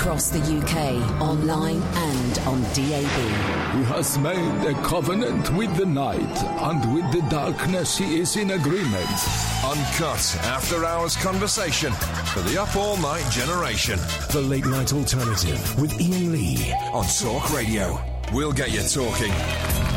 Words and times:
across 0.00 0.30
the 0.30 0.38
UK, 0.38 1.20
online 1.20 1.82
and 1.82 2.38
on 2.48 2.62
DAB. 2.72 3.18
He 3.76 3.84
has 3.84 4.16
made 4.16 4.66
a 4.66 4.72
covenant 4.82 5.50
with 5.54 5.76
the 5.76 5.84
night, 5.84 6.42
and 6.62 6.94
with 6.94 7.12
the 7.12 7.20
darkness 7.28 7.98
he 7.98 8.18
is 8.18 8.34
in 8.36 8.52
agreement. 8.52 9.10
Uncut 9.62 10.38
after 10.44 10.86
hours 10.86 11.16
conversation 11.18 11.92
for 12.32 12.40
the 12.40 12.58
up 12.58 12.74
all 12.76 12.96
night 12.96 13.30
generation. 13.30 13.98
The 14.32 14.40
Late 14.40 14.64
Night 14.64 14.94
Alternative 14.94 15.78
with 15.78 15.92
Iain 16.00 16.32
Lee 16.32 16.72
on 16.94 17.04
Talk 17.04 17.52
Radio. 17.52 18.19
We'll 18.32 18.52
get 18.52 18.70
you 18.70 18.80
talking. 18.82 19.32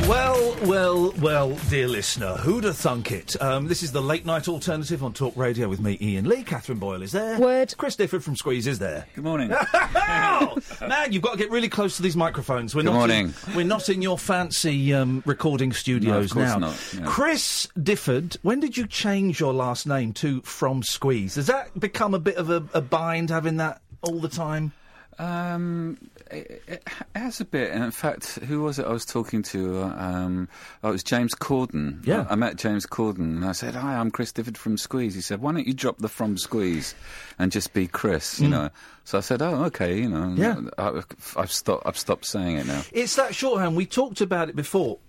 Well, 0.10 0.58
well, 0.64 1.12
well, 1.22 1.56
dear 1.70 1.88
listener, 1.88 2.34
who'd 2.38 2.64
have 2.64 2.76
thunk 2.76 3.12
it? 3.12 3.40
Um, 3.40 3.68
this 3.68 3.84
is 3.84 3.92
the 3.92 4.02
late 4.02 4.26
night 4.26 4.48
alternative 4.48 5.04
on 5.04 5.14
Talk 5.14 5.38
Radio 5.38 5.70
with 5.70 5.80
me, 5.80 6.00
Iain 6.02 6.28
Lee. 6.28 6.42
Catherine 6.44 6.80
Boyle 6.80 7.04
is 7.04 7.12
there. 7.12 7.40
Word. 7.40 7.76
Chris 7.78 7.96
Difford 7.96 8.24
from 8.24 8.36
Squeeze 8.36 8.66
is 8.66 8.80
there. 8.80 9.06
Good 9.14 9.24
morning. 9.24 9.50
man, 9.94 11.14
you've 11.14 11.22
got 11.22 11.34
to 11.34 11.38
get 11.38 11.52
really 11.52 11.70
close 11.70 11.96
to 11.98 12.02
these 12.02 12.16
microphones. 12.18 12.74
We're 12.74 12.82
Good 12.82 12.94
not 12.94 12.98
morning. 12.98 13.34
In, 13.48 13.56
we're 13.56 13.66
not 13.66 13.88
in 13.88 14.02
your 14.02 14.18
fancy 14.18 14.96
um, 14.96 15.22
recording 15.28 15.72
studios 15.72 16.34
course 16.34 16.50
now. 16.50 16.58
not, 16.58 16.94
yeah. 16.98 17.06
Chris 17.06 17.68
Difford, 17.78 18.36
when 18.42 18.60
did 18.60 18.76
you 18.76 18.88
change 18.88 19.40
your 19.40 19.54
last 19.54 19.86
name 19.86 20.12
to 20.14 20.42
From 20.42 20.82
Squeeze? 20.82 21.36
Has 21.36 21.48
that 21.48 21.80
become 21.80 22.16
a 22.16 22.20
bit 22.20 22.38
of 22.38 22.50
a, 22.50 22.64
a 22.74 22.82
bind 22.82 23.30
having 23.30 23.58
that 23.58 23.82
all 24.02 24.20
the 24.20 24.28
time? 24.28 24.74
Um, 25.20 25.98
it, 26.34 26.64
it 26.68 26.88
has 27.16 27.40
a 27.40 27.46
bit. 27.46 27.72
And 27.72 27.84
in 27.84 27.92
fact, 27.92 28.36
who 28.48 28.62
was 28.64 28.80
it 28.80 28.86
I 28.86 28.92
was 28.92 29.06
talking 29.06 29.42
to? 29.44 29.84
Um, 29.84 30.50
oh, 30.84 30.90
it 30.90 30.92
was 30.94 31.04
James 31.04 31.34
Corden. 31.36 32.06
Yeah. 32.06 32.26
I, 32.30 32.34
I 32.34 32.36
met 32.36 32.58
James 32.58 32.86
Corden 32.86 33.20
and 33.38 33.46
I 33.46 33.52
said, 33.54 33.76
Hi, 33.76 33.96
I'm 33.96 34.12
Chris 34.12 34.32
Difford 34.32 34.58
from 34.58 34.78
Squeeze. 34.78 35.16
He 35.16 35.22
said, 35.22 35.42
Why 35.42 35.52
don't 35.54 35.68
you 35.68 35.74
drop 35.74 36.00
the 36.00 36.10
from 36.10 36.38
Squeeze 36.38 36.96
and 37.40 37.52
just 37.52 37.74
be 37.74 37.88
Chris, 37.88 38.40
you 38.40 38.50
know? 38.50 38.70
So 39.06 39.18
I 39.18 39.22
said, 39.22 39.42
Oh, 39.42 39.64
okay, 39.66 40.00
you 40.00 40.10
know. 40.10 40.36
Mm. 40.36 40.38
Yeah. 40.38 40.70
I, 40.78 41.02
I've, 41.42 41.52
stopped, 41.52 41.84
I've 41.86 41.98
stopped 41.98 42.26
saying 42.26 42.58
it 42.58 42.68
now. 42.68 42.82
It's 42.92 43.16
that 43.16 43.34
shorthand. 43.36 43.76
We 43.76 43.86
talked 43.86 44.22
about 44.22 44.50
it 44.50 44.56
before. 44.56 45.00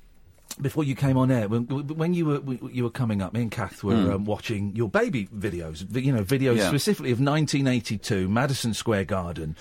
Before 0.60 0.84
you 0.84 0.94
came 0.94 1.16
on 1.16 1.32
air, 1.32 1.48
when, 1.48 1.64
when 1.66 2.14
you 2.14 2.26
were 2.26 2.40
you 2.70 2.84
were 2.84 2.90
coming 2.90 3.20
up, 3.22 3.32
me 3.32 3.42
and 3.42 3.50
Kath 3.50 3.82
were 3.82 4.12
um, 4.12 4.24
watching 4.24 4.76
your 4.76 4.88
baby 4.88 5.26
videos. 5.36 5.84
You 6.00 6.12
know, 6.12 6.22
videos 6.22 6.58
Yeah. 6.58 6.68
specifically 6.68 7.10
of 7.10 7.18
1982, 7.18 8.28
Madison 8.28 8.72
Square 8.72 9.06
Garden, 9.06 9.56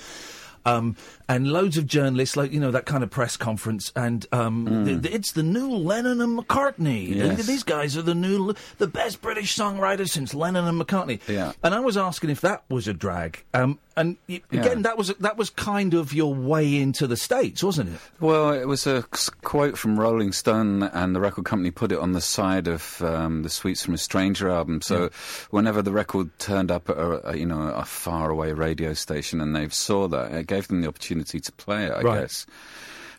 um, 0.65 0.95
and 1.35 1.47
loads 1.51 1.77
of 1.77 1.87
journalists, 1.87 2.37
like 2.37 2.51
you 2.51 2.59
know 2.59 2.71
that 2.71 2.85
kind 2.85 3.03
of 3.03 3.09
press 3.09 3.37
conference, 3.37 3.91
and 3.95 4.25
um, 4.31 4.85
th- 4.85 5.01
th- 5.01 5.13
it's 5.15 5.31
the 5.31 5.43
new 5.43 5.69
Lennon 5.71 6.21
and 6.21 6.37
McCartney. 6.37 7.15
Yes. 7.15 7.45
These 7.47 7.63
guys 7.63 7.97
are 7.97 8.01
the 8.01 8.15
new, 8.15 8.53
the 8.77 8.87
best 8.87 9.21
British 9.21 9.55
songwriters 9.55 10.09
since 10.09 10.33
Lennon 10.33 10.65
and 10.65 10.79
McCartney. 10.79 11.19
Yeah. 11.27 11.53
And 11.63 11.73
I 11.73 11.79
was 11.79 11.97
asking 11.97 12.29
if 12.29 12.41
that 12.41 12.63
was 12.69 12.87
a 12.87 12.93
drag, 12.93 13.43
um, 13.53 13.79
and 13.97 14.17
y- 14.29 14.41
Yeah. 14.51 14.61
again, 14.61 14.81
that 14.83 14.97
was 14.97 15.09
that 15.19 15.37
was 15.37 15.49
kind 15.49 15.93
of 15.93 16.13
your 16.13 16.33
way 16.33 16.75
into 16.77 17.07
the 17.07 17.17
states, 17.17 17.63
wasn't 17.63 17.89
it? 17.95 17.99
Well, 18.19 18.51
it 18.51 18.65
was 18.67 18.85
a 18.87 19.03
quote 19.43 19.77
from 19.77 19.99
Rolling 19.99 20.31
Stone, 20.33 20.83
and 20.83 21.15
the 21.15 21.19
record 21.19 21.45
company 21.45 21.71
put 21.71 21.91
it 21.91 21.99
on 21.99 22.11
the 22.13 22.21
side 22.21 22.67
of 22.67 23.01
um, 23.01 23.43
the 23.43 23.49
Sweets 23.49 23.83
from 23.85 23.93
a 23.93 23.97
Stranger 23.97 24.49
album. 24.49 24.81
So, 24.81 25.09
whenever 25.49 25.81
the 25.81 25.91
record 25.91 26.29
turned 26.39 26.69
up 26.71 26.89
at 26.89 26.97
a, 26.97 27.29
a, 27.29 27.37
you 27.37 27.45
know 27.45 27.61
a 27.69 27.85
faraway 27.85 28.51
radio 28.51 28.93
station, 28.93 29.41
and 29.41 29.55
they 29.55 29.67
saw 29.69 30.07
that, 30.09 30.31
it 30.31 30.47
gave 30.47 30.67
them 30.67 30.81
the 30.81 30.87
opportunity 30.87 31.22
to 31.25 31.51
play 31.53 31.85
it. 31.85 31.91
I 31.91 32.01
Right. 32.01 32.21
guess. 32.21 32.45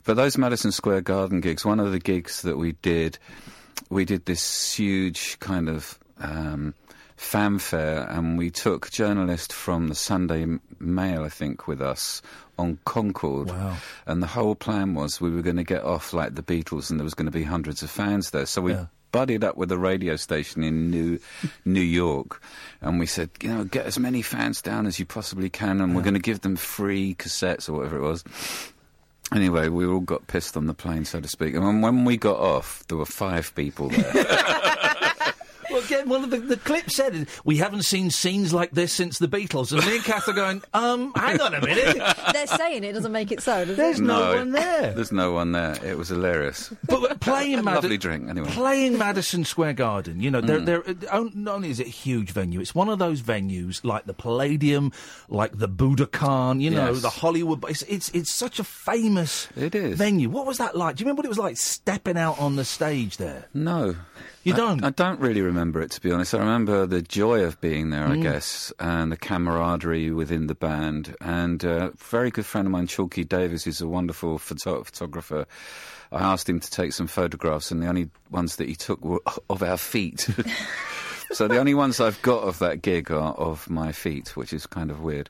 But 0.05 0.15
those 0.17 0.37
Madison 0.37 0.71
Square 0.73 1.01
Garden 1.03 1.41
gigs, 1.41 1.65
one 1.65 1.81
of 1.81 1.91
the 1.91 1.99
gigs 1.99 2.43
that 2.43 2.59
we 2.59 2.73
did, 2.83 3.19
we 3.91 4.05
did 4.05 4.27
this 4.27 4.75
huge 4.75 5.39
kind 5.41 5.69
of. 5.69 5.99
Um, 6.19 6.75
fanfare 7.17 8.07
and 8.11 8.37
we 8.37 8.51
took 8.51 8.91
journalist 8.91 9.53
from 9.53 9.87
the 9.89 9.95
Sunday 9.95 10.47
Mail 10.81 11.23
I 11.23 11.29
think 11.29 11.69
with 11.69 11.81
us 11.81 12.21
on 12.59 12.79
Concorde 12.85 13.51
Wow. 13.51 13.77
and 14.05 14.21
the 14.21 14.27
whole 14.27 14.57
plan 14.57 14.95
was 14.95 15.21
we 15.21 15.31
were 15.31 15.41
going 15.43 15.57
to 15.57 15.65
get 15.65 15.85
off 15.85 16.13
like 16.13 16.35
the 16.35 16.43
Beatles 16.43 16.91
and 16.91 16.99
there 16.99 17.05
was 17.05 17.15
going 17.15 17.27
to 17.27 17.33
be 17.33 17.45
hundreds 17.45 17.85
of 17.85 17.91
fans 17.91 18.31
there. 18.31 18.47
So 18.47 18.63
we 18.63 18.73
Yeah. 18.73 18.87
Buddied 19.15 19.45
up 19.45 19.57
with 19.57 19.71
a 19.71 19.79
radio 19.79 20.17
station 20.17 20.65
in 20.65 20.91
New 20.91 21.21
New 21.65 21.81
York 21.81 22.43
and 22.81 22.99
we 22.99 23.07
said, 23.07 23.31
you 23.41 23.49
know, 23.49 23.63
get 23.63 23.87
as 23.87 23.97
many 23.97 24.23
fans 24.23 24.61
down 24.61 24.89
as 24.89 24.99
you 24.99 25.07
possibly 25.07 25.49
can 25.49 25.81
and 25.81 25.95
we're 25.95 26.03
going 26.03 26.15
to 26.15 26.21
give 26.21 26.41
them 26.41 26.57
free 26.57 27.15
cassettes 27.15 27.69
or 27.69 27.75
whatever 27.75 27.99
it 27.99 28.03
was. 28.03 28.25
Anyway, 29.33 29.69
we 29.69 29.87
all 29.87 30.01
got 30.01 30.27
pissed 30.27 30.57
on 30.57 30.67
the 30.67 30.75
plane, 30.75 31.05
so 31.05 31.21
to 31.21 31.29
speak. 31.29 31.55
And 31.55 31.81
when 31.81 32.05
we 32.05 32.17
got 32.17 32.41
off, 32.41 32.85
there 32.89 32.99
were 32.99 33.07
five 33.07 33.55
people 33.55 33.89
there. 33.89 34.77
Well, 35.91 36.01
again, 36.01 36.09
one 36.09 36.25
of 36.25 36.31
the, 36.31 36.39
the 36.39 36.57
clip 36.57 36.91
said 36.91 37.27
we 37.45 37.57
haven't 37.59 37.83
seen 37.83 38.11
scenes 38.11 38.53
like 38.55 38.71
this 38.73 38.93
since 38.93 39.19
the 39.19 39.29
Beatles, 39.29 39.73
and 39.73 39.85
me 39.87 39.97
and 39.97 40.05
Kath 40.05 40.29
are 40.29 40.33
going, 40.33 40.63
um, 40.73 41.13
hang 41.15 41.41
on 41.41 41.55
a 41.55 41.61
minute, 41.61 41.97
They're 42.33 42.47
saying 42.47 42.85
it 42.85 42.93
doesn't 42.93 43.13
make 43.13 43.31
it 43.33 43.43
so, 43.43 43.65
does 43.65 43.77
there's 43.77 44.01
it? 44.01 44.05
no, 44.05 44.35
one 44.37 44.53
there. 44.53 44.93
There's 44.93 45.13
no 45.13 45.33
one 45.33 45.53
there. 45.53 45.77
It 45.85 45.97
was 45.99 46.09
hilarious. 46.09 46.73
But 46.87 47.21
playing 47.21 47.57
Madi- 47.65 47.75
Lovely 47.77 47.99
drink, 47.99 48.29
anyway. 48.29 48.49
Playing 48.51 48.99
Madison 48.99 49.45
Square 49.45 49.75
Garden, 49.75 50.21
you 50.21 50.31
know, 50.31 50.41
they're, 50.41 50.61
they're, 50.61 50.83
uh, 51.11 51.25
not 51.35 51.57
only 51.57 51.71
is 51.71 51.81
it 51.81 51.87
a 51.87 51.91
huge 51.91 52.31
venue, 52.31 52.61
it's 52.61 52.75
one 52.75 52.89
of 52.89 52.99
those 52.99 53.21
venues 53.23 53.85
like 53.85 54.07
the 54.07 54.15
Palladium, 54.15 54.93
like 55.29 55.59
the 55.59 55.69
Budokan, 55.69 56.61
you 56.61 56.71
know, 56.71 56.93
Yes. 56.93 57.03
the 57.03 57.11
Hollywood. 57.11 57.65
It's, 57.69 57.83
it's 57.83 58.11
it's 58.11 58.33
such 58.33 58.59
a 58.59 58.65
famous 58.65 59.49
It 59.57 59.75
is. 59.75 59.97
venue. 59.99 60.29
What 60.29 60.47
was 60.47 60.59
that 60.59 60.77
like? 60.77 60.97
Do 60.97 61.03
you 61.03 61.07
remember 61.07 61.21
what 61.21 61.27
it 61.27 61.29
was 61.29 61.39
like 61.39 61.57
stepping 61.57 62.17
out 62.17 62.39
on 62.39 62.57
the 62.57 62.65
stage 62.65 63.17
there? 63.17 63.47
No. 63.55 63.97
You 64.43 64.53
don't? 64.53 64.85
I, 64.85 64.91
don't 64.91 65.21
really 65.21 65.41
remember 65.41 65.81
it, 65.81 65.91
to 65.93 66.01
be 66.01 66.13
honest. 66.13 66.35
I 66.35 66.39
remember 66.39 66.85
the 66.87 67.01
joy 67.01 67.45
of 67.45 67.61
being 67.61 67.91
there, 67.91 68.07
Mm. 68.07 68.13
I 68.13 68.17
guess, 68.23 68.73
and 68.79 69.11
the 69.11 69.17
camaraderie 69.17 70.11
within 70.11 70.47
the 70.49 70.55
band. 70.55 71.17
And 71.21 71.65
uh, 71.65 71.91
a 71.93 71.97
very 71.97 72.31
good 72.31 72.45
friend 72.45 72.67
of 72.67 72.73
mine, 72.73 72.87
Chalkie 72.87 73.25
Davies, 73.25 73.65
who's 73.65 73.81
a 73.81 73.89
wonderful 73.89 74.39
photo- 74.39 74.85
photographer. 74.85 75.47
I 76.13 76.23
asked 76.23 76.49
him 76.49 76.61
to 76.61 76.71
take 76.71 76.93
some 76.93 77.07
photographs, 77.07 77.71
and 77.71 77.83
the 77.83 77.87
only 77.89 78.11
ones 78.31 78.57
that 78.57 78.69
he 78.69 78.75
took 78.75 79.03
were 79.05 79.21
of 79.51 79.63
our 79.63 79.79
feet. 79.79 80.29
so 81.33 81.49
the 81.49 81.59
only 81.59 81.75
ones 81.75 82.01
I've 82.01 82.21
got 82.23 82.43
of 82.45 82.59
that 82.61 82.83
gig 82.83 83.11
are 83.11 83.35
of 83.35 83.69
my 83.71 83.93
feet, 83.93 84.37
which 84.37 84.53
is 84.53 84.67
kind 84.67 84.91
of 84.91 85.01
weird. 85.01 85.29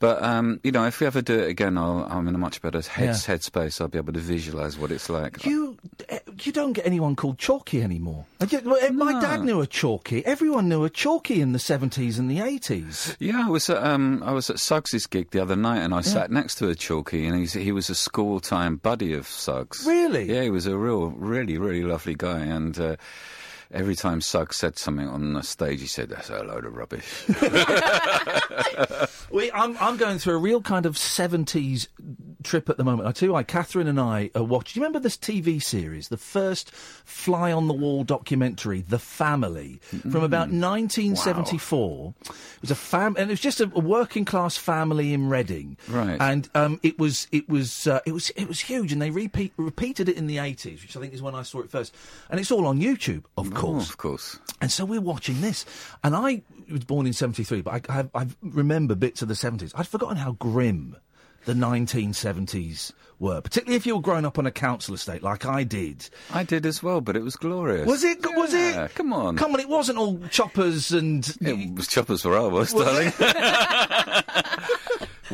But 0.00 0.22
um, 0.22 0.60
you 0.62 0.72
know, 0.72 0.84
if 0.86 1.00
we 1.00 1.06
ever 1.06 1.22
do 1.22 1.38
it 1.38 1.48
again, 1.48 1.78
I'll, 1.78 2.06
I'm 2.10 2.28
in 2.28 2.34
a 2.34 2.38
much 2.38 2.60
better 2.60 2.80
head, 2.82 3.06
Yeah. 3.06 3.12
headspace. 3.14 3.80
I'll 3.80 3.88
be 3.88 3.96
able 3.98 4.12
to 4.12 4.20
visualise 4.20 4.76
what 4.78 4.90
it's 4.90 5.08
like. 5.08 5.44
You 5.46 5.78
eh, 6.08 6.18
you 6.42 6.52
don't 6.52 6.72
get 6.74 6.84
anyone 6.86 7.16
called 7.16 7.38
Chalky 7.38 7.80
anymore. 7.82 8.26
Eh, 8.40 8.90
My 8.90 9.12
No. 9.12 9.20
dad 9.20 9.44
knew 9.44 9.60
a 9.60 9.66
Chalky. 9.66 10.24
Everyone 10.26 10.68
knew 10.68 10.84
a 10.84 10.90
Chalky 10.90 11.40
in 11.40 11.52
the 11.52 11.58
seventies 11.58 12.18
and 12.18 12.30
the 12.30 12.40
eighties. 12.40 13.16
Yeah, 13.18 13.44
I 13.46 13.48
was 13.48 13.70
at, 13.70 13.82
um, 13.82 14.22
I 14.26 14.32
was 14.32 14.50
at 14.50 14.58
Suggs's 14.58 15.06
gig 15.06 15.30
the 15.30 15.40
other 15.40 15.56
night, 15.56 15.78
and 15.80 15.94
I 15.94 16.02
sat 16.02 16.30
next 16.30 16.56
to 16.56 16.68
a 16.68 16.74
Chalky, 16.74 17.24
and 17.26 17.38
he's, 17.38 17.52
he 17.54 17.72
was 17.72 17.88
a 17.88 17.94
school 17.94 18.40
time 18.40 18.76
buddy 18.76 19.14
of 19.14 19.26
Suggs. 19.26 19.86
Really? 19.86 20.24
Yeah, 20.30 20.42
he 20.42 20.50
was 20.50 20.66
a 20.66 20.76
real, 20.76 21.06
really, 21.10 21.56
really 21.56 21.82
lovely 21.84 22.14
guy, 22.16 22.40
and. 22.40 22.78
Uh, 22.78 22.96
Every 23.74 23.96
time 23.96 24.20
Suggs 24.20 24.56
said 24.56 24.78
something 24.78 25.08
on 25.08 25.32
the 25.32 25.42
stage, 25.42 25.80
he 25.80 25.86
said, 25.86 26.08
"That's 26.08 26.30
a 26.30 26.42
load 26.44 26.64
of 26.64 26.76
rubbish." 26.76 27.24
We, 29.34 29.50
I'm, 29.50 29.76
I'm 29.80 29.96
going 29.96 30.18
through 30.18 30.34
a 30.34 30.38
real 30.38 30.62
kind 30.62 30.86
of 30.86 30.94
70s 30.94 31.88
trip 32.44 32.68
at 32.68 32.76
the 32.76 32.84
moment. 32.84 33.08
I 33.08 33.12
tell 33.12 33.26
you 33.26 33.32
why, 33.32 33.42
Catherine 33.42 33.88
and 33.88 33.98
I 33.98 34.30
are 34.36 34.44
watching. 34.44 34.74
Do 34.74 34.78
you 34.80 34.84
remember 34.84 35.00
this 35.00 35.16
TV 35.16 35.60
series, 35.60 36.06
the 36.06 36.16
first 36.16 36.70
fly 36.70 37.50
on 37.50 37.66
the 37.66 37.74
wall 37.74 38.04
documentary, 38.04 38.82
The 38.82 39.00
Family, 39.00 39.80
from 40.02 40.22
about 40.22 40.50
1974? 40.50 42.14
It 42.20 42.32
was 42.60 42.70
a 42.70 42.76
fam, 42.76 43.16
and 43.18 43.28
it 43.28 43.32
was 43.32 43.40
just 43.40 43.60
a, 43.60 43.64
a 43.74 43.80
working 43.80 44.24
class 44.24 44.56
family 44.56 45.12
in 45.12 45.28
Reading. 45.28 45.76
Right. 45.88 46.16
And 46.20 46.48
um, 46.54 46.78
it 46.84 46.96
was 46.96 47.26
it 47.32 47.48
was 47.48 47.88
uh, 47.88 48.00
it 48.06 48.12
was 48.12 48.30
it 48.30 48.46
was 48.46 48.60
huge, 48.60 48.92
and 48.92 49.02
they 49.02 49.10
repeat, 49.10 49.52
repeated 49.56 50.08
it 50.08 50.16
in 50.16 50.28
the 50.28 50.36
80s, 50.36 50.82
which 50.82 50.96
I 50.96 51.00
think 51.00 51.12
is 51.12 51.22
when 51.22 51.34
I 51.34 51.42
saw 51.42 51.58
it 51.60 51.70
first. 51.70 51.92
And 52.30 52.38
it's 52.38 52.52
all 52.52 52.66
on 52.68 52.78
YouTube, 52.80 53.24
of 53.36 53.52
Oh, 53.52 53.56
course. 53.66 53.88
of 53.88 53.96
course. 53.96 54.38
And 54.60 54.70
so 54.70 54.84
we're 54.84 55.00
watching 55.00 55.40
this, 55.40 55.64
and 56.02 56.14
I 56.14 56.42
was 56.70 56.84
born 56.84 57.06
in 57.06 57.12
'73, 57.12 57.62
but 57.62 57.88
I, 57.90 58.00
I, 58.00 58.22
I 58.22 58.26
remember 58.42 58.94
bits 58.94 59.22
of 59.22 59.28
the 59.28 59.34
'70s. 59.34 59.72
I'd 59.74 59.86
forgotten 59.88 60.16
how 60.16 60.32
grim 60.32 60.96
the 61.44 61.52
1970s 61.52 62.92
were, 63.18 63.40
particularly 63.40 63.76
if 63.76 63.86
you 63.86 63.94
were 63.94 64.02
growing 64.02 64.24
up 64.24 64.38
on 64.38 64.46
a 64.46 64.50
council 64.50 64.94
estate 64.94 65.22
like 65.22 65.44
I 65.44 65.62
did. 65.64 66.08
I 66.32 66.42
did 66.42 66.66
as 66.66 66.82
well, 66.82 67.00
but 67.00 67.16
it 67.16 67.22
was 67.22 67.36
glorious. 67.36 67.86
Was 67.86 68.04
it? 68.04 68.18
Was 68.22 68.54
it? 68.54 68.94
Come 68.94 69.12
on. 69.12 69.36
Come 69.36 69.54
on! 69.54 69.60
It 69.60 69.68
wasn't 69.68 69.98
all 69.98 70.18
choppers 70.30 70.92
and. 70.92 71.26
It 71.40 71.74
was 71.74 71.86
choppers 71.86 72.22
for 72.22 72.36
hours, 72.36 72.72
darling. 72.72 73.12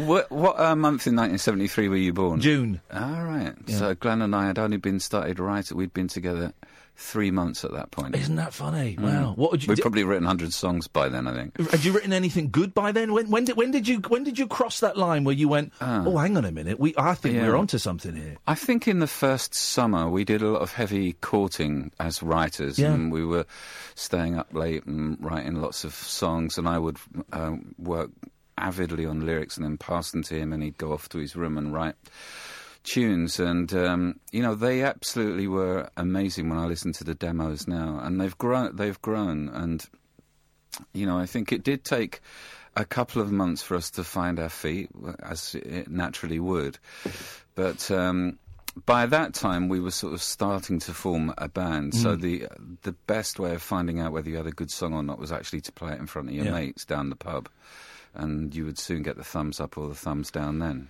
what 0.06 0.31
what 0.31 0.58
uh, 0.58 0.75
month 0.76 1.06
in 1.06 1.14
1973 1.17 1.88
were 1.88 1.97
you 1.97 2.12
born? 2.12 2.41
June. 2.41 2.81
All 2.93 3.25
right. 3.25 3.55
So 3.69 3.94
Glenn 3.94 4.23
and 4.23 4.35
I 4.35 4.47
had 4.47 4.58
only 4.58 4.76
been 4.76 5.00
started 5.00 5.38
right. 5.38 5.70
We'd 5.73 5.93
been 5.94 6.08
together 6.08 6.52
three 6.97 7.31
months 7.31 7.64
at 7.64 7.73
that 7.73 7.91
point. 7.91 8.14
Isn't 8.14 8.37
that 8.37 8.52
funny? 8.52 8.94
Wow. 9.00 9.32
What 9.35 9.52
would 9.52 9.62
you? 9.64 9.69
We'd 9.70 9.76
di- 9.76 9.81
probably 9.82 10.05
written 10.05 10.25
100 10.25 10.52
songs 10.52 10.87
by 10.87 11.08
then, 11.08 11.26
I 11.26 11.32
think. 11.32 11.58
had 11.70 11.82
you 11.82 11.93
written 11.93 12.12
anything 12.12 12.50
good 12.50 12.75
by 12.75 12.93
then? 12.93 13.14
When, 13.14 13.31
when 13.31 13.47
did 13.47 13.56
when 13.56 13.70
did 13.70 13.88
you 13.88 14.00
when 14.08 14.23
did 14.25 14.38
you 14.38 14.47
cross 14.47 14.81
that 14.81 14.99
line 14.99 15.25
where 15.25 15.35
you 15.35 15.49
went? 15.49 15.73
oh, 15.81 16.17
hang 16.19 16.37
on 16.37 16.44
a 16.44 16.52
minute. 16.52 16.79
We 16.79 16.94
I 16.99 17.14
think 17.14 17.37
Yeah. 17.37 17.49
we're 17.49 17.56
onto 17.56 17.79
something 17.79 18.14
here. 18.14 18.37
I 18.47 18.55
think 18.55 18.87
in 18.87 18.99
the 18.99 19.06
first 19.06 19.55
summer 19.55 20.11
we 20.11 20.25
did 20.25 20.43
a 20.43 20.49
lot 20.49 20.61
of 20.62 20.73
heavy 20.73 21.14
courting 21.14 21.91
as 21.99 22.23
writers, 22.23 22.79
Yeah. 22.79 22.93
and 22.93 23.11
we 23.11 23.25
were 23.25 23.47
staying 23.94 24.37
up 24.38 24.52
late 24.52 24.85
and 24.85 25.17
writing 25.20 25.55
lots 25.62 25.85
of 25.85 25.94
songs, 25.94 26.58
and 26.58 26.69
I 26.69 26.79
would 26.79 26.99
um, 27.32 27.75
work 27.79 28.11
avidly 28.60 29.06
on 29.06 29.26
lyrics 29.26 29.56
and 29.56 29.64
then 29.64 29.76
pass 29.78 30.10
them 30.12 30.22
to 30.24 30.34
him, 30.34 30.52
and 30.52 30.62
he'd 30.62 30.78
go 30.78 30.92
off 30.92 31.08
to 31.10 31.18
his 31.18 31.34
room 31.34 31.58
and 31.58 31.72
write 31.74 31.96
tunes. 32.84 33.38
And 33.40 33.72
um, 33.74 34.20
you 34.32 34.42
know, 34.42 34.54
they 34.54 34.82
absolutely 34.82 35.46
were 35.48 35.88
amazing 35.96 36.48
when 36.48 36.58
I 36.58 36.66
listen 36.66 36.92
to 36.94 37.04
the 37.04 37.14
demos 37.14 37.66
now, 37.66 38.00
and 38.02 38.20
they've 38.20 38.36
grown. 38.38 38.76
They've 38.76 39.00
grown, 39.02 39.48
and 39.48 39.84
you 40.92 41.06
know, 41.06 41.18
I 41.18 41.26
think 41.26 41.52
it 41.52 41.62
did 41.64 41.84
take 41.84 42.20
a 42.76 42.84
couple 42.84 43.20
of 43.20 43.32
months 43.32 43.62
for 43.62 43.76
us 43.76 43.90
to 43.90 44.04
find 44.04 44.38
our 44.38 44.48
feet, 44.48 44.88
as 45.22 45.54
it 45.56 45.90
naturally 45.90 46.38
would. 46.38 46.78
But 47.56 47.90
um, 47.90 48.38
by 48.86 49.06
that 49.06 49.34
time, 49.34 49.68
we 49.68 49.80
were 49.80 49.90
sort 49.90 50.12
of 50.14 50.22
starting 50.22 50.78
to 50.80 50.94
form 50.94 51.34
a 51.36 51.48
band. 51.48 51.94
So 51.94 52.16
Mm. 52.16 52.20
the 52.20 52.48
the 52.82 52.92
best 53.08 53.40
way 53.40 53.52
of 53.54 53.60
finding 53.62 53.98
out 54.00 54.12
whether 54.12 54.30
you 54.30 54.36
had 54.36 54.46
a 54.46 54.52
good 54.52 54.70
song 54.70 54.94
or 54.94 55.02
not 55.02 55.18
was 55.18 55.32
actually 55.32 55.60
to 55.62 55.72
play 55.72 55.92
it 55.92 55.98
in 55.98 56.06
front 56.06 56.28
of 56.28 56.34
your 56.34 56.44
Yeah. 56.46 56.52
mates 56.52 56.84
down 56.84 57.10
the 57.10 57.16
pub. 57.16 57.48
And 58.14 58.54
you 58.54 58.64
would 58.64 58.78
soon 58.78 59.02
get 59.02 59.16
the 59.16 59.24
thumbs 59.24 59.60
up 59.60 59.78
or 59.78 59.88
the 59.88 59.94
thumbs 59.94 60.30
down 60.30 60.58
then. 60.58 60.88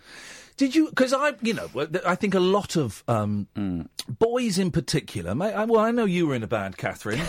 Did 0.57 0.75
you? 0.75 0.89
Because 0.91 1.13
I, 1.15 1.33
you 1.41 1.55
know, 1.55 1.69
I 2.07 2.15
think 2.15 2.35
a 2.35 2.41
lot 2.41 2.77
of 2.77 3.03
um, 3.09 3.47
Mm. 3.57 3.89
boys 4.19 4.59
in 4.59 4.71
particular. 4.71 5.35
ma- 5.35 5.47
I, 5.47 5.65
well, 5.65 5.81
I 5.81 5.91
know 5.91 6.05
you 6.05 6.27
were 6.27 6.35
in 6.35 6.43
a 6.43 6.47
band, 6.47 6.77
Catherine. 6.77 7.21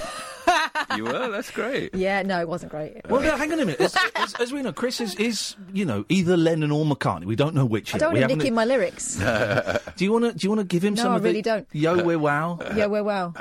you 0.98 1.06
were. 1.06 1.30
That's 1.30 1.50
great. 1.52 1.96
Yeah, 1.96 2.24
no, 2.24 2.42
it 2.42 2.50
wasn't 2.50 2.72
great. 2.74 2.98
Well, 3.08 3.22
no, 3.22 3.38
hang 3.38 3.54
on 3.54 3.60
a 3.62 3.66
minute. 3.66 3.80
As, 3.80 3.96
as, 4.16 4.34
as 4.36 4.52
we 4.52 4.62
know, 4.62 4.74
Chris 4.74 5.00
is, 5.00 5.16
is, 5.16 5.56
you 5.72 5.86
know, 5.86 6.04
either 6.10 6.36
Lennon 6.36 6.72
or 6.72 6.84
McCartney. 6.84 7.24
We 7.24 7.38
don't 7.38 7.56
know 7.56 7.64
which. 7.66 7.94
I 7.94 7.98
yet. 7.98 8.00
don't 8.02 8.14
we 8.16 8.20
want 8.20 8.32
to 8.32 8.38
nick 8.38 8.48
in 8.48 8.54
my 8.54 8.66
lyrics. 8.66 9.16
Do 9.96 10.04
you 10.04 10.12
want 10.12 10.26
to? 10.26 10.34
Do 10.34 10.44
you 10.46 10.50
want 10.50 10.60
to 10.60 10.66
give 10.66 10.84
him 10.84 10.96
No, 10.96 11.04
some 11.04 11.14
I 11.14 11.16
of 11.18 11.24
really 11.24 11.42
the 11.42 11.50
don't. 11.50 11.68
Yo, 11.72 12.04
we're 12.04 12.20
wow. 12.20 12.60
yeah, 12.76 12.88
well, 12.88 13.06
well. 13.06 13.34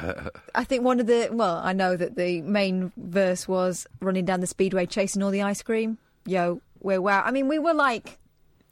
I 0.54 0.62
think 0.62 0.84
one 0.84 1.00
of 1.00 1.06
the 1.08 1.30
well, 1.32 1.56
I 1.56 1.72
know 1.72 1.96
that 1.96 2.14
the 2.14 2.42
main 2.42 2.92
verse 2.96 3.48
was 3.48 3.88
running 4.00 4.24
down 4.24 4.38
the 4.40 4.46
speedway 4.46 4.86
chasing 4.86 5.20
all 5.22 5.30
the 5.32 5.42
ice 5.42 5.62
cream. 5.62 5.98
Yo, 6.26 6.60
we're 6.80 7.00
wow. 7.00 7.22
I 7.24 7.30
mean, 7.30 7.48
we 7.48 7.58
were 7.58 7.74
like 7.74 8.18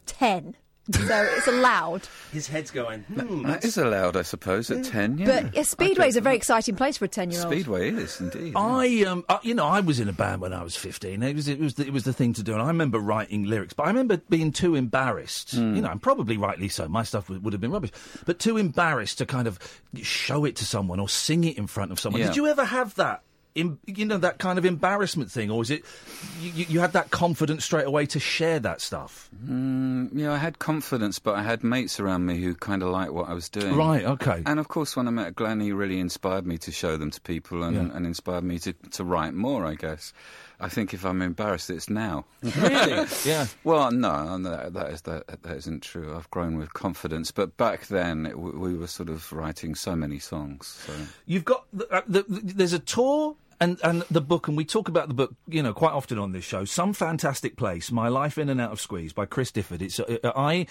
ten, 0.07 0.55
so 0.91 1.29
it's 1.37 1.47
allowed. 1.47 2.03
His 2.33 2.47
head's 2.47 2.71
going. 2.71 3.01
Hmm, 3.05 3.43
That 3.47 3.65
is 3.65 3.79
allowed, 3.79 4.17
I 4.17 4.23
suppose, 4.23 4.71
at 4.71 4.85
10, 4.85 5.17
yeah. 5.19 5.27
But 5.27 5.55
yeah, 5.55 5.63
Speedway 5.63 6.09
is 6.09 6.17
a 6.17 6.21
very 6.21 6.37
exciting 6.37 6.77
place 6.77 6.99
for 6.99 7.07
a 7.07 7.09
ten-year-old. 7.09 7.51
Speedway 7.51 7.91
is, 7.91 8.21
indeed. 8.21 8.53
yeah. 8.53 8.59
I 8.61 9.05
um, 9.07 9.25
uh, 9.31 9.39
you 9.43 9.55
know, 9.55 9.67
I 9.67 9.81
was 9.81 9.99
in 9.99 10.09
a 10.09 10.13
band 10.13 10.43
when 10.43 10.53
I 10.53 10.63
was 10.63 10.77
fifteen. 10.77 11.23
It 11.23 11.35
was 11.35 11.49
it 11.49 11.59
was 11.59 11.75
the, 11.75 11.87
it 11.87 11.93
was 11.93 12.05
the 12.05 12.13
thing 12.13 12.35
to 12.35 12.43
do, 12.43 12.53
and 12.53 12.61
I 12.63 12.67
remember 12.69 12.99
writing 12.99 13.45
lyrics. 13.45 13.73
But 13.73 13.85
I 13.85 13.87
remember 13.89 14.19
being 14.29 14.53
too 14.53 14.75
embarrassed. 14.75 15.53
Hmm. 15.57 15.75
You 15.75 15.83
know, 15.83 15.91
and 15.91 16.01
probably 16.03 16.37
rightly 16.37 16.69
so. 16.69 16.87
My 16.89 17.03
stuff 17.03 17.29
would, 17.31 17.43
would 17.45 17.53
have 17.55 17.61
been 17.63 17.73
rubbish, 17.73 17.93
but 18.27 18.39
too 18.39 18.57
embarrassed 18.59 19.19
to 19.19 19.27
kind 19.27 19.49
of 19.49 19.59
show 20.03 20.45
it 20.45 20.57
to 20.57 20.67
someone 20.67 21.01
or 21.01 21.09
sing 21.09 21.45
it 21.45 21.57
in 21.59 21.67
front 21.67 21.93
of 21.93 21.99
someone. 21.99 22.21
Yeah. 22.21 22.29
Did 22.29 22.37
you 22.37 22.47
ever 22.47 22.65
have 22.65 22.95
that? 22.97 23.23
You 23.87 24.05
know 24.05 24.19
that 24.19 24.39
kind 24.39 24.59
of 24.59 24.65
embarrassment 24.65 25.31
thing, 25.31 25.51
or 25.51 25.63
is 25.63 25.71
it 25.71 25.85
you, 26.41 26.67
you- 26.69 26.81
had 26.81 26.93
that 26.93 27.11
confidence 27.11 27.65
straight 27.65 27.87
away 27.87 28.07
to 28.07 28.21
share 28.21 28.61
that 28.61 28.81
stuff? 28.81 29.29
Mm, 29.45 30.11
yeah, 30.13 30.33
I 30.33 30.37
had 30.37 30.59
confidence, 30.59 31.19
but 31.19 31.35
I 31.35 31.43
had 31.43 31.65
mates 31.65 31.99
around 31.99 32.25
me 32.25 32.39
who 32.41 32.55
kind 32.55 32.83
of 32.83 32.91
liked 32.91 33.13
what 33.13 33.29
I 33.29 33.35
was 33.35 33.49
doing. 33.49 33.75
Right, 33.77 34.05
okay. 34.05 34.43
And 34.47 34.61
of 34.61 34.69
course, 34.69 34.97
when 34.97 35.09
I 35.09 35.11
met 35.11 35.35
Glenn, 35.35 35.61
he 35.61 35.73
really 35.73 35.99
inspired 35.99 36.47
me 36.47 36.57
to 36.59 36.71
show 36.73 36.97
them 36.97 37.11
to 37.11 37.21
people 37.23 37.63
and, 37.65 37.75
Yeah. 37.75 37.97
and 37.97 38.07
inspired 38.07 38.45
me 38.45 38.59
to, 38.61 38.73
to 38.93 39.05
write 39.05 39.35
more, 39.35 39.67
I 39.67 39.75
guess. 39.75 40.13
I 40.61 40.69
think 40.69 40.93
if 40.95 41.05
I'm 41.05 41.23
embarrassed, 41.23 41.71
it's 41.71 41.89
now. 41.91 42.25
Really? 42.43 43.07
yeah. 43.25 43.47
Well, 43.65 43.91
no, 43.93 44.37
no, 44.39 44.51
that, 44.51 44.73
that, 44.75 44.91
is, 44.91 45.01
that, 45.03 45.43
that 45.43 45.57
isn't 45.57 45.83
true. 45.83 46.15
I've 46.17 46.31
grown 46.31 46.57
with 46.59 46.73
confidence. 46.75 47.31
But 47.33 47.57
back 47.57 47.87
then, 47.89 48.27
it, 48.27 48.39
we 48.39 48.75
were 48.75 48.87
sort 48.89 49.09
of 49.09 49.33
writing 49.33 49.75
so 49.77 49.95
many 49.97 50.19
songs. 50.19 50.83
So. 50.87 50.93
You've 51.27 51.45
got 51.45 51.65
the, 51.73 51.87
uh, 51.93 52.03
the, 52.09 52.23
the, 52.29 52.41
there's 52.55 52.73
a 52.73 52.79
tour 52.81 53.37
and 53.61 53.79
and 53.83 54.03
the 54.11 54.21
book, 54.21 54.49
and 54.49 54.57
we 54.57 54.65
talk 54.65 54.89
about 54.89 55.09
the 55.09 55.15
book, 55.15 55.35
you 55.49 55.63
know, 55.63 55.73
quite 55.73 55.93
often 55.93 56.19
on 56.19 56.33
this 56.33 56.45
show. 56.45 56.65
Some 56.65 56.93
fantastic 56.93 57.57
place, 57.57 57.91
My 57.91 58.09
Life 58.09 58.39
in 58.39 58.49
and 58.49 58.61
Out 58.61 58.73
of 58.73 58.81
Squeeze 58.81 59.13
by 59.13 59.27
Chris 59.27 59.51
Difford. 59.51 59.83
It's 59.83 59.99
uh, 60.01 60.19
uh, 60.25 60.33
I. 60.37 60.67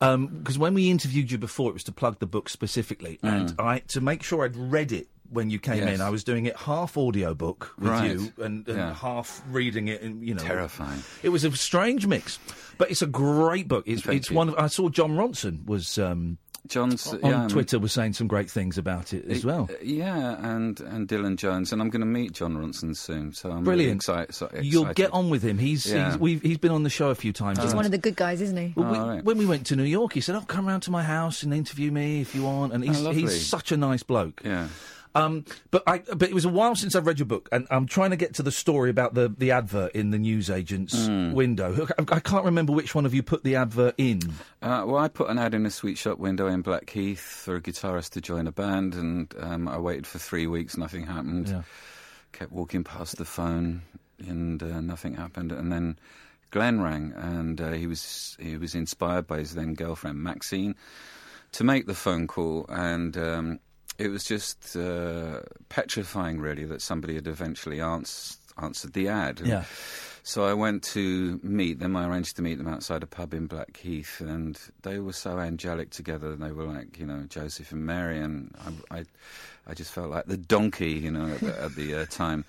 Because 0.00 0.56
when 0.56 0.74
we 0.74 0.90
interviewed 0.90 1.32
you 1.32 1.38
before, 1.38 1.70
it 1.70 1.72
was 1.72 1.82
to 1.84 1.92
plug 1.92 2.20
the 2.20 2.26
book 2.26 2.48
specifically, 2.48 3.18
and 3.22 3.52
I 3.58 3.80
to 3.88 4.00
make 4.00 4.22
sure 4.22 4.44
I'd 4.44 4.54
read 4.56 4.92
it 4.92 5.08
when 5.30 5.50
you 5.50 5.58
came 5.58 5.78
Mm. 5.82 5.86
Yes. 5.86 5.94
in. 5.96 6.00
I 6.00 6.10
was 6.10 6.22
doing 6.22 6.46
it 6.46 6.56
half 6.56 6.96
audiobook 6.96 7.74
with 7.80 7.88
Right. 7.88 8.12
you 8.12 8.32
and, 8.38 8.66
and 8.68 8.76
Yeah. 8.78 8.94
half 8.94 9.42
reading 9.50 9.88
it, 9.88 10.00
and 10.02 10.22
you 10.26 10.34
know, 10.34 10.42
Terrifying. 10.42 11.02
It 11.24 11.30
was 11.30 11.42
a 11.44 11.50
strange 11.56 12.06
mix, 12.06 12.38
but 12.78 12.90
it's 12.92 13.02
a 13.02 13.06
great 13.08 13.66
book. 13.66 13.84
It's, 13.88 14.02
Thank 14.02 14.18
it's 14.20 14.30
you. 14.30 14.36
one. 14.36 14.50
Of, 14.50 14.54
I 14.56 14.68
saw 14.68 14.88
Jon 14.88 15.16
Ronson 15.16 15.66
was 15.66 15.98
um, 15.98 16.38
Jon's 16.68 17.06
on 17.06 17.20
yeah, 17.22 17.48
Twitter 17.48 17.78
was 17.78 17.92
saying 17.92 18.12
some 18.12 18.26
great 18.26 18.50
things 18.50 18.78
about 18.78 19.12
it 19.12 19.24
as 19.26 19.44
well. 19.44 19.68
Uh, 19.70 19.74
Yeah, 19.82 20.36
and 20.54 20.78
and 20.80 21.08
Dylan 21.08 21.36
Jones, 21.36 21.72
and 21.72 21.80
I'm 21.82 21.90
going 21.90 22.00
to 22.00 22.06
meet 22.06 22.32
Jon 22.32 22.56
Ronson 22.56 22.96
soon, 22.96 23.32
so 23.32 23.50
I'm 23.50 23.64
Brilliant. 23.64 23.66
really 23.66 23.96
excited. 23.96 24.34
So 24.34 24.50
You'll 24.60 24.92
get 24.94 25.12
on 25.12 25.30
with 25.30 25.42
him. 25.42 25.58
He's 25.58 25.86
Yeah. 25.86 26.10
he's, 26.12 26.18
we've, 26.18 26.42
he's 26.42 26.58
been 26.58 26.72
on 26.72 26.82
the 26.82 26.90
show 26.90 27.10
a 27.10 27.14
few 27.14 27.32
times. 27.32 27.62
He's 27.62 27.74
one 27.74 27.84
of 27.84 27.90
the 27.90 27.98
good 27.98 28.16
guys, 28.16 28.40
isn't 28.40 28.56
he? 28.56 28.72
Well, 28.76 28.90
we- 28.92 28.98
Oh, 28.98 29.08
right. 29.08 29.24
When 29.24 29.38
we 29.38 29.46
went 29.46 29.66
to 29.66 29.76
New 29.76 29.84
York, 29.84 30.12
he 30.12 30.20
said, 30.20 30.34
"Oh, 30.36 30.40
come 30.42 30.66
round 30.66 30.82
to 30.84 30.90
my 30.90 31.02
house 31.02 31.42
and 31.42 31.52
interview 31.54 31.90
me 31.90 32.20
if 32.20 32.34
you 32.34 32.42
want." 32.44 32.72
And 32.72 32.84
he's 32.84 33.04
Oh, 33.04 33.10
he's 33.12 33.46
such 33.46 33.72
a 33.72 33.76
nice 33.76 34.02
bloke. 34.02 34.42
Yeah. 34.44 34.68
Um, 35.18 35.44
but 35.70 35.82
I 35.86 35.98
but 35.98 36.22
it 36.28 36.34
was 36.34 36.44
a 36.44 36.48
while 36.48 36.74
since 36.74 36.94
I've 36.94 37.06
read 37.06 37.18
your 37.18 37.26
book, 37.26 37.48
and 37.52 37.66
I'm 37.70 37.86
trying 37.86 38.10
to 38.10 38.16
get 38.16 38.34
to 38.34 38.42
the 38.42 38.52
story 38.52 38.90
about 38.90 39.14
the 39.14 39.28
the 39.36 39.50
advert 39.50 39.92
in 39.92 40.10
the 40.10 40.18
newsagent's 40.18 41.06
Hmm. 41.06 41.32
window. 41.32 41.88
I, 41.98 42.16
I 42.16 42.20
can't 42.20 42.44
remember 42.44 42.72
which 42.72 42.94
one 42.94 43.06
of 43.06 43.14
you 43.14 43.22
put 43.22 43.44
the 43.44 43.56
advert 43.56 43.94
in. 43.98 44.20
Uh, 44.62 44.84
well, 44.86 44.96
I 44.98 45.08
put 45.08 45.30
an 45.30 45.38
ad 45.38 45.54
in 45.54 45.66
a 45.66 45.70
sweet 45.70 45.98
shop 45.98 46.18
window 46.18 46.46
in 46.46 46.62
Blackheath 46.62 47.20
for 47.20 47.56
a 47.56 47.60
guitarist 47.60 48.10
to 48.10 48.20
join 48.20 48.46
a 48.46 48.52
band, 48.52 48.94
and 48.94 49.34
um, 49.40 49.68
I 49.68 49.78
waited 49.78 50.06
for 50.06 50.18
three 50.18 50.46
weeks. 50.46 50.76
Nothing 50.76 51.06
happened. 51.06 51.48
Yeah. 51.48 51.62
Kept 52.32 52.52
walking 52.52 52.84
past 52.84 53.16
the 53.16 53.24
phone, 53.24 53.82
and 54.18 54.62
uh, 54.62 54.80
nothing 54.80 55.14
happened. 55.14 55.50
And 55.50 55.72
then 55.72 55.98
Glenn 56.50 56.80
rang, 56.80 57.12
and 57.16 57.60
uh, 57.60 57.72
he 57.72 57.86
was 57.86 58.36
he 58.40 58.56
was 58.56 58.74
inspired 58.74 59.26
by 59.26 59.38
his 59.38 59.54
then 59.54 59.74
girlfriend 59.74 60.22
Maxine 60.22 60.74
to 61.52 61.64
make 61.64 61.86
the 61.86 61.94
phone 61.94 62.26
call, 62.26 62.66
and 62.68 63.16
um, 63.16 63.58
it 63.98 64.08
was 64.08 64.24
just 64.24 64.76
uh, 64.76 65.40
petrifying, 65.68 66.40
really, 66.40 66.64
that 66.64 66.80
somebody 66.80 67.16
had 67.16 67.26
eventually 67.26 67.80
ans- 67.80 68.38
answered 68.56 68.92
the 68.92 69.08
ad. 69.08 69.40
And 69.40 69.48
Yeah. 69.48 69.64
So 70.22 70.44
I 70.44 70.52
went 70.52 70.82
to 70.84 71.40
meet 71.42 71.78
them. 71.78 71.96
I 71.96 72.06
arranged 72.06 72.36
to 72.36 72.42
meet 72.42 72.58
them 72.58 72.68
outside 72.68 73.02
a 73.02 73.06
pub 73.06 73.32
in 73.32 73.46
Blackheath, 73.46 74.20
and 74.20 74.60
they 74.82 74.98
were 74.98 75.14
so 75.14 75.38
angelic 75.38 75.90
together. 75.90 76.36
They 76.36 76.52
were 76.52 76.64
like, 76.64 76.98
you 76.98 77.06
know, 77.06 77.24
Joseph 77.28 77.72
and 77.72 77.86
Mary, 77.86 78.18
and 78.18 78.54
I, 78.90 78.98
I, 78.98 79.04
I 79.66 79.74
just 79.74 79.90
felt 79.90 80.10
like 80.10 80.26
the 80.26 80.36
donkey, 80.36 80.92
you 80.92 81.10
know, 81.10 81.28
at 81.28 81.40
the, 81.40 81.62
at 81.62 81.74
the 81.76 81.94
uh, 81.94 82.06
time. 82.10 82.44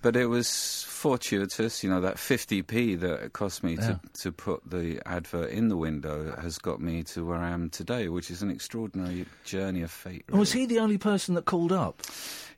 But 0.00 0.14
it 0.14 0.26
was 0.26 0.84
fortuitous, 0.86 1.82
you 1.82 1.90
know, 1.90 2.00
that 2.00 2.16
50p 2.16 3.00
that 3.00 3.22
it 3.24 3.32
cost 3.32 3.64
me 3.64 3.74
Yeah. 3.74 3.86
to, 3.86 4.00
to 4.22 4.32
put 4.32 4.68
the 4.70 5.00
advert 5.06 5.50
in 5.50 5.68
the 5.68 5.76
window 5.76 6.36
has 6.40 6.56
got 6.58 6.80
me 6.80 7.02
to 7.04 7.24
where 7.26 7.38
I 7.38 7.50
am 7.50 7.68
today, 7.70 8.08
which 8.08 8.30
is 8.30 8.40
an 8.42 8.50
extraordinary 8.50 9.26
journey 9.44 9.82
of 9.82 9.90
fate. 9.90 10.24
And 10.28 10.38
was 10.38 10.52
he 10.52 10.66
the 10.66 10.78
only 10.78 10.98
person 10.98 11.34
that 11.34 11.46
called 11.46 11.72
up? 11.72 12.02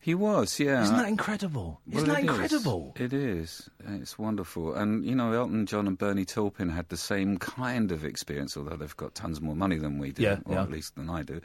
He 0.02 0.14
was, 0.14 0.58
yeah. 0.58 0.82
Isn't 0.82 0.96
that 0.96 1.08
incredible? 1.08 1.80
Well, 1.86 1.96
Isn't 2.02 2.08
that 2.08 2.18
it 2.20 2.24
is. 2.24 2.30
incredible? 2.30 2.94
It 2.98 3.12
is. 3.12 3.68
It's 3.86 4.18
wonderful. 4.18 4.74
And, 4.74 5.04
you 5.04 5.14
know, 5.14 5.32
Elton 5.32 5.66
John 5.66 5.86
and 5.86 5.96
Bernie 5.98 6.24
Taupin 6.24 6.70
had 6.70 6.88
the 6.88 6.96
same 6.96 7.36
kind 7.38 7.92
of 7.92 8.02
experience, 8.04 8.56
although 8.56 8.76
they've 8.76 8.96
got 8.96 9.14
tons 9.14 9.40
more 9.42 9.54
money 9.56 9.76
than 9.76 9.98
we 9.98 10.12
do, 10.12 10.22
Yeah, 10.22 10.38
or 10.46 10.54
yeah. 10.54 10.62
at 10.62 10.70
least 10.70 10.94
than 10.96 11.10
I 11.10 11.22
do. 11.22 11.40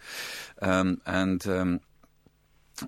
Um, 0.61 1.01
and, 1.05 1.45
um, 1.47 1.81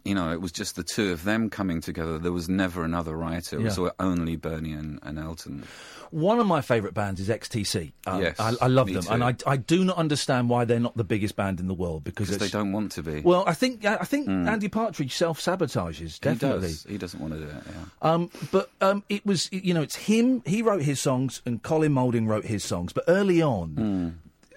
you 0.04 0.14
know, 0.16 0.32
it 0.32 0.42
was 0.42 0.52
just 0.52 0.76
the 0.76 0.84
two 0.84 1.12
of 1.12 1.24
them 1.24 1.50
coming 1.50 1.82
together. 1.82 2.18
There 2.18 2.32
was 2.32 2.50
never 2.50 2.84
another 2.84 3.16
writer. 3.16 3.60
It 3.60 3.64
was 3.64 3.80
only 4.00 4.36
Bernie 4.36 4.74
and, 4.74 5.00
and 5.04 5.18
Elton. 5.20 5.64
One 6.12 6.40
of 6.40 6.48
my 6.48 6.62
favourite 6.62 6.94
bands 6.94 7.20
is 7.20 7.28
XTC. 7.28 7.92
Um, 8.06 8.22
Yes, 8.22 8.40
I, 8.40 8.54
I 8.62 8.68
love 8.68 8.88
them, 8.92 9.02
too. 9.04 9.12
and 9.12 9.24
I, 9.24 9.36
I 9.46 9.58
do 9.58 9.84
not 9.84 9.98
understand 9.98 10.50
why 10.50 10.64
they're 10.64 10.80
not 10.80 10.96
the 10.96 11.04
biggest 11.04 11.36
band 11.36 11.60
in 11.60 11.68
the 11.68 11.74
world 11.74 12.06
because 12.06 12.30
they 12.38 12.48
don't 12.48 12.72
want 12.72 12.94
to 12.94 13.04
be. 13.04 13.20
Well, 13.22 13.44
I 13.46 13.54
think 13.54 13.84
I 13.84 13.98
think 14.06 14.30
Andy 14.30 14.70
Partridge 14.70 15.14
self 15.14 15.42
sabotages 15.42 16.14
he 16.14 16.20
definitely. 16.22 16.70
does. 16.70 16.84
He 16.88 16.98
doesn't 16.98 17.20
want 17.20 17.34
to 17.34 17.40
do 17.40 17.46
it, 17.48 17.64
yeah. 17.70 17.84
Um, 18.10 18.30
but 18.52 18.70
um, 18.80 19.04
it 19.10 19.26
was 19.26 19.50
you 19.52 19.74
know 19.74 19.82
it's 19.82 19.96
him. 19.96 20.42
He 20.46 20.62
wrote 20.62 20.82
his 20.82 21.02
songs, 21.02 21.42
and 21.46 21.62
Colin 21.62 21.92
Moulding 21.92 22.26
wrote 22.28 22.46
his 22.46 22.64
songs. 22.64 22.94
But 22.94 23.04
early 23.10 23.42
on, 23.42 23.70
Hmm. 23.72 24.10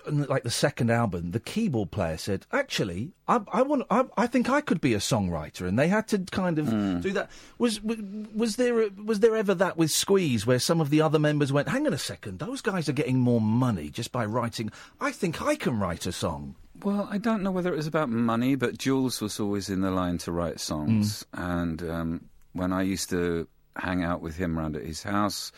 On, 0.07 0.23
like 0.25 0.43
the 0.45 0.51
second 0.51 0.91
album, 0.91 1.33
the 1.33 1.41
keyboard 1.41 1.91
player 1.91 2.17
said, 2.17 2.47
"Actually, 2.53 3.13
I, 3.29 3.41
I 3.53 3.63
want. 3.63 3.85
I, 3.91 4.05
I 4.17 4.27
think 4.27 4.49
I 4.49 4.61
could 4.61 4.81
be 4.81 4.95
a 4.95 4.99
songwriter," 4.99 5.67
and 5.69 5.79
they 5.79 5.89
had 5.89 6.09
to 6.09 6.19
kind 6.19 6.59
of 6.59 6.69
Hmm. 6.69 7.01
do 7.01 7.13
that. 7.13 7.31
Was 7.59 7.83
was- 7.83 7.99
was 8.35 8.57
there 8.57 8.83
a- 8.83 8.91
was 9.05 9.21
there 9.21 9.37
ever 9.37 9.55
that 9.55 9.77
with 9.77 9.91
Squeeze 9.91 10.47
where 10.47 10.59
some 10.59 10.81
of 10.81 10.91
the 10.91 11.01
other 11.03 11.19
members 11.19 11.53
went, 11.53 11.69
"Hang 11.69 11.87
on 11.87 11.93
a 11.93 11.99
second, 11.99 12.39
those 12.39 12.63
guys 12.63 12.89
are 12.89 12.93
getting 12.93 13.19
more 13.19 13.41
money 13.41 13.91
just 13.91 14.13
by 14.13 14.25
writing. 14.25 14.71
I 15.01 15.13
think 15.13 15.43
I 15.43 15.55
can 15.57 15.79
write 15.79 16.07
a 16.07 16.13
song." 16.13 16.55
Well, 16.83 17.07
I 17.11 17.19
don't 17.19 17.43
know 17.43 17.51
whether 17.51 17.73
it 17.73 17.77
was 17.77 17.87
about 17.87 18.09
money, 18.09 18.55
but 18.55 18.79
Jools 18.79 19.21
was 19.21 19.39
always 19.39 19.69
in 19.69 19.83
the 19.83 19.91
line 19.91 20.17
to 20.19 20.33
write 20.33 20.61
songs. 20.61 21.27
And 21.35 21.83
um, 21.83 22.25
when 22.55 22.73
I 22.73 22.83
used 22.83 23.11
to 23.11 23.47
hang 23.77 24.03
out 24.03 24.23
with 24.23 24.37
him 24.37 24.59
around 24.59 24.77
at 24.77 24.85
his 24.87 25.03
house, 25.03 25.53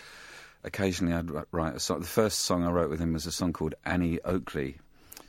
occasionally 0.64 1.14
I'd 1.14 1.30
write 1.50 1.76
a 1.76 1.80
song. 1.80 2.00
The 2.00 2.06
first 2.06 2.40
song 2.40 2.64
I 2.64 2.70
wrote 2.70 2.90
with 2.90 3.00
him 3.00 3.12
was 3.12 3.26
a 3.26 3.32
song 3.32 3.52
called 3.52 3.74
Annie 3.84 4.20
Oakley, 4.24 4.78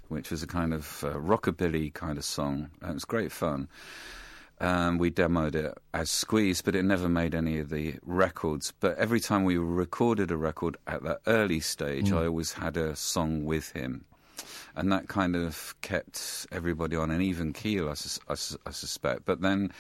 which 0.10 0.32
was 0.32 0.44
a 0.44 0.48
kind 0.48 0.74
of 0.74 1.04
uh, 1.04 1.14
rockabilly 1.14 1.94
kind 1.94 2.18
of 2.18 2.24
song. 2.26 2.70
And 2.82 2.92
it 2.92 2.94
was 2.94 3.06
great 3.06 3.32
fun. 3.32 3.68
Um, 4.60 4.98
we 4.98 5.12
demoed 5.12 5.56
it 5.56 5.78
as 5.94 6.10
Squeeze, 6.10 6.62
but 6.62 6.76
it 6.76 6.84
never 6.86 7.10
made 7.10 7.36
any 7.36 7.58
of 7.60 7.70
the 7.70 7.96
records. 8.06 8.72
But 8.80 8.98
every 8.98 9.20
time 9.20 9.44
we 9.44 9.58
recorded 9.58 10.32
a 10.32 10.38
record 10.38 10.78
at 10.88 11.04
that 11.04 11.22
early 11.28 11.60
stage, 11.60 12.12
I 12.14 12.28
always 12.28 12.54
had 12.54 12.78
a 12.78 12.96
song 12.96 13.44
with 13.46 13.72
him. 13.72 14.06
And 14.76 14.92
that 14.92 15.08
kind 15.08 15.36
of 15.36 15.76
kept 15.82 16.48
everybody 16.52 16.96
on 16.96 17.12
an 17.12 17.22
even 17.22 17.54
keel, 17.54 17.90
I, 17.90 17.94
sus- 17.94 18.20
I, 18.28 18.34
sus- 18.34 18.58
I 18.66 18.72
suspect. 18.72 19.26
But 19.26 19.42
then 19.42 19.72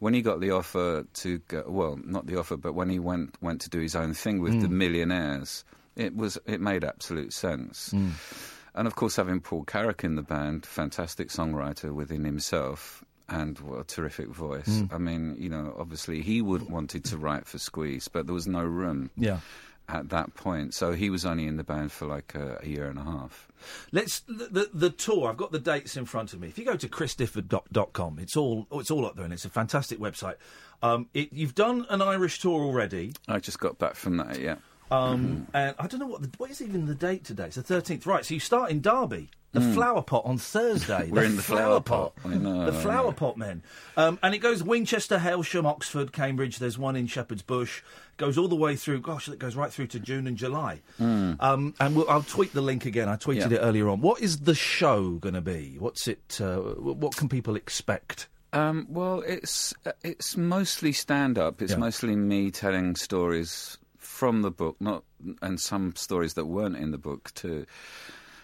when 0.00 0.12
he 0.12 0.22
got 0.22 0.40
the 0.40 0.50
offer 0.50 1.06
to 1.14 1.38
go, 1.48 1.64
well, 1.68 1.98
not 2.04 2.26
the 2.26 2.38
offer, 2.38 2.56
but 2.56 2.72
when 2.72 2.90
he 2.90 2.98
went, 2.98 3.36
went 3.40 3.60
to 3.62 3.70
do 3.70 3.78
his 3.78 3.94
own 3.94 4.12
thing 4.12 4.40
with 4.40 4.60
the 4.60 4.66
mm. 4.66 4.72
Millionaires, 4.72 5.64
it, 5.94 6.16
was, 6.16 6.36
it 6.46 6.60
made 6.60 6.82
absolute 6.82 7.32
sense. 7.32 7.90
Mm. 7.94 8.10
And 8.74 8.86
of 8.86 8.96
course, 8.96 9.16
having 9.16 9.40
Paul 9.40 9.64
Carrack 9.64 10.04
in 10.04 10.16
the 10.16 10.22
band, 10.22 10.66
fantastic 10.66 11.28
songwriter 11.28 11.92
within 11.92 12.24
himself, 12.24 13.04
and 13.28 13.58
what 13.60 13.80
a 13.80 13.84
terrific 13.84 14.28
voice. 14.28 14.68
Mm. 14.68 14.92
I 14.92 14.98
mean, 14.98 15.36
you 15.38 15.48
know, 15.48 15.74
obviously 15.78 16.22
he 16.22 16.42
would 16.42 16.68
wanted 16.68 17.04
to 17.06 17.16
write 17.16 17.46
for 17.46 17.58
Squeeze, 17.58 18.08
but 18.08 18.26
there 18.26 18.34
was 18.34 18.48
no 18.48 18.64
room 18.64 19.10
Yeah. 19.16 19.38
At 19.92 20.08
that 20.10 20.34
point. 20.34 20.74
So 20.74 20.92
he 20.92 21.10
was 21.10 21.24
only 21.24 21.46
in 21.46 21.56
the 21.56 21.64
band 21.64 21.92
for 21.92 22.06
like 22.06 22.34
a, 22.34 22.58
a 22.62 22.66
year 22.66 22.88
and 22.88 22.98
a 22.98 23.04
half. 23.04 23.48
Let's 23.92 24.20
the, 24.20 24.48
the 24.50 24.70
the 24.72 24.90
tour. 24.90 25.28
I've 25.28 25.36
got 25.36 25.52
the 25.52 25.58
dates 25.58 25.96
in 25.96 26.04
front 26.04 26.32
of 26.32 26.40
me. 26.40 26.48
If 26.48 26.58
you 26.58 26.64
go 26.64 26.76
to 26.76 26.88
chrisdifford.com, 26.88 28.18
it's 28.18 28.36
all 28.36 28.66
oh, 28.70 28.80
it's 28.80 28.90
all 28.90 29.04
up 29.06 29.16
there, 29.16 29.24
and 29.24 29.34
it's 29.34 29.44
a 29.44 29.50
fantastic 29.50 29.98
website. 29.98 30.36
Um, 30.82 31.08
it, 31.12 31.32
you've 31.32 31.54
done 31.54 31.86
an 31.90 32.00
Irish 32.00 32.40
tour 32.40 32.62
already, 32.62 33.12
I 33.28 33.38
just 33.38 33.60
got 33.60 33.78
back 33.78 33.96
from 33.96 34.16
that, 34.16 34.40
yeah. 34.40 34.56
um, 34.90 35.46
and 35.52 35.74
I 35.78 35.86
don't 35.86 36.00
know 36.00 36.06
what 36.06 36.22
the, 36.22 36.30
what 36.38 36.50
is 36.50 36.62
even 36.62 36.86
the 36.86 36.94
date 36.94 37.24
today. 37.24 37.46
It's 37.46 37.56
the 37.56 37.62
thirteenth, 37.62 38.06
right? 38.06 38.24
So 38.24 38.32
you 38.32 38.40
start 38.40 38.70
in 38.70 38.80
Derby, 38.80 39.28
the 39.52 39.60
Flower 39.60 40.00
Pot 40.00 40.22
on 40.24 40.38
Thursday. 40.38 41.08
We're 41.12 41.24
in 41.24 41.36
the 41.36 41.42
Flower 41.42 41.80
Pot. 41.80 42.14
I 42.24 42.34
know, 42.34 42.64
the 42.64 42.72
Flower 42.72 43.08
know. 43.08 43.12
Pot 43.12 43.36
men, 43.36 43.62
um, 43.98 44.18
and 44.22 44.34
it 44.34 44.38
goes 44.38 44.62
Winchester, 44.62 45.18
Hailsham, 45.18 45.66
Oxford, 45.66 46.12
Cambridge. 46.12 46.58
There's 46.58 46.78
one 46.78 46.96
in 46.96 47.06
Shepherd's 47.06 47.42
Bush. 47.42 47.82
Goes 48.20 48.36
all 48.36 48.48
the 48.48 48.54
way 48.56 48.76
through. 48.76 49.00
Gosh, 49.00 49.28
it 49.30 49.38
goes 49.38 49.56
right 49.56 49.72
through 49.72 49.86
to 49.88 49.98
June 49.98 50.26
and 50.26 50.36
July. 50.36 50.80
Um, 50.98 51.74
and 51.80 51.96
we'll, 51.96 52.08
I'll 52.10 52.22
tweet 52.22 52.52
the 52.52 52.60
link 52.60 52.84
again. 52.84 53.08
I 53.08 53.16
tweeted. 53.16 53.50
Yeah. 53.50 53.56
it 53.56 53.60
earlier 53.62 53.88
on. 53.88 54.02
What 54.02 54.20
is 54.20 54.40
the 54.40 54.54
show 54.54 55.12
going 55.12 55.34
to 55.34 55.40
be? 55.40 55.76
What's 55.78 56.06
it? 56.06 56.38
Uh, 56.38 56.58
what 56.58 57.16
can 57.16 57.30
people 57.30 57.56
expect? 57.56 58.28
Um, 58.52 58.86
well, 58.90 59.22
it's 59.26 59.72
it's 60.04 60.36
mostly 60.36 60.92
stand 60.92 61.38
up. 61.38 61.62
It's 61.62 61.72
Yeah. 61.72 61.78
mostly 61.78 62.14
me 62.14 62.50
telling 62.50 62.94
stories 62.94 63.78
from 63.96 64.42
the 64.42 64.50
book, 64.50 64.76
not 64.80 65.04
and 65.40 65.58
some 65.58 65.94
stories 65.96 66.34
that 66.34 66.44
weren't 66.44 66.76
in 66.76 66.90
the 66.90 66.98
book 66.98 67.32
too. 67.34 67.64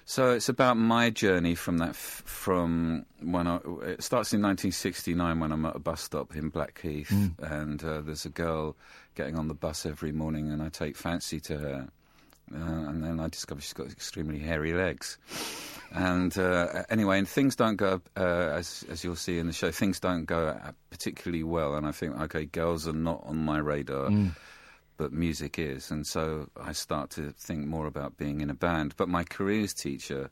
So 0.09 0.31
it's 0.31 0.49
about 0.49 0.77
my 0.77 1.11
journey 1.11 1.57
from 1.57 1.79
that 1.79 1.91
f- 1.91 2.23
from 2.25 3.05
when 3.21 3.49
I 3.49 3.57
it 3.57 4.03
starts 4.05 4.33
in 4.33 4.41
1969 4.41 5.41
when 5.41 5.51
I'm 5.51 5.67
at 5.67 5.75
a 5.75 5.81
bus 5.81 6.01
stop 6.01 6.37
in 6.37 6.49
Blackheath 6.49 7.11
and 7.41 7.83
uh, 7.83 8.01
there's 8.03 8.25
a 8.25 8.29
girl 8.31 8.77
getting 9.17 9.37
on 9.37 9.49
the 9.49 9.55
bus 9.55 9.85
every 9.85 10.13
morning 10.13 10.51
and 10.53 10.63
I 10.63 10.69
take 10.69 10.97
fancy 10.97 11.41
to 11.41 11.59
her. 11.59 11.89
Uh, 12.55 12.59
and 12.89 13.03
then 13.03 13.19
I 13.19 13.27
discover 13.27 13.61
she's 13.61 13.73
got 13.73 13.89
extremely 13.91 14.39
hairy 14.39 14.73
legs. 14.73 15.19
And 15.91 16.37
uh, 16.39 16.85
anyway, 16.89 17.19
and 17.19 17.29
things 17.29 17.57
don't 17.57 17.75
go 17.75 18.01
uh, 18.17 18.21
as 18.21 18.85
as 18.89 19.03
you'll 19.03 19.17
see 19.17 19.39
in 19.39 19.49
the 19.49 19.53
show. 19.53 19.73
Things 19.73 19.99
don't 19.99 20.25
go 20.27 20.57
particularly 20.91 21.43
well, 21.43 21.75
and 21.75 21.85
I 21.85 21.91
think 21.91 22.17
okay, 22.23 22.45
girls 22.45 22.87
are 22.87 22.93
not 22.93 23.23
on 23.27 23.39
my 23.39 23.59
radar, 23.59 24.11
but 24.97 25.13
music 25.13 25.59
is, 25.59 25.91
and 25.91 26.07
so 26.07 26.49
I 26.61 26.73
start 26.73 27.11
to 27.11 27.31
think 27.33 27.67
more 27.67 27.87
about 27.87 28.17
being 28.17 28.41
in 28.41 28.51
a 28.51 28.55
band. 28.55 28.95
But 28.97 29.09
my 29.09 29.25
careers 29.25 29.75
teacher 29.75 30.31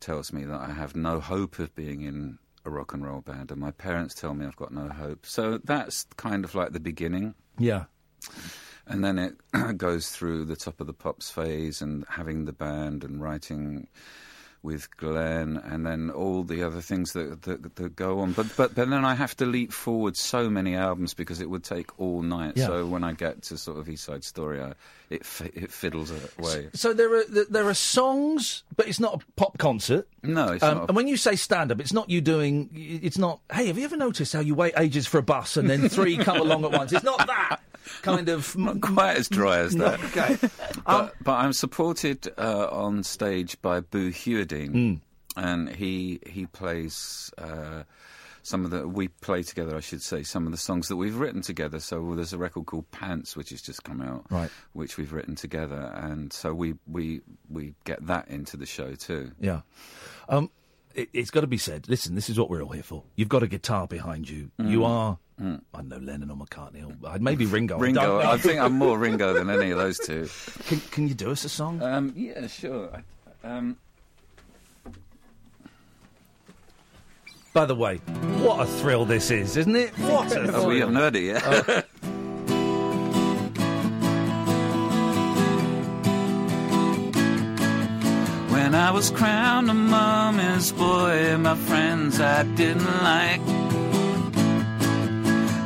tells 0.00 0.32
me 0.32 0.44
that 0.44 0.60
I 0.60 0.72
have 0.72 0.96
no 0.96 1.20
hope 1.20 1.58
of 1.58 1.74
being 1.74 2.02
in 2.02 2.38
a 2.64 2.70
rock 2.70 2.92
and 2.94 3.04
roll 3.04 3.20
band, 3.20 3.50
and 3.50 3.60
my 3.60 3.70
parents 3.70 4.14
tell 4.14 4.34
me 4.34 4.46
I've 4.46 4.56
got 4.56 4.72
no 4.72 4.88
hope. 4.88 5.26
So 5.26 5.58
that's 5.64 6.06
kind 6.16 6.44
of 6.44 6.54
like 6.54 6.72
the 6.72 6.80
beginning. 6.80 7.34
Yeah. 7.58 7.84
And 8.86 9.04
then 9.04 9.18
it 9.18 9.36
goes 9.76 10.10
through 10.10 10.44
the 10.46 10.56
top 10.56 10.80
of 10.80 10.86
the 10.86 10.92
pops 10.92 11.30
phase 11.30 11.82
and 11.82 12.04
having 12.08 12.44
the 12.44 12.52
band 12.52 13.04
and 13.04 13.20
writing 13.20 13.88
with 14.62 14.96
Glenn 14.96 15.56
and 15.56 15.84
then 15.84 16.10
all 16.10 16.44
the 16.44 16.62
other 16.62 16.80
things 16.80 17.12
that, 17.12 17.42
that, 17.42 17.76
that 17.76 17.96
go 17.96 18.20
on. 18.20 18.32
But, 18.32 18.46
but 18.56 18.74
but 18.74 18.90
then 18.90 19.04
I 19.04 19.14
have 19.14 19.36
to 19.38 19.46
leap 19.46 19.72
forward 19.72 20.16
so 20.16 20.48
many 20.48 20.76
albums 20.76 21.14
because 21.14 21.40
it 21.40 21.50
would 21.50 21.64
take 21.64 21.98
all 21.98 22.22
night. 22.22 22.56
Yeah. 22.56 22.66
So 22.66 22.86
when 22.86 23.04
I 23.04 23.12
get 23.12 23.42
to 23.44 23.58
sort 23.58 23.78
of 23.78 23.88
East 23.88 24.04
Side 24.04 24.24
Story, 24.24 24.60
I, 24.60 24.74
it 25.12 25.24
fi- 25.26 25.50
it 25.54 25.70
fiddles 25.70 26.10
away. 26.38 26.68
So 26.74 26.92
there 26.92 27.14
are 27.14 27.24
there 27.50 27.68
are 27.68 27.74
songs, 27.74 28.64
but 28.76 28.88
it's 28.88 28.98
not 29.00 29.22
a 29.22 29.24
pop 29.36 29.58
concert. 29.58 30.08
No, 30.22 30.52
it's 30.52 30.62
Um, 30.64 30.78
not. 30.78 30.88
and 30.88 30.96
when 30.96 31.08
you 31.08 31.16
say 31.16 31.36
stand 31.36 31.70
up, 31.72 31.80
it's 31.80 31.92
not 31.92 32.08
you 32.10 32.20
doing. 32.20 32.70
It's 32.74 33.18
not. 33.18 33.40
Hey, 33.52 33.66
have 33.66 33.78
you 33.78 33.84
ever 33.84 33.96
noticed 33.96 34.32
how 34.32 34.40
you 34.40 34.54
wait 34.54 34.74
ages 34.78 35.06
for 35.06 35.18
a 35.18 35.22
bus 35.22 35.56
and 35.56 35.68
then 35.68 35.88
three 35.88 36.16
come 36.16 36.38
along 36.46 36.64
at 36.64 36.72
once? 36.72 36.92
It's 36.92 37.04
not 37.04 37.18
that 37.26 37.60
kind 38.02 38.28
of. 38.28 38.56
not 38.68 38.80
quite 38.80 39.16
as 39.16 39.28
dry 39.28 39.58
as 39.58 39.74
that. 39.76 40.00
okay. 40.04 40.38
Um, 40.86 41.06
But, 41.06 41.14
but 41.22 41.32
I'm 41.34 41.52
supported 41.52 42.32
uh, 42.36 42.68
on 42.72 43.04
stage 43.04 43.60
by 43.62 43.80
Boo 43.80 44.10
Hewerdine, 44.10 45.00
and 45.36 45.68
he 45.68 46.18
he 46.26 46.46
plays 46.46 47.30
uh, 47.38 47.84
some 48.42 48.64
of 48.64 48.70
the 48.70 48.86
we 48.88 49.08
play 49.08 49.42
together, 49.42 49.76
I 49.76 49.80
should 49.80 50.02
say, 50.02 50.22
some 50.22 50.46
of 50.46 50.52
the 50.52 50.58
songs 50.58 50.88
that 50.88 50.96
we've 50.96 51.16
written 51.16 51.42
together. 51.42 51.78
So 51.80 52.14
there's 52.14 52.32
a 52.32 52.38
record 52.38 52.66
called 52.66 52.90
Pants, 52.90 53.36
which 53.36 53.50
has 53.50 53.62
just 53.62 53.84
come 53.84 54.00
out, 54.00 54.26
Right. 54.30 54.50
which 54.72 54.96
we've 54.98 55.12
written 55.12 55.34
together, 55.36 55.92
and 55.94 56.32
so 56.32 56.52
we 56.54 56.74
we 56.86 57.20
we 57.48 57.74
get 57.84 58.04
that 58.06 58.28
into 58.28 58.56
the 58.56 58.66
show 58.66 58.94
too. 58.94 59.32
Yeah. 59.40 59.60
Um, 60.28 60.50
it, 60.94 61.08
it's 61.12 61.30
got 61.30 61.40
to 61.40 61.46
be 61.46 61.56
said. 61.58 61.88
Listen, 61.88 62.14
this 62.14 62.28
is 62.28 62.38
what 62.38 62.50
we're 62.50 62.62
all 62.62 62.68
here 62.70 62.82
for. 62.82 63.02
You've 63.16 63.28
got 63.30 63.42
a 63.42 63.46
guitar 63.46 63.86
behind 63.86 64.28
you. 64.28 64.50
You 64.58 64.84
are. 64.84 65.18
I 65.40 65.58
don't 65.74 65.88
know 65.88 65.96
Lennon 65.98 66.30
or 66.30 66.36
McCartney 66.36 66.84
or 66.86 67.08
uh, 67.08 67.18
maybe 67.20 67.46
Ringo. 67.46 67.76
I 67.76 67.80
Ringo, 67.80 68.00
don't. 68.00 68.26
I 68.26 68.36
think 68.36 68.60
I'm 68.60 68.74
more 68.74 68.96
Ringo 68.96 69.32
than 69.32 69.50
any 69.50 69.70
of 69.72 69.78
those 69.78 69.98
two. 69.98 70.28
Can, 70.66 70.78
can 70.92 71.08
you 71.08 71.14
do 71.14 71.32
us 71.32 71.44
a 71.44 71.48
song? 71.48 71.82
Um, 71.82 72.12
yeah, 72.14 72.46
sure. 72.46 73.02
I, 73.42 73.48
um, 73.48 73.76
By 77.52 77.66
the 77.66 77.74
way, 77.74 77.98
what 78.40 78.60
a 78.60 78.66
thrill 78.66 79.04
this 79.04 79.30
is, 79.30 79.58
isn't 79.58 79.76
it? 79.76 79.90
What 79.98 80.32
a 80.32 80.56
oh, 80.56 80.68
we 80.68 80.80
haven't 80.80 80.94
heard 80.94 81.16
it 81.16 81.24
yet. 81.24 81.42
Uh, 81.44 81.82
when 88.48 88.74
I 88.74 88.90
was 88.90 89.10
crowned 89.10 89.68
a 89.68 89.74
mommy's 89.74 90.72
boy, 90.72 91.36
my 91.36 91.54
friends 91.54 92.20
I 92.20 92.44
didn't 92.44 93.02
like. 93.02 93.40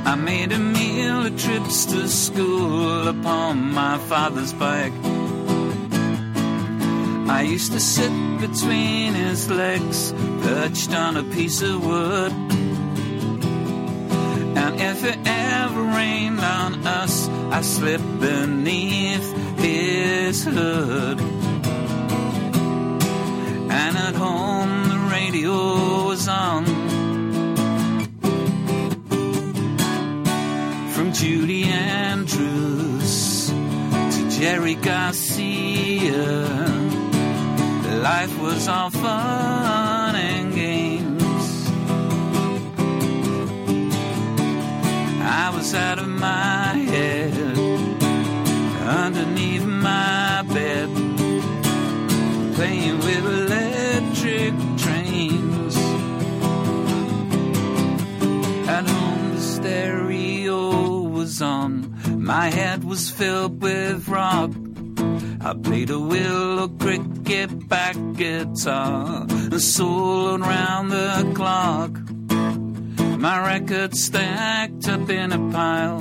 I 0.04 0.16
made 0.16 0.50
a 0.50 0.58
meal 0.58 1.26
of 1.26 1.40
trips 1.40 1.84
to 1.86 2.08
school 2.08 3.06
upon 3.06 3.72
my 3.72 3.98
father's 3.98 4.52
bike. 4.52 4.92
I 7.28 7.42
used 7.42 7.72
to 7.72 7.80
sit 7.80 8.12
between 8.40 9.14
his 9.14 9.50
legs, 9.50 10.12
perched 10.42 10.94
on 10.94 11.16
a 11.16 11.24
piece 11.24 11.60
of 11.60 11.84
wood. 11.84 12.32
And 14.56 14.80
if 14.80 15.04
it 15.04 15.18
ever 15.26 15.82
rained 15.82 16.40
on 16.40 16.86
us, 16.86 17.28
I 17.28 17.62
slipped 17.62 18.20
beneath 18.20 19.32
his 19.58 20.44
hood. 20.44 21.20
And 23.70 23.96
at 23.96 24.14
home, 24.14 24.88
the 24.88 24.98
radio 25.10 26.06
was 26.06 26.28
on. 26.28 26.64
From 30.94 31.12
Julie 31.12 31.64
Andrews 31.64 33.48
to 33.50 34.30
Jerry 34.30 34.74
Garcia, 34.76 35.25
life 38.26 38.40
was 38.40 38.68
all 38.68 38.90
fun 38.90 40.16
and 40.16 40.54
games. 40.54 41.68
I 45.20 45.50
was 45.54 45.74
out 45.74 45.98
of 45.98 46.08
my 46.08 46.74
head, 46.92 47.32
underneath 49.04 49.64
my 49.64 50.44
bed, 50.54 50.88
playing 52.54 52.98
with 52.98 53.24
electric 53.26 54.54
trains. 54.84 55.76
At 58.68 58.88
home, 58.88 59.34
the 59.34 59.40
stereo 59.40 61.00
was 61.02 61.42
on. 61.42 61.94
My 62.18 62.50
head 62.50 62.82
was 62.84 63.10
filled 63.10 63.62
with 63.62 64.08
rock. 64.08 64.50
I 65.40 65.54
played 65.54 65.90
a 65.90 66.00
willow 66.00 66.68
cricket 66.68 67.05
back 67.68 67.96
guitar 68.14 69.22
and 69.28 69.52
soloed 69.52 70.40
round 70.40 70.90
the 70.90 71.32
clock. 71.34 71.90
My 73.18 73.54
records 73.54 74.04
stacked 74.04 74.88
up 74.88 75.10
in 75.10 75.32
a 75.32 75.38
pile, 75.50 75.98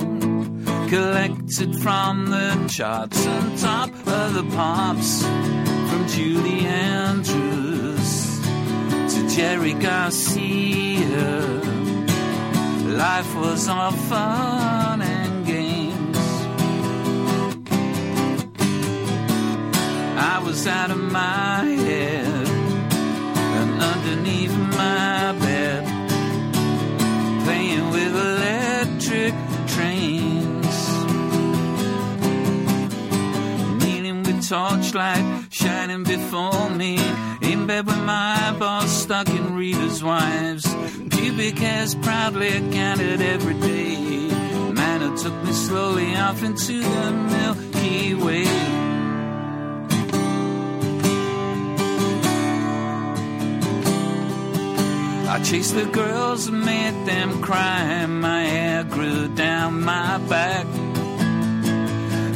collected 0.88 1.74
from 1.82 2.26
the 2.26 2.68
charts 2.68 3.26
and 3.26 3.58
top 3.58 3.90
of 4.06 4.34
the 4.34 4.44
pops. 4.54 5.22
From 5.22 6.08
Julie 6.08 6.66
Andrews 6.66 8.40
to 9.14 9.28
Jerry 9.34 9.74
Garcia, 9.74 11.40
Life 12.96 13.34
was 13.34 13.68
all 13.68 13.92
fun 13.92 14.75
I 20.18 20.38
was 20.42 20.66
out 20.66 20.90
of 20.90 20.98
my 20.98 21.64
head 21.64 22.46
and 22.48 23.82
underneath 23.82 24.56
my 24.56 25.32
bed, 25.38 25.84
playing 27.44 27.90
with 27.90 28.16
electric 28.16 29.34
trains, 29.66 30.76
kneeling 33.82 34.22
with 34.22 34.48
torchlight 34.48 35.52
shining 35.52 36.04
before 36.04 36.70
me, 36.70 36.98
in 37.42 37.66
bed 37.66 37.86
with 37.86 38.00
my 38.00 38.48
eyeballs 38.48 38.90
stuck 38.90 39.28
in 39.28 39.54
readers' 39.54 40.02
wives, 40.02 40.66
pubic 41.10 41.58
hairs 41.58 41.94
proudly 41.94 42.50
counted 42.72 43.20
every 43.20 43.54
day. 43.54 44.30
Man, 44.72 45.02
it 45.02 45.18
took 45.18 45.34
me 45.44 45.52
slowly 45.52 46.16
off 46.16 46.42
into 46.42 46.80
the 46.80 47.12
Milky 47.12 48.14
Way. 48.14 48.85
I 55.36 55.42
chased 55.42 55.74
the 55.74 55.84
girls 55.84 56.46
and 56.46 56.64
made 56.64 57.04
them 57.04 57.42
cry. 57.42 58.06
My 58.06 58.42
hair 58.44 58.84
grew 58.84 59.28
down 59.28 59.82
my 59.82 60.16
back. 60.30 60.64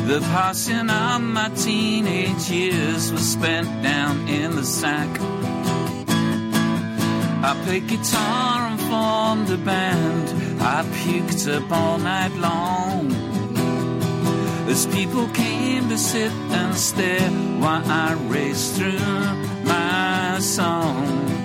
The 0.06 0.20
passing 0.32 0.90
of 0.90 1.22
my 1.22 1.48
teenage 1.56 2.50
years 2.50 3.10
was 3.10 3.26
spent 3.26 3.68
down 3.82 4.28
in 4.28 4.54
the 4.54 4.64
sack. 4.64 5.08
I 7.42 7.58
played 7.64 7.88
guitar 7.88 8.68
and 8.68 8.80
formed 8.92 9.48
a 9.48 9.56
band. 9.56 10.60
I 10.60 10.82
puked 11.00 11.48
up 11.56 11.72
all 11.72 11.96
night 11.96 12.34
long. 12.34 13.12
As 14.68 14.84
people 14.88 15.26
came 15.28 15.88
to 15.88 15.96
sit 15.96 16.32
and 16.50 16.74
stare 16.74 17.30
while 17.62 17.90
I 17.90 18.12
raced 18.28 18.74
through 18.76 18.98
my 19.64 20.38
song. 20.40 21.39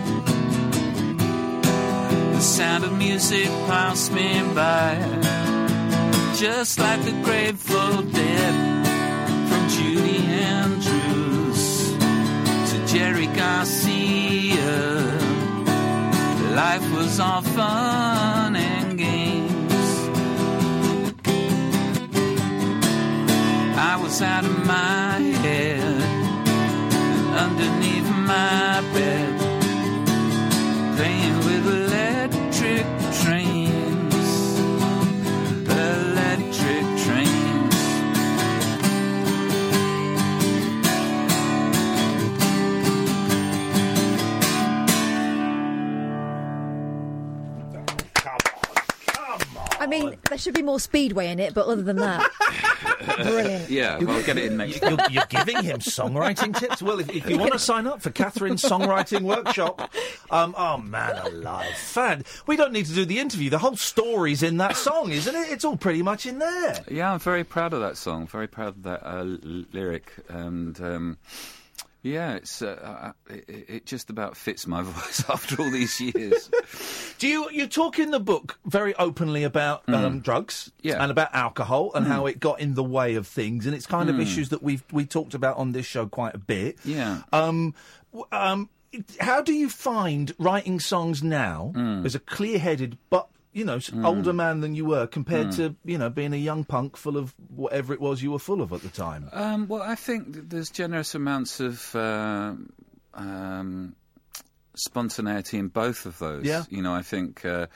Sound 2.45 2.83
of 2.83 2.93
music 2.93 3.47
passed 3.67 4.11
me 4.13 4.39
by, 4.53 4.95
just 6.35 6.79
like 6.79 7.03
the 7.03 7.11
Grateful 7.23 8.03
Dead. 8.03 8.87
From 9.49 9.67
Julie 9.67 10.25
Andrews 10.27 11.97
to 12.69 12.85
Jerry 12.87 13.25
Garcia, 13.25 14.77
life 16.55 16.87
was 16.93 17.19
all 17.19 17.41
fun 17.41 18.55
and 18.55 18.97
games. 18.97 19.73
I 23.75 23.99
was 24.01 24.21
out 24.21 24.45
of 24.45 24.65
my 24.65 25.19
head 25.43 26.01
and 27.01 27.35
underneath 27.35 28.09
my 28.33 28.81
bed 28.93 29.39
playing 30.95 31.37
with 31.39 31.67
electric 31.67 32.14
I 49.85 49.87
mean, 49.87 50.17
there 50.29 50.37
should 50.39 50.55
be 50.55 50.63
more 50.63 50.79
speedway 50.79 51.29
in 51.29 51.39
it, 51.39 51.53
but 51.53 51.67
other 51.67 51.83
than 51.83 51.97
that, 51.97 52.27
brilliant. 53.17 53.69
Yeah, 53.69 53.99
well, 53.99 54.23
get 54.23 54.37
it 54.37 54.45
in 54.45 54.57
next 54.57 54.81
You're, 54.81 54.97
you're 55.11 55.25
giving 55.29 55.61
him 55.63 55.77
songwriting 55.77 56.57
tips. 56.57 56.81
Well, 56.81 56.99
if, 56.99 57.09
if 57.13 57.29
you 57.29 57.37
want 57.37 57.53
to 57.53 57.59
sign 57.71 57.85
up 57.85 58.01
for 58.01 58.09
Catherine's 58.09 58.63
songwriting 58.63 59.21
workshop, 59.21 59.93
um, 60.31 60.55
oh 60.57 60.77
man 60.77 61.17
alive, 61.17 61.75
fan! 61.75 62.23
We 62.47 62.55
don't 62.55 62.73
need 62.73 62.87
to 62.87 62.93
do 62.93 63.05
the 63.05 63.19
interview. 63.19 63.51
The 63.51 63.59
whole 63.59 63.77
story's 63.77 64.41
in 64.41 64.57
that 64.57 64.75
song, 64.75 65.11
isn't 65.11 65.35
it? 65.35 65.51
It's 65.51 65.63
all 65.63 65.77
pretty 65.77 66.01
much 66.01 66.25
in 66.25 66.39
there. 66.39 66.83
Yeah, 66.89 67.13
I'm 67.13 67.19
very 67.19 67.43
proud 67.43 67.73
of 67.73 67.81
that 67.81 67.95
song. 67.95 68.25
Very 68.25 68.47
proud 68.47 68.69
of 68.69 68.83
that 68.83 69.05
uh, 69.05 69.19
l- 69.19 69.65
lyric, 69.71 70.11
and 70.29 70.81
um, 70.81 71.17
yeah, 72.05 72.35
it's 72.35 72.61
uh, 72.61 73.13
it, 73.29 73.45
it 73.67 73.85
just 73.85 74.09
about 74.09 74.37
fits 74.37 74.67
my 74.67 74.81
voice 74.83 75.23
after 75.29 75.61
all 75.61 75.71
these 75.71 75.99
years. 75.99 76.49
Do 77.17 77.27
you 77.27 77.49
you 77.51 77.67
talk 77.67 77.97
in 77.99 78.11
the 78.11 78.19
book 78.19 78.59
very 78.65 78.93
openly 78.95 79.43
about 79.43 79.83
um, 79.89 80.19
drugs 80.19 80.71
Yeah. 80.81 81.01
and 81.01 81.11
about 81.11 81.33
alcohol 81.33 81.91
and 81.95 82.05
how 82.05 82.27
it 82.27 82.39
got 82.39 82.59
in 82.59 82.75
the 82.75 82.83
way 82.83 83.15
of 83.15 83.27
things, 83.27 83.65
and 83.65 83.75
it's 83.75 83.85
kind 83.87 84.09
of 84.09 84.19
issues 84.19 84.49
that 84.49 84.61
we've 84.61 84.83
we 84.91 85.05
talked 85.05 85.33
about 85.33 85.57
on 85.57 85.71
this 85.71 85.85
show 85.85 86.05
quite 86.05 86.35
a 86.35 86.39
bit. 86.39 86.77
Yeah. 86.85 87.23
Um, 87.33 87.73
um, 88.31 88.69
how 89.19 89.41
do 89.41 89.51
you 89.53 89.69
find 89.69 90.33
writing 90.39 90.79
songs 90.79 91.21
now 91.23 91.73
as 92.05 92.15
a 92.15 92.19
clear-headed 92.19 92.97
but 93.09 93.27
you 93.55 93.63
know 93.65 93.77
s 93.77 93.89
older 94.03 94.33
man 94.33 94.59
than 94.61 94.75
you 94.75 94.85
were 94.85 95.07
compared 95.07 95.51
to 95.53 95.63
you 95.85 95.97
know 95.97 96.09
being 96.09 96.33
a 96.33 96.37
young 96.49 96.63
punk 96.65 96.97
full 96.97 97.17
of 97.17 97.33
whatever 97.63 97.93
it 97.93 98.01
was 98.01 98.21
you 98.21 98.31
were 98.31 98.43
full 98.49 98.61
of 98.61 98.71
at 98.73 98.81
the 98.81 98.89
time? 98.89 99.29
Um, 99.31 99.67
well, 99.67 99.81
I 99.81 99.95
think 99.95 100.33
th- 100.33 100.45
there's 100.49 100.69
generous 100.69 101.15
amounts 101.15 101.59
of 101.59 101.95
uh, 101.95 102.53
um, 103.13 103.95
spontaneity 104.75 105.57
in 105.57 105.69
both 105.69 106.05
of 106.05 106.19
those. 106.19 106.43
Yeah. 106.45 106.63
You 106.69 106.81
know, 106.81 106.93
I 106.93 107.01
think 107.01 107.45
uh, 107.45 107.67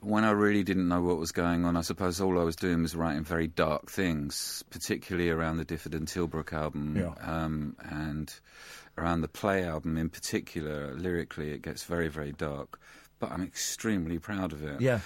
when 0.00 0.24
I 0.24 0.30
really 0.32 0.64
didn't 0.64 0.88
know 0.88 1.02
what 1.02 1.18
was 1.18 1.32
going 1.32 1.64
on, 1.64 1.76
I 1.76 1.82
suppose 1.82 2.20
all 2.20 2.38
I 2.40 2.44
was 2.44 2.56
doing 2.56 2.82
was 2.82 2.96
writing 2.96 3.22
very 3.24 3.46
dark 3.46 3.90
things, 3.90 4.64
particularly 4.70 5.30
around 5.30 5.58
the 5.58 5.64
Difford 5.64 5.94
and 5.94 6.08
Tilbrook 6.08 6.52
album 6.52 6.96
Yeah. 6.96 7.14
um, 7.22 7.76
and 7.80 8.32
around 8.98 9.20
the 9.20 9.28
Play 9.28 9.64
album 9.64 9.96
in 9.96 10.08
particular. 10.08 10.94
Lyrically, 10.94 11.50
it 11.52 11.62
gets 11.62 11.84
very, 11.84 12.08
very 12.08 12.32
dark. 12.32 12.80
But 13.20 13.30
I'm 13.30 13.42
extremely 13.42 14.18
proud 14.18 14.52
of 14.52 14.64
it. 14.64 14.80
Yeah, 14.80 15.00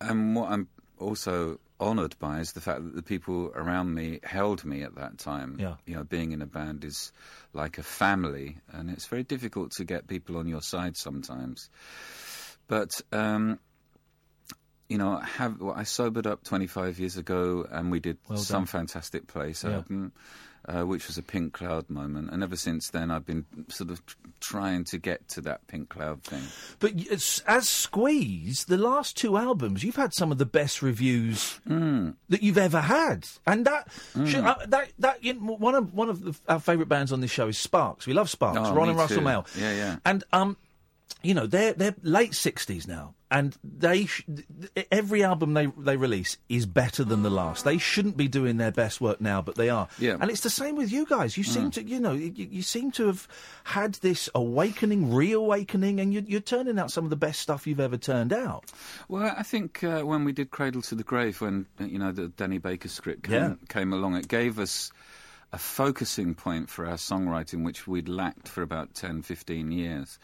And 0.00 0.34
what 0.34 0.50
I'm 0.50 0.68
also 0.98 1.60
honoured 1.80 2.18
by 2.18 2.40
is 2.40 2.52
the 2.52 2.60
fact 2.60 2.82
that 2.82 2.96
the 2.96 3.02
people 3.02 3.52
around 3.54 3.94
me 3.94 4.18
held 4.22 4.64
me 4.64 4.82
at 4.82 4.96
that 4.96 5.18
time. 5.18 5.56
Yeah. 5.60 5.74
You 5.86 5.96
know, 5.96 6.04
being 6.04 6.32
in 6.32 6.42
a 6.42 6.46
band 6.46 6.84
is 6.84 7.12
like 7.52 7.78
a 7.78 7.82
family, 7.82 8.56
and 8.72 8.90
it's 8.90 9.06
very 9.06 9.22
difficult 9.22 9.72
to 9.72 9.84
get 9.84 10.08
people 10.08 10.36
on 10.38 10.48
your 10.48 10.62
side 10.62 10.96
sometimes. 10.96 11.70
But, 12.66 13.00
um, 13.12 13.60
you 14.88 14.98
know, 14.98 15.12
I 15.12 15.24
have 15.24 15.60
well, 15.60 15.74
I 15.76 15.84
sobered 15.84 16.26
up 16.26 16.44
25 16.44 16.98
years 16.98 17.16
ago, 17.16 17.66
and 17.70 17.90
we 17.90 18.00
did 18.00 18.18
Well 18.28 18.38
some 18.38 18.66
fantastic 18.66 19.26
place 19.26 19.64
Yeah. 19.64 20.08
Uh, 20.68 20.82
which 20.84 21.06
was 21.06 21.16
a 21.16 21.22
pink 21.22 21.54
cloud 21.54 21.88
moment, 21.88 22.28
and 22.30 22.42
ever 22.42 22.54
since 22.54 22.90
then 22.90 23.10
I've 23.10 23.24
been 23.24 23.46
sort 23.68 23.88
of 23.90 24.02
trying 24.38 24.84
to 24.84 24.98
get 24.98 25.26
to 25.28 25.40
that 25.40 25.66
pink 25.66 25.88
cloud 25.88 26.22
thing. 26.22 26.42
but 26.78 26.92
as, 27.10 27.66
Squeeze, 27.66 28.66
the 28.66 28.76
last 28.76 29.16
two 29.16 29.38
albums, 29.38 29.82
you've 29.82 29.96
had 29.96 30.12
some 30.12 30.30
of 30.30 30.36
the 30.36 30.44
best 30.44 30.82
reviews 30.82 31.58
that 31.66 32.42
you've 32.42 32.58
ever 32.58 32.82
had, 32.82 33.26
and 33.46 33.64
that 33.64 33.88
should, 34.26 34.44
uh, 34.44 34.56
that 34.66 34.90
that 34.98 35.24
you 35.24 35.32
know, 35.32 35.54
one 35.56 35.74
of 35.74 35.94
one 35.94 36.10
of 36.10 36.22
the, 36.22 36.36
our 36.52 36.60
favourite 36.60 36.88
bands 36.90 37.12
on 37.12 37.22
this 37.22 37.30
show 37.30 37.48
is 37.48 37.56
Sparks. 37.56 38.06
We 38.06 38.12
love 38.12 38.28
Sparks, 38.28 38.58
Oh, 38.62 38.74
Ron 38.74 38.90
and 38.90 38.98
Russell 38.98 39.18
too. 39.18 39.24
Mael. 39.24 39.46
Yeah, 39.58 39.72
yeah. 39.74 39.96
and 40.04 40.22
um, 40.34 40.58
you 41.22 41.34
know 41.34 41.46
they're 41.46 41.72
they're 41.72 41.94
late 42.02 42.34
sixties 42.34 42.86
now, 42.86 43.14
and 43.30 43.56
they 43.64 44.06
sh- 44.06 44.24
every 44.92 45.24
album 45.24 45.54
they 45.54 45.66
they 45.66 45.96
release 45.96 46.36
is 46.48 46.64
better 46.66 47.02
than 47.04 47.22
the 47.22 47.30
last. 47.30 47.64
They 47.64 47.78
shouldn't 47.78 48.16
be 48.16 48.28
doing 48.28 48.56
their 48.56 48.70
best 48.70 49.00
work 49.00 49.20
now, 49.20 49.42
but 49.42 49.56
they 49.56 49.68
are. 49.68 49.88
Yeah. 49.98 50.16
and 50.20 50.30
it's 50.30 50.42
the 50.42 50.50
same 50.50 50.76
with 50.76 50.92
you 50.92 51.06
guys. 51.06 51.36
You 51.36 51.44
seem 51.44 51.70
to 51.72 51.82
you 51.82 51.98
know 51.98 52.12
you, 52.12 52.32
you 52.36 52.62
seem 52.62 52.90
to 52.92 53.06
have 53.08 53.26
had 53.64 53.94
this 53.94 54.28
awakening, 54.34 55.12
reawakening, 55.12 55.98
and 56.00 56.14
you, 56.14 56.24
you're 56.26 56.40
turning 56.40 56.78
out 56.78 56.90
some 56.92 57.04
of 57.04 57.10
the 57.10 57.16
best 57.16 57.40
stuff 57.40 57.66
you've 57.66 57.80
ever 57.80 57.96
turned 57.96 58.32
out. 58.32 58.64
Well, 59.08 59.34
I 59.36 59.42
think 59.42 59.82
uh, 59.82 60.02
when 60.02 60.24
we 60.24 60.32
did 60.32 60.50
Cradle 60.50 60.82
to 60.82 60.94
the 60.94 61.04
Grave, 61.04 61.40
when 61.40 61.66
you 61.80 61.98
know 61.98 62.12
the 62.12 62.28
Danny 62.28 62.58
Baker 62.58 62.88
script 62.88 63.24
came, 63.24 63.34
Yeah. 63.34 63.54
came 63.68 63.92
along, 63.92 64.14
it 64.16 64.28
gave 64.28 64.58
us 64.58 64.92
a 65.52 65.58
focusing 65.58 66.34
point 66.34 66.68
for 66.68 66.86
our 66.86 66.96
songwriting, 66.96 67.64
which 67.64 67.86
we'd 67.86 68.08
lacked 68.08 68.48
for 68.48 68.62
about 68.62 68.94
10, 68.94 69.22
15 69.22 69.70
years. 69.70 70.18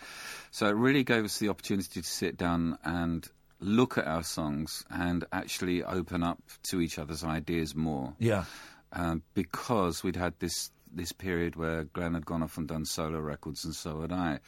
So 0.50 0.66
it 0.66 0.76
really 0.76 1.04
gave 1.04 1.24
us 1.24 1.38
the 1.38 1.48
opportunity 1.48 2.02
to 2.02 2.06
sit 2.06 2.36
down 2.36 2.78
and 2.84 3.26
look 3.60 3.96
at 3.96 4.06
our 4.06 4.22
songs 4.22 4.84
and 4.90 5.24
actually 5.32 5.82
open 5.82 6.22
up 6.22 6.42
to 6.64 6.80
each 6.80 6.98
other's 6.98 7.24
ideas 7.24 7.74
more 7.74 8.14
Yeah, 8.18 8.44
um, 8.92 9.22
because 9.32 10.02
we'd 10.02 10.16
had 10.16 10.34
this 10.38 10.70
this 10.92 11.12
period 11.12 11.56
where 11.56 11.84
Glenn 11.84 12.14
had 12.14 12.24
gone 12.24 12.42
off 12.42 12.56
and 12.56 12.68
done 12.68 12.84
solo 12.84 13.18
records, 13.18 13.64
and 13.64 13.74
so 13.74 14.02
had 14.02 14.12
I. 14.12 14.40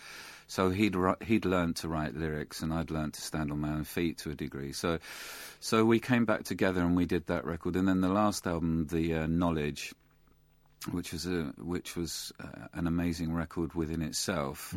So 0.46 0.70
he'd 0.70 0.94
he'd 1.22 1.44
learned 1.44 1.76
to 1.76 1.88
write 1.88 2.14
lyrics, 2.14 2.62
and 2.62 2.72
I'd 2.72 2.90
learned 2.90 3.14
to 3.14 3.20
stand 3.20 3.50
on 3.50 3.60
my 3.60 3.70
own 3.70 3.84
feet 3.84 4.18
to 4.18 4.30
a 4.30 4.34
degree. 4.34 4.72
So, 4.72 4.98
so 5.60 5.84
we 5.84 5.98
came 5.98 6.24
back 6.24 6.44
together 6.44 6.82
and 6.82 6.96
we 6.96 7.06
did 7.06 7.26
that 7.26 7.44
record, 7.44 7.76
and 7.76 7.88
then 7.88 8.00
the 8.00 8.08
last 8.08 8.46
album, 8.46 8.86
the 8.86 9.14
uh, 9.14 9.26
Knowledge, 9.26 9.92
which 10.90 11.12
was 11.12 11.26
a 11.26 11.52
which 11.58 11.96
was 11.96 12.32
uh, 12.40 12.68
an 12.74 12.86
amazing 12.86 13.32
record 13.32 13.74
within 13.74 14.02
itself. 14.02 14.74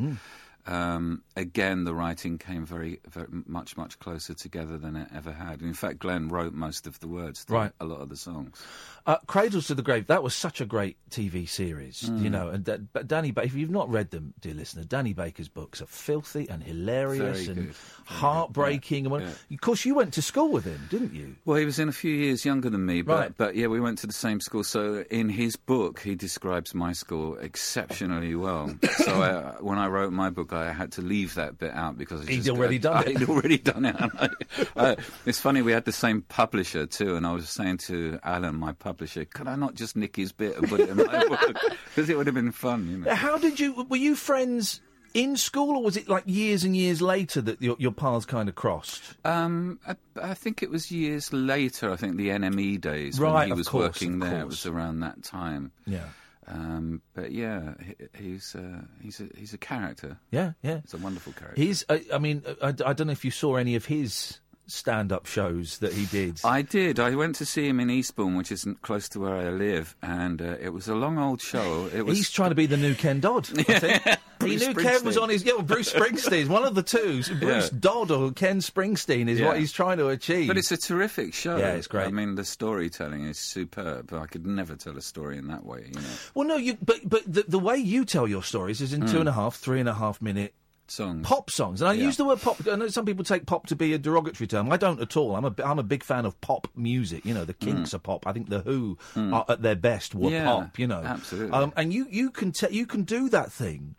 Um, 0.66 1.24
again, 1.36 1.84
the 1.84 1.94
writing 1.96 2.38
came 2.38 2.66
very, 2.66 3.00
very 3.10 3.28
much, 3.48 3.76
much 3.78 3.98
closer 4.00 4.34
together 4.34 4.78
than 4.78 4.96
it 4.96 5.08
ever 5.16 5.32
had. 5.32 5.62
In 5.62 5.74
fact, 5.74 6.00
Glenn 6.00 6.28
wrote 6.30 6.54
most 6.54 6.86
of 6.86 7.00
the 7.00 7.08
words 7.08 7.46
to 7.46 7.54
Right. 7.54 7.72
a 7.80 7.86
lot 7.86 8.02
of 8.02 8.10
the 8.10 8.16
songs. 8.18 8.62
Uh, 9.08 9.18
Cradles 9.26 9.68
to 9.68 9.74
the 9.76 9.82
Grave, 9.82 10.08
that 10.08 10.22
was 10.22 10.36
such 10.36 10.62
a 10.62 10.66
great 10.66 10.98
TV 11.10 11.48
series, 11.48 12.04
Mm. 12.04 12.22
you 12.22 12.30
know. 12.30 12.50
And 12.50 12.66
that, 12.66 12.94
but 12.94 13.08
Danny 13.08 13.32
Baker, 13.32 13.48
if 13.48 13.56
you've 13.56 13.72
not 13.72 13.90
read 13.90 14.12
them, 14.12 14.34
dear 14.42 14.54
listener, 14.54 14.84
Danny 14.84 15.14
Baker's 15.14 15.48
books 15.48 15.82
are 15.82 15.88
filthy 15.88 16.48
and 16.50 16.62
hilarious 16.64 17.46
Very 17.48 17.58
and 17.58 17.68
good. 17.68 17.76
heartbreaking. 18.06 19.06
And 19.06 19.12
what- 19.12 19.24
yeah. 19.24 19.34
Of 19.52 19.62
course, 19.62 19.86
you 19.86 19.96
went 19.96 20.14
to 20.16 20.22
school 20.22 20.52
with 20.52 20.66
him, 20.66 20.88
didn't 20.90 21.14
you? 21.14 21.36
Well, 21.46 21.58
he 21.58 21.66
was 21.66 21.80
in 21.80 21.90
a 21.90 21.94
few 21.94 22.14
years 22.14 22.46
younger 22.46 22.70
than 22.70 22.86
me, 22.86 23.02
but, 23.02 23.20
Right. 23.20 23.38
but 23.38 23.56
yeah, 23.56 23.68
we 23.68 23.80
went 23.80 23.98
to 24.00 24.08
the 24.08 24.14
same 24.14 24.40
school. 24.40 24.64
So 24.64 25.04
in 25.10 25.30
his 25.30 25.56
book, 25.56 26.02
he 26.02 26.14
describes 26.16 26.76
my 26.76 26.94
school 26.94 27.38
exceptionally 27.38 28.36
well. 28.36 28.76
so 28.98 29.22
I, 29.24 29.62
when 29.62 29.78
I 29.80 29.88
wrote 29.88 30.12
my 30.14 30.30
book, 30.30 30.49
I 30.54 30.72
had 30.72 30.92
to 30.94 31.02
leave 31.02 31.36
that 31.36 31.58
bit 31.58 31.74
out 31.74 31.98
because 31.98 32.22
I 32.28 32.32
He'd 32.32 32.50
already 32.50 32.80
done 32.80 33.08
it. 33.08 33.18
He'd 33.18 33.30
already 33.30 33.58
done 33.58 33.86
it. 33.86 33.96
And 34.00 34.12
I, 34.20 34.30
I, 34.76 34.96
it's 35.26 35.40
funny 35.40 35.62
we 35.62 35.72
had 35.72 35.86
the 35.86 35.92
same 35.92 36.22
publisher 36.24 36.86
too, 36.86 37.16
and 37.16 37.26
I 37.26 37.34
was 37.34 37.50
saying 37.50 37.78
to 37.88 38.20
Alan, 38.24 38.56
my 38.56 38.74
publisher, 38.74 39.26
could 39.26 39.48
I 39.48 39.56
not 39.56 39.76
just 39.76 39.96
nick 39.96 40.16
his 40.16 40.32
bit 40.32 40.58
and 40.58 40.68
put 40.70 40.80
it 40.82 40.90
in 40.90 40.98
my 40.98 41.26
book 41.28 41.58
because 41.86 42.10
it 42.10 42.18
would 42.18 42.28
have 42.28 42.36
been 42.36 42.52
fun, 42.52 42.88
you 42.90 42.98
know. 42.98 43.14
How 43.16 43.38
did 43.38 43.60
you, 43.60 43.84
were 43.90 43.98
you 43.98 44.16
friends 44.16 44.82
in 45.16 45.36
school 45.36 45.76
or 45.78 45.84
was 45.84 45.98
it 45.98 46.08
like 46.08 46.24
years 46.28 46.64
and 46.64 46.78
years 46.78 47.02
later 47.02 47.42
that 47.42 47.60
your, 47.62 47.76
your 47.80 47.92
paths 47.92 48.26
kind 48.28 48.48
of 48.48 48.54
crossed? 48.56 49.02
Um, 49.26 49.80
I, 49.88 49.96
I 50.22 50.34
think 50.36 50.62
it 50.62 50.70
was 50.70 50.92
years 50.92 51.34
later. 51.34 51.92
I 51.92 51.96
think 51.96 52.18
the 52.18 52.30
NME 52.30 52.80
days 52.80 53.20
when 53.20 53.32
Right, 53.32 53.46
he 53.48 53.52
of 53.52 53.58
was 53.58 53.68
course, 53.68 53.86
working 53.86 54.20
there. 54.20 54.42
It 54.42 54.46
was 54.48 54.66
around 54.68 55.00
that 55.00 55.24
time. 55.24 55.72
Yeah. 55.88 56.04
Um, 56.50 57.02
but 57.14 57.32
yeah, 57.32 57.74
he, 57.86 58.24
he's 58.24 58.56
uh, 58.56 58.82
he's 59.02 59.20
a 59.20 59.28
he's 59.38 59.54
a 59.54 59.58
character. 59.58 60.18
Yeah, 60.32 60.54
yeah. 60.64 60.80
It's 60.84 60.94
a 60.94 60.98
wonderful 60.98 61.34
character. 61.34 61.62
He's, 61.62 61.86
I, 61.90 62.04
I 62.14 62.18
mean, 62.18 62.44
I, 62.62 62.70
I 62.70 62.94
don't 62.94 63.08
know 63.08 63.12
if 63.12 63.24
you 63.24 63.32
saw 63.32 63.56
any 63.56 63.76
of 63.76 63.86
his 63.86 64.40
stand 64.72 65.12
up 65.12 65.26
shows 65.26 65.78
that 65.80 65.94
he 65.94 66.06
did. 66.06 66.40
I 66.44 66.62
did. 66.62 67.00
I 67.00 67.16
went 67.16 67.36
to 67.36 67.46
see 67.46 67.68
him 67.68 67.80
in 67.80 67.90
Eastbourne, 67.90 68.36
which 68.38 68.52
isn't 68.52 68.82
close 68.82 69.08
to 69.10 69.20
where 69.20 69.36
I 69.36 69.50
live, 69.50 69.96
and 70.02 70.42
uh, 70.42 70.56
it 70.62 70.70
was 70.70 70.88
a 70.88 70.96
long 70.96 71.18
old 71.18 71.42
show. 71.42 71.90
It 71.94 72.04
was 72.06 72.18
He's 72.18 72.32
trying 72.32 72.50
to 72.50 72.56
be 72.56 72.66
the 72.66 72.78
new 72.78 72.96
Ken 72.96 73.20
Dodd. 73.20 73.50
I 73.60 73.64
think. 73.80 74.04
he 74.44 74.56
knew 74.56 74.74
Ken 74.74 75.04
was 75.04 75.18
on 75.18 75.30
his. 75.30 75.44
Yeah, 75.44 75.54
well, 75.54 75.64
Bruce 75.64 75.92
Springsteen, 75.92 76.48
one 76.48 76.64
of 76.64 76.76
the 76.76 76.84
two. 76.84 77.24
Bruce 77.40 77.72
Yeah. 77.72 77.78
Dodd 77.80 78.12
or 78.12 78.32
Ken 78.32 78.60
Springsteen 78.60 79.28
is 79.28 79.40
Yeah. 79.40 79.48
what 79.48 79.60
he's 79.60 79.72
trying 79.72 79.98
to 79.98 80.08
achieve. 80.10 80.48
But 80.48 80.58
it's 80.58 80.72
a 80.72 80.78
terrific 80.78 81.34
show. 81.34 81.58
Yeah, 81.58 81.72
it's 81.74 81.88
great. 81.88 82.08
I 82.08 82.12
mean, 82.12 82.36
the 82.36 82.46
storytelling 82.46 83.26
is 83.26 83.38
superb. 83.38 84.14
I 84.14 84.26
could 84.28 84.46
never 84.46 84.76
tell 84.76 84.98
a 84.98 85.02
story 85.02 85.38
in 85.38 85.48
that 85.48 85.66
way. 85.66 85.86
You 85.88 86.00
know, 86.00 86.08
well, 86.36 86.48
no, 86.48 86.56
you. 86.58 86.78
But 86.84 87.08
but 87.08 87.24
the, 87.32 87.44
the 87.48 87.60
way 87.60 87.78
you 87.78 88.06
tell 88.06 88.28
your 88.28 88.44
stories 88.44 88.82
is 88.82 88.94
in 88.94 89.06
two 89.08 89.20
and 89.20 89.30
a 89.30 89.34
half, 89.34 89.56
three 89.56 89.80
and 89.80 89.90
a 89.90 89.94
half 89.94 90.22
minute 90.22 90.54
songs. 90.92 91.26
pop 91.28 91.50
songs. 91.52 91.82
And 91.82 91.90
I 91.90 91.94
Yeah. 91.94 92.06
use 92.06 92.18
the 92.18 92.26
word 92.26 92.42
pop. 92.42 92.58
I 92.72 92.76
know 92.76 92.88
some 92.88 93.06
people 93.06 93.24
take 93.24 93.46
pop 93.46 93.68
to 93.68 93.76
be 93.76 93.94
a 93.94 93.98
derogatory 93.98 94.48
term. 94.48 94.72
I 94.72 94.78
don't 94.78 95.00
at 95.02 95.16
all. 95.18 95.36
I'm 95.36 95.46
a 95.46 95.54
I'm 95.64 95.80
a 95.80 95.84
big 95.84 96.04
fan 96.04 96.26
of 96.26 96.40
pop 96.42 96.68
music. 96.76 97.26
You 97.26 97.34
know, 97.34 97.46
the 97.46 97.54
Kinks 97.54 97.94
are 97.94 98.00
pop. 98.00 98.26
I 98.28 98.34
think 98.34 98.50
the 98.50 98.60
Who 98.62 98.98
are 99.16 99.46
at 99.50 99.62
their 99.62 99.76
best 99.76 100.16
were 100.16 100.30
Mm. 100.30 100.32
Yeah, 100.32 100.46
pop. 100.46 100.80
You 100.80 100.88
know, 100.88 101.02
absolutely. 101.04 101.52
Um, 101.52 101.74
and 101.76 101.94
you 101.94 102.08
you 102.10 102.32
can 102.32 102.52
te- 102.52 102.74
you 102.76 102.86
can 102.86 103.04
do 103.04 103.30
that 103.30 103.52
thing. 103.52 103.96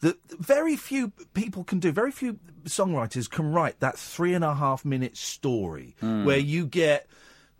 That 0.00 0.16
very 0.38 0.76
few 0.76 1.12
people 1.34 1.64
can 1.64 1.78
do. 1.78 1.90
Very 1.92 2.10
few 2.12 2.38
songwriters 2.64 3.30
can 3.30 3.52
write 3.52 3.80
that 3.80 3.98
three 3.98 4.34
and 4.34 4.44
a 4.44 4.54
half 4.54 4.84
minute 4.84 5.16
story 5.16 5.96
Mm. 6.02 6.24
where 6.24 6.38
you 6.38 6.66
get. 6.66 7.06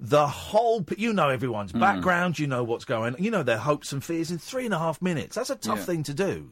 The 0.01 0.27
whole, 0.27 0.85
you 0.99 1.13
know, 1.13 1.29
everyone's 1.29 1.73
Mm. 1.73 1.79
background, 1.79 2.37
you 2.41 2.49
know 2.49 2.65
what's 2.65 2.85
going 2.85 3.15
on, 3.15 3.23
you 3.23 3.31
know 3.31 3.45
their 3.45 3.59
hopes 3.59 3.93
and 3.93 4.03
fears 4.03 4.33
in 4.33 4.39
three 4.39 4.65
and 4.65 4.75
a 4.75 4.79
half 4.79 5.01
minutes. 5.01 5.37
That's 5.37 5.51
a 5.51 5.55
tough 5.57 5.79
Yeah. 5.79 5.85
thing 5.85 6.03
to 6.03 6.13
do. 6.13 6.51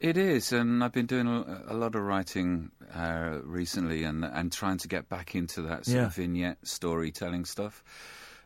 It 0.00 0.16
is, 0.16 0.52
and 0.52 0.84
I've 0.84 0.92
been 0.92 1.06
doing 1.06 1.26
a, 1.26 1.64
a 1.68 1.74
lot 1.74 1.94
of 1.96 2.02
writing 2.02 2.70
uh, 2.94 3.38
recently, 3.42 4.04
and 4.04 4.24
and 4.24 4.52
trying 4.52 4.78
to 4.78 4.88
get 4.88 5.08
back 5.08 5.34
into 5.34 5.62
that 5.62 5.86
sort 5.86 5.96
Yeah. 5.96 6.06
of 6.06 6.14
vignette 6.14 6.58
storytelling 6.62 7.44
stuff. 7.44 7.82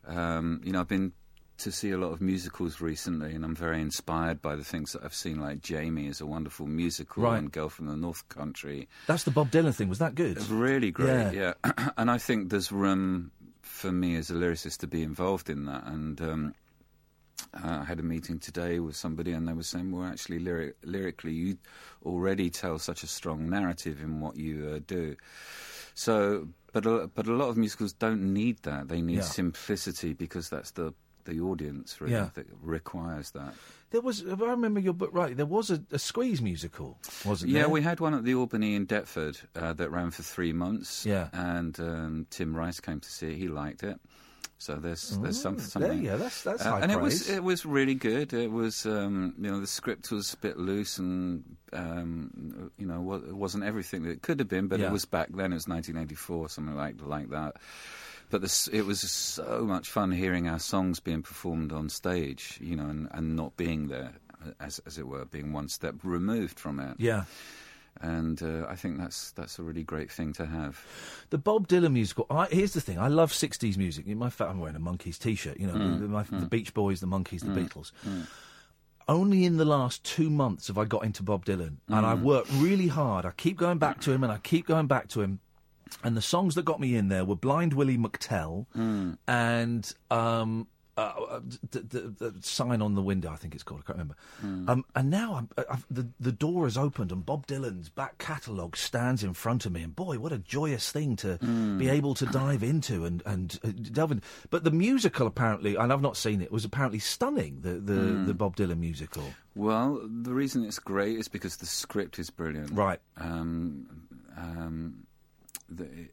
Um, 0.07 0.61
you 0.65 0.73
know, 0.73 0.81
I've 0.81 0.89
been 0.89 1.13
to 1.59 1.71
see 1.71 1.91
a 1.91 1.99
lot 1.99 2.13
of 2.13 2.21
musicals 2.23 2.81
recently, 2.81 3.35
and 3.35 3.45
I'm 3.45 3.55
very 3.55 3.81
inspired 3.83 4.41
by 4.41 4.57
the 4.57 4.65
things 4.65 4.93
that 4.93 5.05
I've 5.05 5.15
seen. 5.15 5.41
Like 5.41 5.61
Jamie 5.61 6.07
is 6.09 6.21
a 6.23 6.27
wonderful 6.27 6.67
musical, 6.67 7.23
Right. 7.25 7.37
and 7.39 7.53
Girl 7.53 7.69
from 7.69 7.87
the 7.87 7.97
North 7.97 8.27
Country, 8.31 8.89
That's 9.07 9.25
the 9.25 9.31
Bob 9.31 9.51
Dylan 9.51 9.75
thing. 9.75 9.89
Was 9.91 9.99
that 9.99 10.15
good? 10.15 10.39
it's 10.39 10.49
really 10.49 10.91
great. 10.91 11.35
Yeah. 11.35 11.53
Yeah, 11.65 11.91
and 11.99 12.11
I 12.11 12.17
think 12.19 12.49
there's 12.49 12.73
room 12.73 13.31
for 13.61 13.93
me 13.93 14.17
as 14.17 14.31
a 14.31 14.35
lyricist 14.35 14.79
to 14.79 14.87
be 14.87 15.03
involved 15.03 15.51
in 15.51 15.67
that, 15.67 15.85
and. 15.87 16.19
Um, 16.21 16.55
uh, 17.55 17.81
I 17.81 17.85
had 17.85 17.99
a 18.01 18.03
meeting 18.03 18.39
today 18.39 18.79
with 18.81 18.97
somebody, 18.97 19.33
and 19.33 19.47
they 19.49 19.53
were 19.53 19.63
saying, 19.63 19.91
"Well, 19.93 20.05
actually, 20.05 20.39
lyric- 20.39 20.77
lyrically, 20.85 21.33
you 21.33 21.59
already 22.05 22.51
tell 22.51 22.79
such 22.79 23.03
a 23.03 23.07
strong 23.07 23.49
narrative 23.51 24.01
in 24.01 24.21
what 24.21 24.37
you 24.37 24.73
uh, 24.77 24.81
do." 24.87 25.17
So, 25.95 26.49
but 26.73 26.87
a, 26.87 27.09
but 27.15 27.27
a 27.27 27.33
lot 27.33 27.49
of 27.49 27.57
musicals 27.57 27.93
don't 27.93 28.33
need 28.33 28.59
that. 28.63 28.89
They 28.89 29.03
need 29.03 29.17
Yeah. 29.17 29.23
simplicity 29.23 30.13
because 30.15 30.49
that's 30.49 30.71
the 30.73 30.95
the 31.25 31.39
audience 31.41 32.01
really 32.01 32.15
Yeah. 32.15 32.31
that 32.35 32.47
requires 32.61 33.31
that. 33.31 33.55
There 33.91 34.01
was, 34.01 34.23
if 34.23 34.43
I 34.43 34.47
remember 34.51 34.81
your 34.81 34.93
book 34.95 35.11
right, 35.13 35.37
there 35.37 35.47
was 35.47 35.71
a, 35.71 35.81
a 35.93 35.99
Squeeze 36.01 36.43
musical, 36.43 36.99
wasn't 37.25 37.53
Yeah, 37.53 37.61
there? 37.61 37.69
we 37.69 37.81
had 37.81 38.01
one 38.01 38.13
at 38.13 38.25
the 38.25 38.35
Albany 38.35 38.75
in 38.75 38.87
Deptford 38.87 39.39
uh, 39.55 39.73
that 39.75 39.91
ran 39.93 40.11
for 40.11 40.25
three 40.25 40.53
months. 40.53 41.07
Yeah. 41.07 41.29
and 41.33 41.79
um, 41.79 42.27
Tim 42.31 42.57
Rice 42.57 42.81
came 42.81 42.99
to 42.99 43.09
see 43.09 43.29
it. 43.29 43.37
He 43.37 43.47
liked 43.47 43.85
it. 43.85 44.01
So 44.59 44.77
there's 44.77 45.19
there's 45.19 45.41
some, 45.41 45.57
there 45.57 45.65
something. 45.67 45.99
you 46.05 46.11
go, 46.11 46.19
that's- 46.19 46.43
that's 46.43 46.65
Uh, 46.65 46.71
high 46.71 46.81
and 46.83 46.93
it 46.93 47.01
was 47.01 47.29
it 47.29 47.43
was 47.43 47.67
really 47.67 47.95
good. 47.97 48.33
It 48.33 48.51
was 48.53 48.87
um, 48.87 49.35
you 49.39 49.51
know 49.51 49.61
the 49.61 49.67
script 49.67 50.11
was 50.13 50.35
a 50.35 50.37
bit 50.37 50.57
loose 50.57 50.99
and 50.99 51.43
um, 51.73 52.71
you 52.79 52.87
know 52.87 53.15
it 53.15 53.35
wasn't 53.35 53.65
everything 53.65 54.05
that 54.05 54.11
it 54.11 54.23
could 54.23 54.39
have 54.39 54.49
been, 54.49 54.69
but 54.69 54.79
Yeah. 54.79 54.87
it 54.87 54.93
was 54.93 55.05
back 55.05 55.29
then. 55.35 55.53
It 55.53 55.57
was 55.57 55.67
1984, 55.69 56.49
something 56.49 56.77
like 56.77 56.97
like 57.05 57.31
that. 57.31 57.57
But 58.31 58.41
this, 58.41 58.67
it 58.69 58.83
was 58.87 59.01
so 59.01 59.65
much 59.67 59.91
fun 59.91 60.11
hearing 60.13 60.49
our 60.49 60.59
songs 60.61 61.01
being 61.01 61.23
performed 61.23 61.71
on 61.73 61.89
stage, 61.91 62.59
you 62.63 62.77
know, 62.77 62.87
and, 62.87 63.09
and 63.11 63.37
not 63.37 63.57
being 63.57 63.89
there, 63.89 64.13
as 64.61 64.79
as 64.87 64.97
it 64.97 65.07
were, 65.09 65.25
being 65.25 65.53
one 65.53 65.69
step 65.69 65.97
removed 66.05 66.59
from 66.59 66.79
it 66.81 66.95
Yeah. 66.99 67.25
And 68.01 68.43
uh, 68.43 68.67
I 68.69 68.75
think 68.75 68.99
that's 68.99 69.31
that's 69.33 69.59
a 69.59 69.63
really 69.63 69.85
great 69.85 70.11
thing 70.11 70.33
to 70.35 70.47
have. 70.47 70.85
The 71.31 71.39
Bob 71.39 71.69
Dylan 71.69 71.93
musical. 71.93 72.27
I, 72.31 72.47
here's 72.47 72.73
the 72.73 72.81
thing: 72.81 72.99
I 72.99 73.07
love 73.09 73.33
'60s 73.33 73.77
music. 73.77 74.07
In 74.09 74.19
my 74.19 74.29
fact, 74.31 74.51
I'm 74.51 74.59
wearing 74.59 74.75
a 74.77 74.81
Monkees 74.81 75.19
T-shirt. 75.19 75.61
You 75.61 75.69
know, 75.69 75.75
Mm. 75.75 76.01
the, 76.01 76.09
my, 76.09 76.23
the 76.41 76.47
Beach 76.47 76.75
Boys, 76.75 77.01
the 77.01 77.07
Monkees, 77.07 77.41
the 77.41 77.49
Beatles. 77.61 77.93
Only 79.09 79.45
in 79.45 79.57
the 79.57 79.65
last 79.65 80.05
two 80.05 80.31
months 80.31 80.69
have 80.69 80.79
I 80.79 80.85
got 80.85 81.05
into 81.05 81.23
Bob 81.25 81.45
Dylan, 81.45 81.77
and 81.89 82.05
Mm. 82.05 82.05
I've 82.05 82.23
worked 82.23 82.51
really 82.55 82.87
hard. 82.89 83.27
I 83.27 83.33
keep 83.33 83.57
going 83.57 83.79
back 83.79 84.01
to 84.03 84.13
him, 84.13 84.23
and 84.23 84.33
I 84.33 84.39
keep 84.39 84.67
going 84.67 84.87
back 84.87 85.09
to 85.09 85.21
him. 85.23 85.41
And 86.05 86.17
the 86.17 86.23
songs 86.23 86.55
that 86.55 86.65
got 86.65 86.81
me 86.81 86.95
in 86.97 87.09
there 87.09 87.25
were 87.25 87.37
"Blind 87.37 87.75
Willie 87.75 87.99
McTell" 87.99 88.67
Mm. 88.77 89.19
and 89.29 89.93
um, 90.11 90.67
uh, 90.97 91.41
the, 91.71 91.81
the, 91.81 92.31
the 92.31 92.35
sign 92.43 92.83
on 92.83 92.95
the 92.95 93.03
window. 93.03 93.31
I 93.31 93.37
think 93.37 93.55
it's 93.55 93.63
called. 93.63 93.81
I 93.83 93.87
can't 93.87 93.99
remember. 93.99 94.17
Mm. 94.45 94.69
Um, 94.69 94.85
and 94.95 95.11
now 95.11 95.35
I'm, 95.35 95.49
I've, 95.71 95.87
the 95.91 96.09
the 96.21 96.33
door 96.33 96.65
has 96.65 96.77
opened, 96.77 97.13
and 97.13 97.25
Bob 97.25 97.47
Dylan's 97.47 97.89
back 97.89 98.19
catalogue 98.19 98.77
stands 98.77 99.25
in 99.25 99.33
front 99.35 99.65
of 99.67 99.73
me. 99.73 99.83
And 99.83 99.97
boy, 99.97 100.19
what 100.19 100.33
a 100.33 100.39
joyous 100.39 100.91
thing 100.93 101.17
to 101.17 101.39
Mm. 101.39 101.79
be 101.79 101.89
able 101.89 102.15
to 102.15 102.27
dive 102.27 102.63
into 102.63 103.05
and 103.05 103.23
and 103.25 103.59
uh, 103.65 103.69
delve 103.91 104.13
in. 104.13 104.23
But 104.51 104.65
the 104.65 104.71
musical 104.71 105.27
apparently, 105.27 105.77
and 105.77 105.93
I've 105.93 106.03
not 106.03 106.17
seen 106.17 106.41
it, 106.43 106.53
was 106.53 106.65
apparently 106.65 106.99
stunning. 106.99 107.61
The 107.63 107.75
the, 107.75 107.93
Mm. 107.93 108.27
the 108.27 108.35
Bob 108.35 108.57
Dylan 108.57 108.79
musical. 108.79 109.25
Well, 109.55 110.01
the 110.07 110.33
reason 110.35 110.65
it's 110.65 110.79
great 110.79 111.19
is 111.19 111.29
because 111.29 111.57
the 111.57 111.67
script 111.67 112.19
is 112.19 112.31
brilliant. 112.31 112.71
Right. 112.73 113.01
Um, 113.19 113.87
um, 114.37 115.07
the, 115.77 116.09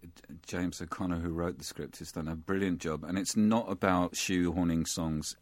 James 0.45 0.81
O'Connor, 0.81 1.19
who 1.19 1.29
wrote 1.29 1.57
the 1.57 1.63
script, 1.63 1.99
has 1.99 2.11
done 2.11 2.27
a 2.27 2.35
brilliant 2.35 2.79
job, 2.79 3.03
and 3.03 3.17
it's 3.17 3.35
not 3.35 3.69
about 3.71 4.13
shoehorning 4.13 4.87
songs 4.87 5.35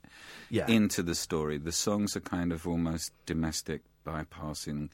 Yeah. 0.50 0.68
into 0.68 1.02
the 1.04 1.16
story. 1.16 1.58
The 1.58 1.72
songs 1.72 2.16
are 2.16 2.22
kind 2.22 2.52
of 2.52 2.68
almost 2.68 3.12
domestic 3.26 3.82
bypassing 4.06 4.90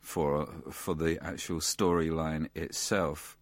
for 0.00 0.46
for 0.70 0.94
the 0.94 1.18
actual 1.22 1.60
storyline 1.60 2.48
itself. 2.54 3.36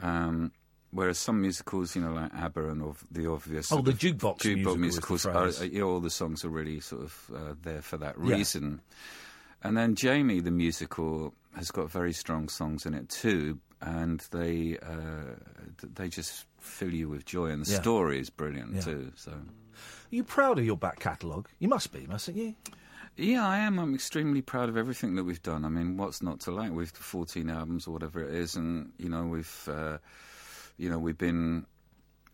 Um, 0.00 0.52
whereas 0.90 1.18
some 1.18 1.40
musicals, 1.40 1.96
you 1.96 2.02
know, 2.02 2.12
like 2.12 2.32
ABBA 2.34 2.68
and 2.70 2.82
ov- 2.82 3.04
the 3.10 3.26
obvious 3.30 3.72
Oh, 3.72 3.80
the 3.82 3.90
of 3.92 3.98
jukebox 3.98 4.38
the 4.42 4.76
musicals, 4.76 5.26
are, 5.26 5.64
you 5.64 5.80
know, 5.80 5.88
all 5.88 6.00
the 6.00 6.10
songs 6.10 6.44
are 6.44 6.48
really 6.50 6.80
sort 6.80 7.02
of 7.02 7.30
uh, 7.34 7.54
there 7.62 7.82
for 7.82 7.96
that 7.98 8.16
Yeah. 8.22 8.36
reason. 8.36 8.80
And 9.62 9.76
then 9.76 9.96
Jamie, 9.96 10.40
the 10.40 10.52
musical, 10.52 11.34
has 11.56 11.70
got 11.72 11.90
very 11.90 12.12
strong 12.12 12.48
songs 12.48 12.86
in 12.86 12.94
it 12.94 13.08
too, 13.08 13.58
and 13.80 14.20
they 14.30 14.78
uh, 14.78 15.34
they 15.94 16.08
just 16.08 16.44
fill 16.60 16.92
you 16.92 17.08
with 17.08 17.24
joy, 17.24 17.46
and 17.46 17.64
the 17.64 17.70
Yeah. 17.70 17.80
story 17.80 18.18
is 18.20 18.30
brilliant 18.30 18.74
Yeah. 18.76 18.80
too. 18.82 19.12
So. 19.16 19.32
Are 19.32 20.14
you 20.14 20.24
proud 20.24 20.58
of 20.58 20.64
your 20.64 20.76
back 20.76 20.98
catalogue? 21.00 21.48
You 21.58 21.68
must 21.68 21.92
be, 21.92 22.06
mustn't 22.06 22.36
you? 22.36 22.54
Yeah, 23.16 23.46
I 23.46 23.58
am. 23.58 23.78
I'm 23.78 23.94
extremely 23.94 24.42
proud 24.42 24.68
of 24.68 24.76
everything 24.76 25.16
that 25.16 25.24
we've 25.24 25.42
done. 25.42 25.64
I 25.64 25.68
mean, 25.68 25.96
what's 25.96 26.22
not 26.22 26.40
to 26.40 26.50
like? 26.52 26.72
We've 26.72 26.88
14 26.90 27.50
albums 27.50 27.86
or 27.86 27.92
whatever 27.92 28.22
it 28.22 28.32
is, 28.34 28.54
and 28.56 28.92
you 28.98 29.08
know, 29.08 29.24
we've, 29.26 29.68
uh, 29.68 29.98
you 30.76 30.88
know, 30.88 30.98
we've 30.98 31.18
been 31.18 31.66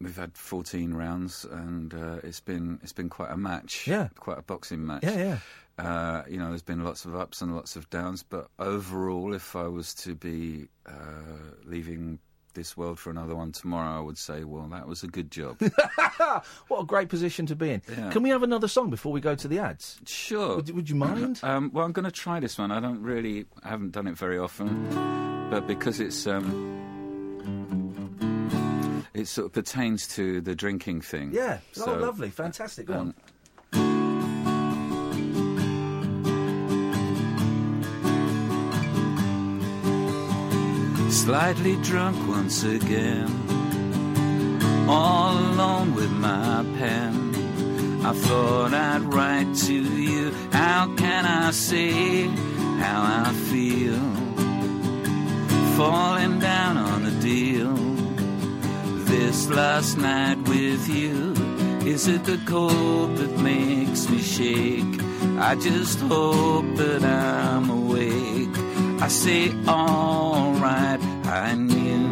we've 0.01 0.17
had 0.17 0.37
14 0.37 0.95
rounds, 0.95 1.45
and 1.51 1.95
uh, 1.95 2.17
it's 2.23 2.41
been 2.41 2.79
it's 2.83 2.93
been 2.93 3.09
quite 3.09 3.31
a 3.31 3.37
match. 3.37 3.87
Yeah. 3.87 4.09
quite 4.19 4.39
a 4.39 4.43
boxing 4.43 4.85
match. 4.87 5.03
Yeah, 5.05 5.17
yeah. 5.17 5.39
Uh, 5.85 6.23
you 6.29 6.39
know, 6.39 6.51
there's 6.51 6.63
been 6.63 6.85
lots 6.85 7.05
of 7.05 7.17
ups 7.17 7.43
and 7.43 7.55
lots 7.55 7.75
of 7.75 7.91
downs, 7.91 8.23
but 8.23 8.49
overall, 8.59 9.35
if 9.35 9.57
I 9.57 9.67
was 9.67 9.93
to 9.95 10.15
be 10.15 10.69
uh, 10.87 10.93
leaving 11.65 12.21
this 12.55 12.77
world 12.77 13.01
for 13.01 13.11
another 13.11 13.35
one 13.35 13.51
tomorrow, 13.51 13.99
I 13.99 14.01
would 14.01 14.17
say, 14.17 14.45
well, 14.45 14.69
that 14.69 14.87
was 14.87 15.03
a 15.03 15.09
good 15.09 15.31
job. 15.31 15.61
What 16.69 16.81
a 16.81 16.85
great 16.85 17.09
position 17.09 17.47
to 17.47 17.57
be 17.57 17.71
in. 17.71 17.83
Yeah. 17.91 18.11
Can 18.11 18.23
we 18.23 18.31
have 18.31 18.43
another 18.45 18.69
song 18.69 18.89
before 18.89 19.13
we 19.13 19.21
go 19.21 19.35
to 19.35 19.49
the 19.49 19.59
ads? 19.59 19.99
sure. 20.07 20.57
Would, 20.57 20.71
would 20.71 20.89
you 20.89 20.97
mind? 20.97 21.41
Um, 21.55 21.71
well, 21.75 21.85
I'm 21.85 21.93
going 21.93 22.05
to 22.05 22.13
try 22.13 22.39
this 22.41 22.57
one. 22.57 22.71
I 22.71 22.79
don't 22.81 23.03
really, 23.03 23.45
I 23.65 23.69
haven't 23.69 23.91
done 23.93 24.07
it 24.07 24.17
very 24.17 24.39
often, 24.39 24.89
but 25.51 25.67
because 25.67 25.99
it's 26.01 26.27
um, 26.27 27.84
it 29.15 29.27
sort 29.29 29.47
of 29.47 29.53
pertains 29.53 30.07
to 30.17 30.41
the 30.41 30.55
drinking 30.55 31.01
thing. 31.01 31.31
yeah. 31.33 31.59
So, 31.73 31.95
oh, 31.95 31.99
lovely. 31.99 32.31
Fantastic. 32.31 32.87
Go 32.87 32.95
on. 32.95 33.15
um, 33.75 34.15
Slightly 41.11 41.77
drunk 41.77 42.17
once 42.29 42.65
again, 42.65 43.29
all 44.89 45.39
alone 45.39 45.95
with 45.95 46.11
my 46.11 46.65
pen. 46.79 47.33
I 48.05 48.13
thought 48.13 48.75
I'd 48.75 49.03
write 49.15 49.55
to 49.67 49.73
you. 49.75 50.33
How 50.53 50.93
can 50.97 51.25
I 51.25 51.51
say 51.53 52.23
how 52.83 53.25
I 53.27 53.33
feel? 53.51 54.01
Falling 55.77 56.41
down 56.41 56.77
on 56.77 57.05
the 57.05 57.13
deal. 57.23 57.94
This 59.17 59.49
last 59.49 59.97
night 59.97 60.39
with 60.49 60.89
you. 60.89 61.35
Is 61.87 62.09
it 62.09 62.25
the 62.25 62.41
cold 62.47 63.17
that 63.17 63.39
makes 63.39 64.11
me 64.11 64.19
shake? 64.19 65.01
I 65.39 65.55
just 65.55 66.01
hope 66.01 66.67
that 66.75 67.05
I'm 67.05 67.71
awake. 67.71 68.57
I 69.01 69.07
say, 69.07 69.53
alright, 69.69 71.01
I 71.27 71.55
knew. 71.55 72.09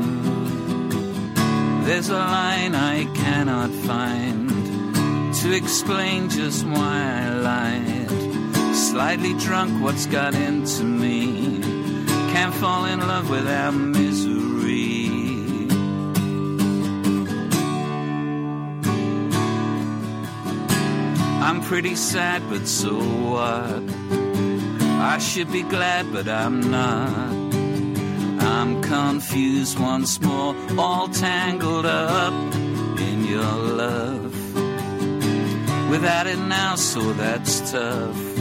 There's 1.87 2.09
a 2.09 2.23
line 2.39 2.77
I 2.77 3.07
cannot 3.17 3.71
find 3.89 4.49
to 5.41 5.53
explain 5.53 6.31
just 6.31 6.65
why 6.65 6.99
I 7.25 7.29
lied. 7.51 8.75
Slightly 8.77 9.35
drunk, 9.35 9.83
what's 9.83 10.07
got 10.07 10.35
into 10.37 10.85
me? 10.85 11.63
Can't 12.33 12.55
fall 12.55 12.85
in 12.85 13.01
love 13.01 13.29
without 13.29 13.75
misery. 13.75 15.02
I'm 21.45 21.61
pretty 21.61 21.97
sad, 21.97 22.41
but 22.49 22.69
so 22.69 22.95
what? 23.33 23.83
I 25.15 25.19
should 25.19 25.51
be 25.51 25.65
glad, 25.65 26.13
but 26.13 26.29
I'm 26.29 26.61
not. 26.71 27.33
I'm 28.55 28.81
confused 28.81 29.77
once 29.77 30.21
more, 30.21 30.55
all 30.79 31.09
tangled 31.09 31.85
up 31.85 32.55
in 33.09 33.25
your 33.25 33.55
love. 33.83 34.33
Without 35.91 36.29
it 36.29 36.39
now, 36.39 36.77
so 36.77 37.13
that's 37.13 37.73
tough. 37.73 38.39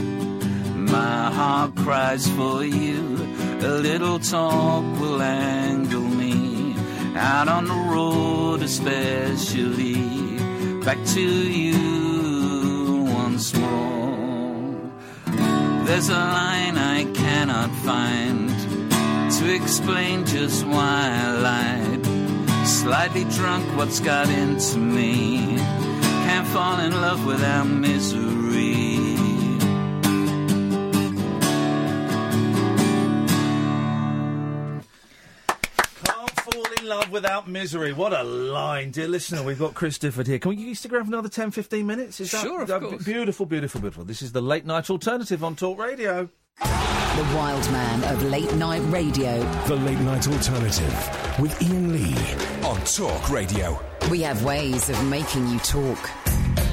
My 0.76 1.30
heart 1.38 1.74
cries 1.74 2.28
for 2.36 2.64
you. 2.64 3.00
A 3.62 3.74
little 3.88 4.20
talk 4.20 4.84
will 5.00 5.20
angle 5.20 6.08
me 6.22 6.76
out 7.16 7.48
on 7.48 7.64
the 7.64 7.80
road, 7.94 8.62
especially 8.62 9.96
back 10.84 11.04
to 11.16 11.20
you 11.20 12.11
There's 15.92 16.08
a 16.08 16.14
line 16.14 16.78
I 16.78 17.04
cannot 17.12 17.70
find 17.84 18.48
to 19.36 19.54
explain 19.54 20.24
just 20.24 20.64
why 20.64 21.20
I 21.22 21.32
lied. 21.32 22.66
Slightly 22.66 23.24
drunk, 23.24 23.76
what's 23.76 24.00
got 24.00 24.30
into 24.30 24.78
me? 24.78 25.58
Can't 26.24 26.48
fall 26.48 26.80
in 26.80 26.92
love 26.92 27.26
without 27.26 27.66
misery. 27.66 28.41
Love 36.92 37.10
without 37.10 37.48
misery. 37.48 37.94
What 37.94 38.12
a 38.12 38.22
line, 38.22 38.90
dear 38.90 39.08
listener. 39.08 39.42
We've 39.42 39.58
got 39.58 39.72
Chris 39.72 39.96
Difford 39.98 40.26
here. 40.26 40.38
Can 40.38 40.50
we 40.50 40.74
stick 40.74 40.92
around 40.92 41.04
for 41.04 41.08
another 41.12 41.30
10, 41.30 41.50
15 41.50 41.86
minutes? 41.86 42.20
Is 42.20 42.30
that, 42.32 42.42
Sure, 42.42 42.60
of 42.60 42.68
that- 42.68 42.82
course. 42.82 43.02
Beautiful, 43.02 43.46
beautiful, 43.46 43.80
beautiful. 43.80 44.04
This 44.04 44.20
is 44.20 44.32
the 44.32 44.42
late 44.42 44.66
night 44.66 44.90
alternative 44.90 45.42
on 45.42 45.56
Talk 45.56 45.78
Radio. 45.78 46.28
The 46.60 47.32
wild 47.34 47.64
man 47.72 48.04
of 48.14 48.22
late 48.24 48.52
night 48.56 48.82
radio. 48.92 49.38
The 49.68 49.76
Late 49.76 50.00
Night 50.00 50.28
Alternative 50.28 51.38
with 51.40 51.62
Iain 51.62 51.92
Lee. 51.94 52.14
On 52.68 52.78
Talk 52.84 53.30
Radio. 53.30 53.80
We 54.10 54.20
have 54.20 54.44
ways 54.44 54.90
of 54.90 55.02
making 55.06 55.48
you 55.48 55.58
talk. 55.60 56.10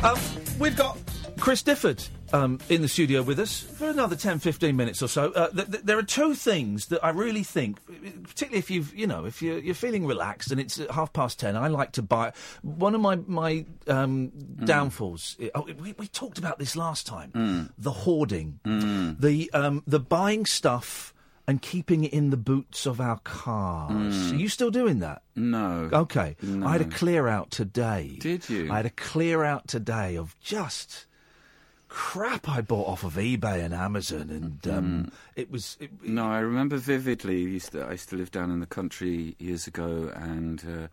Um, 0.04 0.20
we've 0.60 0.76
got 0.76 0.98
Chris 1.40 1.64
Difford 1.64 2.06
um, 2.34 2.60
in 2.70 2.82
the 2.82 2.88
studio 2.88 3.22
with 3.22 3.40
us 3.40 3.60
for 3.62 3.90
another 3.90 4.16
10, 4.16 4.40
15 4.40 4.76
minutes 4.76 5.02
or 5.02 5.08
so. 5.08 5.32
Uh, 5.32 5.50
th- 5.50 5.72
th- 5.72 5.84
there 5.84 5.98
are 5.98 6.04
two 6.04 6.34
things 6.36 6.88
that 6.88 7.04
I 7.04 7.10
really 7.10 7.44
think, 7.44 7.80
particularly 8.24 8.60
if 8.60 8.70
you've, 8.70 8.94
you 8.96 9.08
know, 9.08 9.26
if 9.26 9.42
you're, 9.42 9.60
you're 9.60 9.76
feeling 9.76 10.06
relaxed 10.06 10.52
and 10.52 10.60
it's 10.60 10.78
half 10.92 11.14
past 11.14 11.40
ten, 11.40 11.56
I 11.56 11.68
like 11.68 11.94
to 11.94 12.02
buy. 12.02 12.34
One 12.62 12.96
of 12.96 13.02
my 13.02 13.18
my 13.28 13.66
um, 13.88 14.30
downfalls. 14.64 15.38
Oh, 15.56 15.68
we, 15.80 15.94
we 15.98 16.08
talked 16.08 16.38
about 16.38 16.60
this 16.60 16.76
last 16.76 17.08
time. 17.08 17.72
The 17.78 17.92
hoarding, 17.92 18.60
the 18.64 19.50
um, 19.54 19.84
the 19.88 20.00
buying 20.00 20.46
stuff. 20.46 21.14
And 21.48 21.64
keeping 21.64 22.04
it 22.04 22.14
in 22.14 22.30
the 22.30 22.38
boots 22.38 22.86
of 22.86 23.02
our 23.02 23.18
cars. 23.22 24.32
Are 24.32 24.36
you 24.36 24.50
still 24.50 24.70
doing 24.70 25.00
that? 25.00 25.24
No. 25.36 25.90
Okay. 25.92 26.36
No. 26.44 26.68
I 26.68 26.74
had 26.74 26.82
a 26.82 26.86
clear 26.86 27.28
out 27.28 27.50
today. 27.50 28.18
Did 28.20 28.48
you? 28.48 28.72
I 28.72 28.76
had 28.76 28.86
a 28.86 28.92
clear 28.92 29.44
out 29.44 29.68
today 29.68 30.16
of 30.16 30.40
just 30.40 31.08
crap 31.90 32.48
I 32.48 32.62
bought 32.62 32.88
off 32.88 33.04
of 33.04 33.16
eBay 33.16 33.64
and 33.66 33.74
Amazon, 33.74 34.30
and 34.30 34.62
Mm. 34.62 34.78
um, 34.78 35.12
it 35.36 35.52
was. 35.52 35.76
It, 35.80 36.02
No, 36.04 36.28
I 36.28 36.40
remember 36.40 36.78
vividly. 36.78 37.44
I 37.46 37.50
used 37.50 37.72
to, 37.74 37.82
I 37.84 37.92
used 37.92 38.10
to 38.10 38.16
live 38.16 38.32
down 38.32 38.52
in 38.52 38.60
the 38.62 38.66
country 38.66 39.36
years 39.40 39.68
ago, 39.68 40.12
and 40.16 40.64
uh, 40.66 40.88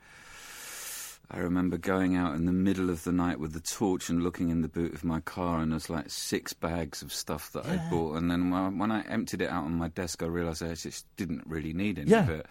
I 1.28 1.38
remember 1.38 1.76
going 1.76 2.14
out 2.16 2.36
in 2.36 2.46
the 2.46 2.52
middle 2.52 2.88
of 2.88 3.02
the 3.02 3.10
night 3.10 3.40
with 3.40 3.52
the 3.52 3.60
torch 3.60 4.08
and 4.08 4.22
looking 4.22 4.48
in 4.50 4.62
the 4.62 4.68
boot 4.68 4.94
of 4.94 5.02
my 5.02 5.20
car, 5.20 5.60
and 5.60 5.72
there's 5.72 5.90
like 5.90 6.08
six 6.08 6.52
bags 6.52 7.02
of 7.02 7.12
stuff 7.12 7.50
that 7.52 7.66
I 7.66 7.78
bought. 7.90 8.16
And 8.16 8.30
then 8.30 8.50
when, 8.50 8.92
I 8.92 9.02
emptied 9.02 9.42
it 9.42 9.50
out 9.50 9.64
on 9.64 9.74
my 9.74 9.88
desk, 9.88 10.22
I 10.22 10.26
realised 10.26 10.62
I 10.62 10.74
just 10.74 11.04
didn't 11.16 11.42
really 11.46 11.72
need 11.72 11.98
any 11.98 12.12
of 12.14 12.30
it. 12.30 12.46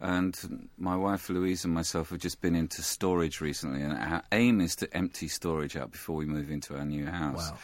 And 0.00 0.68
my 0.76 0.96
wife 0.96 1.28
Louise 1.28 1.64
and 1.64 1.72
myself 1.72 2.10
have 2.10 2.18
just 2.18 2.40
been 2.40 2.56
into 2.56 2.82
storage 2.82 3.40
recently, 3.40 3.82
and 3.82 3.92
our 3.92 4.24
aim 4.32 4.60
is 4.60 4.74
to 4.76 4.96
empty 4.96 5.28
storage 5.28 5.76
out 5.76 5.92
before 5.92 6.16
we 6.16 6.26
move 6.26 6.50
into 6.50 6.76
our 6.76 6.84
new 6.84 7.06
house. 7.06 7.50
Wow. 7.50 7.58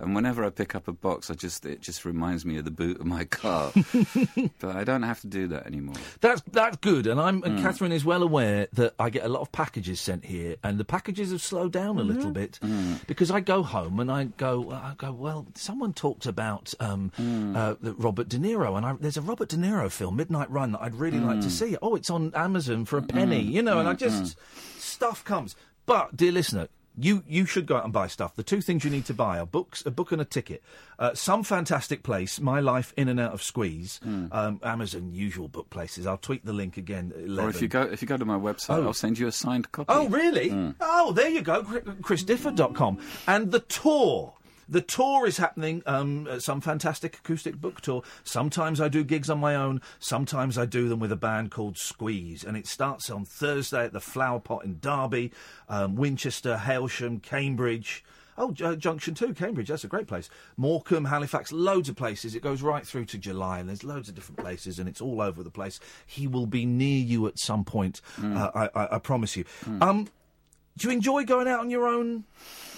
And 0.00 0.14
whenever 0.14 0.44
I 0.44 0.50
pick 0.50 0.74
up 0.74 0.86
a 0.88 0.92
box, 0.92 1.30
I 1.30 1.34
just 1.34 1.66
it 1.66 1.80
just 1.80 2.04
reminds 2.04 2.44
me 2.44 2.56
of 2.58 2.64
the 2.64 2.70
boot 2.70 3.00
of 3.00 3.06
my 3.06 3.24
car. 3.24 3.72
but 4.60 4.76
I 4.76 4.84
don't 4.84 5.02
have 5.02 5.20
to 5.22 5.26
do 5.26 5.48
that 5.48 5.66
anymore. 5.66 5.96
That's 6.20 6.40
that's 6.52 6.76
good, 6.78 7.06
and 7.06 7.20
I'm 7.20 7.42
Mm. 7.42 7.46
and 7.46 7.58
Catherine 7.60 7.92
is 7.92 8.04
well 8.04 8.22
aware 8.22 8.68
that 8.74 8.94
I 8.98 9.10
get 9.10 9.24
a 9.24 9.28
lot 9.28 9.40
of 9.42 9.50
packages 9.52 10.00
sent 10.00 10.24
here, 10.24 10.56
and 10.62 10.78
the 10.78 10.84
packages 10.84 11.30
have 11.32 11.42
slowed 11.42 11.72
down 11.72 11.98
a 11.98 12.02
Mm-hmm. 12.02 12.12
little 12.12 12.30
bit 12.30 12.58
Mm. 12.62 13.06
because 13.06 13.30
I 13.30 13.40
go 13.40 13.62
home 13.62 14.00
and 14.00 14.10
I 14.10 14.24
go, 14.24 14.70
I 14.70 14.94
go, 14.96 15.12
well, 15.12 15.46
someone 15.54 15.92
talked 15.92 16.26
about 16.26 16.72
um, 16.80 17.10
Mm. 17.18 17.56
uh, 17.56 17.74
Robert 17.98 18.28
De 18.28 18.38
Niro, 18.38 18.76
and 18.76 18.86
I, 18.86 18.94
there's 19.00 19.16
a 19.16 19.22
Robert 19.22 19.48
De 19.48 19.56
Niro 19.56 19.90
film, 19.90 20.16
Midnight 20.16 20.50
Run, 20.50 20.72
that 20.72 20.82
I'd 20.82 20.94
really 20.94 21.20
like 21.20 21.38
Mm. 21.38 21.42
to 21.42 21.50
see. 21.50 21.76
Oh, 21.82 21.94
it's 21.96 22.10
on 22.10 22.32
Amazon 22.34 22.84
for 22.84 22.98
a 22.98 23.02
penny, 23.02 23.40
you 23.42 23.62
know, 23.62 23.78
and 23.80 23.88
I 23.88 23.94
just 23.94 24.36
stuff 24.78 25.24
comes. 25.24 25.56
But 25.86 26.16
dear 26.16 26.32
listener. 26.32 26.68
You 27.00 27.22
you 27.28 27.46
should 27.46 27.66
go 27.66 27.76
out 27.76 27.84
and 27.84 27.92
buy 27.92 28.08
stuff. 28.08 28.34
The 28.34 28.42
two 28.42 28.60
things 28.60 28.82
you 28.84 28.90
need 28.90 29.04
to 29.06 29.14
buy 29.14 29.38
are 29.38 29.46
books, 29.46 29.84
a 29.86 29.90
book 29.90 30.10
and 30.10 30.20
a 30.20 30.24
ticket. 30.24 30.62
Uh, 30.98 31.14
some 31.14 31.44
fantastic 31.44 32.02
place, 32.02 32.40
My 32.40 32.58
Life 32.58 32.92
in 32.96 33.08
and 33.08 33.20
Out 33.20 33.32
of 33.32 33.42
Squeeze, 33.42 34.00
um, 34.04 34.58
Amazon, 34.64 35.14
usual 35.14 35.46
book 35.46 35.70
places. 35.70 36.06
I'll 36.08 36.18
tweet 36.18 36.44
the 36.44 36.52
link 36.52 36.76
again. 36.76 37.12
11. 37.16 37.38
Or 37.44 37.48
if 37.50 37.62
you 37.62 37.68
go 37.68 37.82
if 37.82 38.02
you 38.02 38.08
go 38.08 38.16
to 38.16 38.24
my 38.24 38.36
website, 38.38 38.78
Oh. 38.78 38.86
I'll 38.86 38.92
send 38.94 39.18
you 39.18 39.28
a 39.28 39.32
signed 39.32 39.70
copy. 39.70 39.86
Oh, 39.90 40.08
really? 40.08 40.74
Oh, 40.80 41.12
there 41.12 41.28
you 41.28 41.42
go, 41.42 41.62
Chris- 41.62 42.24
chrisdifford.com. 42.24 42.98
And 43.26 43.52
the 43.52 43.60
tour. 43.60 44.34
The 44.68 44.80
tour 44.82 45.26
is 45.26 45.38
happening, 45.38 45.82
um, 45.86 46.26
uh, 46.30 46.40
some 46.40 46.60
fantastic 46.60 47.16
acoustic 47.16 47.58
book 47.60 47.80
tour. 47.80 48.02
Sometimes 48.22 48.80
I 48.80 48.88
do 48.88 49.02
gigs 49.02 49.30
on 49.30 49.38
my 49.38 49.54
own, 49.54 49.80
sometimes 49.98 50.58
I 50.58 50.66
do 50.66 50.88
them 50.88 50.98
with 51.00 51.10
a 51.10 51.16
band 51.16 51.50
called 51.50 51.78
Squeeze. 51.78 52.44
And 52.44 52.56
it 52.56 52.66
starts 52.66 53.08
on 53.08 53.24
Thursday 53.24 53.84
at 53.84 53.92
the 53.94 54.00
Flower 54.00 54.40
Pot 54.40 54.64
in 54.64 54.78
Derby, 54.80 55.32
um, 55.68 55.96
Winchester, 55.96 56.56
Hailsham, 56.58 57.22
Cambridge. 57.22 58.04
Oh, 58.40 58.52
J- 58.52 58.76
Junction 58.76 59.14
2, 59.14 59.34
Cambridge, 59.34 59.66
that's 59.68 59.82
a 59.82 59.88
great 59.88 60.06
place. 60.06 60.30
Morecambe, 60.56 61.06
Halifax, 61.06 61.50
loads 61.50 61.88
of 61.88 61.96
places. 61.96 62.36
It 62.36 62.42
goes 62.42 62.62
right 62.62 62.86
through 62.86 63.06
to 63.06 63.18
July, 63.18 63.58
and 63.58 63.68
there's 63.68 63.82
loads 63.82 64.08
of 64.08 64.14
different 64.14 64.38
places, 64.38 64.78
and 64.78 64.88
it's 64.88 65.00
all 65.00 65.20
over 65.20 65.42
the 65.42 65.50
place. 65.50 65.80
He 66.06 66.28
will 66.28 66.46
be 66.46 66.64
near 66.64 67.00
you 67.00 67.26
at 67.26 67.38
some 67.40 67.64
point, 67.64 68.00
uh, 68.22 68.50
I, 68.54 68.68
I, 68.80 68.88
I 68.96 68.98
promise 69.00 69.36
you. 69.36 69.44
Um, 69.80 70.06
do 70.76 70.86
you 70.86 70.92
enjoy 70.94 71.24
going 71.24 71.48
out 71.48 71.58
on 71.58 71.70
your 71.70 71.88
own? 71.88 72.22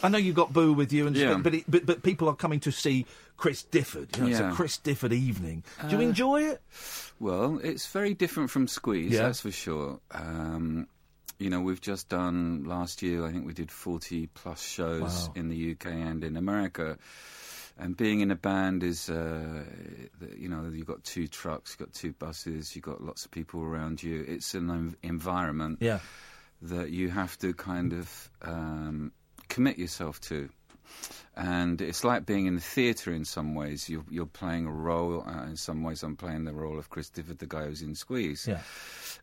I 0.02 0.08
know 0.08 0.18
you've 0.18 0.36
got 0.36 0.52
Boo 0.52 0.72
with 0.72 0.92
you, 0.92 1.06
and 1.06 1.16
Yeah. 1.16 1.36
but, 1.38 1.54
it, 1.54 1.64
but 1.68 1.86
but 1.86 2.02
people 2.02 2.28
are 2.28 2.34
coming 2.36 2.60
to 2.60 2.70
see 2.72 3.06
Chris 3.36 3.64
Difford. 3.70 4.16
You 4.16 4.24
know, 4.24 4.28
It's 4.30 4.40
a 4.40 4.50
Chris 4.52 4.78
Difford 4.78 5.12
evening. 5.12 5.62
Do 5.88 5.96
you 5.96 5.98
Uh, 5.98 6.08
enjoy 6.08 6.42
it? 6.44 6.60
Well, 7.18 7.58
it's 7.62 7.86
very 7.88 8.14
different 8.14 8.50
from 8.50 8.66
Squeeze, 8.68 9.12
Yeah. 9.12 9.22
that's 9.22 9.40
for 9.40 9.50
sure. 9.50 10.00
Um, 10.10 10.86
you 11.38 11.48
know, 11.50 11.60
we've 11.60 11.80
just 11.80 12.08
done 12.08 12.64
last 12.64 13.02
year. 13.02 13.24
I 13.26 13.32
think 13.32 13.46
we 13.46 13.52
did 13.54 13.70
forty 13.70 14.26
plus 14.28 14.60
shows 14.62 15.28
Wow. 15.28 15.32
in 15.36 15.48
the 15.48 15.56
UK 15.72 15.86
and 15.92 16.22
in 16.24 16.36
America. 16.36 16.98
And 17.78 17.96
being 17.96 18.20
in 18.20 18.30
a 18.30 18.36
band 18.36 18.82
is, 18.82 19.08
uh, 19.08 19.64
you 20.36 20.50
know, 20.50 20.68
you've 20.70 20.86
got 20.86 21.02
two 21.02 21.26
trucks, 21.28 21.70
you've 21.78 21.86
got 21.88 21.94
two 21.94 22.12
buses, 22.12 22.74
you've 22.76 22.84
got 22.84 23.02
lots 23.02 23.24
of 23.24 23.30
people 23.30 23.62
around 23.62 24.02
you. 24.02 24.22
It's 24.28 24.52
an 24.54 24.96
environment 25.02 25.78
Yeah. 25.80 26.00
that 26.60 26.90
you 26.90 27.08
have 27.08 27.38
to 27.38 27.54
kind 27.54 27.94
of 27.94 28.30
um, 28.42 29.12
commit 29.50 29.78
yourself 29.78 30.20
to. 30.22 30.48
And 31.36 31.80
it's 31.80 32.02
like 32.04 32.26
being 32.26 32.46
in 32.46 32.56
the 32.56 32.60
theatre 32.60 33.12
in 33.12 33.24
some 33.24 33.54
ways. 33.54 33.88
You're, 33.88 34.04
you're 34.10 34.26
playing 34.26 34.66
a 34.66 34.72
role. 34.72 35.22
Uh, 35.26 35.44
in 35.44 35.56
some 35.56 35.82
ways, 35.82 36.02
I'm 36.02 36.16
playing 36.16 36.44
the 36.44 36.52
role 36.52 36.78
of 36.78 36.90
Chris 36.90 37.10
Difford, 37.10 37.38
the 37.38 37.46
guy 37.46 37.66
who's 37.66 37.82
in 37.82 37.94
Squeeze. 37.94 38.46
Yeah. 38.48 38.60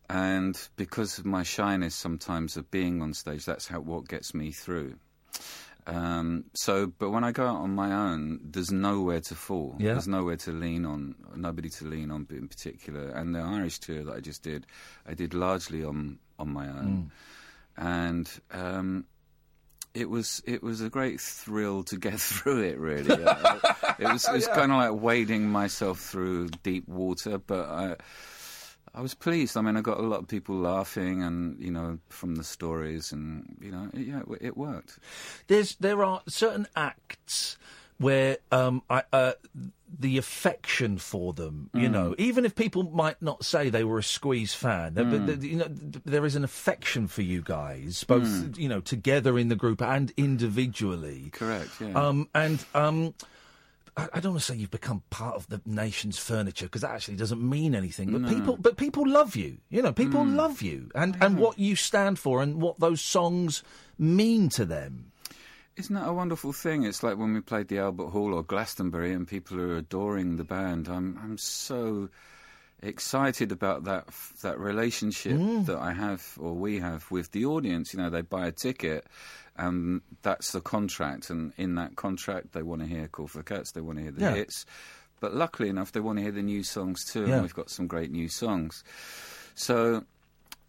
And 0.09 0.57
because 0.77 1.17
of 1.19 1.25
my 1.25 1.43
shyness 1.43 1.95
sometimes 1.95 2.57
of 2.57 2.71
being 2.71 3.01
on 3.01 3.13
stage, 3.13 3.45
that's 3.45 3.67
how 3.67 3.79
what 3.79 4.07
gets 4.07 4.33
me 4.33 4.51
through. 4.51 4.95
Um, 5.85 6.45
so, 6.53 6.87
but 6.87 7.11
when 7.11 7.23
I 7.23 7.31
go 7.31 7.45
out 7.45 7.57
on 7.57 7.73
my 7.73 7.93
own, 7.93 8.39
there's 8.43 8.71
nowhere 8.71 9.21
to 9.21 9.35
fall. 9.35 9.75
Yeah. 9.79 9.93
There's 9.93 10.07
nowhere 10.07 10.35
to 10.37 10.51
lean 10.51 10.85
on, 10.85 11.15
nobody 11.35 11.69
to 11.69 11.85
lean 11.85 12.11
on 12.11 12.27
in 12.29 12.47
particular. 12.47 13.09
And 13.09 13.33
the 13.33 13.39
Irish 13.39 13.79
tour 13.79 14.03
that 14.03 14.13
I 14.13 14.19
just 14.19 14.43
did, 14.43 14.65
I 15.07 15.13
did 15.13 15.33
largely 15.33 15.83
on 15.83 16.19
on 16.39 16.53
my 16.53 16.67
own, 16.67 17.11
and 17.77 18.29
um, 18.51 19.05
it 19.97 20.09
was 20.09 20.41
it 20.45 20.61
was 20.61 20.81
a 20.81 20.89
great 20.89 21.19
thrill 21.19 21.83
to 21.83 21.97
get 21.97 22.19
through 22.29 22.61
it. 22.63 22.77
Really, 22.77 23.23
Uh, 23.23 23.59
it 23.99 24.07
was 24.11 24.27
it 24.27 24.33
was 24.33 24.47
kind 24.59 24.71
of 24.71 24.77
like 24.77 25.01
wading 25.01 25.49
myself 25.49 25.99
through 25.99 26.49
deep 26.63 26.87
water, 26.87 27.37
but 27.37 27.67
I. 27.67 27.95
I 28.95 29.01
was 29.01 29.13
pleased. 29.13 29.55
I 29.55 29.61
mean, 29.61 29.77
I 29.77 29.81
got 29.81 29.99
a 29.99 30.01
lot 30.01 30.21
of 30.21 30.27
people 30.27 30.55
laughing, 30.55 31.21
and 31.21 31.61
you 31.61 31.69
know, 31.69 31.99
from 32.09 32.33
the 32.33 32.43
stories, 32.43 33.11
and 33.11 33.55
you 33.61 33.69
know, 33.71 33.89
it, 33.93 34.07
yeah, 34.07 34.21
it, 34.21 34.37
it 34.41 34.57
worked. 34.57 34.97
There's 35.45 35.75
there 35.75 36.03
are 36.03 36.23
certain 36.27 36.65
acts 36.75 37.57
where 37.99 38.37
um, 38.51 38.81
I, 38.89 39.03
uh, 39.13 39.33
the 39.99 40.17
affection 40.17 40.97
for 40.97 41.33
them, 41.33 41.69
you 41.73 41.87
Mm. 41.87 41.91
know, 41.91 42.15
even 42.17 42.43
if 42.45 42.55
people 42.55 42.83
might 42.83 43.21
not 43.21 43.45
say 43.45 43.69
they 43.69 43.83
were 43.85 43.99
a 43.99 44.03
Squeeze 44.03 44.53
fan, 44.53 44.93
there- 44.95 45.05
but 45.05 45.21
Mm. 45.25 45.43
you 45.43 45.55
know, 45.55 45.67
there 45.69 46.25
is 46.25 46.35
an 46.35 46.43
affection 46.43 47.07
for 47.07 47.21
you 47.21 47.41
guys, 47.41 48.03
both 48.03 48.23
Mm. 48.27 48.57
you 48.57 48.67
know, 48.67 48.81
together 48.81 49.39
in 49.39 49.47
the 49.47 49.55
group 49.55 49.81
and 49.81 50.11
individually. 50.17 51.29
Correct. 51.31 51.69
Yeah. 51.79 51.93
Um, 51.93 52.27
and 52.35 52.63
um, 52.73 53.13
I, 53.95 54.07
I 54.15 54.19
don't 54.19 54.33
want 54.33 54.43
to 54.43 54.51
say 54.51 54.57
you've 54.57 54.71
become 54.71 55.03
part 55.09 55.35
of 55.35 55.47
the 55.47 55.61
nation's 55.65 56.17
furniture 56.19 56.65
because 56.65 56.81
that 56.81 56.91
actually 56.91 57.15
doesn't 57.17 57.41
mean 57.41 57.73
anything. 57.73 58.11
But 58.11 58.21
No. 58.21 58.29
people, 58.29 58.57
but 58.57 58.77
people 58.77 59.07
love 59.07 59.35
you. 59.35 59.57
You 59.69 59.81
know, 59.81 59.93
people 59.93 60.23
Mm. 60.23 60.35
love 60.35 60.61
you, 60.61 60.89
and 60.95 61.17
and 61.21 61.37
what 61.39 61.57
you 61.59 61.75
stand 61.75 62.19
for, 62.19 62.41
and 62.43 62.61
what 62.61 62.79
those 62.79 63.01
songs 63.01 63.63
mean 63.97 64.49
to 64.49 64.65
them. 64.65 65.11
Isn't 65.77 65.93
that 65.93 66.07
a 66.07 66.13
wonderful 66.13 66.53
thing? 66.53 66.83
It's 66.83 67.03
like 67.03 67.17
when 67.17 67.33
we 67.35 67.41
played 67.41 67.67
the 67.67 67.77
Albert 67.77 68.07
Hall 68.07 68.33
or 68.33 68.41
Glastonbury, 68.43 69.13
and 69.13 69.27
people 69.27 69.61
are 69.61 69.77
adoring 69.77 70.37
the 70.37 70.43
band. 70.43 70.87
I'm 70.87 71.19
I'm 71.23 71.37
so 71.37 72.09
excited 72.81 73.51
about 73.51 73.83
that 73.83 74.07
that 74.41 74.59
relationship 74.59 75.33
mm. 75.33 75.65
that 75.67 75.77
I 75.77 75.93
have 75.93 76.25
or 76.39 76.53
we 76.53 76.79
have 76.79 77.09
with 77.11 77.31
the 77.31 77.45
audience. 77.45 77.93
You 77.93 78.01
know, 78.01 78.09
they 78.09 78.21
buy 78.21 78.47
a 78.47 78.51
ticket, 78.51 79.05
and 79.55 80.01
that's 80.23 80.51
the 80.51 80.61
contract, 80.61 81.29
and 81.29 81.53
in 81.57 81.75
that 81.75 81.95
contract, 81.95 82.53
they 82.53 82.63
want 82.63 82.81
to 82.81 82.87
hear 82.87 83.07
Cool 83.07 83.27
for 83.27 83.37
the 83.37 83.43
Cats, 83.43 83.71
they 83.71 83.81
want 83.81 83.99
to 83.99 84.03
hear 84.03 84.11
the 84.11 84.21
Yeah. 84.21 84.33
hits. 84.33 84.65
But 85.19 85.35
luckily 85.35 85.69
enough, 85.69 85.91
they 85.91 85.99
want 85.99 86.17
to 86.17 86.23
hear 86.23 86.31
the 86.31 86.41
new 86.43 86.63
songs 86.63 87.05
too, 87.05 87.27
Yeah. 87.27 87.33
and 87.35 87.41
we've 87.43 87.53
got 87.53 87.69
some 87.69 87.85
great 87.87 88.11
new 88.11 88.29
songs. 88.29 88.83
So 89.53 90.05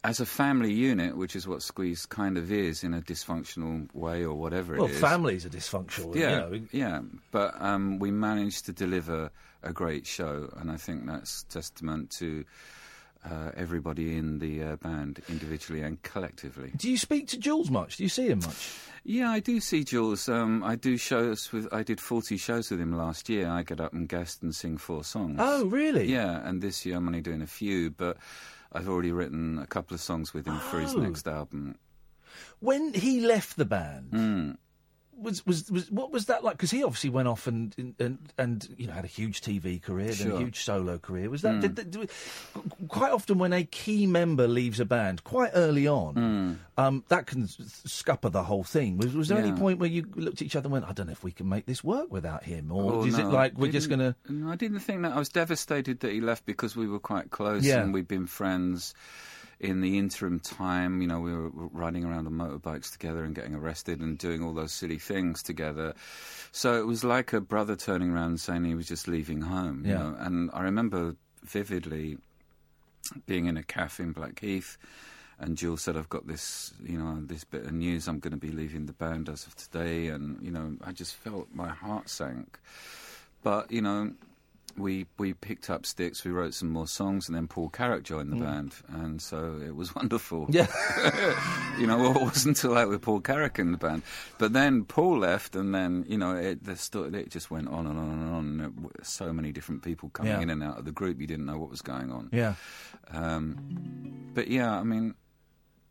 as 0.05 0.21
a 0.21 0.27
family 0.27 0.73
unit, 0.73 1.17
which 1.17 1.35
is 1.35 1.47
what 1.49 1.63
Squeeze 1.63 2.07
kind 2.07 2.39
of 2.39 2.53
is 2.53 2.85
in 2.85 2.95
a 2.95 3.01
dysfunctional 3.01 3.93
way 3.95 4.25
or 4.25 4.35
whatever 4.35 4.77
Well, 4.77 4.87
it 4.87 4.93
is. 4.93 5.03
Well, 5.03 5.11
families 5.11 5.45
are 5.47 5.51
dysfunctional. 5.51 6.15
Yeah, 6.15 6.49
you 6.49 6.61
know. 6.61 6.67
yeah. 6.73 7.01
But 7.33 7.61
um, 7.61 7.99
we 7.99 8.11
managed 8.11 8.67
to 8.67 8.73
deliver 8.73 9.31
a 9.63 9.73
great 9.73 10.07
show, 10.07 10.53
and 10.57 10.71
I 10.71 10.77
think 10.77 11.07
that's 11.07 11.43
testament 11.45 12.11
to 12.19 12.45
uh, 13.29 13.51
everybody 13.57 14.17
in 14.17 14.39
the 14.39 14.63
uh, 14.63 14.77
band, 14.77 15.21
individually 15.29 15.83
and 15.83 16.01
collectively. 16.03 16.71
Do 16.77 16.89
you 16.89 16.97
speak 16.97 17.27
to 17.29 17.37
Jools 17.39 17.69
much? 17.71 17.97
Do 17.97 18.05
you 18.05 18.09
see 18.09 18.29
him 18.29 18.39
much? 18.41 18.71
Yeah, 19.05 19.31
I 19.31 19.41
do 19.41 19.59
see 19.59 19.83
Jools. 19.85 20.29
Um, 20.29 20.63
I 20.63 20.77
do 20.77 20.97
shows 20.97 21.51
with. 21.53 21.67
I 21.73 21.83
did 21.83 22.01
forty 22.01 22.37
shows 22.37 22.71
with 22.71 22.81
him 22.81 22.97
last 22.97 23.29
year. 23.29 23.49
I 23.49 23.65
get 23.65 23.81
up 23.81 23.93
and 23.93 24.09
guest 24.09 24.43
and 24.43 24.55
sing 24.55 24.77
four 24.79 25.03
songs. 25.03 25.37
Oh, 25.41 25.65
really? 25.67 26.07
Yeah, 26.13 26.47
and 26.47 26.63
this 26.63 26.87
year 26.87 26.97
I'm 26.97 27.07
only 27.09 27.21
doing 27.21 27.43
a 27.43 27.47
few, 27.47 27.91
but 27.91 28.17
I've 28.73 28.89
already 28.89 29.13
written 29.13 29.59
a 29.59 29.67
couple 29.67 29.95
of 29.95 30.01
songs 30.01 30.35
with 30.35 30.47
him 30.47 30.59
for 30.59 30.79
his 30.81 30.95
Oh. 30.95 31.01
next 31.01 31.27
album. 31.27 31.77
When 32.61 32.93
he 32.95 33.21
left 33.21 33.57
the 33.57 33.65
band, 33.65 34.11
Mm. 34.13 34.57
Was, 35.21 35.45
was 35.47 35.71
was 35.71 35.91
what 35.91 36.11
was 36.13 36.27
that 36.27 36.45
like? 36.45 36.57
Because 36.57 36.71
he 36.71 36.83
obviously 36.85 37.11
went 37.11 37.29
off 37.29 37.47
and, 37.47 37.75
and 37.99 38.19
and 38.39 38.69
you 38.77 38.87
know 38.87 38.93
had 38.93 39.05
a 39.05 39.09
huge 39.09 39.41
TV 39.41 39.81
career, 39.83 40.13
then 40.13 40.33
a 40.33 40.39
huge 40.39 40.63
solo 40.65 40.99
career. 40.99 41.29
Was 41.31 41.43
that 41.43 41.55
Mm. 41.57 41.61
did, 41.61 41.75
did- 41.75 41.91
did- 41.91 42.11
quite 42.89 43.13
often 43.13 43.39
when 43.39 43.53
a 43.53 43.65
key 43.65 44.07
member 44.07 44.47
leaves 44.47 44.81
a 44.81 44.85
band 44.85 45.25
quite 45.25 45.51
early 45.55 45.87
on? 45.89 46.59
Um, 46.77 47.05
that 47.09 47.27
can 47.27 47.49
scupper 47.49 48.31
the 48.31 48.43
whole 48.45 48.65
thing. 48.65 48.97
Was, 48.99 49.15
was 49.15 49.29
there 49.29 49.39
any 49.39 49.51
Mm. 49.53 49.59
Point 49.59 49.79
where 49.81 49.89
you 49.91 50.07
looked 50.15 50.41
at 50.41 50.47
each 50.47 50.57
other 50.57 50.67
and 50.67 50.73
went, 50.73 50.85
"I 50.85 50.93
don't 50.93 51.07
know 51.07 51.13
if 51.13 51.25
we 51.25 51.33
can 51.33 51.49
make 51.49 51.67
this 51.67 51.83
work 51.83 52.11
without 52.13 52.45
him," 52.45 52.71
or 52.71 52.93
Oh, 52.95 53.05
is 53.05 53.19
it 53.19 53.25
like 53.27 53.57
we're 53.59 53.73
just 53.73 53.89
going 53.89 53.99
to? 54.01 54.15
No, 54.29 54.51
I 54.51 54.57
didn't 54.57 54.81
think 54.81 55.03
that. 55.03 55.13
I 55.13 55.19
was 55.19 55.29
devastated 55.29 56.01
that 56.01 56.13
he 56.13 56.21
left 56.21 56.47
because 56.47 56.77
we 56.77 56.87
were 56.87 57.01
quite 57.01 57.31
close 57.31 57.65
Yeah. 57.65 57.83
and 57.83 57.93
we'd 57.93 58.07
been 58.09 58.27
friends. 58.27 58.95
In 59.61 59.81
the 59.81 59.99
interim 59.99 60.39
time, 60.39 61.01
you 61.03 61.09
know, 61.09 61.19
we 61.19 61.35
were 61.35 61.51
riding 61.51 62.05
around 62.05 62.27
on 62.29 62.33
motorbikes 62.35 62.93
together 62.93 63.25
and 63.25 63.35
getting 63.35 63.57
arrested 63.57 64.01
and 64.01 64.17
doing 64.17 64.43
all 64.43 64.55
those 64.55 64.73
silly 64.73 64.99
things 64.99 65.43
together. 65.43 65.95
So 66.53 66.79
it 66.79 66.87
was 66.87 67.03
like 67.03 67.33
a 67.33 67.41
brother 67.41 67.75
turning 67.75 68.11
around 68.11 68.29
and 68.29 68.41
saying 68.41 68.65
he 68.65 68.77
was 68.77 68.87
just 68.87 69.09
leaving 69.09 69.41
home. 69.41 69.85
You 69.85 69.93
Yeah. 69.93 69.99
know? 69.99 70.17
And 70.19 70.51
I 70.53 70.63
remember 70.63 71.17
vividly 71.43 72.19
being 73.27 73.47
in 73.47 73.57
a 73.57 73.63
cafe 73.65 74.05
in 74.05 74.13
Blackheath, 74.13 74.79
and 75.41 75.57
Jools 75.57 75.83
said, 75.83 75.97
"I've 75.97 76.09
got 76.09 76.27
this, 76.27 76.73
you 76.83 76.99
know, 76.99 77.21
this 77.21 77.45
bit 77.45 77.65
of 77.65 77.73
news. 77.73 78.07
I'm 78.09 78.19
going 78.21 78.33
to 78.33 78.37
be 78.39 78.51
leaving 78.51 78.87
the 78.87 78.93
band 78.93 79.29
as 79.29 79.47
of 79.47 79.57
today." 79.57 80.09
And 80.09 80.43
you 80.43 80.51
know, 80.51 80.77
I 80.85 80.93
just 80.93 81.15
felt 81.17 81.49
my 81.53 81.69
heart 81.69 82.09
sank. 82.09 82.59
But 83.43 83.71
you 83.71 83.81
know, 83.81 84.13
we 84.79 85.07
we 85.19 85.35
picked 85.35 85.69
up 85.71 85.85
sticks, 85.85 86.25
we 86.25 86.31
wrote 86.31 86.55
some 86.55 86.71
more 86.71 86.87
songs, 86.87 87.29
and 87.29 87.37
then 87.37 87.49
Paul 87.49 87.69
Carrack 87.69 88.03
joined 88.05 88.31
the 88.33 88.37
Mm. 88.37 88.41
band, 88.41 88.75
and 88.89 89.21
so 89.23 89.61
it 89.65 89.75
was 89.75 89.95
wonderful. 89.97 90.47
Yeah. 90.51 90.67
you 91.79 91.87
know, 91.87 91.99
well, 91.99 92.17
it 92.17 92.23
wasn't 92.23 92.57
until 92.59 92.73
like 92.75 92.89
with 92.89 93.03
Paul 93.03 93.21
Carrack 93.21 93.59
in 93.59 93.73
the 93.73 93.79
band, 93.79 94.03
but 94.39 94.53
then 94.53 94.85
Paul 94.85 95.19
left, 95.19 95.57
and 95.57 95.75
then 95.75 96.05
you 96.09 96.17
know, 96.19 96.35
it 96.37 96.65
the 96.65 97.11
it 97.15 97.31
just 97.31 97.51
went 97.51 97.69
on 97.69 97.87
and 97.87 97.99
on 97.99 98.09
and 98.11 98.35
on. 98.35 98.61
And 98.61 98.91
it, 98.97 99.07
so 99.07 99.33
many 99.33 99.53
different 99.53 99.83
people 99.83 100.11
coming 100.11 100.33
Yeah. 100.33 100.41
in 100.41 100.51
and 100.51 100.63
out 100.63 100.79
of 100.79 100.85
the 100.85 100.93
group, 100.93 101.21
you 101.21 101.27
didn't 101.27 101.47
know 101.47 101.59
what 101.59 101.71
was 101.71 101.83
going 101.83 102.11
on. 102.13 102.31
Yeah. 102.33 102.55
Um, 103.11 104.31
but 104.35 104.49
yeah, 104.49 104.73
I 104.79 104.83
mean, 104.83 105.15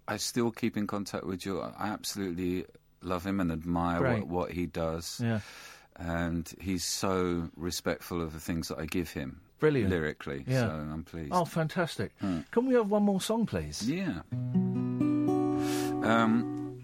I 0.07 0.17
still 0.17 0.51
keep 0.51 0.77
in 0.77 0.87
contact 0.87 1.25
with 1.25 1.39
Joe. 1.39 1.73
I 1.77 1.87
absolutely 1.89 2.65
love 3.01 3.25
him 3.25 3.39
and 3.39 3.51
admire 3.51 4.01
what, 4.19 4.27
what 4.27 4.51
he 4.51 4.65
does. 4.65 5.19
Yeah. 5.23 5.39
And 5.99 6.51
he's 6.61 6.83
so 6.83 7.49
respectful 7.55 8.21
of 8.21 8.33
the 8.33 8.39
things 8.39 8.67
that 8.67 8.77
I 8.77 8.85
give 8.85 9.11
him. 9.11 9.41
Brilliant. 9.59 9.89
Lyrically. 9.89 10.43
Yeah. 10.47 10.67
So 10.67 10.69
I'm 10.69 11.03
pleased. 11.03 11.31
Oh, 11.31 11.43
fantastic! 11.43 12.11
Hmm. 12.19 12.41
Can 12.51 12.67
we 12.67 12.75
have 12.75 12.89
one 12.89 13.01
more 13.03 13.19
song, 13.19 13.47
please? 13.47 13.81
Yeah. 13.89 14.21
Um, 16.03 16.83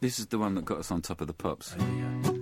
this 0.00 0.18
is 0.18 0.26
the 0.28 0.38
one 0.38 0.54
that 0.54 0.64
got 0.64 0.78
us 0.78 0.90
on 0.90 1.02
top 1.02 1.20
of 1.20 1.26
the 1.26 1.34
pops. 1.34 1.74
I've 1.74 2.33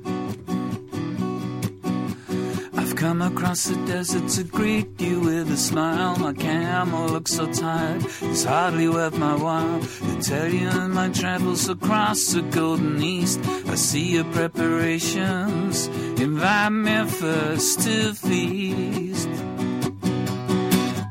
come 3.02 3.20
across 3.20 3.64
the 3.64 3.74
desert 3.84 4.28
to 4.28 4.44
greet 4.44 4.88
you 5.00 5.18
with 5.18 5.50
a 5.50 5.56
smile. 5.56 6.16
My 6.18 6.32
camel 6.32 7.08
looks 7.08 7.32
so 7.32 7.52
tired, 7.52 8.00
it's 8.30 8.44
hardly 8.44 8.88
worth 8.88 9.18
my 9.18 9.34
while 9.34 9.80
to 9.80 10.22
tell 10.22 10.48
you 10.48 10.68
in 10.68 10.92
my 10.92 11.09
travels 11.09 11.68
across 11.68 12.20
the 12.32 12.42
golden 12.42 13.03
east. 13.03 13.40
I 13.66 13.74
see 13.74 14.14
your 14.14 14.28
preparations, 14.36 15.88
invite 16.26 16.70
me 16.70 17.05
first 17.07 17.80
to 17.80 18.14
feast. 18.14 19.28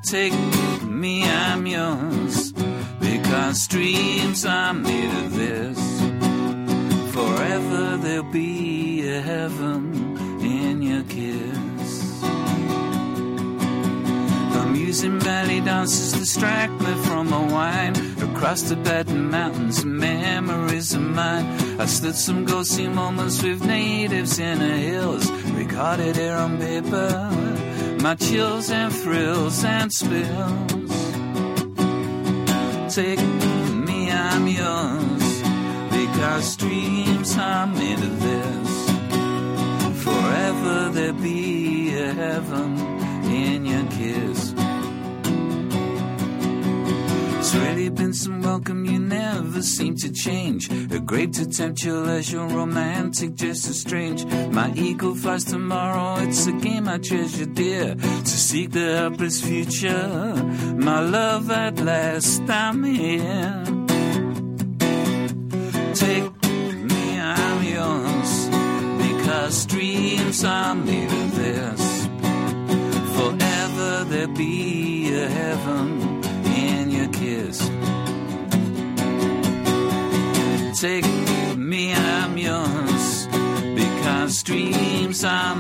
Take 0.06 0.38
me, 0.86 1.26
I'm 1.26 1.68
yours, 1.68 2.54
because 3.02 3.68
dreams 3.68 4.46
are 4.46 4.74
made 4.74 5.14
of 5.26 5.36
this. 5.36 5.80
Forever 7.14 7.98
there'll 7.98 8.32
be 8.32 9.10
a 9.10 9.20
heaven 9.20 9.82
in 10.40 10.82
your 10.82 11.04
kiss. 11.04 11.61
Amusing 14.92 15.20
belly 15.20 15.62
dances 15.62 16.12
distract 16.12 16.74
me 16.82 16.94
from 17.06 17.30
the 17.30 17.40
wine. 17.40 17.96
Across 18.22 18.64
Tibetan 18.64 19.30
mountains, 19.32 19.86
memories 19.86 20.94
of 20.94 21.02
mine. 21.02 21.46
I 21.80 21.86
stood 21.86 22.14
some 22.14 22.44
ghostly 22.44 22.90
moments 22.90 23.42
with 23.42 23.64
natives 23.66 24.38
in 24.38 24.60
the 24.60 24.76
hills. 24.90 25.32
Recorded 25.54 26.18
here 26.18 26.36
on 26.36 26.58
paper, 26.58 27.08
my 28.02 28.16
chills 28.16 28.70
and 28.70 28.92
thrills 28.94 29.64
and 29.64 29.90
spills. 29.94 30.92
Take 32.94 33.24
me, 33.88 34.12
I'm 34.12 34.46
yours. 34.46 35.26
Because 35.90 36.58
dreams 36.58 37.38
are 37.38 37.68
made 37.68 38.00
of 38.10 38.22
this. 38.28 38.72
Forever 40.04 40.90
there 40.90 41.14
be 41.14 41.98
a 41.98 42.12
heaven 42.12 42.78
in 43.32 43.66
your 43.66 43.86
kiss. 43.86 44.41
Really 47.54 47.90
been 47.90 48.14
some 48.14 48.42
welcome 48.42 48.86
you 48.86 48.98
never 48.98 49.62
seem 49.62 49.96
to 49.98 50.12
change. 50.12 50.70
A 50.70 51.00
great 51.00 51.34
to 51.34 51.46
tempt 51.46 51.84
your 51.84 52.02
leisure, 52.06 52.46
romantic, 52.46 53.36
just 53.36 53.68
as 53.70 53.82
strange. 53.82 54.26
My 54.52 54.72
eagle 54.74 55.16
flies 55.16 55.44
tomorrow, 55.44 56.24
it's 56.24 56.48
a 56.48 56.54
game 56.54 56.88
I 56.88 56.98
treasure 56.98 57.46
dear. 57.46 57.96
To 57.96 58.26
seek 58.26 58.72
the 58.72 58.96
helpless 58.98 59.42
future, 59.42 60.34
my 60.78 61.02
love 61.02 61.52
at 61.52 61.78
last, 61.80 62.42
I'm 62.50 62.84
here. 62.84 63.64
Take 65.94 66.44
me, 66.44 67.20
I'm 67.20 67.64
yours. 67.64 68.50
Because 68.98 69.66
dreams 69.66 70.44
are 70.46 70.76
made 70.76 71.31
Take 80.82 81.06
me, 81.58 81.94
I'm 81.94 82.36
yours. 82.40 83.28
Because 83.76 84.42
dreams 84.42 85.24
are 85.24 85.56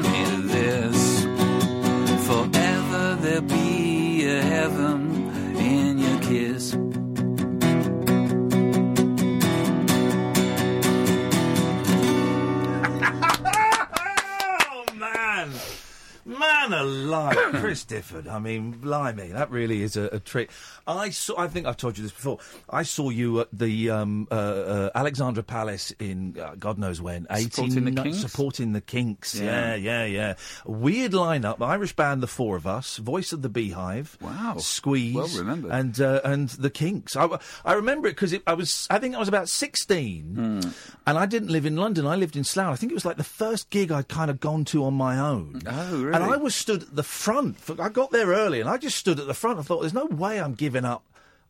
man 16.72 16.80
alive, 16.82 17.36
Chris 17.56 17.84
Difford. 17.86 18.28
I 18.28 18.40
mean, 18.40 18.72
blimey, 18.72 19.28
that 19.34 19.52
really 19.52 19.84
is 19.84 19.98
a, 19.98 20.04
a 20.06 20.20
trick. 20.20 20.50
I 20.88 21.10
saw. 21.10 21.40
I 21.40 21.48
think 21.48 21.66
I've 21.68 21.78
told 21.78 21.98
you 21.98 22.04
this 22.04 22.12
before. 22.12 22.40
I 22.70 22.84
saw 22.84 23.10
you 23.10 23.42
at 23.42 23.48
the 23.54 23.90
um, 23.90 24.28
uh, 24.32 24.36
uh, 24.36 24.90
Alexandra 24.96 25.44
Palace 25.44 25.92
in 26.00 26.38
uh, 26.40 26.56
God 26.58 26.78
knows 26.78 27.02
when. 27.02 27.28
Supporting 27.40 27.86
the 27.86 27.92
Kinks? 28.02 28.18
Supporting 28.20 28.74
the 28.74 28.82
Kinks. 28.82 29.36
Yeah. 29.36 29.76
Yeah, 29.76 29.76
yeah, 29.76 30.06
yeah. 30.06 30.34
Weird 30.66 31.12
lineup. 31.14 31.62
Irish 31.62 31.96
band, 31.96 32.22
the 32.24 32.28
four 32.28 32.56
of 32.56 32.66
us. 32.68 32.98
Voice 32.98 33.32
of 33.34 33.42
the 33.42 33.50
Beehive. 33.50 34.18
Wow. 34.22 34.56
Squeeze. 34.58 35.16
Well 35.16 35.28
remembered. 35.38 35.72
And 35.72 36.00
uh, 36.02 36.22
and 36.24 36.50
the 36.50 36.70
Kinks. 36.70 37.16
I, 37.16 37.28
I 37.66 37.74
remember 37.74 38.08
it 38.08 38.12
because 38.12 38.36
I 38.48 38.54
was. 38.54 38.88
I 38.90 39.00
think 39.00 39.16
I 39.16 39.20
was 39.20 39.28
about 39.28 39.50
sixteen, 39.50 40.36
Hmm. 40.36 40.70
and 41.08 41.18
I 41.18 41.26
didn't 41.26 41.50
live 41.50 41.66
in 41.66 41.76
London. 41.76 42.06
I 42.08 42.16
lived 42.16 42.36
in 42.36 42.44
Slough. 42.44 42.72
I 42.74 42.76
think 42.76 42.92
it 42.92 42.96
was 42.96 43.06
like 43.06 43.18
the 43.18 43.24
first 43.24 43.70
gig 43.70 43.92
I'd 43.92 44.08
kind 44.08 44.32
of 44.32 44.40
gone 44.40 44.66
to 44.66 44.84
on 44.86 44.94
my 44.94 45.18
own. 45.20 45.62
Oh, 45.68 45.92
really? 46.04 46.14
And 46.14 46.24
I 46.24 46.38
was 46.38 46.56
stood 46.62 46.84
at 46.84 46.96
the 46.96 47.04
front. 47.04 47.60
For, 47.60 47.82
I 47.82 47.90
got 47.90 48.12
there 48.12 48.28
early, 48.28 48.60
and 48.62 48.70
I 48.70 48.78
just 48.78 48.98
stood 48.98 49.20
at 49.20 49.28
the 49.28 49.34
front. 49.34 49.58
and 49.58 49.66
thought, 49.68 49.82
"There's 49.82 49.94
no 49.94 50.06
way 50.06 50.40
I'm 50.40 50.54
giving 50.54 50.86
up." 50.86 51.04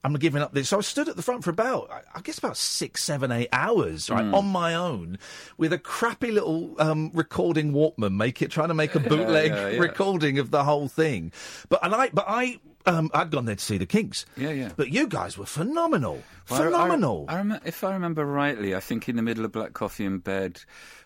I'm 0.04 0.14
giving 0.16 0.42
up 0.42 0.52
this. 0.52 0.70
So 0.70 0.80
I 0.80 0.82
stood 0.82 1.10
at 1.10 1.16
the 1.16 1.22
front 1.22 1.44
for 1.44 1.52
about, 1.52 1.92
I- 1.92 2.02
I 2.18 2.22
guess, 2.22 2.40
about 2.40 2.58
six, 2.58 3.04
seven, 3.04 3.32
eight 3.32 3.50
hours, 3.54 4.10
right, 4.10 4.24
Hmm. 4.26 4.34
on 4.34 4.48
my 4.48 4.74
own, 4.74 5.20
with 5.60 5.72
a 5.74 5.78
crappy 5.78 6.32
little 6.32 6.74
um, 6.82 7.12
recording 7.14 7.72
Walkman, 7.72 8.14
make 8.16 8.42
it 8.42 8.50
trying 8.50 8.70
to 8.70 8.74
make 8.74 8.96
a 8.96 9.00
bootleg 9.12 9.52
yeah, 9.52 9.68
yeah. 9.70 9.80
recording 9.80 10.40
of 10.40 10.50
the 10.50 10.64
whole 10.64 10.88
thing. 10.88 11.32
But 11.70 11.86
and 11.86 11.94
I, 11.94 12.10
but 12.12 12.26
I, 12.28 12.58
um, 12.88 13.12
I'd 13.14 13.30
gone 13.30 13.46
there 13.46 13.54
to 13.58 13.64
see 13.64 13.78
the 13.78 13.86
Kinks. 13.86 14.26
Yeah, 14.36 14.50
yeah. 14.50 14.72
But 14.76 14.90
you 14.90 15.06
guys 15.06 15.38
were 15.38 15.46
phenomenal, 15.46 16.24
Well, 16.50 16.64
phenomenal. 16.64 17.26
I, 17.28 17.34
I 17.34 17.36
rem- 17.38 17.60
if 17.64 17.84
I 17.84 17.94
remember 17.94 18.26
rightly, 18.26 18.74
I 18.74 18.80
think 18.80 19.08
in 19.08 19.18
the 19.18 19.22
middle 19.22 19.46
of 19.46 19.52
Black 19.52 19.74
Coffee 19.74 20.06
in 20.06 20.18
bed, 20.18 20.62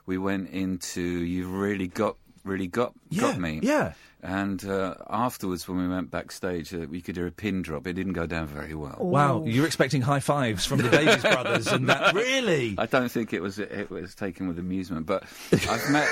we 0.06 0.18
went 0.18 0.52
into 0.52 1.02
You've 1.02 1.52
Really 1.52 1.88
Got 1.90 2.16
Really 2.46 2.68
Got 2.68 2.94
Yeah, 3.10 3.22
Got 3.22 3.40
Me." 3.40 3.60
yeah. 3.64 3.94
And 4.24 4.66
uh, 4.66 4.96
afterwards, 5.08 5.68
when 5.68 5.78
we 5.78 5.88
went 5.88 6.10
backstage, 6.10 6.74
uh, 6.74 6.88
we 6.90 7.00
could 7.00 7.16
hear 7.16 7.28
a 7.28 7.32
pin 7.32 7.62
drop. 7.62 7.86
It 7.86 7.94
didn't 7.94 8.14
go 8.14 8.26
down 8.26 8.48
very 8.48 8.74
well. 8.74 8.98
Wow, 9.00 9.44
you're 9.46 9.68
expecting 9.68 10.02
high 10.02 10.20
fives 10.20 10.66
from 10.66 10.80
the 10.80 10.90
Davies 10.90 11.22
brothers, 11.22 11.68
and 11.68 11.88
that 11.90 12.16
really 12.16 12.74
I 12.80 12.88
don't 12.88 13.10
think 13.10 13.34
it 13.34 13.42
was 13.42 13.60
it 13.60 13.92
was 13.92 14.16
taken 14.16 14.48
with 14.48 14.58
amusement, 14.58 15.06
but 15.06 15.26
I've 15.70 15.90
met 15.92 16.10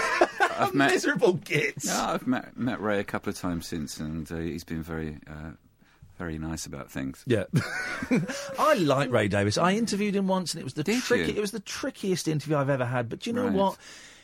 I've 0.60 0.74
met 0.76 0.92
miserable 0.92 1.34
gits. 1.34 1.88
no, 1.88 1.96
I've 2.10 2.28
met 2.28 2.56
met 2.56 2.80
Ray 2.82 3.00
a 3.00 3.04
couple 3.04 3.32
of 3.32 3.38
times 3.40 3.66
since, 3.66 3.98
and 4.00 4.32
uh, 4.32 4.36
he's 4.36 4.64
been 4.64 4.84
very 4.84 5.18
uh, 5.28 5.52
very 6.20 6.38
nice 6.38 6.68
about 6.68 6.92
things. 6.92 7.24
Yeah, 7.26 7.46
I 8.60 8.76
like 8.76 9.10
Ray 9.12 9.28
Davies. 9.28 9.58
I 9.58 9.74
interviewed 9.74 10.16
him 10.16 10.28
once, 10.28 10.54
and 10.54 10.62
it 10.62 10.64
was 10.64 10.76
the 10.76 10.84
Did 10.84 11.02
tricky. 11.02 11.32
you? 11.32 11.38
It 11.38 11.42
was 11.42 11.50
the 11.52 11.60
trickiest 11.62 12.28
interview 12.28 12.58
I've 12.58 12.70
ever 12.70 12.86
had. 12.86 13.10
But 13.10 13.22
do 13.22 13.32
you 13.32 13.36
know 13.36 13.46
Right. 13.46 13.54
what? 13.54 13.78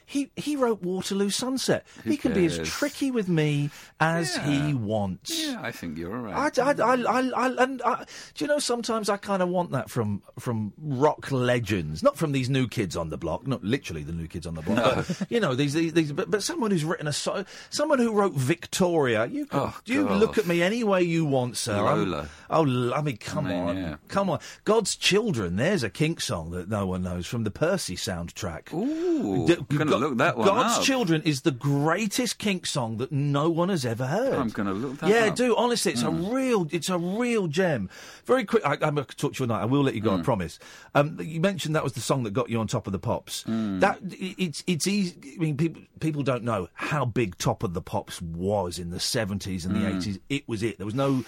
He 0.10 0.32
he 0.36 0.56
wrote 0.56 0.82
Waterloo 0.82 1.30
Sunset. 1.30 1.86
Who 2.04 2.10
he 2.10 2.18
can 2.18 2.34
be 2.34 2.48
as 2.48 2.58
tricky 2.68 3.12
with 3.12 3.30
me 3.30 3.70
as 4.00 4.36
he 4.38 4.74
wants. 4.74 5.46
Yeah, 5.46 5.60
I 5.62 5.72
think 5.72 6.00
you're 6.00 6.18
all 6.18 6.26
I, 6.34 6.46
right. 6.50 6.60
I, 6.60 6.72
I, 6.72 6.96
I, 6.96 7.30
I, 7.48 7.64
and 7.64 7.82
I, 7.84 8.06
do 8.34 8.44
you 8.44 8.48
know 8.48 8.58
sometimes 8.58 9.08
I 9.08 9.18
kind 9.18 9.44
of 9.44 9.50
want 9.50 9.70
that 9.72 9.90
from 9.92 10.24
from 10.40 10.74
rock 10.80 11.32
legends, 11.32 12.02
not 12.02 12.18
from 12.18 12.32
these 12.32 12.50
new 12.50 12.68
kids 12.68 12.98
on 12.98 13.10
the 13.10 13.18
block, 13.20 13.46
not 13.46 13.64
literally 13.64 14.02
the 14.02 14.12
new 14.14 14.28
kids 14.28 14.48
on 14.48 14.56
the 14.56 14.64
block, 14.64 15.06
but 15.08 15.22
you 15.30 15.40
know 15.40 15.54
these 15.54 15.74
these, 15.74 15.94
these 15.94 16.12
but, 16.12 16.32
but 16.32 16.42
someone 16.42 16.72
who's 16.72 16.84
written 16.84 17.06
a 17.06 17.14
so, 17.14 17.46
someone 17.70 18.00
who 18.00 18.12
wrote 18.14 18.34
Victoria. 18.34 19.28
You 19.28 19.46
Oh, 19.52 19.78
you 19.86 20.06
God. 20.08 20.20
look 20.20 20.38
at 20.40 20.48
me 20.48 20.62
any 20.64 20.84
way 20.84 21.04
you 21.04 21.24
want, 21.26 21.56
sir. 21.56 21.76
I'm- 21.76 22.10
Lola. 22.10 22.30
oh, 22.50 22.66
l- 22.66 22.94
I 22.96 23.02
mean, 23.02 23.18
come 23.18 23.46
I 23.46 23.50
mean, 23.50 23.60
on, 23.60 23.78
yeah. 23.78 23.96
come 24.08 24.30
on. 24.32 24.40
God's 24.66 24.96
Children. 24.96 25.56
There's 25.56 25.84
a 25.84 25.90
Kink 25.90 26.20
song 26.22 26.50
that 26.52 26.68
no 26.70 26.86
one 26.88 27.04
knows 27.04 27.28
from 27.28 27.44
the 27.44 27.52
Percy 27.52 27.96
soundtrack. 27.96 28.74
Ooh, 28.74 29.46
D- 29.48 29.54
I'm 29.58 29.66
going 29.78 29.88
to 29.88 29.94
Go- 29.94 29.99
look 30.00 30.18
that 30.18 30.38
one 30.38 30.48
God's 30.48 30.78
up. 30.80 30.84
Children 30.84 31.22
is 31.24 31.42
the 31.42 31.52
greatest 31.52 32.38
Kink 32.40 32.66
song 32.66 32.98
that 32.98 33.12
no 33.12 33.50
one 33.50 33.70
has 33.70 33.86
ever 33.86 34.06
heard. 34.08 34.34
I'm 34.34 34.50
gonna 34.50 34.74
look 34.74 34.98
that 35.00 35.10
Yeah, 35.10 35.26
up. 35.26 35.30
Hmm. 35.30 35.36
do 35.36 35.56
honestly, 35.58 35.92
it's 35.92 36.02
a 36.04 36.10
real, 36.10 36.68
it's 36.72 36.90
a 36.90 36.98
real 36.98 37.48
gem. 37.48 37.90
Very 38.26 38.46
quick, 38.46 38.64
I, 38.66 38.74
I'm 38.82 38.96
going 38.96 39.06
to 39.06 39.16
talk 39.16 39.34
to 39.34 39.44
you 39.44 39.48
tonight. 39.48 39.62
I 39.62 39.66
will 39.66 39.84
let 39.84 39.94
you 39.96 40.02
Hmm. 40.02 40.08
go. 40.08 40.18
I 40.18 40.22
promise. 40.22 40.60
Um, 40.96 41.18
you 41.22 41.40
mentioned 41.40 41.76
that 41.76 41.84
was 41.84 41.94
the 41.94 42.02
song 42.02 42.24
that 42.24 42.32
got 42.32 42.50
you 42.50 42.60
on 42.60 42.68
top 42.68 42.88
of 42.88 42.94
the 42.94 43.00
pops. 43.00 43.44
Hmm. 43.44 43.80
That 43.80 44.00
it's 44.02 44.64
it's 44.68 44.88
easy. 44.88 45.16
I 45.36 45.40
mean, 45.40 45.58
people 45.58 45.82
people 46.00 46.24
don't 46.24 46.44
know 46.44 46.70
how 46.74 47.06
big 47.06 47.38
Top 47.38 47.64
of 47.64 47.74
the 47.74 47.82
Pops 47.82 48.22
was 48.22 48.80
in 48.80 48.90
the 48.90 48.98
70s 48.98 49.66
and 49.66 49.76
the 49.76 49.80
Hmm. 49.80 49.98
80s. 50.00 50.20
It 50.30 50.48
was 50.48 50.64
it. 50.64 50.78
There 50.78 50.86
was 50.86 50.96
no. 50.96 51.24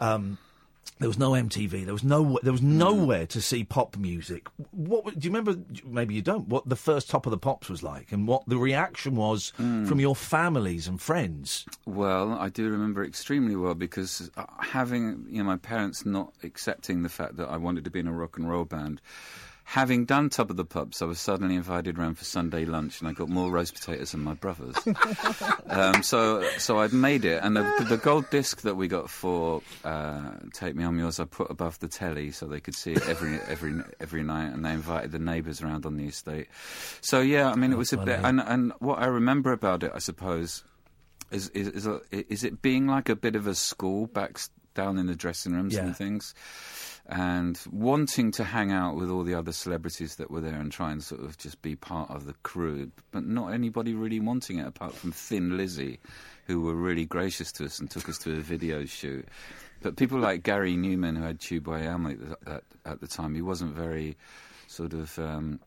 Um, 0.00 0.38
there 1.00 1.08
was 1.08 1.18
no 1.18 1.30
MTV. 1.30 1.84
There 1.84 1.94
was 1.94 2.04
no. 2.04 2.38
There 2.42 2.52
was 2.52 2.62
nowhere 2.62 3.26
to 3.26 3.40
see 3.40 3.64
pop 3.64 3.96
music. 3.96 4.46
What 4.70 5.18
do 5.18 5.26
you 5.26 5.34
remember? 5.34 5.60
Maybe 5.84 6.14
you 6.14 6.22
don't. 6.22 6.46
What 6.46 6.68
the 6.68 6.76
first 6.76 7.08
Top 7.08 7.26
of 7.26 7.30
the 7.30 7.38
Pops 7.38 7.70
was 7.70 7.82
like, 7.82 8.12
and 8.12 8.28
what 8.28 8.44
the 8.46 8.58
reaction 8.58 9.16
was 9.16 9.50
from 9.56 9.98
your 9.98 10.14
families 10.14 10.86
and 10.86 11.00
friends. 11.00 11.64
Well, 11.86 12.32
I 12.32 12.50
do 12.50 12.68
remember 12.68 13.02
extremely 13.02 13.56
well 13.56 13.74
because 13.74 14.30
uh, 14.36 14.44
having 14.58 15.24
you 15.28 15.38
know 15.38 15.44
my 15.44 15.56
parents 15.56 16.04
not 16.04 16.34
accepting 16.42 17.02
the 17.02 17.08
fact 17.08 17.36
that 17.38 17.48
I 17.48 17.56
wanted 17.56 17.84
to 17.84 17.90
be 17.90 18.00
in 18.00 18.06
a 18.06 18.12
rock 18.12 18.36
and 18.36 18.48
roll 18.48 18.66
band. 18.66 19.00
Having 19.70 20.06
done 20.06 20.30
Top 20.30 20.50
of 20.50 20.56
the 20.56 20.64
Pops, 20.64 21.00
I 21.00 21.04
was 21.04 21.20
suddenly 21.20 21.54
invited 21.54 21.96
round 21.96 22.18
for 22.18 22.24
Sunday 22.24 22.64
lunch, 22.64 22.98
and 22.98 23.08
I 23.08 23.12
got 23.12 23.28
more 23.28 23.52
roast 23.52 23.74
potatoes 23.74 24.10
than 24.10 24.20
my 24.20 24.34
brothers. 24.34 24.74
um, 25.68 26.02
so, 26.02 26.42
so 26.58 26.80
I'd 26.80 26.92
made 26.92 27.24
it, 27.24 27.40
and 27.44 27.56
the, 27.56 27.86
the 27.88 27.96
gold 27.96 28.28
disc 28.30 28.62
that 28.62 28.74
we 28.74 28.88
got 28.88 29.08
for 29.08 29.62
uh, 29.84 30.32
"Take 30.52 30.74
Me 30.74 30.82
I'm 30.82 30.98
Yours," 30.98 31.20
I 31.20 31.24
put 31.24 31.52
above 31.52 31.78
the 31.78 31.86
telly 31.86 32.32
so 32.32 32.46
they 32.46 32.58
could 32.58 32.74
see 32.74 32.94
it 32.94 33.08
every 33.08 33.38
every 33.46 33.80
every 34.00 34.24
night, 34.24 34.52
and 34.52 34.64
they 34.64 34.72
invited 34.72 35.12
the 35.12 35.20
neighbours 35.20 35.62
around 35.62 35.86
on 35.86 35.96
the 35.96 36.06
estate. 36.06 36.48
So 37.00 37.20
yeah, 37.20 37.48
I 37.48 37.54
mean, 37.54 37.70
it 37.72 37.78
was 37.78 37.92
a 37.92 37.98
bit, 37.98 38.18
and 38.24 38.40
and 38.40 38.72
what 38.80 38.98
I 38.98 39.06
remember 39.06 39.52
about 39.52 39.84
it, 39.84 39.92
I 39.94 40.00
suppose, 40.00 40.64
is 41.30 41.48
is 41.50 41.68
is, 41.68 41.86
a, 41.86 42.00
is 42.10 42.42
it 42.42 42.60
being 42.60 42.88
like 42.88 43.08
a 43.08 43.14
bit 43.14 43.36
of 43.36 43.46
a 43.46 43.54
school 43.54 44.08
back 44.08 44.36
down 44.74 44.98
in 44.98 45.06
the 45.06 45.14
dressing 45.14 45.52
rooms 45.52 45.74
Yeah. 45.74 45.82
and 45.84 45.96
things, 45.96 46.34
and 47.10 47.60
wanting 47.72 48.30
to 48.30 48.44
hang 48.44 48.70
out 48.70 48.94
with 48.94 49.10
all 49.10 49.24
the 49.24 49.34
other 49.34 49.50
celebrities 49.50 50.14
that 50.16 50.30
were 50.30 50.40
there 50.40 50.54
and 50.54 50.70
try 50.70 50.92
and 50.92 51.02
sort 51.02 51.20
of 51.22 51.36
just 51.36 51.60
be 51.60 51.74
part 51.74 52.08
of 52.08 52.24
the 52.24 52.34
crew, 52.44 52.92
but 53.10 53.26
not 53.26 53.48
anybody 53.48 53.94
really 53.94 54.20
wanting 54.20 54.58
it 54.58 54.66
apart 54.66 54.94
from 54.94 55.10
Thin 55.10 55.56
Lizzy, 55.56 55.98
who 56.46 56.60
were 56.60 56.74
really 56.74 57.04
gracious 57.04 57.50
to 57.52 57.64
us 57.64 57.80
and 57.80 57.90
took 57.90 58.08
us 58.08 58.18
to 58.18 58.36
a 58.36 58.40
video 58.40 58.84
shoot. 58.84 59.26
But 59.82 59.96
people 59.96 60.20
like 60.20 60.44
Gary 60.44 60.76
Numan, 60.76 61.16
who 61.16 61.24
had 61.24 61.40
Tube 61.40 61.68
at, 61.68 62.52
at, 62.52 62.62
at 62.84 63.00
the 63.00 63.08
time, 63.08 63.34
he 63.34 63.42
wasn't 63.42 63.74
very 63.74 64.16
sort 64.68 64.92
of. 64.92 65.18
Um, 65.18 65.60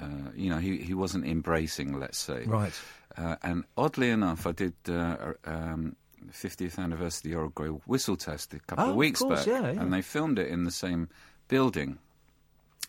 uh, 0.00 0.30
you 0.34 0.48
know, 0.48 0.58
he, 0.58 0.78
he 0.78 0.94
wasn't 0.94 1.26
embracing, 1.26 1.98
let's 1.98 2.18
say. 2.18 2.44
Right. 2.44 2.72
Uh, 3.16 3.36
and 3.42 3.64
oddly 3.76 4.10
enough, 4.10 4.46
I 4.46 4.52
did 4.52 4.74
uh, 4.88 5.32
um, 5.44 5.96
50th 6.30 6.78
anniversary 6.78 7.32
of 7.32 7.42
the 7.42 7.48
Grey 7.48 7.68
whistle 7.68 8.16
test 8.16 8.54
a 8.54 8.58
couple 8.60 8.84
Oh, 8.84 8.86
of 8.86 8.88
ah, 8.88 8.92
of 8.92 8.96
weeks 8.96 9.20
course, 9.20 9.40
back, 9.40 9.48
yeah, 9.48 9.72
yeah. 9.72 9.80
and 9.80 9.92
they 9.92 10.02
filmed 10.02 10.38
it 10.38 10.48
in 10.48 10.64
the 10.64 10.70
same 10.70 11.08
building, 11.48 11.98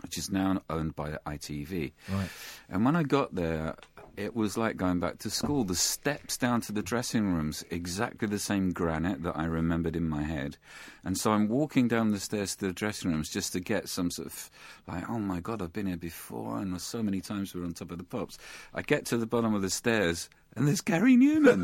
which 0.02 0.18
is 0.18 0.30
now 0.32 0.62
owned 0.70 0.96
by 0.96 1.18
ITV. 1.26 1.92
Right. 2.12 2.30
And 2.70 2.86
when 2.86 2.96
I 2.96 3.04
got 3.04 3.34
there, 3.36 3.76
it 4.16 4.36
was 4.36 4.58
like 4.58 4.78
going 4.78 5.00
back 5.00 5.18
to 5.20 5.30
school. 5.32 5.64
The 5.64 5.76
steps 5.76 6.38
down 6.38 6.62
to 6.62 6.72
the 6.72 6.84
dressing 6.84 7.34
rooms, 7.34 7.64
exactly 7.72 8.28
the 8.28 8.38
same 8.38 8.72
granite 8.72 9.24
that 9.24 9.36
I 9.36 9.46
remembered 9.46 9.96
in 9.96 10.08
my 10.08 10.22
head. 10.22 10.58
And 11.04 11.18
so 11.18 11.32
I'm 11.32 11.48
walking 11.48 11.88
down 11.88 12.12
the 12.12 12.20
stairs 12.20 12.56
to 12.58 12.68
the 12.68 12.74
dressing 12.74 13.12
rooms 13.12 13.30
just 13.30 13.54
to 13.54 13.60
get 13.60 13.90
some 13.90 14.12
sort 14.12 14.28
of, 14.28 14.52
like, 14.88 15.10
oh 15.10 15.18
my 15.18 15.40
God, 15.40 15.62
I've 15.64 15.74
been 15.74 15.88
here 15.88 15.98
before, 15.98 16.60
and 16.60 16.80
so 16.80 17.02
many 17.02 17.22
times 17.22 17.54
we 17.56 17.62
were 17.62 17.66
on 17.66 17.74
top 17.74 17.90
of 17.92 17.98
the 17.98 18.04
pops. 18.04 18.38
I 18.74 18.84
get 18.84 19.06
to 19.08 19.18
the 19.18 19.26
bottom 19.26 19.56
of 19.56 19.64
the 19.64 19.70
stairs, 19.72 20.30
and 20.56 20.68
there's 20.68 20.82
Gary 20.82 21.16
Numan. 21.18 21.64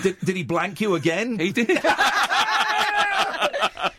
did, 0.02 0.18
did 0.20 0.36
he 0.36 0.42
blank 0.44 0.80
you 0.80 0.94
again? 0.94 1.38
he 1.38 1.52
did. 1.52 1.70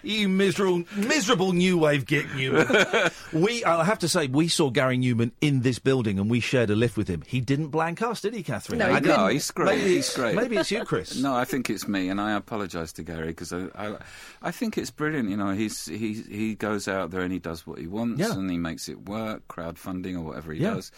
You 0.03 0.27
miserable, 0.29 0.83
miserable 0.95 1.53
new 1.53 1.77
wave 1.77 2.07
Git 2.07 2.25
Numan. 2.29 3.13
we, 3.33 3.63
I 3.63 3.83
have 3.83 3.99
to 3.99 4.09
say, 4.09 4.25
we 4.27 4.47
saw 4.47 4.71
Gary 4.71 4.97
Numan 4.97 5.31
in 5.41 5.61
this 5.61 5.77
building 5.77 6.17
and 6.17 6.27
we 6.29 6.39
shared 6.39 6.71
a 6.71 6.75
lift 6.75 6.97
with 6.97 7.07
him. 7.07 7.21
He 7.25 7.39
didn't 7.39 7.67
blank 7.67 8.01
us, 8.01 8.19
did 8.21 8.33
he, 8.33 8.41
Catherine? 8.41 8.79
No, 8.79 8.87
he 8.89 8.95
I 8.95 8.99
know, 8.99 9.15
couldn't. 9.15 9.31
he's 9.33 9.51
great. 9.51 9.65
Maybe 9.77 9.89
he's 9.89 10.07
it's, 10.07 10.15
great. 10.15 10.35
maybe 10.35 10.57
it's 10.57 10.71
you, 10.71 10.83
Chris. 10.85 11.17
No, 11.21 11.35
I 11.35 11.45
think 11.45 11.69
it's 11.69 11.87
me, 11.87 12.09
and 12.09 12.19
I 12.19 12.33
apologise 12.35 12.91
to 12.93 13.03
Gary 13.03 13.27
because 13.27 13.53
I, 13.53 13.67
I, 13.75 13.95
I 14.41 14.51
think 14.51 14.75
it's 14.77 14.89
brilliant. 14.91 15.29
You 15.29 15.37
know, 15.37 15.51
he's 15.53 15.85
he 15.85 16.13
he 16.13 16.55
goes 16.55 16.87
out 16.87 17.11
there 17.11 17.21
and 17.21 17.31
he 17.31 17.39
does 17.39 17.67
what 17.67 17.77
he 17.77 17.85
wants, 17.87 18.19
Yeah. 18.19 18.33
and 18.33 18.49
he 18.49 18.57
makes 18.57 18.89
it 18.89 19.07
work, 19.07 19.47
crowdfunding 19.47 20.15
or 20.15 20.21
whatever 20.21 20.51
he 20.51 20.61
Yeah. 20.63 20.73
does. 20.75 20.91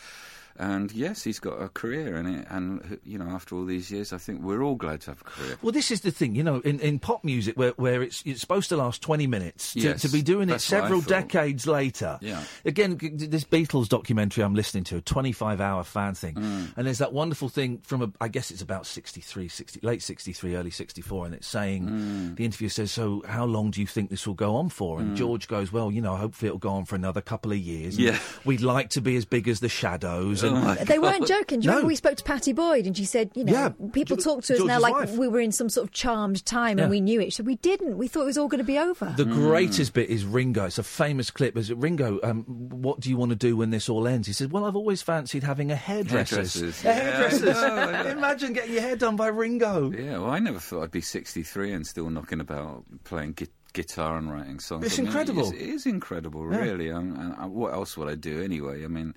And 0.58 0.92
yes, 0.92 1.24
he's 1.24 1.40
got 1.40 1.62
a 1.62 1.68
career 1.70 2.16
in 2.18 2.28
it, 2.28 2.46
and 2.50 3.00
you 3.04 3.18
know, 3.18 3.26
after 3.26 3.56
all 3.56 3.66
these 3.66 3.90
years, 3.90 4.14
I 4.14 4.18
think 4.20 4.42
we're 4.44 4.62
all 4.62 4.76
glad 4.76 5.02
to 5.02 5.12
have 5.12 5.22
a 5.22 5.24
career. 5.24 5.58
Well, 5.64 5.72
this 5.72 5.90
is 5.90 6.02
the 6.02 6.12
thing, 6.12 6.36
you 6.36 6.44
know, 6.44 6.60
in, 6.60 6.80
in 6.80 7.00
pop 7.00 7.24
music 7.24 7.58
where, 7.58 7.72
where 7.72 8.04
it's 8.04 8.22
it's 8.26 8.42
supposed 8.42 8.70
to 8.70 8.78
last 8.78 9.02
20 9.02 9.26
minutes, 9.26 9.74
to, 9.74 9.80
Yes, 9.80 10.02
to 10.04 10.10
be 10.10 10.22
doing 10.22 10.50
it 10.50 10.52
that's 10.54 10.72
what 10.72 10.78
I 10.78 10.82
several 10.84 11.02
decades 11.02 11.66
later. 11.66 12.20
Yeah. 12.22 12.44
Again, 12.66 13.00
this 13.02 13.44
Beatles 13.46 13.90
documentary 13.90 14.44
I'm 14.44 14.54
listening 14.54 14.84
to, 14.86 14.98
a 14.98 15.02
25 15.02 15.60
hour 15.60 15.84
fan 15.84 16.14
thing, 16.14 16.36
Mm. 16.36 16.74
and 16.78 16.86
there's 16.86 17.00
that 17.00 17.14
wonderful 17.14 17.50
thing 17.50 17.80
from, 17.80 18.02
a, 18.04 18.12
I 18.22 18.28
guess 18.28 18.52
it's 18.52 18.62
about 18.62 18.86
63, 18.86 19.48
60, 19.48 19.80
late 19.82 20.04
63, 20.04 20.56
early 20.56 20.70
64, 20.72 21.26
and 21.26 21.34
it's 21.36 21.48
saying, 21.48 21.88
Mm. 21.90 22.36
the 22.36 22.46
interviewer 22.46 22.70
says, 22.70 22.92
So, 22.92 23.24
how 23.28 23.46
long 23.46 23.72
do 23.72 23.82
you 23.82 23.88
think 23.88 24.12
this 24.12 24.28
will 24.28 24.34
go 24.36 24.56
on 24.56 24.70
for? 24.70 25.00
And 25.00 25.18
George 25.18 25.48
goes, 25.48 25.72
Well, 25.72 25.92
you 25.92 26.02
know, 26.02 26.16
hopefully 26.16 26.48
it'll 26.48 26.60
go 26.60 26.70
on 26.74 26.86
for 26.86 26.96
another 26.96 27.22
couple 27.22 27.52
of 27.52 27.58
years. 27.58 27.98
Yeah. 27.98 28.20
We'd 28.46 28.62
like 28.62 28.92
to 28.92 29.02
be 29.02 29.16
as 29.16 29.26
big 29.26 29.48
as 29.48 29.60
the 29.60 29.70
Shadows. 29.70 30.43
And, 30.44 30.58
Oh, 30.58 30.62
my 30.62 30.76
They 30.84 31.00
weren't 31.00 31.28
joking. 31.28 31.60
Do 31.60 31.66
you 31.66 31.70
No. 31.72 31.76
remember 31.78 31.88
we 31.88 31.96
spoke 31.96 32.18
to 32.18 32.24
Pattie 32.24 32.54
Boyd 32.54 32.86
and 32.86 32.96
she 32.96 33.06
said, 33.06 33.32
you 33.36 33.44
know, 33.44 33.54
Yeah, 33.54 33.70
people 33.94 34.18
Ge- 34.18 34.24
talk 34.24 34.44
to 34.46 34.54
us 34.56 34.64
now 34.64 34.80
like 34.80 34.94
wife. 34.94 35.12
we 35.18 35.28
were 35.28 35.40
in 35.40 35.52
some 35.52 35.70
sort 35.70 35.88
of 35.88 35.94
charmed 35.94 36.46
time 36.46 36.78
Yeah. 36.78 36.84
and 36.86 36.92
we 36.92 37.02
knew 37.02 37.20
it. 37.22 37.34
So 37.34 37.44
we 37.44 37.56
didn't. 37.58 37.98
We 37.98 38.08
thought 38.08 38.22
it 38.24 38.26
was 38.26 38.38
all 38.38 38.48
going 38.48 38.60
to 38.60 38.64
be 38.66 38.78
over. 38.78 39.14
The 39.18 39.26
greatest 39.26 39.94
bit 39.94 40.10
is 40.10 40.26
Ringo. 40.26 40.66
It's 40.66 40.78
a 40.78 40.84
famous 40.84 41.32
clip. 41.32 41.58
Is 41.58 41.70
it 41.70 41.78
Ringo? 41.78 42.20
Um, 42.24 42.44
what 42.44 43.00
do 43.00 43.10
you 43.10 43.18
want 43.18 43.30
to 43.32 43.36
do 43.36 43.56
when 43.58 43.70
this 43.72 43.90
all 43.90 44.08
ends? 44.08 44.28
He 44.28 44.34
said, 44.34 44.52
"Well, 44.52 44.66
I've 44.66 44.76
always 44.76 45.02
fancied 45.02 45.44
having 45.44 45.72
a 45.72 45.76
hairdresser." 45.76 46.36
Hairdressers, 46.38 46.84
yeah, 46.84 46.94
hairdressers. 46.94 47.58
I 47.58 48.04
know, 48.04 48.10
Imagine 48.10 48.54
getting 48.54 48.74
your 48.74 48.82
hair 48.82 48.96
done 48.96 49.16
by 49.16 49.28
Ringo. 49.28 49.92
Yeah, 49.92 50.20
well, 50.20 50.30
I 50.30 50.40
never 50.40 50.60
thought 50.60 50.84
I'd 50.84 50.92
be 50.92 51.02
63 51.02 51.72
and 51.74 51.86
still 51.86 52.10
knocking 52.10 52.40
about 52.40 52.84
playing 53.04 53.34
gui- 53.34 53.48
guitar 53.74 54.18
and 54.18 54.32
writing 54.32 54.60
songs. 54.60 54.86
It's 54.86 54.98
I 54.98 55.02
mean, 55.02 55.08
incredible. 55.08 55.50
It 55.52 55.56
is, 55.56 55.62
it 55.62 55.70
is 55.70 55.86
incredible, 55.86 56.52
Yeah. 56.52 56.58
really. 56.60 56.92
Um, 56.92 57.16
and 57.20 57.34
uh, 57.34 57.48
what 57.48 57.74
else 57.74 57.98
would 57.98 58.08
I 58.10 58.16
do 58.16 58.42
anyway? 58.42 58.84
I 58.84 58.88
mean, 58.88 59.14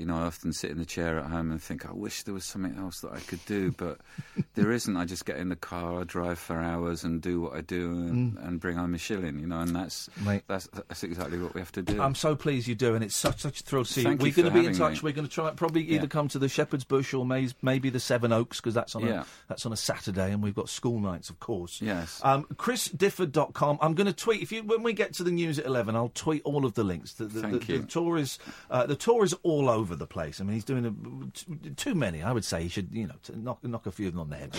you 0.00 0.06
know, 0.06 0.16
I 0.16 0.22
often 0.22 0.52
sit 0.52 0.70
in 0.70 0.78
the 0.78 0.84
chair 0.84 1.18
at 1.18 1.26
home 1.26 1.50
and 1.52 1.62
think, 1.62 1.86
I 1.86 1.92
wish 1.92 2.22
there 2.24 2.34
was 2.34 2.44
something 2.44 2.76
else 2.78 3.00
that 3.00 3.12
I 3.12 3.20
could 3.20 3.44
do, 3.46 3.70
but 3.72 3.98
there 4.54 4.72
isn't. 4.72 4.96
I 4.96 5.04
just 5.04 5.26
get 5.26 5.36
in 5.36 5.48
the 5.50 5.56
car, 5.56 6.00
I 6.00 6.04
drive 6.04 6.38
for 6.38 6.58
hours 6.58 7.04
and 7.04 7.20
do 7.22 7.40
what 7.42 7.54
I 7.54 7.60
do 7.60 7.90
and, 7.90 8.36
and 8.38 8.58
bring 8.58 8.76
home 8.76 8.94
a 8.94 8.98
shilling, 8.98 9.38
you 9.38 9.46
know, 9.46 9.60
and 9.60 9.76
that's, 9.76 10.08
Mm. 10.20 10.24
Mate. 10.26 10.42
that's 10.48 10.66
that's 10.88 11.04
exactly 11.04 11.38
what 11.38 11.54
we 11.54 11.60
have 11.60 11.70
to 11.72 11.82
do. 11.82 12.00
I'm 12.02 12.14
so 12.14 12.34
pleased 12.34 12.66
you 12.66 12.74
do, 12.74 12.94
and 12.94 13.04
it's 13.04 13.14
such 13.14 13.40
such 13.40 13.60
a 13.60 13.62
thrill 13.62 13.84
to 13.84 13.92
see 13.92 14.02
Thank 14.02 14.20
you. 14.22 14.26
you 14.28 14.32
We're 14.32 14.42
going 14.42 14.54
to 14.54 14.60
be 14.60 14.66
in 14.66 14.74
touch. 14.74 15.02
me. 15.02 15.10
We're 15.10 15.14
going 15.14 15.28
to 15.28 15.32
try 15.32 15.50
probably 15.50 15.82
either 15.82 16.02
Yeah. 16.04 16.06
come 16.08 16.28
to 16.28 16.38
the 16.38 16.48
Shepherd's 16.48 16.84
Bush 16.84 17.12
or 17.14 17.26
may, 17.26 17.48
maybe 17.62 17.90
the 17.90 18.00
Sevenoaks 18.00 18.56
because 18.60 18.74
that's 18.74 18.94
on 18.96 19.04
Yeah. 19.06 19.20
a 19.22 19.24
that's 19.48 19.66
on 19.66 19.72
a 19.72 19.76
Saturday, 19.76 20.32
and 20.32 20.42
we've 20.42 20.54
got 20.54 20.68
school 20.68 20.98
nights, 21.00 21.28
of 21.30 21.38
course. 21.40 21.80
Yes. 21.82 22.20
Um, 22.24 22.44
ChrisDifford.com. 22.54 23.78
I'm 23.80 23.94
going 23.94 24.06
to 24.06 24.12
tweet 24.12 24.42
if 24.42 24.52
you 24.52 24.62
when 24.62 24.82
we 24.82 24.92
get 24.92 25.12
to 25.14 25.24
the 25.24 25.30
news 25.30 25.58
at 25.58 25.66
eleven. 25.66 25.94
I'll 25.96 26.10
tweet 26.14 26.42
all 26.44 26.64
of 26.64 26.74
the 26.74 26.84
links. 26.84 27.14
The, 27.14 27.24
the, 27.26 27.40
Thank 27.42 27.66
the, 27.66 27.72
you. 27.74 27.78
the 27.80 27.86
tour 27.86 28.16
is 28.16 28.38
uh, 28.70 28.86
the 28.86 28.96
tour 28.96 29.24
is 29.24 29.34
all 29.42 29.68
over 29.68 29.89
the 29.96 30.06
place. 30.06 30.40
I 30.40 30.44
mean, 30.44 30.54
he's 30.54 30.64
doing 30.64 30.86
a, 30.86 30.90
t- 31.36 31.70
too 31.76 31.94
many. 31.94 32.22
I 32.22 32.32
would 32.32 32.44
say 32.44 32.62
he 32.62 32.68
should 32.68 32.88
you 32.92 33.06
know 33.06 33.14
knock 33.34 33.62
knock 33.64 33.86
a 33.86 33.92
few 33.92 34.08
of 34.08 34.14
them 34.14 34.20
on 34.20 34.30
the 34.30 34.36
head. 34.36 34.54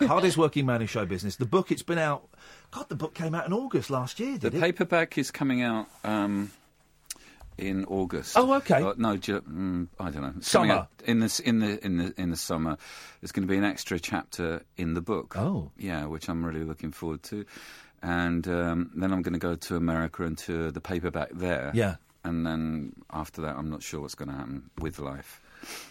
Hardest 0.08 0.36
working 0.36 0.66
man 0.66 0.80
in 0.80 0.86
show 0.86 1.06
business. 1.06 1.36
The 1.36 1.46
book 1.46 1.70
it's 1.72 1.82
been 1.82 1.98
out. 1.98 2.28
God, 2.70 2.88
the 2.88 2.96
book 2.96 3.14
came 3.14 3.34
out 3.34 3.46
in 3.46 3.52
August 3.52 3.90
last 3.90 4.18
year. 4.20 4.32
The 4.34 4.50
Did 4.50 4.54
it? 4.54 4.56
The 4.56 4.60
paperback 4.60 5.16
is 5.18 5.30
coming 5.30 5.62
out 5.62 5.86
um, 6.02 6.50
in 7.56 7.84
August. 7.84 8.36
Oh, 8.36 8.54
okay. 8.54 8.82
Uh, 8.82 8.94
no, 8.96 9.16
ju- 9.16 9.40
mm, 9.42 9.86
I 10.00 10.10
don't 10.10 10.22
know. 10.22 10.32
It's 10.38 10.48
Summer. 10.50 10.88
in 11.04 11.20
the 11.20 11.40
in 11.44 11.60
the 11.60 11.84
in 11.84 11.96
the 11.98 12.14
in 12.20 12.30
the 12.30 12.36
summer. 12.36 12.76
There's 13.20 13.32
going 13.32 13.46
to 13.46 13.50
be 13.52 13.56
an 13.58 13.64
extra 13.64 13.98
chapter 14.00 14.62
in 14.76 14.94
the 14.94 15.00
book. 15.00 15.36
Oh. 15.36 15.70
yeah, 15.78 16.06
which 16.06 16.28
I'm 16.28 16.44
really 16.44 16.64
looking 16.64 16.90
forward 16.92 17.22
to. 17.24 17.44
And 18.02 18.46
um, 18.48 18.90
then 18.94 19.12
I'm 19.12 19.22
going 19.22 19.32
to 19.32 19.38
go 19.38 19.54
to 19.54 19.76
America 19.76 20.24
and 20.24 20.36
tour 20.36 20.70
the 20.70 20.80
paperback 20.80 21.30
there. 21.32 21.70
Yeah. 21.74 21.96
And 22.24 22.46
then 22.46 22.94
after 23.10 23.42
that, 23.42 23.56
I'm 23.56 23.68
not 23.68 23.82
sure 23.82 24.00
what's 24.00 24.14
going 24.14 24.30
to 24.30 24.34
happen 24.34 24.70
with 24.80 24.98
life. 24.98 25.40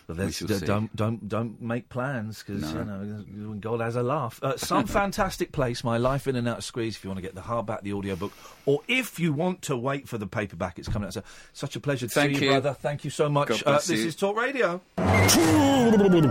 But 0.08 0.18
We 0.18 0.32
shall 0.32 0.48
d- 0.48 0.56
see. 0.56 0.66
don't 0.66 0.96
don't 0.96 1.28
don't 1.30 1.62
make 1.62 1.90
plans 1.90 2.44
because 2.46 2.74
No. 2.74 2.80
you 3.02 3.26
know 3.34 3.54
God 3.56 3.80
has 3.82 3.96
a 3.96 4.04
laugh. 4.04 4.40
Uh, 4.44 4.58
some 4.58 4.86
fantastic 5.02 5.52
place, 5.52 5.84
my 5.84 5.98
life 5.98 6.28
in 6.28 6.36
and 6.36 6.48
out 6.48 6.58
of 6.60 6.64
Squeeze. 6.64 6.96
If 6.96 7.04
you 7.04 7.10
want 7.10 7.18
to 7.20 7.22
get 7.22 7.36
the 7.36 7.42
hardback, 7.42 7.82
the 7.82 7.94
audiobook, 7.94 8.32
or 8.66 8.82
if 8.88 9.20
you 9.20 9.32
want 9.34 9.62
to 9.64 9.78
wait 9.78 10.08
for 10.08 10.18
the 10.18 10.28
paperback, 10.28 10.78
it's 10.80 10.88
coming 10.88 11.08
out. 11.08 11.14
So 11.14 11.24
such 11.54 11.76
a 11.76 11.80
pleasure 11.80 12.08
to 12.08 12.14
Thank 12.14 12.36
see 12.36 12.42
you, 12.46 12.52
you. 12.52 12.52
brother. 12.60 12.74
Thank 12.74 13.04
you 13.04 13.10
so 13.10 13.30
much. 13.30 13.48
God 13.50 13.64
Uh, 13.66 13.74
this 13.78 13.90
you. 13.90 14.08
is 14.08 14.16
Talk 14.16 14.36
Radio. 14.38 14.82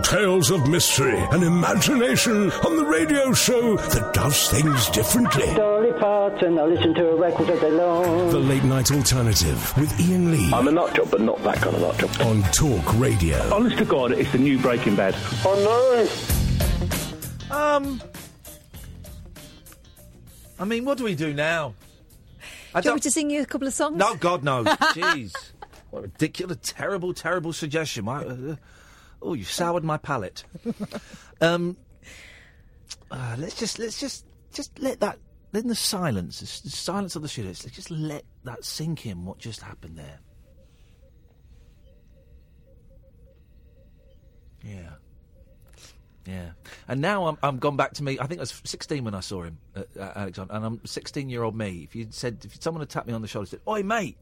Tales 0.03 0.51
of 0.51 0.67
mystery 0.67 1.17
and 1.31 1.43
imagination 1.43 2.51
on 2.51 2.75
the 2.77 2.85
radio 2.85 3.33
show 3.33 3.77
that 3.77 4.13
does 4.13 4.49
things 4.49 4.89
differently. 4.89 5.45
Dolly 5.55 5.91
Parton, 5.99 6.59
I 6.59 6.63
listen 6.65 6.93
to 6.95 7.09
a 7.09 7.15
record 7.15 7.49
all 7.49 7.59
day 7.59 7.71
long. 7.71 8.29
The 8.29 8.39
Late 8.39 8.63
Night 8.63 8.91
Alternative 8.91 9.73
with 9.77 9.91
Iain 9.99 10.31
Lee 10.31 10.51
I'm 10.53 10.67
a 10.67 10.71
nut 10.71 10.93
job, 10.95 11.09
but 11.11 11.21
not 11.21 11.41
that 11.43 11.57
kind 11.57 11.75
of 11.75 11.81
nut 11.81 11.97
job. 11.97 12.11
on 12.27 12.43
Talk 12.51 12.99
Radio. 12.99 13.32
Honest 13.51 13.77
to 13.77 13.85
God, 13.85 14.11
it's 14.11 14.31
the 14.31 14.37
new 14.37 14.57
Breaking 14.59 14.95
Bad. 14.95 15.15
Oh 15.45 16.07
no! 17.49 17.55
Um, 17.55 18.01
I 20.59 20.65
mean, 20.65 20.85
what 20.85 20.97
do 20.97 21.03
we 21.03 21.15
do 21.15 21.33
now? 21.33 21.75
I 22.73 22.81
Do 22.81 22.87
you 22.87 22.91
want 22.91 22.97
me 22.97 23.01
to 23.01 23.11
sing 23.11 23.29
you 23.29 23.41
a 23.41 23.45
couple 23.45 23.67
of 23.67 23.73
songs? 23.73 23.97
No, 23.97 24.15
God, 24.15 24.43
no. 24.43 24.63
Jeez. 24.65 25.33
What 25.91 25.99
a 25.99 26.01
ridiculous, 26.03 26.57
terrible, 26.63 27.13
terrible 27.13 27.53
suggestion. 27.53 28.05
My, 28.05 28.23
uh, 28.23 28.55
oh, 29.21 29.33
you've 29.33 29.51
soured 29.51 29.83
my 29.83 29.97
palate. 29.97 30.43
um, 31.41 31.77
uh, 33.11 33.35
let's 33.37 33.55
just, 33.55 33.77
let's 33.77 33.99
just, 33.99 34.25
just 34.51 34.79
let 34.79 34.99
that, 35.01 35.19
in 35.53 35.67
the 35.67 35.75
silence, 35.75 36.39
the 36.39 36.69
the 36.69 36.75
silence 36.75 37.15
of 37.15 37.21
the 37.21 37.27
studio, 37.27 37.49
let's 37.49 37.63
just 37.65 37.91
let 37.91 38.23
that 38.43 38.65
sink 38.65 39.05
in 39.05 39.25
what 39.25 39.37
just 39.37 39.61
happened 39.61 39.97
there. 39.97 40.19
Yeah. 44.63 44.89
Yeah, 46.25 46.51
and 46.87 47.01
now 47.01 47.27
I'm 47.27 47.37
I'm 47.43 47.57
gone 47.57 47.75
back 47.75 47.95
to 47.95 48.03
me. 48.03 48.17
I 48.17 48.27
think 48.27 48.39
I 48.39 48.43
was 48.43 48.61
16 48.63 49.03
when 49.03 49.13
I 49.13 49.19
saw 49.19 49.43
him, 49.43 49.57
uh, 49.75 49.81
uh, 49.99 50.11
Alexander, 50.15 50.53
and 50.53 50.65
I'm 50.65 50.85
16 50.85 51.29
year 51.29 51.43
old 51.43 51.53
me. 51.53 51.81
If 51.83 51.95
you 51.97 52.07
said 52.11 52.37
if 52.45 52.63
someone 52.63 52.79
had 52.81 52.87
tapped 52.89 53.07
me 53.07 53.13
on 53.13 53.21
the 53.21 53.27
shoulder 53.27 53.43
and 53.43 53.49
said, 53.49 53.59
"Oi, 53.67 53.83
mate, 53.83 54.17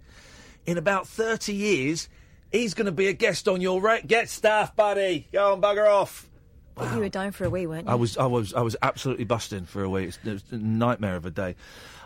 in 0.65 0.79
about 0.79 1.07
30 1.07 1.53
years, 1.53 2.09
he's 2.51 2.73
going 2.73 2.87
to 2.87 2.91
be 2.91 3.07
a 3.07 3.13
guest 3.13 3.47
on 3.47 3.61
your 3.61 3.79
ra- 3.79 3.99
get 4.05 4.29
staff, 4.29 4.75
buddy. 4.75 5.27
Go 5.31 5.53
on, 5.53 5.61
bugger 5.61 5.87
off." 5.87 6.27
But 6.73 6.91
You 6.93 7.01
were 7.01 7.09
dying 7.09 7.33
for 7.33 7.43
a 7.45 7.51
wee, 7.51 7.67
weren't 7.67 7.85
you? 7.85 7.91
I 7.91 7.95
was 7.95 8.17
I 8.17 8.25
was 8.25 8.55
I 8.55 8.61
was 8.61 8.75
absolutely 8.81 9.25
busting 9.25 9.65
for 9.65 9.83
a 9.83 9.89
week. 9.89 10.15
It 10.25 10.31
was, 10.31 10.43
a 10.49 10.57
nightmare 10.57 11.17
of 11.17 11.27
a 11.27 11.31
day. 11.31 11.55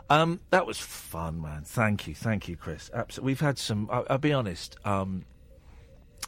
Um, 0.10 0.42
that 0.50 0.66
was 0.68 0.78
fun, 0.78 1.42
man. 1.42 1.64
Thank 1.64 2.06
you, 2.06 2.16
thank 2.16 2.50
you, 2.50 2.58
Chris. 2.58 2.92
Abs- 2.94 3.20
we've 3.20 3.40
had 3.40 3.58
some. 3.58 3.90
I, 3.90 4.04
I'll 4.10 4.18
be 4.18 4.34
honest. 4.34 4.76
Um, 4.84 5.24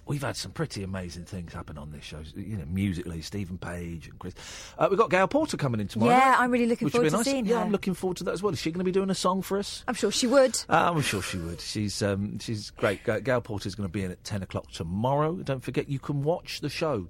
we've 0.05 0.21
had 0.21 0.35
some 0.35 0.51
pretty 0.51 0.83
amazing 0.83 1.25
things 1.25 1.53
happen 1.53 1.77
on 1.77 1.91
this 1.91 2.03
show. 2.03 2.21
You 2.35 2.57
know, 2.57 2.65
musically, 2.65 3.21
Stephen 3.21 3.57
Page 3.57 4.07
and 4.07 4.19
Chris. 4.19 4.33
Uh, 4.77 4.87
we've 4.89 4.99
got 4.99 5.09
Gail 5.09 5.27
Porter 5.27 5.57
coming 5.57 5.81
in 5.81 5.87
tomorrow. 5.87 6.11
Yeah, 6.11 6.35
I'm 6.37 6.51
really 6.51 6.65
looking 6.65 6.85
which 6.85 6.93
will 6.93 7.01
be 7.01 7.09
forward 7.09 7.23
to 7.23 7.29
nice. 7.29 7.33
seeing 7.33 7.45
Yeah, 7.45 7.55
her. 7.55 7.61
I'm 7.65 7.71
looking 7.71 7.93
forward 7.93 8.17
to 8.17 8.23
that 8.25 8.33
as 8.33 8.43
well. 8.43 8.53
Is 8.53 8.59
she 8.59 8.71
going 8.71 8.79
to 8.79 8.85
be 8.85 8.91
doing 8.91 9.09
a 9.09 9.15
song 9.15 9.41
for 9.41 9.57
us? 9.57 9.83
I'm 9.87 9.95
sure 9.95 10.11
she 10.11 10.27
would. 10.27 10.55
Uh, 10.69 10.91
I'm 10.93 11.01
sure 11.01 11.21
she 11.21 11.37
would. 11.37 11.61
She's 11.61 12.01
um, 12.01 12.39
she's 12.39 12.69
great. 12.71 13.03
Gail 13.03 13.19
Gail 13.21 13.43
is 13.65 13.75
going 13.75 13.87
to 13.87 13.91
be 13.91 14.03
in 14.03 14.11
at 14.11 14.23
ten 14.23 14.43
o'clock 14.43 14.71
tomorrow. 14.71 15.35
Don't 15.35 15.63
forget, 15.63 15.89
you 15.89 15.99
can 15.99 16.23
watch 16.23 16.61
the 16.61 16.69
show. 16.69 17.09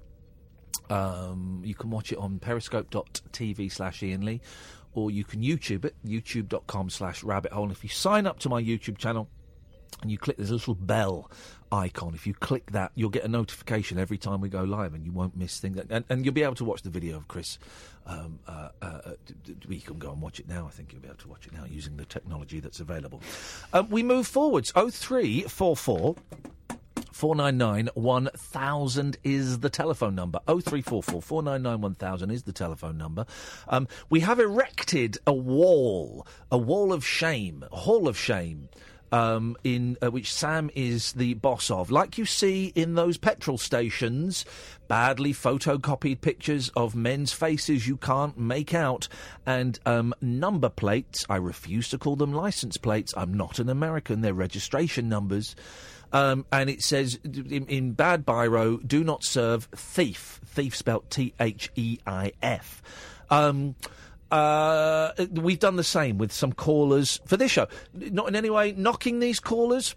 Um, 0.90 1.62
you 1.64 1.74
can 1.74 1.90
watch 1.90 2.12
it 2.12 2.18
on 2.18 2.38
periscope.tv 2.38 3.70
slash 3.70 4.02
Iain 4.02 4.24
Lee, 4.24 4.40
or 4.94 5.10
you 5.10 5.24
can 5.24 5.42
YouTube 5.42 5.84
it, 5.84 5.94
youtube.com 6.04 6.88
slash 6.88 7.22
rabbit 7.22 7.52
hole. 7.52 7.64
And 7.64 7.72
if 7.72 7.82
you 7.82 7.90
sign 7.90 8.26
up 8.26 8.38
to 8.40 8.48
my 8.48 8.62
YouTube 8.62 8.96
channel, 8.96 9.28
and 10.02 10.10
you 10.10 10.18
click 10.18 10.38
a 10.38 10.42
little 10.42 10.74
bell 10.74 11.30
icon. 11.72 12.14
If 12.14 12.26
you 12.26 12.34
click 12.34 12.72
that, 12.72 12.92
you'll 12.94 13.10
get 13.10 13.24
a 13.24 13.28
notification 13.28 13.98
every 13.98 14.18
time 14.18 14.40
we 14.40 14.48
go 14.48 14.62
live, 14.62 14.94
and 14.94 15.04
you 15.04 15.12
won't 15.12 15.36
miss 15.36 15.60
things. 15.60 15.78
And, 15.90 16.04
and 16.08 16.24
you'll 16.24 16.34
be 16.34 16.42
able 16.42 16.54
to 16.56 16.64
watch 16.64 16.82
the 16.82 16.90
video 16.90 17.16
of 17.16 17.28
Chris. 17.28 17.58
Um, 18.06 18.38
uh, 18.46 18.68
uh, 18.80 19.00
you 19.68 19.80
can 19.80 19.98
go 19.98 20.10
and 20.12 20.22
watch 20.22 20.40
it 20.40 20.48
now. 20.48 20.66
I 20.66 20.70
think 20.70 20.92
you'll 20.92 21.02
be 21.02 21.08
able 21.08 21.18
to 21.18 21.28
watch 21.28 21.46
it 21.46 21.52
now 21.52 21.64
using 21.68 21.96
the 21.96 22.06
technology 22.06 22.60
that's 22.60 22.80
available. 22.80 23.20
Um, 23.72 23.90
we 23.90 24.02
move 24.02 24.26
forwards. 24.26 24.72
Oh 24.74 24.90
three 24.90 25.42
four 25.42 25.76
four. 25.76 26.16
499 27.18 27.90
1000 27.94 29.16
is 29.24 29.58
the 29.58 29.68
telephone 29.68 30.14
number. 30.14 30.38
0344 30.46 31.20
499 31.20 31.80
1000 31.80 32.30
is 32.30 32.44
the 32.44 32.52
telephone 32.52 32.96
number. 32.96 33.26
Um, 33.66 33.88
we 34.08 34.20
have 34.20 34.38
erected 34.38 35.18
a 35.26 35.32
wall, 35.32 36.24
a 36.52 36.56
wall 36.56 36.92
of 36.92 37.04
shame, 37.04 37.64
a 37.72 37.76
hall 37.76 38.06
of 38.06 38.16
shame. 38.16 38.68
Um, 39.10 39.56
in 39.64 39.96
uh, 40.02 40.10
which 40.10 40.34
Sam 40.34 40.70
is 40.74 41.12
the 41.12 41.32
boss 41.32 41.70
of, 41.70 41.90
like 41.90 42.18
you 42.18 42.26
see 42.26 42.72
in 42.74 42.94
those 42.94 43.16
petrol 43.16 43.56
stations, 43.56 44.44
badly 44.86 45.32
photocopied 45.32 46.20
pictures 46.20 46.68
of 46.76 46.94
men's 46.94 47.32
faces 47.32 47.88
you 47.88 47.96
can't 47.96 48.36
make 48.36 48.74
out, 48.74 49.08
and 49.46 49.78
um, 49.86 50.12
number 50.20 50.68
plates. 50.68 51.24
I 51.30 51.36
refuse 51.36 51.88
to 51.88 51.98
call 51.98 52.16
them 52.16 52.34
license 52.34 52.76
plates. 52.76 53.14
I'm 53.16 53.32
not 53.32 53.58
an 53.58 53.70
American. 53.70 54.20
They're 54.20 54.34
registration 54.34 55.08
numbers. 55.08 55.56
Um, 56.12 56.44
and 56.52 56.68
it 56.68 56.82
says 56.82 57.18
in, 57.24 57.66
in 57.66 57.92
bad 57.92 58.26
biro, 58.26 58.86
do 58.86 59.04
not 59.04 59.24
serve 59.24 59.68
thief. 59.74 60.40
Thief 60.44 60.76
spelt 60.76 61.10
T 61.10 61.34
H 61.40 61.70
E 61.76 61.98
I 62.06 62.32
F. 62.42 62.82
Uh, 64.30 65.12
we've 65.32 65.58
done 65.58 65.76
the 65.76 65.84
same 65.84 66.18
with 66.18 66.32
some 66.32 66.52
callers 66.52 67.20
for 67.26 67.36
this 67.36 67.50
show. 67.50 67.66
Not 67.94 68.28
in 68.28 68.36
any 68.36 68.50
way 68.50 68.72
knocking 68.72 69.20
these 69.20 69.40
callers. 69.40 69.94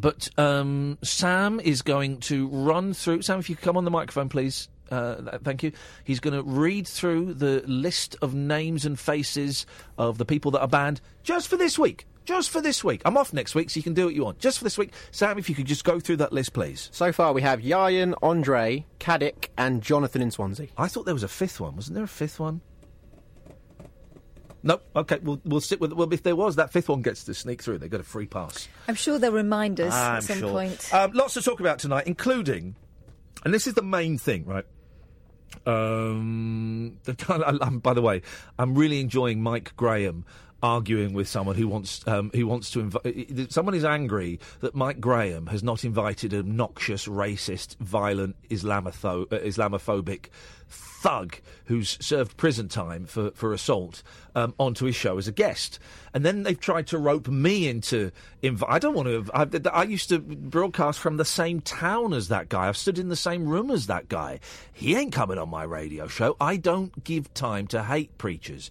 But 0.00 0.28
um, 0.38 0.98
Sam 1.02 1.58
is 1.58 1.82
going 1.82 2.18
to 2.20 2.48
run 2.48 2.94
through. 2.94 3.22
Sam, 3.22 3.40
if 3.40 3.50
you 3.50 3.56
could 3.56 3.64
come 3.64 3.76
on 3.76 3.84
the 3.84 3.90
microphone, 3.90 4.28
please. 4.28 4.68
Uh, 4.90 5.38
thank 5.42 5.62
you. 5.62 5.72
He's 6.04 6.20
going 6.20 6.34
to 6.34 6.42
read 6.42 6.86
through 6.86 7.34
the 7.34 7.62
list 7.66 8.16
of 8.22 8.32
names 8.34 8.86
and 8.86 8.98
faces 8.98 9.66
of 9.98 10.18
the 10.18 10.24
people 10.24 10.50
that 10.52 10.60
are 10.60 10.68
banned 10.68 11.00
just 11.22 11.48
for 11.48 11.56
this 11.56 11.78
week. 11.78 12.06
Just 12.24 12.50
for 12.50 12.60
this 12.60 12.84
week. 12.84 13.02
I'm 13.04 13.16
off 13.16 13.32
next 13.32 13.54
week, 13.54 13.70
so 13.70 13.78
you 13.78 13.82
can 13.82 13.94
do 13.94 14.04
what 14.04 14.14
you 14.14 14.22
want. 14.22 14.38
Just 14.38 14.58
for 14.58 14.64
this 14.64 14.76
week. 14.76 14.92
Sam, 15.10 15.38
if 15.38 15.48
you 15.48 15.54
could 15.54 15.66
just 15.66 15.84
go 15.84 15.98
through 15.98 16.18
that 16.18 16.32
list, 16.32 16.52
please. 16.52 16.90
So 16.92 17.10
far, 17.10 17.32
we 17.32 17.42
have 17.42 17.60
Yayan, 17.60 18.14
Andre, 18.22 18.84
Caddick, 19.00 19.48
and 19.56 19.82
Jonathan 19.82 20.20
in 20.22 20.30
Swansea. 20.30 20.68
I 20.76 20.88
thought 20.88 21.06
there 21.06 21.14
was 21.14 21.22
a 21.22 21.28
fifth 21.28 21.58
one. 21.58 21.74
Wasn't 21.74 21.94
there 21.94 22.04
a 22.04 22.08
fifth 22.08 22.38
one? 22.38 22.60
Nope. 24.62 24.82
Okay, 24.96 25.18
we'll 25.22 25.40
we'll 25.44 25.60
sit 25.60 25.80
with. 25.80 25.92
Well, 25.92 26.12
if 26.12 26.22
there 26.22 26.36
was, 26.36 26.56
that 26.56 26.72
fifth 26.72 26.88
one 26.88 27.02
gets 27.02 27.24
to 27.24 27.34
sneak 27.34 27.62
through. 27.62 27.78
They 27.78 27.88
got 27.88 28.00
a 28.00 28.04
free 28.04 28.26
pass. 28.26 28.68
I'm 28.88 28.94
sure 28.94 29.18
they'll 29.18 29.32
remind 29.32 29.80
us 29.80 29.94
I'm 29.94 30.16
at 30.16 30.22
some 30.24 30.38
sure. 30.38 30.50
point. 30.50 30.92
Um, 30.92 31.12
lots 31.12 31.34
to 31.34 31.42
talk 31.42 31.60
about 31.60 31.78
tonight, 31.78 32.06
including, 32.06 32.74
and 33.44 33.54
this 33.54 33.66
is 33.66 33.74
the 33.74 33.82
main 33.82 34.18
thing, 34.18 34.44
right? 34.46 34.64
Um, 35.64 36.98
the, 37.04 37.80
by 37.82 37.94
the 37.94 38.02
way, 38.02 38.22
I'm 38.58 38.74
really 38.74 39.00
enjoying 39.00 39.42
Mike 39.42 39.74
Graham 39.76 40.24
arguing 40.62 41.12
with 41.12 41.28
someone 41.28 41.56
who 41.56 41.68
wants 41.68 42.06
um, 42.06 42.30
who 42.34 42.46
wants 42.46 42.70
to 42.72 42.80
invite. 42.80 43.52
Someone 43.52 43.74
is 43.74 43.84
angry 43.84 44.40
that 44.60 44.74
Mike 44.74 45.00
Graham 45.00 45.46
has 45.46 45.62
not 45.62 45.84
invited 45.84 46.32
an 46.32 46.40
obnoxious, 46.40 47.06
racist, 47.06 47.76
violent, 47.78 48.36
uh, 48.44 48.48
Islamophobic 48.50 50.26
thug 50.68 51.36
who's 51.66 51.96
served 52.04 52.36
prison 52.36 52.68
time 52.68 53.06
for, 53.06 53.30
for 53.32 53.52
assault 53.52 54.02
um, 54.34 54.54
onto 54.58 54.84
his 54.84 54.96
show 54.96 55.16
as 55.16 55.28
a 55.28 55.32
guest. 55.32 55.78
And 56.12 56.24
then 56.24 56.42
they've 56.42 56.58
tried 56.58 56.88
to 56.88 56.98
rope 56.98 57.28
me 57.28 57.68
into. 57.68 58.10
Inv- 58.42 58.64
I 58.68 58.78
don't 58.78 58.94
want 58.94 59.08
to. 59.08 59.30
I, 59.32 59.80
I 59.80 59.84
used 59.84 60.08
to 60.08 60.18
broadcast 60.18 60.98
from 60.98 61.16
the 61.16 61.24
same 61.24 61.60
town 61.60 62.12
as 62.14 62.28
that 62.28 62.48
guy. 62.48 62.68
I've 62.68 62.76
stood 62.76 62.98
in 62.98 63.08
the 63.08 63.16
same 63.16 63.46
room 63.46 63.70
as 63.70 63.86
that 63.86 64.08
guy. 64.08 64.40
He 64.72 64.96
ain't 64.96 65.12
coming 65.12 65.38
on 65.38 65.48
my 65.48 65.62
radio 65.62 66.08
show. 66.08 66.36
I 66.40 66.56
don't 66.56 67.04
give 67.04 67.32
time 67.34 67.66
to 67.68 67.84
hate 67.84 68.16
preachers. 68.18 68.70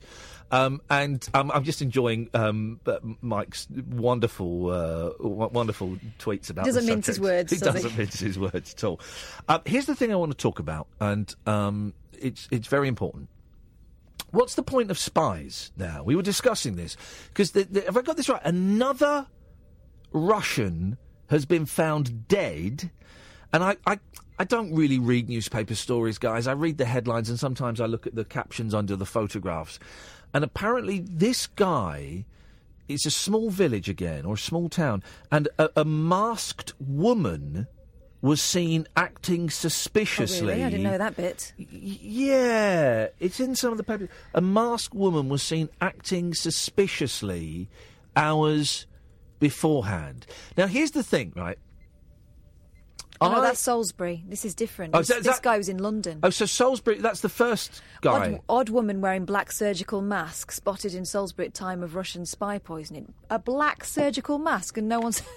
Um, 0.52 0.82
and 0.90 1.28
um, 1.34 1.52
I'm 1.52 1.64
just 1.64 1.82
enjoying 1.82 2.30
um, 2.34 2.80
uh, 2.86 3.00
Mike's 3.22 3.68
wonderful, 3.70 4.70
uh, 4.70 5.10
w- 5.22 5.50
wonderful 5.50 5.98
tweets 6.20 6.50
about. 6.50 6.66
Doesn't 6.66 6.86
mince 6.86 7.08
his 7.08 7.20
words, 7.20 7.52
He 7.54 7.60
does 7.60 7.74
doesn't 7.74 7.98
mince 7.98 8.20
his 8.20 8.40
words 8.40 8.74
at 8.74 8.84
all. 8.84 9.02
Uh, 9.50 9.60
here's 9.66 9.88
the 9.88 9.96
thing 9.96 10.12
I 10.12 10.16
want 10.16 10.32
to 10.32 10.38
talk 10.38 10.60
about, 10.60 10.88
and 11.02 11.34
um, 11.46 11.94
it's 12.14 12.48
it's 12.50 12.68
very 12.68 12.88
important. 12.88 13.30
What's 14.32 14.56
the 14.56 14.64
point 14.64 14.92
of 14.92 14.98
spies 14.98 15.72
now? 15.78 16.04
We 16.04 16.16
were 16.16 16.22
discussing 16.22 16.76
this 16.76 16.96
because 17.28 17.52
have 17.52 17.98
I 17.98 18.02
got 18.02 18.18
this 18.18 18.30
right? 18.30 18.42
Another 18.44 19.28
Russian 20.12 20.98
has 21.30 21.46
been 21.46 21.66
found 21.66 22.28
dead, 22.28 22.90
and 23.52 23.64
I, 23.64 23.76
I 23.86 24.00
I 24.40 24.44
don't 24.44 24.74
really 24.74 25.00
read 25.00 25.30
newspaper 25.30 25.74
stories, 25.76 26.18
guys. 26.18 26.46
I 26.46 26.52
read 26.52 26.78
the 26.78 26.86
headlines 26.86 27.30
and 27.30 27.40
sometimes 27.40 27.82
I 27.82 27.88
look 27.88 28.06
at 28.06 28.14
the 28.14 28.24
captions 28.24 28.74
under 28.74 28.96
the 28.96 29.06
photographs, 29.06 29.80
and 30.34 30.44
apparently 30.44 31.00
this 31.00 31.48
guy. 31.48 32.26
It's 32.90 33.06
a 33.06 33.12
small 33.12 33.50
village 33.50 33.90
again, 33.90 34.24
or 34.24 34.36
a 34.36 34.38
small 34.38 34.70
town, 34.70 35.04
and 35.30 35.50
a, 35.60 35.70
a 35.76 35.84
masked 35.84 36.72
woman 36.80 37.68
was 38.22 38.42
seen 38.42 38.88
acting 38.96 39.50
suspiciously. 39.50 40.48
Oh, 40.48 40.52
really? 40.52 40.64
I 40.64 40.70
didn't 40.70 40.84
know 40.84 40.98
that 40.98 41.18
bit. 41.18 41.54
Yeah, 41.58 43.08
it's 43.20 43.42
in 43.42 43.56
some 43.56 43.72
of 43.72 43.78
the 43.78 43.84
papers. 43.84 44.08
A 44.34 44.40
masked 44.40 44.96
woman 44.96 45.28
was 45.28 45.44
seen 45.44 45.68
acting 45.82 46.34
suspiciously 46.34 47.68
hours 48.16 48.88
beforehand. 49.40 50.26
Now, 50.56 50.68
here's 50.68 50.92
the 50.92 51.04
thing, 51.04 51.34
right? 51.36 51.60
Oh, 53.20 53.32
no, 53.32 53.38
I- 53.38 53.42
that's 53.42 53.60
Salisbury. 53.60 54.24
This 54.28 54.46
is 54.46 54.54
different. 54.54 54.96
Oh, 54.96 55.00
is 55.00 55.08
that- 55.08 55.18
is 55.20 55.24
this 55.26 55.36
that- 55.38 55.44
guy 55.44 55.58
was 55.58 55.70
in 55.70 55.78
London. 55.78 56.20
Oh, 56.24 56.30
so 56.30 56.46
Salisbury, 56.46 57.00
that's 57.00 57.22
the 57.22 57.30
first 57.30 57.82
guy. 58.02 58.34
Odd, 58.34 58.42
odd 58.48 58.70
woman 58.70 59.02
wearing 59.02 59.26
black 59.26 59.52
surgical 59.52 60.02
mask 60.02 60.52
spotted 60.52 60.94
in 60.94 61.04
Salisbury 61.06 61.48
at 61.48 61.54
time 61.54 61.82
of 61.84 61.96
Russian 61.96 62.26
spy 62.26 62.58
poisoning. 62.60 63.14
A 63.30 63.40
black 63.40 63.84
surgical 63.84 64.38
mask, 64.38 64.78
and 64.78 64.88
no 64.88 65.00
one's. 65.00 65.22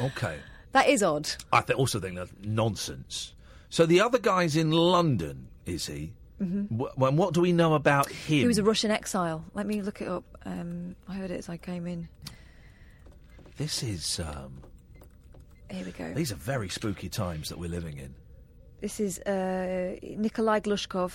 Okay. 0.00 0.38
that 0.72 0.88
is 0.88 1.02
odd. 1.02 1.28
I 1.52 1.60
th- 1.60 1.78
also 1.78 2.00
think 2.00 2.16
that's 2.16 2.32
nonsense. 2.42 3.34
So 3.70 3.86
the 3.86 4.00
other 4.00 4.18
guy's 4.18 4.56
in 4.56 4.70
London, 4.72 5.48
is 5.66 5.86
he? 5.86 6.14
Mhm. 6.40 6.66
Wh- 6.80 7.02
and 7.02 7.16
what 7.18 7.32
do 7.34 7.40
we 7.40 7.52
know 7.52 7.74
about 7.74 8.08
him? 8.10 8.38
He 8.38 8.46
was 8.46 8.58
a 8.58 8.64
Russian 8.64 8.90
exile. 8.90 9.44
Let 9.54 9.66
me 9.66 9.82
look 9.82 10.00
it 10.02 10.08
up. 10.08 10.24
Um, 10.44 10.96
I 11.08 11.14
heard 11.14 11.30
it 11.30 11.38
as 11.38 11.48
I 11.48 11.56
came 11.58 11.86
in. 11.86 12.08
This 13.56 13.82
is. 13.82 14.20
Um, 14.20 14.62
Here 15.70 15.84
we 15.84 15.92
go. 15.92 16.12
these 16.14 16.32
are 16.32 16.36
very 16.36 16.68
spooky 16.68 17.08
times 17.08 17.48
that 17.50 17.58
we're 17.58 17.70
living 17.70 17.98
in. 17.98 18.14
This 18.80 19.00
is 19.00 19.18
uh, 19.20 19.96
Nikolai 20.02 20.60
Glushkov. 20.60 21.12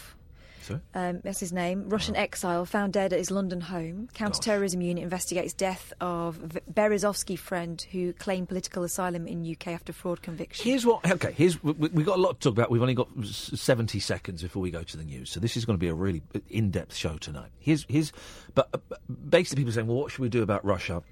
Um, 0.95 1.19
that's 1.25 1.41
his 1.41 1.51
name. 1.51 1.89
Russian 1.89 2.15
exile 2.15 2.63
found 2.65 2.93
dead 2.93 3.11
at 3.11 3.19
his 3.19 3.29
London 3.29 3.59
home. 3.59 4.07
Counterterrorism 4.13 4.79
unit 4.79 5.03
investigates 5.03 5.53
death 5.53 5.91
of 5.99 6.35
v- 6.35 6.59
Berezovsky 6.71 7.37
friend 7.37 7.85
who 7.91 8.13
claimed 8.13 8.47
political 8.47 8.83
asylum 8.83 9.27
in 9.27 9.45
UK 9.45 9.67
after 9.67 9.91
fraud 9.91 10.21
conviction. 10.21 10.63
Here's 10.65 10.85
what. 10.85 11.05
Okay, 11.11 11.33
here's 11.33 11.61
we, 11.61 11.73
we- 11.73 11.89
we've 11.89 12.05
got 12.05 12.17
a 12.17 12.21
lot 12.21 12.39
to 12.39 12.49
talk 12.49 12.53
about. 12.57 12.71
We've 12.71 12.81
only 12.81 12.93
got 12.93 13.09
seventy 13.25 13.99
seconds 13.99 14.41
before 14.41 14.61
we 14.61 14.71
go 14.71 14.83
to 14.83 14.95
the 14.95 15.03
news, 15.03 15.29
so 15.31 15.41
this 15.41 15.57
is 15.57 15.65
going 15.65 15.77
to 15.77 15.81
be 15.81 15.89
a 15.89 15.93
really 15.93 16.21
in-depth 16.49 16.95
show 16.95 17.17
tonight. 17.17 17.49
Here's 17.59 17.85
here's, 17.89 18.13
but 18.55 18.69
uh, 18.73 18.77
but 18.87 19.01
basically, 19.29 19.63
people 19.63 19.73
saying, 19.73 19.87
well, 19.87 19.97
what 19.97 20.11
should 20.11 20.21
we 20.21 20.29
do 20.29 20.43
about 20.43 20.63
Russia? 20.63 21.03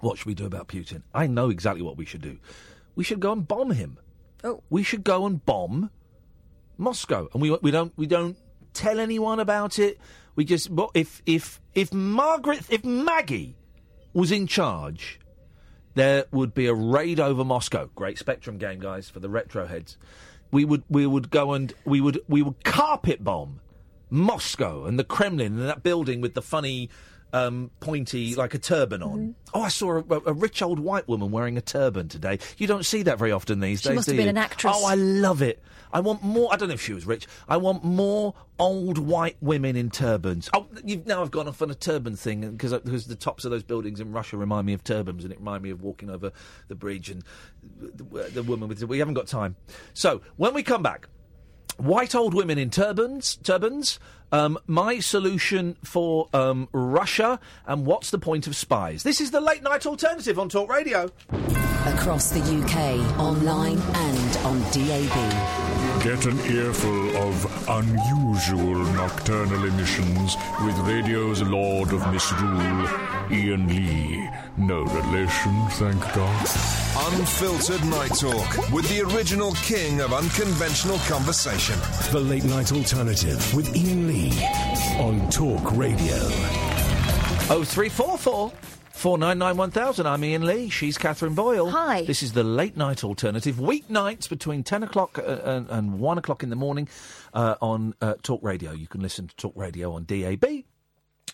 What 0.00 0.18
should 0.18 0.26
we 0.26 0.34
do 0.34 0.46
about 0.46 0.68
Putin? 0.68 1.02
I 1.12 1.26
know 1.26 1.50
exactly 1.50 1.82
what 1.82 1.96
we 1.96 2.04
should 2.04 2.22
do. 2.22 2.38
We 2.94 3.04
should 3.04 3.20
go 3.20 3.32
and 3.32 3.46
bomb 3.46 3.72
him. 3.72 3.98
Oh. 4.44 4.62
We 4.70 4.82
should 4.82 5.04
go 5.04 5.26
and 5.26 5.44
bomb 5.44 5.90
Moscow, 6.76 7.28
and 7.32 7.42
we 7.42 7.56
we 7.60 7.70
don't 7.70 7.92
we 7.96 8.06
don't 8.06 8.36
tell 8.72 9.00
anyone 9.00 9.40
about 9.40 9.78
it. 9.78 9.98
We 10.36 10.44
just 10.44 10.70
well, 10.70 10.90
if 10.94 11.22
if 11.26 11.60
if 11.74 11.92
Margaret 11.92 12.62
if 12.70 12.84
Maggie 12.84 13.56
was 14.12 14.30
in 14.30 14.46
charge, 14.46 15.18
there 15.94 16.26
would 16.30 16.54
be 16.54 16.66
a 16.66 16.74
raid 16.74 17.18
over 17.18 17.44
Moscow. 17.44 17.90
Great 17.94 18.18
Spectrum 18.18 18.58
game, 18.58 18.78
guys, 18.78 19.10
for 19.10 19.18
the 19.18 19.28
retro 19.28 19.66
heads. 19.66 19.96
We 20.52 20.64
would 20.64 20.84
we 20.88 21.06
would 21.06 21.30
go 21.30 21.52
and 21.52 21.74
we 21.84 22.00
would 22.00 22.20
we 22.28 22.42
would 22.42 22.62
carpet 22.62 23.24
bomb 23.24 23.60
Moscow 24.10 24.84
and 24.84 24.98
the 24.98 25.04
Kremlin 25.04 25.58
and 25.58 25.68
that 25.68 25.82
building 25.82 26.20
with 26.20 26.34
the 26.34 26.42
funny 26.42 26.88
um, 27.32 27.70
pointy 27.80 28.34
like 28.34 28.54
a 28.54 28.58
turban 28.58 29.02
on. 29.02 29.18
Mm-hmm. 29.18 29.30
Oh, 29.54 29.62
I 29.62 29.68
saw 29.68 29.98
a, 29.98 30.20
a 30.26 30.32
rich 30.32 30.62
old 30.62 30.78
white 30.78 31.08
woman 31.08 31.30
wearing 31.30 31.56
a 31.56 31.60
turban 31.60 32.08
today. 32.08 32.38
You 32.56 32.66
don't 32.66 32.84
see 32.84 33.02
that 33.04 33.18
very 33.18 33.32
often 33.32 33.60
these 33.60 33.82
She 33.82 33.88
days. 33.90 33.96
must 33.96 34.08
do 34.08 34.12
have 34.12 34.18
been 34.18 34.26
you? 34.26 34.30
an 34.30 34.38
actress. 34.38 34.74
Oh, 34.76 34.86
I 34.86 34.94
love 34.94 35.42
it. 35.42 35.62
I 35.92 36.00
want 36.00 36.22
more. 36.22 36.52
I 36.52 36.56
don't 36.56 36.68
know 36.68 36.74
if 36.74 36.82
she 36.82 36.92
was 36.92 37.06
rich. 37.06 37.26
I 37.48 37.56
want 37.56 37.82
more 37.82 38.34
old 38.58 38.98
white 38.98 39.36
women 39.40 39.74
in 39.76 39.90
turbans. 39.90 40.50
Oh, 40.52 40.66
you've, 40.84 41.06
now 41.06 41.22
I've 41.22 41.30
gone 41.30 41.48
off 41.48 41.62
on 41.62 41.70
a 41.70 41.74
turban 41.74 42.14
thing 42.14 42.50
because 42.50 42.72
because 42.72 43.06
the 43.06 43.14
tops 43.16 43.44
of 43.46 43.50
those 43.50 43.62
buildings 43.62 44.00
in 44.00 44.12
Russia 44.12 44.36
remind 44.36 44.66
me 44.66 44.74
of 44.74 44.84
turbans, 44.84 45.24
and 45.24 45.32
it 45.32 45.38
reminded 45.38 45.62
me 45.62 45.70
of 45.70 45.82
walking 45.82 46.10
over 46.10 46.30
the 46.68 46.74
bridge 46.74 47.08
and 47.08 47.24
the, 47.80 48.24
the 48.32 48.42
woman 48.42 48.68
with. 48.68 48.82
We 48.84 48.98
haven't 48.98 49.14
got 49.14 49.26
time. 49.26 49.56
So 49.94 50.20
when 50.36 50.54
we 50.54 50.62
come 50.62 50.82
back. 50.82 51.08
White 51.78 52.16
old 52.16 52.34
women 52.34 52.58
in 52.58 52.70
turbans, 52.70 53.36
turbans. 53.44 54.00
Um, 54.32 54.58
my 54.66 54.98
solution 54.98 55.76
for 55.84 56.28
um, 56.34 56.68
Russia, 56.72 57.38
and 57.66 57.86
what's 57.86 58.10
the 58.10 58.18
point 58.18 58.48
of 58.48 58.56
spies? 58.56 59.04
This 59.04 59.20
is 59.20 59.30
the 59.30 59.40
late 59.40 59.62
night 59.62 59.86
alternative 59.86 60.40
on 60.40 60.48
Talk 60.48 60.68
Radio. 60.68 61.08
Across 61.86 62.30
the 62.30 62.40
UK, 62.40 63.18
online 63.18 63.78
and 63.78 64.36
on 64.38 64.60
DAB. 64.72 65.77
Get 66.02 66.26
an 66.26 66.38
earful 66.40 67.16
of 67.16 67.68
unusual 67.68 68.76
nocturnal 68.94 69.64
emissions 69.64 70.36
with 70.64 70.78
radio's 70.78 71.42
Lord 71.42 71.92
of 71.92 72.00
Misrule, 72.12 72.86
Iain 73.30 73.66
Lee. 73.68 74.30
No 74.56 74.84
relation, 74.84 75.66
thank 75.70 76.00
God. 76.14 76.48
Unfiltered 77.12 77.84
Night 77.86 78.14
Talk 78.14 78.70
with 78.72 78.88
the 78.88 79.02
original 79.12 79.52
king 79.54 80.00
of 80.00 80.12
unconventional 80.12 80.98
conversation. 81.00 81.78
The 82.12 82.20
Late 82.20 82.44
Night 82.44 82.70
Alternative 82.72 83.54
with 83.54 83.68
Iain 83.76 84.06
Lee 84.06 84.30
on 84.98 85.28
Talk 85.30 85.76
Radio. 85.76 86.16
Oh 87.50 87.64
four 88.98 89.16
four. 89.16 89.18
4991000. 89.18 90.06
I'm 90.06 90.24
Iain 90.24 90.44
Lee. 90.44 90.68
She's 90.68 90.98
Catherine 90.98 91.34
Boyle. 91.34 91.70
Hi. 91.70 92.02
This 92.02 92.22
is 92.22 92.32
the 92.32 92.42
late 92.42 92.76
night 92.76 93.04
alternative. 93.04 93.56
Weeknights 93.56 94.28
between 94.28 94.64
10 94.64 94.82
o'clock 94.82 95.18
uh, 95.18 95.38
and, 95.44 95.70
and 95.70 96.00
1 96.00 96.18
o'clock 96.18 96.42
in 96.42 96.50
the 96.50 96.56
morning 96.56 96.88
uh, 97.32 97.54
on 97.60 97.94
uh, 98.00 98.14
Talk 98.22 98.42
Radio. 98.42 98.72
You 98.72 98.88
can 98.88 99.00
listen 99.00 99.28
to 99.28 99.36
Talk 99.36 99.52
Radio 99.54 99.92
on 99.92 100.04
DAB. 100.04 100.44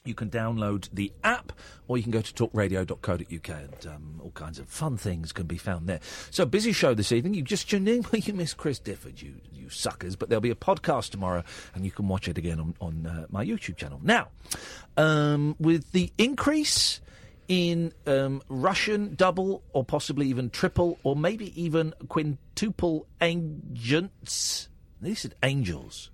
You 0.05 0.15
can 0.15 0.29
download 0.29 0.91
the 0.93 1.11
app, 1.23 1.53
or 1.89 1.97
you 1.97 2.03
can 2.03 2.12
go 2.12 2.21
to 2.21 2.35
talkradio.co.uk, 2.35 3.49
and 3.49 3.87
um, 3.87 4.21
all 4.23 4.33
kinds 4.33 4.59
of 4.59 4.69
fun 4.69 4.99
things 4.99 5.33
can 5.33 5.47
be 5.47 5.57
found 5.57 5.87
there. 5.87 6.01
So, 6.31 6.45
busy 6.45 6.73
show 6.73 6.93
this 6.93 7.11
evening. 7.11 7.33
You 7.33 7.41
just 7.41 7.71
tuned 7.71 7.89
in. 7.89 8.05
Well, 8.12 8.21
you 8.21 8.35
miss 8.35 8.53
Chris 8.53 8.79
Difford, 8.79 9.23
you 9.23 9.37
you 9.51 9.71
suckers. 9.71 10.15
But 10.15 10.29
there'll 10.29 10.43
be 10.43 10.51
a 10.51 10.55
podcast 10.55 11.11
tomorrow, 11.11 11.43
and 11.75 11.87
you 11.87 11.91
can 11.91 12.07
watch 12.07 12.29
it 12.29 12.37
again 12.37 12.61
on, 12.61 12.75
on 12.83 13.07
uh, 13.07 13.27
my 13.31 13.47
YouTube 13.47 13.77
channel. 13.77 13.99
Now, 14.03 14.29
um, 14.99 15.57
with 15.59 15.93
the 15.93 16.12
increase 16.19 17.01
in 17.49 17.92
um, 18.07 18.42
Russian 18.49 19.14
double, 19.14 19.62
or 19.72 19.84
possibly 19.84 20.28
even 20.28 20.51
triple, 20.51 20.99
or 21.03 21.16
maybe 21.16 21.61
even 21.61 21.95
quintuple 22.09 23.07
agents. 23.20 24.68
These 25.01 25.20
said 25.20 25.34
angels. 25.42 26.11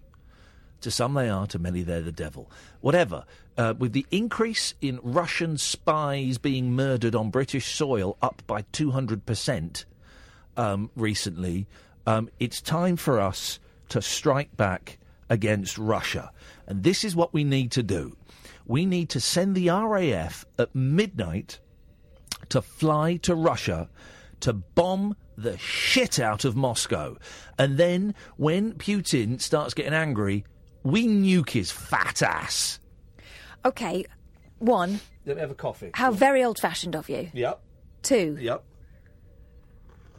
To 0.82 0.90
some 0.90 1.14
they 1.14 1.28
are, 1.28 1.46
to 1.48 1.58
many 1.58 1.82
they're 1.82 2.00
the 2.00 2.12
devil. 2.12 2.50
Whatever. 2.80 3.24
Uh, 3.56 3.74
with 3.78 3.92
the 3.92 4.06
increase 4.10 4.74
in 4.80 4.98
Russian 5.02 5.58
spies 5.58 6.38
being 6.38 6.72
murdered 6.72 7.14
on 7.14 7.30
British 7.30 7.74
soil 7.74 8.16
up 8.22 8.42
by 8.46 8.62
200% 8.72 9.84
um, 10.56 10.90
recently, 10.96 11.66
um, 12.06 12.30
it's 12.38 12.62
time 12.62 12.96
for 12.96 13.20
us 13.20 13.60
to 13.90 14.00
strike 14.00 14.56
back 14.56 14.98
against 15.28 15.76
Russia. 15.76 16.32
And 16.66 16.82
this 16.82 17.04
is 17.04 17.14
what 17.14 17.34
we 17.34 17.44
need 17.44 17.72
to 17.72 17.82
do. 17.82 18.16
We 18.70 18.86
need 18.86 19.08
to 19.10 19.20
send 19.20 19.56
the 19.56 19.68
RAF 19.68 20.44
at 20.56 20.72
midnight 20.76 21.58
to 22.50 22.62
fly 22.62 23.16
to 23.16 23.34
Russia 23.34 23.90
to 24.38 24.52
bomb 24.52 25.16
the 25.36 25.58
shit 25.58 26.20
out 26.20 26.44
of 26.44 26.54
Moscow. 26.54 27.16
And 27.58 27.78
then 27.78 28.14
when 28.36 28.74
Putin 28.74 29.40
starts 29.40 29.74
getting 29.74 29.92
angry, 29.92 30.44
we 30.84 31.08
nuke 31.08 31.50
his 31.50 31.72
fat 31.72 32.22
ass. 32.22 32.78
Okay, 33.64 34.04
one, 34.60 35.00
Let 35.26 35.34
me 35.34 35.40
have 35.40 35.50
a 35.50 35.54
coffee. 35.54 35.90
how 35.94 36.12
very 36.12 36.44
old 36.44 36.60
fashioned 36.60 36.94
of 36.94 37.08
you. 37.08 37.28
Yep. 37.34 37.60
Two, 38.04 38.36
Yep. 38.40 38.62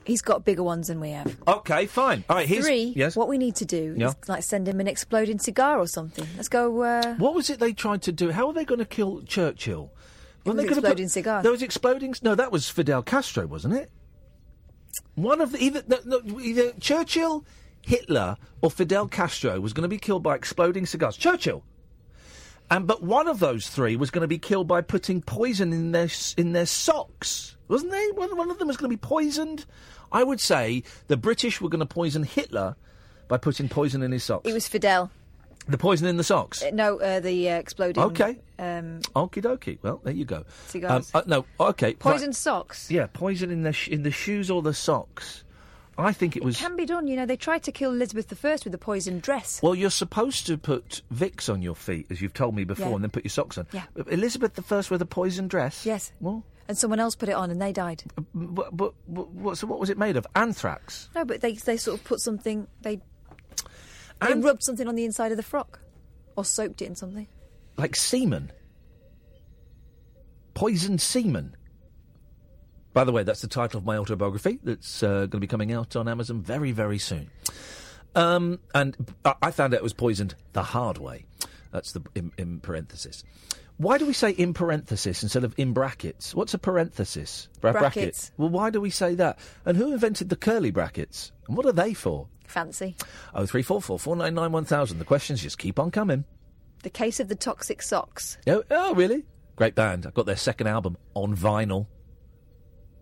He's 0.06 0.22
got 0.22 0.44
bigger 0.46 0.64
ones 0.64 0.88
than 0.88 1.00
we 1.00 1.12
have. 1.12 1.36
Okay, 1.48 1.86
fine. 1.86 2.24
All 2.30 2.36
right, 2.38 2.48
here's. 2.48 2.66
Three, 2.66 2.94
Yes. 2.96 3.16
what 3.16 3.28
we 3.28 3.38
need 3.38 3.56
to 3.58 3.66
do 3.66 3.96
Yeah. 3.98 4.10
is 4.10 4.30
like 4.30 4.44
send 4.44 4.68
him 4.68 4.80
an 4.80 4.88
exploding 4.88 5.40
cigar 5.40 5.80
or 5.80 5.88
something. 5.88 6.28
Let's 6.36 6.50
go. 6.50 6.82
Uh, 6.82 7.16
What 7.16 7.34
was 7.34 7.50
it 7.50 7.60
they 7.60 7.74
tried 7.74 8.02
to 8.04 8.12
do? 8.12 8.32
How 8.32 8.48
are 8.48 8.54
they 8.54 8.66
going 8.66 8.80
to 8.80 8.86
kill 8.86 9.22
Churchill? 9.24 9.92
Weren't 10.46 10.58
they 10.58 10.66
exploding 10.66 11.08
cigars. 11.08 11.44
There 11.44 11.52
was 11.52 11.62
exploding. 11.62 12.16
No, 12.24 12.34
that 12.36 12.52
was 12.52 12.68
Fidel 12.70 13.04
Castro, 13.04 13.46
wasn't 13.46 13.76
it? 13.76 13.92
One 15.16 15.40
of 15.40 15.52
the 15.52 15.60
either 15.64 15.84
no, 15.88 16.00
no, 16.04 16.40
either 16.40 16.72
Churchill, 16.80 17.46
Hitler, 17.82 18.38
or 18.62 18.72
Fidel 18.72 19.08
Castro 19.08 19.60
was 19.60 19.72
going 19.74 19.84
to 19.84 19.88
be 19.88 19.98
killed 20.00 20.24
by 20.24 20.36
exploding 20.36 20.86
cigars. 20.86 21.16
Churchill. 21.16 21.64
And 22.72 22.88
but 22.88 23.04
one 23.04 23.28
of 23.28 23.40
those 23.40 23.68
three 23.68 23.98
was 23.98 24.10
going 24.12 24.22
to 24.22 24.30
be 24.30 24.38
killed 24.40 24.66
by 24.66 24.80
putting 24.80 25.22
poison 25.22 25.74
in 25.74 25.92
their 25.92 26.08
in 26.38 26.54
their 26.54 26.66
socks, 26.66 27.58
wasn't 27.68 27.92
they? 27.92 28.12
One, 28.14 28.36
one 28.38 28.50
of 28.50 28.60
them 28.60 28.70
was 28.70 28.78
going 28.78 28.90
to 28.90 28.98
be 28.98 29.02
poisoned. 29.02 29.66
I 30.10 30.24
would 30.24 30.40
say 30.40 30.84
the 31.08 31.18
British 31.18 31.60
were 31.60 31.68
going 31.68 31.80
to 31.82 31.86
poison 31.86 32.24
Hitler 32.24 32.78
by 33.28 33.38
putting 33.38 33.68
poison 33.68 34.02
in 34.04 34.14
his 34.14 34.24
socks. 34.24 34.50
it 34.50 34.54
was 34.54 34.70
Fidel. 34.70 35.12
the 35.68 35.78
poison 35.78 36.08
in 36.08 36.16
the 36.16 36.24
socks. 36.24 36.64
Uh, 36.64 36.72
no, 36.74 36.98
uh, 37.00 37.20
the 37.20 37.50
uh, 37.50 37.58
exploding. 37.58 38.04
Okay. 38.04 38.40
Um, 38.58 39.02
Okie 39.16 39.44
dokie. 39.44 39.78
Well, 39.82 40.00
there 40.04 40.14
you 40.14 40.26
go. 40.26 40.46
Cigars. 40.68 41.12
Um, 41.14 41.22
uh, 41.22 41.24
no, 41.28 41.46
okay. 41.60 41.94
poison 41.94 42.30
right. 42.30 42.36
socks. 42.36 42.90
Yeah, 42.90 43.08
poison 43.12 43.52
in 43.52 43.64
the 43.64 43.74
sh- 43.74 43.90
in 43.90 44.04
the 44.04 44.12
shoes 44.12 44.50
or 44.50 44.62
the 44.62 44.74
socks. 44.74 45.44
I 46.02 46.14
think 46.14 46.36
it 46.36 46.44
was. 46.44 46.58
Can 46.58 46.76
be 46.76 46.86
done. 46.86 47.08
You 47.08 47.16
know, 47.16 47.26
they 47.26 47.36
tried 47.38 47.64
to 47.64 47.72
kill 47.72 47.92
Elizabeth 47.92 48.32
I 48.46 48.52
with 48.64 48.72
the 48.72 48.78
poison 48.78 49.20
dress. 49.20 49.62
Well, 49.62 49.76
you're 49.76 49.90
supposed 49.90 50.46
to 50.48 50.58
put 50.58 51.02
Vicks 51.14 51.52
on 51.52 51.62
your 51.62 51.76
feet, 51.76 52.08
as 52.10 52.22
you've 52.22 52.34
told 52.34 52.56
me 52.56 52.64
before, 52.64 52.90
Yeah. 52.90 52.96
and 52.96 53.04
then 53.04 53.12
put 53.12 53.24
your 53.24 53.30
socks 53.30 53.58
on. 53.58 53.68
Yeah. 53.72 53.84
Elizabeth 54.08 54.60
I 54.72 54.76
with 54.90 55.02
a 55.02 55.06
poison 55.06 55.48
dress. 55.48 55.86
Yes. 55.86 56.12
Well, 56.20 56.44
And 56.68 56.78
someone 56.78 57.00
else 57.00 57.16
put 57.16 57.30
it 57.30 57.34
on 57.36 57.52
and 57.52 57.62
they 57.62 57.74
died. 57.74 58.04
Uh, 58.18 58.22
but, 58.34 58.76
but, 58.76 58.94
but 59.08 59.30
what, 59.32 59.58
so 59.58 59.68
what 59.68 59.80
was 59.80 59.90
it 59.90 59.98
made 59.98 60.16
of? 60.18 60.26
Anthrax. 60.36 61.10
No, 61.16 61.26
but 61.26 61.42
they 61.42 61.54
they 61.54 61.78
sort 61.78 62.00
of 62.00 62.04
put 62.06 62.20
something. 62.20 62.68
They 62.82 62.98
they 64.22 64.32
And- 64.32 64.44
rubbed 64.44 64.64
something 64.64 64.88
on 64.88 64.96
the 64.96 65.04
inside 65.06 65.32
of 65.32 65.38
the 65.38 65.44
frock, 65.44 65.80
or 66.36 66.46
soaked 66.46 66.82
it 66.82 66.86
in 66.86 66.96
something. 66.96 67.28
like 67.78 67.96
semen. 67.96 68.52
Poisoned 70.54 71.02
semen. 71.02 71.56
By 72.94 73.04
the 73.06 73.12
way, 73.12 73.24
that's 73.24 73.42
the 73.42 73.48
title 73.48 73.78
of 73.78 73.86
my 73.86 73.98
autobiography 73.98 74.60
that's 74.64 75.02
uh, 75.04 75.20
going 75.20 75.30
to 75.32 75.40
be 75.40 75.48
coming 75.48 75.72
out 75.72 75.96
on 75.96 76.08
Amazon 76.08 76.42
very, 76.42 76.72
very 76.72 76.98
soon. 76.98 77.30
Um, 78.16 78.60
and 78.76 78.96
I- 79.24 79.36
I 79.42 79.52
found 79.52 79.74
out 79.74 79.78
it 79.78 79.84
was 79.84 79.94
poisoned 79.94 80.36
the 80.54 80.64
hard 80.64 80.98
way. 80.98 81.26
That's 81.72 81.94
the 81.94 82.02
in, 82.16 82.32
in 82.38 82.60
parenthesis. 82.60 83.24
Why 83.78 83.98
do 83.98 84.06
we 84.06 84.14
say 84.14 84.32
in 84.32 84.54
parenthesis 84.54 85.24
instead 85.24 85.44
of 85.46 85.56
in 85.58 85.72
brackets? 85.74 86.36
What's 86.36 86.54
a 86.54 86.58
parenthesis? 86.60 87.48
Bra- 87.62 87.72
bracket. 87.72 87.94
Brackets. 87.94 88.32
Well, 88.38 88.50
why 88.50 88.70
do 88.70 88.82
we 88.82 88.90
say 88.90 89.16
that? 89.16 89.40
And 89.66 89.78
who 89.78 89.94
invented 89.94 90.30
the 90.30 90.36
curly 90.36 90.70
brackets? 90.72 91.32
And 91.48 91.56
what 91.56 91.66
are 91.66 91.72
they 91.72 91.94
for? 91.94 92.28
Fancy. 92.46 92.98
Oh, 93.34 93.46
three 93.46 93.64
four 93.64 93.82
four 93.82 93.98
four 93.98 94.16
nine 94.18 94.36
nine 94.36 94.52
one 94.52 94.66
thousand. 94.66 95.00
The 95.00 95.06
questions 95.06 95.42
just 95.42 95.58
keep 95.58 95.80
on 95.80 95.90
coming. 95.90 96.26
The 96.84 96.90
case 96.90 97.20
of 97.22 97.30
the 97.30 97.36
toxic 97.36 97.82
socks. 97.82 98.38
Oh, 98.46 98.64
oh, 98.70 98.94
really? 98.94 99.24
Great 99.56 99.76
band. 99.76 100.06
I've 100.06 100.14
got 100.14 100.26
their 100.26 100.36
second 100.36 100.68
album 100.68 100.98
on 101.14 101.36
vinyl. 101.36 101.88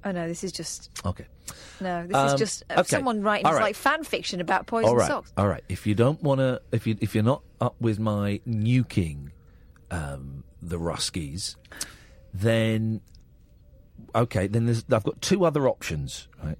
Oh 0.04 0.12
no, 0.12 0.28
this 0.28 0.43
is 0.43 0.52
just 0.52 0.89
Okay. 1.06 1.26
no. 1.82 2.08
This 2.08 2.16
Um, 2.16 2.28
is 2.28 2.34
just 2.36 2.64
uh, 2.70 2.80
okay. 2.82 2.84
someone 2.88 3.22
writing 3.22 3.52
right. 3.52 3.62
like 3.62 3.76
fan 3.76 4.04
fiction 4.04 4.39
about 4.41 4.66
poison 4.68 4.89
All 4.89 4.95
right. 4.95 5.08
socks. 5.08 5.34
All 5.38 5.47
right. 5.47 5.64
If 5.70 5.86
you 5.86 5.95
don't 5.95 6.22
want 6.24 6.39
to, 6.39 6.62
if 6.72 6.88
you 6.88 6.95
if 7.02 7.14
you're 7.16 7.24
not 7.24 7.43
up 7.60 7.76
with 7.82 8.00
my 8.00 8.39
nuking 8.47 9.30
um, 9.91 10.43
the 10.62 10.78
Ruskies, 10.80 11.56
then 12.34 13.02
okay. 14.16 14.47
Then 14.47 14.66
there's 14.66 14.86
I've 14.91 15.04
got 15.04 15.22
two 15.22 15.43
other 15.45 15.68
options, 15.68 16.28
right? 16.43 16.58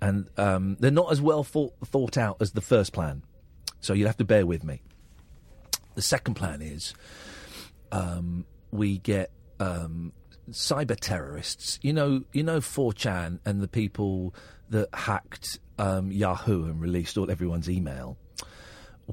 And 0.00 0.28
um, 0.36 0.76
they're 0.80 0.90
not 0.90 1.12
as 1.12 1.20
well 1.20 1.44
thought, 1.44 1.74
thought 1.84 2.18
out 2.18 2.38
as 2.40 2.52
the 2.52 2.60
first 2.60 2.92
plan, 2.92 3.22
so 3.80 3.92
you'll 3.94 4.08
have 4.08 4.16
to 4.16 4.24
bear 4.24 4.44
with 4.44 4.64
me. 4.64 4.82
The 5.94 6.02
second 6.02 6.34
plan 6.34 6.60
is 6.60 6.92
um, 7.92 8.44
we 8.72 8.98
get 8.98 9.30
um, 9.60 10.12
cyber 10.50 10.96
terrorists. 10.98 11.78
You 11.82 11.92
know, 11.92 12.22
you 12.32 12.42
know, 12.42 12.58
4chan 12.58 13.38
and 13.44 13.60
the 13.60 13.68
people 13.68 14.34
that 14.70 14.88
hacked 14.94 15.58
um, 15.78 16.10
Yahoo 16.10 16.64
and 16.64 16.80
released 16.80 17.16
all 17.16 17.30
everyone's 17.30 17.68
email. 17.68 18.16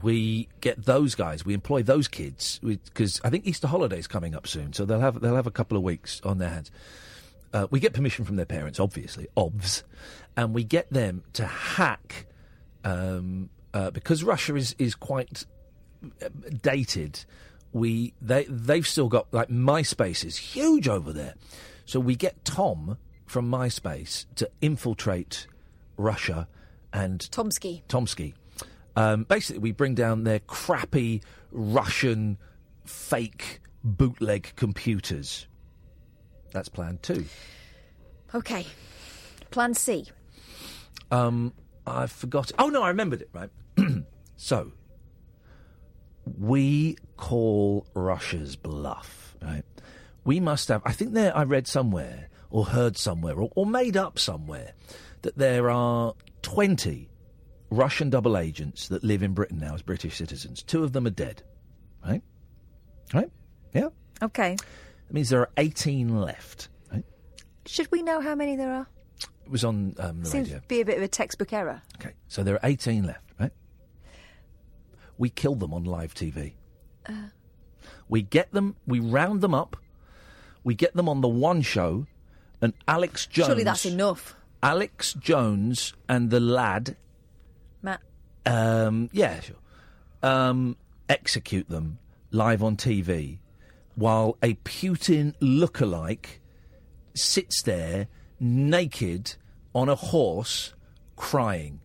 We 0.01 0.47
get 0.61 0.85
those 0.85 1.15
guys. 1.15 1.45
We 1.45 1.53
employ 1.53 1.83
those 1.83 2.07
kids 2.07 2.59
because 2.63 3.19
I 3.23 3.29
think 3.29 3.45
Easter 3.45 3.67
holidays 3.67 4.07
coming 4.07 4.35
up 4.35 4.47
soon, 4.47 4.71
so 4.71 4.85
they'll 4.85 4.99
have 4.99 5.19
they'll 5.19 5.35
have 5.35 5.47
a 5.47 5.51
couple 5.51 5.77
of 5.77 5.83
weeks 5.83 6.21
on 6.23 6.37
their 6.37 6.49
hands. 6.49 6.71
Uh, 7.51 7.67
we 7.71 7.79
get 7.79 7.93
permission 7.93 8.23
from 8.23 8.35
their 8.35 8.45
parents, 8.45 8.79
obviously, 8.79 9.27
obvs, 9.35 9.81
and 10.37 10.53
we 10.53 10.63
get 10.63 10.91
them 10.93 11.23
to 11.33 11.45
hack 11.45 12.27
um, 12.83 13.49
uh, 13.73 13.89
because 13.89 14.23
Russia 14.23 14.55
is 14.55 14.75
is 14.77 14.95
quite 14.95 15.45
uh, 16.21 16.29
dated. 16.61 17.25
We 17.71 18.13
they 18.21 18.45
they've 18.49 18.87
still 18.87 19.09
got 19.09 19.27
like 19.31 19.49
MySpace 19.49 20.25
is 20.25 20.37
huge 20.37 20.87
over 20.87 21.13
there, 21.13 21.35
so 21.85 21.99
we 21.99 22.15
get 22.15 22.43
Tom 22.43 22.97
from 23.25 23.49
MySpace 23.49 24.25
to 24.35 24.49
infiltrate 24.61 25.45
Russia 25.97 26.47
and 26.91 27.19
Tomsky. 27.19 27.83
Tomsky. 27.87 28.33
Um, 28.95 29.23
basically, 29.23 29.59
we 29.59 29.71
bring 29.71 29.95
down 29.95 30.23
their 30.23 30.39
crappy 30.39 31.21
Russian 31.51 32.37
fake 32.85 33.61
bootleg 33.83 34.53
computers. 34.55 35.47
That's 36.51 36.69
plan 36.69 36.99
two. 37.01 37.25
Okay. 38.33 38.65
Plan 39.51 39.73
C. 39.73 40.05
Um, 41.11 41.53
I 41.85 42.07
forgot. 42.07 42.51
Oh 42.59 42.69
no, 42.69 42.83
I 42.83 42.89
remembered 42.89 43.21
it. 43.21 43.29
Right. 43.33 43.49
so 44.35 44.71
we 46.37 46.97
call 47.17 47.85
Russia's 47.93 48.55
bluff, 48.55 49.35
right? 49.41 49.63
We 50.23 50.39
must 50.39 50.67
have. 50.67 50.81
I 50.85 50.91
think 50.91 51.13
there. 51.13 51.35
I 51.35 51.43
read 51.43 51.67
somewhere 51.67 52.29
or 52.49 52.65
heard 52.65 52.97
somewhere 52.97 53.35
or, 53.39 53.49
or 53.55 53.65
made 53.65 53.95
up 53.97 54.19
somewhere 54.19 54.73
that 55.21 55.37
there 55.37 55.69
are 55.69 56.13
twenty 56.41 57.09
Russian 57.69 58.09
double 58.09 58.37
agents 58.37 58.87
that 58.89 59.03
live 59.03 59.23
in 59.23 59.33
Britain 59.33 59.59
now 59.59 59.75
as 59.75 59.81
British 59.81 60.17
citizens. 60.17 60.63
Two 60.63 60.83
of 60.83 60.93
them 60.93 61.05
are 61.07 61.11
dead, 61.11 61.43
right? 62.05 62.21
Right? 63.13 63.29
Yeah. 63.73 63.89
Okay. 64.21 64.55
That 65.07 65.13
means 65.13 65.29
there 65.29 65.41
are 65.41 65.51
eighteen 65.57 66.19
left. 66.19 66.69
Right? 66.91 67.05
Should 67.65 67.91
we 67.91 68.01
know 68.03 68.19
how 68.21 68.35
many 68.35 68.55
there 68.55 68.73
are? 68.73 68.87
It 69.45 69.51
was 69.51 69.63
on 69.63 69.95
um, 69.97 70.19
the 70.21 70.29
Seems 70.29 70.49
radio. 70.49 70.59
to 70.59 70.67
be 70.67 70.81
a 70.81 70.85
bit 70.85 70.97
of 70.97 71.03
a 71.03 71.07
textbook 71.07 71.53
error. 71.53 71.81
Okay, 71.95 72.13
so 72.27 72.43
there 72.43 72.53
are 72.53 72.59
18 72.63 73.03
left, 73.03 73.31
right? 73.39 73.51
We 75.19 75.29
kill 75.29 75.53
them 75.55 75.71
on 75.73 75.83
live 75.83 76.15
TV. 76.15 76.53
Uh, 77.07 77.13
We 78.07 78.23
get 78.23 78.51
them, 78.51 78.75
we 78.87 78.99
round 78.99 79.41
them 79.41 79.53
up, 79.53 79.77
we 80.63 80.73
get 80.73 80.95
them 80.95 81.07
on 81.07 81.21
the 81.21 81.27
one 81.27 81.61
show, 81.61 82.07
and 82.61 82.73
Alex 82.87 83.27
Jones. 83.27 83.47
surely 83.49 83.63
that's 83.63 83.85
enough, 83.85 84.35
Alex 84.63 85.13
Jones 85.13 85.93
and 86.07 86.29
the 86.31 86.39
lad, 86.39 86.95
Matt. 87.83 88.01
um, 88.47 89.09
yeah, 89.13 89.39
sure, 89.41 89.57
um, 90.23 90.75
execute 91.07 91.69
them 91.69 91.99
live 92.31 92.63
on 92.63 92.75
TV 92.77 93.37
while 93.95 94.37
a 94.41 94.53
Putin 94.55 95.35
lookalike 95.39 96.39
sits 97.13 97.61
there 97.63 98.07
naked 98.39 99.35
on 99.75 99.87
a 99.89 99.95
horse 99.95 100.73
crying. 101.15 101.79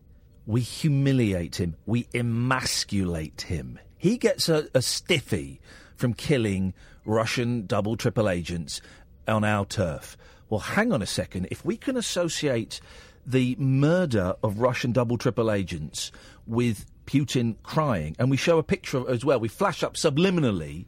We 0.45 0.61
humiliate 0.61 1.59
him. 1.59 1.75
We 1.85 2.07
emasculate 2.13 3.41
him. 3.41 3.79
He 3.97 4.17
gets 4.17 4.49
a, 4.49 4.67
a 4.73 4.81
stiffy 4.81 5.59
from 5.95 6.13
killing 6.13 6.73
Russian 7.05 7.65
double 7.65 7.97
triple 7.97 8.29
agents 8.29 8.81
on 9.27 9.43
our 9.43 9.65
turf. 9.65 10.17
Well, 10.49 10.59
hang 10.59 10.91
on 10.91 11.01
a 11.01 11.07
second. 11.07 11.47
If 11.49 11.65
we 11.65 11.77
can 11.77 11.97
associate 11.97 12.79
the 13.25 13.55
murder 13.57 14.35
of 14.43 14.59
Russian 14.59 14.91
double 14.91 15.17
triple 15.17 15.51
agents 15.51 16.11
with 16.45 16.85
Putin 17.07 17.55
crying, 17.63 18.15
and 18.19 18.29
we 18.29 18.37
show 18.37 18.59
a 18.59 18.63
picture 18.63 18.97
of, 18.97 19.09
as 19.09 19.25
well, 19.25 19.39
we 19.39 19.47
flash 19.47 19.83
up 19.83 19.95
subliminally 19.95 20.85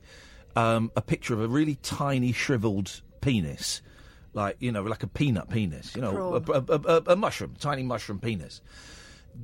um, 0.56 0.92
a 0.96 1.02
picture 1.02 1.34
of 1.34 1.42
a 1.42 1.48
really 1.48 1.76
tiny 1.76 2.32
shriveled 2.32 3.02
penis, 3.22 3.82
like 4.34 4.58
you 4.60 4.72
know, 4.72 4.84
like 4.84 5.04
a 5.04 5.08
peanut 5.08 5.50
penis, 5.50 5.96
you 5.96 6.02
know, 6.02 6.36
a, 6.36 6.52
a, 6.52 6.64
a, 6.70 6.80
a, 6.98 7.04
a 7.08 7.16
mushroom, 7.16 7.56
tiny 7.60 7.84
mushroom 7.84 8.20
penis. 8.20 8.62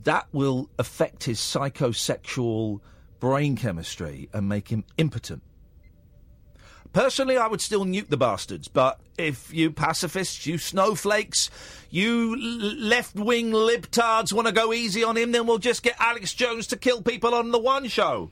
That 0.03 0.27
will 0.31 0.69
affect 0.79 1.23
his 1.23 1.39
psychosexual 1.39 2.81
brain 3.19 3.55
chemistry 3.55 4.29
and 4.33 4.49
make 4.49 4.67
him 4.67 4.83
impotent. 4.97 5.43
Personally, 6.91 7.37
I 7.37 7.47
would 7.47 7.61
still 7.61 7.85
nuke 7.85 8.09
the 8.09 8.17
bastards, 8.17 8.67
but 8.67 8.99
if 9.17 9.51
you 9.51 9.71
pacifists, 9.71 10.45
you 10.45 10.59
snowflakes, 10.59 11.49
you 11.89 12.35
left 12.35 13.15
wing 13.15 13.51
libtards 13.51 14.31
want 14.31 14.47
to 14.47 14.53
go 14.53 14.73
easy 14.73 15.03
on 15.03 15.17
him, 15.17 15.31
then 15.31 15.47
we'll 15.47 15.57
just 15.57 15.81
get 15.81 15.95
Alex 15.99 16.33
Jones 16.33 16.67
to 16.67 16.77
kill 16.77 17.01
people 17.01 17.33
on 17.33 17.51
the 17.51 17.57
one 17.57 17.87
show. 17.87 18.29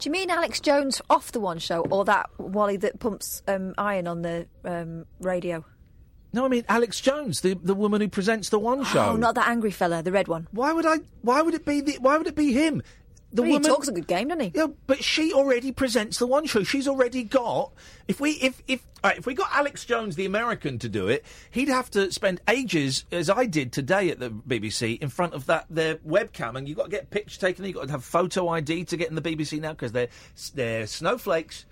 Do 0.00 0.08
you 0.08 0.10
mean 0.10 0.30
Alex 0.30 0.58
Jones 0.58 1.00
off 1.08 1.30
the 1.30 1.38
one 1.38 1.60
show, 1.60 1.82
or 1.90 2.04
that 2.06 2.28
Wally 2.38 2.76
that 2.78 2.98
pumps 2.98 3.40
um, 3.46 3.72
iron 3.78 4.08
on 4.08 4.22
the 4.22 4.46
um, 4.64 5.06
radio? 5.20 5.64
No, 6.32 6.44
I 6.44 6.48
mean 6.48 6.64
Alex 6.68 7.00
Jones, 7.00 7.40
the 7.42 7.54
the 7.54 7.74
woman 7.74 8.00
who 8.00 8.08
presents 8.08 8.48
the 8.48 8.58
one 8.58 8.84
show. 8.84 9.10
Oh, 9.10 9.16
not 9.16 9.34
that 9.34 9.48
angry 9.48 9.70
fella, 9.70 10.02
the 10.02 10.12
red 10.12 10.28
one. 10.28 10.48
Why 10.52 10.72
would 10.72 10.86
I? 10.86 10.98
Why 11.22 11.42
would 11.42 11.54
it 11.54 11.64
be 11.64 11.80
the? 11.80 11.98
Why 12.00 12.16
would 12.16 12.26
it 12.26 12.34
be 12.34 12.52
him? 12.52 12.82
The 13.34 13.40
Well, 13.40 13.52
woman 13.52 13.62
he 13.62 13.68
talks 13.68 13.88
a 13.88 13.92
good 13.92 14.06
game, 14.06 14.28
doesn't 14.28 14.44
he? 14.44 14.52
Yeah, 14.54 14.66
but 14.86 15.02
she 15.02 15.32
already 15.32 15.72
presents 15.72 16.18
the 16.18 16.26
one 16.26 16.44
show. 16.46 16.64
She's 16.64 16.86
already 16.86 17.22
got. 17.22 17.72
If 18.06 18.20
we 18.20 18.32
if 18.32 18.62
if 18.68 18.84
right, 19.02 19.16
if 19.16 19.24
we 19.24 19.32
got 19.32 19.48
Alex 19.52 19.86
Jones, 19.86 20.16
the 20.16 20.26
American, 20.26 20.78
to 20.80 20.88
do 20.88 21.08
it, 21.08 21.24
he'd 21.50 21.68
have 21.68 21.90
to 21.92 22.12
spend 22.12 22.42
ages, 22.48 23.06
as 23.10 23.30
I 23.30 23.46
did 23.46 23.72
today 23.72 24.10
at 24.10 24.18
the 24.18 24.30
BBC, 24.30 25.00
in 25.00 25.08
front 25.08 25.32
of 25.32 25.46
that 25.46 25.64
their 25.70 25.96
webcam, 25.96 26.56
and 26.56 26.68
you've 26.68 26.76
got 26.76 26.84
to 26.84 26.90
get 26.90 27.10
picture 27.10 27.40
taken. 27.40 27.64
You've 27.64 27.74
got 27.76 27.86
to 27.86 27.92
have 27.92 28.04
photo 28.04 28.48
ID 28.48 28.84
to 28.84 28.96
get 28.98 29.08
in 29.08 29.14
the 29.14 29.22
BBC 29.22 29.60
now 29.60 29.72
because 29.72 29.92
they're 29.92 30.08
they're 30.54 30.86
snowflakes. 30.86 31.64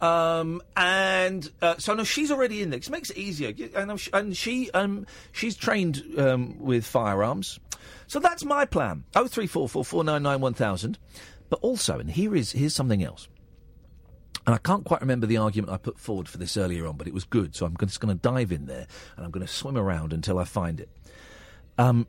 Um, 0.00 0.62
and 0.76 1.50
uh, 1.60 1.76
so 1.78 1.94
no, 1.94 2.04
she's 2.04 2.30
already 2.30 2.62
in 2.62 2.70
there. 2.70 2.78
It 2.78 2.90
makes 2.90 3.10
it 3.10 3.18
easier, 3.18 3.52
and, 3.74 4.08
and 4.12 4.36
she 4.36 4.70
um, 4.70 5.06
she's 5.32 5.56
trained 5.56 6.02
um, 6.16 6.58
with 6.58 6.86
firearms. 6.86 7.60
So 8.06 8.18
that's 8.18 8.44
my 8.44 8.64
plan. 8.64 9.04
Oh 9.14 9.26
three 9.26 9.46
four 9.46 9.68
four 9.68 9.84
four 9.84 10.04
nine 10.04 10.22
nine 10.22 10.40
one 10.40 10.54
thousand. 10.54 10.98
But 11.50 11.60
also, 11.60 11.98
and 11.98 12.10
here 12.10 12.34
is 12.34 12.52
here's 12.52 12.74
something 12.74 13.02
else. 13.02 13.28
And 14.46 14.54
I 14.54 14.58
can't 14.58 14.84
quite 14.84 15.02
remember 15.02 15.26
the 15.26 15.36
argument 15.36 15.72
I 15.72 15.76
put 15.76 15.98
forward 15.98 16.28
for 16.28 16.38
this 16.38 16.56
earlier 16.56 16.86
on, 16.86 16.96
but 16.96 17.06
it 17.06 17.12
was 17.12 17.24
good. 17.24 17.54
So 17.54 17.66
I'm 17.66 17.76
just 17.76 18.00
going 18.00 18.16
to 18.16 18.20
dive 18.20 18.52
in 18.52 18.66
there 18.66 18.86
and 19.16 19.24
I'm 19.24 19.30
going 19.30 19.46
to 19.46 19.52
swim 19.52 19.76
around 19.76 20.12
until 20.14 20.38
I 20.38 20.44
find 20.44 20.80
it. 20.80 20.88
Um, 21.76 22.06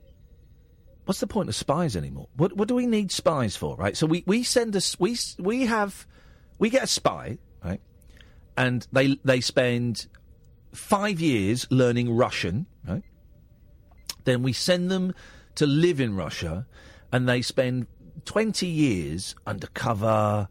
what's 1.05 1.19
the 1.19 1.27
point 1.27 1.49
of 1.49 1.55
spies 1.55 1.95
anymore? 1.95 2.29
What 2.37 2.55
what 2.55 2.67
do 2.67 2.75
we 2.75 2.87
need 2.87 3.11
spies 3.11 3.57
for? 3.57 3.75
Right. 3.75 3.97
So 3.97 4.07
we 4.07 4.23
we 4.25 4.43
send 4.43 4.75
us 4.75 4.97
we 4.99 5.17
we 5.39 5.65
have 5.65 6.07
we 6.57 6.69
get 6.69 6.83
a 6.83 6.87
spy 6.87 7.37
and 8.57 8.87
they 8.91 9.17
they 9.23 9.41
spend 9.41 10.07
five 10.73 11.19
years 11.19 11.67
learning 11.69 12.15
Russian 12.15 12.65
right. 12.87 13.03
Then 14.23 14.43
we 14.43 14.53
send 14.53 14.91
them 14.91 15.13
to 15.55 15.65
live 15.65 15.99
in 15.99 16.15
Russia, 16.15 16.67
and 17.11 17.27
they 17.27 17.41
spend 17.41 17.87
20 18.25 18.67
years 18.67 19.35
undercover, 19.47 20.47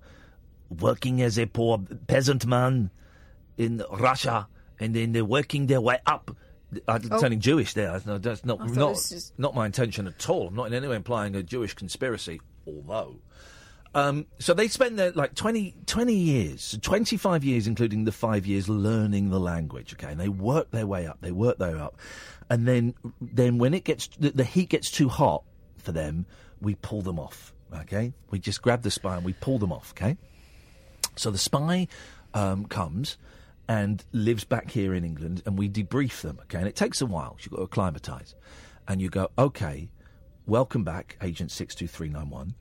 working 0.69 1.23
as 1.23 1.39
a 1.39 1.47
poor 1.47 1.79
peasant 2.09 2.45
man 2.47 2.91
in 3.57 3.83
Russia, 3.93 4.49
and 4.81 4.95
then 4.95 5.13
they're 5.13 5.25
working 5.25 5.67
their 5.67 5.81
way 5.81 5.99
up. 6.07 6.37
I'm 6.89 7.03
Oh. 7.11 7.21
turning 7.21 7.41
Jewish 7.41 7.75
there. 7.75 7.93
That's 7.93 8.07
not, 8.07 8.23
that's 8.23 8.45
not, 8.45 8.61
I 8.61 8.67
thought 8.67 8.77
not, 8.77 8.95
this 8.95 9.13
is- 9.13 9.33
not 9.39 9.55
my 9.55 9.67
intention 9.67 10.07
at 10.07 10.29
all. 10.29 10.49
I'm 10.49 10.55
not 10.55 10.67
in 10.67 10.75
any 10.75 10.87
way 10.89 10.97
implying 10.97 11.35
a 11.37 11.43
Jewish 11.43 11.75
conspiracy, 11.75 12.41
although. 12.67 13.21
Um, 13.95 14.27
so 14.39 14.55
they 14.55 14.69
spend 14.69 14.99
their 14.99 15.11
like 15.13 15.35
20, 15.35 15.75
20 15.87 16.15
years, 16.15 16.79
25 16.81 17.43
years, 17.43 17.67
including 17.67 18.05
the 18.05 18.13
five 18.13 18.47
years 18.47 18.69
learning 18.69 19.31
the 19.31 19.41
language. 19.41 19.95
Okay, 19.95 20.13
and 20.13 20.21
they 20.21 20.29
work 20.29 20.71
their 20.71 20.87
way 20.87 21.07
up. 21.07 21.19
They 21.21 21.33
work 21.33 21.59
their 21.59 21.73
way 21.73 21.81
up, 21.81 21.99
and 22.49 22.69
then 22.69 22.95
then 23.21 23.59
when 23.59 23.75
it 23.75 23.85
gets 23.85 24.09
the, 24.19 24.31
the 24.31 24.45
heat 24.45 24.69
gets 24.69 24.91
too 24.91 25.09
hot 25.09 25.43
for 25.77 25.91
them, 25.91 26.27
we 26.61 26.77
pull 26.77 27.03
them 27.03 27.19
off. 27.19 27.53
Okay, 27.75 28.13
we 28.31 28.39
just 28.39 28.63
grab 28.63 28.83
the 28.83 28.91
spy 28.91 29.17
and 29.17 29.25
we 29.25 29.33
pull 29.33 29.59
them 29.59 29.73
off. 29.73 29.93
Okay, 29.97 30.17
so 31.17 31.33
the 31.33 31.39
spy 31.39 31.89
um, 32.33 32.67
comes 32.67 33.19
and 33.69 34.05
lives 34.13 34.45
back 34.45 34.71
here 34.71 34.95
in 34.95 35.05
England, 35.05 35.43
and 35.47 35.59
we 35.59 35.69
debrief 35.69 36.21
them. 36.21 36.39
Okay, 36.43 36.59
and 36.59 36.69
it 36.69 36.77
takes 36.77 37.01
a 37.01 37.07
while. 37.07 37.37
You've 37.41 37.51
got 37.51 37.57
to 37.59 37.65
acclimatise, 37.65 38.37
and 38.87 39.01
you 39.01 39.09
go, 39.09 39.31
okay, 39.37 39.91
welcome 40.47 40.85
back, 40.85 41.17
Agent 41.21 41.51
Six 41.51 41.75
Two 41.75 41.89
Three 41.89 42.09
Nine 42.09 42.31
One. 42.31 42.55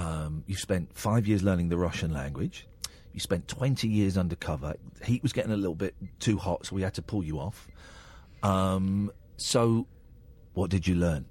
Um, 0.00 0.44
you 0.46 0.56
spent 0.56 0.96
five 0.96 1.26
years 1.26 1.42
learning 1.42 1.68
the 1.68 1.76
Russian 1.76 2.12
language. 2.12 2.66
You 3.12 3.20
spent 3.20 3.48
20 3.48 3.86
years 3.86 4.16
undercover. 4.16 4.74
Heat 5.04 5.22
was 5.22 5.34
getting 5.34 5.52
a 5.52 5.56
little 5.56 5.74
bit 5.74 5.94
too 6.20 6.38
hot, 6.38 6.64
so 6.64 6.74
we 6.74 6.80
had 6.80 6.94
to 6.94 7.02
pull 7.02 7.22
you 7.22 7.38
off. 7.38 7.68
Um, 8.42 9.12
so, 9.36 9.86
what 10.54 10.70
did 10.70 10.86
you 10.86 10.94
learn? 10.94 11.26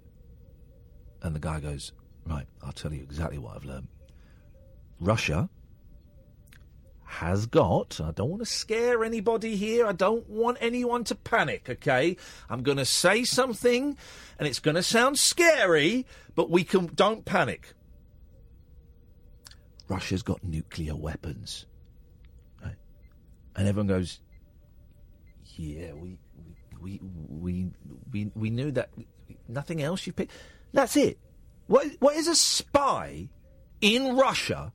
And 1.23 1.35
the 1.35 1.39
guy 1.39 1.59
goes, 1.59 1.93
Right, 2.27 2.45
I'll 2.61 2.71
tell 2.71 2.93
you 2.93 3.01
exactly 3.01 3.39
what 3.39 3.55
I've 3.55 3.65
learned. 3.65 3.87
Russia 4.99 5.49
has 7.05 7.47
got, 7.47 7.99
I 7.99 8.11
don't 8.11 8.29
want 8.29 8.43
to 8.43 8.45
scare 8.45 9.03
anybody 9.03 9.55
here, 9.55 9.87
I 9.87 9.93
don't 9.93 10.29
want 10.29 10.59
anyone 10.61 11.03
to 11.05 11.15
panic, 11.15 11.67
okay? 11.67 12.17
I'm 12.51 12.61
going 12.61 12.77
to 12.77 12.85
say 12.85 13.23
something 13.23 13.97
and 14.37 14.47
it's 14.47 14.59
going 14.59 14.75
to 14.75 14.83
sound 14.83 15.17
scary, 15.17 16.05
but 16.35 16.51
we 16.51 16.63
can, 16.63 16.85
don't 16.93 17.25
panic. 17.25 17.73
Russia's 19.89 20.23
got 20.23 20.43
nuclear 20.43 20.95
weapons. 20.95 21.65
Right? 22.63 22.75
And 23.55 23.67
everyone 23.67 23.87
goes, 23.87 24.21
yeah, 25.55 25.91
we, 25.93 26.17
we, 26.79 27.01
we, 27.27 27.67
we, 28.11 28.31
we 28.35 28.49
knew 28.49 28.71
that. 28.71 28.91
Nothing 29.47 29.81
else 29.81 30.07
you 30.07 30.13
picked. 30.13 30.31
That's 30.71 30.95
it. 30.95 31.17
What, 31.67 31.87
what 31.99 32.15
is 32.15 32.27
a 32.27 32.35
spy 32.35 33.29
in 33.81 34.15
Russia 34.15 34.71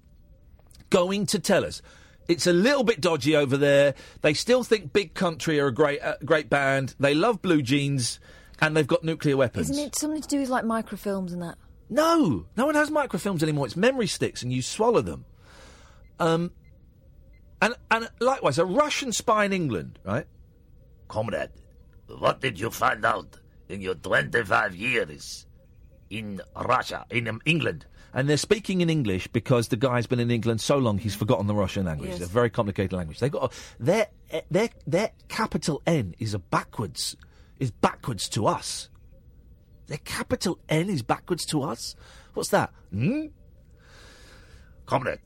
going 0.90 1.26
to 1.26 1.38
tell 1.38 1.64
us? 1.64 1.80
It's 2.26 2.46
a 2.46 2.52
little 2.52 2.84
bit 2.84 3.00
dodgy 3.00 3.36
over 3.36 3.56
there. 3.56 3.94
They 4.22 4.34
still 4.34 4.64
think 4.64 4.92
Big 4.92 5.14
Country 5.14 5.60
are 5.60 5.66
a 5.66 5.74
great, 5.74 6.02
uh, 6.02 6.16
great 6.24 6.48
band. 6.48 6.94
They 6.98 7.14
love 7.14 7.42
blue 7.42 7.62
jeans, 7.62 8.18
and 8.60 8.76
they've 8.76 8.86
got 8.86 9.04
nuclear 9.04 9.36
weapons. 9.36 9.70
Isn't 9.70 9.84
it 9.84 9.96
something 9.96 10.22
to 10.22 10.28
do 10.28 10.40
with 10.40 10.48
like 10.48 10.64
microfilms 10.64 11.32
and 11.32 11.42
that? 11.42 11.58
No, 11.88 12.46
no 12.56 12.66
one 12.66 12.74
has 12.74 12.90
microfilms 12.90 13.42
anymore. 13.42 13.66
It's 13.66 13.76
memory 13.76 14.06
sticks, 14.06 14.42
and 14.42 14.52
you 14.52 14.62
swallow 14.62 15.02
them. 15.02 15.24
Um, 16.18 16.52
and 17.60 17.74
and 17.90 18.08
likewise, 18.20 18.58
a 18.58 18.64
Russian 18.64 19.12
spy 19.12 19.44
in 19.44 19.52
England, 19.52 19.98
right? 20.04 20.26
Comrade, 21.08 21.50
what 22.06 22.40
did 22.40 22.58
you 22.58 22.70
find 22.70 23.04
out 23.04 23.38
in 23.68 23.80
your 23.80 23.94
25 23.94 24.74
years 24.74 25.46
in 26.10 26.40
Russia, 26.56 27.04
in 27.10 27.28
um, 27.28 27.40
England? 27.44 27.86
and 28.14 28.28
they're 28.28 28.36
speaking 28.36 28.80
in 28.80 28.88
English 28.88 29.26
because 29.28 29.68
the 29.68 29.76
guy's 29.76 30.06
been 30.06 30.20
in 30.20 30.30
England 30.30 30.60
so 30.60 30.78
long 30.78 30.98
he's 30.98 31.16
forgotten 31.16 31.48
the 31.48 31.54
Russian 31.54 31.84
language. 31.84 32.10
Yes. 32.10 32.20
It's 32.20 32.30
a 32.30 32.32
very 32.32 32.48
complicated 32.48 32.92
language. 32.92 33.18
They 33.18 33.28
got 33.28 33.52
a, 33.52 33.82
their 33.82 34.06
their 34.50 34.68
their 34.86 35.10
capital 35.28 35.82
N 35.86 36.14
is 36.18 36.32
a 36.32 36.38
backwards 36.38 37.16
is 37.58 37.70
backwards 37.72 38.28
to 38.30 38.46
us. 38.46 38.88
Their 39.86 39.98
capital 39.98 40.58
N 40.68 40.88
is 40.88 41.02
backwards 41.02 41.44
to 41.46 41.62
us. 41.62 41.94
What's 42.34 42.48
that? 42.50 42.72
Hmm? 42.90 43.26
Comrade, 44.86 45.20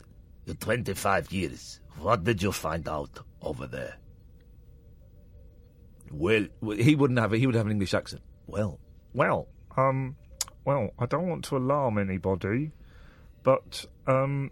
in 0.47 0.57
25 0.57 1.33
years, 1.33 1.81
what 1.99 2.25
did 2.25 2.43
you 2.43 2.53
find 2.53 2.89
out 2.89 3.21
over 3.43 3.67
there? 3.67 3.97
Well, 6.11 6.47
well, 6.61 6.77
he 6.77 6.95
wouldn't 6.95 7.19
have 7.19 7.33
a, 7.33 7.37
he 7.37 7.47
would 7.47 7.55
have 7.55 7.67
an 7.67 7.73
English 7.73 7.95
accent. 7.95 8.23
Well, 8.47 8.79
Well, 9.13 9.49
um, 9.77 10.17
well, 10.65 10.91
I 10.99 11.07
don't 11.07 11.29
want 11.29 11.45
to 11.47 11.57
alarm 11.57 11.99
anybody, 11.99 12.73
but 13.43 13.85
um, 14.07 14.51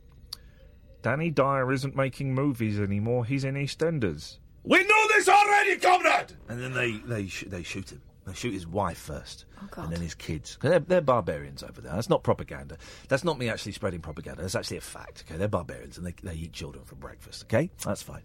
Danny 1.02 1.30
Dyer 1.30 1.72
isn't 1.72 1.96
making 1.96 2.34
movies 2.34 2.78
anymore. 2.80 3.24
He's 3.24 3.44
in 3.44 3.54
EastEnders. 3.54 4.38
We 4.64 4.82
know 4.84 5.08
this 5.08 5.28
already, 5.28 5.76
comrade! 5.78 6.32
and 6.48 6.60
then 6.62 6.74
they 6.74 6.92
they 6.92 7.26
sh- 7.28 7.44
they 7.46 7.62
shoot 7.62 7.90
him. 7.92 8.02
They 8.26 8.34
shoot 8.34 8.52
his 8.52 8.66
wife 8.66 8.98
first, 8.98 9.44
oh, 9.62 9.68
God. 9.70 9.84
and 9.84 9.92
then 9.92 10.00
his 10.00 10.14
kids. 10.14 10.58
They're, 10.60 10.80
they're 10.80 11.00
barbarians 11.00 11.62
over 11.62 11.80
there. 11.80 11.92
That's 11.92 12.08
not 12.08 12.24
propaganda. 12.24 12.76
That's 13.08 13.22
not 13.22 13.38
me 13.38 13.48
actually 13.48 13.72
spreading 13.72 14.00
propaganda. 14.00 14.42
That's 14.42 14.56
actually 14.56 14.78
a 14.78 14.82
fact. 14.82 15.24
Okay, 15.26 15.38
they're 15.38 15.46
barbarians, 15.46 15.96
and 15.96 16.04
they 16.04 16.14
they 16.22 16.34
eat 16.34 16.52
children 16.52 16.84
for 16.84 16.96
breakfast. 16.96 17.44
Okay, 17.44 17.70
that's 17.84 18.02
fine. 18.02 18.22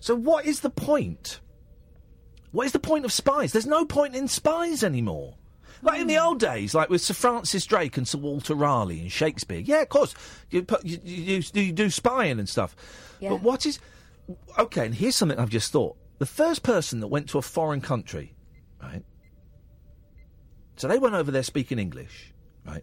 So 0.00 0.14
what 0.14 0.44
is 0.44 0.60
the 0.60 0.68
point? 0.68 1.40
What 2.50 2.66
is 2.66 2.72
the 2.72 2.78
point 2.78 3.06
of 3.06 3.12
spies? 3.12 3.52
There's 3.52 3.66
no 3.66 3.86
point 3.86 4.14
in 4.14 4.28
spies 4.28 4.84
anymore. 4.84 5.36
Like 5.80 6.00
in 6.00 6.06
the 6.06 6.16
hmm. 6.16 6.26
old 6.26 6.38
days, 6.38 6.74
like 6.74 6.90
with 6.90 7.00
Sir 7.00 7.14
Francis 7.14 7.64
Drake 7.64 7.96
and 7.96 8.06
Sir 8.06 8.18
Walter 8.18 8.54
Raleigh 8.54 9.00
and 9.00 9.10
Shakespeare. 9.10 9.58
Yeah, 9.58 9.80
of 9.80 9.88
course, 9.88 10.14
you 10.50 10.62
put, 10.62 10.84
you, 10.84 10.98
you, 11.02 11.42
you 11.54 11.72
do 11.72 11.88
spying 11.90 12.38
and 12.38 12.48
stuff. 12.48 12.76
Yeah. 13.18 13.30
But 13.30 13.42
what 13.42 13.64
is 13.64 13.80
okay? 14.58 14.86
And 14.86 14.94
here's 14.94 15.16
something 15.16 15.38
I've 15.38 15.48
just 15.48 15.72
thought: 15.72 15.96
the 16.18 16.26
first 16.26 16.62
person 16.62 17.00
that 17.00 17.08
went 17.08 17.30
to 17.30 17.38
a 17.38 17.42
foreign 17.42 17.80
country, 17.80 18.34
right? 18.80 19.02
So 20.82 20.88
they 20.88 20.98
went 20.98 21.14
over 21.14 21.30
there 21.30 21.44
speaking 21.44 21.78
English, 21.78 22.32
right? 22.66 22.82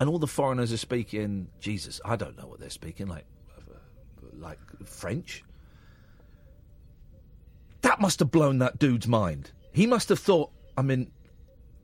And 0.00 0.10
all 0.10 0.18
the 0.18 0.26
foreigners 0.26 0.72
are 0.72 0.76
speaking 0.76 1.46
Jesus. 1.60 2.00
I 2.04 2.16
don't 2.16 2.36
know 2.36 2.48
what 2.48 2.58
they're 2.58 2.70
speaking, 2.70 3.06
like 3.06 3.24
like 4.36 4.58
French. 4.84 5.44
That 7.82 8.00
must 8.00 8.18
have 8.18 8.32
blown 8.32 8.58
that 8.58 8.80
dude's 8.80 9.06
mind. 9.06 9.52
He 9.70 9.86
must 9.86 10.08
have 10.08 10.18
thought, 10.18 10.50
I'm 10.76 10.90
in, 10.90 11.12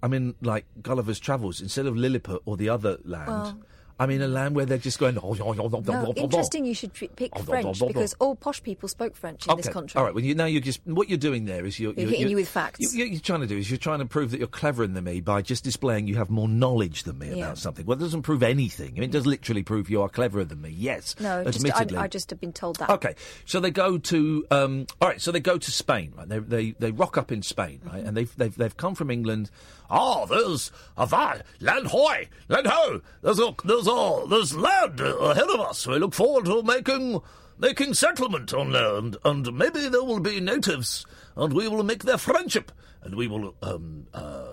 I'm 0.03 0.12
in 0.14 0.34
like 0.42 0.66
Gulliver's 0.82 1.20
Travels 1.20 1.61
instead 1.61 1.86
of 1.86 1.97
Lilliput 1.97 2.42
or 2.44 2.57
the 2.57 2.68
other 2.68 2.99
land. 3.05 3.28
Well- 3.28 3.61
I'm 3.99 4.11
in 4.11 4.20
a 4.20 4.28
land 4.28 4.55
where 4.55 4.66
they're 4.66 4.76
just 4.76 4.99
going. 4.99 5.18
"Oh, 5.22 5.32
No, 5.32 6.12
interesting. 6.16 6.66
You 6.66 6.74
should 6.74 6.92
pick 6.92 7.38
French 7.38 7.80
because 7.80 8.14
all 8.18 8.34
posh 8.34 8.62
people 8.62 8.88
spoke 8.88 9.16
French 9.16 9.47
in 9.49 9.57
this 9.57 9.68
country. 9.68 9.99
All 9.99 10.05
right. 10.05 10.14
Well, 10.14 10.22
you, 10.24 10.34
now 10.34 10.44
you're 10.44 10.61
just 10.61 10.80
what 10.84 11.09
you're 11.09 11.16
doing 11.18 11.47
there 11.47 11.64
is 11.64 11.80
you're, 11.80 11.92
We're 11.94 12.07
hitting 12.09 12.28
you 12.28 12.36
with 12.36 12.49
facts. 12.49 12.80
You, 12.80 12.90
you- 13.05 13.11
you're 13.12 13.20
trying 13.20 13.40
to 13.40 13.47
do 13.47 13.57
is 13.57 13.70
you're 13.70 13.78
trying 13.78 14.01
to 14.01 14.05
prove 14.07 14.32
that 14.32 14.38
you're 14.38 14.49
cleverer 14.49 14.86
than 14.86 15.03
me 15.05 15.20
by 15.20 15.40
just 15.42 15.64
displaying 15.64 16.07
you 16.09 16.16
have 16.16 16.28
more 16.28 16.49
knowledge 16.49 17.05
than 17.05 17.18
me 17.18 17.28
Yeah. 17.30 17.44
about 17.47 17.59
something. 17.59 17.86
Well, 17.86 17.97
it 17.97 18.01
doesn't 18.01 18.22
prove 18.22 18.42
anything. 18.42 18.90
I 18.90 19.01
mean, 19.01 19.05
it 19.05 19.12
does 19.12 19.26
literally 19.26 19.62
prove 19.62 19.88
you 19.88 20.03
are 20.03 20.09
cleverer 20.09 20.44
than 20.44 20.61
me. 20.61 20.70
Yes. 20.76 21.14
No, 21.18 21.42
just, 21.44 21.59
admittedly. 21.64 21.97
I, 21.97 22.03
I 22.03 22.09
just 22.09 22.28
have 22.30 22.40
been 22.40 22.53
told 22.53 22.76
that. 22.76 22.90
Okay, 22.90 23.14
so 23.47 23.61
they 23.61 23.70
go 23.70 23.97
to 23.99 24.47
um, 24.51 24.86
all 25.01 25.09
right. 25.09 25.20
So 25.20 25.32
they 25.32 25.40
go 25.40 25.57
to 25.57 25.70
Spain, 25.70 26.12
right? 26.16 26.28
They 26.28 26.38
they, 26.40 26.70
they 26.78 26.90
rock 26.90 27.16
up 27.16 27.32
in 27.32 27.40
Spain, 27.42 27.80
right? 27.86 28.05
And 28.05 28.16
they've 28.16 28.34
they've 28.36 28.55
they've 28.55 28.76
come 28.76 28.94
from 28.94 29.11
England. 29.11 29.51
Oh, 29.91 30.26
there's 30.26 30.70
a 30.97 31.07
vi- 31.07 31.43
land 31.61 31.87
hoy, 31.89 32.28
land 32.49 32.66
ho. 32.66 33.01
There's 33.22 33.39
a 33.39 33.55
there's 33.64 33.87
a 33.87 34.24
there's 34.28 34.55
land 34.57 35.01
ahead 35.01 35.49
of 35.49 35.61
us. 35.61 35.87
We 35.87 35.99
look 35.99 36.14
forward 36.14 36.45
to 36.47 36.62
making 36.62 37.20
making 37.59 37.95
settlement 37.95 38.53
on 38.53 38.72
land, 38.72 39.16
and 39.24 39.53
maybe 39.57 39.89
there 39.89 40.03
will 40.05 40.20
be 40.20 40.41
natives, 40.41 41.07
and 41.37 41.53
we 41.53 41.68
will 41.68 41.82
make 41.84 42.03
their 42.05 42.18
friendship, 42.18 42.72
and 43.03 43.14
we 43.14 43.28
will 43.28 43.55
um 43.62 44.07
uh. 44.12 44.45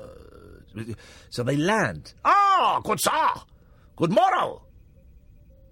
So 1.30 1.44
they 1.44 1.56
land, 1.56 2.14
Ah, 2.26 2.80
good 2.84 3.00
sir, 3.00 3.30
good 3.96 4.12
morrow. 4.12 4.64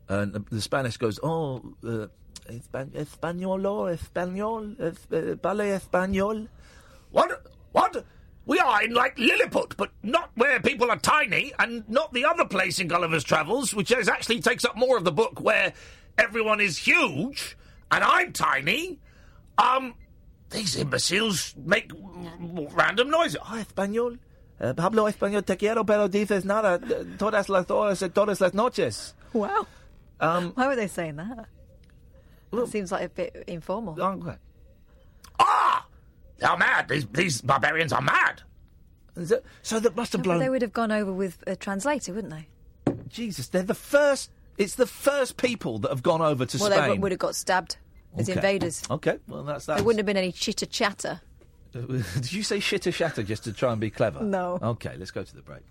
and 0.09 0.45
the, 0.49 0.61
Spanish 0.61 0.97
goes, 0.97 1.19
"Oh, 1.23 1.61
uh, 1.83 2.07
Espan- 2.49 2.91
españolo, 2.93 3.89
español, 3.95 4.79
es- 4.79 5.07
uh, 5.11 5.35
español." 5.37 6.47
What? 7.11 7.45
What? 7.71 8.03
We 8.45 8.57
are 8.59 8.83
in 8.83 8.93
like 8.93 9.17
Lilliput, 9.17 9.77
but 9.77 9.91
not 10.03 10.31
where 10.35 10.59
people 10.59 10.89
are 10.89 10.97
tiny, 10.97 11.53
and 11.59 11.87
not 11.87 12.11
the 12.13 12.25
other 12.25 12.45
place 12.45 12.79
in 12.79 12.87
Gulliver's 12.87 13.23
Travels, 13.23 13.73
which 13.73 13.91
is 13.91 14.09
actually 14.09 14.41
takes 14.41 14.65
up 14.65 14.75
more 14.75 14.97
of 14.97 15.03
the 15.03 15.11
book, 15.11 15.39
where 15.39 15.73
everyone 16.17 16.59
is 16.59 16.77
huge 16.77 17.55
and 17.91 18.03
I'm 18.03 18.33
tiny. 18.33 18.99
Um, 19.57 19.93
these 20.49 20.75
imbeciles 20.75 21.53
make 21.57 21.91
random 22.73 23.09
noises. 23.11 23.37
Oh, 23.41 23.63
español. 23.63 24.17
Uh, 24.59 24.73
hablo 24.73 25.07
español, 25.11 25.45
te 25.45 25.55
quiero, 25.55 25.83
pero 25.85 26.07
dices 26.07 26.43
nada. 26.43 26.75
uh, 26.83 27.03
Todas 27.17 27.47
las 27.49 27.65
horas, 27.67 28.01
y 28.01 28.09
todas 28.09 28.39
las 28.41 28.53
noches. 28.53 29.13
Wow. 29.33 29.65
Um, 30.19 30.51
Why 30.55 30.67
were 30.67 30.75
they 30.75 30.87
saying 30.87 31.15
that? 31.17 31.47
That 32.51 32.67
seems 32.67 32.91
like 32.91 33.03
a 33.05 33.09
bit 33.09 33.43
informal. 33.47 33.95
okay. 34.01 34.35
Ah, 35.39 35.85
they're 36.41 36.57
mad. 36.57 36.89
These 36.89 37.05
these 37.07 37.41
barbarians 37.41 37.93
are 37.93 38.01
mad. 38.01 38.41
So, 39.23 39.41
so 39.61 39.79
that 39.79 39.95
must 39.95 40.13
have 40.13 40.21
No, 40.21 40.23
but 40.23 40.29
blown. 40.35 40.39
they 40.39 40.49
would 40.49 40.61
have 40.61 40.73
gone 40.73 40.91
over 40.91 41.11
with 41.13 41.43
a 41.47 41.55
translator, 41.55 42.13
wouldn't 42.13 42.33
they? 42.33 42.47
Jesus, 43.07 43.47
they're 43.47 43.63
the 43.63 43.73
first. 43.73 44.31
It's 44.57 44.75
the 44.75 44.87
first 44.87 45.37
people 45.37 45.79
that 45.79 45.89
have 45.89 46.03
gone 46.03 46.21
over 46.21 46.45
to 46.45 46.57
well, 46.57 46.69
Spain. 46.69 46.79
Well, 46.81 46.93
they 46.95 46.99
would 46.99 47.11
have 47.11 47.19
got 47.19 47.35
stabbed 47.35 47.77
as 48.17 48.29
Okay. 48.29 48.37
invaders. 48.37 48.83
Okay, 48.89 49.17
well 49.27 49.43
that's 49.43 49.65
that. 49.67 49.75
There 49.77 49.83
wouldn't 49.85 49.99
have 49.99 50.05
been 50.05 50.17
any 50.17 50.31
chitter 50.31 50.65
chatter. 50.65 51.21
Did 51.73 52.33
you 52.33 52.43
say 52.43 52.57
shitter 52.57 52.93
shatter 52.93 53.23
just 53.23 53.45
to 53.45 53.53
try 53.53 53.71
and 53.71 53.79
be 53.79 53.89
clever? 53.89 54.21
No. 54.21 54.59
Okay, 54.61 54.95
let's 54.97 55.11
go 55.11 55.23
to 55.23 55.35
the 55.35 55.41
break. 55.41 55.61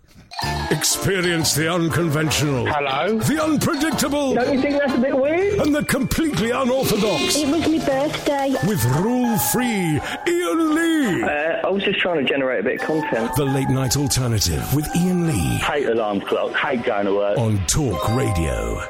Experience 0.70 1.54
the 1.54 1.70
unconventional. 1.70 2.64
Hello? 2.66 3.18
The 3.18 3.42
unpredictable. 3.42 4.34
Don't 4.34 4.54
you 4.54 4.62
think 4.62 4.78
that's 4.78 4.94
a 4.94 4.98
bit 4.98 5.14
weird? 5.14 5.58
And 5.60 5.74
the 5.74 5.84
completely 5.84 6.52
unorthodox. 6.52 7.36
It 7.36 7.48
was 7.48 7.68
my 7.68 7.84
birthday. 7.84 8.54
With 8.66 8.82
rule 8.96 9.36
free 9.52 10.00
Iain 10.26 10.74
Lee. 10.74 11.22
Uh, 11.22 11.66
I 11.66 11.70
was 11.70 11.82
just 11.82 12.00
trying 12.00 12.24
to 12.24 12.30
generate 12.30 12.60
a 12.60 12.62
bit 12.62 12.80
of 12.80 12.86
content. 12.86 13.34
The 13.36 13.44
late 13.44 13.68
night 13.68 13.96
alternative 13.98 14.74
with 14.74 14.88
Iain 14.96 15.26
Lee. 15.26 15.58
Hate 15.58 15.86
alarm 15.86 16.22
clock, 16.22 16.54
hate 16.54 16.82
going 16.84 17.06
to 17.06 17.14
work. 17.14 17.36
On 17.36 17.58
Talk 17.66 18.16
Radio. 18.16 18.80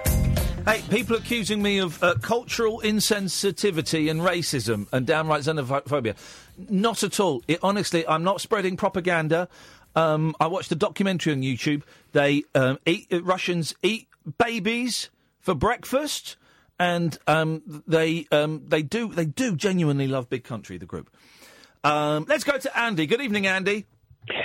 Hey, 0.66 0.82
people 0.90 1.16
accusing 1.16 1.62
me 1.62 1.78
of 1.78 2.00
uh, 2.02 2.14
cultural 2.20 2.82
insensitivity 2.84 4.10
and 4.10 4.20
racism 4.20 4.86
and 4.92 5.06
downright 5.06 5.40
xenophobia. 5.42 6.14
Not 6.68 7.02
at 7.02 7.20
all. 7.20 7.42
It, 7.48 7.60
honestly, 7.62 8.06
I'm 8.06 8.24
not 8.24 8.40
spreading 8.40 8.76
propaganda. 8.76 9.48
Um, 9.96 10.34
I 10.38 10.46
watched 10.46 10.70
a 10.72 10.76
documentary 10.76 11.32
on 11.32 11.42
YouTube. 11.42 11.82
They 12.12 12.44
um, 12.54 12.78
eat 12.86 13.08
uh, 13.12 13.22
Russians 13.22 13.74
eat 13.82 14.08
babies 14.38 15.10
for 15.40 15.54
breakfast, 15.54 16.36
and 16.78 17.18
um, 17.26 17.82
they 17.86 18.26
um, 18.30 18.62
they 18.68 18.82
do 18.82 19.08
they 19.08 19.24
do 19.24 19.56
genuinely 19.56 20.06
love 20.06 20.28
Big 20.28 20.44
Country, 20.44 20.78
the 20.78 20.86
group. 20.86 21.10
Um, 21.82 22.26
let's 22.28 22.44
go 22.44 22.58
to 22.58 22.78
Andy. 22.78 23.06
Good 23.06 23.20
evening, 23.20 23.46
Andy. 23.46 23.86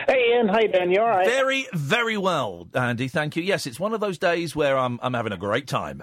Hey 0.08 0.34
Iain, 0.34 0.48
hey 0.48 0.68
Ben, 0.68 0.90
you 0.90 1.00
alright? 1.00 1.28
Very, 1.28 1.68
very 1.74 2.18
well, 2.18 2.68
Andy. 2.74 3.08
Thank 3.08 3.36
you. 3.36 3.44
Yes, 3.44 3.68
it's 3.68 3.80
one 3.80 3.94
of 3.94 4.00
those 4.00 4.18
days 4.18 4.56
where 4.56 4.78
I'm 4.78 5.00
I'm 5.04 5.14
having 5.14 5.34
a 5.34 5.38
great 5.38 5.68
time. 5.68 6.02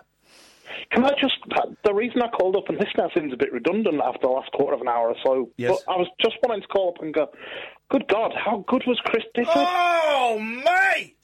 Can 0.91 1.05
I 1.05 1.11
just, 1.21 1.35
the 1.85 1.95
reason 1.95 2.23
I 2.23 2.29
called 2.29 2.57
up, 2.57 2.65
and 2.69 2.79
this 2.79 2.89
now 2.97 3.09
seems 3.15 3.33
a 3.33 3.37
bit 3.37 3.53
redundant 3.53 4.01
after 4.05 4.21
the 4.23 4.29
last 4.29 4.51
quarter 4.53 4.75
of 4.75 4.81
an 4.81 4.89
hour 4.89 5.09
or 5.09 5.17
so, 5.25 5.51
Yes. 5.57 5.71
but 5.87 5.93
I 5.93 5.97
was 5.97 6.09
just 6.21 6.37
wanting 6.43 6.63
to 6.63 6.69
call 6.69 6.91
up 6.97 7.03
and 7.03 7.13
go, 7.15 7.29
good 7.91 8.07
God, 8.09 8.33
how 8.37 8.65
good 8.69 8.83
was 8.87 8.99
Chris 9.05 9.25
Difford? 9.37 9.53
Oh, 9.57 10.39
mate! 10.39 11.17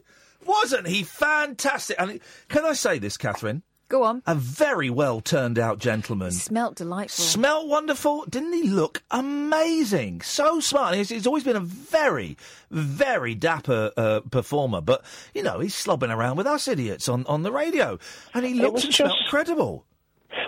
Wasn't 0.46 0.86
he 0.86 1.02
fantastic? 1.02 1.96
And 1.98 2.20
can 2.48 2.64
I 2.64 2.72
say 2.72 2.98
this, 2.98 3.16
Catherine? 3.16 3.62
Go 3.88 4.02
on. 4.02 4.22
A 4.26 4.34
very 4.34 4.90
well 4.90 5.20
turned 5.20 5.58
out 5.58 5.78
gentleman. 5.78 6.30
Smelt 6.30 6.76
delightful. 6.76 7.24
Smelt 7.24 7.68
wonderful. 7.68 8.26
Didn't 8.28 8.52
he 8.52 8.64
look 8.64 9.02
amazing? 9.10 10.20
So 10.20 10.60
smart. 10.60 10.94
He's, 10.94 11.08
he's 11.08 11.26
always 11.26 11.44
been 11.44 11.56
a 11.56 11.60
very, 11.60 12.36
very 12.70 13.34
dapper 13.34 13.90
uh, 13.96 14.20
performer. 14.30 14.82
But, 14.82 15.04
you 15.34 15.42
know, 15.42 15.60
he's 15.60 15.74
slobbing 15.74 16.14
around 16.14 16.36
with 16.36 16.46
us 16.46 16.68
idiots 16.68 17.08
on, 17.08 17.24
on 17.26 17.44
the 17.44 17.52
radio. 17.52 17.98
And 18.34 18.44
he 18.44 18.52
It 18.52 18.62
looks 18.62 18.74
was 18.74 18.84
and 18.84 18.94
smelt 18.94 19.16
incredible. 19.24 19.86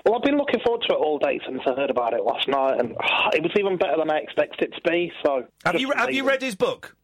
Well, 0.04 0.16
I've 0.16 0.22
been 0.22 0.36
looking 0.36 0.60
forward 0.64 0.82
to 0.88 0.94
it 0.94 0.98
all 0.98 1.18
day 1.18 1.40
since 1.46 1.62
I 1.66 1.74
heard 1.74 1.90
about 1.90 2.12
it 2.12 2.22
last 2.22 2.46
night, 2.46 2.78
and 2.78 2.90
it 3.32 3.42
was 3.42 3.52
even 3.58 3.78
better 3.78 3.96
than 3.98 4.10
I 4.10 4.18
expected 4.18 4.68
it 4.68 4.74
to 4.74 4.90
be. 4.90 5.12
So, 5.24 5.44
Have 5.64 5.74
just 5.74 5.82
you, 5.82 5.92
have 5.96 6.12
you 6.12 6.24
read 6.24 6.42
his 6.42 6.54
book? 6.56 6.94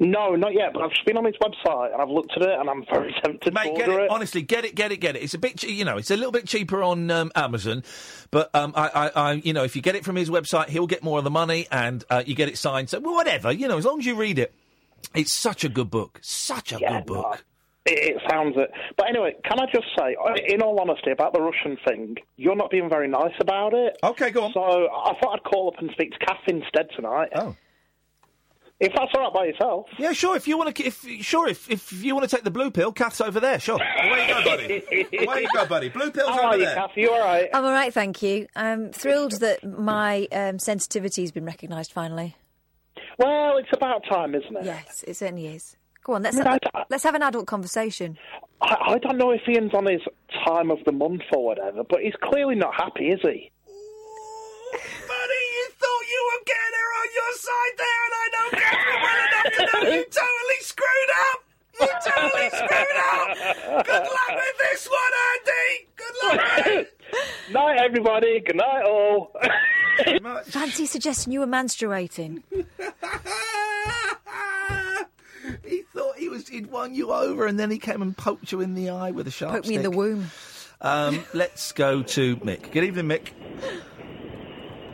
No, 0.00 0.34
not 0.34 0.54
yet. 0.54 0.72
But 0.72 0.82
I've 0.82 0.90
just 0.90 1.04
been 1.04 1.16
on 1.16 1.24
his 1.24 1.36
website 1.36 1.92
and 1.92 2.00
I've 2.00 2.08
looked 2.08 2.32
at 2.36 2.42
it, 2.42 2.58
and 2.58 2.68
I'm 2.68 2.84
very 2.90 3.14
tempted 3.24 3.52
Mate, 3.52 3.74
to 3.74 3.78
get 3.78 3.88
order 3.88 4.00
it, 4.00 4.04
it. 4.04 4.10
Honestly, 4.10 4.42
get 4.42 4.64
it, 4.64 4.74
get 4.74 4.92
it, 4.92 4.98
get 4.98 5.16
it. 5.16 5.22
It's 5.22 5.34
a 5.34 5.38
bit, 5.38 5.62
you 5.62 5.84
know, 5.84 5.96
it's 5.98 6.10
a 6.10 6.16
little 6.16 6.32
bit 6.32 6.46
cheaper 6.46 6.82
on 6.82 7.10
um, 7.10 7.30
Amazon, 7.34 7.82
but 8.30 8.54
um, 8.54 8.72
I, 8.76 8.88
I, 8.88 9.08
I, 9.08 9.32
you 9.34 9.52
know, 9.52 9.64
if 9.64 9.76
you 9.76 9.82
get 9.82 9.94
it 9.94 10.04
from 10.04 10.16
his 10.16 10.30
website, 10.30 10.68
he'll 10.68 10.86
get 10.86 11.02
more 11.02 11.18
of 11.18 11.24
the 11.24 11.30
money, 11.30 11.66
and 11.70 12.04
uh, 12.10 12.22
you 12.26 12.34
get 12.34 12.48
it 12.48 12.58
signed. 12.58 12.88
So 12.90 13.00
well, 13.00 13.14
whatever, 13.14 13.52
you 13.52 13.68
know, 13.68 13.78
as 13.78 13.84
long 13.84 13.98
as 13.98 14.06
you 14.06 14.14
read 14.16 14.38
it, 14.38 14.54
it's 15.14 15.34
such 15.34 15.64
a 15.64 15.68
good 15.68 15.90
book, 15.90 16.18
such 16.22 16.72
a 16.72 16.78
Yeah, 16.80 16.98
good 16.98 17.06
book. 17.06 17.44
It, 17.86 18.16
it 18.16 18.22
sounds 18.30 18.54
it. 18.56 18.70
But 18.96 19.08
anyway, 19.08 19.36
can 19.44 19.60
I 19.60 19.66
just 19.72 19.86
say, 19.98 20.16
in 20.48 20.62
all 20.62 20.80
honesty, 20.80 21.10
about 21.10 21.32
the 21.32 21.40
Russian 21.40 21.76
thing, 21.86 22.16
you're 22.36 22.56
not 22.56 22.70
being 22.70 22.88
very 22.88 23.08
nice 23.08 23.34
about 23.40 23.74
it. 23.74 23.96
Okay, 24.02 24.30
go 24.30 24.44
on. 24.44 24.52
So 24.52 24.60
I 24.60 25.14
thought 25.20 25.34
I'd 25.34 25.44
call 25.44 25.68
up 25.68 25.80
and 25.80 25.90
speak 25.92 26.12
to 26.12 26.18
Kath 26.18 26.40
instead 26.46 26.88
tonight. 26.96 27.30
Oh. 27.34 27.54
If 28.80 28.92
that's 28.94 29.10
all 29.14 29.22
right 29.24 29.32
by 29.32 29.44
yourself. 29.46 29.86
Yeah, 29.98 30.12
sure. 30.12 30.36
If 30.36 30.46
you 30.46 30.56
want 30.56 30.76
to, 30.76 30.84
if 30.84 31.04
sure, 31.20 31.48
if 31.48 31.68
if 31.68 31.92
you 31.92 32.14
want 32.14 32.28
to 32.30 32.34
take 32.36 32.44
the 32.44 32.50
blue 32.50 32.70
pill, 32.70 32.92
Kath's 32.92 33.20
over 33.20 33.40
there. 33.40 33.58
Sure. 33.58 33.74
Away 33.74 34.28
you 34.28 34.34
go, 34.34 34.44
buddy. 34.44 35.16
Away 35.26 35.42
you 35.42 35.48
go, 35.52 35.66
buddy. 35.66 35.88
Blue 35.88 36.12
pill's 36.12 36.28
How 36.30 36.38
over 36.38 36.46
are 36.46 36.56
you, 36.58 36.64
there. 36.64 36.74
Kath? 36.76 36.90
You 36.94 37.10
all 37.10 37.18
right? 37.18 37.48
I'm 37.52 37.64
all 37.64 37.72
right, 37.72 37.92
thank 37.92 38.22
you. 38.22 38.46
I'm 38.54 38.92
thrilled 38.92 39.40
that 39.40 39.64
my 39.64 40.28
um, 40.30 40.60
sensitivity 40.60 41.22
has 41.22 41.32
been 41.32 41.44
recognised 41.44 41.90
finally. 41.92 42.36
Well, 43.18 43.56
it's 43.56 43.68
about 43.72 44.04
time, 44.08 44.36
isn't 44.36 44.56
it? 44.56 44.64
Yes, 44.64 45.04
it 45.08 45.14
certainly 45.16 45.48
is. 45.48 45.76
Go 46.04 46.14
on, 46.14 46.22
let's 46.22 46.36
I 46.36 46.44
mean, 46.44 46.46
have, 46.52 46.60
I- 46.72 46.84
let's 46.88 47.02
have 47.02 47.16
an 47.16 47.22
adult 47.24 47.48
conversation. 47.48 48.16
I, 48.62 48.76
I 48.94 48.98
don't 48.98 49.18
know 49.18 49.32
if 49.32 49.40
Iain's 49.48 49.74
on 49.74 49.86
his 49.86 50.02
time 50.46 50.70
of 50.70 50.78
the 50.86 50.92
month 50.92 51.22
or 51.34 51.44
whatever, 51.44 51.82
but 51.82 52.00
he's 52.00 52.14
clearly 52.22 52.54
not 52.54 52.74
happy, 52.76 53.08
is 53.08 53.18
he? 53.22 53.50
Buddy, 54.72 55.42
you 55.56 55.66
thought 55.80 56.04
you 56.10 56.30
were 56.30 56.44
getting 56.46 56.67
her 56.67 56.67
on 57.08 57.14
your 57.14 57.32
side 57.36 57.74
there, 57.78 58.00
and 58.04 58.14
I 58.14 58.26
know 58.34 58.46
Catherine 58.58 59.02
well 59.02 59.20
enough 59.28 59.50
to 59.54 59.62
know 59.66 59.80
you 59.94 60.04
totally 60.04 60.60
screwed 60.60 61.12
up. 61.32 61.38
You 61.80 61.88
totally 62.04 62.48
screwed 62.50 62.98
up. 62.98 63.86
Good 63.86 64.02
luck 64.02 64.32
with 64.34 64.58
this 64.58 64.88
one, 64.88 65.14
Andy. 65.30 65.88
Good 65.96 66.14
luck. 66.22 66.66
mate. 66.66 66.88
Night, 67.52 67.78
everybody. 67.80 68.40
Good 68.40 68.56
night, 68.56 68.82
all. 68.82 69.34
Fancy 70.44 70.84
suggesting 70.86 71.32
you 71.32 71.40
were 71.40 71.46
menstruating. 71.46 72.42
He 75.64 75.82
thought 75.94 76.16
he 76.18 76.28
was 76.28 76.46
he'd 76.48 76.66
won 76.66 76.94
you 76.94 77.10
over, 77.10 77.46
and 77.46 77.58
then 77.58 77.70
he 77.70 77.78
came 77.78 78.02
and 78.02 78.14
poked 78.14 78.52
you 78.52 78.60
in 78.60 78.74
the 78.74 78.90
eye 78.90 79.12
with 79.12 79.26
a 79.26 79.30
sharp 79.30 79.52
stick. 79.52 79.62
Poke 79.62 79.68
me 79.68 79.74
in 79.76 79.82
the 79.82 79.90
womb. 79.90 80.30
Um, 80.82 81.24
let's 81.32 81.72
go 81.72 82.02
to 82.02 82.36
Mick. 82.38 82.70
Good 82.70 82.84
evening, 82.84 83.06
Mick. 83.06 83.30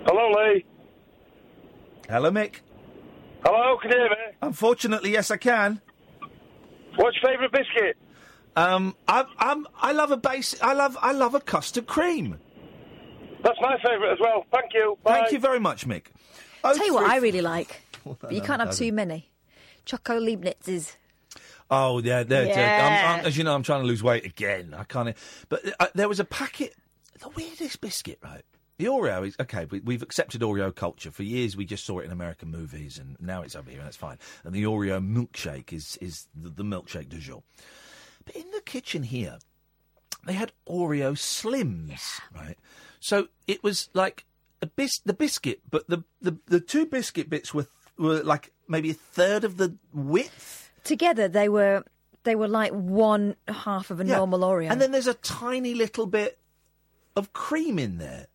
Hello, 0.07 0.31
Lee. 0.31 0.65
Hello, 2.09 2.31
Mick. 2.31 2.57
Hello, 3.45 3.79
can 3.81 3.91
you 3.91 3.97
hear 3.99 4.09
me? 4.09 4.17
Unfortunately, 4.43 5.13
yes, 5.13 5.31
I 5.31 5.37
can. 5.37 5.81
What's 6.97 7.17
your 7.23 7.33
favourite 7.33 7.53
biscuit? 7.53 7.97
Um, 8.57 8.95
I, 9.09 9.25
I'm, 9.39 9.67
I 9.81 9.93
love 9.93 10.11
a 10.11 10.17
base. 10.17 10.55
I 10.63 10.75
love, 10.75 10.97
I 11.01 11.13
love 11.13 11.35
a 11.35 11.41
custard 11.41 11.87
cream. 11.87 12.39
That's 13.43 13.59
my 13.61 13.77
favourite 13.85 14.13
as 14.13 14.19
well. 14.21 14.47
Thank 14.53 14.73
you. 14.75 14.97
Bye. 15.03 15.21
Thank 15.21 15.33
you 15.33 15.39
very 15.39 15.61
much, 15.61 15.87
Mick. 15.87 16.07
Oh, 16.63 16.75
Tell 16.75 16.87
you 16.87 16.95
what 16.95 17.05
I 17.11 17.19
really 17.19 17.43
like, 17.43 17.83
but 18.21 18.33
you 18.33 18.41
can't 18.41 18.61
have 18.61 18.75
too 18.75 18.93
many. 18.93 19.29
Choco 19.85 20.19
Leibniz's. 20.19 20.97
Oh 21.71 21.99
yeah, 21.99 22.23
there. 22.23 22.47
Yeah. 22.47 23.11
I'm, 23.13 23.21
I'm, 23.21 23.27
as 23.27 23.37
you 23.37 23.45
know, 23.45 23.55
I'm 23.55 23.63
trying 23.63 23.81
to 23.83 23.87
lose 23.87 24.03
weight 24.03 24.25
again. 24.25 24.75
I 24.77 24.85
can't. 24.85 25.15
But 25.49 25.63
uh, 25.81 25.89
there 25.95 26.09
was 26.09 26.21
a 26.21 26.25
packet, 26.25 26.75
the 27.21 27.29
weirdest 27.31 27.81
biscuit, 27.81 28.19
right? 28.23 28.43
The 28.79 28.87
Oreo 28.87 29.27
is 29.27 29.37
okay. 29.39 29.67
We, 29.67 29.81
we've 29.81 30.03
accepted 30.03 30.41
Oreo 30.41 30.75
culture 30.75 31.11
for 31.13 31.23
years. 31.23 31.57
We 31.57 31.65
just 31.65 31.85
saw 31.87 32.01
it 32.01 32.07
in 32.07 32.11
American 32.11 32.51
movies, 32.51 32.99
and 32.99 33.17
now 33.21 33.43
it's 33.43 33.55
over 33.55 33.71
here, 33.71 33.79
and 33.79 33.87
that's 33.87 33.97
fine. 33.97 34.19
And 34.43 34.53
the 34.55 34.65
Oreo 34.65 35.01
milkshake 35.01 35.73
is 35.73 35.97
is 36.01 36.27
the, 36.35 36.49
the 36.51 36.65
milkshake 36.65 37.09
du 37.09 37.19
jour. 37.19 37.43
But 38.25 38.35
in 38.37 38.51
the 38.51 38.61
kitchen 38.63 39.05
here, 39.05 39.39
they 40.27 40.33
had 40.33 40.51
Oreo 40.69 41.13
Slims, 41.17 42.21
right? 42.35 42.57
So 43.01 43.29
it 43.47 43.63
was 43.63 43.91
like 43.95 44.25
a 44.61 44.67
bis- 44.67 45.01
the 45.05 45.13
biscuit, 45.15 45.61
but 45.71 45.87
the, 45.89 46.03
the, 46.23 46.37
the 46.47 46.59
two 46.61 46.87
biscuit 46.87 47.31
bits 47.31 47.55
were 47.55 47.67
were 47.97 48.23
like 48.25 48.51
maybe 48.67 48.91
a 48.91 48.95
third 48.95 49.45
of 49.45 49.57
the 49.57 49.77
width. 49.93 50.73
Together, 50.83 51.29
they 51.29 51.49
were 51.49 51.85
they 52.25 52.35
were 52.35 52.49
like 52.49 52.73
one 52.73 53.37
half 53.47 53.91
of 53.93 54.01
a 54.01 54.05
Yeah. 54.05 54.17
normal 54.17 54.41
Oreo. 54.41 54.71
And 54.71 54.81
then 54.81 54.91
there's 54.91 55.07
a 55.07 55.15
tiny 55.15 55.75
little 55.75 56.07
bit 56.07 56.39
of 57.15 57.33
cream 57.33 57.79
in 57.79 57.99
there. 57.99 58.27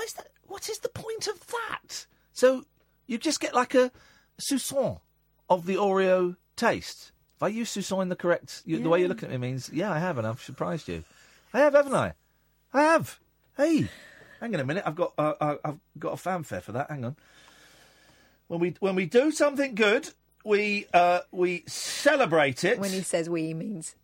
Where's 0.00 0.14
that? 0.14 0.28
What 0.46 0.70
is 0.70 0.78
the 0.78 0.88
point 0.88 1.26
of 1.26 1.46
that? 1.48 2.06
So 2.32 2.64
you 3.06 3.18
just 3.18 3.38
get 3.38 3.54
like 3.54 3.74
a 3.74 3.92
soupçon 4.40 5.00
of 5.50 5.66
the 5.66 5.74
Oreo 5.74 6.36
taste. 6.56 7.12
If 7.36 7.42
I 7.42 7.48
use 7.48 7.70
soupçon 7.76 8.00
in 8.00 8.08
the 8.08 8.16
correct, 8.16 8.62
you, 8.64 8.78
the 8.78 8.88
way 8.88 9.00
you're 9.00 9.10
looking 9.10 9.30
at 9.30 9.32
me 9.38 9.48
means, 9.50 9.68
yeah, 9.70 9.92
I 9.92 9.98
have, 9.98 10.16
and 10.16 10.26
I've 10.26 10.40
surprised 10.42 10.88
you. 10.88 11.04
I 11.52 11.58
have, 11.60 11.74
haven't 11.74 11.94
I? 11.94 12.14
I 12.72 12.80
have. 12.80 13.20
Hey, 13.58 13.90
hang 14.40 14.54
on 14.54 14.60
a 14.60 14.64
minute. 14.64 14.84
I've 14.86 14.94
got 14.94 15.12
uh, 15.18 15.34
uh, 15.38 15.56
I've 15.62 15.80
got 15.98 16.14
a 16.14 16.16
fanfare 16.16 16.62
for 16.62 16.72
that. 16.72 16.88
Hang 16.88 17.04
on. 17.04 17.16
When 18.48 18.60
we 18.60 18.74
when 18.80 18.94
we 18.94 19.04
do 19.04 19.30
something 19.30 19.74
good, 19.74 20.08
we 20.46 20.86
uh, 20.94 21.20
we 21.30 21.64
celebrate 21.66 22.64
it. 22.64 22.78
when 22.78 22.90
he 22.90 23.02
says 23.02 23.28
we, 23.28 23.48
he 23.48 23.52
means 23.54 23.96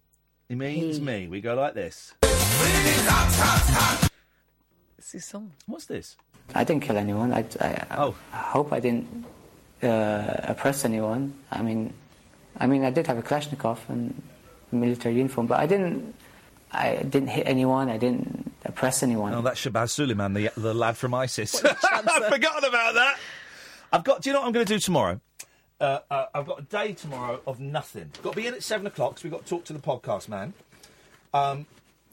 It 0.50 0.56
means 0.56 0.98
He. 0.98 1.02
me. 1.02 1.26
We 1.26 1.40
go 1.40 1.54
like 1.54 1.72
this. 1.72 2.12
Sousson. 5.06 5.50
What's 5.66 5.86
this? 5.86 6.16
I 6.54 6.64
didn't 6.64 6.82
kill 6.82 6.96
anyone. 6.96 7.32
I, 7.32 7.44
I, 7.60 7.86
oh. 7.96 8.14
I 8.32 8.36
hope 8.38 8.72
I 8.72 8.80
didn't 8.80 9.24
uh, 9.82 10.36
oppress 10.44 10.84
anyone. 10.84 11.34
I 11.50 11.62
mean, 11.62 11.92
I 12.58 12.66
mean, 12.66 12.84
I 12.84 12.90
did 12.90 13.06
have 13.06 13.18
a 13.18 13.22
Kalashnikov 13.22 13.78
and 13.88 14.20
military 14.72 15.16
uniform, 15.16 15.46
but 15.46 15.60
I 15.60 15.66
didn't. 15.66 16.14
I 16.72 16.96
didn't 16.96 17.28
hit 17.28 17.46
anyone. 17.46 17.88
I 17.88 17.96
didn't 17.96 18.52
oppress 18.64 19.02
anyone. 19.02 19.32
Oh, 19.32 19.40
that's 19.40 19.64
Shabazz 19.64 19.90
Suleiman, 19.90 20.34
the 20.34 20.50
the 20.56 20.74
lad 20.74 20.96
from 20.96 21.14
ISIS. 21.14 21.64
I've 21.64 22.26
forgotten 22.28 22.64
about 22.64 22.94
that. 22.94 23.18
I've 23.92 24.04
got. 24.04 24.22
Do 24.22 24.28
you 24.30 24.34
know 24.34 24.40
what 24.40 24.46
I'm 24.46 24.52
going 24.52 24.66
to 24.66 24.74
do 24.74 24.78
tomorrow? 24.80 25.20
Uh, 25.80 26.00
uh, 26.10 26.26
I've 26.34 26.46
got 26.46 26.60
a 26.60 26.62
day 26.64 26.92
tomorrow 26.94 27.40
of 27.46 27.60
nothing. 27.60 28.10
Got 28.22 28.32
to 28.32 28.36
be 28.36 28.46
in 28.46 28.54
at 28.54 28.62
seven 28.62 28.86
o'clock, 28.86 29.18
so 29.18 29.24
we've 29.24 29.32
got 29.32 29.44
to 29.44 29.48
talk 29.48 29.64
to 29.66 29.72
the 29.72 29.78
podcast 29.78 30.28
man. 30.28 30.54
Um, 31.34 31.66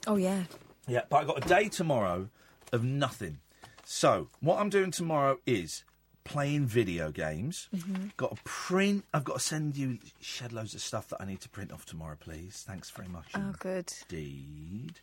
Oh 0.06 0.16
yeah. 0.16 0.44
yeah, 0.86 1.00
but 1.08 1.16
I've 1.16 1.26
got 1.26 1.44
a 1.44 1.48
day 1.48 1.68
tomorrow 1.68 2.28
of 2.74 2.84
nothing. 2.84 3.38
So 3.84 4.28
what 4.40 4.58
I'm 4.58 4.70
doing 4.70 4.90
tomorrow 4.90 5.38
is 5.46 5.84
playing 6.24 6.66
video 6.66 7.10
games. 7.10 7.68
Mhm. 7.74 8.16
Got 8.16 8.36
to 8.36 8.42
print. 8.44 9.04
I've 9.12 9.24
got 9.24 9.34
to 9.34 9.40
send 9.40 9.76
you 9.76 9.98
shed 10.20 10.52
loads 10.52 10.74
of 10.74 10.80
stuff 10.80 11.08
that 11.08 11.20
I 11.20 11.26
need 11.26 11.40
to 11.42 11.48
print 11.48 11.70
off 11.70 11.84
tomorrow, 11.84 12.16
please. 12.18 12.64
Thanks 12.66 12.90
very 12.90 13.08
much. 13.08 13.26
Oh, 13.34 13.54
good. 13.58 13.92
Indeed. 14.10 15.00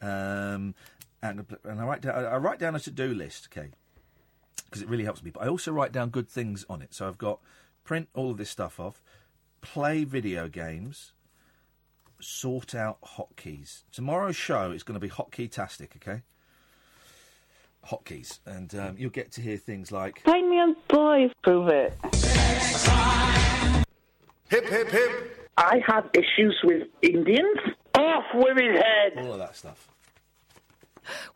Um, 0.00 0.74
and 1.22 1.44
and 1.64 1.80
I 1.80 1.84
write 1.84 2.02
down 2.02 2.14
I 2.24 2.36
write 2.36 2.58
down 2.58 2.76
a 2.76 2.80
to 2.80 2.90
do 2.90 3.12
list, 3.12 3.48
okay, 3.50 3.70
because 4.66 4.82
it 4.82 4.88
really 4.88 5.04
helps 5.04 5.22
me. 5.22 5.30
But 5.30 5.42
I 5.44 5.48
also 5.48 5.72
write 5.72 5.90
down 5.92 6.10
good 6.10 6.28
things 6.28 6.64
on 6.68 6.82
it. 6.82 6.94
So 6.94 7.08
I've 7.08 7.18
got 7.18 7.40
print 7.84 8.08
all 8.14 8.30
of 8.30 8.36
this 8.36 8.50
stuff 8.50 8.78
off, 8.78 9.02
play 9.62 10.04
video 10.04 10.48
games, 10.48 11.12
sort 12.20 12.74
out 12.74 13.00
hotkeys. 13.00 13.82
Tomorrow's 13.90 14.36
show 14.36 14.70
is 14.70 14.82
going 14.82 15.00
to 15.00 15.04
be 15.04 15.08
hotkey 15.12 15.50
tastic, 15.50 15.96
okay? 15.96 16.22
Hotkeys, 17.88 18.38
and 18.44 18.74
um, 18.74 18.96
you'll 18.98 19.10
get 19.10 19.32
to 19.32 19.40
hear 19.40 19.56
things 19.56 19.90
like 19.90 20.22
Find 20.22 20.48
me 20.50 20.56
on 20.56 20.76
boys. 20.88 21.30
Prove 21.42 21.68
it. 21.68 21.94
Hip, 24.50 24.66
hip, 24.66 24.88
hip. 24.88 25.50
I 25.56 25.80
have 25.86 26.08
issues 26.14 26.56
with 26.64 26.88
Indians. 27.02 27.58
Off 27.96 28.24
women's 28.34 28.78
head. 28.78 29.12
all 29.18 29.32
of 29.32 29.38
that 29.38 29.56
stuff. 29.56 29.88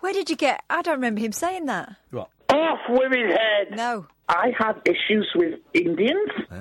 Where 0.00 0.12
did 0.12 0.28
you 0.30 0.36
get? 0.36 0.62
I 0.68 0.82
don't 0.82 0.94
remember 0.94 1.20
him 1.20 1.32
saying 1.32 1.66
that. 1.66 1.96
What? 2.10 2.28
Off 2.50 2.80
women's 2.88 3.32
head. 3.32 3.76
No. 3.76 4.06
I 4.28 4.52
have 4.58 4.80
issues 4.84 5.28
with 5.34 5.58
Indians. 5.74 6.30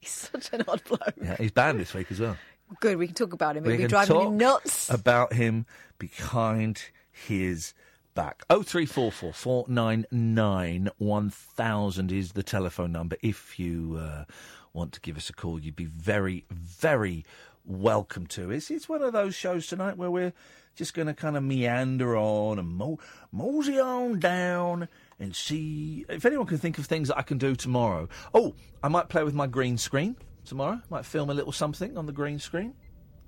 He's 0.00 0.10
such 0.10 0.52
an 0.52 0.62
odd 0.68 0.82
bloke. 0.84 1.14
Yeah, 1.20 1.36
he's 1.36 1.50
banned 1.50 1.80
this 1.80 1.92
week 1.94 2.06
as 2.10 2.20
well. 2.20 2.36
Good, 2.80 2.96
we 2.96 3.06
can 3.06 3.14
talk 3.14 3.32
about 3.32 3.56
him. 3.56 3.64
It'll 3.66 3.78
be 3.78 3.86
driving 3.86 4.20
him 4.20 4.36
nuts. 4.36 4.90
about 4.90 5.32
him 5.32 5.66
behind 5.98 6.82
his 7.10 7.74
back. 8.14 8.44
Oh 8.48 8.62
three 8.62 8.86
four 8.86 9.10
four 9.10 9.32
four 9.32 9.64
nine 9.68 10.06
nine 10.10 10.88
one 10.98 11.30
thousand 11.30 12.12
is 12.12 12.32
the 12.32 12.42
telephone 12.42 12.92
number. 12.92 13.16
If 13.22 13.58
you 13.58 13.98
uh, 14.00 14.24
want 14.72 14.92
to 14.92 15.00
give 15.00 15.16
us 15.16 15.28
a 15.28 15.32
call, 15.32 15.58
you'd 15.58 15.76
be 15.76 15.84
very 15.84 16.44
very 16.50 17.24
welcome 17.64 18.26
to. 18.28 18.50
It's 18.50 18.70
it's 18.70 18.88
one 18.88 19.02
of 19.02 19.12
those 19.12 19.34
shows 19.34 19.66
tonight 19.66 19.96
where 19.96 20.10
we're 20.10 20.32
just 20.76 20.94
going 20.94 21.06
to 21.06 21.14
kind 21.14 21.36
of 21.36 21.42
meander 21.42 22.16
on 22.16 22.58
and 22.58 22.68
mo- 22.68 22.98
mosey 23.30 23.78
on 23.78 24.18
down 24.18 24.88
and 25.20 25.34
see 25.34 26.04
if 26.08 26.24
anyone 26.24 26.46
can 26.46 26.58
think 26.58 26.78
of 26.78 26.86
things 26.86 27.08
that 27.08 27.18
I 27.18 27.22
can 27.22 27.38
do 27.38 27.54
tomorrow. 27.54 28.08
Oh, 28.32 28.54
I 28.82 28.88
might 28.88 29.08
play 29.08 29.22
with 29.22 29.34
my 29.34 29.46
green 29.46 29.78
screen 29.78 30.16
tomorrow. 30.44 30.80
Might 30.90 31.04
film 31.04 31.30
a 31.30 31.34
little 31.34 31.52
something 31.52 31.96
on 31.96 32.06
the 32.06 32.12
green 32.12 32.38
screen. 32.38 32.74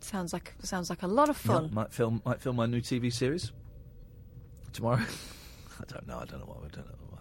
Sounds 0.01 0.33
like 0.33 0.55
sounds 0.63 0.91
like 0.91 1.03
a 1.03 1.07
lot 1.07 1.29
of 1.29 1.37
fun. 1.37 1.65
Yeah, 1.65 1.71
might 1.75 1.93
film 1.93 2.23
might 2.25 2.41
film 2.41 2.57
my 2.57 2.67
new 2.67 2.81
TV 2.81 3.13
series 3.13 3.53
tomorrow. 4.73 5.03
I 5.81 5.85
don't 5.93 6.07
know. 6.07 6.19
I 6.19 6.25
don't 6.25 6.41
know 6.41 6.47
what. 6.47 6.59
I 6.59 6.75
don't 6.75 6.87
know. 6.87 6.95
Why. 7.11 7.19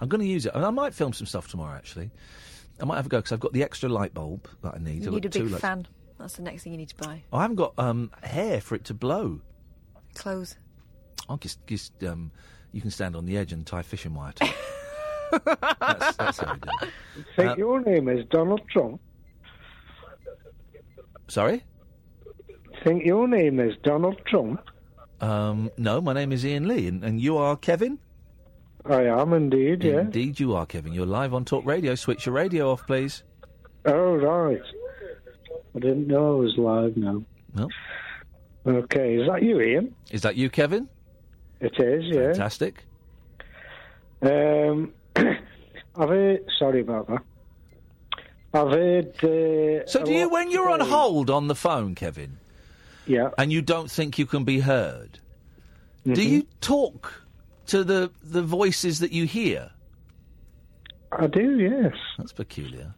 I'm 0.00 0.08
going 0.08 0.20
to 0.20 0.26
use 0.26 0.46
it. 0.46 0.52
I, 0.54 0.58
mean, 0.58 0.66
I 0.66 0.70
might 0.70 0.94
film 0.94 1.12
some 1.12 1.26
stuff 1.26 1.48
tomorrow. 1.48 1.76
Actually, 1.76 2.10
I 2.80 2.84
might 2.84 2.96
have 2.96 3.06
a 3.06 3.08
go 3.08 3.18
because 3.18 3.32
I've 3.32 3.40
got 3.40 3.52
the 3.52 3.62
extra 3.62 3.88
light 3.88 4.14
bulb 4.14 4.48
that 4.62 4.74
I 4.74 4.78
need. 4.78 5.04
You 5.04 5.10
need 5.10 5.24
a 5.24 5.28
big 5.30 5.50
lights. 5.50 5.60
fan. 5.60 5.86
That's 6.18 6.36
the 6.36 6.42
next 6.42 6.62
thing 6.62 6.72
you 6.72 6.78
need 6.78 6.88
to 6.88 6.96
buy. 6.96 7.22
I 7.32 7.42
haven't 7.42 7.56
got 7.56 7.74
um, 7.78 8.10
hair 8.22 8.60
for 8.60 8.74
it 8.74 8.84
to 8.84 8.94
blow. 8.94 9.40
Clothes. 10.14 10.56
I'll 11.28 11.36
just, 11.36 11.66
just 11.66 12.02
um, 12.04 12.30
you 12.72 12.80
can 12.80 12.90
stand 12.90 13.16
on 13.16 13.26
the 13.26 13.36
edge 13.36 13.52
and 13.52 13.66
tie 13.66 13.82
fishing 13.82 14.14
wire 14.14 14.32
to 14.32 14.44
it. 14.44 14.54
that's, 15.30 16.16
that's 16.16 16.38
how 16.38 16.54
we 16.54 16.60
do. 16.60 16.92
Think 17.36 17.50
Uh, 17.50 17.54
your 17.56 17.80
name 17.80 18.08
is 18.08 18.24
Donald 18.26 18.60
Trump. 18.70 19.00
Sorry? 21.28 21.62
Think 22.84 23.04
your 23.04 23.26
name 23.26 23.58
is 23.58 23.74
Donald 23.82 24.20
Trump. 24.26 24.60
Um, 25.20 25.70
no, 25.76 26.00
my 26.00 26.12
name 26.12 26.30
is 26.30 26.44
Iain 26.44 26.68
Lee, 26.68 26.86
and, 26.88 27.02
and 27.02 27.20
you 27.20 27.36
are 27.38 27.56
Kevin? 27.56 27.98
I 28.84 29.02
am 29.06 29.32
indeed, 29.32 29.82
yeah. 29.82 30.00
Indeed, 30.02 30.38
you 30.38 30.54
are, 30.54 30.66
Kevin. 30.66 30.92
You're 30.92 31.06
live 31.06 31.34
on 31.34 31.44
Talk 31.44 31.64
Radio. 31.66 31.94
Switch 31.96 32.26
your 32.26 32.34
radio 32.34 32.70
off, 32.70 32.86
please. 32.86 33.24
Oh, 33.86 34.14
right. 34.16 34.62
I 35.74 35.78
didn't 35.80 36.06
know 36.06 36.36
I 36.36 36.40
was 36.40 36.56
live 36.56 36.96
now. 36.96 37.22
No. 37.54 37.68
Okay, 38.66 39.16
is 39.16 39.28
that 39.28 39.42
you, 39.42 39.58
Iain? 39.60 39.94
Is 40.10 40.22
that 40.22 40.36
you, 40.36 40.50
Kevin? 40.50 40.88
It 41.60 41.72
is, 41.80 42.04
yeah. 42.04 42.26
Fantastic. 42.26 42.84
Um, 44.22 44.92
I've 45.96 46.08
heard. 46.08 46.40
Sorry 46.58 46.80
about 46.80 47.08
that. 47.08 47.22
I've 48.54 48.70
heard. 48.70 49.08
Uh, 49.24 49.86
So, 49.86 50.04
do 50.04 50.12
you, 50.12 50.28
when 50.28 50.50
you're 50.50 50.70
on 50.70 50.80
hold 50.80 51.30
on 51.30 51.48
the 51.48 51.54
phone, 51.54 51.94
Kevin, 51.94 52.38
yeah, 53.06 53.30
and 53.38 53.52
you 53.52 53.62
don't 53.62 53.90
think 53.90 54.18
you 54.18 54.26
can 54.26 54.44
be 54.44 54.60
heard, 54.60 55.18
do 56.04 56.12
Mhm. 56.12 56.28
you 56.28 56.42
talk 56.60 57.22
to 57.66 57.84
the 57.84 58.10
the 58.22 58.42
voices 58.42 59.00
that 59.00 59.12
you 59.12 59.26
hear? 59.26 59.70
I 61.12 61.26
do, 61.28 61.58
yes. 61.58 61.94
That's 62.18 62.32
peculiar. 62.32 62.94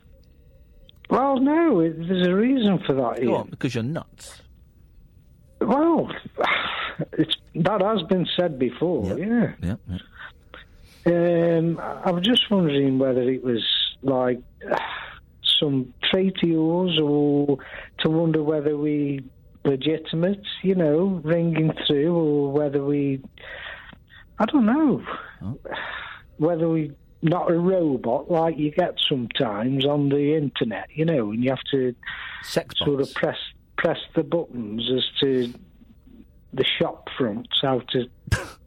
Well, 1.11 1.39
no, 1.39 1.81
it, 1.81 1.97
there's 2.09 2.27
a 2.27 2.35
reason 2.35 2.79
for 2.87 2.95
that, 2.95 3.23
Go 3.25 3.37
on, 3.37 3.49
because 3.51 3.75
you're 3.75 3.85
nuts. 3.85 4.43
Well, 5.61 6.11
it's 7.13 7.35
that 7.55 7.81
has 7.81 8.03
been 8.05 8.27
said 8.37 8.59
before, 8.59 9.19
yeah. 9.19 9.53
Yeah. 9.63 9.77
Um, 11.09 11.81
I 11.81 12.11
was 12.11 12.23
just 12.23 12.51
wondering 12.51 12.99
whether 12.99 13.23
it 13.23 13.43
was 13.43 13.65
like 14.03 14.41
some 15.59 15.95
yours 16.43 16.99
or 17.03 17.59
to 18.01 18.11
wonder 18.11 18.43
whether 18.43 18.77
we 18.77 19.25
legitimate, 19.65 20.43
you 20.63 20.75
know, 20.75 21.21
ringing 21.25 21.73
through 21.87 22.15
or 22.15 22.53
whether 22.53 22.85
we, 22.85 23.23
I 24.39 24.45
don't 24.47 24.67
know, 24.67 25.03
whether 26.37 26.69
we 26.69 26.93
not 27.23 27.51
a 27.51 27.59
robot 27.59 28.31
like 28.31 28.59
you 28.59 28.71
get 28.71 28.95
sometimes 29.09 29.85
on 29.85 30.09
the 30.09 30.37
internet, 30.37 30.89
you 30.95 31.05
know, 31.05 31.33
and 31.33 31.43
you 31.43 31.51
have 31.51 31.65
to 31.73 31.95
sort 32.77 33.01
of 33.01 33.13
press 33.15 33.39
press 33.77 33.99
the 34.15 34.23
buttons 34.23 34.91
as 34.95 35.05
to 35.21 35.53
the 36.53 36.65
shop 36.65 37.09
fronts 37.17 37.63
out 37.65 37.87
to 37.89 38.09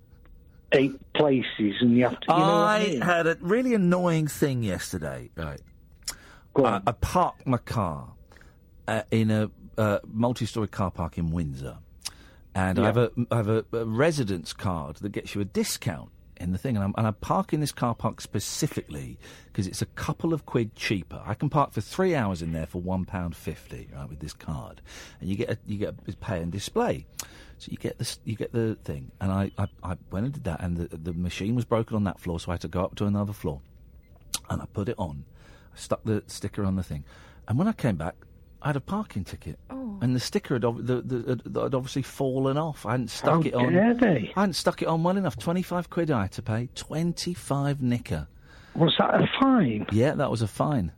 eight 0.74 1.14
places, 1.14 1.76
and 1.82 1.98
you 1.98 2.04
have 2.04 2.20
to. 2.22 2.34
You 2.34 2.40
know 2.40 2.44
I 2.44 2.78
I 2.78 2.88
mean? 2.88 3.02
had 3.02 3.28
a 3.28 3.38
really 3.42 3.74
annoying 3.74 4.28
thing 4.28 4.64
yesterday. 4.64 5.30
Right. 5.36 5.62
I, 6.56 6.82
I 6.86 6.92
parked 6.92 7.48
my 7.48 7.58
car 7.58 8.14
uh, 8.88 9.04
in 9.12 9.32
a 9.32 9.50
uh, 9.78 10.00
multi-story 10.06 10.68
car 10.68 10.92
park 10.92 11.18
in 11.18 11.32
Windsor, 11.32 11.78
and 12.54 12.78
I 12.80 12.86
have 12.86 12.98
a 12.98 13.12
I 13.32 13.38
have 13.38 13.48
a, 13.48 13.66
a 13.72 13.86
residence 13.86 14.54
card 14.54 14.98
that 14.98 15.10
gets 15.10 15.34
you 15.34 15.42
a 15.42 15.46
discount 15.46 16.10
in 16.38 16.52
the 16.52 16.58
thing, 16.58 16.76
and 16.76 16.84
I'm, 16.84 16.94
and 16.98 17.08
I 17.08 17.12
park 17.12 17.54
in 17.54 17.60
this 17.60 17.72
car 17.72 17.96
park 17.96 18.20
specifically 18.20 19.18
because 19.46 19.68
it's 19.68 19.82
a 19.82 19.86
couple 19.86 20.34
of 20.34 20.46
quid 20.46 20.76
cheaper. 20.76 21.22
I 21.26 21.36
can 21.36 21.50
park 21.50 21.72
for 21.72 21.82
three 21.82 22.16
hours 22.16 22.42
in 22.42 22.52
there 22.52 22.66
for 22.66 22.82
one 22.82 23.06
pound 23.06 23.36
fifty, 23.36 23.88
right, 23.94 24.10
with 24.10 24.20
this 24.20 24.34
card, 24.34 24.82
and 25.20 25.30
you 25.30 25.36
get 25.36 25.52
a, 25.52 25.58
you 25.66 25.78
get 25.78 25.94
a 26.08 26.16
pay 26.18 26.42
and 26.42 26.52
display. 26.52 27.06
So 27.62 27.68
you 27.70 27.78
get 27.78 28.00
this, 28.00 28.20
you 28.26 28.36
get 28.36 28.52
the 28.52 28.76
thing, 28.84 29.12
and 29.22 29.32
I, 29.32 29.52
I, 29.56 29.68
I 29.84 29.96
went 30.10 30.26
and 30.26 30.34
did 30.34 30.46
that, 30.46 30.62
and 30.64 30.78
the, 30.78 30.98
the 30.98 31.14
machine 31.14 31.54
was 31.56 31.64
broken 31.64 31.96
on 31.96 32.06
that 32.06 32.20
floor, 32.20 32.40
so 32.40 32.50
I 32.52 32.56
had 32.56 32.62
to 32.62 32.68
go 32.68 32.84
up 32.84 32.96
to 32.96 33.06
another 33.06 33.34
floor, 33.34 33.62
and 34.50 34.64
I 34.64 34.66
put 34.66 34.90
it 34.90 34.96
on. 34.98 35.26
I 35.72 35.78
stuck 35.78 36.04
the 36.04 36.24
sticker 36.26 36.64
on 36.64 36.76
the 36.76 36.82
thing, 36.82 37.04
and 37.48 37.60
when 37.60 37.68
I 37.68 37.74
came 37.74 37.98
back, 37.98 38.16
I 38.64 38.70
had 38.70 38.78
a 38.78 38.82
parking 38.82 39.24
ticket, 39.24 39.60
Oh. 39.70 40.00
and 40.02 40.16
the 40.16 40.20
sticker 40.20 40.56
had, 40.56 40.66
ob- 40.66 40.88
the, 40.88 41.02
the, 41.04 41.30
had, 41.30 41.56
had 41.56 41.76
obviously 41.76 42.02
fallen 42.02 42.58
off. 42.58 42.84
I 42.84 42.92
hadn't 42.94 43.12
stuck 43.12 43.44
How 43.44 43.48
it 43.50 43.54
on. 43.54 43.74
dare 43.74 43.94
they? 43.94 44.34
I 44.36 44.40
hadn't 44.40 44.54
stuck 44.54 44.82
it 44.82 44.88
on 44.88 45.04
well 45.04 45.16
enough. 45.18 45.38
Twenty-five 45.38 45.92
quid 45.92 46.10
I 46.10 46.24
had 46.24 46.32
to 46.32 46.42
pay. 46.42 46.68
Twenty-five 46.74 47.80
nicker. 47.80 48.28
Was 48.74 48.96
that 48.98 49.14
a 49.14 49.28
fine? 49.40 49.86
Yeah, 49.92 50.16
that 50.16 50.32
was 50.32 50.42
a 50.42 50.48
fine. 50.48 50.94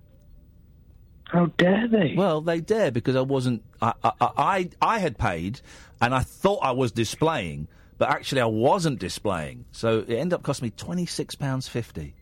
How 1.26 1.48
dare 1.58 1.88
they? 1.88 2.14
Well, 2.16 2.42
they 2.42 2.60
dare 2.62 2.92
because 2.92 3.16
I 3.16 3.22
wasn't. 3.22 3.64
I, 3.82 3.94
I, 4.04 4.12
I, 4.22 4.70
I 4.82 5.00
had 5.00 5.18
paid, 5.18 5.62
and 6.04 6.14
I 6.14 6.20
thought 6.20 6.60
I 6.62 6.72
was 6.72 6.92
displaying, 6.92 7.68
but 7.98 8.10
actually 8.10 8.42
I 8.42 8.46
wasn't 8.46 9.00
displaying. 9.00 9.66
So 9.72 10.00
it 10.00 10.10
ended 10.10 10.34
up 10.34 10.44
costing 10.44 10.68
me 10.68 10.72
twenty-six 10.72 11.36
pounds 11.36 11.68
fifty. 11.68 12.16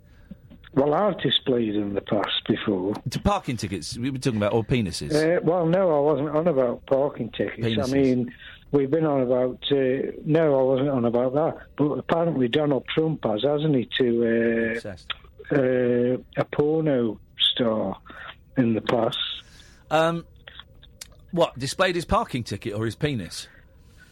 Well, 0.74 0.94
I've 0.94 1.20
displayed 1.20 1.76
in 1.76 1.96
the 1.96 2.02
past 2.02 2.48
before. 2.48 2.94
To 3.10 3.20
parking 3.20 3.58
tickets, 3.58 3.98
we 3.98 4.10
were 4.10 4.18
talking 4.18 4.38
about, 4.38 4.54
or 4.54 4.64
penises. 4.64 5.12
Uh, 5.14 5.42
well, 5.44 5.66
no, 5.66 5.98
I 5.98 6.00
wasn't 6.00 6.30
on 6.30 6.48
about 6.48 6.86
parking 6.86 7.30
tickets. 7.32 7.68
Penises. 7.68 7.90
I 7.90 7.92
mean, 7.92 8.34
we've 8.72 8.90
been 8.90 9.06
on 9.06 9.22
about. 9.22 9.60
Uh, 9.70 10.14
no, 10.24 10.60
I 10.60 10.64
wasn't 10.64 10.90
on 10.90 11.04
about 11.04 11.34
that. 11.34 11.58
But 11.76 11.92
apparently, 11.92 12.48
Donald 12.48 12.86
Trump 12.88 13.26
has, 13.26 13.44
hasn't 13.44 13.76
he, 13.76 13.90
to 13.98 14.80
uh, 14.86 15.56
uh, 15.56 16.18
a 16.38 16.46
porno 16.56 17.20
star 17.54 17.98
in 18.56 18.74
the 18.74 18.82
past. 18.82 19.18
Um, 19.90 20.26
what 21.32 21.60
displayed 21.60 21.96
his 21.96 22.06
parking 22.06 22.46
ticket 22.46 22.74
or 22.76 22.86
his 22.86 22.96
penis? 22.96 23.50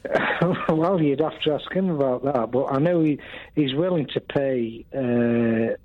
well, 0.69 1.01
you'd 1.01 1.19
have 1.19 1.39
to 1.41 1.53
ask 1.53 1.71
him 1.71 1.89
about 1.89 2.23
that. 2.23 2.51
But 2.51 2.65
I 2.65 2.79
know 2.79 3.01
he, 3.01 3.19
he's 3.55 3.73
willing 3.73 4.07
to 4.13 4.21
pay 4.21 4.85
uh, 4.95 5.75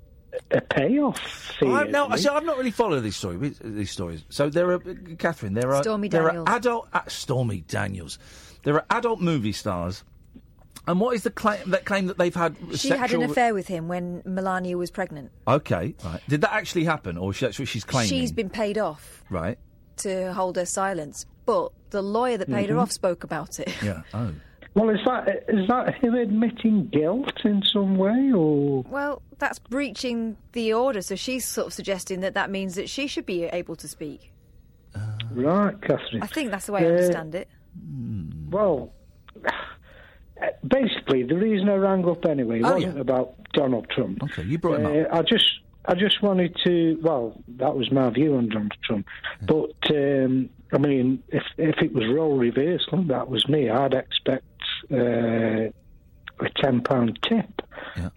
a 0.51 0.61
payoff 0.61 1.19
fee. 1.19 1.67
I, 1.67 1.85
no, 1.85 2.11
isn't 2.13 2.31
I've 2.31 2.45
not 2.45 2.57
really 2.57 2.71
following 2.71 3.03
these 3.03 3.15
stories. 3.15 3.59
These 3.63 3.91
stories. 3.91 4.23
So 4.29 4.49
there 4.49 4.71
are, 4.71 4.79
Catherine. 5.17 5.53
There 5.53 5.73
are 5.73 5.83
Stormy 5.83 6.07
there 6.07 6.23
Daniels. 6.23 6.47
are 6.47 6.55
adult 6.55 6.87
uh, 6.93 7.01
Stormy 7.07 7.61
Daniels. 7.61 8.19
There 8.63 8.75
are 8.75 8.85
adult 8.89 9.21
movie 9.21 9.51
stars. 9.51 10.03
And 10.87 10.99
what 10.99 11.15
is 11.15 11.23
the 11.23 11.31
claim 11.31 11.71
that 11.71 11.85
claim 11.85 12.07
that 12.07 12.17
they've 12.17 12.35
had? 12.35 12.55
She 12.71 12.89
sexual... 12.89 12.97
had 12.99 13.11
an 13.11 13.23
affair 13.23 13.53
with 13.53 13.67
him 13.67 13.87
when 13.87 14.21
Melania 14.23 14.77
was 14.77 14.91
pregnant. 14.91 15.31
Okay, 15.47 15.95
right. 16.03 16.21
Did 16.27 16.41
that 16.41 16.53
actually 16.53 16.83
happen, 16.83 17.17
or 17.17 17.33
she- 17.33 17.45
that's 17.45 17.57
what 17.57 17.67
she's 17.67 17.83
claiming? 17.83 18.09
She's 18.09 18.31
been 18.31 18.49
paid 18.49 18.77
off 18.77 19.23
right. 19.29 19.57
to 19.97 20.31
hold 20.33 20.57
her 20.57 20.65
silence, 20.65 21.25
but 21.45 21.71
the 21.91 22.01
lawyer 22.01 22.37
that 22.37 22.47
paid 22.49 22.67
Mhm. 22.69 22.73
her 22.73 22.79
off 22.79 22.91
spoke 22.91 23.23
about 23.23 23.59
it. 23.59 23.71
Yeah. 23.83 24.01
Oh. 24.13 24.31
Well, 24.73 24.89
is 24.89 24.99
that 25.05 25.45
is 25.47 25.67
that 25.69 25.95
him 25.95 26.15
admitting 26.15 26.87
guilt 26.87 27.45
in 27.45 27.63
some 27.71 27.95
way, 27.95 28.33
or 28.33 28.83
Well, 28.89 29.21
that's 29.39 29.57
breaching 29.57 30.35
the 30.51 30.73
order, 30.73 31.01
so 31.01 31.15
she's 31.15 31.45
sort 31.45 31.67
of 31.67 31.73
suggesting 31.73 32.19
that 32.19 32.33
that 32.33 32.49
means 32.49 32.75
that 32.75 32.89
she 32.89 33.07
should 33.07 33.25
be 33.25 33.45
able 33.45 33.77
to 33.77 33.87
speak. 33.87 34.33
right, 35.31 35.81
Catherine? 35.81 36.21
I 36.21 36.27
think 36.27 36.51
that's 36.51 36.65
the 36.65 36.73
way 36.73 36.81
I 36.81 36.87
Uh, 36.87 36.89
understand 36.89 37.35
it. 37.35 37.47
Well, 38.49 38.91
basically, 40.67 41.23
the 41.23 41.35
reason 41.35 41.69
I 41.69 41.75
rang 41.75 42.05
up 42.07 42.25
anyway 42.25 42.61
Oh, 42.63 42.73
wasn't 42.73 42.99
about 42.99 43.35
Donald 43.53 43.87
Trump. 43.89 44.23
Okay, 44.23 44.43
you 44.43 44.57
brought 44.57 44.81
him 44.81 44.85
Uh, 44.87 45.17
I 45.17 45.21
just, 45.21 45.45
I 45.85 45.95
just 45.95 46.21
wanted 46.21 46.55
to. 46.65 46.99
Well, 47.01 47.41
that 47.57 47.75
was 47.75 47.91
my 47.91 48.09
view 48.09 48.35
on 48.35 48.49
Donald 48.49 48.73
Trump. 48.83 49.07
But 49.41 49.71
um, 49.91 50.49
I 50.73 50.77
mean, 50.77 51.23
if 51.29 51.43
if 51.57 51.77
it 51.81 51.93
was 51.93 52.05
role 52.07 52.37
reversal, 52.37 53.03
that 53.03 53.29
was 53.29 53.47
me, 53.47 53.69
I'd 53.69 53.93
expect 53.93 54.45
uh, 54.91 54.95
a 54.97 56.49
ten 56.55 56.81
pound 56.81 57.19
tip. 57.21 57.61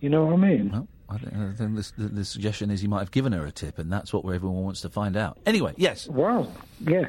You 0.00 0.08
know 0.08 0.24
what 0.26 0.34
I 0.34 0.36
mean? 0.36 0.70
Well, 0.70 0.88
I 1.10 1.18
think 1.18 1.76
this, 1.76 1.92
the, 1.92 2.08
the 2.08 2.24
suggestion 2.24 2.70
is 2.70 2.80
he 2.80 2.86
might 2.86 3.00
have 3.00 3.10
given 3.10 3.32
her 3.32 3.46
a 3.46 3.50
tip, 3.52 3.78
and 3.78 3.90
that's 3.90 4.12
what 4.12 4.24
everyone 4.26 4.64
wants 4.64 4.82
to 4.82 4.90
find 4.90 5.16
out. 5.16 5.38
Anyway, 5.46 5.72
yes. 5.76 6.06
Well, 6.08 6.52
yeah. 6.80 7.06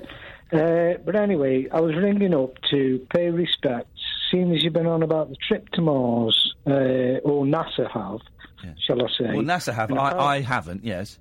Uh, 0.52 0.94
but 1.06 1.16
anyway, 1.16 1.68
I 1.72 1.80
was 1.82 1.96
ringing 1.96 2.34
up 2.34 2.54
to 2.72 3.06
pay 3.14 3.30
respects, 3.30 4.00
seeing 4.32 4.54
as 4.56 4.64
you've 4.64 4.74
been 4.74 4.88
on 4.88 5.04
about 5.04 5.30
the 5.30 5.36
trip 5.48 5.70
to 5.70 5.82
Mars, 5.82 6.54
uh, 6.66 7.20
or 7.24 7.46
NASA 7.46 7.90
have, 7.92 8.20
shall 8.86 9.02
I 9.04 9.08
say. 9.18 9.34
Well, 9.34 9.44
NASA 9.44 9.74
have. 9.74 9.92
I, 9.92 10.18
I 10.18 10.42
haven't. 10.42 10.84
Yes. 10.84 11.20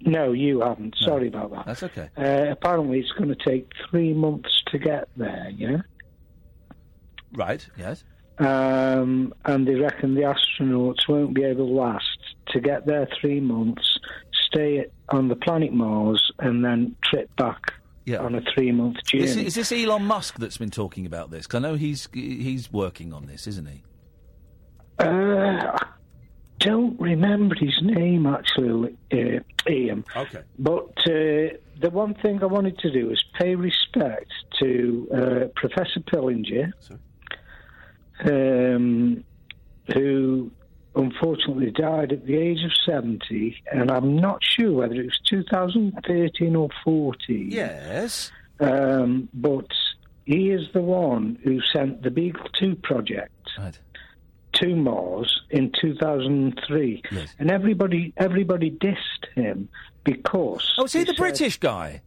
No, 0.00 0.32
you 0.32 0.60
haven't. 0.60 0.96
Sorry 0.96 1.28
about 1.28 1.50
that. 1.50 1.66
That's 1.66 1.82
okay. 1.82 2.08
Uh, 2.16 2.52
apparently, 2.52 3.00
it's 3.00 3.12
going 3.12 3.34
to 3.34 3.34
take 3.34 3.70
three 3.90 4.14
months 4.14 4.62
to 4.68 4.78
get 4.78 5.08
there, 5.16 5.50
yeah? 5.56 5.78
Right. 7.32 7.66
Yes. 7.76 8.04
Um, 8.38 9.34
and 9.44 9.66
they 9.66 9.74
reckon 9.74 10.14
the 10.14 10.22
astronauts 10.22 11.08
won't 11.08 11.34
be 11.34 11.42
able 11.42 11.66
to 11.66 11.72
last 11.72 12.18
to 12.48 12.60
get 12.60 12.86
there 12.86 13.08
three 13.20 13.40
months, 13.40 13.98
stay 14.46 14.86
on 15.08 15.28
the 15.28 15.36
planet 15.36 15.72
Mars, 15.72 16.30
and 16.38 16.64
then 16.64 16.94
trip 17.02 17.34
back 17.36 17.72
yeah. 18.04 18.18
on 18.18 18.34
a 18.34 18.40
three 18.54 18.72
month 18.72 18.96
journey. 19.04 19.24
Is, 19.24 19.36
is 19.36 19.54
this 19.54 19.72
Elon 19.72 20.04
Musk 20.04 20.38
that's 20.38 20.56
been 20.56 20.70
talking 20.70 21.04
about 21.04 21.30
this? 21.30 21.46
Because 21.46 21.58
I 21.58 21.68
know 21.68 21.74
he's 21.74 22.08
he's 22.12 22.72
working 22.72 23.12
on 23.12 23.26
this, 23.26 23.46
isn't 23.46 23.66
he? 23.66 23.82
Uh, 24.98 25.04
I 25.04 25.86
don't 26.58 26.98
remember 27.00 27.54
his 27.54 27.74
name 27.82 28.26
actually, 28.26 28.96
uh, 29.12 29.40
Iain. 29.68 30.04
Okay. 30.16 30.42
But 30.58 30.90
uh, 31.06 31.56
the 31.80 31.90
one 31.90 32.14
thing 32.14 32.42
I 32.42 32.46
wanted 32.46 32.78
to 32.78 32.90
do 32.90 33.10
is 33.10 33.22
pay 33.38 33.54
respect 33.54 34.32
to 34.60 35.08
uh, 35.14 35.48
Professor 35.54 36.00
Pillinger, 36.00 36.72
um, 38.24 39.24
who 39.94 40.50
unfortunately 40.94 41.70
died 41.70 42.12
at 42.12 42.26
the 42.26 42.36
age 42.36 42.64
of 42.64 42.72
70, 42.84 43.62
and 43.72 43.90
I'm 43.90 44.16
not 44.16 44.42
sure 44.42 44.72
whether 44.72 44.94
it 44.94 45.04
was 45.04 45.20
2013 45.28 46.56
or 46.56 46.68
14. 46.84 47.50
Yes. 47.50 48.32
Um, 48.60 49.28
but 49.32 49.68
he 50.24 50.50
is 50.50 50.66
the 50.74 50.82
one 50.82 51.38
who 51.44 51.60
sent 51.72 52.02
the 52.02 52.10
Beagle 52.10 52.48
2 52.58 52.74
project 52.76 53.32
to 54.54 54.74
Mars 54.74 55.42
in 55.50 55.72
2003. 55.80 57.02
And 57.38 57.50
everybody 57.50 58.12
everybody 58.16 58.70
dissed 58.70 59.26
him 59.34 59.68
because. 60.04 60.72
Oh, 60.78 60.84
is 60.84 60.92
he 60.92 61.00
they 61.00 61.04
the 61.04 61.08
said- 61.12 61.16
British 61.18 61.58
guy? 61.58 62.02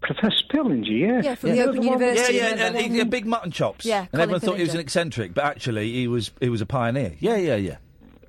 Professor 0.00 0.44
Pillinger, 0.52 0.86
yeah. 1.00 1.20
Yeah, 1.22 1.34
from 1.34 1.50
the 1.50 1.62
Open 1.64 1.82
University, 1.82 2.36
Yeah, 2.36 2.54
yeah, 2.54 2.66
and 2.68 2.76
he 2.76 2.98
had 2.98 3.10
big 3.10 3.26
mutton 3.26 3.50
chops. 3.50 3.84
Yeah, 3.84 4.02
and 4.02 4.10
Colin 4.12 4.22
everyone 4.22 4.40
thought 4.40 4.56
he 4.56 4.62
was 4.62 4.74
an 4.74 4.80
eccentric, 4.80 5.34
but 5.34 5.44
actually 5.44 5.92
he 5.92 6.06
was 6.06 6.30
he 6.40 6.48
was 6.48 6.60
a 6.60 6.66
pioneer. 6.66 7.14
Yeah, 7.18 7.36
yeah, 7.36 7.56
yeah. 7.56 7.76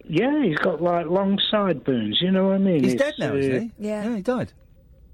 Yeah, 0.08 0.44
he's 0.44 0.58
got 0.58 0.82
like 0.82 1.06
long 1.06 1.40
sideburns, 1.52 2.20
you 2.22 2.32
know 2.32 2.48
what 2.48 2.56
I 2.56 2.58
mean? 2.58 2.84
He's 2.84 2.94
It's, 2.94 3.04
dead 3.04 3.14
now, 3.20 3.34
uh, 3.34 3.36
isn't 3.36 3.62
he? 3.78 3.88
Yeah. 3.88 4.16
he 4.16 4.22
died. 4.24 4.52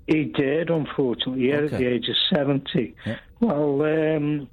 He 0.08 0.24
did, 0.26 0.70
unfortunately, 0.70 1.50
yeah, 1.50 1.56
at 1.58 1.72
the 1.72 1.86
age 1.86 2.08
of 2.08 2.16
70. 2.34 2.96
Well, 3.42 3.82
um, 3.82 4.48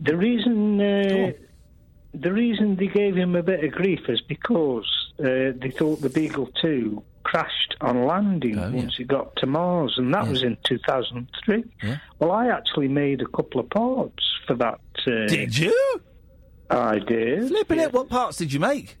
the 0.00 0.16
reason 0.16 0.80
uh, 0.80 1.32
the 2.14 2.32
reason 2.32 2.76
they 2.76 2.86
gave 2.86 3.16
him 3.16 3.34
a 3.36 3.42
bit 3.42 3.64
of 3.64 3.72
grief 3.72 4.00
is 4.08 4.20
because 4.20 4.86
uh, 5.18 5.52
they 5.60 5.72
thought 5.76 6.00
the 6.00 6.10
Beagle 6.10 6.48
2 6.62 7.02
crashed 7.24 7.74
on 7.80 8.06
landing 8.06 8.56
once 8.72 8.94
it 8.98 9.08
got 9.08 9.34
to 9.36 9.46
Mars, 9.46 9.94
and 9.96 10.12
that 10.14 10.26
was 10.28 10.42
in 10.42 10.56
2003. 10.64 11.64
Well, 12.18 12.30
I 12.30 12.48
actually 12.48 12.88
made 12.88 13.22
a 13.22 13.26
couple 13.26 13.60
of 13.60 13.70
parts 13.70 14.22
for 14.46 14.54
that. 14.56 14.80
Uh, 15.06 15.26
Did 15.26 15.56
you? 15.56 16.00
I 16.70 16.98
did. 16.98 17.48
Flipping 17.48 17.80
it. 17.80 17.92
What 17.92 18.08
parts 18.08 18.38
did 18.38 18.52
you 18.52 18.60
make? 18.60 18.96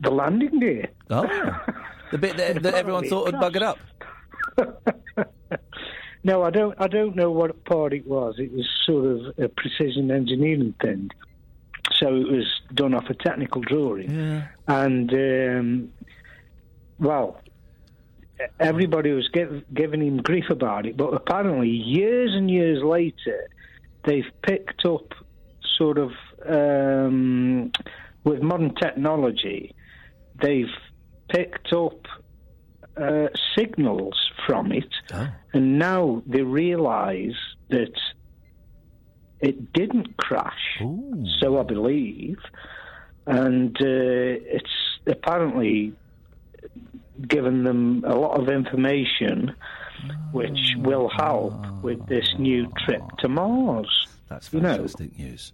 The 0.00 0.10
landing 0.10 0.60
gear. 0.60 0.88
Oh, 1.10 1.22
the 2.10 2.18
bit 2.18 2.36
that, 2.36 2.62
that 2.62 2.74
everyone 2.74 3.08
thought 3.08 3.26
would 3.26 3.40
bug 3.40 3.56
it 3.56 3.62
up. 3.62 3.78
No, 6.24 6.42
I 6.44 6.50
don't. 6.50 6.74
I 6.80 6.86
don't 6.86 7.16
know 7.16 7.32
what 7.32 7.64
part 7.64 7.92
it 7.92 8.06
was. 8.06 8.36
It 8.38 8.52
was 8.52 8.68
sort 8.86 9.04
of 9.04 9.38
a 9.38 9.48
precision 9.48 10.10
engineering 10.10 10.74
thing, 10.80 11.10
so 11.98 12.14
it 12.16 12.28
was 12.30 12.46
done 12.74 12.94
off 12.94 13.08
a 13.10 13.14
technical 13.14 13.62
drawing. 13.62 14.10
And 14.68 15.12
um, 15.12 15.92
well, 16.98 17.40
everybody 18.60 19.10
was 19.12 19.28
give, 19.28 19.62
giving 19.74 20.02
him 20.02 20.18
grief 20.18 20.50
about 20.50 20.86
it, 20.86 20.96
but 20.96 21.12
apparently, 21.14 21.68
years 21.68 22.34
and 22.34 22.50
years 22.50 22.82
later, 22.82 23.48
they've 24.04 24.30
picked 24.42 24.84
up 24.84 25.12
sort 25.76 25.98
of 25.98 26.12
um, 26.46 27.72
with 28.24 28.42
modern 28.42 28.74
technology, 28.74 29.74
they've 30.40 30.66
picked 31.28 31.72
up 31.72 32.06
uh, 32.96 33.28
signals 33.56 34.14
from 34.46 34.70
it, 34.72 34.88
and 35.52 35.78
now 35.78 36.22
they 36.26 36.42
realise 36.42 37.36
that 37.70 37.92
it 39.42 39.72
didn't 39.72 40.16
crash. 40.16 40.80
So 41.40 41.58
I 41.58 41.64
believe, 41.64 42.38
and 43.26 43.76
uh, 43.76 43.84
it's 43.84 44.70
apparently 45.06 45.92
given 47.26 47.64
them 47.64 48.04
a 48.06 48.14
lot 48.14 48.40
of 48.40 48.48
information, 48.48 49.54
which 50.30 50.58
will 50.78 51.10
help 51.10 51.54
with 51.82 52.06
this 52.06 52.26
new 52.38 52.68
trip 52.86 53.02
to 53.18 53.28
Mars. 53.28 54.06
That's 54.28 54.52
you 54.52 54.60
know. 54.60 54.76
fantastic 54.76 55.18
news. 55.18 55.52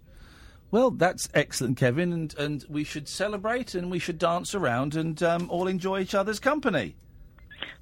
Well, 0.71 0.91
that's 0.91 1.27
excellent, 1.33 1.77
Kevin, 1.77 2.13
and, 2.13 2.37
and 2.37 2.63
we 2.69 2.83
should 2.83 3.07
celebrate 3.07 3.73
and 3.73 3.89
we 3.89 3.97
should 3.97 4.19
dance 4.19 4.53
around 4.53 4.95
and 4.95 5.21
um, 5.23 5.49
all 5.49 5.67
enjoy 5.67 6.01
each 6.01 6.13
other's 6.13 6.39
company. 6.39 6.95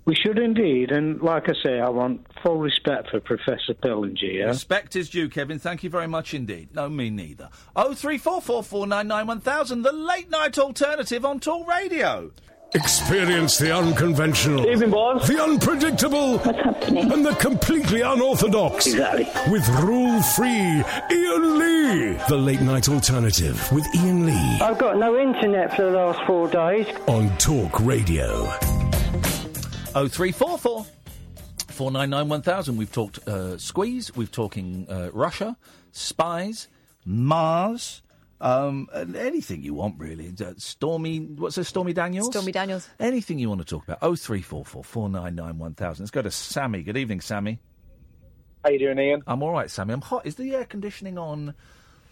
We 0.05 0.15
should 0.15 0.39
indeed, 0.39 0.91
and 0.91 1.21
like 1.21 1.49
I 1.49 1.53
say, 1.63 1.79
I 1.81 1.89
want 1.89 2.25
full 2.41 2.57
respect 2.57 3.09
for 3.09 3.19
Professor 3.19 3.73
Pillinger. 3.73 4.35
Yeah? 4.35 4.45
Respect 4.45 4.95
is 4.95 5.09
due, 5.09 5.27
Kevin. 5.27 5.59
Thank 5.59 5.83
you 5.83 5.89
very 5.89 6.07
much 6.07 6.33
indeed. 6.33 6.69
No, 6.73 6.87
me 6.87 7.09
neither. 7.09 7.49
Oh 7.75 7.93
three 7.93 8.17
four 8.17 8.41
four 8.41 8.63
four 8.63 8.87
nine 8.87 9.07
nine 9.09 9.27
one 9.27 9.41
thousand. 9.41 9.81
The 9.81 9.91
late 9.91 10.29
night 10.29 10.57
alternative 10.57 11.25
on 11.25 11.39
Talk 11.41 11.67
Radio. 11.67 12.31
Experience 12.73 13.57
the 13.57 13.73
unconventional, 13.73 14.65
Evening, 14.67 14.91
boys. 14.91 15.25
the 15.25 15.41
unpredictable, 15.41 16.37
What's 16.39 16.57
happening? 16.59 17.09
and 17.13 17.25
the 17.25 17.31
completely 17.35 18.01
unorthodox. 18.01 18.87
Exactly. 18.87 19.25
With 19.49 19.67
rule 19.81 20.21
free 20.21 20.83
Iain 21.09 21.59
Lee. 21.59 22.17
The 22.27 22.35
late 22.37 22.59
night 22.59 22.89
alternative 22.89 23.69
with 23.71 23.85
Iain 23.95 24.25
Lee 24.25 24.59
I've 24.61 24.77
got 24.77 24.97
no 24.97 25.17
internet 25.17 25.75
for 25.77 25.83
the 25.83 25.91
last 25.91 26.19
four 26.27 26.49
days. 26.49 26.87
on 27.07 27.29
Talk 27.37 27.79
Radio. 27.79 28.51
Oh 29.99 30.07
three 30.07 30.31
four 30.31 30.59
four 30.59 30.85
four 31.69 31.89
nine 31.89 32.11
nine 32.11 32.29
one 32.29 32.43
thousand. 32.43 32.77
We've 32.77 32.91
talked 32.91 33.27
uh, 33.27 33.57
squeeze. 33.57 34.15
We've 34.15 34.31
talking 34.31 34.85
uh, 34.87 35.09
Russia, 35.11 35.57
spies, 35.91 36.67
Mars. 37.03 38.03
Um, 38.39 38.89
and 38.93 39.15
anything 39.15 39.63
you 39.63 39.73
want, 39.73 39.95
really. 39.97 40.31
Uh, 40.39 40.53
Stormy, 40.57 41.17
what's 41.17 41.55
her 41.55 41.63
Stormy 41.63 41.93
Daniels? 41.93 42.27
Stormy 42.27 42.51
Daniels. 42.51 42.87
Anything 42.99 43.39
you 43.39 43.49
want 43.49 43.61
to 43.61 43.65
talk 43.65 43.85
about. 43.85 43.97
Oh 44.03 44.15
three 44.15 44.43
four 44.43 44.63
four 44.63 44.83
four 44.83 45.09
nine 45.09 45.33
nine 45.33 45.57
one 45.57 45.73
thousand. 45.73 46.03
Let's 46.03 46.11
go 46.11 46.21
to 46.21 46.29
Sammy. 46.29 46.83
Good 46.83 46.97
evening, 46.97 47.19
Sammy. 47.19 47.59
How 48.63 48.69
you 48.69 48.77
doing, 48.77 48.99
Iain? 48.99 49.23
I'm 49.25 49.41
all 49.41 49.51
right, 49.51 49.71
Sammy. 49.71 49.95
I'm 49.95 50.01
hot. 50.01 50.27
Is 50.27 50.35
the 50.35 50.53
air 50.53 50.65
conditioning 50.65 51.17
on? 51.17 51.55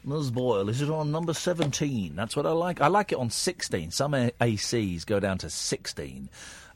Ms. 0.04 0.30
Boyle, 0.30 0.70
is 0.70 0.84
it 0.84 0.90
on 0.92 1.12
number 1.12 1.34
17? 1.34 2.16
That's 2.16 2.36
what 2.36 2.46
I 2.46 2.52
like. 2.52 2.80
I 2.80 2.88
like 2.88 3.12
it 3.12 3.18
on 3.18 3.32
16. 3.32 3.90
Some 3.90 4.14
A- 4.14 4.30
ACs 4.40 5.04
go 5.04 5.20
down 5.20 5.40
to 5.40 5.50
16. 5.50 6.30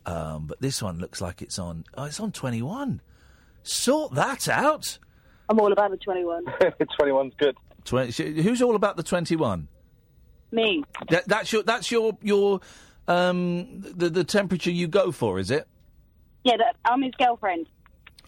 Um, 0.10 0.48
but 0.48 0.60
this 0.60 0.81
one 0.81 0.98
looks 0.98 1.22
like 1.22 1.41
it's 1.41 1.60
on. 1.60 1.86
Oh, 1.95 2.06
it's 2.06 2.19
on 2.19 2.31
21. 2.31 3.02
Sort 3.61 4.15
that 4.15 4.48
out. 4.49 4.98
I'm 5.49 5.60
all 5.60 5.72
about 5.72 5.91
the 5.91 5.98
21. 5.98 6.45
21's 6.99 7.34
good. 7.38 7.56
20, 7.86 8.11
sh- 8.11 8.44
who's 8.44 8.61
all 8.61 8.76
about 8.76 8.98
the 8.98 9.03
21? 9.03 9.68
Me. 10.52 10.84
That, 11.10 11.27
that's 11.27 11.53
your. 11.53 11.64
That's 11.64 11.91
your 11.91 12.18
your. 12.23 12.60
Um, 13.07 13.81
the 13.81 14.10
the 14.10 14.23
temperature 14.23 14.72
you 14.72 14.88
go 14.88 15.11
for, 15.11 15.40
is 15.40 15.52
it? 15.52 15.68
Yeah, 16.44 16.57
that, 16.57 16.76
I'm 16.86 17.02
his 17.02 17.14
girlfriend. 17.15 17.68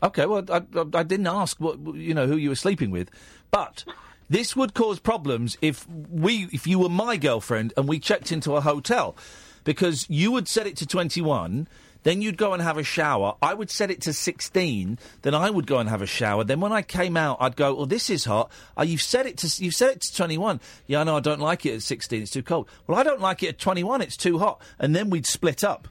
Okay, 0.03 0.25
well, 0.25 0.43
I, 0.49 0.57
I, 0.57 0.85
I 0.93 1.03
didn't 1.03 1.27
ask 1.27 1.59
what 1.59 1.79
you 1.95 2.13
know 2.13 2.27
who 2.27 2.35
you 2.35 2.49
were 2.49 2.55
sleeping 2.55 2.91
with, 2.91 3.09
but 3.49 3.85
this 4.29 4.55
would 4.55 4.73
cause 4.73 4.99
problems 4.99 5.57
if 5.61 5.87
we, 5.89 6.47
if 6.51 6.65
you 6.65 6.79
were 6.79 6.89
my 6.89 7.17
girlfriend 7.17 7.73
and 7.75 7.87
we 7.87 7.99
checked 7.99 8.31
into 8.31 8.55
a 8.55 8.61
hotel, 8.61 9.15
because 9.63 10.09
you 10.09 10.31
would 10.31 10.47
set 10.47 10.67
it 10.67 10.77
to 10.77 10.85
twenty 10.85 11.21
one. 11.21 11.67
Then 12.03 12.21
you'd 12.21 12.37
go 12.37 12.53
and 12.53 12.63
have 12.63 12.77
a 12.79 12.83
shower. 12.83 13.35
I 13.43 13.53
would 13.53 13.69
set 13.69 13.91
it 13.91 14.01
to 14.01 14.13
16. 14.13 14.97
Then 15.21 15.35
I 15.35 15.51
would 15.51 15.67
go 15.67 15.77
and 15.77 15.87
have 15.87 16.01
a 16.01 16.07
shower. 16.07 16.43
Then 16.43 16.59
when 16.59 16.71
I 16.71 16.81
came 16.81 17.15
out, 17.15 17.37
I'd 17.39 17.55
go, 17.55 17.75
"Well, 17.75 17.85
this 17.85 18.09
is 18.09 18.25
hot. 18.25 18.51
Oh, 18.75 18.81
you've 18.81 19.03
set 19.03 19.27
it 19.27 19.37
to 19.37 19.63
you've 19.63 19.75
set 19.75 19.91
it 19.91 20.01
to 20.01 20.15
21. 20.15 20.59
Yeah, 20.87 21.01
I 21.01 21.03
know. 21.03 21.17
I 21.17 21.19
don't 21.19 21.39
like 21.39 21.63
it 21.65 21.75
at 21.75 21.83
16. 21.83 22.23
It's 22.23 22.31
too 22.31 22.41
cold. 22.41 22.67
Well, 22.87 22.97
I 22.97 23.03
don't 23.03 23.21
like 23.21 23.43
it 23.43 23.49
at 23.49 23.59
21. 23.59 24.01
It's 24.01 24.17
too 24.17 24.39
hot. 24.39 24.61
And 24.79 24.95
then 24.95 25.11
we'd 25.11 25.27
split 25.27 25.63
up. 25.63 25.87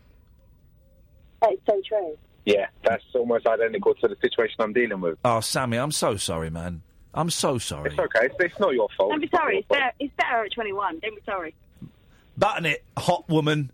That's 1.40 1.55
so 1.64 1.80
true. 1.86 2.18
Yeah, 2.44 2.66
that's 2.84 3.05
almost 3.14 3.47
identical 3.47 3.94
to 3.97 4.09
the 4.09 4.16
situation 4.20 4.56
I'm 4.59 4.72
dealing 4.72 5.01
with. 5.01 5.18
Oh, 5.24 5.40
Sammy, 5.40 5.76
I'm 5.76 5.92
so 5.92 6.16
sorry, 6.16 6.51
man. 6.51 6.82
I'm 7.14 7.30
so 7.30 7.59
sorry. 7.59 7.90
It's 7.90 7.98
okay. 7.98 8.26
It's, 8.26 8.34
it's 8.38 8.59
not 8.59 8.72
your 8.72 8.88
fault. 8.97 9.10
Don't 9.10 9.20
be 9.20 9.28
sorry. 9.28 9.59
It's 9.59 9.68
better, 9.68 9.92
it's 9.98 10.12
better 10.16 10.44
at 10.44 10.52
21. 10.52 10.98
Don't 11.01 11.14
be 11.14 11.22
sorry. 11.24 11.55
Button 12.41 12.67
it, 12.67 12.83
hot 12.97 13.29
woman. 13.29 13.71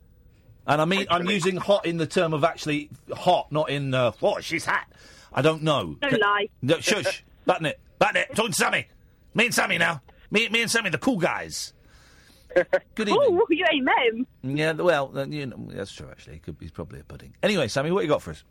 And 0.66 0.82
I 0.82 0.84
mean, 0.84 1.06
I'm 1.08 1.26
using 1.30 1.56
hot 1.56 1.86
in 1.86 1.96
the 1.96 2.06
term 2.06 2.34
of 2.34 2.42
actually 2.44 2.90
hot, 3.14 3.50
not 3.52 3.70
in, 3.70 3.94
uh, 3.94 4.10
what, 4.20 4.42
she's 4.44 4.64
hot. 4.66 4.86
I 5.32 5.40
don't 5.40 5.62
know. 5.62 5.96
Don't 6.02 6.20
lie. 6.20 6.48
No, 6.60 6.80
shush. 6.80 7.24
Button 7.46 7.66
it. 7.66 7.80
Button 8.00 8.16
it. 8.16 8.34
Talking 8.34 8.50
to 8.52 8.56
Sammy. 8.58 8.86
Me 9.34 9.46
and 9.46 9.54
Sammy 9.54 9.78
now. 9.78 10.02
Me, 10.30 10.48
me 10.48 10.62
and 10.62 10.70
Sammy, 10.70 10.90
the 10.90 10.98
cool 10.98 11.18
guys. 11.18 11.72
Good 12.96 13.08
evening. 13.08 13.16
Oh, 13.40 13.46
you 13.50 13.64
ain't 13.72 13.84
met 13.84 13.94
him. 14.12 14.26
Yeah, 14.42 14.72
well, 14.72 15.12
uh, 15.16 15.26
you 15.26 15.46
know, 15.46 15.68
that's 15.70 15.92
true, 15.92 16.08
actually. 16.10 16.34
He 16.34 16.38
could, 16.40 16.56
he's 16.58 16.70
probably 16.72 16.98
a 17.00 17.04
pudding. 17.04 17.34
Anyway, 17.44 17.68
Sammy, 17.68 17.92
what 17.92 18.02
you 18.02 18.08
got 18.08 18.22
for 18.22 18.32
us? 18.32 18.42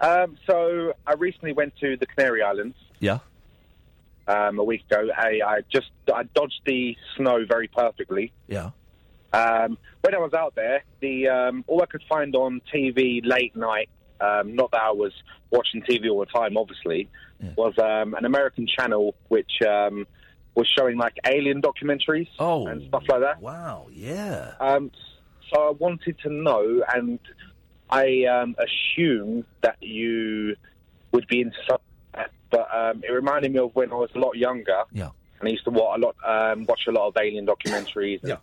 Um, 0.00 0.38
so 0.46 0.94
I 1.06 1.12
recently 1.14 1.52
went 1.52 1.76
to 1.80 1.96
the 1.98 2.06
Canary 2.06 2.42
Islands 2.42 2.76
Yeah. 3.00 3.18
um, 4.26 4.58
a 4.58 4.64
week 4.64 4.82
ago. 4.90 5.08
I, 5.16 5.40
I 5.46 5.60
just 5.70 5.90
I 6.12 6.22
dodged 6.34 6.60
the 6.64 6.96
snow 7.16 7.44
very 7.46 7.68
perfectly. 7.68 8.32
Yeah. 8.48 8.70
Um, 9.34 9.78
when 10.02 10.14
I 10.14 10.18
was 10.18 10.32
out 10.32 10.54
there, 10.54 10.84
the 11.00 11.28
um, 11.28 11.64
all 11.66 11.82
I 11.82 11.86
could 11.86 12.04
find 12.08 12.34
on 12.36 12.60
TV 12.72 13.20
late 13.24 13.56
night, 13.56 13.88
um, 14.20 14.54
not 14.54 14.70
that 14.70 14.82
I 14.82 14.92
was 14.92 15.12
watching 15.50 15.82
TV 15.82 16.08
all 16.08 16.20
the 16.20 16.26
time, 16.26 16.56
obviously, 16.56 17.08
was 17.56 17.74
um, 17.78 18.14
an 18.14 18.24
American 18.24 18.66
channel 18.66 19.14
which 19.28 19.60
um, 19.66 20.06
was 20.54 20.68
showing 20.78 20.96
like 20.96 21.16
alien 21.26 21.60
documentaries 21.60 22.28
and 22.38 22.86
stuff 22.88 23.02
like 23.08 23.20
that. 23.20 23.40
Wow, 23.42 23.88
yeah. 23.92 24.54
Um, 24.60 24.90
so 25.52 25.68
I 25.68 25.70
wanted 25.70 26.16
to 26.20 26.30
know, 26.30 26.84
and 26.94 27.18
I 27.90 28.24
um, 28.24 28.56
assumed 28.58 29.44
that 29.62 29.82
you 29.82 30.56
would 31.12 31.26
be 31.26 31.40
into 31.40 31.56
something, 31.68 31.84
like 32.14 32.26
that, 32.26 32.30
but 32.50 32.68
um, 32.74 33.02
it 33.02 33.10
reminded 33.12 33.52
me 33.52 33.58
of 33.58 33.74
when 33.74 33.90
I 33.90 33.96
was 33.96 34.10
a 34.14 34.18
lot 34.18 34.36
younger. 34.36 34.84
Yeah. 34.92 35.10
and 35.40 35.48
I 35.48 35.52
used 35.52 35.64
to 35.64 35.70
watch 35.70 35.98
a 35.98 36.00
lot, 36.00 36.16
um, 36.24 36.64
watch 36.66 36.82
a 36.86 36.92
lot 36.92 37.08
of 37.08 37.16
alien 37.16 37.46
documentaries 37.46 38.22
and 38.22 38.38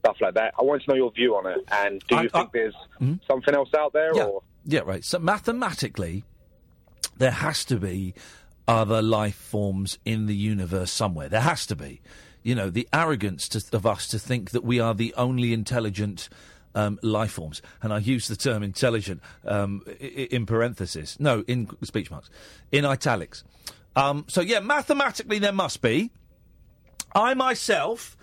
stuff 0.00 0.16
like 0.20 0.34
that. 0.34 0.54
I 0.58 0.62
want 0.64 0.82
to 0.82 0.90
know 0.90 0.96
your 0.96 1.10
view 1.12 1.36
on 1.36 1.46
it, 1.46 1.58
and 1.70 2.02
do 2.08 2.16
you 2.22 2.28
think 2.28 2.52
there's 2.52 2.74
something 3.26 3.54
else 3.54 3.70
out 3.78 3.92
there, 3.92 4.14
Yeah. 4.14 4.24
or 4.24 4.42
Yeah, 4.64 4.80
right. 4.80 5.04
So 5.04 5.18
mathematically, 5.18 6.24
there 7.18 7.30
has 7.30 7.64
to 7.66 7.76
be 7.78 8.14
other 8.68 9.00
life 9.02 9.34
forms 9.36 9.98
in 10.04 10.26
the 10.26 10.34
universe 10.34 10.90
somewhere. 10.92 11.28
There 11.28 11.40
has 11.40 11.66
to 11.66 11.76
be. 11.76 12.00
You 12.42 12.54
know, 12.54 12.70
the 12.70 12.88
arrogance 12.92 13.48
to, 13.50 13.76
of 13.76 13.84
us 13.86 14.08
to 14.08 14.18
think 14.18 14.50
that 14.52 14.64
we 14.64 14.80
are 14.80 14.94
the 14.94 15.12
only 15.16 15.52
intelligent 15.52 16.28
um, 16.74 16.98
life 17.02 17.32
forms, 17.32 17.60
and 17.82 17.92
I 17.92 17.98
use 17.98 18.28
the 18.28 18.36
term 18.36 18.62
intelligent 18.62 19.20
um, 19.44 19.82
i- 19.88 19.92
i- 20.04 20.28
in 20.30 20.46
parenthesis. 20.46 21.18
No, 21.20 21.40
in 21.48 21.68
speech 21.82 22.10
marks, 22.10 22.30
in 22.72 22.84
italics. 22.84 23.44
Um, 23.96 24.24
so 24.28 24.40
yeah, 24.40 24.60
mathematically 24.60 25.38
there 25.38 25.52
must 25.52 25.82
be. 25.82 26.12
I 27.14 27.34
myself 27.34 28.16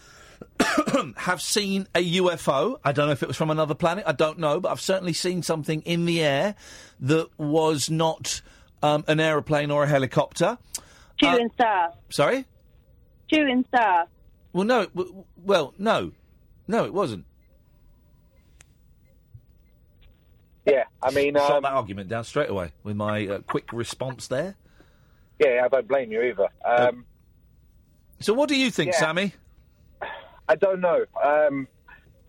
have 1.17 1.41
seen 1.41 1.87
a 1.95 2.17
UFO. 2.17 2.79
I 2.83 2.91
don't 2.91 3.07
know 3.07 3.11
if 3.13 3.21
it 3.23 3.27
was 3.27 3.37
from 3.37 3.49
another 3.49 3.75
planet. 3.75 4.03
I 4.07 4.11
don't 4.11 4.39
know, 4.39 4.59
but 4.59 4.69
I've 4.71 4.81
certainly 4.81 5.13
seen 5.13 5.41
something 5.43 5.81
in 5.81 6.05
the 6.05 6.21
air 6.21 6.55
that 7.01 7.27
was 7.37 7.89
not 7.89 8.41
um, 8.83 9.03
an 9.07 9.19
aeroplane 9.19 9.71
or 9.71 9.83
a 9.83 9.87
helicopter. 9.87 10.57
Shooting 11.21 11.49
star. 11.55 11.93
Sorry. 12.09 12.45
Shooting 13.31 13.65
star. 13.67 14.05
Well, 14.53 14.65
no. 14.65 14.85
w- 14.87 15.25
Well, 15.43 15.73
no, 15.77 16.11
no, 16.67 16.85
it 16.85 16.93
wasn't. 16.93 17.25
yeah, 20.65 20.83
I 21.01 21.11
mean, 21.11 21.35
Shot 21.35 21.51
um, 21.51 21.63
that 21.63 21.71
argument 21.71 22.09
down 22.09 22.23
straight 22.25 22.49
away 22.49 22.71
with 22.83 22.95
my 22.95 23.25
uh, 23.27 23.39
quick 23.39 23.71
response 23.71 24.27
there. 24.27 24.55
yeah, 25.39 25.61
I 25.63 25.67
don't 25.69 25.87
blame 25.87 26.11
you 26.11 26.21
either. 26.23 26.47
Um, 26.65 27.05
So, 28.19 28.33
what 28.33 28.49
do 28.49 28.55
you 28.57 28.69
think, 28.69 28.91
Yeah. 28.93 28.99
Sammy? 28.99 29.33
I 30.47 30.55
don't 30.55 30.81
know. 30.81 31.05
Um, 31.23 31.67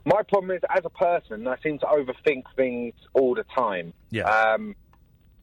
my 0.04 0.22
problem 0.22 0.50
is, 0.50 0.62
as 0.70 0.84
a 0.84 0.90
person, 0.90 1.46
I 1.46 1.56
seem 1.62 1.78
to 1.80 1.86
overthink 1.86 2.44
things 2.56 2.94
all 3.14 3.34
the 3.34 3.44
time. 3.54 3.92
Yeah. 4.10 4.24
Um, 4.24 4.74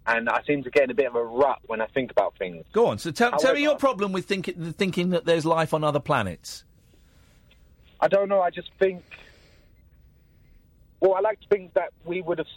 and 0.07 0.29
I 0.29 0.41
seem 0.45 0.63
to 0.63 0.69
get 0.69 0.83
in 0.83 0.91
a 0.91 0.93
bit 0.93 1.07
of 1.07 1.15
a 1.15 1.23
rut 1.23 1.59
when 1.67 1.81
I 1.81 1.87
think 1.87 2.11
about 2.11 2.37
things. 2.37 2.65
Go 2.73 2.87
on. 2.87 2.97
So, 2.99 3.11
tell, 3.11 3.31
tell 3.33 3.53
me 3.53 3.61
your 3.61 3.75
problem 3.75 4.11
with 4.11 4.25
thinking 4.25 4.73
thinking 4.73 5.09
that 5.11 5.25
there's 5.25 5.45
life 5.45 5.73
on 5.73 5.83
other 5.83 5.99
planets. 5.99 6.63
I 7.99 8.07
don't 8.07 8.29
know. 8.29 8.41
I 8.41 8.49
just 8.49 8.69
think. 8.79 9.03
Well, 10.99 11.15
I 11.15 11.21
like 11.21 11.39
to 11.41 11.47
think 11.47 11.73
that 11.73 11.91
we 12.03 12.21
would 12.21 12.39
have, 12.39 12.47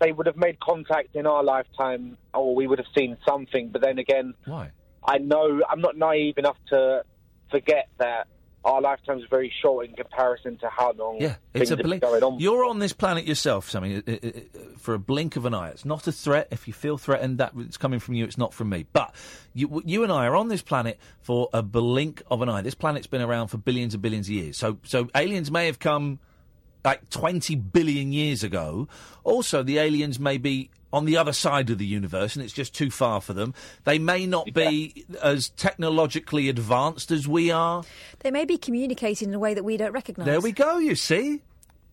they 0.00 0.12
would 0.12 0.26
have 0.26 0.36
made 0.36 0.60
contact 0.60 1.14
in 1.14 1.26
our 1.26 1.42
lifetime, 1.42 2.16
or 2.34 2.54
we 2.54 2.66
would 2.66 2.78
have 2.78 2.88
seen 2.96 3.16
something. 3.26 3.70
But 3.70 3.82
then 3.82 3.98
again, 3.98 4.34
why? 4.44 4.70
I 5.04 5.18
know 5.18 5.60
I'm 5.68 5.80
not 5.80 5.96
naive 5.96 6.38
enough 6.38 6.58
to 6.68 7.04
forget 7.50 7.88
that 7.98 8.28
our 8.64 8.80
lifetimes 8.80 9.22
very 9.30 9.52
short 9.62 9.88
in 9.88 9.94
comparison 9.94 10.58
to 10.58 10.68
how 10.68 10.92
long 10.92 11.18
Yeah, 11.20 11.36
it's 11.54 11.70
a 11.70 11.76
blink. 11.76 12.04
on. 12.04 12.38
You're 12.40 12.64
on 12.64 12.78
this 12.78 12.92
planet 12.92 13.26
yourself, 13.26 13.70
Sammy, 13.70 13.96
uh, 13.96 14.02
uh, 14.06 14.12
uh, 14.22 14.30
for 14.76 14.94
a 14.94 14.98
blink 14.98 15.36
of 15.36 15.46
an 15.46 15.54
eye. 15.54 15.70
It's 15.70 15.84
not 15.84 16.06
a 16.06 16.12
threat. 16.12 16.48
If 16.50 16.68
you 16.68 16.74
feel 16.74 16.98
threatened, 16.98 17.38
that 17.38 17.52
it's 17.58 17.76
coming 17.76 18.00
from 18.00 18.14
you. 18.14 18.24
It's 18.24 18.38
not 18.38 18.52
from 18.52 18.68
me. 18.68 18.86
But 18.92 19.14
you, 19.54 19.82
you 19.84 20.02
and 20.02 20.12
I 20.12 20.26
are 20.26 20.36
on 20.36 20.48
this 20.48 20.62
planet 20.62 20.98
for 21.20 21.48
a 21.52 21.62
blink 21.62 22.22
of 22.30 22.42
an 22.42 22.48
eye. 22.48 22.60
This 22.60 22.74
planet's 22.74 23.06
been 23.06 23.22
around 23.22 23.48
for 23.48 23.56
billions 23.56 23.94
and 23.94 24.02
billions 24.02 24.28
of 24.28 24.34
years. 24.34 24.56
So, 24.58 24.78
so 24.84 25.08
aliens 25.14 25.50
may 25.50 25.66
have 25.66 25.78
come 25.78 26.18
like 26.84 27.08
20 27.10 27.54
billion 27.56 28.12
years 28.12 28.42
ago. 28.42 28.88
Also, 29.24 29.62
the 29.62 29.78
aliens 29.78 30.18
may 30.18 30.38
be 30.38 30.70
on 30.92 31.04
the 31.04 31.16
other 31.16 31.32
side 31.32 31.70
of 31.70 31.78
the 31.78 31.86
universe 31.86 32.34
and 32.34 32.44
it's 32.44 32.52
just 32.52 32.74
too 32.74 32.90
far 32.90 33.20
for 33.20 33.32
them. 33.32 33.54
They 33.84 33.98
may 33.98 34.26
not 34.26 34.52
be 34.52 35.06
as 35.22 35.50
technologically 35.50 36.48
advanced 36.48 37.10
as 37.10 37.28
we 37.28 37.50
are. 37.50 37.84
They 38.20 38.30
may 38.30 38.44
be 38.44 38.58
communicating 38.58 39.28
in 39.28 39.34
a 39.34 39.38
way 39.38 39.54
that 39.54 39.64
we 39.64 39.76
don't 39.76 39.92
recognise. 39.92 40.26
There 40.26 40.40
we 40.40 40.52
go, 40.52 40.78
you 40.78 40.94
see? 40.94 41.42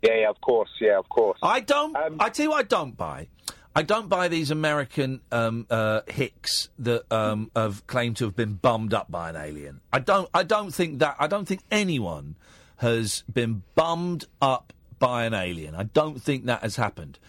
Yeah, 0.02 0.16
yeah, 0.16 0.30
of 0.30 0.40
course, 0.42 0.70
yeah, 0.80 0.98
of 0.98 1.10
course. 1.10 1.40
I 1.42 1.60
don't. 1.60 1.96
I 2.20 2.30
tell 2.30 2.46
you, 2.46 2.50
what 2.52 2.60
I 2.60 2.64
don't 2.64 2.96
buy. 2.96 3.28
I 3.76 3.84
don't 3.84 4.10
buy 4.10 4.28
these 4.28 4.50
American 4.50 5.22
um, 5.32 5.68
uh, 5.70 6.02
hicks 6.08 6.70
that 6.80 7.12
um, 7.12 7.52
have 7.56 7.86
claimed 7.88 8.18
to 8.18 8.26
have 8.26 8.36
been 8.36 8.54
bummed 8.54 8.94
up 8.94 9.12
by 9.12 9.30
an 9.30 9.36
alien. 9.36 9.82
I 9.92 10.00
don't. 10.00 10.30
I 10.34 10.44
don't 10.44 10.72
think 10.72 11.00
that. 11.00 11.16
I 11.20 11.28
don't 11.28 11.48
think 11.48 11.62
anyone 11.72 12.36
has 12.78 13.24
been 13.32 13.64
bummed 13.76 14.26
up 14.42 14.74
by 15.00 15.26
an 15.26 15.34
alien. 15.34 15.76
I 15.76 15.84
don't 15.84 16.22
think 16.22 16.46
that 16.46 16.62
has 16.62 16.76
happened. 16.76 17.20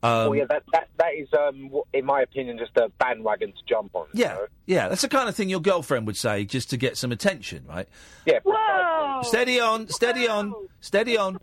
Um, 0.00 0.30
well, 0.30 0.36
yeah, 0.36 0.44
that, 0.44 0.62
that 0.72 0.88
that 0.98 1.14
is, 1.16 1.28
um, 1.36 1.72
in 1.92 2.04
my 2.04 2.22
opinion, 2.22 2.56
just 2.56 2.76
a 2.76 2.88
bandwagon 3.00 3.50
to 3.50 3.58
jump 3.68 3.90
on. 3.94 4.06
yeah, 4.12 4.34
know? 4.34 4.46
yeah, 4.66 4.88
that's 4.88 5.02
the 5.02 5.08
kind 5.08 5.28
of 5.28 5.34
thing 5.34 5.48
your 5.48 5.60
girlfriend 5.60 6.06
would 6.06 6.16
say 6.16 6.44
just 6.44 6.70
to 6.70 6.76
get 6.76 6.96
some 6.96 7.10
attention, 7.10 7.64
right? 7.68 7.88
Yeah. 8.24 8.38
Whoa! 8.44 9.22
Steady 9.22 9.58
on, 9.58 9.88
steady 9.88 10.28
on, 10.28 10.54
steady 10.80 11.18
on. 11.18 11.40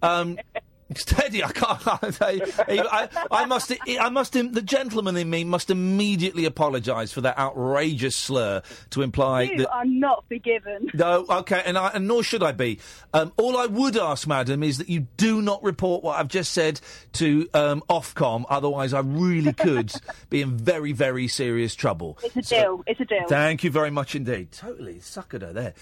Um, 0.00 0.38
steady. 0.98 1.42
I 1.42 1.50
can't. 1.52 1.80
I, 2.22 2.40
I, 2.68 3.08
I 3.30 3.44
must. 3.46 3.72
I 3.88 4.08
must. 4.08 4.32
The 4.32 4.62
gentleman 4.62 5.16
in 5.16 5.28
me 5.30 5.44
must 5.44 5.70
immediately 5.70 6.44
apologise 6.44 7.12
for 7.12 7.20
that 7.22 7.38
outrageous 7.38 8.16
slur 8.16 8.62
to 8.90 9.02
imply 9.02 9.42
You 9.42 9.58
that. 9.58 9.70
are 9.72 9.84
not 9.84 10.24
forgiven. 10.28 10.88
No, 10.94 11.24
okay, 11.28 11.62
and, 11.64 11.76
I, 11.78 11.88
and 11.88 12.06
nor 12.08 12.22
should 12.22 12.42
I 12.42 12.52
be. 12.52 12.80
Um, 13.14 13.32
all 13.36 13.56
I 13.56 13.66
would 13.66 13.96
ask, 13.96 14.26
madam, 14.26 14.62
is 14.62 14.78
that 14.78 14.88
you 14.88 15.06
do 15.16 15.42
not 15.42 15.62
report 15.62 16.02
what 16.02 16.18
I've 16.18 16.28
just 16.28 16.52
said 16.52 16.80
to 17.14 17.48
um, 17.54 17.82
Ofcom. 17.88 18.44
Otherwise, 18.48 18.92
I 18.94 19.00
really 19.00 19.52
could 19.52 19.92
be 20.30 20.42
in 20.42 20.56
very, 20.56 20.92
very 20.92 21.28
serious 21.28 21.74
trouble. 21.74 22.18
It's 22.22 22.36
a 22.36 22.42
deal. 22.54 22.82
It's 22.86 23.00
a 23.00 23.04
deal. 23.04 23.26
Thank 23.28 23.64
you 23.64 23.70
very 23.70 23.90
much 23.90 24.14
indeed. 24.14 24.52
Totally 24.52 24.94
suckered 24.96 25.42
her 25.42 25.52
there. 25.52 25.74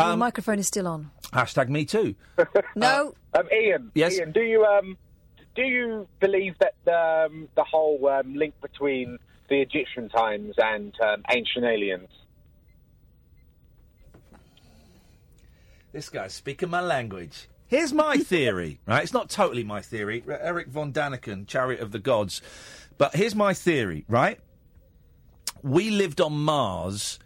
Your 0.00 0.12
Um, 0.12 0.18
microphone 0.18 0.58
is 0.58 0.66
still 0.68 0.86
on. 0.88 1.10
hashtag 1.32 1.68
me 1.68 1.84
too. 1.84 2.14
No. 2.76 3.14
Um, 3.34 3.48
Iain. 3.52 3.90
Yes? 3.94 4.18
Iain, 4.18 4.32
do 4.32 4.40
you 4.40 4.64
um, 4.64 4.96
do 5.54 5.62
you 5.62 6.08
believe 6.20 6.54
that 6.60 6.74
um, 7.26 7.48
the 7.56 7.64
whole 7.64 8.06
um, 8.08 8.34
link 8.34 8.54
between 8.60 9.18
the 9.48 9.60
Egyptian 9.60 10.08
times 10.08 10.54
and 10.58 10.94
um, 11.00 11.22
ancient 11.30 11.64
aliens? 11.64 12.08
This 15.92 16.08
guy's 16.08 16.32
speaking 16.34 16.70
my 16.70 16.80
language. 16.80 17.48
Here's 17.66 17.92
my 17.92 18.16
theory, 18.32 18.80
right? 18.86 19.02
It's 19.02 19.12
not 19.12 19.28
totally 19.28 19.64
my 19.64 19.80
theory. 19.80 20.22
Erich 20.28 20.68
von 20.68 20.92
Däniken, 20.92 21.46
Chariot 21.46 21.80
of 21.80 21.90
the 21.92 21.98
Gods. 21.98 22.42
But 22.98 23.14
here's 23.14 23.34
my 23.34 23.54
theory, 23.54 24.04
right? 24.08 24.38
We 25.62 25.90
lived 25.90 26.20
on 26.20 26.32
Mars 26.32 27.18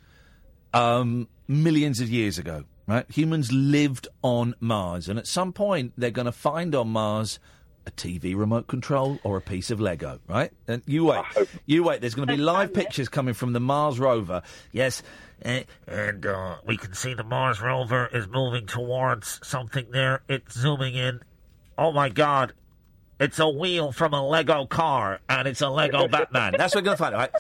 um, 0.73 1.29
millions 1.49 2.01
of 2.01 2.09
years 2.11 2.39
ago, 2.39 2.65
right? 2.87 3.05
Humans 3.11 3.53
lived 3.53 4.09
on 4.23 4.55
Mars. 4.61 5.09
And 5.09 5.19
at 5.19 5.27
some 5.27 5.53
point, 5.53 5.93
they're 5.97 6.11
going 6.11 6.27
to 6.27 6.33
find 6.33 6.75
on 6.75 6.89
Mars 6.89 7.39
a 7.87 7.91
TV 7.91 8.35
remote 8.35 8.67
control 8.67 9.19
or 9.25 9.37
a 9.37 9.41
piece 9.43 9.71
of 9.71 9.79
Lego, 9.81 10.19
right? 10.27 10.51
And 10.67 10.83
you 10.87 11.05
wait. 11.05 11.23
You 11.67 11.83
wait. 11.85 12.01
There's 12.01 12.15
going 12.15 12.27
to 12.29 12.35
be 12.35 12.41
live 12.41 12.73
pictures 12.73 13.09
coming 13.11 13.35
from 13.35 13.53
the 13.53 13.61
Mars 13.61 13.99
rover. 13.99 14.41
Yes. 14.73 15.03
eh, 15.43 15.65
And 15.87 16.25
uh, 16.25 16.57
we 16.67 16.79
can 16.79 16.95
see 16.95 17.13
the 17.13 17.25
Mars 17.25 17.61
rover 17.61 18.09
is 18.11 18.27
moving 18.27 18.67
towards 18.67 19.39
something 19.47 19.87
there. 19.91 20.23
It's 20.31 20.55
zooming 20.59 20.95
in. 20.95 21.21
Oh 21.77 21.93
my 21.93 22.09
God. 22.09 22.55
It's 23.21 23.39
a 23.39 23.49
wheel 23.49 23.93
from 23.93 24.13
a 24.13 24.27
Lego 24.27 24.67
car, 24.67 25.21
and 25.29 25.47
it's 25.47 25.61
a 25.61 25.69
Lego 25.69 26.09
Batman. 26.09 26.55
That's 26.59 26.75
what 26.75 26.83
we're 26.83 26.87
going 26.87 26.97
to 26.97 27.03
find 27.03 27.15
right? 27.15 27.31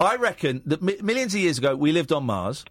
I 0.00 0.16
reckon 0.16 0.62
that 0.66 0.80
mi- 0.80 0.96
millions 1.02 1.34
of 1.34 1.40
years 1.40 1.58
ago 1.58 1.76
we 1.76 1.92
lived 1.92 2.12
on 2.12 2.24
Mars. 2.24 2.64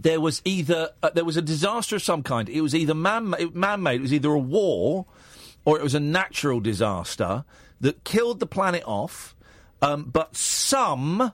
There 0.00 0.20
was 0.20 0.40
either 0.44 0.90
uh, 1.02 1.10
there 1.10 1.24
was 1.24 1.36
a 1.36 1.42
disaster 1.42 1.96
of 1.96 2.02
some 2.02 2.22
kind. 2.22 2.48
It 2.48 2.62
was 2.62 2.74
either 2.74 2.94
man 2.94 3.34
man 3.52 3.82
made. 3.82 3.96
It 3.96 4.02
was 4.02 4.12
either 4.14 4.30
a 4.30 4.38
war, 4.38 5.06
or 5.64 5.78
it 5.78 5.82
was 5.82 5.94
a 5.94 6.00
natural 6.00 6.60
disaster 6.60 7.44
that 7.80 8.04
killed 8.04 8.40
the 8.40 8.46
planet 8.46 8.82
off. 8.86 9.36
Um, 9.82 10.04
but 10.04 10.36
some 10.36 11.32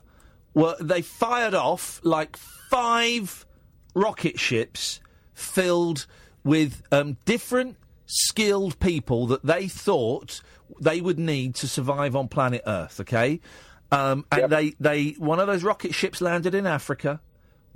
were 0.53 0.75
they 0.81 1.01
fired 1.01 1.53
off 1.53 2.01
like 2.03 2.35
five 2.35 3.45
rocket 3.93 4.39
ships 4.39 4.99
filled 5.33 6.05
with 6.43 6.81
um, 6.91 7.17
different 7.25 7.77
skilled 8.05 8.79
people 8.79 9.27
that 9.27 9.45
they 9.45 9.67
thought 9.67 10.41
they 10.81 11.01
would 11.01 11.19
need 11.19 11.55
to 11.55 11.67
survive 11.67 12.15
on 12.15 12.27
planet 12.27 12.61
Earth. 12.65 12.99
Okay, 13.01 13.39
um, 13.91 14.25
and 14.31 14.51
they 14.51 14.73
they 14.79 15.11
one 15.17 15.39
of 15.39 15.47
those 15.47 15.63
rocket 15.63 15.93
ships 15.93 16.21
landed 16.21 16.53
in 16.53 16.65
Africa. 16.65 17.21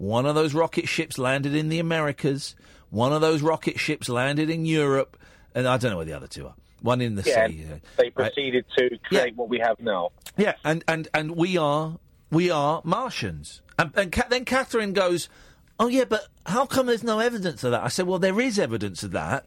One 0.01 0.25
of 0.25 0.33
those 0.33 0.55
rocket 0.55 0.87
ships 0.87 1.19
landed 1.19 1.53
in 1.53 1.69
the 1.69 1.77
Americas. 1.77 2.55
One 2.89 3.13
of 3.13 3.21
those 3.21 3.43
rocket 3.43 3.79
ships 3.79 4.09
landed 4.09 4.49
in 4.49 4.65
Europe, 4.65 5.15
and 5.53 5.67
I 5.67 5.77
don't 5.77 5.91
know 5.91 5.97
where 5.97 6.07
the 6.07 6.13
other 6.13 6.25
two 6.25 6.47
are. 6.47 6.55
One 6.81 7.01
in 7.01 7.13
the 7.13 7.21
yeah, 7.21 7.47
sea. 7.47 7.67
uh, 7.71 7.75
they 7.97 8.05
right? 8.05 8.15
proceeded 8.15 8.65
to 8.79 8.97
create 9.03 9.35
what 9.35 9.47
we 9.47 9.59
have 9.59 9.79
now. 9.79 10.09
Yeah, 10.37 10.53
and, 10.65 10.83
and, 10.87 11.07
and 11.13 11.35
we 11.35 11.55
are 11.55 11.99
we 12.31 12.49
are 12.49 12.81
Martians. 12.83 13.61
And, 13.77 13.91
and 13.95 14.11
Ca- 14.11 14.25
then 14.27 14.43
Catherine 14.43 14.93
goes, 14.93 15.29
"Oh 15.79 15.87
yeah, 15.87 16.05
but 16.05 16.29
how 16.47 16.65
come 16.65 16.87
there's 16.87 17.03
no 17.03 17.19
evidence 17.19 17.63
of 17.63 17.69
that?" 17.69 17.83
I 17.83 17.87
said, 17.89 18.07
"Well, 18.07 18.17
there 18.17 18.41
is 18.41 18.57
evidence 18.57 19.03
of 19.03 19.11
that. 19.11 19.45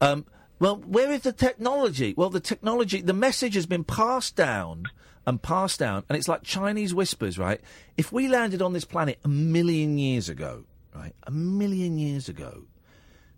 Um, 0.00 0.24
well, 0.60 0.76
where 0.76 1.12
is 1.12 1.22
the 1.22 1.32
technology? 1.32 2.14
Well, 2.16 2.30
the 2.30 2.40
technology, 2.40 3.02
the 3.02 3.12
message 3.12 3.54
has 3.54 3.66
been 3.66 3.84
passed 3.84 4.34
down 4.34 4.84
and 5.26 5.42
passed 5.42 5.78
down, 5.78 6.04
and 6.08 6.16
it's 6.16 6.28
like 6.28 6.42
Chinese 6.42 6.94
whispers, 6.94 7.38
right? 7.38 7.60
If 7.96 8.12
we 8.12 8.28
landed 8.28 8.62
on 8.62 8.72
this 8.72 8.84
planet 8.84 9.18
a 9.24 9.28
million 9.28 9.98
years 9.98 10.28
ago, 10.28 10.64
right, 10.94 11.14
a 11.24 11.30
million 11.30 11.98
years 11.98 12.28
ago, 12.28 12.64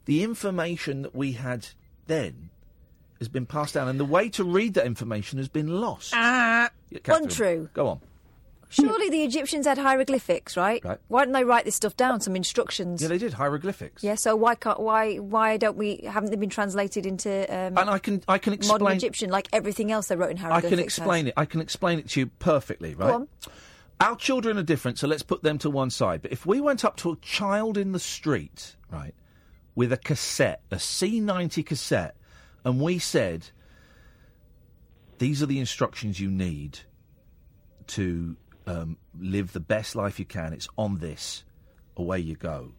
the 0.05 0.23
information 0.23 1.03
that 1.03 1.15
we 1.15 1.33
had 1.33 1.69
then 2.07 2.51
has 3.19 3.29
been 3.29 3.47
passed 3.47 3.75
down, 3.75 3.89
and 3.89 4.01
the 4.01 4.05
way 4.05 4.29
to 4.31 4.45
read 4.45 4.75
that 4.75 4.87
information 4.87 5.39
has 5.39 5.49
been 5.49 5.81
lost. 5.81 6.13
Ah, 6.15 6.71
Catherine, 7.03 7.25
untrue. 7.25 7.69
Go 7.73 7.89
on. 7.89 8.01
Surely 8.73 9.11
the 9.11 9.23
Egyptians 9.23 9.67
had 9.67 9.79
hieroglyphics, 9.79 10.57
right? 10.57 10.85
Right. 10.85 10.99
Why 11.09 11.23
didn't 11.23 11.35
they 11.35 11.45
write 11.45 11.65
this 11.65 11.77
stuff 11.77 11.97
down? 11.97 12.21
Some 12.21 12.37
instructions. 12.37 13.03
Yeah, 13.03 13.09
they 13.09 13.19
did 13.19 13.35
hieroglyphics. 13.35 14.03
Yeah, 14.03 14.15
so 14.15 14.35
why 14.35 14.55
can't 14.55 14.81
why 14.81 15.17
why 15.17 15.57
don't 15.57 15.77
we 15.77 15.99
haven't 16.09 16.31
they 16.31 16.37
been 16.37 16.49
translated 16.51 17.07
into 17.07 17.43
um, 17.55 17.77
And 17.77 17.91
I 17.91 17.99
can 17.99 18.23
I 18.29 18.39
can 18.39 18.53
explain. 18.53 18.81
modern 18.81 18.97
Egyptian 18.97 19.31
like 19.31 19.49
everything 19.53 19.93
else 19.93 20.09
they 20.09 20.17
wrote 20.17 20.31
in 20.31 20.37
hieroglyphics. 20.37 20.73
I 20.73 20.77
can 20.77 20.85
explain 20.85 21.27
it. 21.29 21.35
I 21.37 21.45
can 21.45 21.61
explain 21.61 21.99
it 21.99 22.09
to 22.11 22.21
you 22.21 22.27
perfectly, 22.27 22.95
right? 22.95 23.15
on. 23.15 23.29
Our 24.01 24.17
children 24.17 24.59
are 24.59 24.65
different, 24.65 24.99
so 24.99 25.07
let's 25.07 25.23
put 25.23 25.43
them 25.43 25.59
to 25.59 25.71
one 25.71 25.91
side. 25.91 26.23
But 26.23 26.33
if 26.33 26.45
we 26.45 26.61
went 26.61 26.85
up 26.85 26.97
to 26.99 27.13
a 27.13 27.17
child 27.17 27.79
in 27.79 27.93
the 27.93 28.01
street, 28.01 28.75
right, 28.91 29.15
with 29.77 29.93
a 29.93 29.97
cassette, 29.97 30.63
a 30.73 30.77
C90 30.77 31.65
cassette, 31.65 32.17
and 32.65 32.81
we 32.81 32.99
said, 32.99 33.47
these 35.19 35.41
are 35.41 35.47
the 35.47 35.61
instructions 35.61 36.19
you 36.19 36.33
need 36.33 36.81
to 37.89 38.37
um, 38.67 38.97
live 39.19 39.53
the 39.53 39.61
best 39.61 39.97
life 39.97 40.19
you 40.19 40.25
can, 40.25 40.53
it's 40.53 40.69
on 40.77 40.99
this, 40.99 41.45
away 41.97 42.19
you 42.19 42.35
go. 42.35 42.73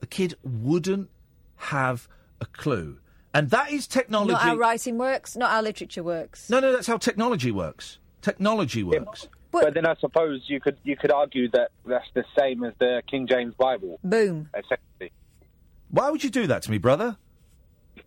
The 0.00 0.06
kid 0.06 0.34
wouldn't 0.42 1.10
have 1.56 2.08
a 2.40 2.46
clue. 2.46 2.98
And 3.34 3.50
that 3.50 3.70
is 3.72 3.86
technology. 3.86 4.32
Not 4.32 4.42
how 4.42 4.56
writing 4.56 4.98
works, 4.98 5.36
not 5.36 5.50
how 5.50 5.62
literature 5.62 6.02
works. 6.02 6.50
No, 6.50 6.60
no, 6.60 6.72
that's 6.72 6.86
how 6.86 6.98
technology 6.98 7.50
works. 7.50 7.98
Technology 8.20 8.82
works. 8.82 9.28
But 9.50 9.74
then 9.74 9.86
I 9.86 9.94
suppose 9.96 10.42
you 10.46 10.60
could 10.60 10.78
you 10.82 10.96
could 10.96 11.12
argue 11.12 11.50
that 11.50 11.70
that's 11.84 12.08
the 12.14 12.24
same 12.38 12.64
as 12.64 12.72
the 12.78 13.02
King 13.10 13.26
James 13.26 13.54
Bible. 13.54 13.98
Boom. 14.02 14.48
Essentially. 14.54 15.12
Why 15.90 16.10
would 16.10 16.24
you 16.24 16.30
do 16.30 16.46
that 16.46 16.62
to 16.62 16.70
me, 16.70 16.78
brother? 16.78 17.18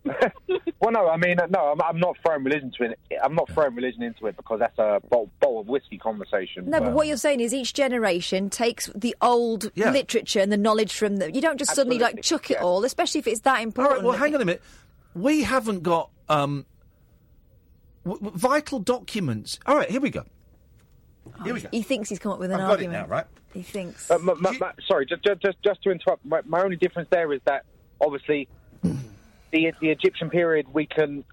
Well, 0.78 0.92
no, 0.92 1.08
I 1.08 1.16
mean, 1.16 1.36
no, 1.50 1.72
I'm, 1.72 1.80
I'm 1.82 1.98
not 1.98 2.16
throwing 2.24 2.44
religion 2.44 2.70
to 2.78 2.84
it. 2.84 2.98
I'm 3.24 3.34
not 3.34 3.50
throwing 3.50 3.74
religion 3.74 4.02
into 4.02 4.26
it 4.26 4.36
because 4.36 4.60
that's 4.60 4.78
a 4.78 5.00
bowl, 5.08 5.30
bowl 5.40 5.60
of 5.60 5.66
whiskey 5.68 5.96
conversation. 5.98 6.68
No, 6.70 6.80
but 6.80 6.92
what 6.92 7.06
you're 7.06 7.16
saying 7.16 7.40
is 7.40 7.54
each 7.54 7.72
generation 7.72 8.50
takes 8.50 8.90
the 8.94 9.16
old 9.22 9.70
Yeah. 9.74 9.90
literature 9.90 10.40
and 10.40 10.52
the 10.52 10.56
knowledge 10.58 10.94
from 10.94 11.16
them. 11.16 11.34
You 11.34 11.40
don't 11.40 11.58
just 11.58 11.74
suddenly 11.74 11.98
like 11.98 12.20
chuck 12.22 12.50
it 12.50 12.58
all, 12.60 12.84
especially 12.84 13.20
if 13.20 13.26
it's 13.26 13.40
that 13.40 13.62
important. 13.62 13.96
right, 13.96 14.04
well, 14.04 14.16
hang 14.16 14.34
on 14.34 14.42
a 14.42 14.44
minute. 14.44 14.62
We 15.14 15.42
haven't 15.44 15.82
got 15.82 16.10
um, 16.28 16.66
w- 18.04 18.20
w- 18.22 18.38
vital 18.38 18.78
documents. 18.78 19.58
All 19.66 19.76
right, 19.76 19.90
here 19.90 20.00
we 20.00 20.10
go. 20.10 20.24
Here 21.42 21.54
we 21.54 21.60
go. 21.62 21.68
He 21.72 21.82
thinks 21.82 22.10
he's 22.10 22.18
come 22.18 22.32
up 22.32 22.38
with 22.38 22.50
an 22.50 22.60
I've 22.60 22.66
got 22.68 22.80
it 22.80 22.86
argument. 22.86 22.92
now, 22.92 23.06
right? 23.06 23.26
He 23.54 23.62
thinks. 23.62 24.10
Uh, 24.10 24.16
m- 24.16 24.28
m- 24.28 24.46
m- 24.46 24.72
sorry, 24.86 25.06
just, 25.06 25.24
just 25.24 25.56
just 25.64 25.82
to 25.82 25.90
interrupt. 25.90 26.24
My, 26.24 26.42
my 26.44 26.62
only 26.62 26.76
difference 26.76 27.08
there 27.10 27.32
is 27.32 27.40
that 27.46 27.64
obviously 28.00 28.46
the 29.52 29.72
the 29.80 29.88
Egyptian 29.90 30.30
period 30.30 30.66
we 30.72 30.86
can 30.86 31.24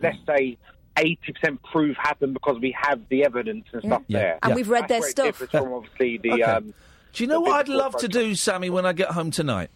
let's 0.00 0.18
say. 0.26 0.58
Eighty 0.98 1.18
percent 1.34 1.60
prove 1.62 1.94
happened 1.98 2.32
because 2.32 2.56
we 2.58 2.74
have 2.80 3.02
the 3.10 3.26
evidence 3.26 3.66
and 3.74 3.82
stuff 3.82 4.02
Yeah. 4.08 4.18
there, 4.18 4.38
And 4.42 4.54
we've 4.54 4.70
read 4.70 4.88
That's 4.88 5.12
their 5.14 5.32
stuff. 5.34 5.36
From 5.50 5.74
obviously 5.74 6.16
the 6.16 6.32
Okay. 6.32 6.42
um, 6.44 6.72
Do 7.12 7.22
you 7.22 7.28
know 7.28 7.38
what 7.42 7.52
I'd 7.56 7.68
love 7.68 7.94
to 7.98 8.08
do, 8.08 8.34
Sammy, 8.34 8.70
when 8.70 8.86
I 8.86 8.94
get 8.94 9.10
home 9.10 9.30
tonight? 9.30 9.68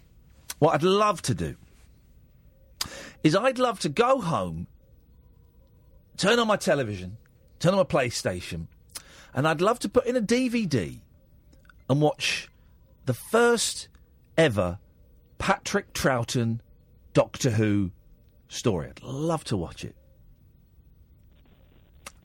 What 0.61 0.75
I'd 0.75 0.83
love 0.83 1.21
to 1.21 1.35
do 1.35 1.57
is 3.23 3.37
I'd 3.37 3.59
love 3.59 3.81
to 3.81 3.91
go 3.91 4.23
home, 4.23 4.67
turn 6.17 6.39
on 6.39 6.47
my 6.47 6.57
television, 6.57 7.19
turn 7.59 7.73
on 7.75 7.79
my 7.81 7.85
PlayStation, 7.85 8.69
and 9.35 9.47
I'd 9.47 9.61
love 9.61 9.79
to 9.81 9.91
put 9.91 10.07
in 10.07 10.17
a 10.17 10.23
DVD 10.23 11.01
and 11.91 12.01
watch 12.01 12.49
the 13.05 13.13
first 13.15 13.89
ever 14.39 14.79
Patrick 15.37 15.93
Troughton 15.93 16.61
Doctor 17.12 17.51
Who 17.51 17.91
story. 18.49 18.89
I'd 18.89 19.03
love 19.03 19.45
to 19.45 19.57
watch 19.57 19.85
it. 19.85 19.95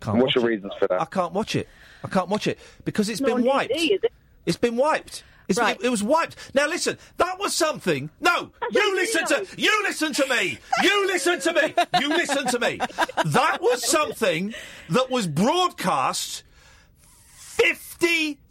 Can't 0.01 0.17
What's 0.17 0.27
watch 0.27 0.35
your 0.35 0.45
it. 0.45 0.55
reasons 0.55 0.73
for 0.79 0.87
that? 0.87 1.01
I 1.01 1.05
can't 1.05 1.33
watch 1.33 1.55
it. 1.55 1.67
I 2.03 2.07
can't 2.07 2.29
watch 2.29 2.47
it 2.47 2.59
because 2.83 3.09
it's 3.09 3.21
Not 3.21 3.35
been 3.37 3.45
wiped. 3.45 3.73
DVD, 3.73 4.03
it? 4.03 4.13
It's 4.45 4.57
been 4.57 4.75
wiped. 4.75 5.23
It's, 5.47 5.59
it, 5.59 5.77
it 5.83 5.89
was 5.89 6.03
wiped. 6.03 6.35
Now 6.55 6.67
listen, 6.67 6.97
that 7.17 7.39
was 7.39 7.55
something. 7.55 8.09
No, 8.19 8.51
you 8.71 8.95
listen 8.95 9.25
to 9.27 9.47
you 9.57 9.83
listen 9.83 10.11
to 10.13 10.27
me. 10.27 10.57
You 10.81 11.07
listen 11.07 11.39
to 11.39 11.53
me. 11.53 11.73
You 11.99 12.09
listen 12.09 12.45
to 12.47 12.59
me. 12.59 12.77
That 13.25 13.59
was 13.61 13.87
something 13.87 14.53
that 14.89 15.09
was 15.11 15.27
broadcast 15.27 16.43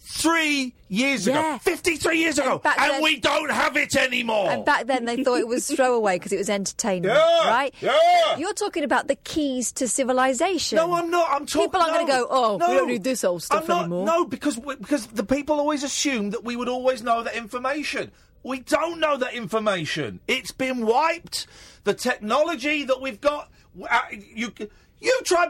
fifty-three 0.04 0.74
years 0.88 1.26
Yeah. 1.26 1.54
ago. 1.54 1.58
Fifty-three 1.62 2.18
years 2.18 2.38
ago, 2.38 2.60
and 2.64 2.92
then- 2.92 3.02
we 3.02 3.16
don't 3.18 3.50
have 3.50 3.76
it 3.76 3.96
anymore. 3.96 4.50
And 4.50 4.64
back 4.64 4.86
then 4.86 5.04
they 5.06 5.22
thought 5.24 5.38
it 5.40 5.48
was 5.48 5.68
throwaway 5.68 6.16
because 6.18 6.32
it 6.32 6.38
was 6.38 6.50
entertainment, 6.50 7.14
Yeah, 7.16 7.48
right? 7.48 7.74
yeah. 7.80 8.36
You're 8.36 8.52
talking 8.54 8.84
about 8.84 9.08
the 9.08 9.16
keys 9.16 9.72
to 9.72 9.88
civilization. 9.88 10.76
No, 10.76 10.92
I'm 10.92 11.10
not. 11.10 11.28
I'm 11.30 11.46
talking. 11.46 11.68
People 11.68 11.80
aren't 11.80 11.94
going 11.94 12.06
to 12.06 12.12
go, 12.12 12.26
oh, 12.30 12.56
no, 12.58 12.68
we 12.70 12.74
don't 12.76 12.88
need 12.88 13.04
this 13.04 13.24
old 13.24 13.42
stuff 13.42 13.62
I'm 13.62 13.68
not, 13.68 13.80
anymore. 13.80 14.06
No, 14.06 14.24
because 14.24 14.58
we, 14.58 14.76
because 14.76 15.06
the 15.08 15.24
people 15.24 15.58
always 15.58 15.82
assume 15.82 16.30
that 16.30 16.44
we 16.44 16.56
would 16.56 16.68
always 16.68 17.02
know 17.02 17.22
that 17.22 17.34
information. 17.34 18.10
We 18.42 18.60
don't 18.60 19.00
know 19.00 19.16
that 19.16 19.32
information. 19.34 20.20
It's 20.28 20.52
been 20.52 20.84
wiped. 20.86 21.46
The 21.84 21.94
technology 21.94 22.84
that 22.84 23.00
we've 23.00 23.20
got, 23.20 23.50
uh, 23.90 24.00
you 24.12 24.52
you 25.00 25.20
try 25.24 25.48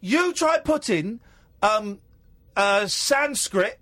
you 0.00 0.32
try 0.32 0.58
putting 0.58 1.20
um, 1.62 2.00
uh, 2.56 2.86
Sanskrit 2.86 3.78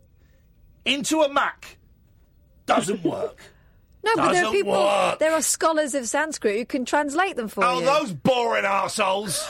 into 0.94 1.22
a 1.22 1.28
Mac. 1.32 1.78
Doesn't 2.66 3.02
work. 3.04 3.38
No, 4.02 4.16
but 4.16 4.32
there 4.32 4.46
are 4.46 4.50
people, 4.50 4.72
work. 4.72 5.18
there 5.18 5.32
are 5.34 5.42
scholars 5.42 5.94
of 5.94 6.08
Sanskrit 6.08 6.56
who 6.56 6.64
can 6.64 6.86
translate 6.86 7.36
them 7.36 7.48
for 7.48 7.62
Oh, 7.62 7.80
you. 7.80 7.86
Oh, 7.86 8.00
those 8.00 8.14
boring 8.14 8.64
assholes. 8.64 9.46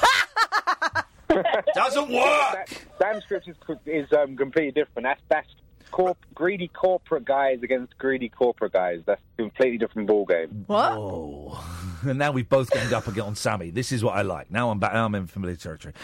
Doesn't 1.75 2.11
work. 2.11 2.69
Sanskrit 3.01 3.45
is, 3.47 3.57
is 3.87 4.13
um, 4.13 4.37
completely 4.37 4.73
different. 4.73 5.05
That's 5.05 5.21
that's 5.29 5.49
corp- 5.93 6.19
greedy 6.35 6.67
corporate 6.67 7.25
guys 7.25 7.61
against 7.63 7.97
greedy 7.99 8.29
corporate 8.29 8.73
guys. 8.73 9.03
That's 9.07 9.21
a 9.39 9.43
completely 9.43 9.79
different 9.79 10.09
ball 10.09 10.27
game. 10.27 10.65
What? 10.67 10.93
Oh. 10.95 11.65
and 12.03 12.19
now 12.19 12.33
we've 12.33 12.49
both 12.49 12.71
ganged 12.73 12.93
up 12.93 13.07
again 13.07 13.25
on 13.27 13.37
Sammy. 13.37 13.71
This 13.71 13.93
is 13.93 14.03
what 14.03 14.17
I 14.17 14.23
like. 14.23 14.51
Now 14.51 14.71
I'm 14.71 14.81
back. 14.81 14.95
I'm 14.95 15.15
in 15.15 15.29
familiar 15.29 15.55
territory. 15.57 15.95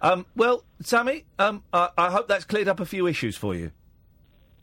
Um, 0.00 0.24
well, 0.34 0.64
Sammy, 0.80 1.26
um, 1.38 1.62
I, 1.74 1.90
I 1.98 2.10
hope 2.10 2.28
that's 2.28 2.46
cleared 2.46 2.68
up 2.68 2.80
a 2.80 2.86
few 2.86 3.06
issues 3.06 3.36
for 3.36 3.54
you. 3.54 3.72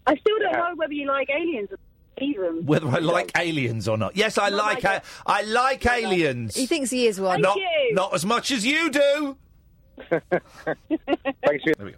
I 0.08 0.16
still 0.16 0.40
don't 0.40 0.54
know 0.54 0.76
whether 0.76 0.94
you 0.94 1.08
like 1.08 1.30
aliens 1.30 1.70
or 1.72 1.78
even. 2.24 2.66
Whether 2.66 2.88
I 2.88 3.00
like 3.00 3.32
aliens 3.38 3.88
or 3.88 3.98
not. 3.98 4.16
Yes, 4.16 4.38
I 4.38 4.50
Not 4.50 4.58
like. 4.58 4.84
like 4.84 5.04
a- 5.04 5.08
I 5.26 5.42
like 5.44 5.86
aliens. 5.86 6.56
He 6.56 6.66
thinks 6.66 6.90
he 6.90 7.06
is 7.08 7.20
one. 7.22 7.42
not, 7.42 7.58
not 7.92 8.14
as 8.16 8.26
much 8.26 8.50
as 8.52 8.66
you 8.66 8.90
do. 8.90 9.38
Thanks 10.10 10.24
for 10.90 11.74
There 11.78 11.86
we 11.86 11.92
go. 11.92 11.98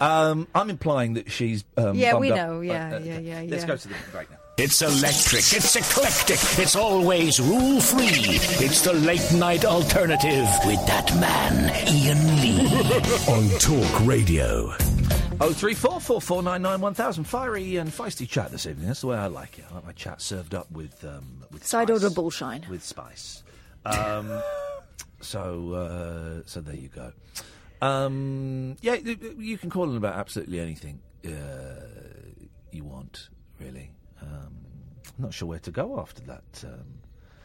Um, 0.00 0.48
I'm 0.54 0.70
implying 0.70 1.14
that 1.14 1.30
she's. 1.30 1.64
Um, 1.76 1.94
Yeah, 1.94 2.14
we 2.16 2.28
bummed 2.30 2.40
up. 2.40 2.48
know. 2.50 2.60
Yeah, 2.62 2.90
Uh, 2.92 2.96
uh, 2.96 2.98
yeah, 3.00 3.18
yeah, 3.18 3.42
Let's 3.48 3.62
yeah. 3.64 3.68
go 3.68 3.76
to 3.76 3.88
the 3.88 3.94
break 4.12 4.30
now. 4.30 4.36
It's 4.56 4.82
electric, 4.82 5.40
it's 5.40 5.74
eclectic, 5.74 6.36
it's 6.62 6.76
always 6.76 7.40
rule 7.40 7.80
free. 7.80 8.36
It's 8.62 8.82
the 8.82 8.92
late 8.92 9.32
night 9.32 9.64
alternative 9.64 10.46
with 10.66 10.84
that 10.86 11.14
man, 11.18 11.70
Iain 11.86 12.40
Lee. 12.42 12.66
on 13.28 13.58
Talk 13.58 14.06
Radio. 14.06 14.70
Oh 15.42 15.52
three 15.54 15.72
four 15.74 16.00
four 16.00 16.20
four 16.20 16.42
nine 16.42 16.60
nine 16.60 16.80
one 16.82 16.92
thousand. 16.92 17.24
Fiery 17.24 17.76
and 17.76 17.90
feisty 17.90 18.28
chat 18.28 18.50
this 18.50 18.66
evening. 18.66 18.88
That's 18.88 19.00
the 19.00 19.06
way 19.06 19.16
I 19.16 19.26
like 19.28 19.58
it. 19.58 19.64
I 19.70 19.74
like 19.76 19.86
my 19.86 19.92
chat 19.92 20.20
served 20.20 20.54
up 20.54 20.70
with 20.70 21.02
um, 21.04 21.44
with 21.50 21.66
Side 21.66 21.88
spice. 21.88 22.02
order 22.02 22.14
bullshine. 22.14 22.66
with 22.68 22.84
spice. 22.84 23.42
Um, 23.86 24.30
so 25.22 25.72
uh, 25.72 26.42
so 26.44 26.60
there 26.60 26.74
you 26.76 26.88
go. 26.88 27.12
Um, 27.80 28.76
yeah, 28.82 28.94
you 28.94 29.56
can 29.56 29.70
call 29.70 29.88
in 29.90 29.96
about 29.96 30.14
absolutely 30.16 30.60
anything 30.60 31.00
uh, 31.26 31.30
you 32.70 32.84
want. 32.84 33.30
Really, 33.58 33.92
um, 34.20 34.54
I'm 35.16 35.24
not 35.24 35.32
sure 35.32 35.48
where 35.48 35.58
to 35.60 35.70
go 35.70 35.98
after 36.00 36.20
that. 36.24 36.64
Um, 36.64 36.84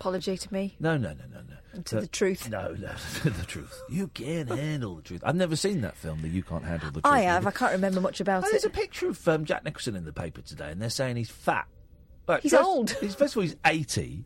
Apology 0.01 0.38
to 0.38 0.53
me. 0.53 0.76
no, 0.81 0.97
no, 0.97 1.09
no, 1.13 1.23
no, 1.31 1.39
no. 1.39 1.55
To 1.85 2.02
the 2.02 2.07
truth. 2.07 2.49
No, 2.49 2.69
no, 2.80 2.91
to 3.23 3.30
the 3.30 3.45
truth. 3.45 3.81
You 3.89 4.07
can't 4.07 4.49
handle 4.49 4.95
the 4.95 5.02
truth. 5.02 5.22
I've 5.26 5.35
never 5.35 5.56
seen 5.56 5.81
that 5.81 5.95
film. 5.97 6.22
That 6.22 6.30
you 6.30 6.43
can't 6.43 6.64
handle 6.64 6.88
the 6.91 7.02
truth. 7.02 7.06
I 7.14 7.22
have. 7.22 7.45
I 7.45 7.52
can't 7.52 7.73
remember 7.73 8.02
much 8.02 8.19
about 8.22 8.43
Oh, 8.43 8.47
it. 8.47 8.52
there's 8.52 8.65
a 8.65 8.69
picture 8.69 9.10
of 9.10 9.27
um, 9.27 9.45
Jack 9.45 9.64
Nicholson 9.65 9.95
in 9.95 10.06
the 10.06 10.14
paper 10.14 10.41
today, 10.41 10.72
and 10.72 10.81
they're 10.81 10.89
saying 10.89 11.15
he's 11.18 11.30
fat. 11.30 11.68
Right, 12.27 12.41
He's 12.41 12.52
first- 12.53 12.64
old. 12.64 12.89
He's, 12.91 13.14
first 13.15 13.34
of 13.34 13.38
all, 13.38 13.43
he's 13.43 13.56
80. 13.65 14.26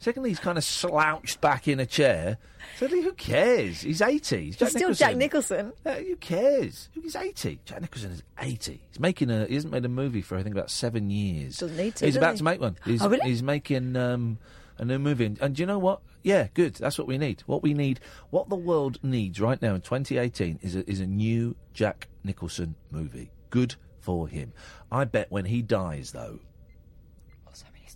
Secondly, 0.00 0.28
he's 0.30 0.38
kind 0.38 0.56
of 0.58 0.62
slouched 0.62 1.40
back 1.40 1.66
in 1.66 1.80
a 1.80 1.86
chair. 1.86 2.38
Thirdly, 2.78 3.02
who 3.02 3.12
cares? 3.14 3.80
He's 3.80 4.00
80. 4.00 4.44
He's, 4.44 4.56
Jack 4.56 4.66
He's 4.68 4.70
still 4.76 4.80
Nicholson. 4.90 5.06
Jack 5.08 5.16
Nicholson. 5.16 5.72
Uh, 5.84 5.94
who 5.94 6.16
cares? 6.16 6.88
He's 6.92 7.16
80. 7.16 7.58
Jack 7.64 7.80
Nicholson 7.80 8.12
is 8.12 8.22
80. 8.38 8.80
He's 8.90 9.00
making 9.00 9.28
a. 9.30 9.46
He 9.46 9.54
hasn't 9.54 9.72
made 9.72 9.84
a 9.84 9.88
movie 9.88 10.22
for 10.22 10.36
I 10.38 10.44
think 10.44 10.54
about 10.54 10.70
seven 10.70 11.10
years. 11.10 11.58
Doesn't 11.58 11.76
need 11.76 11.96
to, 11.96 12.04
He's 12.06 12.14
about 12.14 12.32
he? 12.34 12.38
to 12.38 12.44
make 12.44 12.60
one. 12.60 12.76
He's, 12.84 13.02
Oh, 13.02 13.08
really? 13.08 13.28
he's 13.28 13.42
making 13.42 13.96
um, 13.96 14.38
a 14.78 14.84
new 14.84 14.98
movie, 14.98 15.26
and, 15.26 15.38
and 15.40 15.54
do 15.56 15.62
you 15.62 15.66
know 15.66 15.78
what? 15.78 16.00
Yeah, 16.22 16.48
good. 16.54 16.74
That's 16.74 16.98
what 16.98 17.06
we 17.06 17.18
need. 17.18 17.42
What 17.46 17.62
we 17.62 17.74
need, 17.74 18.00
what 18.30 18.48
the 18.48 18.56
world 18.56 18.98
needs 19.02 19.40
right 19.40 19.60
now 19.60 19.74
in 19.74 19.80
2018 19.80 20.60
is 20.62 20.76
a, 20.76 20.88
is 20.90 21.00
a 21.00 21.06
new 21.06 21.56
Jack 21.74 22.08
Nicholson 22.24 22.74
movie. 22.90 23.30
Good 23.50 23.76
for 24.00 24.28
him. 24.28 24.52
I 24.92 25.04
bet 25.04 25.30
when 25.30 25.44
he 25.46 25.62
dies, 25.62 26.12
though. 26.12 26.40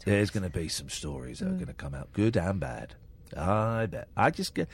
There's 0.04 0.30
going 0.30 0.42
to 0.42 0.50
be 0.50 0.66
some 0.68 0.88
stories 0.88 1.38
that 1.38 1.46
are 1.46 1.50
Mm. 1.52 1.58
going 1.58 1.66
to 1.68 1.74
come 1.74 1.94
out, 1.94 2.12
good 2.12 2.36
and 2.36 2.58
bad. 2.58 2.94
I 3.36 3.86
bet. 3.86 4.08
I 4.16 4.30
just 4.30 4.52
get, 4.52 4.68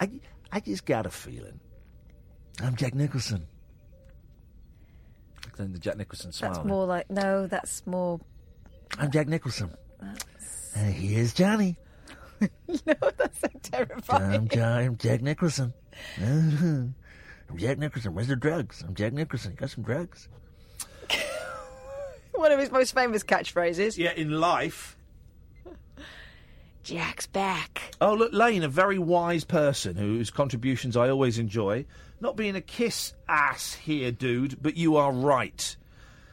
I, 0.00 0.10
I 0.50 0.60
just 0.60 0.86
got 0.86 1.04
a 1.04 1.10
feeling. 1.10 1.60
I'm 2.62 2.76
Jack 2.76 2.94
Nicholson. 2.94 3.46
Then 5.58 5.72
the 5.74 5.78
Jack 5.78 5.98
Nicholson 5.98 6.32
smile. 6.32 6.54
That's 6.54 6.64
more 6.64 6.86
like 6.86 7.10
no. 7.10 7.46
That's 7.46 7.86
more. 7.86 8.20
I'm 8.98 9.10
Jack 9.10 9.28
Nicholson. 9.28 9.70
And 10.74 10.94
here's 10.94 11.32
Johnny. 11.34 11.76
no, 12.40 12.48
that's 13.16 13.40
so 13.40 13.48
terrifying. 13.62 14.32
I'm, 14.34 14.48
John, 14.48 14.78
I'm 14.78 14.96
Jack 14.96 15.20
Nicholson. 15.22 15.74
I'm 16.18 16.94
Jack 17.56 17.78
Nicholson. 17.78 18.14
Where's 18.14 18.28
the 18.28 18.36
drugs? 18.36 18.82
I'm 18.86 18.94
Jack 18.94 19.12
Nicholson. 19.12 19.54
Got 19.54 19.70
some 19.70 19.84
drugs? 19.84 20.28
One 22.34 22.52
of 22.52 22.58
his 22.58 22.70
most 22.70 22.94
famous 22.94 23.22
catchphrases. 23.22 23.98
Yeah, 23.98 24.12
in 24.12 24.30
life. 24.30 24.96
Jack's 26.82 27.26
back. 27.26 27.94
Oh, 28.00 28.14
look, 28.14 28.32
Lane, 28.32 28.62
a 28.62 28.68
very 28.68 28.98
wise 28.98 29.44
person 29.44 29.96
whose 29.96 30.30
contributions 30.30 30.96
I 30.96 31.10
always 31.10 31.38
enjoy. 31.38 31.84
Not 32.20 32.36
being 32.36 32.56
a 32.56 32.60
kiss 32.60 33.12
ass 33.28 33.74
here, 33.74 34.10
dude, 34.10 34.62
but 34.62 34.76
you 34.76 34.96
are 34.96 35.12
right. 35.12 35.76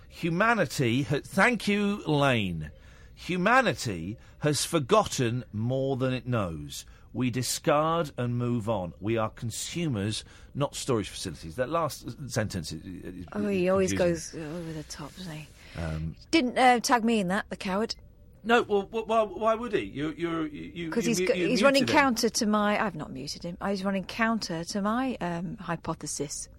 Humanity, 0.07 1.03
ha- 1.03 1.19
thank 1.23 1.67
you, 1.67 2.01
Lane. 2.05 2.71
Humanity 3.17 4.15
has 4.39 4.63
forgotten 4.63 5.43
more 5.51 5.97
than 5.97 6.13
it 6.13 6.27
knows. 6.27 6.85
We 7.13 7.31
discard 7.31 8.11
and 8.15 8.37
move 8.37 8.69
on. 8.69 8.93
We 8.99 9.17
are 9.17 9.29
consumers, 9.29 10.23
not 10.53 10.75
storage 10.75 11.09
facilities. 11.09 11.55
That 11.55 11.67
last 11.69 12.05
sentence 12.29 12.71
is. 12.71 12.83
is 12.85 13.25
Oh, 13.33 13.47
he 13.47 13.69
always 13.69 13.91
confusing. 13.91 14.39
goes 14.43 14.55
over 14.55 14.71
the 14.71 14.83
top, 14.83 15.15
doesn't 15.17 15.33
he? 15.33 15.47
Um, 15.81 16.15
Didn't 16.29 16.57
uh, 16.59 16.79
tag 16.79 17.03
me 17.03 17.19
in 17.19 17.27
that, 17.29 17.45
the 17.49 17.55
coward. 17.57 17.95
no, 18.43 18.61
well, 18.61 18.83
why, 18.91 19.23
why 19.23 19.55
would 19.55 19.73
he? 19.73 19.81
You, 19.85 20.13
you're, 20.15 20.45
you, 20.47 20.85
Because 20.89 21.05
he's 21.05 21.19
you 21.19 21.27
he's 21.33 21.63
running 21.63 21.83
him. 21.83 21.87
counter 21.89 22.29
to 22.29 22.45
my. 22.45 22.79
I've 22.83 22.95
not 22.95 23.11
muted 23.11 23.43
him. 23.43 23.57
He's 23.67 23.83
running 23.83 24.03
counter 24.03 24.63
to 24.65 24.81
my 24.81 25.17
um, 25.19 25.57
hypothesis. 25.59 26.49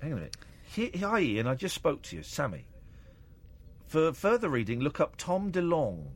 Hang 0.00 0.12
on 0.12 0.18
a 0.18 0.20
minute. 0.22 0.36
Hi, 0.74 0.90
hi, 1.08 1.20
Ian. 1.20 1.46
I 1.46 1.54
just 1.54 1.76
spoke 1.76 2.02
to 2.02 2.16
you, 2.16 2.24
Sammy. 2.24 2.64
For 3.86 4.12
further 4.12 4.48
reading, 4.48 4.80
look 4.80 5.00
up 5.00 5.16
Tom 5.16 5.52
DeLonge. 5.52 6.06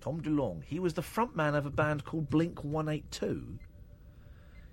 Tom 0.00 0.20
DeLonge. 0.20 0.64
He 0.64 0.78
was 0.78 0.94
the 0.94 1.02
frontman 1.02 1.56
of 1.56 1.66
a 1.66 1.70
band 1.70 2.04
called 2.04 2.30
Blink 2.30 2.62
182. 2.62 3.58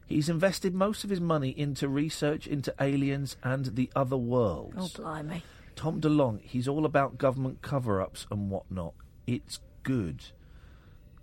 He's 0.05 0.29
invested 0.29 0.75
most 0.75 1.03
of 1.03 1.09
his 1.09 1.21
money 1.21 1.49
into 1.49 1.87
research 1.87 2.45
into 2.45 2.73
aliens 2.79 3.37
and 3.43 3.75
the 3.75 3.89
other 3.95 4.17
worlds. 4.17 4.75
Oh, 4.77 5.01
blimey. 5.01 5.43
Tom 5.75 6.01
DeLonge, 6.01 6.41
he's 6.43 6.67
all 6.67 6.85
about 6.85 7.17
government 7.17 7.61
cover 7.61 8.01
ups 8.01 8.27
and 8.29 8.51
whatnot. 8.51 8.93
It's 9.25 9.59
good. 9.83 10.25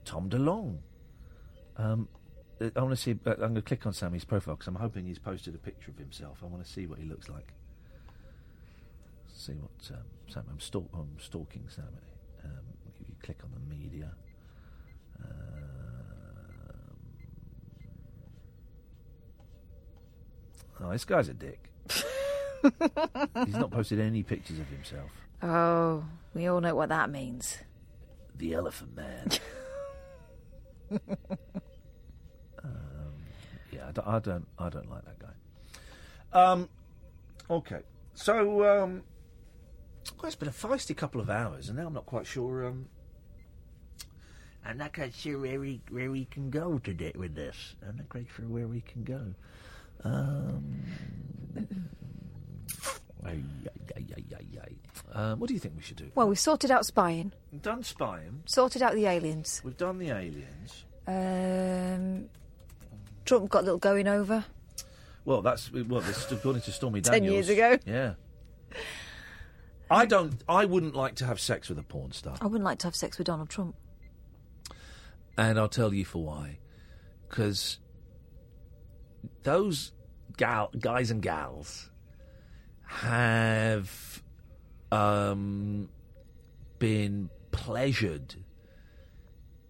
Tom 0.05 0.29
DeLonge. 0.29 0.79
Um, 1.77 2.09
uh, 2.61 2.71
I 2.75 2.81
want 2.81 2.91
to 2.91 2.97
see. 2.97 3.13
Uh, 3.25 3.31
I'm 3.33 3.37
going 3.37 3.55
to 3.57 3.63
click 3.63 3.87
on 3.87 3.93
Sammy's 3.93 4.25
profile 4.25 4.57
because 4.57 4.69
I'm 4.69 4.75
hoping 4.75 5.07
he's 5.07 5.19
posted 5.19 5.55
a 5.55 5.59
picture 5.59 5.91
of 5.91 5.99
himself. 5.99 6.39
I 6.43 6.47
want 6.47 6.65
to 6.65 6.71
see 6.71 6.87
what 6.87 6.99
he 6.99 7.05
looks 7.05 7.29
like. 7.29 7.53
See 9.41 9.53
what 9.53 9.97
um, 9.97 10.05
Sam. 10.29 10.45
I'm, 10.51 10.61
stalk, 10.61 10.87
I'm 10.93 11.17
stalking 11.19 11.65
Sammy. 11.67 11.89
Um, 12.45 12.61
if 12.87 13.01
you 13.01 13.07
click 13.23 13.39
on 13.43 13.51
the 13.55 13.75
media. 13.75 14.13
Um, 15.19 15.31
oh, 20.83 20.91
this 20.91 21.07
guy's 21.07 21.31
a 21.31 21.33
dick. 21.33 21.73
He's 23.47 23.57
not 23.57 23.71
posted 23.71 23.99
any 23.99 24.23
pictures 24.23 24.59
of 24.59 24.67
himself. 24.67 25.11
Oh, 25.43 26.05
we 26.35 26.47
all 26.47 26.61
know 26.61 26.75
what 26.75 26.91
that 26.91 27.09
means. 27.09 27.57
The 28.37 28.53
Elephant 28.53 28.95
Man. 28.95 29.31
um, 32.63 33.15
yeah, 33.73 33.89
I 33.89 33.93
don't, 33.93 34.07
I 34.07 34.19
don't, 34.19 34.47
I 34.59 34.69
don't 34.69 34.91
like 34.91 35.05
that 35.07 35.19
guy. 35.19 35.33
Um, 36.39 36.69
okay, 37.49 37.81
so 38.13 38.83
um, 38.83 39.03
well, 40.19 40.27
it's 40.27 40.37
been 40.37 40.49
a 40.49 40.53
feisty 40.53 40.97
couple 40.97 41.21
of 41.21 41.31
hours, 41.31 41.69
and 41.69 41.79
now 41.79 41.87
I'm 41.87 41.93
not 41.95 42.07
quite 42.07 42.27
sure. 42.27 42.67
Um, 42.67 42.87
I'm 44.65 44.77
not 44.79 44.93
quite 44.95 45.15
sure 45.15 45.39
where 45.39 45.59
we 45.59 45.81
where 45.91 46.11
we 46.11 46.27
can 46.27 46.51
go 46.51 46.79
today 46.79 47.13
with 47.17 47.35
this. 47.35 47.75
I'm 47.87 47.97
not 47.97 48.09
quite 48.09 48.27
sure 48.37 48.47
where 48.47 48.67
we 48.67 48.83
can 48.83 49.05
go. 49.05 49.35
Um, 50.05 50.83
ay, 53.27 53.37
ay, 53.37 53.41
ay, 53.97 54.05
ay, 54.17 54.25
ay, 54.37 54.61
ay. 54.63 54.73
Um, 55.13 55.41
what 55.41 55.49
do 55.49 55.55
you 55.55 55.61
think 55.61 55.75
we 55.77 55.83
should 55.83 55.97
do? 55.97 56.11
Well, 56.15 56.29
we've 56.29 56.39
sorted 56.39 56.71
out 56.71 56.87
spying, 56.87 57.33
We've 57.53 57.63
done 57.63 57.83
spying. 57.83 58.43
sorted 58.47 58.83
out 58.83 58.95
the 58.95 59.07
aliens. 59.07 59.61
We've 59.65 59.77
done 59.77 59.99
the 59.99 60.11
aliens. 60.11 60.85
Um, 61.07 62.29
Trump 63.25 63.49
got 63.51 63.63
a 63.63 63.65
little 63.65 63.79
going 63.79 64.07
over. 64.09 64.45
Well, 65.25 65.43
that's 65.43 65.73
well. 65.73 66.01
This 66.01 66.25
is 66.27 66.33
according 66.33 66.63
to 66.63 66.73
Stormy 66.73 67.01
Daniels. 67.01 67.23
Ten 67.27 67.33
years 67.33 67.49
ago. 67.49 67.79
Yeah. 67.87 68.15
I 69.91 70.07
don't. 70.07 70.43
I 70.49 70.65
wouldn't 70.67 70.95
like 70.95 71.17
to 71.17 71.27
have 71.27 71.41
sex 71.41 71.69
with 71.69 71.79
a 71.79 71.83
porn 71.83 72.13
star, 72.13 72.37
I 72.41 72.47
wouldn't 72.47 72.65
like 72.65 72.79
to 72.81 72.87
have 72.87 72.95
sex 72.97 73.19
with 73.19 73.27
Donald 73.27 73.49
Trump. 73.49 73.75
and 75.37 75.59
I'll 75.59 75.69
tell 75.69 75.93
you 75.93 76.05
for 76.05 76.23
why. 76.25 76.59
Because 77.29 77.79
those 79.43 79.93
gal, 80.37 80.71
guys 80.79 81.11
and 81.11 81.23
gals 81.23 81.91
have 82.87 84.23
um, 84.91 85.89
been 86.79 87.31
pleasured 87.53 88.35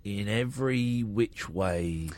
in 0.04 0.28
every 0.28 1.02
which 1.02 1.48
way 1.50 2.08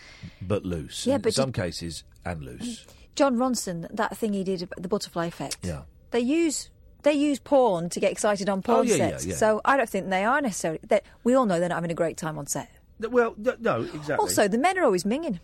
but 0.40 0.64
loose. 0.64 1.06
Yeah, 1.06 1.16
in 1.16 1.20
but 1.22 1.34
some 1.34 1.50
did- 1.50 1.60
cases 1.60 2.04
and 2.24 2.42
loose. 2.42 2.86
Jon 3.14 3.36
Ronson, 3.36 3.86
that 3.94 4.16
thing 4.16 4.32
he 4.32 4.42
did, 4.44 4.68
the 4.78 4.88
butterfly 4.88 5.26
effect. 5.26 5.58
Yeah. 5.62 5.82
They 6.12 6.20
use 6.20 6.70
they 7.02 7.12
use 7.12 7.38
porn 7.38 7.88
to 7.90 8.00
get 8.00 8.12
excited 8.12 8.48
on 8.48 8.62
porn 8.62 8.78
Oh, 8.80 8.82
yeah, 8.82 8.94
yeah, 8.96 9.08
sets. 9.10 9.26
yeah. 9.26 9.34
So 9.36 9.60
I 9.64 9.76
don't 9.76 9.88
think 9.88 10.08
they 10.10 10.24
are 10.24 10.40
necessarily. 10.40 10.80
That 10.88 11.04
we 11.24 11.34
all 11.34 11.46
know 11.46 11.58
they're 11.60 11.68
not 11.68 11.76
having 11.76 11.90
a 11.90 11.94
great 11.94 12.16
time 12.16 12.38
on 12.38 12.46
set. 12.46 12.70
Well, 13.00 13.34
no, 13.36 13.82
exactly. 13.82 14.14
Also, 14.16 14.46
the 14.48 14.58
men 14.58 14.78
are 14.78 14.84
always 14.84 15.04
minging. 15.04 15.40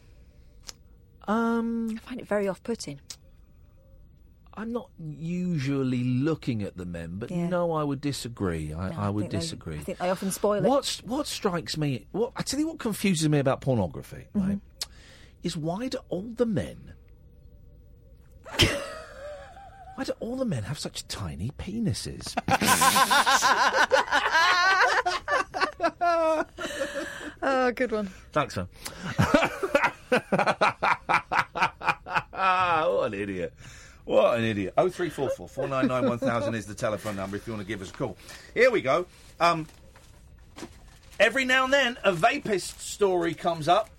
Um, 1.27 1.91
I 1.97 1.99
find 2.09 2.21
it 2.21 2.29
very 2.29 2.47
off-putting. 2.49 3.01
I'm 4.55 4.73
not 4.73 4.91
usually 4.99 6.03
looking 6.03 6.63
at 6.63 6.77
the 6.77 6.85
men, 6.87 7.17
but 7.19 7.31
Yeah. 7.31 7.49
no, 7.49 7.73
I 7.73 7.85
would 7.85 8.01
disagree. 8.01 8.73
I, 8.75 8.91
No, 8.91 8.97
I 8.99 9.09
would 9.11 9.23
think 9.23 9.33
they- 9.33 9.39
disagree. 9.39 9.77
I 9.77 9.81
think 9.83 9.99
they 9.99 10.11
often 10.11 10.31
spoil 10.33 10.65
it. 10.65 10.69
What's, 10.69 10.99
what 11.05 11.27
strikes 11.29 11.77
me, 11.77 12.07
what 12.13 12.33
I 12.37 12.43
tell 12.43 12.59
you 12.59 12.67
what 12.69 12.79
confuses 12.79 13.29
me 13.29 13.39
about 13.39 13.61
pornography, 13.61 14.27
Mm-hmm. 14.35 14.49
right, 14.49 14.59
is 15.43 15.57
why 15.57 15.89
do 15.89 15.99
all 16.09 16.23
the 16.35 16.47
men, 16.47 16.95
why 19.99 20.05
do 20.05 20.13
all 20.21 20.37
the 20.37 20.45
men 20.45 20.63
have 20.63 20.79
such 20.79 21.09
tiny 21.09 21.51
penises? 21.59 22.33
oh, 27.43 27.73
good 27.73 27.91
one. 27.91 28.07
Thanks, 28.31 28.57
man. 28.57 28.69
what 32.87 33.07
an 33.07 33.15
idiot. 33.15 33.53
What 34.05 34.39
an 34.39 34.45
idiot. 34.45 34.75
0344 34.77 35.49
499 35.49 36.11
1000 36.11 36.55
is 36.55 36.67
the 36.67 36.77
telephone 36.77 37.17
number 37.17 37.37
if 37.37 37.49
you 37.49 37.53
want 37.53 37.67
to 37.67 37.69
give 37.69 37.83
us 37.83 37.91
a 37.91 37.93
call. 37.93 38.17
Here 38.55 38.71
we 38.71 38.81
go. 38.81 39.05
Um, 39.41 39.67
every 41.19 41.45
now 41.45 41.65
and 41.65 41.73
then, 41.73 41.99
a 42.05 42.13
vapist 42.13 42.81
story 42.81 43.35
comes 43.35 43.67
up, 43.67 43.91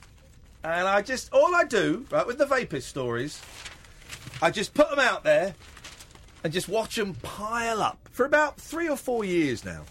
and 0.64 0.88
I 0.88 1.02
just, 1.02 1.34
all 1.34 1.54
I 1.54 1.66
do, 1.66 2.06
right, 2.10 2.26
with 2.26 2.38
the 2.38 2.46
vapist 2.46 2.88
stories, 2.88 3.42
I 4.42 4.50
just 4.50 4.74
put 4.74 4.90
them 4.90 5.00
out 5.00 5.26
there 5.26 5.56
and 6.44 6.54
just 6.54 6.70
watch 6.70 6.96
them 6.96 7.14
pile 7.16 7.82
up 7.82 8.08
for 8.12 8.26
about 8.26 8.60
three 8.60 8.88
or 8.90 8.96
four 8.98 9.24
years 9.26 9.66
now. 9.66 9.84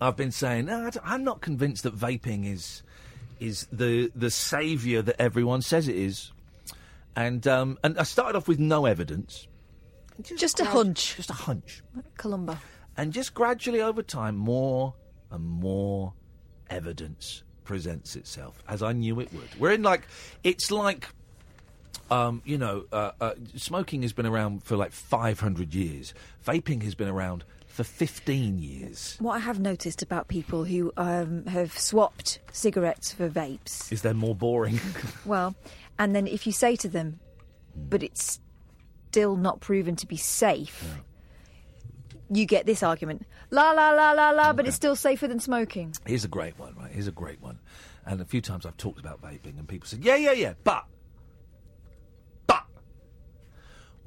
I've 0.00 0.16
been 0.16 0.32
saying 0.32 0.66
no, 0.66 0.86
I 0.86 0.90
don't- 0.90 1.06
I'm 1.08 1.24
not 1.24 1.40
convinced 1.40 1.82
that 1.84 1.96
vaping 1.96 2.50
is 2.52 2.82
is 3.40 3.66
the 3.72 4.10
the 4.14 4.30
saviour 4.30 5.02
that 5.02 5.20
everyone 5.20 5.62
says 5.62 5.88
it 5.88 5.96
is, 5.96 6.32
and 7.14 7.46
um, 7.46 7.78
and 7.82 7.98
I 7.98 8.02
started 8.02 8.36
off 8.36 8.48
with 8.48 8.58
no 8.58 8.86
evidence, 8.86 9.46
Just, 10.22 10.60
a 10.60 10.64
hunch. 10.64 11.16
just 11.16 11.30
a 11.30 11.34
hunch, 11.34 11.82
Columbo. 12.16 12.58
and 12.96 13.12
just 13.12 13.34
gradually 13.34 13.80
over 13.80 14.02
time, 14.02 14.36
more 14.36 14.94
and 15.30 15.44
more 15.44 16.12
evidence 16.70 17.42
presents 17.64 18.16
itself, 18.16 18.62
as 18.68 18.82
I 18.82 18.92
knew 18.92 19.18
it 19.20 19.32
would. 19.32 19.48
We're 19.58 19.72
in 19.72 19.82
like 19.82 20.06
it's 20.44 20.70
like. 20.70 21.08
Um, 22.10 22.42
you 22.44 22.58
know, 22.58 22.84
uh, 22.92 23.12
uh, 23.20 23.34
smoking 23.56 24.02
has 24.02 24.12
been 24.12 24.26
around 24.26 24.62
for 24.62 24.76
like 24.76 24.92
500 24.92 25.74
years. 25.74 26.14
Vaping 26.46 26.82
has 26.84 26.94
been 26.94 27.08
around 27.08 27.44
for 27.66 27.84
15 27.84 28.58
years. 28.58 29.16
What 29.18 29.34
I 29.34 29.38
have 29.40 29.60
noticed 29.60 30.02
about 30.02 30.28
people 30.28 30.64
who 30.64 30.92
um, 30.96 31.44
have 31.46 31.76
swapped 31.78 32.38
cigarettes 32.52 33.12
for 33.12 33.28
vapes, 33.28 33.92
Is 33.92 34.02
they're 34.02 34.14
more 34.14 34.34
boring? 34.34 34.80
well, 35.26 35.54
and 35.98 36.14
then 36.14 36.26
if 36.26 36.46
you 36.46 36.52
say 36.52 36.76
to 36.76 36.88
them, 36.88 37.20
but 37.74 38.02
it's 38.02 38.40
still 39.10 39.36
not 39.36 39.60
proven 39.60 39.96
to 39.96 40.06
be 40.06 40.16
safe, 40.16 41.02
you 42.30 42.46
get 42.46 42.66
this 42.66 42.82
argument. 42.82 43.26
La 43.50 43.72
la 43.72 43.90
la 43.90 44.12
la 44.12 44.30
la, 44.30 44.52
but 44.52 44.66
it's 44.66 44.76
still 44.76 44.96
safer 44.96 45.28
than 45.28 45.38
smoking. 45.38 45.94
Here's 46.06 46.24
a 46.24 46.28
great 46.28 46.58
one, 46.58 46.74
right? 46.76 46.90
Here's 46.90 47.06
a 47.06 47.12
great 47.12 47.40
one. 47.40 47.58
And 48.04 48.20
a 48.20 48.24
few 48.24 48.40
times 48.40 48.66
I've 48.66 48.76
talked 48.76 48.98
about 48.98 49.20
vaping, 49.20 49.58
and 49.58 49.68
people 49.68 49.86
said, 49.88 50.04
"Yeah, 50.04 50.16
yeah, 50.16 50.32
yeah," 50.32 50.54
but, 50.64 50.84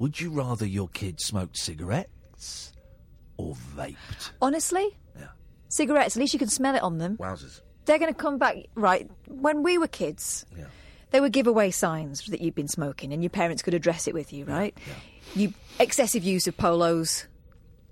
would 0.00 0.18
you 0.18 0.30
rather 0.30 0.66
your 0.66 0.88
kid 0.88 1.20
smoked 1.20 1.56
cigarettes 1.56 2.72
or 3.36 3.54
vaped? 3.76 4.32
Honestly, 4.42 4.96
cigarettes. 5.68 6.16
At 6.16 6.20
least 6.20 6.32
you 6.32 6.38
can 6.40 6.48
smell 6.48 6.74
it 6.74 6.82
on 6.82 6.98
them. 6.98 7.16
Wowzers! 7.18 7.60
They're 7.84 7.98
going 7.98 8.12
to 8.12 8.18
come 8.18 8.38
back 8.38 8.56
right 8.74 9.08
when 9.28 9.62
we 9.62 9.78
were 9.78 9.86
kids. 9.86 10.44
They 11.10 11.20
would 11.20 11.32
give 11.32 11.46
away 11.46 11.70
signs 11.70 12.24
that 12.26 12.40
you'd 12.40 12.54
been 12.54 12.68
smoking, 12.68 13.12
and 13.12 13.22
your 13.22 13.30
parents 13.30 13.62
could 13.62 13.74
address 13.74 14.08
it 14.08 14.14
with 14.14 14.32
you. 14.32 14.44
Right? 14.44 14.76
You 15.34 15.52
excessive 15.78 16.24
use 16.24 16.46
of 16.46 16.56
polos, 16.56 17.26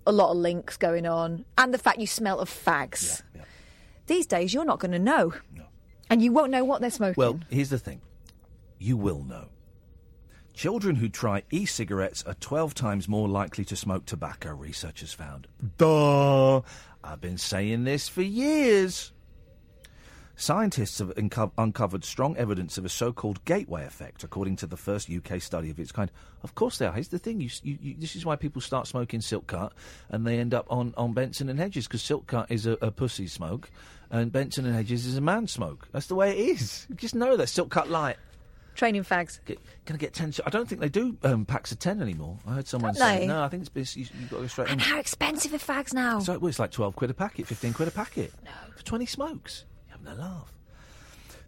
a 0.06 0.12
lot 0.12 0.30
of 0.30 0.39
Lynx 0.39 0.76
going 0.76 1.06
on, 1.06 1.44
and 1.56 1.74
the 1.74 1.78
fact 1.78 1.98
you 1.98 2.06
smell 2.06 2.40
of 2.40 2.48
fags. 2.48 3.22
These 4.06 4.26
days, 4.26 4.55
you're 4.55 4.64
not 4.64 4.78
going 4.78 4.93
to 4.93 4.98
know, 4.98 5.35
and 6.09 6.22
you 6.22 6.32
won't 6.32 6.51
know 6.51 6.64
what 6.64 6.80
they're 6.80 6.90
smoking. 6.90 7.16
Well, 7.18 7.40
here's 7.51 7.68
the 7.68 7.78
thing: 7.78 8.01
you 8.78 8.97
will 8.97 9.22
know. 9.22 9.48
Children 10.59 10.97
who 10.97 11.09
try 11.09 11.44
e-cigarettes 11.52 12.24
are 12.26 12.35
12 12.35 12.74
times 12.74 13.09
more 13.09 13.28
likely 13.28 13.64
to 13.66 13.76
smoke 13.76 14.06
tobacco. 14.06 14.51
Researchers 14.51 15.12
found. 15.12 15.47
Duh! 15.76 16.62
I've 17.05 17.20
been 17.20 17.39
saying 17.39 17.85
this 17.85 18.09
for 18.09 18.22
years. 18.22 19.12
Scientists 20.35 20.98
have 20.98 21.16
unco- 21.16 21.52
uncovered 21.56 22.05
strong 22.05 22.36
evidence 22.36 22.76
of 22.76 22.85
a 22.85 22.89
so-called 22.89 23.44
gateway 23.44 23.85
effect, 23.85 24.24
according 24.24 24.56
to 24.56 24.66
the 24.66 24.76
first 24.76 25.09
UK 25.09 25.40
study 25.40 25.70
of 25.70 25.78
its 25.78 25.93
kind. 25.93 26.10
Of 26.43 26.56
course, 26.56 26.78
they 26.78 26.86
are. 26.86 26.93
Here's 26.93 27.06
the 27.06 27.20
thing: 27.20 27.40
you, 27.40 27.51
you, 27.62 27.78
you, 27.80 27.94
this 27.97 28.16
is 28.16 28.26
why 28.26 28.35
people 28.35 28.60
start 28.60 28.89
smoking 28.89 29.20
silk 29.20 29.47
cut, 29.47 29.72
and 30.10 30.26
they 30.26 30.40
end 30.40 30.55
up 30.55 30.66
on, 30.70 30.93
on 30.97 31.12
Benson 31.12 31.48
and 31.48 31.60
Hedges 31.60 31.86
because 31.86 32.02
silk 32.02 32.26
cut 32.26 32.51
is 32.51 32.66
a, 32.66 32.72
a 32.82 32.90
pussy 32.90 33.28
smoke, 33.28 33.70
and 34.10 34.32
Benson 34.32 34.66
and 34.66 34.74
Hedges 34.74 35.06
is 35.06 35.16
a 35.16 35.20
man 35.20 35.47
smoke. 35.47 35.86
That's 35.93 36.09
the 36.09 36.16
way 36.16 36.36
it 36.36 36.48
is. 36.48 36.85
You 36.89 36.97
just 36.97 37.14
know 37.14 37.36
that 37.36 37.47
silk 37.47 37.70
cut 37.70 37.89
light. 37.89 38.16
Training 38.78 39.02
fags. 39.02 39.44
Get, 39.44 39.59
can 39.86 39.96
I 39.96 39.98
get 39.98 40.14
ten? 40.14 40.32
I 40.46 40.50
don't 40.50 40.68
think 40.68 40.80
they 40.80 40.88
do 40.88 41.18
um, 41.24 41.44
packs 41.44 41.72
of 41.72 41.80
ten 41.80 42.00
anymore. 42.00 42.38
I 42.46 42.55
heard 42.55 42.68
someone 42.68 42.94
Don't 42.94 43.00
say 43.02 43.18
they? 43.18 43.26
no. 43.26 43.42
I 43.42 43.48
think 43.48 43.66
it's 43.74 43.96
you, 43.96 44.06
you've 44.20 44.30
got 44.30 44.36
to 44.36 44.42
go 44.42 44.46
straight 44.46 44.68
in. 44.68 44.74
And 44.74 44.80
how 44.80 45.00
expensive 45.00 45.52
are 45.52 45.59
fags 45.59 45.92
now? 45.92 46.20
So 46.20 46.38
well, 46.38 46.48
it's 46.48 46.60
like 46.60 46.70
twelve 46.70 46.94
quid 46.94 47.10
a 47.10 47.14
packet, 47.14 47.48
fifteen 47.48 47.72
quid 47.72 47.88
a 47.88 47.90
packet 47.90 48.32
for 48.76 48.84
twenty 48.84 49.05
smokes. 49.05 49.64
You're 49.88 49.98
having 49.98 50.12
a 50.12 50.22
laugh. 50.22 50.52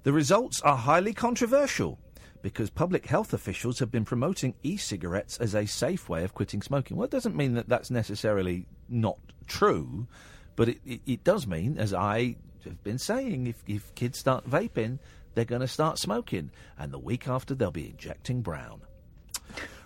The 0.02 0.12
results 0.12 0.60
are 0.62 0.76
highly 0.76 1.14
controversial 1.14 2.00
because 2.42 2.68
public 2.68 3.06
health 3.06 3.32
officials 3.32 3.78
have 3.78 3.92
been 3.92 4.04
promoting 4.04 4.54
e-cigarettes 4.64 5.36
as 5.38 5.54
a 5.54 5.66
safe 5.66 6.08
way 6.08 6.24
of 6.24 6.34
quitting 6.34 6.62
smoking. 6.62 6.96
Well, 6.96 7.04
it 7.04 7.12
doesn't 7.12 7.36
mean 7.36 7.54
that 7.54 7.68
that's 7.68 7.92
necessarily 7.92 8.66
not 8.88 9.18
true, 9.46 10.08
but 10.56 10.68
it, 10.70 10.80
it, 10.84 11.00
it 11.06 11.22
does 11.22 11.46
mean, 11.46 11.78
as 11.78 11.94
I 11.94 12.34
have 12.64 12.82
been 12.82 12.98
saying, 12.98 13.46
if, 13.46 13.62
if 13.68 13.94
kids 13.94 14.18
start 14.18 14.50
vaping, 14.50 14.98
they're 15.40 15.46
going 15.46 15.62
to 15.62 15.66
start 15.66 15.98
smoking, 15.98 16.50
and 16.78 16.92
the 16.92 16.98
week 16.98 17.26
after 17.26 17.54
they'll 17.54 17.70
be 17.70 17.88
injecting 17.88 18.42
brown. 18.42 18.82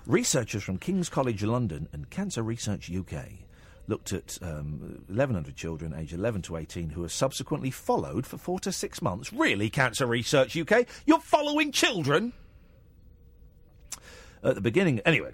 Researchers 0.05 0.65
from 0.65 0.79
King's 0.79 1.09
College 1.09 1.45
London 1.45 1.89
and 1.93 2.11
Cancer 2.11 2.43
Research 2.43 2.91
UK 2.93 3.25
looked 3.87 4.13
at 4.13 4.37
um, 4.43 5.05
1,100 5.07 5.55
children 5.55 5.95
aged 5.97 6.13
11 6.13 6.43
to 6.43 6.57
18 6.57 6.91
who 6.91 7.03
were 7.03 7.09
subsequently 7.09 7.71
followed 7.71 8.27
for 8.27 8.37
four 8.37 8.59
to 8.59 8.73
six 8.73 9.01
months. 9.01 9.33
Really, 9.33 9.71
Cancer 9.71 10.07
Research 10.07 10.57
UK? 10.57 10.87
You're 11.07 11.21
following 11.21 11.71
children? 11.71 12.33
At 14.43 14.57
the 14.57 14.61
beginning, 14.61 14.99
anyway. 15.07 15.31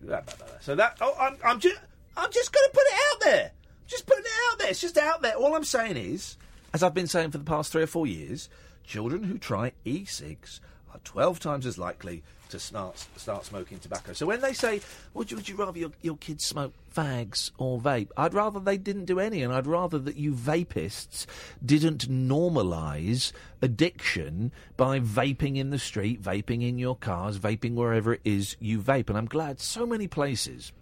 So 0.61 0.75
that 0.75 0.99
oh, 1.01 1.17
I'm, 1.19 1.39
I'm 1.43 1.61
just 1.61 1.81
I'm 2.15 2.31
just 2.31 2.53
going 2.53 2.69
to 2.69 2.75
put 2.75 2.85
it 2.87 3.01
out 3.11 3.21
there. 3.23 3.53
Just 3.87 4.05
putting 4.05 4.25
it 4.25 4.53
out 4.53 4.59
there. 4.59 4.69
It's 4.69 4.83
just 4.83 4.99
out 4.99 5.23
there. 5.23 5.33
All 5.37 5.57
I'm 5.57 5.65
saying 5.65 5.97
is, 5.97 6.37
as 6.75 6.83
I've 6.83 6.93
been 6.93 7.07
saying 7.07 7.31
for 7.31 7.39
the 7.39 7.45
past 7.45 7.73
three 7.73 7.83
or 7.83 7.87
four 7.87 8.07
years, 8.07 8.51
children 8.91 9.23
who 9.23 9.39
try 9.39 9.71
e-cigs 9.85 10.61
are 10.93 10.99
12 11.05 11.39
times 11.39 11.65
as 11.65 11.79
likely 11.79 12.25
to 12.49 12.59
start 12.59 13.07
start 13.17 13.45
smoking 13.45 13.79
tobacco. 13.79 14.13
So 14.13 14.27
when 14.27 14.41
they 14.41 14.53
say, 14.53 14.81
would 15.15 15.31
you, 15.31 15.37
would 15.37 15.49
you 15.49 15.55
rather 15.55 15.79
your, 15.79 15.93
your 16.03 16.17
kids 16.17 16.45
smoke 16.45 16.73
fags 16.93 17.53
or 17.57 17.79
vape? 17.79 18.09
I'd 18.17 18.35
rather 18.35 18.59
they 18.59 18.77
didn't 18.77 19.05
do 19.05 19.21
any, 19.21 19.45
and 19.45 19.53
I'd 19.53 19.69
rather 19.69 20.01
that 20.01 20.17
you 20.17 20.33
vapists 20.33 21.27
didn't 21.65 22.09
normalise 22.09 23.31
addiction 23.63 24.51
by 24.77 24.99
vaping 24.99 25.57
in 25.57 25.71
the 25.71 25.79
street, 25.79 26.21
vaping 26.21 26.69
in 26.69 26.77
your 26.77 26.97
cars, 26.97 27.39
vaping 27.39 27.75
wherever 27.75 28.15
it 28.15 28.23
is 28.25 28.57
you 28.59 28.81
vape. 28.81 29.09
And 29.09 29.17
I'm 29.17 29.27
glad 29.27 29.61
so 29.61 29.87
many 29.87 30.09
places 30.09 30.73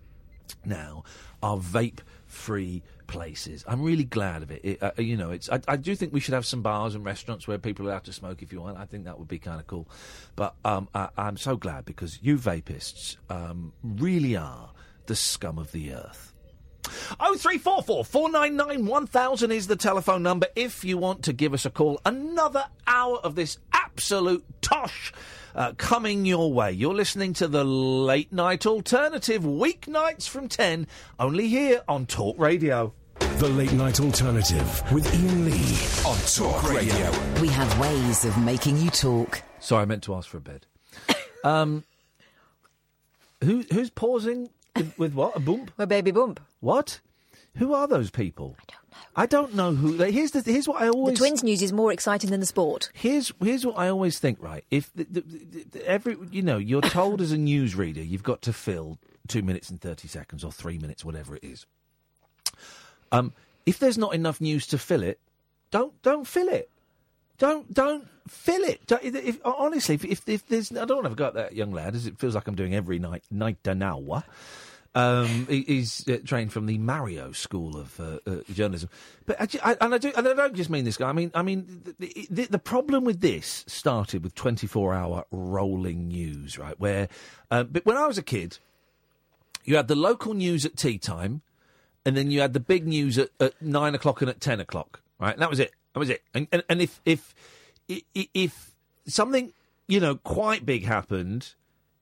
now 0.65 1.05
are 1.43 1.59
vape 1.59 2.01
free 2.27 2.83
places. 3.09 3.65
I'm 3.67 3.83
really 3.83 4.05
glad 4.05 4.45
of 4.45 4.53
it. 4.53 4.61
it 4.65 4.83
uh, 4.83 4.93
you 4.99 5.17
know, 5.17 5.33
it's 5.33 5.51
I, 5.51 5.61
I 5.67 5.77
do 5.77 5.97
think 5.97 6.13
we 6.13 6.21
should 6.21 6.35
have 6.35 6.47
some 6.47 6.63
bars 6.63 6.95
and 6.95 7.05
restaurants 7.05 7.49
where 7.49 7.59
people 7.59 7.87
are 7.87 7.91
allowed 7.91 8.05
to 8.05 8.13
smoke 8.13 8.43
if 8.43 8.53
you 8.53 8.61
want. 8.61 8.79
I 8.79 8.85
think 8.85 9.07
that 9.07 9.19
would 9.19 9.27
be 9.27 9.41
kind 9.41 9.59
of 9.59 9.67
cool. 9.67 9.89
But 10.37 10.55
um, 10.65 10.89
I, 10.95 11.09
I'm 11.17 11.37
so 11.37 11.57
glad 11.57 11.85
because 11.85 12.21
you 12.23 12.39
vapists 12.39 13.17
um, 13.29 13.73
really 13.83 14.37
are 14.37 14.71
the 15.07 15.17
scum 15.17 15.59
of 15.59 15.73
the 15.73 15.95
earth. 15.95 16.35
Oh 17.21 17.37
three 17.37 17.59
four 17.59 17.83
four 17.83 18.05
four 18.05 18.31
nine 18.31 18.57
nine 18.57 18.87
one 18.87 19.07
thousand 19.07 19.51
is 19.53 19.67
the 19.67 19.77
telephone 19.77 20.23
number 20.23 20.47
if 20.55 20.85
you 20.85 20.97
want 20.97 21.25
to 21.25 21.33
give 21.33 21.53
us 21.53 21.67
a 21.67 21.71
call. 21.71 22.01
Another 22.07 22.65
hour 22.87 23.19
of 23.19 23.35
this 23.35 23.59
absolute 23.99 24.45
tosh 24.61 25.13
uh, 25.57 25.73
coming 25.73 26.25
your 26.25 26.53
way. 26.53 26.71
You're 26.71 26.95
listening 26.95 27.33
to 27.33 27.49
the 27.49 27.65
late 27.65 28.33
night 28.33 28.65
alternative 28.65 29.43
weeknights 29.43 30.29
from 30.29 30.47
ten, 30.47 30.87
only 31.19 31.49
here 31.49 31.83
on 31.89 32.07
Talk 32.07 32.39
Radio. 32.39 32.95
The 33.39 33.49
Late 33.49 33.73
Night 33.73 33.99
Alternative 33.99 34.93
with 34.93 35.13
Iain 35.13 35.45
Lee 35.45 36.09
on 36.09 36.17
Talk 36.33 36.71
Radio. 36.71 37.11
We 37.43 37.49
have 37.49 37.81
ways 37.81 38.25
of 38.25 38.39
making 38.39 38.79
you 38.79 38.91
talk. 38.91 39.43
Sorry, 39.59 39.83
I 39.83 39.85
meant 39.85 40.05
to 40.05 40.15
ask 40.15 40.29
for 40.29 40.37
a 40.37 40.41
bed. 40.41 40.67
um, 41.45 41.83
who 43.43 43.65
who's 43.73 43.91
pausing 43.91 44.49
with, 44.77 44.97
with 44.97 45.15
what 45.15 45.35
a 45.37 45.41
bump? 45.41 45.73
A 45.77 45.89
baby 45.89 46.13
bump. 46.13 46.39
What? 46.61 47.01
Who 47.59 47.75
are 47.75 47.87
those 47.87 48.11
people? 48.11 48.57
I 48.59 48.65
don't 48.67 48.75
know. 48.91 48.99
I 49.17 49.27
don't 49.27 49.55
know 49.55 49.75
who. 49.75 49.97
they- 49.97 50.13
Here's 50.13 50.31
the. 50.33 50.41
Here's 50.43 50.67
what 50.69 50.81
I 50.83 50.89
always. 50.89 51.15
The 51.15 51.19
twins 51.19 51.43
news 51.45 51.63
is 51.63 51.73
more 51.73 51.93
exciting 51.93 52.31
than 52.31 52.41
the 52.41 52.47
sport. 52.47 52.91
Here's 52.95 53.33
here's 53.43 53.65
what 53.67 53.79
I 53.79 53.89
always 53.89 54.19
think. 54.19 54.43
Right, 54.43 54.65
if 54.71 54.93
the, 54.95 55.05
the, 55.11 55.21
the, 55.73 55.87
every 55.89 56.17
you 56.31 56.43
know 56.43 56.59
you're 56.59 56.81
told 56.83 57.21
as 57.21 57.33
a 57.33 57.37
newsreader 57.37 58.07
you've 58.09 58.23
got 58.23 58.43
to 58.43 58.53
fill 58.53 58.99
two 59.29 59.43
minutes 59.43 59.71
and 59.71 59.81
thirty 59.81 60.09
seconds 60.09 60.43
or 60.45 60.51
three 60.53 60.79
minutes, 60.79 61.05
whatever 61.05 61.37
it 61.37 61.45
is. 61.45 61.67
Um, 63.13 63.33
if 63.67 63.79
there's 63.79 63.99
not 63.99 64.15
enough 64.15 64.41
news 64.41 64.67
to 64.69 64.79
fill 64.79 65.03
it, 65.03 65.19
don't 65.71 66.01
don't 66.03 66.27
fill 66.27 66.49
it. 66.49 66.71
Don't 67.39 67.73
don't 67.73 68.09
fill 68.29 68.63
it. 68.65 68.85
Don't, 68.87 69.05
if, 69.05 69.39
honestly, 69.45 69.95
if, 69.95 70.05
if 70.05 70.29
if 70.29 70.49
there's, 70.49 70.73
I 70.73 70.85
don't 70.85 71.03
want 71.05 71.09
to 71.09 71.15
go 71.15 71.27
at 71.27 71.35
that 71.35 71.55
young 71.55 71.71
lad 71.73 71.95
as 71.95 72.07
it 72.07 72.19
feels 72.19 72.35
like 72.35 72.49
I'm 72.49 72.57
doing 72.57 72.75
every 72.75 72.99
night 72.99 73.23
night 73.31 73.59
an 73.67 73.83
hour. 73.83 74.25
Um, 74.99 75.47
he, 75.49 75.63
he's 75.63 76.09
uh, 76.09 76.19
trained 76.25 76.53
from 76.53 76.67
the 76.67 76.77
Mario 76.77 77.31
School 77.31 77.77
of 77.77 78.01
uh, 78.01 78.19
uh, 78.27 78.39
Journalism, 78.53 78.89
but 79.27 79.41
I, 79.41 79.71
I, 79.71 79.77
and 79.81 79.95
I 79.95 79.99
do, 79.99 80.11
and 80.17 80.27
I 80.27 80.35
don't 80.35 80.57
just 80.57 80.71
mean 80.71 80.85
this 80.85 80.97
guy. 80.97 81.09
I 81.09 81.13
mean, 81.13 81.31
I 81.37 81.43
mean, 81.43 81.95
the, 82.01 82.27
the, 82.29 82.47
the 82.47 82.59
problem 82.59 83.05
with 83.05 83.21
this 83.21 83.65
started 83.69 84.25
with 84.25 84.35
24-hour 84.35 85.27
rolling 85.31 86.09
news, 86.09 86.59
right? 86.59 86.79
Where, 86.81 87.09
uh, 87.49 87.63
but 87.63 87.87
when 87.87 87.97
I 87.97 88.09
was 88.09 88.19
a 88.19 88.25
kid, 88.25 88.59
you 89.65 89.77
had 89.77 89.87
the 89.87 89.95
local 89.95 90.35
news 90.35 90.67
at 90.67 90.77
tea 90.77 90.99
time, 90.99 91.43
and 92.05 92.17
then 92.17 92.33
you 92.33 92.41
had 92.41 92.53
the 92.53 92.59
big 92.59 92.85
news 92.85 93.19
at, 93.19 93.29
at 93.39 93.63
nine 93.63 93.95
o'clock 93.95 94.21
and 94.21 94.29
at 94.29 94.41
ten 94.41 94.59
o'clock, 94.59 95.01
right? 95.21 95.33
And 95.33 95.43
that 95.43 95.51
was 95.51 95.61
it. 95.61 95.75
That 95.93 96.01
was 96.01 96.11
it. 96.11 96.25
And 96.35 96.49
and, 96.51 96.65
and 96.69 96.83
if 96.83 97.01
if 97.05 97.35
if 97.89 98.75
something 99.07 99.53
you 99.87 100.01
know 100.01 100.17
quite 100.17 100.67
big 100.67 100.85
happened, 100.87 101.55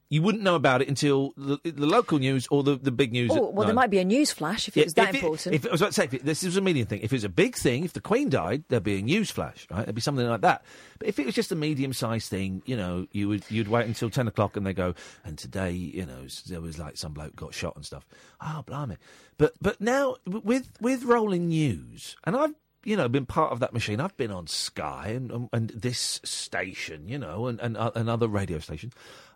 you 0.08 0.22
wouldn't 0.22 0.44
know 0.44 0.54
about 0.54 0.82
it 0.82 0.88
until 0.88 1.32
the, 1.36 1.58
the 1.64 1.86
local 1.86 2.18
news 2.18 2.46
or 2.50 2.62
the, 2.62 2.76
the 2.76 2.92
big 2.92 3.10
news. 3.12 3.30
Oh, 3.34 3.50
well, 3.50 3.66
there 3.66 3.74
might 3.74 3.90
be 3.90 3.98
a 3.98 4.04
news 4.04 4.30
flash 4.30 4.68
if 4.68 4.76
it 4.76 4.80
Yeah, 4.80 4.84
was 4.86 4.94
that 4.94 5.08
if 5.08 5.14
it- 5.14 5.18
important. 5.18 5.54
If 5.56 5.66
I 5.66 5.70
was 5.72 5.80
about 5.80 5.88
to 5.88 5.94
say, 5.94 6.04
if 6.04 6.14
it, 6.14 6.24
this 6.24 6.44
is 6.44 6.56
a 6.56 6.60
medium 6.60 6.86
thing. 6.86 7.00
If 7.02 7.12
it 7.12 7.16
was 7.16 7.24
a 7.24 7.28
big 7.28 7.56
thing, 7.56 7.84
if 7.84 7.92
the 7.92 8.00
Queen 8.00 8.28
died, 8.30 8.64
there'd 8.68 8.84
be 8.84 8.98
a 8.98 9.02
news 9.02 9.30
flash, 9.30 9.66
right? 9.70 9.84
There'd 9.84 9.94
be 9.94 10.00
something 10.00 10.26
like 10.26 10.42
that. 10.42 10.64
But 10.98 11.08
if 11.08 11.18
it 11.18 11.26
was 11.26 11.34
just 11.34 11.50
a 11.50 11.56
medium-sized 11.56 12.28
thing, 12.30 12.62
you 12.66 12.76
know, 12.76 13.06
you 13.10 13.28
would 13.28 13.44
you'd 13.50 13.68
wait 13.68 13.86
until 13.86 14.08
ten 14.08 14.28
o'clock 14.28 14.56
and 14.56 14.64
they 14.66 14.72
go, 14.72 14.94
and 15.24 15.36
today, 15.36 15.72
you 15.72 16.06
know, 16.06 16.26
there 16.46 16.60
was 16.60 16.78
like 16.78 16.96
some 16.96 17.12
bloke 17.12 17.34
got 17.34 17.52
shot 17.52 17.74
and 17.76 17.84
stuff. 17.84 18.06
Ah, 18.40 18.62
blimey! 18.64 18.96
But 19.38 19.54
but 19.60 19.80
now 19.80 20.16
with 20.26 20.70
with 20.80 21.02
rolling 21.04 21.48
news, 21.48 22.16
and 22.24 22.36
I've 22.36 22.54
you 22.84 22.96
know 22.96 23.08
been 23.08 23.26
part 23.26 23.50
of 23.52 23.58
that 23.60 23.72
machine. 23.72 24.00
I've 24.00 24.16
been 24.16 24.30
on 24.30 24.46
Sky 24.46 25.08
and 25.08 25.30
and, 25.32 25.48
and 25.52 25.68
this 25.70 26.20
station, 26.24 27.08
you 27.08 27.18
know, 27.18 27.46
and 27.48 27.60
and, 27.60 27.76
uh, 27.76 27.90
and 27.94 28.08
other 28.08 28.28
radio 28.28 28.58
stations. 28.60 28.92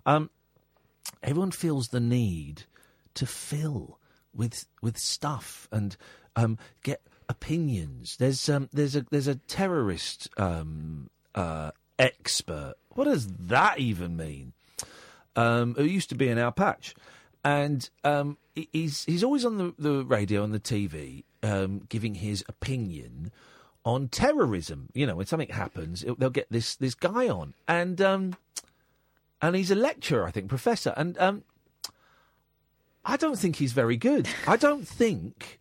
Um, 0.06 0.30
everyone 1.22 1.50
feels 1.50 1.88
the 1.88 2.00
need 2.00 2.64
to 3.14 3.26
fill 3.26 3.98
with 4.34 4.66
with 4.82 4.96
stuff 4.98 5.68
and 5.72 5.96
um, 6.36 6.58
get 6.82 7.02
opinions. 7.28 8.16
There's 8.18 8.48
um, 8.48 8.68
there's 8.72 8.96
a 8.96 9.06
there's 9.10 9.28
a 9.28 9.36
terrorist 9.36 10.28
um, 10.36 11.10
uh, 11.34 11.70
expert. 11.98 12.74
What 12.90 13.04
does 13.04 13.26
that 13.28 13.78
even 13.78 14.16
mean? 14.16 14.52
Um, 15.36 15.74
who 15.74 15.84
used 15.84 16.08
to 16.08 16.16
be 16.16 16.28
in 16.28 16.38
our 16.38 16.52
patch, 16.52 16.94
and 17.44 17.88
um, 18.04 18.36
he's 18.54 19.04
he's 19.04 19.24
always 19.24 19.44
on 19.44 19.58
the, 19.58 19.74
the 19.78 20.04
radio 20.04 20.42
and 20.42 20.52
the 20.52 20.60
TV, 20.60 21.24
um, 21.42 21.82
giving 21.88 22.16
his 22.16 22.44
opinion 22.48 23.30
on 23.84 24.08
terrorism. 24.08 24.88
You 24.92 25.06
know, 25.06 25.14
when 25.16 25.26
something 25.26 25.48
happens, 25.48 26.02
it, 26.02 26.18
they'll 26.18 26.30
get 26.30 26.50
this 26.50 26.74
this 26.76 26.94
guy 26.94 27.28
on, 27.28 27.54
and 27.68 28.00
and 29.42 29.56
he's 29.56 29.70
a 29.70 29.74
lecturer, 29.74 30.26
I 30.26 30.30
think, 30.30 30.48
professor, 30.48 30.92
and 30.96 31.18
um, 31.18 31.44
I 33.04 33.16
don't 33.16 33.38
think 33.38 33.56
he's 33.56 33.72
very 33.72 33.96
good. 33.96 34.28
I 34.46 34.56
don't 34.56 34.86
think 34.88 35.58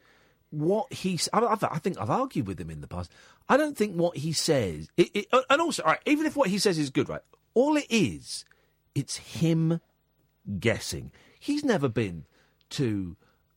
what 0.50 0.92
he's. 0.92 1.30
I, 1.34 1.40
I've, 1.40 1.64
I 1.64 1.78
think 1.78 2.00
I've 2.00 2.10
argued 2.10 2.48
with 2.48 2.60
him 2.60 2.70
in 2.70 2.82
the 2.82 2.88
past. 2.88 3.12
I 3.48 3.58
don't 3.58 3.78
think 3.78 3.96
what 3.96 4.18
he 4.18 4.32
says, 4.32 4.90
it, 4.96 5.10
it, 5.14 5.28
and 5.50 5.62
also, 5.62 5.84
all 5.84 5.92
right, 5.92 6.02
even 6.06 6.26
if 6.26 6.36
what 6.36 6.50
he 6.50 6.60
says 6.60 6.78
is 6.78 6.92
good, 6.92 7.10
right? 7.10 7.22
All 7.56 7.78
it 7.78 7.88
is, 7.90 8.46
it's 8.94 9.18
him 9.18 9.82
guessing. 10.60 11.12
He's 11.40 11.64
never 11.64 11.90
been 11.90 12.26
to 12.72 13.16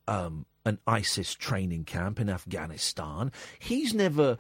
um, 0.08 0.46
an 0.64 0.78
ISIS 0.86 1.34
training 1.34 1.84
camp 1.84 2.20
in 2.20 2.28
Afghanistan. 2.28 3.32
He's 3.58 3.92
never, 3.94 4.38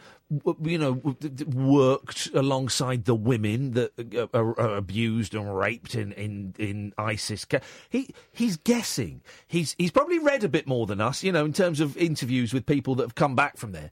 you 0.62 0.78
know, 0.78 0.94
w- 0.94 1.16
d- 1.18 1.28
d- 1.28 1.44
worked 1.44 2.30
alongside 2.34 3.04
the 3.06 3.14
women 3.14 3.72
that 3.72 3.92
uh, 4.16 4.26
are, 4.38 4.58
are 4.60 4.76
abused 4.76 5.34
and 5.34 5.56
raped 5.56 5.94
in 5.94 6.12
in 6.12 6.54
in 6.58 6.92
ISIS. 6.96 7.44
He 7.90 8.14
he's 8.32 8.56
guessing. 8.56 9.22
He's 9.46 9.74
he's 9.78 9.90
probably 9.90 10.18
read 10.20 10.44
a 10.44 10.48
bit 10.48 10.66
more 10.66 10.86
than 10.86 11.00
us, 11.00 11.24
you 11.24 11.32
know, 11.32 11.44
in 11.44 11.52
terms 11.52 11.80
of 11.80 11.96
interviews 11.96 12.52
with 12.52 12.66
people 12.66 12.94
that 12.96 13.02
have 13.04 13.14
come 13.16 13.34
back 13.34 13.56
from 13.56 13.72
there. 13.72 13.90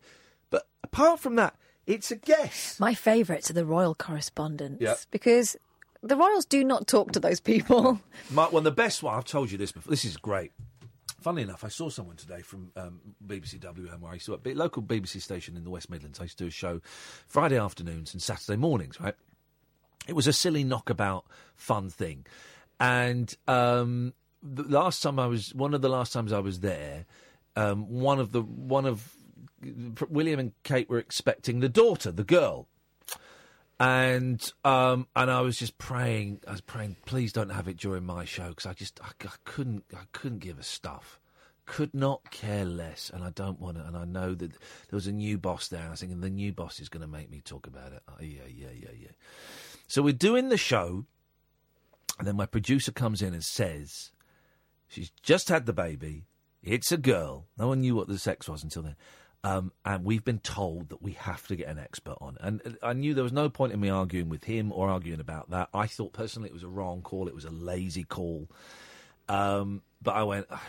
But 0.51 0.67
apart 0.85 1.19
from 1.21 1.35
that, 1.37 1.57
it's 1.87 2.11
a 2.13 2.17
guess. 2.17 2.79
My 2.79 2.95
favourites 2.95 3.51
are 3.51 3.55
the 3.55 3.65
royal 3.67 3.95
correspondents 3.97 4.81
Yeah. 4.81 4.95
because 5.11 5.57
the 6.03 6.17
royals 6.17 6.45
do 6.45 6.63
not 6.63 6.87
talk 6.87 7.11
to 7.13 7.21
those 7.21 7.41
people. 7.41 8.01
Mark, 8.31 8.53
one 8.53 8.63
well, 8.63 8.63
the 8.63 8.71
best 8.71 9.03
one, 9.03 9.15
I've 9.17 9.25
told 9.25 9.51
you 9.51 9.59
this 9.59 9.73
before, 9.73 9.91
this 9.91 10.05
is 10.05 10.17
great. 10.17 10.53
Funnily 11.21 11.43
enough, 11.43 11.65
I 11.65 11.69
saw 11.69 11.89
someone 11.89 12.17
today 12.17 12.41
from 12.41 12.71
um, 12.77 13.01
BBC 13.27 13.61
WM, 13.61 14.05
I 14.05 14.19
work, 14.29 14.47
a 14.47 14.55
local 14.55 14.83
BBC 14.83 15.21
station 15.21 15.57
in 15.57 15.65
the 15.65 15.71
West 15.71 15.91
Midlands. 15.91 16.21
I 16.21 16.25
used 16.25 16.39
to 16.39 16.45
do 16.45 16.49
a 16.49 16.53
show 16.53 16.81
Friday 17.27 17.59
afternoons 17.59 18.13
and 18.13 18.23
Saturday 18.23 18.57
mornings, 18.57 19.01
right? 19.01 19.15
It 20.07 20.15
was 20.15 20.27
a 20.27 20.33
silly 20.33 20.65
knockabout 20.65 21.25
fun 21.55 21.91
thing. 21.91 22.27
And 22.79 23.35
um, 23.47 24.15
the 24.43 24.63
last 24.63 25.03
time 25.03 25.19
I 25.19 25.27
was, 25.27 25.55
one 25.55 25.75
of 25.75 25.83
the 25.83 25.89
last 25.89 26.13
times 26.13 26.33
I 26.33 26.39
was 26.39 26.61
there, 26.61 27.05
um, 27.57 27.89
one 27.91 28.19
of 28.19 28.33
the, 28.33 28.43
one 28.43 28.87
of, 28.87 29.15
William 30.09 30.41
and 30.41 30.53
Kate 30.63 30.89
were 30.89 30.99
expecting 30.99 31.61
the 31.61 31.69
daughter, 31.69 32.11
the 32.11 32.25
girl 32.25 32.67
and 33.81 34.53
um, 34.63 35.09
and 35.17 35.31
I 35.31 35.41
was 35.41 35.59
just 35.59 35.79
praying. 35.79 36.41
I 36.47 36.53
was 36.53 36.61
praying, 36.61 36.97
please 37.07 37.33
don't 37.33 37.49
have 37.49 37.67
it 37.67 37.79
during 37.79 38.05
my 38.05 38.27
show 38.27 38.51
because 38.51 38.67
I 38.67 38.75
just 38.75 39.01
I, 39.03 39.09
I 39.25 39.33
couldn't 39.45 39.85
I 39.95 40.05
couldn't 40.13 40.41
give 40.41 40.59
a 40.59 40.63
stuff. 40.63 41.19
Could 41.65 41.95
not 41.95 42.31
care 42.31 42.65
less, 42.65 43.11
and 43.15 43.25
I 43.25 43.31
don't 43.31 43.59
want 43.59 43.79
to. 43.79 43.87
And 43.87 43.97
I 43.97 44.05
know 44.05 44.35
that 44.35 44.51
there 44.51 44.59
was 44.93 45.07
a 45.07 45.13
new 45.13 45.39
boss 45.39 45.69
there. 45.69 45.81
And 45.81 45.89
I 45.89 45.91
was 45.93 46.01
thinking 46.01 46.21
the 46.21 46.29
new 46.29 46.53
boss 46.53 46.79
is 46.81 46.89
going 46.89 47.03
to 47.03 47.09
make 47.09 47.31
me 47.31 47.41
talk 47.41 47.67
about 47.67 47.93
it. 47.93 48.03
Oh, 48.09 48.17
yeah, 48.21 48.43
yeah, 48.49 48.73
yeah, 48.75 48.91
yeah. 49.01 49.13
So 49.87 50.03
we're 50.03 50.13
doing 50.13 50.49
the 50.49 50.57
show, 50.57 51.07
and 52.19 52.27
then 52.27 52.37
my 52.37 52.47
producer 52.47 52.91
comes 52.91 53.23
in 53.23 53.35
and 53.35 53.45
says, 53.45 54.11
"She's 54.89 55.11
just 55.23 55.49
had 55.49 55.67
the 55.67 55.73
baby. 55.73 56.25
It's 56.63 56.93
a 56.93 56.99
girl. 56.99 57.47
No 57.57 57.69
one 57.69 57.81
knew 57.81 57.95
what 57.95 58.09
the 58.09 58.19
sex 58.19 58.49
was 58.49 58.63
until 58.63 58.83
then." 58.83 58.97
Um, 59.43 59.73
and 59.87 60.05
we've 60.05 60.25
been 60.25 60.41
told 60.41 60.91
that 60.91 61.01
we 61.01 61.13
have 61.13 61.47
to 61.47 61.57
get 61.57 61.69
an 61.69 61.79
expert 61.79 62.17
on. 62.21 62.37
And 62.41 62.61
uh, 62.67 62.87
I 62.87 62.93
knew 62.93 63.15
there 63.15 63.25
was 63.25 63.33
no 63.33 63.49
point 63.49 63.73
in 63.73 63.81
me 63.81 63.89
arguing 63.89 64.29
with 64.29 64.45
him 64.45 64.71
or 64.71 64.91
arguing 64.91 65.21
about 65.21 65.51
that. 65.51 65.71
I 65.73 65.87
thought 65.87 66.13
personally 66.13 66.51
it 66.51 66.53
was 66.53 66.63
a 66.63 66.69
wrong 66.69 67.01
call. 67.01 67.27
It 67.27 67.35
was 67.35 67.47
a 67.47 67.51
lazy 67.51 68.05
call. 68.05 68.49
Um, 69.29 69.83
but 70.03 70.13
I 70.13 70.25
went, 70.25 70.47
"Ah, 70.51 70.63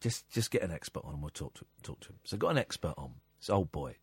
just 0.00 0.28
just 0.30 0.50
get 0.50 0.62
an 0.62 0.70
expert 0.70 1.04
on 1.04 1.14
and 1.14 1.22
we'll 1.22 1.30
talk 1.30 1.54
to 1.54 1.64
talk 1.82 2.00
to 2.00 2.08
him. 2.08 2.16
So 2.24 2.36
I 2.36 2.38
got 2.38 2.50
an 2.50 2.58
expert 2.58 2.94
on. 2.96 3.12
This 3.40 3.50
old 3.50 3.70
boy. 3.72 3.96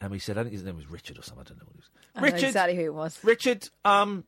And 0.00 0.10
we 0.10 0.18
said, 0.18 0.36
I 0.36 0.42
think 0.42 0.52
his 0.52 0.64
name 0.64 0.74
was 0.74 0.90
Richard 0.90 1.16
or 1.16 1.22
something. 1.22 1.44
I 1.46 1.48
don't 1.48 1.58
know 1.58 1.66
what 1.66 1.74
it 1.74 1.78
was. 1.78 1.90
I 2.16 2.20
know 2.20 2.24
Richard, 2.24 2.46
exactly 2.48 2.76
who 2.76 2.82
it 2.82 2.94
was. 2.94 3.18
Richard, 3.22 3.68
um, 3.84 4.24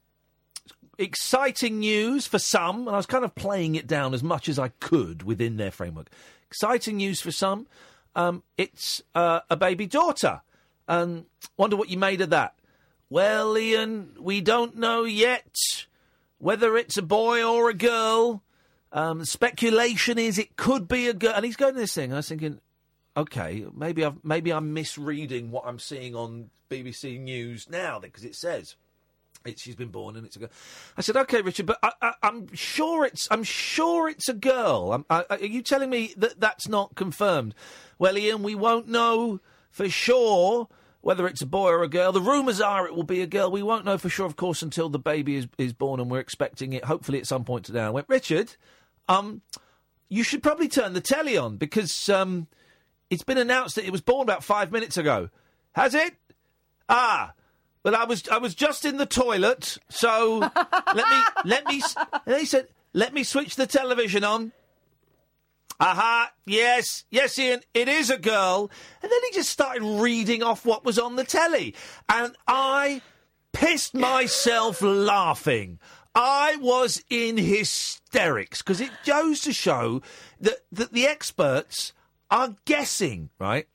exciting 0.99 1.81
news 1.81 2.29
for 2.29 2.39
some, 2.39 2.87
and 2.87 2.91
I 2.91 2.97
was 2.97 3.07
kind 3.07 3.25
of 3.25 3.35
playing 3.35 3.75
it 3.75 3.89
down 3.89 4.15
as 4.15 4.23
much 4.23 4.49
as 4.49 4.57
I 4.57 4.69
could 4.69 5.25
within 5.25 5.57
their 5.57 5.73
framework. 5.73 6.11
Exciting 6.47 6.99
news 6.99 7.21
for 7.21 7.33
some. 7.33 7.67
Um, 8.17 8.43
it's 8.57 9.03
uh, 9.15 9.41
a 9.51 9.57
baby 9.57 9.87
daughter. 9.87 10.43
Um, 10.89 11.27
wonder 11.57 11.77
what 11.77 11.89
you 11.89 11.99
made 11.99 12.21
of 12.21 12.31
that. 12.31 12.55
Well, 13.11 13.57
Iain, 13.57 14.17
we 14.19 14.41
don't 14.41 14.77
know 14.77 15.05
yet 15.05 15.57
whether 16.39 16.77
it's 16.77 16.97
a 16.97 17.03
boy 17.03 17.43
or 17.43 17.71
a 17.71 17.75
girl. 17.75 18.43
Um, 18.93 19.25
speculation 19.25 20.19
is 20.19 20.39
it 20.39 20.57
could 20.57 20.87
be 20.87 21.09
a 21.09 21.15
girl, 21.15 21.33
and 21.35 21.45
he's 21.45 21.57
going 21.57 21.75
to 21.75 21.81
this 21.81 21.95
thing. 21.95 22.13
I 22.13 22.17
was 22.17 22.29
thinking, 22.29 22.61
okay, 23.17 23.67
maybe 23.75 24.05
I've 24.05 24.25
maybe 24.25 24.53
I'm 24.53 24.73
misreading 24.73 25.51
what 25.51 25.65
I'm 25.67 25.79
seeing 25.79 26.15
on 26.15 26.51
BBC 26.71 27.21
News 27.21 27.69
now 27.69 27.99
because 27.99 28.25
it 28.25 28.35
says 28.35 28.77
it, 29.45 29.59
she's 29.59 29.77
been 29.77 29.89
born 29.89 30.17
and 30.17 30.27
it's 30.27 30.37
a 30.37 30.39
girl. 30.39 30.49
I 30.97 31.03
said, 31.03 31.17
okay, 31.17 31.43
Richard, 31.43 31.67
but 31.67 31.79
I, 31.83 32.13
I'm 32.23 32.53
sure 32.55 33.05
it's 33.05 33.29
I'm 33.31 33.43
sure 33.43 34.09
it's 34.09 34.29
a 34.29 34.35
girl. 34.35 35.05
I, 35.11 35.25
are 35.29 35.39
you 35.45 35.63
telling 35.63 35.91
me 35.91 36.15
that 36.17 36.41
that's 36.41 36.69
not 36.69 36.95
confirmed? 36.95 37.55
Well, 37.99 38.17
Iain, 38.17 38.43
we 38.43 38.55
won't 38.55 38.89
know 38.89 39.41
for 39.71 39.89
sure 39.89 40.69
whether 41.01 41.27
it's 41.27 41.43
a 41.43 41.47
boy 41.47 41.71
or 41.71 41.83
a 41.83 41.89
girl. 41.89 42.13
The 42.13 42.21
rumours 42.21 42.61
are 42.61 42.87
it 42.87 42.95
will 42.95 43.03
be 43.03 43.21
a 43.21 43.27
girl. 43.27 43.51
We 43.51 43.63
won't 43.63 43.85
know 43.85 43.99
for 43.99 44.09
sure, 44.09 44.27
of 44.27 44.37
course, 44.37 44.63
until 44.63 44.89
the 44.89 44.99
baby 44.99 45.37
is, 45.37 45.47
is 45.59 45.73
born, 45.73 46.01
and 46.01 46.11
we're 46.11 46.21
expecting 46.21 46.73
it 46.73 46.85
hopefully 46.85 47.19
at 47.19 47.27
some 47.27 47.45
point 47.45 47.67
today. 47.67 47.83
I 47.83 47.91
went, 47.91 48.09
Richard, 48.09 48.57
um, 49.09 49.43
you 50.09 50.23
should 50.23 50.43
probably 50.43 50.69
turn 50.69 50.95
the 50.95 51.01
telly 51.01 51.37
on 51.37 51.57
because 51.59 52.09
um, 52.09 52.47
it's 53.11 53.23
been 53.23 53.39
announced 53.39 53.75
that 53.75 53.85
it 53.85 53.93
was 53.93 54.01
born 54.01 54.23
about 54.23 54.43
five 54.43 54.73
minutes 54.73 54.97
ago. 54.97 55.29
Has 55.73 55.95
it? 55.95 56.15
Ah. 56.89 57.35
Well, 57.85 57.95
I 57.95 58.05
was 58.05 58.27
I 58.29 58.39
was 58.39 58.55
just 58.55 58.87
in 58.87 58.97
the 58.97 59.07
toilet, 59.07 59.77
so 59.91 60.39
let 60.95 60.97
me 60.97 61.23
let 61.45 61.67
me. 61.67 61.83
he 62.27 62.47
said, 62.47 62.69
"Let 62.95 63.13
me 63.13 63.23
switch 63.25 63.57
the 63.57 63.67
television 63.67 64.25
on." 64.25 64.53
Aha! 65.81 66.33
Yes, 66.47 67.05
yes, 67.11 67.39
Iain. 67.39 67.61
It 67.75 67.89
is 67.89 68.09
a 68.09 68.17
girl. 68.17 68.71
And 69.03 69.13
then 69.13 69.21
he 69.29 69.35
just 69.35 69.51
started 69.51 69.83
reading 69.83 70.43
off 70.43 70.65
what 70.65 70.85
was 70.85 70.99
on 70.99 71.17
the 71.17 71.25
telly, 71.25 71.75
and 72.09 72.35
I 72.49 73.03
pissed 73.53 73.95
myself 73.95 74.81
laughing. 74.81 75.79
I 76.15 76.57
was 76.61 77.03
in 77.11 77.37
hysterics 77.37 78.63
because 78.63 78.81
it 78.81 78.93
goes 79.05 79.41
to 79.43 79.53
show 79.53 80.01
that 80.41 80.59
that 80.73 80.93
the 80.93 81.07
experts 81.07 81.93
are 82.31 82.57
guessing, 82.65 83.29
right? 83.39 83.67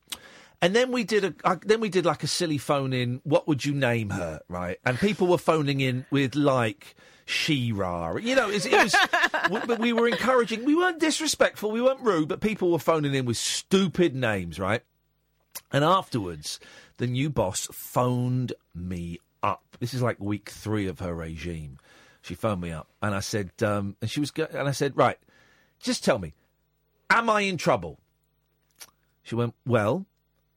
And 0.61 0.75
then 0.75 0.91
we 0.91 1.03
did 1.03 1.23
a 1.23 1.33
uh, 1.45 1.55
then 1.63 1.79
we 1.79 1.89
did 1.89 2.05
like 2.05 2.23
a 2.23 2.27
silly 2.27 2.57
phone 2.57 2.91
in. 2.91 3.21
What 3.23 3.47
would 3.47 3.63
you 3.63 3.73
name 3.73 4.09
her, 4.09 4.41
right? 4.49 4.77
And 4.85 4.97
people 4.99 5.27
were 5.27 5.37
phoning 5.37 5.79
in 5.79 6.05
with 6.11 6.35
like 6.35 6.95
She-Ra. 7.25 8.17
You 8.17 8.35
know, 8.35 8.49
it, 8.49 8.65
it 8.65 8.73
was. 8.73 8.95
but 9.67 9.79
we 9.79 9.93
were 9.93 10.07
encouraging. 10.07 10.65
We 10.65 10.75
weren't 10.75 10.99
disrespectful. 10.99 11.71
We 11.71 11.81
weren't 11.81 12.01
rude. 12.01 12.27
But 12.27 12.41
people 12.41 12.71
were 12.71 12.79
phoning 12.79 13.13
in 13.13 13.25
with 13.25 13.37
stupid 13.37 14.15
names, 14.15 14.59
right? 14.59 14.81
And 15.71 15.83
afterwards, 15.83 16.59
the 16.97 17.07
new 17.07 17.29
boss 17.29 17.67
phoned 17.71 18.53
me 18.75 19.19
up. 19.41 19.77
This 19.79 19.93
is 19.93 20.01
like 20.01 20.19
week 20.19 20.49
three 20.49 20.87
of 20.87 20.99
her 20.99 21.13
regime. 21.13 21.77
She 22.21 22.35
phoned 22.35 22.61
me 22.61 22.71
up, 22.71 22.87
and 23.01 23.15
I 23.15 23.21
said, 23.21 23.51
um, 23.63 23.95
and 24.01 24.09
she 24.09 24.19
was, 24.19 24.31
and 24.35 24.67
I 24.67 24.71
said, 24.71 24.97
right, 24.97 25.17
just 25.79 26.03
tell 26.03 26.19
me, 26.19 26.33
am 27.09 27.29
I 27.29 27.41
in 27.41 27.57
trouble? 27.57 27.99
She 29.23 29.35
went, 29.35 29.55
well, 29.65 30.05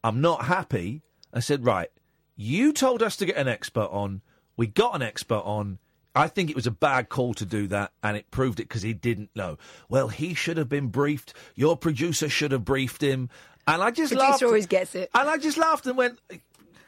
I'm 0.04 0.20
not 0.20 0.44
happy. 0.46 1.02
I 1.32 1.40
said, 1.40 1.64
right, 1.64 1.88
you 2.36 2.72
told 2.72 3.02
us 3.02 3.16
to 3.16 3.26
get 3.26 3.36
an 3.36 3.48
expert 3.48 3.88
on. 3.90 4.22
We 4.56 4.66
got 4.66 4.94
an 4.94 5.02
expert 5.02 5.42
on. 5.44 5.78
I 6.14 6.28
think 6.28 6.50
it 6.50 6.56
was 6.56 6.66
a 6.66 6.70
bad 6.72 7.08
call 7.08 7.32
to 7.34 7.46
do 7.46 7.68
that, 7.68 7.92
and 8.02 8.16
it 8.18 8.30
proved 8.30 8.60
it 8.60 8.68
because 8.68 8.82
he 8.82 8.92
didn't 8.92 9.30
know. 9.34 9.56
Well, 9.88 10.08
he 10.08 10.34
should 10.34 10.58
have 10.58 10.68
been 10.68 10.88
briefed. 10.88 11.32
Your 11.54 11.76
producer 11.76 12.28
should 12.28 12.52
have 12.52 12.64
briefed 12.64 13.02
him. 13.02 13.30
And 13.66 13.80
I 13.80 13.90
just 13.90 14.12
Producer 14.12 14.30
laughed. 14.30 14.42
always 14.42 14.66
gets 14.66 14.94
it. 14.94 15.08
And 15.14 15.28
I 15.28 15.38
just 15.38 15.56
laughed 15.56 15.86
and 15.86 15.96
went, 15.96 16.18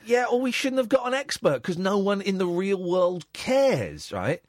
yeah, 0.04 0.26
or 0.30 0.40
we 0.40 0.50
shouldn't 0.50 0.78
have 0.78 0.88
got 0.90 1.06
an 1.06 1.14
expert 1.14 1.62
because 1.62 1.78
no 1.78 1.98
one 1.98 2.20
in 2.20 2.36
the 2.36 2.46
real 2.46 2.82
world 2.82 3.24
cares, 3.32 4.12
right? 4.12 4.42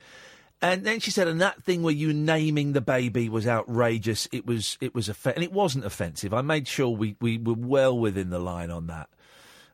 And 0.66 0.84
then 0.84 1.00
she 1.00 1.12
said, 1.12 1.28
and 1.28 1.42
that 1.42 1.64
thing 1.64 1.84
where 1.84 1.94
you 1.94 2.12
naming 2.12 2.74
the 2.74 2.82
baby 2.82 3.30
was 3.30 3.48
outrageous. 3.48 4.28
It 4.32 4.46
was, 4.48 4.78
it 4.82 4.96
was 4.96 5.10
off- 5.10 5.26
and 5.28 5.44
it 5.44 5.52
wasn't 5.52 5.86
offensive. 5.86 6.34
I 6.34 6.42
made 6.42 6.68
sure 6.68 6.90
we, 6.90 7.16
we 7.22 7.38
were 7.38 7.54
well 7.54 7.98
within 7.98 8.32
the 8.32 8.40
line 8.40 8.72
on 8.72 8.88
that. 8.88 9.10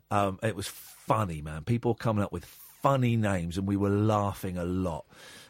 Um, 0.09 0.38
it 0.43 0.55
was 0.55 0.68
funny, 0.68 1.41
man. 1.41 1.63
People 1.63 1.95
coming 1.95 2.23
up 2.23 2.34
with 2.34 2.43
funny 2.45 3.15
names, 3.15 3.57
and 3.57 3.68
we 3.68 3.77
were 3.77 3.89
laughing 3.89 4.57
a 4.57 4.65
lot. 4.65 5.05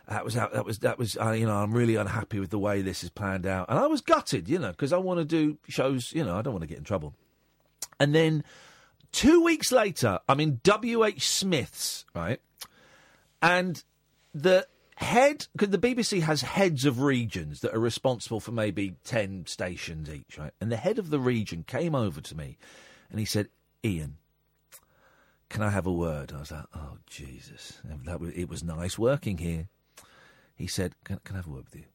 That 0.07 0.25
was 0.25 0.33
that 0.33 0.65
was 0.65 0.79
that 0.79 0.99
was 0.99 1.17
uh, 1.17 1.31
you 1.31 1.45
know 1.45 1.55
I'm 1.55 1.71
really 1.71 1.95
unhappy 1.95 2.39
with 2.39 2.49
the 2.49 2.59
way 2.59 2.81
this 2.81 3.03
is 3.03 3.09
planned 3.09 3.45
out, 3.45 3.67
and 3.69 3.79
I 3.79 3.87
was 3.87 4.01
gutted, 4.01 4.49
you 4.49 4.59
know, 4.59 4.71
because 4.71 4.91
I 4.91 4.97
want 4.97 5.19
to 5.19 5.25
do 5.25 5.57
shows, 5.69 6.11
you 6.11 6.23
know, 6.23 6.37
I 6.37 6.41
don't 6.41 6.53
want 6.53 6.63
to 6.63 6.67
get 6.67 6.77
in 6.77 6.83
trouble. 6.83 7.13
And 7.99 8.13
then 8.13 8.43
two 9.11 9.41
weeks 9.43 9.71
later, 9.71 10.19
I'm 10.27 10.39
in 10.39 10.59
W. 10.63 11.05
H. 11.05 11.27
Smith's, 11.27 12.05
right, 12.13 12.41
and 13.41 13.81
the 14.33 14.67
head 15.01 15.47
because 15.53 15.69
the 15.69 15.77
BBC 15.77 16.21
has 16.21 16.41
heads 16.41 16.85
of 16.85 17.01
regions 17.01 17.61
that 17.61 17.73
are 17.73 17.79
responsible 17.79 18.39
for 18.39 18.51
maybe 18.51 18.95
ten 19.03 19.45
stations 19.45 20.09
each, 20.09 20.37
right? 20.37 20.53
And 20.61 20.71
the 20.71 20.77
head 20.77 20.99
of 20.99 21.09
the 21.09 21.19
region 21.19 21.63
came 21.63 21.95
over 21.95 22.21
to 22.21 22.35
me, 22.35 22.57
and 23.09 23.19
he 23.19 23.25
said, 23.25 23.49
"Iain, 23.85 24.17
can 25.49 25.61
I 25.63 25.69
have 25.69 25.87
a 25.87 25.91
word?" 25.91 26.31
I 26.31 26.39
was 26.39 26.51
like, 26.51 26.65
"Oh 26.75 26.97
Jesus, 27.07 27.81
that 28.05 28.19
was, 28.19 28.31
it 28.33 28.49
was 28.49 28.63
nice 28.63 28.97
working 28.97 29.37
here." 29.37 29.67
He 30.55 30.67
said, 30.67 30.93
can, 31.03 31.19
"Can 31.23 31.35
I 31.35 31.39
have 31.39 31.47
a 31.47 31.51
word 31.51 31.65
with 31.65 31.75
you?" 31.75 31.85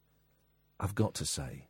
I've 0.79 0.95
got 0.95 1.15
to 1.15 1.25
say, 1.25 1.69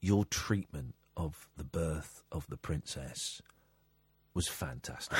your 0.00 0.24
treatment 0.24 0.94
of 1.16 1.48
the 1.56 1.64
birth 1.64 2.22
of 2.30 2.46
the 2.48 2.56
princess 2.56 3.40
was 4.34 4.48
fantastic. 4.48 5.18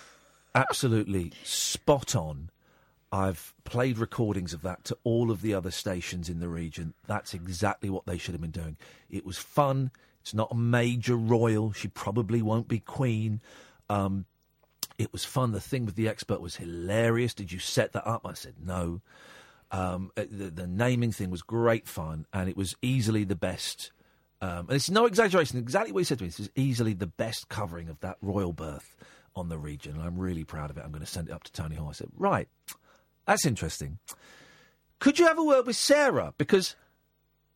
Absolutely 0.54 1.32
spot 1.42 2.14
on. 2.14 2.50
I've 3.10 3.54
played 3.64 3.98
recordings 3.98 4.52
of 4.52 4.62
that 4.62 4.84
to 4.84 4.98
all 5.02 5.30
of 5.30 5.40
the 5.40 5.54
other 5.54 5.70
stations 5.70 6.28
in 6.28 6.40
the 6.40 6.48
region. 6.48 6.94
That's 7.06 7.32
exactly 7.32 7.88
what 7.88 8.06
they 8.06 8.18
should 8.18 8.34
have 8.34 8.40
been 8.40 8.50
doing. 8.50 8.76
It 9.08 9.24
was 9.24 9.38
fun. 9.38 9.90
It's 10.20 10.34
not 10.34 10.52
a 10.52 10.56
major 10.56 11.16
royal. 11.16 11.72
She 11.72 11.88
probably 11.88 12.42
won't 12.42 12.68
be 12.68 12.80
queen. 12.80 13.40
Um, 13.88 14.26
it 14.98 15.12
was 15.12 15.24
fun. 15.24 15.52
The 15.52 15.60
thing 15.60 15.86
with 15.86 15.94
the 15.94 16.08
expert 16.08 16.40
was 16.40 16.56
hilarious. 16.56 17.32
Did 17.32 17.50
you 17.50 17.58
set 17.58 17.92
that 17.92 18.06
up? 18.06 18.26
I 18.26 18.34
said 18.34 18.56
no. 18.62 19.00
Um, 19.70 20.10
uh, 20.16 20.24
the, 20.30 20.50
the 20.50 20.66
naming 20.66 21.12
thing 21.12 21.30
was 21.30 21.42
great 21.42 21.86
fun, 21.86 22.26
and 22.32 22.48
it 22.48 22.56
was 22.56 22.74
easily 22.82 23.24
the 23.24 23.36
best. 23.36 23.92
Um, 24.40 24.66
and 24.68 24.72
it's 24.72 24.90
no 24.90 25.06
exaggeration. 25.06 25.58
Exactly 25.58 25.92
what 25.92 26.00
he 26.00 26.04
said 26.04 26.18
to 26.18 26.24
me. 26.24 26.28
This 26.28 26.40
is 26.40 26.50
easily 26.56 26.94
the 26.94 27.06
best 27.06 27.48
covering 27.48 27.88
of 27.88 28.00
that 28.00 28.16
royal 28.20 28.52
birth 28.52 28.96
on 29.36 29.48
the 29.48 29.58
region, 29.58 29.94
and 29.94 30.02
I'm 30.02 30.18
really 30.18 30.44
proud 30.44 30.70
of 30.70 30.76
it. 30.76 30.84
I'm 30.84 30.90
going 30.90 31.04
to 31.04 31.10
send 31.10 31.28
it 31.28 31.32
up 31.32 31.44
to 31.44 31.52
Tony 31.52 31.76
Hall. 31.76 31.88
I 31.88 31.92
said, 31.92 32.08
right, 32.16 32.48
that's 33.28 33.46
interesting. 33.46 33.98
Could 34.98 35.18
you 35.20 35.26
have 35.26 35.38
a 35.38 35.44
word 35.44 35.66
with 35.66 35.76
Sarah? 35.76 36.34
Because 36.38 36.74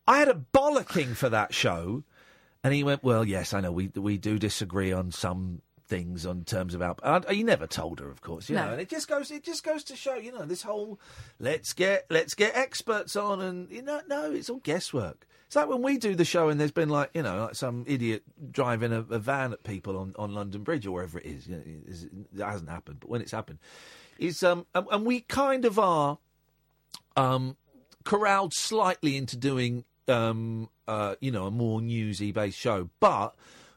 I 0.06 0.18
had 0.18 0.28
a 0.28 0.34
bollocking 0.54 1.16
for 1.16 1.28
that 1.28 1.52
show, 1.52 2.04
and 2.62 2.72
he 2.72 2.84
went, 2.84 3.02
well, 3.02 3.24
yes, 3.24 3.52
I 3.52 3.60
know 3.60 3.72
we 3.72 3.88
we 3.88 4.18
do 4.18 4.38
disagree 4.38 4.92
on 4.92 5.10
some 5.10 5.62
things 5.88 6.24
on 6.24 6.44
terms 6.44 6.74
of 6.74 6.82
our. 6.82 6.94
And 7.02 7.28
he 7.28 7.42
never 7.42 7.66
told 7.66 7.98
her, 8.00 8.08
of 8.10 8.20
course, 8.20 8.48
you 8.48 8.54
No. 8.56 8.66
know. 8.66 8.72
And 8.72 8.80
it 8.80 8.88
just 8.88 9.08
goes, 9.08 9.30
it 9.30 9.42
just 9.44 9.64
goes 9.64 9.82
to 9.84 9.96
show, 9.96 10.14
you 10.14 10.30
know, 10.32 10.44
this 10.44 10.62
whole 10.62 11.00
let's 11.40 11.72
get 11.72 12.06
let's 12.10 12.34
get 12.34 12.54
experts 12.56 13.16
on, 13.16 13.40
and 13.40 13.70
you 13.70 13.82
know, 13.82 14.00
no, 14.06 14.30
it's 14.30 14.48
all 14.50 14.60
guesswork. 14.60 15.26
It's 15.46 15.56
like 15.56 15.68
when 15.68 15.82
we 15.82 15.98
do 15.98 16.14
the 16.14 16.24
show, 16.24 16.48
and 16.48 16.58
there's 16.60 16.70
been 16.70 16.88
like, 16.88 17.10
you 17.14 17.22
know, 17.22 17.44
like 17.44 17.56
some 17.56 17.84
idiot 17.86 18.22
driving 18.52 18.92
a, 18.92 19.00
a 19.00 19.18
van 19.18 19.52
at 19.52 19.64
people 19.64 19.98
on, 19.98 20.14
on 20.18 20.32
London 20.32 20.62
Bridge 20.62 20.86
or 20.86 20.92
wherever 20.92 21.18
it 21.18 21.26
is. 21.26 21.46
You 21.48 21.56
know, 21.56 22.18
that 22.34 22.50
hasn't 22.50 22.70
happened, 22.70 23.00
but 23.00 23.10
when 23.10 23.20
it's 23.20 23.32
happened, 23.32 23.58
is 24.22 24.42
um, 24.42 24.66
and, 24.74 24.86
and 24.90 25.04
we 25.04 25.20
kind 25.20 25.64
of 25.64 25.78
are 25.78 26.18
um, 27.16 27.56
corralled 28.04 28.54
slightly 28.54 29.16
into 29.16 29.36
doing, 29.36 29.84
um, 30.08 30.68
uh, 30.86 31.16
you 31.20 31.30
know, 31.30 31.46
a 31.46 31.50
more 31.50 31.80
newsy 31.80 32.32
based 32.32 32.58
show, 32.58 32.88
but 33.00 33.34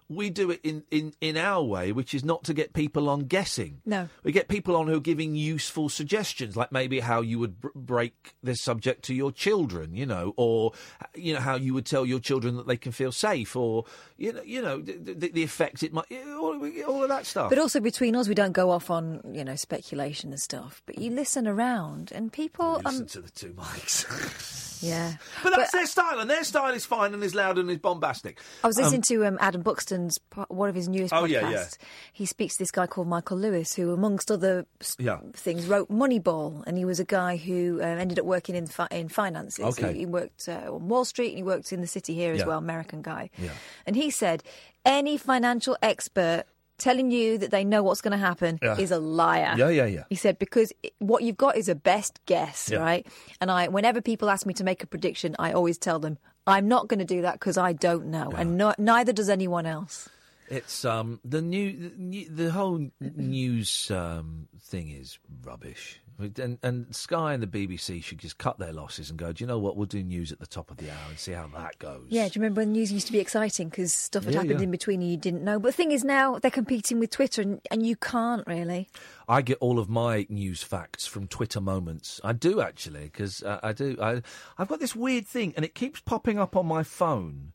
we 0.07 0.29
do 0.29 0.51
it 0.51 0.59
in, 0.63 0.83
in, 0.91 1.13
in 1.19 1.35
our 1.35 1.63
way, 1.63 1.91
which 1.91 2.13
is 2.13 2.23
not 2.23 2.43
to 2.43 2.53
get 2.53 2.73
people 2.73 3.09
on 3.09 3.21
guessing. 3.21 3.81
No. 3.85 4.07
We 4.23 4.31
get 4.31 4.47
people 4.47 4.75
on 4.75 4.87
who 4.87 4.97
are 4.97 4.99
giving 4.99 5.35
useful 5.35 5.89
suggestions, 5.89 6.55
like 6.55 6.71
maybe 6.71 6.99
how 6.99 7.21
you 7.21 7.39
would 7.39 7.59
br- 7.59 7.69
break 7.73 8.35
this 8.43 8.61
subject 8.61 9.03
to 9.05 9.15
your 9.15 9.31
children, 9.31 9.95
you 9.95 10.05
know, 10.05 10.33
or 10.37 10.73
you 11.15 11.33
know 11.33 11.39
how 11.39 11.55
you 11.55 11.73
would 11.73 11.85
tell 11.87 12.05
your 12.05 12.19
children 12.19 12.55
that 12.57 12.67
they 12.67 12.77
can 12.77 12.91
feel 12.91 13.11
safe, 13.11 13.55
or 13.55 13.85
you 14.17 14.31
know, 14.33 14.41
you 14.43 14.61
know, 14.61 14.79
the, 14.79 15.13
the, 15.13 15.29
the 15.29 15.43
effect 15.43 15.81
it 15.81 15.91
might, 15.91 16.05
all, 16.37 16.61
all 16.87 17.01
of 17.03 17.09
that 17.09 17.25
stuff. 17.25 17.49
But 17.49 17.57
also 17.57 17.79
between 17.79 18.15
us, 18.15 18.27
we 18.27 18.35
don't 18.35 18.51
go 18.53 18.69
off 18.69 18.91
on 18.91 19.21
you 19.33 19.43
know 19.43 19.55
speculation 19.55 20.29
and 20.31 20.39
stuff. 20.39 20.83
But 20.85 20.99
you 20.99 21.09
listen 21.11 21.47
around, 21.47 22.11
and 22.13 22.31
people. 22.31 22.81
Listen 22.85 23.01
um, 23.01 23.07
to 23.07 23.21
the 23.21 23.31
two 23.31 23.53
mics. 23.53 24.83
yeah. 24.83 25.13
But 25.41 25.55
that's 25.55 25.71
their 25.71 25.87
style, 25.87 26.19
and 26.19 26.29
their 26.29 26.43
style 26.43 26.73
is 26.73 26.85
fine 26.85 27.13
and 27.13 27.23
is 27.23 27.33
loud 27.33 27.57
and 27.57 27.71
is 27.71 27.77
bombastic. 27.79 28.39
I 28.63 28.67
was 28.67 28.77
listening 28.77 28.99
Um, 28.99 29.03
to 29.03 29.25
um, 29.25 29.37
Adam 29.41 29.61
Buxton's 29.61 29.94
po- 30.29 30.45
one 30.49 30.69
of 30.69 30.75
his 30.75 30.87
newest 30.87 31.13
Oh, 31.13 31.23
podcasts. 31.23 31.29
yeah, 31.29 31.49
yeah. 31.51 31.65
He 32.13 32.25
speaks 32.25 32.55
to 32.55 32.59
this 32.59 32.71
guy 32.71 32.87
called 32.87 33.07
Michael 33.07 33.37
Lewis, 33.37 33.73
who, 33.75 33.91
amongst 33.93 34.29
other 34.31 34.65
Yeah. 34.97 35.19
things, 35.33 35.65
wrote 35.67 35.89
Moneyball, 35.89 36.63
and 36.67 36.77
he 36.77 36.85
was 36.85 36.99
a 36.99 37.05
guy 37.05 37.37
who 37.37 37.79
uh, 37.81 37.85
ended 37.85 38.19
up 38.19 38.25
working 38.25 38.55
in 38.55 38.67
fi- 38.67 38.87
in 38.91 39.09
finances. 39.09 39.63
Okay. 39.65 39.93
He, 39.93 39.99
he 39.99 40.05
worked 40.05 40.47
uh, 40.49 40.73
on 40.73 40.87
Wall 40.87 41.05
Street, 41.05 41.29
and 41.29 41.37
he 41.37 41.43
worked 41.43 41.71
in 41.73 41.81
the 41.81 41.87
city 41.87 42.13
here 42.13 42.33
as 42.33 42.45
well. 42.45 42.57
American 42.57 43.01
guy. 43.01 43.29
Yeah. 43.37 43.51
And 43.85 43.95
he 43.95 44.09
said, 44.11 44.43
any 44.85 45.17
financial 45.17 45.77
expert 45.81 46.43
telling 46.77 47.09
you 47.09 47.37
that 47.37 47.51
they 47.51 47.63
know 47.63 47.81
what's 47.81 48.01
going 48.01 48.11
to 48.11 48.17
happen 48.17 48.59
Yeah. 48.61 48.77
is 48.77 48.91
a 48.91 48.99
liar. 48.99 49.53
Yeah, 49.57 49.69
yeah, 49.69 49.85
yeah. 49.85 50.03
He 50.09 50.15
said 50.15 50.37
because 50.37 50.73
what 50.99 51.23
you've 51.23 51.37
got 51.37 51.55
is 51.55 51.69
a 51.69 51.75
best 51.75 52.19
guess, 52.25 52.69
Yeah. 52.69 52.79
right? 52.79 53.07
And 53.39 53.49
I, 53.49 53.69
whenever 53.69 54.01
people 54.01 54.29
ask 54.29 54.45
me 54.45 54.53
to 54.55 54.63
make 54.65 54.83
a 54.83 54.87
prediction, 54.87 55.37
I 55.39 55.53
always 55.53 55.77
tell 55.77 55.99
them 55.99 56.17
I'm 56.47 56.67
not 56.67 56.87
going 56.87 56.99
to 56.99 57.05
do 57.05 57.23
that 57.23 57.33
because 57.33 57.57
I 57.57 57.73
don't 57.73 58.07
know, 58.07 58.31
and 58.37 58.57
no, 58.57 58.73
neither 58.77 59.11
does 59.11 59.29
anyone 59.29 59.65
else. 59.65 60.09
It's 60.49 60.85
um 60.85 61.19
the 61.25 61.41
new 61.41 61.91
the, 61.97 62.25
the 62.29 62.51
whole 62.51 62.89
news 62.99 63.89
um, 63.91 64.47
thing 64.61 64.89
is 64.91 65.17
rubbish, 65.43 65.99
and 66.19 66.59
and 66.61 66.95
Sky 66.95 67.33
and 67.33 67.41
the 67.41 67.47
BBC 67.47 68.03
should 68.03 68.19
just 68.19 68.37
cut 68.37 68.59
their 68.59 68.71
losses 68.71 69.09
and 69.09 69.17
go. 69.17 69.31
Do 69.31 69.43
you 69.43 69.47
know 69.47 69.57
what? 69.57 69.75
We'll 69.75 69.87
do 69.87 70.03
news 70.03 70.31
at 70.31 70.39
the 70.39 70.45
top 70.45 70.69
of 70.69 70.77
the 70.77 70.89
hour 70.91 70.99
and 71.09 71.17
see 71.17 71.31
how 71.31 71.47
that 71.55 71.79
goes. 71.79 72.05
Yeah, 72.09 72.27
do 72.27 72.33
you 72.37 72.41
remember 72.43 72.61
when 72.61 72.73
news 72.73 72.91
used 72.91 73.07
to 73.07 73.13
be 73.13 73.19
exciting 73.19 73.69
because 73.69 73.91
stuff 73.93 74.25
had 74.25 74.33
Yeah, 74.33 74.41
happened 74.41 74.59
yeah. 74.59 74.65
in 74.65 74.71
between 74.71 75.01
and 75.01 75.09
you 75.09 75.17
didn't 75.17 75.43
know? 75.43 75.57
But 75.59 75.69
the 75.69 75.77
thing 75.77 75.91
is, 75.91 76.03
now 76.03 76.37
they're 76.37 76.51
competing 76.51 76.99
with 76.99 77.09
Twitter, 77.09 77.41
and, 77.41 77.59
and 77.71 77.85
you 77.85 77.95
can't 77.95 78.45
really. 78.45 78.87
I 79.27 79.41
get 79.41 79.57
all 79.61 79.79
of 79.79 79.89
my 79.89 80.27
news 80.29 80.61
facts 80.61 81.07
from 81.07 81.27
Twitter 81.27 81.59
moments. 81.59 82.21
I 82.23 82.33
do 82.33 82.61
actually 82.61 83.05
because 83.05 83.41
uh, 83.41 83.59
I 83.63 83.73
do. 83.73 83.97
I 83.99 84.21
I've 84.59 84.67
got 84.67 84.79
this 84.79 84.95
weird 84.95 85.25
thing, 85.25 85.53
and 85.55 85.65
it 85.65 85.73
keeps 85.73 85.99
popping 86.01 86.37
up 86.37 86.55
on 86.55 86.67
my 86.67 86.83
phone. 86.83 87.53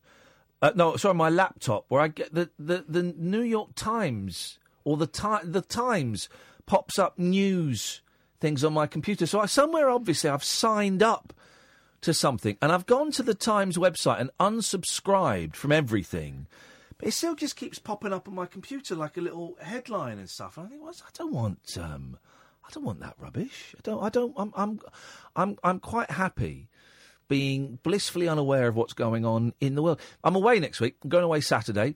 Uh, 0.61 0.71
no, 0.75 0.95
sorry, 0.95 1.15
my 1.15 1.29
laptop, 1.29 1.85
where 1.87 2.01
I 2.01 2.07
get 2.07 2.33
the, 2.33 2.49
the, 2.59 2.85
the 2.87 3.03
New 3.03 3.41
York 3.41 3.71
Times 3.75 4.59
or 4.83 4.95
the 4.97 5.07
ti- 5.07 5.45
the 5.45 5.61
Times 5.61 6.29
pops 6.65 6.99
up 6.99 7.17
news 7.17 8.01
things 8.39 8.63
on 8.63 8.73
my 8.73 8.87
computer. 8.87 9.25
So 9.25 9.39
I, 9.39 9.45
somewhere, 9.45 9.89
obviously, 9.89 10.29
I've 10.29 10.43
signed 10.43 11.01
up 11.01 11.33
to 12.01 12.13
something, 12.13 12.57
and 12.61 12.71
I've 12.71 12.85
gone 12.85 13.11
to 13.11 13.23
the 13.23 13.33
Times 13.33 13.77
website 13.77 14.19
and 14.19 14.29
unsubscribed 14.39 15.55
from 15.55 15.71
everything. 15.71 16.47
But 16.97 17.07
it 17.07 17.11
still 17.13 17.35
just 17.35 17.55
keeps 17.55 17.79
popping 17.79 18.13
up 18.13 18.27
on 18.27 18.35
my 18.35 18.45
computer 18.45 18.95
like 18.95 19.17
a 19.17 19.21
little 19.21 19.57
headline 19.61 20.19
and 20.19 20.29
stuff. 20.29 20.57
And 20.57 20.67
I 20.67 20.69
think, 20.69 20.83
what's 20.83 21.01
I 21.01 21.09
don't 21.13 21.33
want, 21.33 21.77
um, 21.79 22.17
I 22.67 22.71
don't 22.71 22.85
want 22.85 22.99
that 22.99 23.15
rubbish. 23.19 23.75
I 23.77 23.81
don't. 23.83 24.03
I 24.03 24.09
don't. 24.09 24.33
I'm. 24.37 24.53
I'm. 24.55 24.79
I'm. 25.35 25.57
I'm 25.63 25.79
quite 25.79 26.11
happy 26.11 26.69
being 27.31 27.79
blissfully 27.81 28.27
unaware 28.27 28.67
of 28.67 28.75
what's 28.75 28.91
going 28.93 29.25
on 29.25 29.53
in 29.61 29.75
the 29.75 29.81
world. 29.81 30.01
I'm 30.21 30.35
away 30.35 30.59
next 30.59 30.81
week. 30.81 30.97
I'm 31.01 31.09
going 31.09 31.23
away 31.23 31.39
Saturday. 31.41 31.95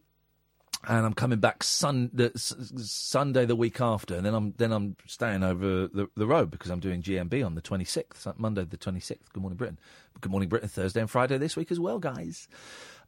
And 0.87 1.03
I'm 1.05 1.13
coming 1.13 1.39
back 1.39 1.63
sun, 1.63 2.11
the, 2.13 2.31
s- 2.35 2.53
Sunday 2.77 3.45
the 3.45 3.55
week 3.55 3.81
after, 3.81 4.15
and 4.15 4.23
then 4.25 4.35
I'm 4.35 4.53
then 4.57 4.71
I'm 4.71 4.95
staying 5.07 5.43
over 5.43 5.87
the, 5.87 6.07
the 6.15 6.27
road 6.27 6.51
because 6.51 6.69
I'm 6.69 6.79
doing 6.79 7.01
GMB 7.01 7.43
on 7.43 7.55
the 7.55 7.61
26th, 7.61 8.37
Monday 8.37 8.65
the 8.65 8.77
26th. 8.77 9.17
Good 9.33 9.41
morning, 9.41 9.57
Britain. 9.57 9.79
Good 10.21 10.31
morning, 10.31 10.47
Britain. 10.47 10.69
Thursday 10.69 10.99
and 10.99 11.09
Friday 11.09 11.39
this 11.39 11.55
week 11.55 11.71
as 11.71 11.79
well, 11.79 11.97
guys. 11.97 12.47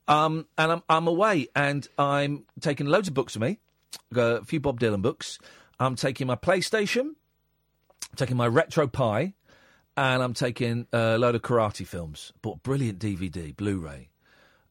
Um, 0.08 0.48
and 0.58 0.72
I'm 0.72 0.84
I'm 0.90 1.08
away, 1.08 1.50
and 1.56 1.88
I'm 2.00 2.46
taking 2.62 2.88
loads 2.88 3.10
of 3.10 3.14
books 3.14 3.36
with 3.36 3.44
me. 3.48 3.60
A 4.16 4.44
few 4.44 4.60
Bob 4.60 4.80
Dylan 4.80 5.04
books. 5.04 5.38
I'm 5.80 5.96
taking 5.96 6.26
my 6.26 6.36
PlayStation, 6.36 7.02
I'm 8.10 8.16
taking 8.16 8.38
my 8.38 8.50
RetroPie, 8.50 9.34
and 9.98 10.22
I'm 10.22 10.34
taking 10.34 10.86
a 10.94 11.18
load 11.18 11.36
of 11.36 11.42
karate 11.42 11.86
films. 11.86 12.32
Bought 12.42 12.58
a 12.58 12.60
brilliant 12.60 13.00
DVD, 13.00 13.56
Blu-ray. 13.56 14.10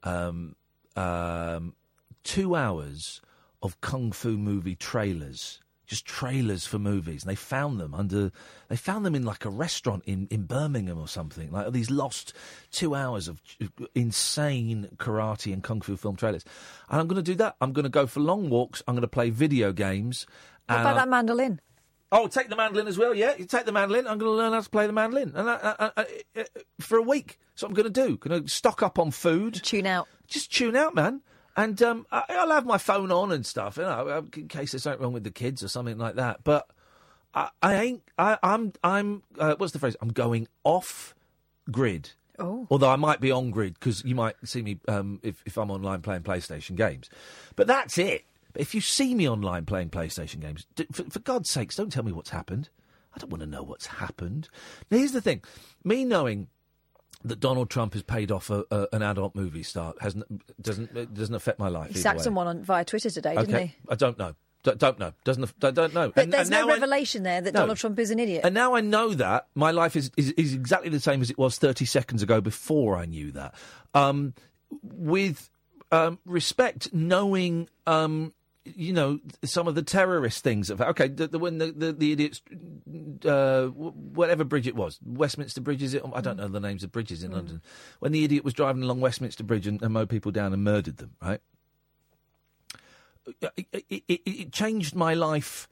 Um, 0.04 0.54
um, 0.94 1.74
two 2.22 2.54
hours 2.54 3.20
of 3.60 3.80
kung 3.80 4.12
fu 4.12 4.36
movie 4.38 4.76
trailers, 4.76 5.60
just 5.84 6.06
trailers 6.06 6.64
for 6.64 6.78
movies. 6.78 7.24
And 7.24 7.30
they 7.30 7.34
found 7.34 7.80
them 7.80 7.92
under, 7.92 8.30
they 8.68 8.76
found 8.76 9.04
them 9.04 9.16
in 9.16 9.24
like 9.24 9.44
a 9.44 9.50
restaurant 9.50 10.04
in, 10.06 10.28
in 10.30 10.44
Birmingham 10.44 10.98
or 10.98 11.08
something. 11.08 11.50
Like 11.50 11.72
these 11.72 11.90
lost 11.90 12.32
two 12.70 12.94
hours 12.94 13.26
of 13.26 13.42
insane 13.96 14.88
karate 14.96 15.52
and 15.52 15.62
kung 15.62 15.80
fu 15.80 15.96
film 15.96 16.14
trailers. 16.14 16.44
And 16.88 17.00
I'm 17.00 17.08
going 17.08 17.22
to 17.22 17.30
do 17.30 17.34
that. 17.36 17.56
I'm 17.60 17.72
going 17.72 17.82
to 17.84 17.88
go 17.88 18.06
for 18.06 18.20
long 18.20 18.48
walks. 18.48 18.80
I'm 18.86 18.94
going 18.94 19.02
to 19.02 19.08
play 19.08 19.30
video 19.30 19.72
games. 19.72 20.24
What 20.68 20.80
about 20.80 20.86
I'm- 20.86 20.96
that 20.96 21.08
mandolin? 21.08 21.60
Oh, 22.12 22.28
take 22.28 22.48
the 22.48 22.56
mandolin 22.56 22.86
as 22.86 22.96
well. 22.96 23.14
Yeah, 23.14 23.34
you 23.36 23.46
take 23.46 23.64
the 23.64 23.72
mandolin. 23.72 24.06
I'm 24.06 24.18
going 24.18 24.30
to 24.30 24.36
learn 24.36 24.52
how 24.52 24.60
to 24.60 24.70
play 24.70 24.86
the 24.86 24.92
mandolin, 24.92 25.32
and 25.34 25.50
I, 25.50 25.54
I, 25.78 25.90
I, 25.96 26.06
I, 26.36 26.44
for 26.80 26.98
a 26.98 27.02
week. 27.02 27.38
That's 27.52 27.62
what 27.62 27.68
I'm 27.70 27.74
going 27.74 27.92
to 27.92 28.06
do. 28.06 28.16
Going 28.18 28.44
to 28.44 28.48
stock 28.50 28.82
up 28.82 28.98
on 28.98 29.10
food, 29.10 29.54
tune 29.54 29.86
out, 29.86 30.08
just 30.28 30.52
tune 30.52 30.76
out, 30.76 30.94
man. 30.94 31.22
And 31.56 31.82
um, 31.82 32.06
I, 32.12 32.22
I'll 32.28 32.50
have 32.50 32.66
my 32.66 32.78
phone 32.78 33.10
on 33.10 33.32
and 33.32 33.46
stuff, 33.46 33.78
you 33.78 33.84
know, 33.84 34.26
in 34.36 34.48
case 34.48 34.72
there's 34.72 34.82
something 34.82 35.02
wrong 35.02 35.14
with 35.14 35.24
the 35.24 35.30
kids 35.30 35.64
or 35.64 35.68
something 35.68 35.96
like 35.96 36.16
that. 36.16 36.44
But 36.44 36.68
I, 37.34 37.48
I 37.62 37.74
ain't. 37.76 38.02
I, 38.18 38.38
I'm. 38.42 38.72
I'm. 38.84 39.22
Uh, 39.38 39.54
what's 39.56 39.72
the 39.72 39.78
phrase? 39.78 39.96
I'm 40.00 40.12
going 40.12 40.48
off 40.64 41.14
grid. 41.70 42.10
Oh. 42.38 42.66
Although 42.70 42.90
I 42.90 42.96
might 42.96 43.20
be 43.20 43.30
on 43.30 43.50
grid 43.50 43.74
because 43.74 44.04
you 44.04 44.14
might 44.14 44.36
see 44.44 44.62
me 44.62 44.78
um, 44.88 45.20
if, 45.22 45.42
if 45.46 45.56
I'm 45.56 45.70
online 45.70 46.02
playing 46.02 46.22
PlayStation 46.22 46.76
games. 46.76 47.08
But 47.56 47.66
that's 47.66 47.96
it. 47.98 48.24
But 48.56 48.62
if 48.62 48.74
you 48.74 48.80
see 48.80 49.14
me 49.14 49.28
online 49.28 49.66
playing 49.66 49.90
PlayStation 49.90 50.40
games, 50.40 50.66
d- 50.76 50.86
for, 50.90 51.04
for 51.10 51.18
God's 51.18 51.50
sakes, 51.50 51.76
don't 51.76 51.92
tell 51.92 52.02
me 52.04 52.10
what's 52.12 52.30
happened. 52.30 52.70
I 53.14 53.18
don't 53.18 53.28
want 53.30 53.42
to 53.42 53.46
know 53.46 53.62
what's 53.62 53.84
happened. 53.84 54.48
Now, 54.90 54.96
here's 54.96 55.12
the 55.12 55.20
thing: 55.20 55.42
me 55.84 56.06
knowing 56.06 56.48
that 57.22 57.38
Donald 57.38 57.68
Trump 57.68 57.92
has 57.92 58.02
paid 58.02 58.32
off 58.32 58.48
a, 58.48 58.64
a, 58.70 58.88
an 58.94 59.02
adult 59.02 59.34
movie 59.34 59.62
star 59.62 59.92
hasn't 60.00 60.24
doesn't 60.62 60.96
it 60.96 61.12
doesn't 61.12 61.34
affect 61.34 61.58
my 61.58 61.68
life. 61.68 61.90
He 61.90 61.98
sacked 61.98 62.20
way. 62.20 62.24
someone 62.24 62.46
on, 62.46 62.62
via 62.64 62.82
Twitter 62.86 63.10
today, 63.10 63.34
didn't 63.36 63.58
he? 63.68 63.74
I 63.90 63.94
don't 63.94 64.18
know. 64.18 64.34
Don't, 64.62 64.78
don't 64.78 64.98
know. 64.98 65.12
Doesn't 65.24 65.60
don't, 65.60 65.92
know. 65.92 66.12
But 66.14 66.24
And- 66.24 66.32
there's 66.32 66.48
and 66.48 66.52
no 66.52 66.62
now 66.62 66.68
I- 66.70 66.72
revelation 66.76 67.24
there 67.24 67.42
that 67.42 67.52
No. 67.52 67.60
Donald 67.60 67.76
Trump 67.76 67.98
is 67.98 68.10
an 68.10 68.18
idiot. 68.18 68.40
and 68.42 68.54
now 68.54 68.74
I 68.74 68.80
know 68.80 69.12
that 69.12 69.48
my 69.54 69.70
life 69.70 69.96
is, 69.96 70.10
is, 70.16 70.30
is 70.32 70.54
exactly 70.54 70.88
the 70.88 70.98
same 70.98 71.20
as 71.20 71.28
it 71.28 71.36
was 71.36 71.58
30 71.58 71.84
seconds 71.84 72.22
ago 72.22 72.40
before 72.40 72.96
I 72.96 73.04
knew 73.04 73.32
that. 73.32 73.54
Um, 73.92 74.32
with 74.82 75.50
um, 75.92 76.18
respect, 76.24 76.92
knowing, 76.92 77.68
um, 77.86 78.32
you 78.74 78.92
know, 78.92 79.20
some 79.44 79.68
of 79.68 79.74
the 79.74 79.82
terrorist 79.82 80.42
things. 80.42 80.70
Of, 80.70 80.80
okay, 80.80 81.08
the, 81.08 81.28
the, 81.28 81.38
when 81.38 81.58
the, 81.58 81.72
the, 81.72 81.92
the 81.92 82.12
idiots, 82.12 82.42
uh, 83.24 83.66
whatever 83.66 84.44
bridge 84.44 84.66
it 84.66 84.74
was, 84.74 84.98
Westminster 85.04 85.60
Bridge, 85.60 85.82
is 85.82 85.94
it? 85.94 86.02
I 86.14 86.20
don't 86.20 86.36
know 86.36 86.48
the 86.48 86.60
names 86.60 86.82
of 86.82 86.92
bridges 86.92 87.22
in 87.22 87.32
London. 87.32 87.62
When 88.00 88.12
the 88.12 88.24
idiot 88.24 88.44
was 88.44 88.54
driving 88.54 88.82
along 88.82 89.00
Westminster 89.00 89.44
Bridge 89.44 89.66
and, 89.66 89.80
and 89.82 89.92
mowed 89.92 90.08
people 90.08 90.32
down 90.32 90.52
and 90.52 90.64
murdered 90.64 90.96
them, 90.96 91.12
right? 91.22 91.40
It, 93.56 93.66
it, 93.72 94.04
it, 94.08 94.20
it 94.24 94.52
changed 94.52 94.94
my 94.94 95.14
life 95.14 95.68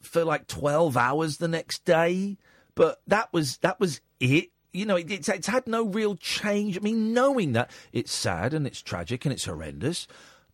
for 0.00 0.24
like 0.24 0.46
12 0.46 0.96
hours 0.96 1.38
the 1.38 1.48
next 1.48 1.84
day 1.84 2.38
but 2.78 3.00
that 3.08 3.32
was 3.32 3.58
that 3.58 3.80
was 3.80 4.00
it 4.20 4.50
you 4.72 4.86
know 4.86 4.94
it, 4.94 5.10
it's, 5.10 5.28
it's 5.28 5.48
had 5.48 5.66
no 5.66 5.84
real 5.84 6.14
change 6.14 6.76
i 6.76 6.80
mean 6.80 7.12
knowing 7.12 7.52
that 7.52 7.70
it's 7.92 8.12
sad 8.12 8.54
and 8.54 8.66
it's 8.66 8.80
tragic 8.80 9.24
and 9.24 9.32
it's 9.32 9.46
horrendous 9.46 10.06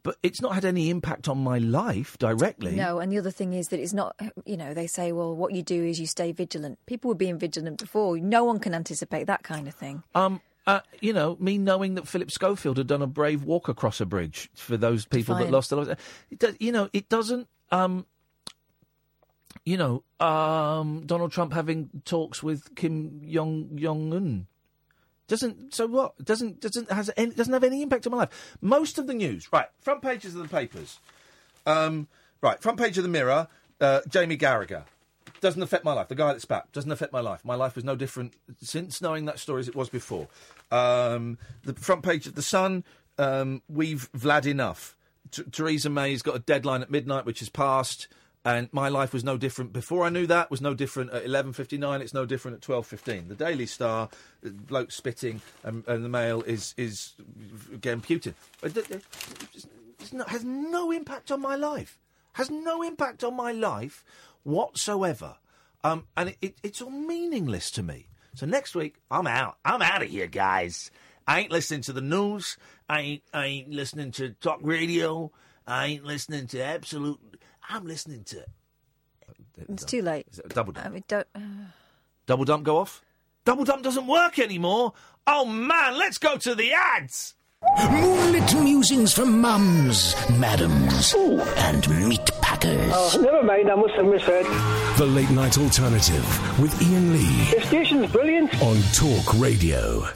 but 0.04 0.16
it's 0.22 0.40
not 0.40 0.54
had 0.54 0.64
any 0.64 0.90
impact 0.90 1.28
on 1.28 1.38
my 1.38 1.58
life 1.58 2.16
directly 2.18 2.76
No, 2.76 3.00
and 3.00 3.10
the 3.10 3.18
other 3.18 3.32
thing 3.32 3.52
is 3.54 3.68
that 3.68 3.80
it's 3.80 3.92
not, 3.92 4.14
you 4.44 4.56
know, 4.56 4.72
they 4.72 4.86
say, 4.86 5.10
well, 5.10 5.34
what 5.34 5.52
you 5.52 5.62
do 5.62 5.82
is 5.82 5.98
you 5.98 6.06
stay 6.06 6.30
vigilant. 6.30 6.78
People 6.86 7.08
were 7.08 7.16
being 7.16 7.38
vigilant 7.38 7.78
before. 7.78 8.18
No 8.18 8.44
one 8.44 8.60
can 8.60 8.74
anticipate 8.74 9.24
that 9.26 9.42
kind 9.42 9.66
of 9.66 9.74
thing. 9.74 10.04
um 10.14 10.40
uh, 10.66 10.80
you 11.02 11.12
know, 11.12 11.36
me 11.38 11.58
knowing 11.58 11.94
that 11.96 12.08
Philip 12.08 12.30
Schofield 12.30 12.78
had 12.78 12.86
done 12.86 13.02
a 13.02 13.06
brave 13.06 13.44
walk 13.44 13.68
across 13.68 14.00
a 14.00 14.06
bridge 14.06 14.48
for 14.54 14.78
those 14.78 15.04
people 15.04 15.34
that 15.34 15.50
lost 15.50 15.68
their 15.68 15.78
lives. 15.78 16.00
Does, 16.38 16.56
you 16.58 16.72
know, 16.72 16.88
it 16.94 17.10
doesn't. 17.10 17.48
Um, 17.70 18.06
you 19.66 19.76
know, 19.76 20.04
um, 20.26 21.04
Donald 21.04 21.32
Trump 21.32 21.52
having 21.52 21.90
talks 22.06 22.42
with 22.42 22.74
Kim 22.74 23.20
Jong 23.30 23.78
Un 23.84 24.46
doesn't. 25.28 25.74
So 25.74 25.86
what? 25.86 26.22
Doesn't 26.24 26.60
doesn't 26.60 26.90
has 26.90 27.10
any, 27.16 27.32
doesn't 27.32 27.52
have 27.52 27.64
any 27.64 27.82
impact 27.82 28.06
on 28.06 28.12
my 28.12 28.18
life. 28.18 28.56
Most 28.60 28.98
of 28.98 29.06
the 29.06 29.14
news, 29.14 29.52
right? 29.52 29.68
Front 29.80 30.02
pages 30.02 30.34
of 30.34 30.42
the 30.42 30.48
papers. 30.48 30.98
Um, 31.66 32.08
right, 32.40 32.60
front 32.60 32.78
page 32.78 32.98
of 32.98 33.04
the 33.04 33.10
Mirror. 33.10 33.48
Uh, 33.80 34.00
Jamie 34.08 34.36
Carragher 34.36 34.84
doesn't 35.40 35.62
affect 35.62 35.84
my 35.84 35.92
life. 35.92 36.08
The 36.08 36.14
guy 36.14 36.32
that 36.32 36.40
spat 36.40 36.72
doesn't 36.72 36.90
affect 36.90 37.12
my 37.12 37.20
life. 37.20 37.44
My 37.44 37.54
life 37.54 37.74
was 37.74 37.84
no 37.84 37.96
different 37.96 38.34
since 38.62 39.02
knowing 39.02 39.24
that 39.26 39.38
story 39.38 39.60
as 39.60 39.68
it 39.68 39.74
was 39.74 39.88
before. 39.88 40.28
Um, 40.70 41.38
the 41.64 41.74
front 41.74 42.02
page 42.02 42.26
of 42.26 42.34
the 42.34 42.42
Sun. 42.42 42.84
Um, 43.18 43.62
we've 43.68 44.10
Vlad 44.12 44.46
enough. 44.46 44.96
T- 45.30 45.44
Theresa 45.44 45.90
May's 45.90 46.22
got 46.22 46.36
a 46.36 46.40
deadline 46.40 46.82
at 46.82 46.90
midnight, 46.90 47.26
which 47.26 47.40
has 47.40 47.48
passed. 47.48 48.08
And 48.46 48.68
my 48.72 48.90
life 48.90 49.14
was 49.14 49.24
no 49.24 49.38
different 49.38 49.72
before 49.72 50.04
I 50.04 50.10
knew 50.10 50.26
that. 50.26 50.50
Was 50.50 50.60
no 50.60 50.74
different 50.74 51.12
at 51.12 51.24
eleven 51.24 51.54
fifty 51.54 51.78
nine. 51.78 52.02
It's 52.02 52.12
no 52.12 52.26
different 52.26 52.56
at 52.56 52.62
twelve 52.62 52.86
fifteen. 52.86 53.28
The 53.28 53.34
Daily 53.34 53.64
Star, 53.64 54.10
bloke 54.42 54.92
spitting, 54.92 55.40
and, 55.62 55.82
and 55.86 56.04
the 56.04 56.10
Mail 56.10 56.42
is 56.42 56.74
is 56.76 57.14
getting 57.80 58.02
putin. 58.02 58.34
It, 58.62 59.02
not, 60.12 60.28
has 60.28 60.44
no 60.44 60.90
impact 60.90 61.30
on 61.30 61.40
my 61.40 61.56
life. 61.56 61.98
Has 62.34 62.50
no 62.50 62.82
impact 62.82 63.24
on 63.24 63.34
my 63.34 63.52
life 63.52 64.04
whatsoever. 64.42 65.36
Um, 65.82 66.06
and 66.16 66.30
it, 66.30 66.36
it, 66.42 66.54
it's 66.62 66.82
all 66.82 66.90
meaningless 66.90 67.70
to 67.72 67.82
me. 67.82 68.08
So 68.34 68.44
next 68.46 68.74
week, 68.74 68.96
I'm 69.10 69.26
out. 69.26 69.56
I'm 69.64 69.80
out 69.80 70.02
of 70.02 70.08
here, 70.08 70.26
guys. 70.26 70.90
I 71.26 71.40
ain't 71.40 71.52
listening 71.52 71.82
to 71.82 71.92
the 71.92 72.00
news. 72.00 72.58
I 72.88 73.00
ain't, 73.00 73.22
I 73.32 73.46
ain't 73.46 73.70
listening 73.70 74.10
to 74.12 74.30
talk 74.30 74.58
radio. 74.62 75.30
I 75.66 75.86
ain't 75.86 76.04
listening 76.04 76.46
to 76.48 76.60
absolute. 76.62 77.20
I'm 77.68 77.86
listening 77.86 78.24
to. 78.24 78.44
It's 79.68 79.84
too 79.84 80.02
late. 80.02 80.26
Is 80.30 80.38
it 80.40 80.46
a 80.46 80.48
double 80.48 80.72
dump? 80.72 80.86
I 80.86 80.90
mean, 80.90 81.04
don't. 81.08 81.26
Uh, 81.34 81.40
Double 82.26 82.44
dump 82.44 82.64
go 82.64 82.78
off? 82.78 83.02
Double 83.44 83.64
dump 83.64 83.82
doesn't 83.82 84.06
work 84.06 84.38
anymore. 84.38 84.92
Oh 85.26 85.44
man, 85.44 85.98
let's 85.98 86.18
go 86.18 86.36
to 86.38 86.54
the 86.54 86.72
ads. 86.72 87.34
Moonlit 87.90 88.54
musings 88.62 89.12
from 89.14 89.40
mums, 89.40 90.14
madams, 90.38 91.14
and 91.14 92.08
meat 92.08 92.30
packers. 92.42 92.92
Oh, 92.94 93.20
never 93.22 93.42
mind, 93.42 93.70
I 93.70 93.74
must 93.74 93.94
have 93.94 94.06
misheard. 94.06 94.44
The 94.96 95.06
Late 95.06 95.30
Night 95.30 95.58
Alternative 95.58 96.24
with 96.60 96.80
Iain 96.80 97.12
Lee 97.12 97.50
The 97.52 97.66
station's 97.66 98.10
brilliant. 98.12 98.52
on 98.62 98.76
Talk 98.92 99.34
Radio. 99.40 100.06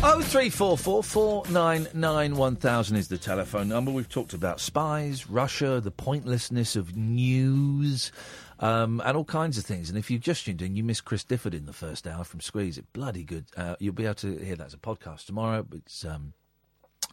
Oh 0.00 0.20
three 0.22 0.48
four 0.48 0.78
four 0.78 1.02
four 1.02 1.42
nine 1.50 1.88
nine 1.92 2.36
one 2.36 2.54
thousand 2.54 2.98
is 2.98 3.08
the 3.08 3.18
telephone 3.18 3.68
number. 3.68 3.90
We've 3.90 4.08
talked 4.08 4.34
about 4.34 4.60
spies, 4.60 5.28
Russia, 5.28 5.80
the 5.82 5.90
pointlessness 5.90 6.76
of 6.76 6.96
news, 6.96 8.12
um, 8.60 9.02
and 9.04 9.16
all 9.16 9.24
kinds 9.24 9.58
of 9.58 9.64
things. 9.64 9.88
And 9.88 9.98
if 9.98 10.08
you've 10.08 10.22
just 10.22 10.44
tuned 10.44 10.62
in, 10.62 10.76
you 10.76 10.84
missed 10.84 11.04
Chris 11.04 11.24
Difford 11.24 11.54
in 11.54 11.66
the 11.66 11.72
first 11.72 12.06
hour 12.06 12.22
from 12.22 12.40
Squeeze. 12.40 12.78
It 12.78 12.92
bloody 12.92 13.24
good. 13.24 13.46
Uh, 13.56 13.74
you'll 13.80 13.92
be 13.94 14.04
able 14.04 14.14
to 14.16 14.36
hear 14.38 14.54
that 14.54 14.66
as 14.66 14.74
a 14.74 14.78
podcast 14.78 15.26
tomorrow. 15.26 15.66
It's 15.72 16.04
um, 16.04 16.32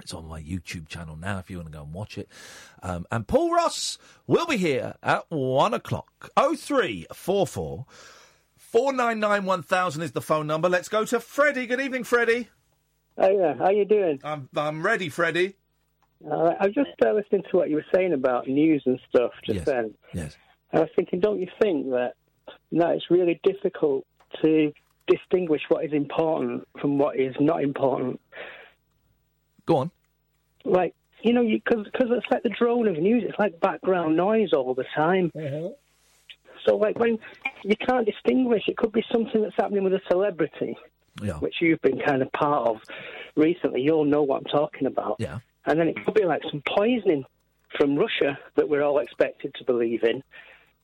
it's 0.02 0.14
on 0.14 0.28
my 0.28 0.42
YouTube 0.42 0.88
channel 0.88 1.16
now 1.16 1.40
if 1.40 1.50
you 1.50 1.58
want 1.58 1.72
to 1.72 1.78
go 1.78 1.84
and 1.84 1.94
watch 1.94 2.18
it. 2.18 2.28
Um, 2.84 3.06
and 3.12 3.28
Paul 3.28 3.54
Ross 3.54 3.98
will 4.28 4.46
be 4.46 4.58
here 4.58 4.96
at 5.02 5.26
one 5.30 5.74
o'clock. 5.74 6.30
Oh 6.36 6.56
three 6.56 7.06
four 7.14 7.48
four 7.48 7.86
four 8.58 8.92
nine 8.94 9.20
nine 9.20 9.46
one 9.46 9.64
thousand 9.64 10.02
is 10.04 10.12
the 10.12 10.22
phone 10.22 10.48
number. 10.48 10.68
Let's 10.70 10.90
go 10.90 11.06
to 11.06 11.20
Freddie. 11.20 11.66
Good 11.66 11.80
evening, 11.82 12.04
Freddie. 12.04 12.50
Yeah. 13.18 13.54
How 13.58 13.70
you 13.70 13.86
doing? 13.86 14.20
I'm 14.24 14.50
I'm 14.56 14.86
ready, 14.86 15.10
Freddie. 15.10 15.56
Uh, 16.26 16.54
I 16.60 16.66
was 16.68 16.74
just 16.76 16.90
uh, 17.06 17.12
listening 17.14 17.44
to 17.52 17.58
what 17.58 17.70
you 17.70 17.76
were 17.76 17.86
saying 17.94 18.14
about 18.14 18.48
news 18.48 18.84
and 18.86 19.00
stuff 19.10 19.32
just 19.46 19.58
Yes. 19.58 19.66
then. 19.66 19.94
Yes. 20.14 20.38
And 20.72 20.80
I 20.80 20.84
was 20.84 20.90
thinking, 20.96 21.20
don't 21.20 21.40
you 21.40 21.48
think 21.62 21.90
that 21.92 22.14
that 22.74 22.96
it's 22.96 23.10
really 23.10 23.40
difficult 23.44 24.06
to 24.44 24.74
distinguish 25.08 25.62
what 25.70 25.86
is 25.86 25.94
important 25.94 26.68
from 26.82 26.98
what 26.98 27.18
is 27.20 27.36
not 27.40 27.64
important? 27.64 28.20
Go 29.66 29.78
on. 29.78 29.92
Like, 30.64 30.96
you 31.22 31.34
know, 31.34 31.44
because 31.44 31.88
it's 31.94 32.26
like 32.30 32.44
the 32.44 32.50
drone 32.50 32.88
of 32.88 32.98
news. 32.98 33.24
It's 33.28 33.40
like 33.40 33.60
background 33.60 34.16
noise 34.16 34.54
all 34.54 34.74
the 34.74 34.86
time. 34.96 35.32
Uh-huh. 35.36 35.70
So, 36.66 36.78
like, 36.78 36.98
when 36.98 37.20
you 37.64 37.76
can't 37.76 38.06
distinguish, 38.06 38.64
it 38.68 38.78
could 38.78 38.92
be 38.92 39.04
something 39.12 39.42
that's 39.42 39.56
happening 39.56 39.84
with 39.84 39.94
a 39.94 40.02
celebrity, 40.10 40.76
Yeah. 41.22 41.34
which 41.34 41.56
you've 41.62 41.82
been 41.82 42.00
kind 42.00 42.22
of 42.22 42.32
part 42.32 42.68
of 42.68 42.82
recently. 43.36 43.82
You'll 43.82 44.06
know 44.06 44.24
what 44.24 44.38
I'm 44.38 44.46
talking 44.46 44.88
about. 44.88 45.18
Yeah. 45.20 45.40
And 45.66 45.80
then 45.80 45.88
it 45.88 45.96
could 46.04 46.14
be 46.14 46.26
like 46.26 46.42
some 46.50 46.64
poisoning 46.66 47.26
from 47.78 47.96
Russia 47.96 48.38
that 48.56 48.70
we're 48.70 48.84
all 48.84 49.00
expected 49.00 49.54
to 49.56 49.64
believe 49.64 50.04
in. 50.04 50.24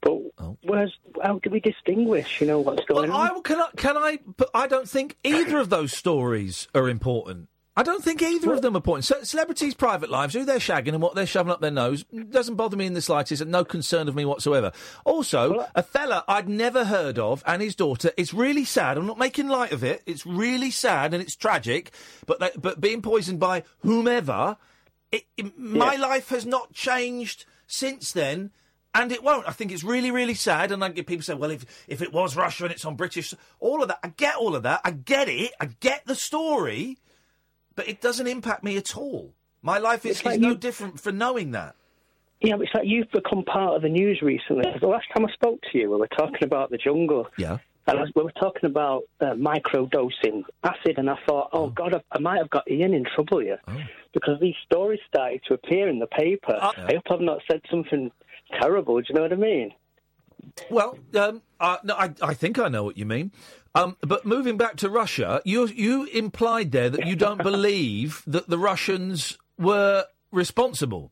But 0.02 0.20
oh. 0.40 0.58
where's, 0.64 0.98
how 1.24 1.40
do 1.40 1.50
we 1.52 1.60
distinguish, 1.60 2.42
you 2.42 2.48
know, 2.48 2.60
what's 2.60 2.84
going 2.86 3.12
on? 3.12 3.38
I, 3.38 3.40
can 3.42 3.60
I? 3.60 3.70
Can 3.78 3.98
I? 3.98 4.20
But 4.38 4.50
I 4.54 4.66
don't 4.66 4.90
think 4.90 5.16
either 5.24 5.60
of 5.60 5.70
those 5.70 5.96
stories 5.96 6.68
are 6.74 6.90
important. 6.90 7.50
I 7.82 7.84
don't 7.84 8.04
think 8.04 8.22
either 8.22 8.54
of 8.54 8.62
them 8.62 8.78
are 8.78 8.80
pointing. 8.80 9.02
Ce- 9.24 9.28
celebrities' 9.28 9.74
private 9.74 10.12
lives, 10.12 10.36
who 10.36 10.46
they're 10.46 10.60
shagging 10.60 10.90
and 10.90 11.02
what 11.02 11.16
they're 11.16 11.26
shoving 11.26 11.52
up 11.52 11.62
their 11.62 11.72
nose, 11.72 12.04
doesn't 12.30 12.54
bother 12.56 12.78
me 12.78 12.86
in 12.86 12.94
the 12.94 13.02
slightest, 13.02 13.42
and 13.42 13.50
no 13.52 13.66
concern 13.66 14.08
of 14.08 14.14
me 14.16 14.24
whatsoever. 14.24 14.72
Also, 15.04 15.66
a 15.74 15.82
fella 15.82 16.24
I'd 16.28 16.48
never 16.48 16.86
heard 16.86 17.18
of 17.18 17.44
and 17.48 17.60
his 17.60 17.74
daughter. 17.76 18.12
It's 18.18 18.36
really 18.36 18.66
sad. 18.66 19.00
I'm 19.00 19.08
not 19.08 19.18
making 19.18 19.48
light 19.48 19.72
of 19.72 19.84
it. 19.84 20.04
It's 20.06 20.28
really 20.28 20.70
sad 20.70 21.16
and 21.16 21.24
it's 21.24 21.36
tragic. 21.36 21.90
But 22.28 22.40
they, 22.40 22.52
but 22.56 22.80
being 22.80 23.02
poisoned 23.02 23.40
by 23.40 23.64
whomever, 23.80 24.58
it, 25.12 25.24
it- 25.36 25.58
my 25.58 25.96
life 25.96 26.30
has 26.30 26.46
not 26.46 26.74
changed 26.74 27.46
since 27.66 28.12
then. 28.12 28.52
And 28.94 29.12
it 29.12 29.24
won't. 29.24 29.48
I 29.48 29.54
think 29.54 29.72
it's 29.72 29.86
really, 29.86 30.12
really 30.12 30.34
sad. 30.36 30.72
And 30.72 30.84
I 30.84 30.90
get 30.90 31.08
people 31.08 31.24
say, 31.24 31.34
well, 31.34 31.50
if 31.50 31.66
if 31.88 32.02
it 32.02 32.12
was 32.14 32.36
Russia 32.36 32.66
and 32.66 32.74
it's 32.74 32.84
on 32.86 32.96
British, 32.98 33.34
all 33.60 33.82
of 33.82 33.88
that. 33.88 34.00
I 34.04 34.10
get 34.10 34.36
all 34.36 34.54
of 34.56 34.64
that. 34.64 34.82
I 34.84 34.92
get 34.92 35.30
it. 35.30 35.52
I 35.62 35.68
get 35.80 36.06
the 36.06 36.14
story, 36.16 36.98
but 37.76 37.88
it 37.88 38.02
doesn't 38.02 38.28
impact 38.28 38.64
me 38.64 38.78
at 38.78 38.96
all. 38.98 39.34
My 39.62 39.78
life 39.78 40.06
is, 40.06 40.24
like 40.26 40.36
is 40.36 40.42
no 40.42 40.50
you- 40.50 40.56
different 40.56 41.00
for 41.00 41.12
knowing 41.12 41.52
that. 41.52 41.76
Yeah, 42.42 42.56
but 42.56 42.64
it's 42.64 42.74
like 42.74 42.86
you've 42.88 43.12
become 43.12 43.44
part 43.44 43.76
of 43.76 43.84
the 43.84 43.90
news 43.90 44.20
recently. 44.24 44.66
The 44.80 44.88
last 44.88 45.06
time 45.16 45.26
I 45.28 45.32
spoke 45.32 45.60
to 45.72 45.78
you, 45.78 45.92
we 45.92 45.98
were 45.98 46.08
talking 46.08 46.44
about 46.44 46.72
the 46.72 46.78
jungle. 46.78 47.28
Yeah. 47.38 47.60
And 47.88 48.00
I 48.00 48.04
we 48.16 48.24
were 48.24 48.32
talking 48.32 48.66
about 48.66 49.04
uh, 49.20 49.34
microdosing 49.34 50.44
acid, 50.64 50.98
and 50.98 51.10
I 51.10 51.18
thought, 51.28 51.50
oh, 51.54 51.70
God, 51.70 51.94
I, 51.94 52.02
I 52.12 52.20
might 52.20 52.38
have 52.38 52.50
got 52.50 52.64
Iain 52.70 52.94
in 52.94 53.06
trouble 53.16 53.40
here. 53.40 53.60
Because 54.14 54.40
these 54.40 54.56
stories 54.66 55.00
started 55.08 55.42
to 55.48 55.54
appear 55.54 55.88
in 55.88 56.00
the 56.00 56.08
paper. 56.08 56.58
I 56.60 56.94
hope 56.94 57.04
I've 57.12 57.22
not 57.22 57.40
said 57.50 57.62
something 57.70 58.12
terrible, 58.60 59.00
do 59.00 59.06
you 59.10 59.16
know 59.16 59.22
what 59.22 59.34
I 59.34 59.36
mean? 59.36 59.74
Well, 60.70 60.98
um, 61.16 61.42
uh, 61.60 61.78
no, 61.84 61.96
I, 61.96 62.12
I 62.22 62.34
think 62.34 62.58
I 62.60 62.68
know 62.68 62.84
what 62.84 62.98
you 62.98 63.06
mean. 63.06 63.32
Um, 63.74 63.96
but 64.02 64.26
moving 64.26 64.58
back 64.58 64.76
to 64.78 64.90
Russia, 64.90 65.42
you 65.46 65.68
you 65.68 66.06
implied 66.06 66.72
there 66.72 66.90
that 66.90 67.08
you 67.08 67.16
don't 67.16 67.42
believe 67.42 68.24
that 68.28 68.50
the 68.50 68.58
Russians 68.58 69.38
were 69.58 70.06
responsible. 70.32 71.12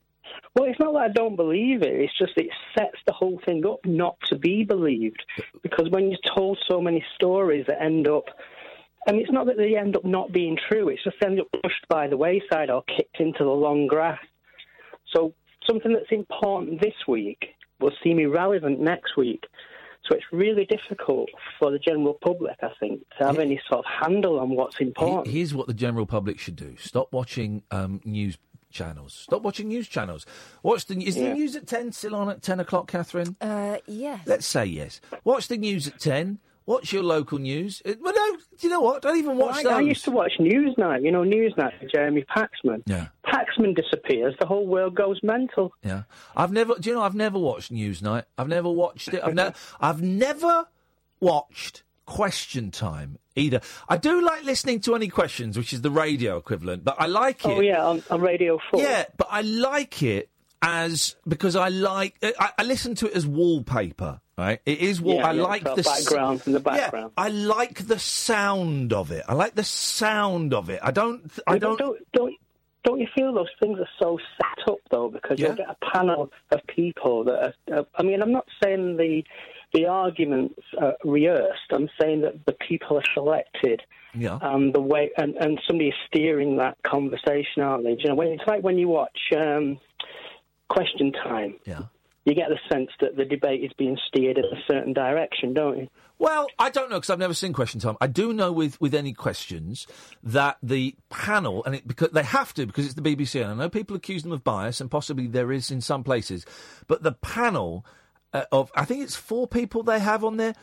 Well, 0.56 0.70
it's 0.70 0.80
not 0.80 0.94
that 0.94 1.00
I 1.00 1.08
don't 1.10 1.36
believe 1.36 1.84
it. 1.84 1.94
It's 1.94 2.18
just 2.18 2.34
it 2.36 2.50
sets 2.78 2.98
the 3.06 3.14
whole 3.14 3.40
thing 3.46 3.66
up 3.66 3.80
not 3.86 4.18
to 4.28 4.38
be 4.38 4.64
believed. 4.64 5.24
Because 5.62 5.90
when 5.90 6.10
you're 6.10 6.36
told 6.36 6.58
so 6.70 6.82
many 6.82 7.04
stories 7.16 7.66
that 7.68 7.82
end 7.82 8.08
up, 8.08 8.26
and 9.06 9.18
it's 9.18 9.32
not 9.32 9.46
that 9.46 9.58
they 9.58 9.78
end 9.78 9.96
up 9.96 10.04
not 10.04 10.34
being 10.34 10.58
true. 10.70 10.90
It's 10.90 11.04
just 11.04 11.16
they 11.22 11.28
end 11.28 11.40
up 11.40 11.48
pushed 11.64 11.88
by 11.88 12.08
the 12.08 12.18
wayside 12.18 12.70
or 12.70 12.84
kicked 12.84 13.20
into 13.20 13.44
the 13.44 13.50
long 13.50 13.88
grass. 13.88 14.20
So 15.16 15.34
something 15.66 15.94
that's 15.94 16.12
important 16.12 16.82
this 16.82 17.08
week 17.08 17.56
will 17.80 17.94
seem 18.04 18.20
irrelevant 18.20 18.80
next 18.80 19.16
week. 19.16 19.44
So 20.10 20.16
it's 20.16 20.26
really 20.32 20.66
difficult 20.66 21.30
for 21.60 21.70
the 21.70 21.78
general 21.78 22.16
public, 22.16 22.58
I 22.64 22.72
think, 22.80 23.08
to 23.20 23.28
have 23.28 23.38
any 23.38 23.62
sort 23.70 23.86
of 23.86 23.92
handle 24.02 24.40
on 24.40 24.50
what's 24.50 24.80
important. 24.80 25.28
Here's 25.28 25.54
what 25.54 25.68
the 25.68 25.74
general 25.74 26.08
public 26.08 26.40
should 26.40 26.56
do: 26.56 26.76
stop 26.80 27.14
watching 27.14 27.62
um, 27.70 28.02
news 28.04 28.38
channels. 28.72 29.14
Stop 29.14 29.44
watching 29.44 29.68
news 29.68 29.88
channels. 29.88 30.26
Watch 30.64 30.88
the 30.88 30.96
is 31.06 31.16
the 31.16 31.34
news 31.34 31.56
at 31.56 31.68
ten 31.68 31.92
still 31.92 32.16
on 32.16 32.30
at 32.30 32.42
ten 32.42 32.60
o'clock, 32.60 32.88
Catherine? 32.88 33.36
Uh, 33.40 33.78
yes. 33.86 34.22
Let's 34.26 34.48
say 34.48 34.66
yes. 34.66 35.00
Watch 35.24 35.48
the 35.48 35.58
news 35.58 35.88
at 35.88 36.00
ten. 36.00 36.40
Watch 36.70 36.94
your 36.94 37.02
local 37.02 37.40
news. 37.40 37.82
Uh, 37.84 37.94
Well, 38.00 38.14
no, 38.16 38.38
do 38.38 38.68
you 38.68 38.70
know 38.70 38.80
what? 38.80 39.02
Don't 39.02 39.18
even 39.18 39.38
watch 39.38 39.64
Well. 39.64 39.74
I, 39.74 39.78
I 39.80 39.82
used 39.82 40.04
to 40.04 40.12
watch 40.12 40.34
Newsnight, 40.40 41.04
you 41.04 41.10
know, 41.10 41.24
Newsnight 41.24 41.92
Jeremy 41.92 42.24
Paxman. 42.30 42.84
Yeah. 42.86 43.08
Paxman 43.26 43.76
disappears, 43.76 44.36
the 44.40 44.46
whole 44.46 44.68
world 44.68 44.94
goes 44.94 45.20
mental. 45.24 45.74
Yeah, 45.84 46.04
I've 46.38 46.52
never. 46.52 46.76
Do 46.76 46.88
you 46.92 46.96
know? 46.96 47.02
I've 47.02 47.16
never 47.16 47.40
watched 47.40 47.74
Newsnight. 47.74 48.26
I've 48.38 48.48
never 48.48 48.70
watched 48.70 49.08
it. 49.08 49.24
I've 49.24 49.34
never. 49.34 49.56
I've 49.82 50.04
never 50.04 50.68
watched 51.20 51.82
Question 52.06 52.70
Time 52.70 53.18
either. 53.36 53.62
I 53.88 53.98
do 53.98 54.22
like 54.22 54.44
listening 54.44 54.80
to 54.82 54.94
any 54.94 55.08
questions, 55.08 55.58
which 55.58 55.74
is 55.74 55.82
the 55.82 55.90
radio 55.90 56.38
equivalent, 56.38 56.84
but 56.84 56.98
I 57.00 57.08
like 57.08 57.46
it. 57.46 57.50
Oh, 57.50 57.62
yeah, 57.62 57.84
on, 57.84 58.04
on 58.12 58.22
Radio 58.22 58.60
4. 58.70 58.80
Yeah, 58.80 59.06
but 59.18 59.28
I 59.32 59.42
like 59.42 60.04
it 60.04 60.30
as 60.62 61.16
because 61.28 61.56
I 61.56 61.70
like. 61.70 62.16
I, 62.22 62.52
I 62.58 62.64
listen 62.64 62.96
to 62.96 63.08
it 63.08 63.14
as 63.16 63.26
wallpaper. 63.26 64.22
Right, 64.38 64.62
it 64.66 64.80
is. 64.80 65.02
Wall, 65.02 65.16
Yeah, 65.16 65.28
I 65.28 65.32
yeah, 65.34 65.42
like 65.44 65.64
the 65.64 65.84
background 65.84 66.42
in 66.46 66.54
the 66.54 66.62
background. 66.62 67.12
Yeah. 67.18 67.24
I 67.26 67.28
like 67.28 67.88
the 67.88 68.00
sound 68.00 68.94
of 68.94 69.12
it. 69.12 69.26
I 69.28 69.34
like 69.34 69.56
the 69.56 69.66
sound 69.66 70.54
of 70.54 70.70
it. 70.70 70.80
I 70.82 70.92
don't. 70.92 71.30
I 71.46 71.58
don't. 71.58 71.78
don't, 71.78 72.00
don't, 72.14 72.36
don't 72.86 73.00
you 73.02 73.08
feel 73.14 73.34
those 73.34 73.50
things 73.60 73.78
are 73.80 73.90
so 74.02 74.18
set 74.38 74.72
up, 74.72 74.80
though? 74.92 75.10
Because 75.10 75.40
Yeah. 75.40 75.48
you'll 75.48 75.58
get 75.58 75.70
a 75.70 75.86
panel 75.94 76.32
of 76.52 76.62
people 76.68 77.26
that 77.26 77.54
are. 77.70 77.80
Uh, 77.80 77.84
I 77.96 78.04
mean, 78.04 78.22
I'm 78.22 78.32
not 78.32 78.48
saying 78.64 78.96
the 78.96 79.24
the 79.74 79.86
arguments 79.88 80.62
are 80.80 80.96
rehearsed. 81.04 81.72
I'm 81.72 81.90
saying 82.02 82.22
that 82.22 82.46
the 82.46 82.54
people 82.54 82.98
are 82.98 83.04
selected. 83.14 83.82
Yeah. 84.16 84.40
And 84.42 84.74
the 84.74 84.82
way 84.82 85.12
and, 85.18 85.36
and 85.36 85.60
somebody 85.68 85.90
is 85.90 85.96
steering 86.08 86.58
that 86.58 86.78
conversation, 86.84 87.62
aren't 87.62 87.84
they? 87.84 87.96
Do 87.96 88.02
you 88.04 88.10
know, 88.10 88.16
when, 88.16 88.30
it's 88.30 88.48
like 88.48 88.64
when 88.64 88.78
you 88.78 88.88
watch 88.88 89.20
um, 89.38 89.80
Question 90.70 91.12
Time. 91.12 91.56
Yeah. 91.66 91.84
You 92.26 92.36
get 92.36 92.50
the 92.50 92.60
sense 92.72 92.90
that 93.02 93.16
the 93.16 93.26
debate 93.26 93.64
is 93.64 93.72
being 93.78 93.98
steered 94.08 94.38
in 94.38 94.46
a 94.46 94.62
certain 94.68 94.94
direction, 94.94 95.54
don't 95.54 95.78
you? 95.78 95.88
Well, 96.20 96.48
I 96.60 96.70
don't 96.70 96.90
know 96.90 96.98
because 96.98 97.10
I've 97.10 97.18
never 97.18 97.34
seen 97.34 97.54
Question 97.54 97.80
Time. 97.80 97.96
I 98.02 98.08
do 98.08 98.34
know 98.34 98.52
with, 98.52 98.80
with 98.82 98.94
any 98.94 99.14
questions 99.14 99.88
that 100.22 100.58
the 100.62 100.96
panel 101.10 101.64
and 101.64 101.76
it 101.76 101.88
because 101.88 102.10
they 102.12 102.24
have 102.24 102.54
to 102.56 102.66
because 102.66 102.86
it's 102.86 102.96
the 102.96 103.02
BBC 103.02 103.42
and 103.42 103.52
I 103.52 103.56
know 103.56 103.70
people 103.70 103.96
accuse 103.96 104.24
them 104.24 104.34
of 104.34 104.44
bias 104.44 104.82
and 104.82 104.92
possibly 104.92 105.28
there 105.28 105.52
is 105.52 105.72
in 105.72 105.82
some 105.82 106.04
places, 106.04 106.46
but 106.88 107.04
the 107.04 107.14
panel 107.14 107.86
uh, 108.34 108.44
of 108.52 108.70
I 108.76 108.86
think 108.86 109.02
it's 109.02 109.16
four 109.16 109.48
people 109.48 109.82
they 109.82 110.00
have 110.00 110.24
on 110.24 110.38
there. 110.38 110.56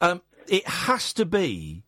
Um, 0.00 0.20
it 0.46 0.68
has 0.68 1.12
to 1.14 1.24
be 1.24 1.84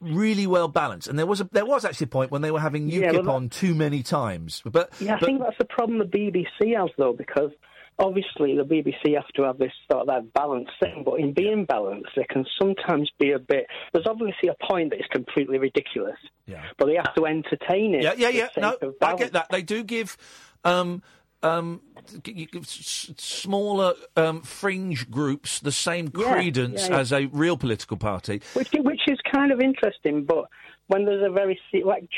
really 0.00 0.46
well 0.46 0.68
balanced. 0.68 1.08
And 1.08 1.18
there 1.18 1.26
was 1.26 1.40
a, 1.40 1.48
there 1.52 1.66
was 1.66 1.84
actually 1.84 2.06
a 2.06 2.08
point 2.08 2.30
when 2.30 2.42
they 2.42 2.50
were 2.50 2.60
having 2.60 2.90
UKIP 2.90 3.00
Yeah, 3.12 3.12
well, 3.20 3.30
on 3.30 3.48
too 3.48 3.74
many 3.74 4.02
times. 4.02 4.62
But 4.64 4.90
Yeah, 5.00 5.16
I 5.16 5.18
but- 5.20 5.26
think 5.26 5.40
that's 5.40 5.58
the 5.58 5.64
problem 5.66 5.98
the 5.98 6.04
BBC 6.04 6.76
has, 6.78 6.90
though, 6.96 7.12
because 7.12 7.50
obviously 7.98 8.56
the 8.56 8.64
BBC 8.64 9.14
have 9.14 9.28
to 9.36 9.42
have 9.42 9.58
this 9.58 9.72
sort 9.90 10.02
of 10.02 10.06
that 10.06 10.32
balanced 10.32 10.72
thing, 10.80 11.02
but 11.04 11.20
in 11.20 11.34
being 11.34 11.66
balanced, 11.66 12.08
they 12.16 12.24
can 12.24 12.46
sometimes 12.58 13.10
be 13.18 13.32
a 13.32 13.38
bit. 13.38 13.66
There's 13.92 14.06
obviously 14.06 14.48
a 14.48 14.56
point 14.66 14.90
that 14.90 15.00
is 15.00 15.06
completely 15.10 15.58
ridiculous, 15.58 16.16
Yeah. 16.46 16.62
but 16.78 16.86
they 16.86 16.94
have 16.94 17.14
to 17.16 17.26
entertain 17.26 17.94
it. 17.94 18.02
Yeah, 18.02 18.14
yeah, 18.16 18.28
yeah. 18.30 18.48
No, 18.56 18.76
I 19.02 19.16
get 19.16 19.32
that. 19.34 19.48
They 19.50 19.62
do 19.62 19.84
give 19.84 20.16
um, 20.64 21.02
um, 21.42 21.80
g- 22.22 22.32
you 22.32 22.46
give 22.46 22.64
s- 22.64 23.10
s- 23.10 23.22
smaller 23.22 23.94
um, 24.16 24.42
fringe 24.42 25.10
groups 25.10 25.60
the 25.60 25.72
same 25.72 26.08
credence 26.08 26.82
yeah, 26.82 26.94
yeah. 26.94 26.98
as 27.00 27.12
a 27.12 27.26
real 27.26 27.56
political 27.56 27.96
party. 27.96 28.40
Which, 28.54 28.70
which 28.72 29.00
is 29.08 29.18
kind 29.32 29.52
of 29.52 29.60
interesting, 29.60 30.24
but 30.24 30.44
when 30.88 31.04
there's 31.04 31.24
a 31.24 31.30
very 31.30 31.58
like 31.84 32.08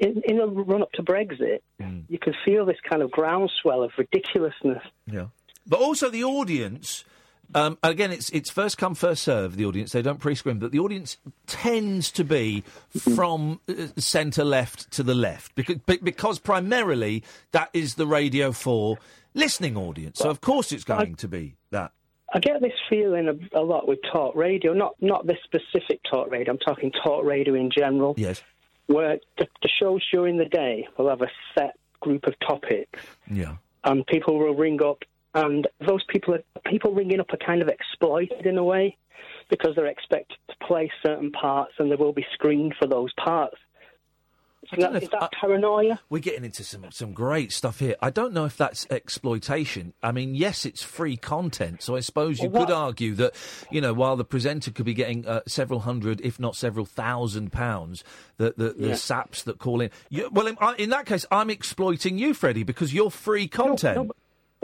in, 0.00 0.22
in 0.24 0.38
the 0.38 0.46
run 0.46 0.82
up 0.82 0.92
to 0.92 1.02
Brexit, 1.02 1.60
Mm. 1.80 2.04
you 2.08 2.18
can 2.18 2.34
feel 2.44 2.64
this 2.64 2.78
kind 2.88 3.02
of 3.02 3.10
groundswell 3.10 3.82
of 3.82 3.90
ridiculousness. 3.98 4.82
Yeah. 5.06 5.26
But 5.66 5.80
also 5.80 6.08
the 6.10 6.24
audience. 6.24 7.04
Um, 7.54 7.78
again, 7.82 8.10
it's 8.12 8.30
it's 8.30 8.50
first 8.50 8.78
come 8.78 8.94
first 8.94 9.22
serve. 9.22 9.56
The 9.56 9.64
audience 9.64 9.92
they 9.92 10.02
don't 10.02 10.18
pre-screen, 10.20 10.58
but 10.58 10.72
the 10.72 10.78
audience 10.80 11.16
tends 11.46 12.10
to 12.12 12.24
be 12.24 12.62
from 12.98 13.60
uh, 13.68 13.74
centre 13.96 14.44
left 14.44 14.90
to 14.92 15.02
the 15.02 15.14
left 15.14 15.54
because 15.54 15.76
because 16.02 16.38
primarily 16.38 17.22
that 17.52 17.70
is 17.72 17.94
the 17.94 18.06
Radio 18.06 18.52
Four 18.52 18.98
listening 19.34 19.76
audience. 19.76 20.18
So 20.18 20.30
of 20.30 20.40
course 20.40 20.72
it's 20.72 20.84
going 20.84 21.16
to 21.16 21.28
be 21.28 21.54
that. 21.70 21.92
I 22.32 22.40
get 22.40 22.60
this 22.60 22.72
feeling 22.90 23.28
a, 23.28 23.58
a 23.60 23.62
lot 23.62 23.86
with 23.86 24.00
talk 24.12 24.34
radio, 24.34 24.72
not 24.72 24.94
not 25.00 25.26
this 25.26 25.38
specific 25.44 26.00
talk 26.10 26.30
radio. 26.30 26.52
I'm 26.52 26.58
talking 26.58 26.90
talk 27.04 27.24
radio 27.24 27.54
in 27.54 27.70
general. 27.70 28.14
Yes. 28.16 28.42
Where 28.86 29.18
the, 29.38 29.46
the 29.62 29.68
shows 29.80 30.04
during 30.12 30.36
the 30.36 30.44
day 30.44 30.86
will 30.98 31.08
have 31.08 31.22
a 31.22 31.30
set 31.56 31.76
group 32.00 32.26
of 32.26 32.34
topics, 32.40 33.00
Yeah. 33.30 33.54
and 33.84 34.06
people 34.06 34.38
will 34.38 34.54
ring 34.54 34.82
up, 34.82 34.98
and 35.34 35.66
those 35.86 36.02
people 36.08 36.34
are 36.34 36.42
people 36.70 36.92
ringing 36.94 37.20
up 37.20 37.32
are 37.32 37.36
kind 37.44 37.62
of 37.62 37.68
exploited 37.68 38.46
in 38.46 38.56
a 38.58 38.64
way 38.64 38.96
because 39.50 39.74
they're 39.76 39.86
expected 39.86 40.38
to 40.48 40.54
play 40.66 40.90
certain 41.04 41.30
parts, 41.32 41.72
and 41.78 41.90
they 41.90 41.96
will 41.96 42.12
be 42.12 42.24
screened 42.32 42.74
for 42.78 42.86
those 42.86 43.12
parts. 43.22 43.56
I 44.72 44.76
Is 44.76 44.80
that, 44.82 44.92
know 44.92 44.96
is 44.96 45.02
if- 45.04 45.10
that 45.10 45.32
paranoia? 45.38 46.00
We're 46.08 46.20
getting 46.20 46.42
into 46.44 46.64
some 46.64 46.90
some 46.90 47.12
great 47.12 47.52
stuff 47.52 47.80
here. 47.80 47.96
I 48.00 48.08
don't 48.08 48.32
know 48.32 48.46
if 48.46 48.56
that's 48.56 48.86
exploitation. 48.90 49.92
I 50.02 50.10
mean, 50.10 50.34
yes, 50.34 50.64
it's 50.64 50.82
free 50.82 51.18
content, 51.18 51.82
so 51.82 51.96
I 51.96 52.00
suppose 52.00 52.40
you 52.40 52.48
Well, 52.48 52.64
could 52.64 52.72
argue 52.72 53.14
that 53.16 53.34
you 53.70 53.82
know 53.82 53.92
while 53.92 54.16
the 54.16 54.24
presenter 54.24 54.70
could 54.70 54.86
be 54.86 54.94
getting 54.94 55.26
uh, 55.26 55.42
several 55.46 55.80
hundred, 55.80 56.22
if 56.22 56.40
not 56.40 56.56
several 56.56 56.86
thousand 56.86 57.52
pounds, 57.52 58.04
the 58.38 58.54
the, 58.56 58.70
the 58.70 58.96
saps 58.96 59.42
that 59.42 59.58
call 59.58 59.82
in. 59.82 59.90
You, 60.08 60.30
well, 60.32 60.46
in, 60.46 60.56
in 60.78 60.88
that 60.90 61.04
case, 61.04 61.26
I'm 61.30 61.50
exploiting 61.50 62.16
you, 62.16 62.32
Freddie, 62.32 62.62
because 62.62 62.94
you're 62.94 63.10
free 63.10 63.46
content. 63.48 64.12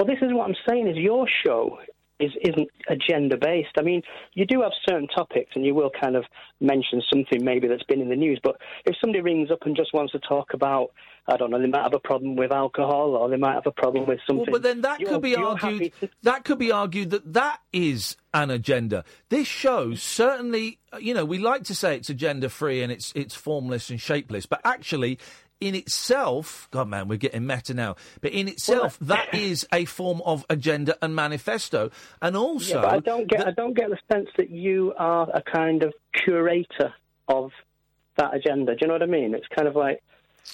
Well, 0.00 0.06
this 0.06 0.22
is 0.22 0.32
what 0.32 0.48
I'm 0.48 0.56
saying: 0.66 0.88
is 0.88 0.96
your 0.96 1.28
show 1.44 1.78
is 2.18 2.30
isn't 2.40 2.68
agenda 2.88 3.36
based. 3.36 3.68
I 3.78 3.82
mean, 3.82 4.00
you 4.32 4.46
do 4.46 4.62
have 4.62 4.72
certain 4.88 5.08
topics, 5.08 5.50
and 5.54 5.62
you 5.66 5.74
will 5.74 5.90
kind 5.90 6.16
of 6.16 6.24
mention 6.58 7.02
something 7.12 7.44
maybe 7.44 7.68
that's 7.68 7.82
been 7.82 8.00
in 8.00 8.08
the 8.08 8.16
news. 8.16 8.40
But 8.42 8.56
if 8.86 8.96
somebody 8.98 9.20
rings 9.20 9.50
up 9.50 9.58
and 9.66 9.76
just 9.76 9.92
wants 9.92 10.12
to 10.12 10.18
talk 10.20 10.54
about, 10.54 10.92
I 11.28 11.36
don't 11.36 11.50
know, 11.50 11.60
they 11.60 11.66
might 11.66 11.82
have 11.82 11.92
a 11.92 11.98
problem 11.98 12.34
with 12.34 12.50
alcohol, 12.50 13.14
or 13.14 13.28
they 13.28 13.36
might 13.36 13.52
have 13.52 13.66
a 13.66 13.72
problem 13.72 14.06
with 14.06 14.20
something. 14.26 14.46
Well, 14.46 14.52
but 14.52 14.62
then 14.62 14.80
that 14.80 15.00
You're- 15.00 15.12
could 15.12 15.22
be 15.22 15.36
argued. 15.36 15.92
to- 16.00 16.08
That 16.22 16.44
could 16.44 16.58
be 16.58 16.72
argued 16.72 17.10
that 17.10 17.34
that 17.34 17.60
is 17.70 18.16
an 18.32 18.50
agenda. 18.50 19.04
This 19.28 19.46
show 19.48 19.92
certainly, 19.92 20.78
you 20.98 21.12
know, 21.12 21.26
we 21.26 21.36
like 21.36 21.64
to 21.64 21.74
say 21.74 21.94
it's 21.96 22.08
agenda 22.08 22.48
free 22.48 22.82
and 22.82 22.90
it's 22.90 23.12
it's 23.14 23.34
formless 23.34 23.90
and 23.90 24.00
shapeless, 24.00 24.46
but 24.46 24.62
actually. 24.64 25.18
In 25.60 25.74
itself, 25.74 26.68
God 26.70 26.88
man, 26.88 27.06
we're 27.06 27.18
getting 27.18 27.46
meta 27.46 27.74
now. 27.74 27.96
But 28.22 28.32
in 28.32 28.48
itself, 28.48 28.96
that 29.02 29.34
is 29.34 29.66
a 29.72 29.84
form 29.84 30.22
of 30.24 30.46
agenda 30.48 30.96
and 31.02 31.14
manifesto, 31.14 31.90
and 32.22 32.34
also 32.36 32.76
yeah, 32.76 32.80
but 32.82 32.94
I 32.94 32.98
don't 33.00 33.28
get. 33.28 33.46
I 33.46 33.50
don't 33.50 33.74
get 33.74 33.90
the 33.90 33.98
sense 34.10 34.28
that 34.38 34.48
you 34.50 34.94
are 34.96 35.28
a 35.34 35.42
kind 35.42 35.82
of 35.82 35.92
curator 36.14 36.94
of 37.28 37.50
that 38.16 38.34
agenda. 38.34 38.72
Do 38.74 38.78
you 38.80 38.86
know 38.88 38.94
what 38.94 39.02
I 39.02 39.06
mean? 39.06 39.34
It's 39.34 39.46
kind 39.54 39.68
of 39.68 39.76
like 39.76 40.02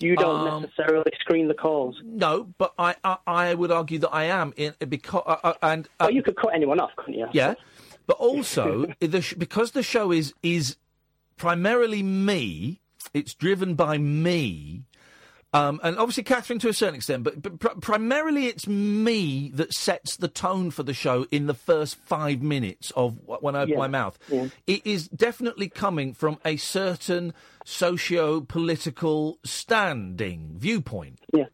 you 0.00 0.16
don't 0.16 0.48
Um, 0.48 0.62
necessarily 0.62 1.12
screen 1.20 1.46
the 1.46 1.54
calls. 1.54 1.96
no. 2.04 2.48
But 2.58 2.74
I, 2.76 2.96
I, 3.04 3.16
I 3.26 3.54
would 3.54 3.70
argue 3.70 4.00
that 4.00 4.10
I 4.12 4.24
am 4.24 4.52
in 4.56 4.74
because 4.88 5.22
uh, 5.24 5.36
uh, 5.44 5.54
and 5.62 5.86
uh, 6.00 6.06
Well, 6.06 6.10
you 6.10 6.22
could 6.24 6.36
cut 6.36 6.52
anyone 6.52 6.80
off, 6.80 6.90
couldn't 6.96 7.14
you? 7.14 7.28
Yeah, 7.32 7.54
but 8.08 8.16
also 8.18 8.86
the 8.98 9.22
sh- 9.22 9.34
because 9.34 9.70
the 9.70 9.84
show 9.84 10.10
is 10.10 10.34
is 10.42 10.76
primarily 11.36 12.02
me. 12.02 12.80
It's 13.14 13.34
driven 13.34 13.74
by 13.76 13.98
me. 13.98 14.82
Um, 15.56 15.80
and 15.82 15.98
obviously 15.98 16.22
Catherine 16.24 16.58
to 16.60 16.68
a 16.68 16.72
certain 16.72 16.94
extent, 16.96 17.24
but, 17.24 17.40
but 17.42 17.58
pr- 17.58 17.80
primarily 17.80 18.46
it's 18.46 18.66
me 18.66 19.50
that 19.54 19.72
sets 19.72 20.16
the 20.16 20.28
tone 20.28 20.70
for 20.70 20.82
the 20.82 20.94
show 20.94 21.26
in 21.30 21.46
the 21.46 21.54
first 21.54 21.96
five 21.96 22.42
minutes 22.42 22.90
of 22.96 23.14
wh- 23.26 23.42
when 23.42 23.56
I 23.56 23.60
open 23.62 23.72
Yeah, 23.72 23.78
my 23.78 23.88
mouth. 23.88 24.18
yeah. 24.28 24.48
It 24.66 24.86
is 24.86 25.08
definitely 25.08 25.68
coming 25.68 26.14
from 26.14 26.38
a 26.44 26.56
certain 26.56 27.32
socio-political 27.64 29.38
standing 29.44 30.54
viewpoint. 30.56 31.20
Yeah. 31.32 31.44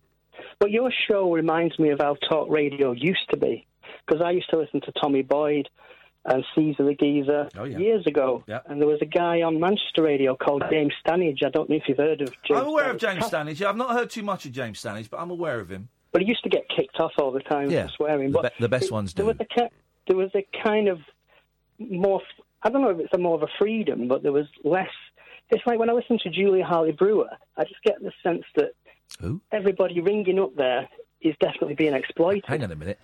But 0.59 0.71
your 0.71 0.93
show 1.09 1.33
reminds 1.33 1.79
me 1.79 1.91
of 1.91 1.99
how 2.01 2.15
talk 2.29 2.49
radio 2.51 2.93
used 2.93 3.29
to 3.31 3.37
be. 3.37 3.67
Because 4.07 4.23
I 4.25 4.31
used 4.33 4.51
to 4.51 4.59
listen 4.59 4.81
to 4.83 4.93
Tommy 5.01 5.23
Boyd 5.23 5.69
and 6.25 6.45
Caesar 6.55 6.85
the 6.85 6.95
Geezer 6.95 7.49
Oh, 7.57 7.65
yeah. 7.65 7.79
years 7.79 8.07
ago. 8.07 8.45
Yeah. 8.47 8.61
And 8.67 8.81
there 8.81 8.89
was 8.89 9.01
a 9.03 9.07
guy 9.07 9.43
on 9.43 9.59
Manchester 9.59 10.03
radio 10.03 10.37
called 10.37 10.63
James 10.71 10.93
Stannage. 11.05 11.45
I 11.45 11.49
don't 11.51 11.69
know 11.69 11.77
if 11.77 11.83
you've 11.89 11.99
heard 11.99 12.21
of 12.21 12.29
James 12.45 12.61
I'm 12.61 12.67
aware 12.69 12.91
of 12.91 12.99
James 12.99 13.25
Stannage. 13.25 13.61
I've 13.65 13.77
not 13.77 13.91
heard 13.91 14.09
too 14.11 14.23
much 14.23 14.47
of 14.47 14.53
James 14.53 14.81
Stannage, 14.81 15.11
but 15.11 15.19
I'm 15.19 15.31
aware 15.31 15.59
of 15.59 15.69
him. 15.69 15.89
But 16.13 16.23
he 16.23 16.29
used 16.29 16.43
to 16.45 16.49
get 16.51 16.69
kicked 16.69 17.01
off 17.01 17.13
all 17.19 17.33
the 17.33 17.41
time 17.41 17.71
Yeah, 17.71 17.87
for 17.87 17.93
swearing. 17.97 18.31
the 18.31 18.41
but 18.41 18.53
be- 18.57 18.63
the 18.63 18.69
best 18.69 18.85
it- 18.87 18.93
ones 18.93 19.15
there 19.15 19.25
do. 19.25 19.29
Was 19.29 19.37
a 19.59 19.69
there 20.07 20.17
was 20.17 20.31
a 20.35 20.47
kind 20.63 20.89
of 20.89 21.01
more. 21.79 22.21
I 22.63 22.71
don't 22.71 22.83
know 22.83 22.91
if 22.91 22.99
it's 23.01 23.13
a 23.15 23.19
more 23.19 23.35
of 23.35 23.43
a 23.43 23.49
freedom, 23.59 24.07
but 24.09 24.23
there 24.23 24.33
was 24.33 24.47
less. 24.63 24.91
It's 25.51 25.67
like 25.67 25.79
when 25.79 25.91
I 25.91 25.93
listen 25.93 26.19
to 26.23 26.31
Julia 26.31 26.65
Hartley-Brewer, 26.65 27.29
I 27.57 27.65
just 27.65 27.83
get 27.83 28.01
the 28.01 28.13
sense 28.23 28.45
that 28.57 28.73
Who? 29.21 29.41
everybody 29.51 30.01
ringing 30.01 30.39
up 30.39 30.55
there 30.57 30.89
is 31.21 31.35
definitely 31.41 31.75
being 31.75 31.95
exploited. 31.95 32.45
Hang 32.47 32.63
on 32.65 32.71
a 32.73 32.77
minute. 32.77 32.99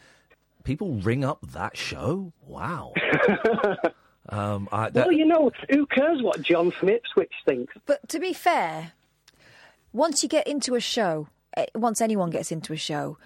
People 0.69 0.97
ring 0.97 1.25
up 1.25 1.39
that 1.53 1.79
show? 1.79 2.31
Wow. 2.47 2.93
um, 4.29 4.69
I, 4.71 4.91
that, 4.91 5.07
well, 5.07 5.13
you 5.13 5.25
know, 5.25 5.51
who 5.71 5.87
cares 5.87 6.21
what 6.21 6.43
John 6.43 6.71
from 6.73 6.91
Ipswich 6.91 7.33
thinks? 7.47 7.73
But 7.87 8.07
to 8.11 8.19
be 8.21 8.35
fair, 8.35 8.93
once 9.95 10.23
you 10.23 10.29
get 10.29 10.47
into 10.47 10.75
a 10.75 10.81
show, 10.81 11.29
eh, 11.57 11.65
once 11.75 12.03
anyone 12.03 12.29
gets 12.29 12.53
into 12.53 12.75
a 12.75 12.77
show, 12.77 13.17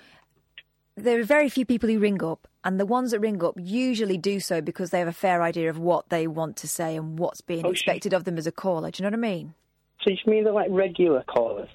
there 0.95 1.19
are 1.19 1.25
very 1.25 1.49
few 1.49 1.67
people 1.67 1.89
who 1.89 1.99
ring 1.99 2.23
up, 2.23 2.47
and 2.63 2.79
the 2.79 2.87
ones 2.87 3.11
that 3.11 3.19
ring 3.19 3.43
up 3.43 3.55
usually 3.59 4.19
do 4.19 4.39
so 4.39 4.61
because 4.61 4.91
they 4.91 5.01
have 5.01 5.09
a 5.09 5.13
fair 5.13 5.43
idea 5.43 5.69
of 5.69 5.81
what 5.81 6.11
they 6.11 6.29
want 6.29 6.55
to 6.59 6.69
say 6.69 6.95
and 6.95 7.19
what's 7.19 7.41
being 7.41 7.67
Oh, 7.67 7.71
expected 7.71 8.15
of 8.15 8.23
them 8.23 8.39
as 8.39 8.47
a 8.47 8.53
caller. 8.53 8.93
Do 8.93 9.03
you 9.03 9.11
know 9.11 9.17
what 9.17 9.27
I 9.27 9.31
mean? 9.33 9.55
So 10.05 10.11
you 10.11 10.17
mean 10.29 10.45
they're 10.45 10.53
like 10.53 10.71
regular 10.71 11.25
callers? 11.25 11.71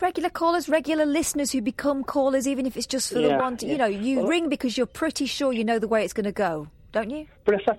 Regular 0.00 0.28
callers, 0.28 0.68
regular 0.68 1.06
listeners 1.06 1.52
who 1.52 1.62
become 1.62 2.04
callers, 2.04 2.46
even 2.46 2.66
if 2.66 2.76
it's 2.76 2.86
just 2.86 3.12
for 3.12 3.20
the 3.20 3.34
one. 3.36 3.56
To, 3.58 3.66
You 3.66 3.78
know, 3.78 3.86
you 3.86 4.18
Well- 4.18 4.28
ring 4.28 4.48
because 4.48 4.76
you're 4.76 4.86
pretty 4.86 5.26
sure 5.26 5.52
you 5.52 5.64
know 5.64 5.78
the 5.78 5.88
way 5.88 6.04
it's 6.04 6.12
going 6.12 6.24
to 6.24 6.32
go, 6.32 6.68
don't 6.92 7.10
you? 7.10 7.26
But 7.44 7.54
if 7.54 7.68
I 7.68 7.78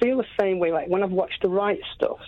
feel 0.00 0.18
the 0.18 0.26
same 0.38 0.58
way, 0.58 0.72
like 0.72 0.88
when 0.88 1.02
I've 1.02 1.10
watched 1.10 1.40
the 1.42 1.48
Wright 1.48 1.80
Stuff, 1.94 2.18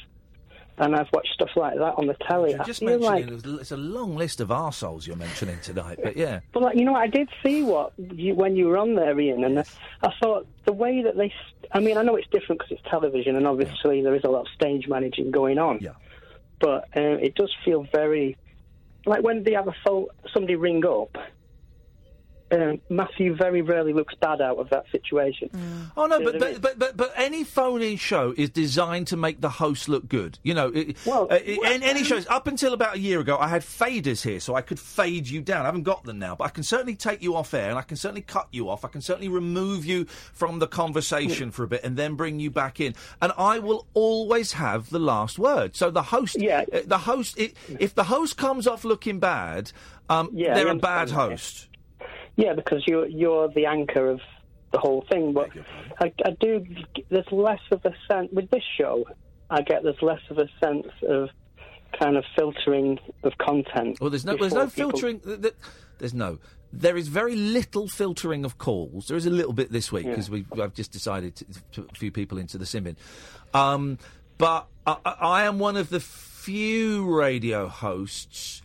and 0.79 0.97
I've 0.97 1.09
watched 1.13 1.35
stuff 1.35 1.51
like 1.57 1.75
that 1.75 1.95
on 1.99 2.07
the 2.07 2.15
telly, 2.27 2.53
you're 2.53 2.63
I 2.63 2.65
just 2.65 2.81
feel 2.81 2.99
like 2.99 3.27
mentioning, 3.27 3.59
it's 3.61 3.71
a 3.71 3.77
long 3.77 4.17
list 4.17 4.41
of 4.41 4.49
arseholes 4.49 5.07
you're 5.07 5.17
mentioning 5.17 5.59
tonight, 5.63 5.99
but 6.03 6.17
yeah. 6.17 6.41
But 6.55 6.63
like, 6.63 6.77
you 6.79 6.87
know, 6.87 6.95
I 6.95 7.07
did 7.07 7.29
see 7.43 7.63
what 7.63 7.93
you, 7.99 8.35
when 8.35 8.57
you 8.57 8.69
were 8.69 8.79
on 8.79 8.95
there, 8.95 9.15
Iain, 9.15 9.45
and 9.45 9.59
I 9.59 10.13
thought 10.23 10.47
the 10.65 10.73
way 10.73 11.03
that 11.03 11.19
they. 11.19 11.33
I 11.73 11.81
mean, 11.81 11.99
I 11.99 12.03
know 12.03 12.17
it's 12.17 12.27
different 12.29 12.61
because 12.61 12.73
it's 12.79 12.91
television, 12.91 13.37
and 13.37 13.47
obviously 13.47 14.01
there 14.03 14.15
is 14.15 14.25
a 14.25 14.29
lot 14.31 14.41
of 14.41 14.47
stage 14.55 14.89
managing 14.89 15.31
going 15.31 15.59
on. 15.59 15.79
Yeah. 15.83 15.91
But 16.61 16.89
um, 16.97 17.19
it 17.21 17.35
does 17.35 17.55
feel 17.65 17.87
very 17.93 18.39
like 19.07 19.23
when 19.23 19.45
they 19.45 19.53
have 19.53 19.69
a 19.69 19.75
phone, 19.85 20.07
somebody 20.33 20.57
ring 20.57 20.85
up. 20.85 21.17
Um, 22.53 22.81
Matthew 22.89 23.35
very 23.35 23.63
rarely 23.63 23.93
looks 23.93 24.15
bad 24.15 24.41
out 24.41 24.59
of 24.59 24.71
that 24.71 24.85
situation. 24.91 25.51
Oh 25.97 26.07
no, 26.07 26.19
You 26.19 26.25
know 26.25 26.33
but 26.33 26.41
what 26.41 26.43
I 26.43 26.53
but, 26.53 26.63
but 26.63 26.79
but 26.79 26.97
but 26.97 27.13
any 27.17 27.45
phone-in 27.45 27.97
show 27.97 28.35
is 28.37 28.51
designed 28.51 29.07
to 29.09 29.17
make 29.17 29.41
the 29.41 29.49
host 29.49 29.89
look 29.89 30.09
good. 30.09 30.39
You 30.43 30.55
know, 30.55 30.69
it, 30.69 30.97
well, 31.07 31.29
any, 31.31 31.85
any 31.85 32.03
shows 32.05 32.27
up 32.27 32.47
until 32.47 32.73
about 32.73 32.97
a 32.97 32.99
year 32.99 33.21
ago, 33.21 33.37
I 33.39 33.49
had 33.49 33.63
faders 33.63 34.23
here, 34.23 34.41
so 34.41 34.55
I 34.55 34.63
could 34.63 34.81
fade 34.81 35.29
you 35.29 35.41
down. 35.41 35.63
I 35.63 35.67
haven't 35.67 35.85
got 35.85 36.05
them 36.05 36.19
now, 36.19 36.35
but 36.35 36.45
I 36.45 36.49
can 36.49 36.65
certainly 36.65 36.97
take 36.97 37.23
you 37.23 37.37
off 37.37 37.55
air, 37.55 37.71
and 37.71 37.79
I 37.79 37.83
can 37.83 37.97
certainly 37.97 38.23
cut 38.23 38.49
you 38.51 38.69
off. 38.69 38.85
I 38.85 38.89
can 38.89 39.01
certainly 39.01 39.29
remove 39.29 39.85
you 39.85 40.05
from 40.07 40.59
the 40.59 40.67
conversation 40.67 41.51
for 41.51 41.63
a 41.63 41.69
bit, 41.69 41.85
and 41.85 41.97
then 41.97 42.15
bring 42.15 42.41
you 42.41 42.51
back 42.51 42.81
in. 42.81 42.95
And 43.23 43.33
I 43.39 43.59
will 43.61 43.87
always 43.95 44.53
have 44.55 44.91
the 44.91 44.99
last 44.99 45.39
word. 45.39 45.77
So 45.77 45.91
the 45.91 46.03
host, 46.03 46.37
yeah, 46.39 46.65
the 46.85 46.99
host, 46.99 47.39
it, 47.39 47.55
if 47.79 47.95
the 47.95 48.05
host 48.05 48.37
comes 48.37 48.67
off 48.67 48.85
looking 48.85 49.21
bad, 49.21 49.73
um, 50.09 50.31
Yeah, 50.33 50.55
they're 50.55 50.69
a 50.69 50.75
bad 50.75 51.03
understand, 51.03 51.11
yeah. 51.11 51.37
host. 51.37 51.69
Yeah, 52.37 52.55
because 52.55 52.83
you're 52.87 53.07
you're 53.07 53.49
the 53.49 53.67
anchor 53.67 54.09
of 54.11 54.21
the 54.73 54.79
whole 54.79 55.05
thing. 55.11 55.33
But 55.33 55.51
I, 56.01 56.13
I 56.25 56.31
do. 56.41 56.65
There's 57.11 57.31
less 57.31 57.61
of 57.71 57.85
a 57.85 57.93
sense 58.11 58.31
with 58.33 58.51
this 58.51 58.63
show. 58.79 59.05
I 59.51 59.63
get 59.63 59.83
there's 59.83 60.01
less 60.03 60.21
of 60.31 60.39
a 60.39 60.47
sense 60.63 60.87
of 61.09 61.29
kind 61.99 62.17
of 62.17 62.25
filtering 62.37 62.99
of 63.25 63.33
content. 63.39 63.99
Well, 64.01 64.11
there's 64.11 64.25
no, 64.25 64.37
there's 64.37 64.55
no 64.55 64.67
people- 64.69 64.91
filtering. 64.93 65.21
th- 65.21 65.43
th- 65.43 65.55
There's 65.99 66.15
no. 66.15 66.39
There 66.73 66.97
is 66.97 67.09
very 67.09 67.35
little 67.35 67.89
filtering 67.89 68.45
of 68.45 68.59
calls. 68.59 69.09
There 69.09 69.17
is 69.17 69.27
a 69.27 69.31
little 69.31 69.53
bit 69.53 69.73
this 69.73 69.91
week 69.91 70.05
Yeah. 70.05 70.11
because 70.13 70.31
we 70.31 70.47
I've 70.63 70.73
just 70.73 70.93
decided 70.93 71.35
to, 71.37 71.45
to 71.73 71.83
put 71.83 71.91
a 71.97 71.99
few 71.99 72.13
people 72.13 72.39
into 72.39 72.59
the 72.59 72.65
simbin. 72.65 72.95
Um, 73.53 73.99
but 74.39 74.69
I 74.87 74.97
I 75.05 75.45
am 75.45 75.59
one 75.59 75.77
of 75.77 75.91
the 75.91 75.99
few 75.99 77.05
radio 77.13 77.67
hosts 77.67 78.63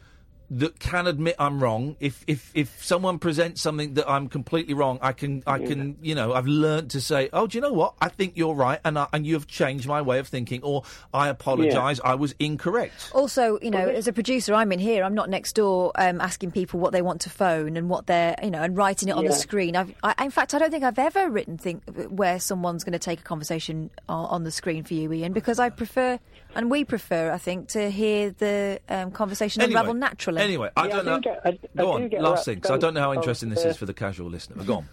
that 0.50 0.80
can 0.80 1.08
admit 1.08 1.36
I'm 1.40 1.62
wrong. 1.62 1.96
If 2.00 2.24
if 2.28 2.52
if 2.54 2.84
someone 2.84 3.20
presents 3.20 3.62
something 3.62 3.96
that 3.96 4.10
I'm 4.10 4.28
completely 4.28 4.74
wrong, 4.74 5.00
I 5.02 5.12
can 5.14 5.44
I 5.48 5.60
can 5.60 5.98
you 6.02 6.16
know 6.16 6.34
I've 6.34 6.48
learned 6.48 6.92
to 6.92 7.02
say, 7.02 7.30
oh, 7.34 7.48
do 7.48 7.58
you 7.58 7.62
know 7.62 7.74
what? 7.74 7.96
I 8.00 8.10
think 8.10 8.34
you're 8.36 8.54
right, 8.54 8.80
and 8.84 8.98
I, 9.00 9.08
and 9.14 9.26
you 9.26 9.34
have 9.34 9.48
changed 9.48 9.88
my 9.88 10.02
way 10.02 10.20
of 10.20 10.28
thinking, 10.28 10.62
or 10.64 10.84
I 11.14 11.30
apologise, 11.30 12.00
I 12.04 12.16
was 12.16 12.36
incorrect. 12.40 13.12
Also, 13.14 13.60
you 13.62 13.72
know, 13.72 13.88
as 13.88 14.08
a 14.08 14.14
producer, 14.14 14.54
I'm 14.54 14.72
in 14.72 14.80
here. 14.80 15.04
I'm 15.04 15.16
not 15.16 15.30
next 15.30 15.54
door 15.54 15.92
um, 15.96 16.22
asking 16.22 16.52
people 16.52 16.80
what 16.80 16.92
they 16.92 17.02
want 17.02 17.22
to 17.22 17.30
phone 17.30 17.78
and 17.78 17.90
what 17.90 18.08
they're, 18.08 18.36
you 18.44 18.52
know, 18.52 18.62
and 18.62 18.78
writing 18.78 19.10
it 19.10 19.14
on 19.14 19.26
the 19.26 19.34
screen. 19.34 19.76
I've, 19.76 19.94
I, 20.04 20.24
in 20.24 20.32
fact, 20.32 20.54
I 20.54 20.60
don't 20.60 20.72
think 20.72 20.84
I've 20.84 21.00
ever 21.00 21.30
written 21.30 21.58
thing 21.58 21.82
where 22.10 22.40
someone's 22.40 22.84
going 22.84 22.94
to 22.94 23.00
take 23.00 23.20
a 23.20 23.24
conversation 23.24 23.90
on, 24.08 24.26
on 24.28 24.44
the 24.44 24.52
screen 24.52 24.84
for 24.84 24.94
you, 24.94 25.12
Iain, 25.12 25.34
because 25.34 25.60
I 25.60 25.70
prefer, 25.70 26.20
and 26.56 26.70
we 26.70 26.86
prefer, 26.86 27.32
I 27.32 27.38
think, 27.38 27.70
to 27.70 27.90
hear 27.90 28.32
the 28.32 28.80
um, 28.90 29.12
conversation 29.12 29.62
Anyway, 29.62 29.80
unravel 29.80 29.94
naturally. 29.96 30.35
Anyway, 30.38 30.70
I 30.76 30.88
Yeah, 30.88 30.96
don't 30.96 31.06
know. 31.06 31.20
get- 31.20 31.42
I- 31.46 31.50
I 31.50 31.60
Go 31.78 31.92
on, 31.94 32.10
last 32.10 32.46
thing, 32.46 32.56
because 32.56 32.72
I 32.72 32.78
don't 32.78 32.94
know 32.94 33.02
how 33.02 33.14
interesting 33.14 33.50
of, 33.50 33.56
this 33.56 33.66
uh, 33.66 33.70
is 33.70 33.78
for 33.78 33.86
the 33.86 33.94
casual 33.94 34.30
listener. 34.30 34.56
But 34.58 34.66
go 34.68 34.76
on. 34.76 34.90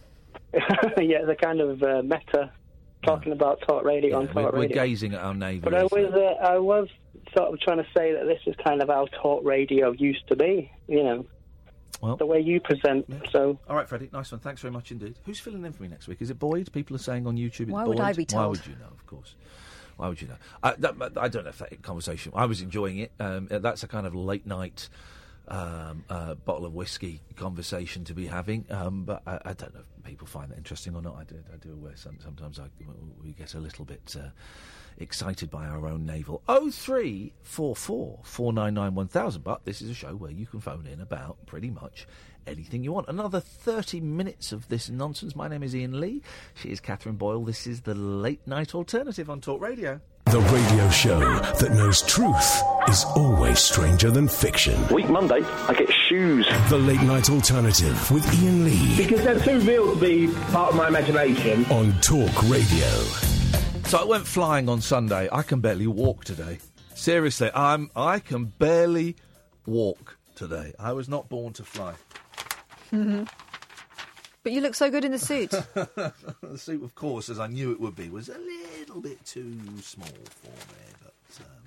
yeah, 0.99 1.25
the 1.25 1.37
kind 1.41 1.61
of 1.61 1.83
uh, 1.83 2.03
meta 2.03 2.51
talking 3.05 3.33
about 3.33 3.61
talk 3.67 3.85
radio 3.85 4.19
on 4.19 4.29
We're, 4.35 4.43
talk 4.45 4.53
we're 4.55 4.69
gazing 4.69 5.15
at 5.15 5.21
our 5.21 5.35
navel. 5.35 5.71
But 5.71 5.75
I 5.75 5.85
was, 5.85 6.13
uh, 6.15 6.45
I 6.45 6.59
was 6.59 6.89
sort 7.37 7.53
of 7.53 7.61
trying 7.61 7.79
to 7.79 7.87
say 7.97 8.13
that 8.13 8.27
this 8.27 8.41
is 8.47 8.55
kind 8.65 8.83
of 8.83 8.89
how 8.89 9.07
talk 9.23 9.45
radio 9.45 9.93
used 9.93 10.27
to 10.29 10.37
be. 10.37 10.71
You 10.89 11.03
know, 11.03 11.27
Well- 12.01 12.17
the 12.17 12.27
way 12.27 12.41
you 12.41 12.61
present. 12.61 13.07
So 13.33 13.59
All 13.69 13.77
right, 13.77 13.89
Freddie, 13.89 14.11
nice 14.13 14.31
one. 14.33 14.41
Thanks 14.41 14.61
very 14.61 14.73
much 14.73 14.91
indeed. 14.93 15.17
Who's 15.25 15.41
filling 15.41 15.65
in 15.65 15.73
for 15.73 15.83
me 15.83 15.89
next 15.89 16.07
week? 16.09 16.21
Is 16.21 16.31
it 16.31 16.39
Boyd? 16.39 16.71
People 16.73 16.95
are 16.97 17.01
saying 17.01 17.27
on 17.27 17.37
YouTube 17.37 17.63
it's 17.63 17.71
Why 17.71 17.85
Boyd. 17.85 17.97
would 17.97 18.01
I 18.01 18.13
be 18.13 18.25
told? 18.25 18.41
Why 18.43 18.47
would 18.49 18.67
you 18.67 18.75
know, 18.75 18.87
of 18.93 19.07
course. 19.07 19.35
Why 19.97 20.09
would 20.09 20.21
you 20.23 20.29
know? 20.29 20.37
I, 20.63 20.73
that, 20.79 20.95
I 21.17 21.29
don't 21.29 21.45
know 21.45 21.51
if 21.51 21.59
that 21.59 21.83
conversation. 21.83 22.33
I 22.35 22.47
was 22.47 22.61
enjoying 22.61 22.99
it. 22.99 23.13
Um, 23.21 23.47
uh, 23.51 23.59
that's 23.59 23.83
a 23.83 23.89
kind 23.89 24.07
of 24.07 24.15
late 24.15 24.47
night 24.47 24.89
um, 25.53 26.05
bottle 26.45 26.67
of 26.67 26.75
whiskey 26.75 27.23
conversation 27.37 28.05
to 28.05 28.15
be 28.15 28.27
having. 28.27 28.67
Um, 28.71 29.05
but 29.05 29.23
I, 29.27 29.39
I 29.45 29.53
don't 29.53 29.75
know 29.75 29.81
if 29.81 30.05
people 30.05 30.27
find 30.27 30.51
that 30.51 30.59
interesting 30.59 30.95
or 30.97 31.03
not. 31.03 31.17
I 31.17 31.25
do. 31.25 31.37
I 31.53 31.57
do 31.57 31.73
aware 31.73 31.97
some, 31.97 32.19
sometimes 32.21 32.59
I, 32.59 32.65
we 33.23 33.33
get 33.33 33.55
a 33.55 33.59
little 33.61 33.85
bit. 33.85 34.17
Uh, 34.19 34.29
Excited 34.99 35.51
by 35.51 35.65
our 35.67 35.87
own 35.87 36.05
navel. 36.05 36.43
Oh 36.47 36.71
three 36.71 37.33
four 37.43 37.75
four 37.75 38.21
four 38.23 38.53
nine 38.53 38.75
nine 38.75 38.95
one 38.95 39.09
thousand. 39.09 39.43
But 39.43 39.65
this 39.65 39.81
is 39.81 39.89
a 39.89 39.95
show 39.95 40.15
where 40.15 40.31
you 40.31 40.47
can 40.47 40.61
phone 40.61 40.87
in 40.87 41.01
about 41.01 41.39
pretty 41.47 41.71
much 41.71 42.07
anything 42.47 42.85
you 42.85 42.93
want. 42.93 43.09
Another 43.09 43.41
30 43.41 44.01
minutes 44.01 44.53
of 44.53 44.69
this 44.69 44.91
nonsense. 44.91 45.35
My 45.35 45.49
name 45.49 45.63
is 45.63 45.75
Iain 45.75 45.99
Lee. 45.99 46.23
She 46.55 46.71
is 46.71 46.81
Catherine 46.81 47.17
Boyle. 47.17 47.45
This 47.45 47.67
is 47.67 47.83
the 47.83 47.95
late 47.95 48.47
night 48.47 48.75
alternative 48.75 49.31
on 49.31 49.41
Talk 49.41 49.61
Radio. 49.61 50.01
The 50.27 50.41
radio 50.41 50.89
show 50.91 51.19
that 51.21 51.73
knows 51.73 52.01
truth 52.03 52.63
is 52.89 53.05
always 53.17 53.59
stranger 53.59 54.11
than 54.11 54.29
fiction. 54.29 54.77
Week 54.89 55.09
Monday, 55.11 55.43
I 55.69 55.75
get 55.75 55.93
shoes. 56.09 56.47
The 56.71 56.79
late 56.79 57.03
night 57.03 57.29
alternative 57.29 58.11
with 58.11 58.27
Iain 58.41 58.65
Lee 58.65 58.97
Because 58.97 59.23
they're 59.25 59.39
too 59.41 59.61
real 59.61 59.95
to 59.95 60.01
be 60.01 60.29
part 60.53 60.71
of 60.71 60.77
my 60.77 60.89
imagination. 60.89 61.67
on 61.67 61.93
Talk 62.01 62.43
Radio. 62.45 62.89
So 63.85 63.99
I 63.99 64.05
went 64.05 64.27
flying 64.27 64.69
on 64.71 64.81
Sunday. 64.81 65.29
I 65.31 65.43
can 65.43 65.61
barely 65.61 65.87
walk 65.87 66.25
today. 66.25 66.59
Seriously, 66.95 67.51
I'm 67.55 67.91
I 67.95 68.19
can 68.21 68.47
barely 68.47 69.17
walk 69.67 70.17
today. 70.35 70.73
I 70.79 70.93
was 70.93 71.09
not 71.11 71.29
born 71.29 71.53
to 71.55 71.65
fly. 71.65 71.95
Mhm. 72.91 73.29
But 74.43 74.53
you 74.53 74.61
look 74.61 74.75
so 74.75 74.91
good 74.91 75.05
in 75.05 75.13
the 75.13 75.19
suit. 75.19 75.51
the 75.75 76.13
suit, 76.57 76.83
of 76.83 76.95
course, 76.95 77.29
as 77.29 77.39
I 77.39 77.47
knew 77.47 77.71
it 77.73 77.81
would 77.81 77.95
be, 77.95 78.09
was 78.09 78.29
a 78.29 78.39
little 78.39 79.01
bit 79.01 79.25
too 79.25 79.57
small 79.81 80.09
for 80.09 80.49
me. 80.49 80.93
But, 81.01 81.41
um, 81.41 81.63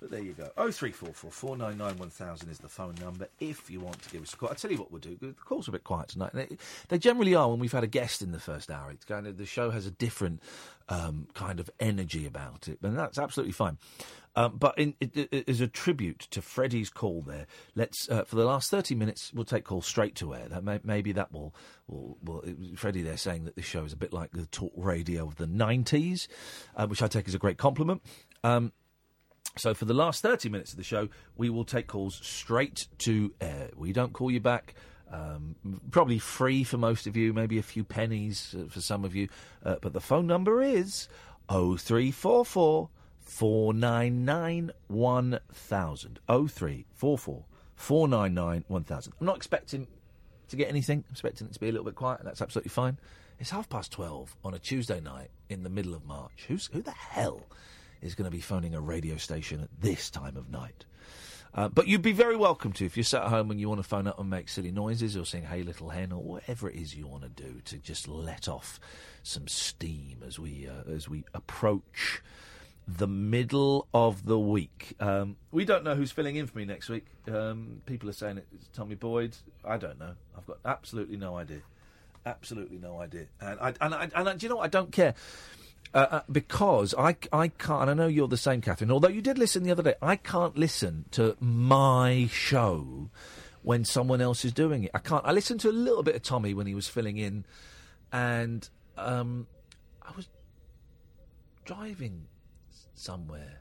but 0.00 0.10
there 0.10 0.22
you 0.22 0.32
go. 0.32 0.48
Oh 0.56 0.70
three 0.70 0.92
four 0.92 1.12
four 1.12 1.32
four 1.32 1.56
nine 1.56 1.76
nine 1.76 1.98
one 1.98 2.10
thousand 2.10 2.50
is 2.50 2.58
the 2.58 2.68
phone 2.68 2.94
number 3.00 3.26
if 3.40 3.68
you 3.68 3.80
want 3.80 4.00
to 4.02 4.10
give 4.10 4.22
us 4.22 4.32
a 4.32 4.36
call. 4.36 4.48
I 4.50 4.54
tell 4.54 4.70
you 4.70 4.78
what 4.78 4.92
we'll 4.92 5.00
do. 5.00 5.16
The 5.20 5.32
calls 5.32 5.66
are 5.66 5.72
a 5.72 5.72
bit 5.72 5.82
quiet 5.82 6.08
tonight. 6.08 6.30
They, 6.34 6.56
they 6.88 6.98
generally 6.98 7.34
are 7.34 7.48
when 7.48 7.58
we've 7.58 7.72
had 7.72 7.84
a 7.84 7.88
guest 7.88 8.22
in 8.22 8.30
the 8.30 8.38
first 8.38 8.70
hour. 8.70 8.92
It's 8.92 9.04
kind 9.04 9.26
of 9.26 9.36
the 9.36 9.46
show 9.46 9.70
has 9.70 9.86
a 9.86 9.90
different 9.90 10.40
um, 10.88 11.26
kind 11.34 11.58
of 11.58 11.68
energy 11.80 12.26
about 12.26 12.68
it, 12.68 12.78
and 12.80 12.96
that's 12.96 13.18
absolutely 13.18 13.52
fine. 13.52 13.76
Um, 14.38 14.56
but 14.56 14.78
in, 14.78 14.94
it, 15.00 15.16
it, 15.32 15.48
as 15.48 15.60
a 15.60 15.66
tribute 15.66 16.20
to 16.30 16.40
Freddie's 16.40 16.90
call 16.90 17.22
there, 17.22 17.48
let's 17.74 18.08
uh, 18.08 18.22
for 18.22 18.36
the 18.36 18.44
last 18.44 18.70
thirty 18.70 18.94
minutes 18.94 19.32
we'll 19.34 19.44
take 19.44 19.64
calls 19.64 19.84
straight 19.84 20.14
to 20.16 20.32
air. 20.32 20.46
That 20.48 20.62
may, 20.62 20.78
maybe 20.84 21.10
that 21.10 21.32
will 21.32 21.56
will, 21.88 22.16
will 22.22 22.44
Freddie 22.76 23.02
there 23.02 23.16
saying 23.16 23.46
that 23.46 23.56
this 23.56 23.64
show 23.64 23.82
is 23.82 23.92
a 23.92 23.96
bit 23.96 24.12
like 24.12 24.30
the 24.30 24.46
talk 24.46 24.72
radio 24.76 25.26
of 25.26 25.36
the 25.36 25.48
nineties, 25.48 26.28
uh, 26.76 26.86
which 26.86 27.02
I 27.02 27.08
take 27.08 27.26
as 27.26 27.34
a 27.34 27.38
great 27.38 27.58
compliment. 27.58 28.00
Um, 28.44 28.70
so 29.56 29.74
for 29.74 29.86
the 29.86 29.94
last 29.94 30.22
30 30.22 30.50
minutes 30.50 30.70
of 30.70 30.76
the 30.76 30.84
show, 30.84 31.08
we 31.36 31.50
will 31.50 31.64
take 31.64 31.88
calls 31.88 32.20
straight 32.22 32.86
to 32.98 33.34
air. 33.40 33.70
We 33.76 33.92
don't 33.92 34.12
call 34.12 34.30
you 34.30 34.38
back. 34.38 34.74
Um, 35.10 35.56
probably 35.90 36.20
free 36.20 36.62
for 36.62 36.76
most 36.76 37.08
of 37.08 37.16
you, 37.16 37.32
maybe 37.32 37.58
a 37.58 37.62
few 37.62 37.82
pennies 37.82 38.54
uh, 38.56 38.68
for 38.68 38.80
some 38.80 39.04
of 39.04 39.16
you. 39.16 39.30
Uh, 39.64 39.76
but 39.82 39.94
the 39.94 40.00
phone 40.00 40.28
number 40.28 40.62
is 40.62 41.08
0344 41.48 42.88
499 43.28 44.72
1000. 44.88 46.20
0344 46.26 47.44
499 47.76 48.64
1000. 48.66 49.12
I'm 49.20 49.26
not 49.26 49.36
expecting 49.36 49.86
to 50.48 50.56
get 50.56 50.68
anything. 50.68 51.04
I'm 51.06 51.12
expecting 51.12 51.46
it 51.46 51.52
to 51.52 51.60
be 51.60 51.68
a 51.68 51.72
little 51.72 51.84
bit 51.84 51.94
quiet, 51.94 52.20
and 52.20 52.28
that's 52.28 52.40
absolutely 52.40 52.70
fine. 52.70 52.98
It's 53.38 53.50
half 53.50 53.68
past 53.68 53.92
twelve 53.92 54.34
on 54.42 54.54
a 54.54 54.58
Tuesday 54.58 55.00
night 55.00 55.30
in 55.48 55.62
the 55.62 55.68
middle 55.68 55.94
of 55.94 56.04
March. 56.04 56.46
Who's 56.48 56.68
who 56.72 56.82
the 56.82 56.90
hell 56.90 57.42
is 58.00 58.14
going 58.14 58.24
to 58.24 58.34
be 58.34 58.40
phoning 58.40 58.74
a 58.74 58.80
radio 58.80 59.16
station 59.16 59.60
at 59.60 59.68
this 59.78 60.10
time 60.10 60.36
of 60.36 60.50
night? 60.50 60.86
Uh, 61.54 61.68
but 61.68 61.86
you'd 61.86 62.02
be 62.02 62.12
very 62.12 62.36
welcome 62.36 62.72
to 62.72 62.86
if 62.86 62.96
you're 62.96 63.04
sat 63.04 63.22
at 63.22 63.28
home 63.28 63.50
and 63.50 63.60
you 63.60 63.68
want 63.68 63.80
to 63.80 63.88
phone 63.88 64.06
up 64.06 64.18
and 64.18 64.28
make 64.30 64.48
silly 64.48 64.70
noises 64.70 65.16
or 65.16 65.24
sing 65.24 65.44
"Hey 65.44 65.62
Little 65.62 65.90
Hen" 65.90 66.12
or 66.12 66.22
whatever 66.22 66.68
it 66.70 66.76
is 66.76 66.96
you 66.96 67.06
want 67.06 67.22
to 67.24 67.28
do 67.28 67.60
to 67.66 67.76
just 67.76 68.08
let 68.08 68.48
off 68.48 68.80
some 69.22 69.46
steam 69.46 70.22
as 70.26 70.38
we 70.38 70.66
uh, 70.66 70.90
as 70.90 71.08
we 71.08 71.24
approach 71.34 72.22
the 72.88 73.06
middle 73.06 73.86
of 73.92 74.24
the 74.24 74.38
week. 74.38 74.94
Um, 74.98 75.36
we 75.52 75.66
don't 75.66 75.84
know 75.84 75.94
who's 75.94 76.10
filling 76.10 76.36
in 76.36 76.46
for 76.46 76.56
me 76.56 76.64
next 76.64 76.88
week. 76.88 77.06
Um, 77.30 77.82
people 77.84 78.08
are 78.08 78.14
saying 78.14 78.40
it's 78.54 78.68
Tommy 78.72 78.94
Boyd. 78.94 79.36
I 79.62 79.76
don't 79.76 79.98
know. 79.98 80.14
I've 80.36 80.46
got 80.46 80.58
absolutely 80.64 81.18
no 81.18 81.36
idea. 81.36 81.60
Absolutely 82.24 82.78
no 82.78 83.00
idea. 83.00 83.26
And 83.40 83.60
I, 83.60 83.74
and 83.80 83.94
I, 83.94 84.10
and 84.14 84.28
I, 84.28 84.34
do 84.34 84.46
you 84.46 84.48
know 84.50 84.56
what? 84.56 84.64
I 84.64 84.68
don't 84.68 84.90
care. 84.90 85.14
Uh, 85.94 86.06
uh, 86.10 86.20
because 86.30 86.94
I, 86.98 87.16
I 87.32 87.48
can't, 87.48 87.90
I 87.90 87.94
know 87.94 88.08
you're 88.08 88.28
the 88.28 88.36
same, 88.36 88.60
Catherine, 88.60 88.90
although 88.90 89.08
you 89.08 89.22
did 89.22 89.38
listen 89.38 89.62
the 89.62 89.70
other 89.70 89.82
day, 89.82 89.94
I 90.02 90.16
can't 90.16 90.56
listen 90.56 91.06
to 91.12 91.36
my 91.40 92.28
show 92.30 93.10
when 93.62 93.84
someone 93.84 94.20
else 94.20 94.44
is 94.44 94.52
doing 94.52 94.84
it. 94.84 94.90
I 94.94 94.98
can't. 94.98 95.24
I 95.24 95.32
listened 95.32 95.60
to 95.60 95.70
a 95.70 95.72
little 95.72 96.02
bit 96.02 96.14
of 96.14 96.22
Tommy 96.22 96.54
when 96.54 96.66
he 96.66 96.74
was 96.74 96.88
filling 96.88 97.16
in, 97.16 97.44
and 98.12 98.68
um, 98.96 99.46
I 100.02 100.12
was 100.14 100.28
driving 101.64 102.26
somewhere. 102.98 103.60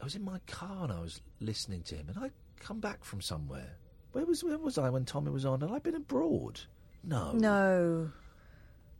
I 0.00 0.04
was 0.04 0.14
in 0.14 0.24
my 0.24 0.38
car 0.46 0.84
and 0.84 0.92
I 0.92 1.00
was 1.00 1.20
listening 1.40 1.82
to 1.84 1.94
him, 1.96 2.08
and 2.08 2.18
I 2.18 2.30
come 2.60 2.80
back 2.80 3.04
from 3.04 3.20
somewhere. 3.20 3.76
Where 4.12 4.24
was 4.26 4.42
where 4.44 4.58
was 4.58 4.78
I 4.78 4.90
when 4.90 5.04
Tommy 5.04 5.30
was 5.30 5.44
on? 5.44 5.60
Had 5.60 5.70
I 5.70 5.78
been 5.78 5.94
abroad? 5.94 6.60
No. 7.04 7.32
No. 7.32 8.10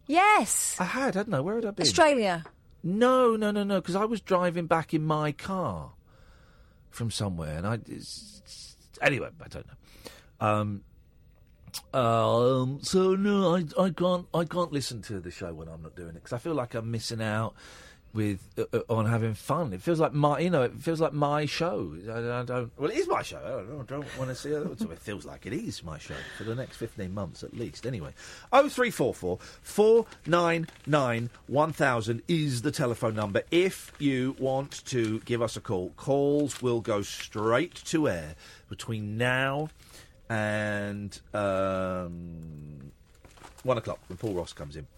Yes. 0.07 0.77
I 0.79 0.85
had, 0.85 1.15
hadn't 1.15 1.35
I? 1.35 1.41
Where 1.41 1.57
had 1.57 1.65
I 1.65 1.71
been? 1.71 1.87
Australia. 1.87 2.45
No, 2.83 3.35
no, 3.37 3.51
no, 3.51 3.65
no. 3.65 3.81
Because 3.81 3.97
I 3.97 4.05
was 4.05 4.21
driving 4.21 4.67
back 4.67 4.95
in 4.95 5.03
my 5.05 5.33
car 5.33 5.93
from 6.91 7.11
somewhere, 7.11 7.57
and 7.59 7.67
I. 7.67 7.75
It's, 7.75 8.41
it's- 8.45 8.77
anyway, 9.03 9.29
I 9.45 9.49
don't 9.49 9.67
know. 9.67 10.47
Um. 10.47 10.83
Um. 11.93 12.79
So 12.83 13.15
no, 13.17 13.57
I, 13.57 13.65
I 13.83 13.91
can't. 13.91 14.27
I 14.33 14.45
can't 14.45 14.73
listen 14.73 15.03
to 15.03 15.21
the 15.21 15.31
show 15.31 15.53
when 15.53 15.69
I'm 15.69 15.83
not 15.83 15.97
doing 15.97 16.11
it 16.11 16.15
because 16.15 16.33
I 16.33 16.39
feel 16.39 16.55
like 16.55 16.75
I'm 16.75 16.91
missing 16.91 17.21
out 17.21 17.55
with 18.17 18.41
uh, 18.59 18.65
uh, 18.73 18.81
on 18.89 19.07
having 19.07 19.35
fun. 19.35 19.73
It 19.73 19.83
feels 19.83 20.01
like 20.01 20.13
my, 20.13 20.41
you 20.41 20.51
know, 20.51 20.63
it 20.63 20.73
feels 20.81 21.01
like 21.01 21.13
my 21.13 21.47
show. 21.47 21.95
I, 22.09 22.41
I 22.41 22.43
don't. 22.45 22.73
Well, 22.77 22.91
it 22.91 22.97
is 22.97 23.07
my 23.07 23.23
show. 23.23 23.39
I 23.39 23.71
don't, 23.71 23.87
don't 23.87 24.19
want 24.19 24.31
to 24.31 24.35
see 24.35 24.51
it. 24.51 24.67
It 24.67 24.99
feels 24.99 25.25
like 25.25 25.47
it 25.47 25.53
is 25.53 25.85
my 25.85 25.99
show 25.99 26.17
for 26.37 26.45
the 26.45 26.55
next 26.55 26.79
fifteen 26.79 27.15
months 27.15 27.45
at 27.45 27.55
least. 27.55 27.87
Anyway, 27.87 28.15
oh 28.53 28.69
three 28.69 28.91
four 28.91 29.15
four 29.15 29.39
four 29.63 30.07
nine 30.27 30.67
nine 30.87 31.31
one 31.47 31.73
thousand 31.73 32.23
is 32.27 32.63
the 32.63 32.73
telephone 32.73 33.15
number. 33.15 33.43
If 33.53 33.93
you 33.99 34.35
want 34.41 34.85
to 34.87 35.21
give 35.21 35.43
us 35.43 35.57
a 35.57 35.61
call, 35.61 35.91
calls 35.97 36.61
will 36.61 36.81
go 36.81 37.03
straight 37.03 37.75
to 37.85 38.09
air 38.09 38.35
between 38.69 39.17
now 39.17 39.69
and 40.29 41.21
um, 41.33 42.91
one 43.63 43.79
o'clock 43.79 44.01
when 44.09 44.17
Paul 44.17 44.35
Ross 44.35 44.53
comes 44.53 44.75
in. 44.75 44.89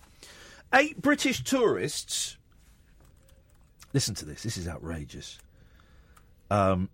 Eight 0.72 1.02
British 1.02 1.44
tourists. 1.44 2.38
Listen 3.93 4.15
to 4.16 4.24
this. 4.24 4.43
This 4.43 4.56
is 4.56 4.69
outrageous. 4.69 5.39
Um, 6.51 6.90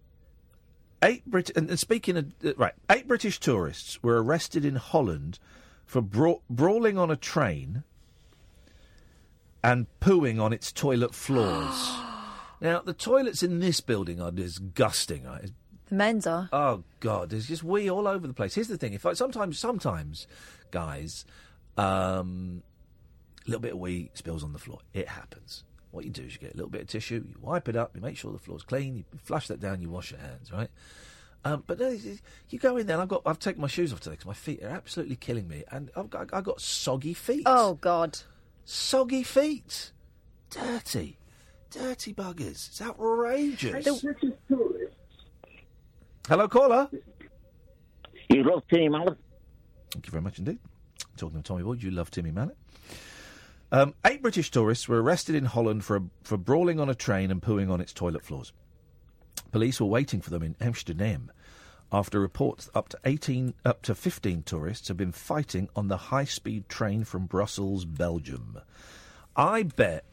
eight 1.03 1.25
Brit 1.27 1.51
and, 1.57 1.69
and 1.69 1.79
speaking 1.79 2.17
of 2.17 2.33
uh, 2.45 2.55
right, 2.57 2.75
eight 2.91 3.07
British 3.07 3.39
tourists 3.39 4.03
were 4.03 4.23
arrested 4.23 4.65
in 4.65 4.77
Holland 4.77 5.39
for 5.85 6.01
bra- 6.01 6.41
brawling 6.49 6.99
on 6.99 7.11
a 7.11 7.17
train 7.17 7.85
and 9.63 9.87
pooing 10.01 10.41
on 10.41 10.53
its 10.53 10.73
toilet 10.73 11.15
floors. 11.15 11.93
now, 12.61 12.81
the 12.81 12.93
toilets 12.93 13.43
in 13.43 13.61
this 13.61 13.81
building 13.81 14.21
are 14.21 14.31
disgusting. 14.31 15.25
Right? 15.25 15.45
It's 15.45 15.53
The 15.89 15.95
men's 15.95 16.27
are. 16.27 16.49
Oh 16.53 16.85
God, 17.01 17.31
there's 17.31 17.49
just 17.49 17.63
wee 17.63 17.91
all 17.91 18.09
over 18.09 18.27
the 18.27 18.35
place. 18.35 18.55
Here's 18.55 18.69
the 18.69 18.79
thing: 18.79 18.93
if 18.93 19.05
I, 19.05 19.15
sometimes, 19.15 19.59
sometimes, 19.59 20.27
guys, 20.71 21.25
um, 21.77 22.63
a 23.47 23.51
little 23.51 23.61
bit 23.61 23.73
of 23.73 23.79
wee 23.79 24.11
spills 24.15 24.45
on 24.45 24.53
the 24.53 24.59
floor. 24.59 24.81
It 24.93 25.09
happens. 25.09 25.65
What 25.95 26.05
you 26.05 26.11
do 26.11 26.23
is 26.23 26.33
you 26.35 26.41
get 26.41 26.53
a 26.55 26.57
little 26.57 26.71
bit 26.71 26.81
of 26.83 26.89
tissue, 26.89 27.25
you 27.29 27.37
wipe 27.41 27.69
it 27.69 27.77
up, 27.77 27.95
you 27.95 28.01
make 28.03 28.17
sure 28.17 28.33
the 28.33 28.39
floor's 28.39 28.63
clean, 28.65 28.97
you 28.97 29.05
flush 29.23 29.47
that 29.49 29.61
down, 29.61 29.81
you 29.81 29.89
wash 29.89 30.11
your 30.11 30.21
hands, 30.21 30.51
right? 30.53 30.69
Um, 31.45 31.63
but 31.67 31.79
no, 31.79 31.89
you- 31.91 32.19
you 32.49 32.59
go 32.59 32.77
in 32.77 32.87
there. 32.87 32.95
And 32.97 33.03
I've 33.03 33.09
got, 33.09 33.23
I've 33.27 33.39
taken 33.39 33.61
my 33.61 33.69
shoes 33.69 33.93
off 33.93 34.01
today 34.01 34.15
because 34.15 34.27
my 34.27 34.33
feet 34.35 34.63
are 34.63 34.69
absolutely 34.71 35.17
killing 35.17 35.47
me, 35.47 35.63
and 35.71 35.91
I've 35.97 36.11
got, 36.11 36.31
I've 36.33 36.45
got 36.45 36.61
soggy 36.61 37.15
feet. 37.15 37.43
Oh 37.47 37.75
God, 37.75 38.19
soggy 38.65 39.23
feet, 39.23 39.93
dirty, 40.51 41.19
dirty 41.71 42.13
buggers. 42.13 42.69
It's 42.69 42.81
outrageous. 42.83 44.05
Hello, 46.29 46.49
caller. 46.49 46.89
You 48.31 48.43
love 48.43 48.63
Timmy 48.69 48.89
Mallett? 48.89 49.19
Thank 49.93 50.07
you 50.07 50.11
very 50.11 50.23
much 50.23 50.39
indeed. 50.39 50.59
Talking 51.17 51.43
to 51.43 51.47
Tommy 51.47 51.63
Boyd, 51.63 51.83
you 51.83 51.91
love 51.91 52.11
Timmy 52.11 52.31
Mallett. 52.31 52.57
Um, 53.75 53.95
eight 54.07 54.23
British 54.23 54.53
tourists 54.53 54.87
were 54.87 55.03
arrested 55.03 55.35
in 55.35 55.47
Holland 55.47 55.85
for 55.85 56.05
for 56.23 56.37
brawling 56.37 56.79
on 56.79 56.89
a 56.89 56.95
train 56.95 57.33
and 57.33 57.43
pooing 57.43 57.73
on 57.73 57.81
its 57.81 57.93
toilet 57.93 58.25
floors. 58.25 58.53
Police 59.51 59.81
were 59.81 59.89
waiting 59.89 60.21
for 60.21 60.31
them 60.31 60.45
in 60.45 60.55
Amsterdam 60.61 61.33
after 61.91 62.21
reports 62.21 62.71
up 62.73 62.89
to 62.91 62.99
18 63.05 63.53
up 63.65 63.83
to 63.83 63.97
15 63.97 64.45
tourists 64.45 64.87
have 64.87 64.97
been 64.97 65.11
fighting 65.11 65.69
on 65.75 65.89
the 65.89 65.97
high-speed 65.97 66.69
train 66.69 67.03
from 67.03 67.27
Brussels, 67.27 67.85
Belgium. 67.85 68.61
I 69.35 69.65
bet 69.65 70.05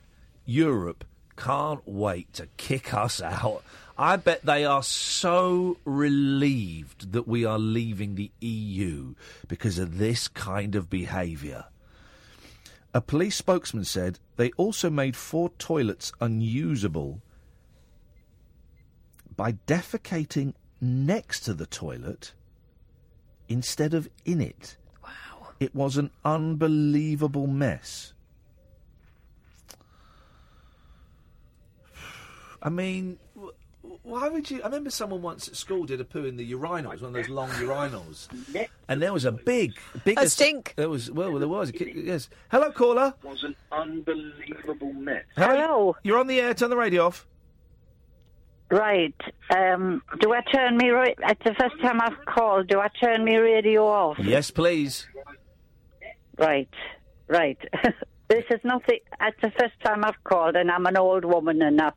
Europe 0.43 1.05
can't 1.35 1.87
wait 1.87 2.33
to 2.33 2.47
kick 2.57 2.95
us 2.95 3.21
out. 3.21 3.61
I 3.95 4.15
bet 4.15 4.43
they 4.43 4.65
are 4.65 4.81
so 4.81 5.77
relieved 5.85 7.11
that 7.11 7.27
we 7.27 7.45
are 7.45 7.59
leaving 7.59 8.15
the 8.15 8.31
EU 8.39 9.13
because 9.47 9.77
of 9.77 9.99
this 9.99 10.27
kind 10.27 10.73
of 10.73 10.89
behaviour. 10.89 11.65
A 12.93 13.01
police 13.01 13.37
spokesman 13.37 13.85
said 13.85 14.19
they 14.35 14.51
also 14.51 14.89
made 14.89 15.15
four 15.15 15.49
toilets 15.57 16.11
unusable 16.19 17.21
by 19.37 19.53
defecating 19.65 20.53
next 20.81 21.41
to 21.41 21.53
the 21.53 21.65
toilet 21.65 22.33
instead 23.47 23.93
of 23.93 24.09
in 24.25 24.41
it. 24.41 24.77
Wow. 25.03 25.53
It 25.59 25.73
was 25.73 25.95
an 25.95 26.11
unbelievable 26.25 27.47
mess. 27.47 28.13
I 32.61 32.69
mean, 32.69 33.17
why 34.03 34.29
would 34.29 34.49
you? 34.49 34.61
I 34.61 34.65
remember 34.65 34.89
someone 34.89 35.21
once 35.21 35.47
at 35.47 35.55
school 35.55 35.85
did 35.85 36.01
a 36.01 36.05
poo 36.05 36.25
in 36.25 36.37
the 36.37 36.51
urinals, 36.53 37.01
one 37.01 37.09
of 37.09 37.13
those 37.13 37.29
long 37.29 37.49
urinals, 37.51 38.27
and 38.87 39.01
there 39.01 39.13
was 39.13 39.25
a 39.25 39.31
big, 39.31 39.73
big 40.03 40.17
A 40.19 40.29
stink. 40.29 40.73
There 40.75 40.89
was 40.89 41.11
well, 41.11 41.37
there 41.37 41.47
was. 41.47 41.71
Yes. 41.73 42.29
Hello, 42.49 42.71
caller. 42.71 43.13
It 43.23 43.27
was 43.27 43.43
an 43.43 43.55
unbelievable 43.71 44.93
mess. 44.93 45.25
Hello. 45.35 45.95
You're 46.03 46.19
on 46.19 46.27
the 46.27 46.39
air. 46.39 46.53
Turn 46.53 46.69
the 46.69 46.77
radio 46.77 47.07
off. 47.07 47.27
Right. 48.71 49.15
Um, 49.53 50.01
do 50.21 50.33
I 50.33 50.41
turn 50.41 50.77
me 50.77 50.89
right? 50.89 51.17
It's 51.23 51.43
the 51.43 51.53
first 51.59 51.79
time 51.81 51.99
I've 52.01 52.25
called. 52.25 52.67
Do 52.67 52.79
I 52.79 52.87
turn 52.87 53.25
me 53.25 53.35
radio 53.35 53.85
off? 53.85 54.17
Yes, 54.17 54.49
please. 54.49 55.07
Right. 56.37 56.69
Right. 57.27 57.59
this 58.29 58.45
is 58.49 58.61
nothing. 58.63 58.99
It's 59.21 59.41
the 59.41 59.51
first 59.59 59.73
time 59.83 60.05
I've 60.05 60.23
called, 60.23 60.55
and 60.55 60.71
I'm 60.71 60.85
an 60.85 60.97
old 60.97 61.25
woman, 61.25 61.61
and 61.61 61.81
I, 61.81 61.91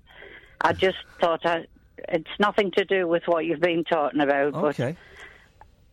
I 0.61 0.73
just 0.73 0.99
thought 1.21 1.47
I, 1.47 1.67
it's 2.09 2.31
nothing 2.39 2.71
to 2.77 2.85
do 2.85 3.07
with 3.09 3.23
what 3.27 3.45
you've 3.45 3.61
been 3.61 3.85
talking 3.85 4.21
about. 4.21 4.55
Okay. 4.55 4.97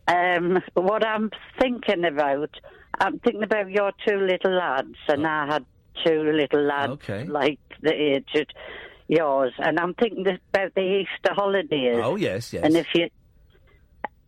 But 0.06 0.14
um, 0.14 0.58
what 0.74 1.06
I'm 1.06 1.30
thinking 1.60 2.04
about, 2.04 2.50
I'm 2.98 3.18
thinking 3.20 3.42
about 3.44 3.70
your 3.70 3.92
two 4.06 4.16
little 4.18 4.52
lads, 4.56 4.96
and 5.08 5.26
I 5.26 5.46
had 5.46 5.64
two 6.04 6.22
little 6.32 6.62
lads 6.62 6.90
Oh. 6.90 6.92
Okay. 6.94 7.24
like 7.24 7.58
the 7.82 7.92
age 7.92 8.28
of 8.34 8.46
yours, 9.08 9.52
and 9.58 9.78
I'm 9.78 9.94
thinking 9.94 10.26
about 10.26 10.74
the 10.74 10.80
Easter 11.04 11.34
holidays. 11.34 12.00
Oh 12.02 12.16
yes, 12.16 12.52
yes. 12.52 12.64
And 12.64 12.76
if 12.76 12.86
you, 12.94 13.08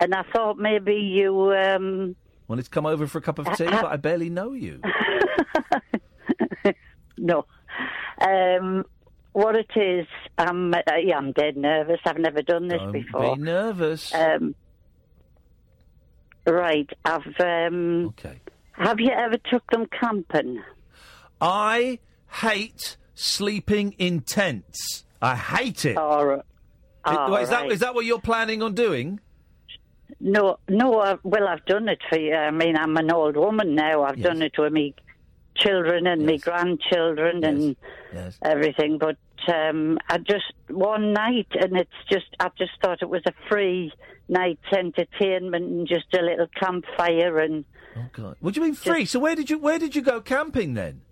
and 0.01 0.14
I 0.14 0.22
thought 0.32 0.59
maybe 0.59 0.94
you, 0.94 1.52
um, 1.52 2.16
Wanted 2.46 2.64
to 2.64 2.70
come 2.70 2.84
over 2.86 3.06
for 3.06 3.18
a 3.18 3.22
cup 3.22 3.38
of 3.38 3.46
tea, 3.56 3.64
but 3.64 3.86
I 3.86 3.96
barely 3.96 4.28
know 4.28 4.52
you. 4.52 4.80
no, 7.18 7.46
um, 8.20 8.84
what 9.35 9.55
it 9.56 9.70
is, 9.77 10.06
I'm, 10.39 10.73
uh, 10.73 10.78
yeah, 11.02 11.19
I'm 11.19 11.32
dead 11.32 11.56
nervous. 11.59 12.01
I've 12.06 12.19
never 12.19 12.40
done 12.40 12.69
this 12.69 12.78
Don't 12.81 12.93
before. 12.93 13.36
be 13.36 13.43
nervous. 13.43 14.12
Um, 14.15 14.55
right, 16.47 16.89
I've. 17.05 17.27
Um, 17.40 18.06
okay. 18.19 18.40
Have 18.73 19.01
you 19.01 19.11
ever 19.11 19.36
took 19.51 19.69
them 19.70 19.86
camping? 19.86 20.62
I 21.40 21.98
hate 22.28 22.97
sleeping 23.15 23.93
in 23.98 24.20
tents. 24.20 25.05
I 25.23 25.36
hate 25.36 25.85
it. 25.85 25.97
All 25.97 26.24
right. 26.27 26.39
Is- 26.39 27.16
All 27.16 27.36
is 27.36 27.51
that 27.51 27.62
right. 27.62 27.73
is 27.73 27.81
that 27.81 27.94
what 27.94 28.05
you're 28.05 28.20
planning 28.20 28.62
on 28.62 28.74
doing? 28.74 29.20
No, 30.20 30.59
no. 30.69 31.01
I, 31.01 31.16
well, 31.23 31.48
I've 31.48 31.65
done 31.66 31.89
it 31.89 31.98
for 32.09 32.19
you. 32.19 32.35
I 32.35 32.51
mean, 32.51 32.77
I'm 32.77 32.97
an 32.97 33.11
old 33.12 33.36
woman 33.36 33.74
now. 33.74 34.05
I've 34.05 34.16
Yes. 34.19 34.27
done 34.27 34.43
it 34.43 34.52
with 34.59 34.73
me 34.73 34.94
children 35.56 36.06
and 36.06 36.27
my 36.27 36.36
grandchildren 36.39 37.44
and 37.44 37.77
Yes. 38.12 38.39
everything. 38.43 38.98
But 38.98 39.16
um, 39.48 39.98
I 40.08 40.18
just 40.18 40.52
one 40.68 41.12
night, 41.12 41.48
and 41.52 41.76
it's 41.76 41.90
just 42.10 42.26
I 42.40 42.50
just 42.58 42.72
thought 42.82 43.02
it 43.02 43.08
was 43.08 43.22
a 43.26 43.32
free 43.48 43.92
night's 44.28 44.72
entertainment 44.76 45.64
and 45.64 45.88
just 45.88 46.06
a 46.14 46.22
little 46.22 46.46
campfire 46.60 47.38
and. 47.40 47.64
Oh 47.96 48.06
God! 48.12 48.36
What 48.40 48.54
do 48.54 48.60
you 48.60 48.66
mean 48.66 48.74
free? 48.74 49.04
So 49.04 49.18
where 49.20 49.36
did 49.36 49.50
you 49.50 49.58
where 49.58 49.78
did 49.78 49.94
you 49.94 50.02
go 50.02 50.20
camping 50.20 50.74
then? 50.74 51.02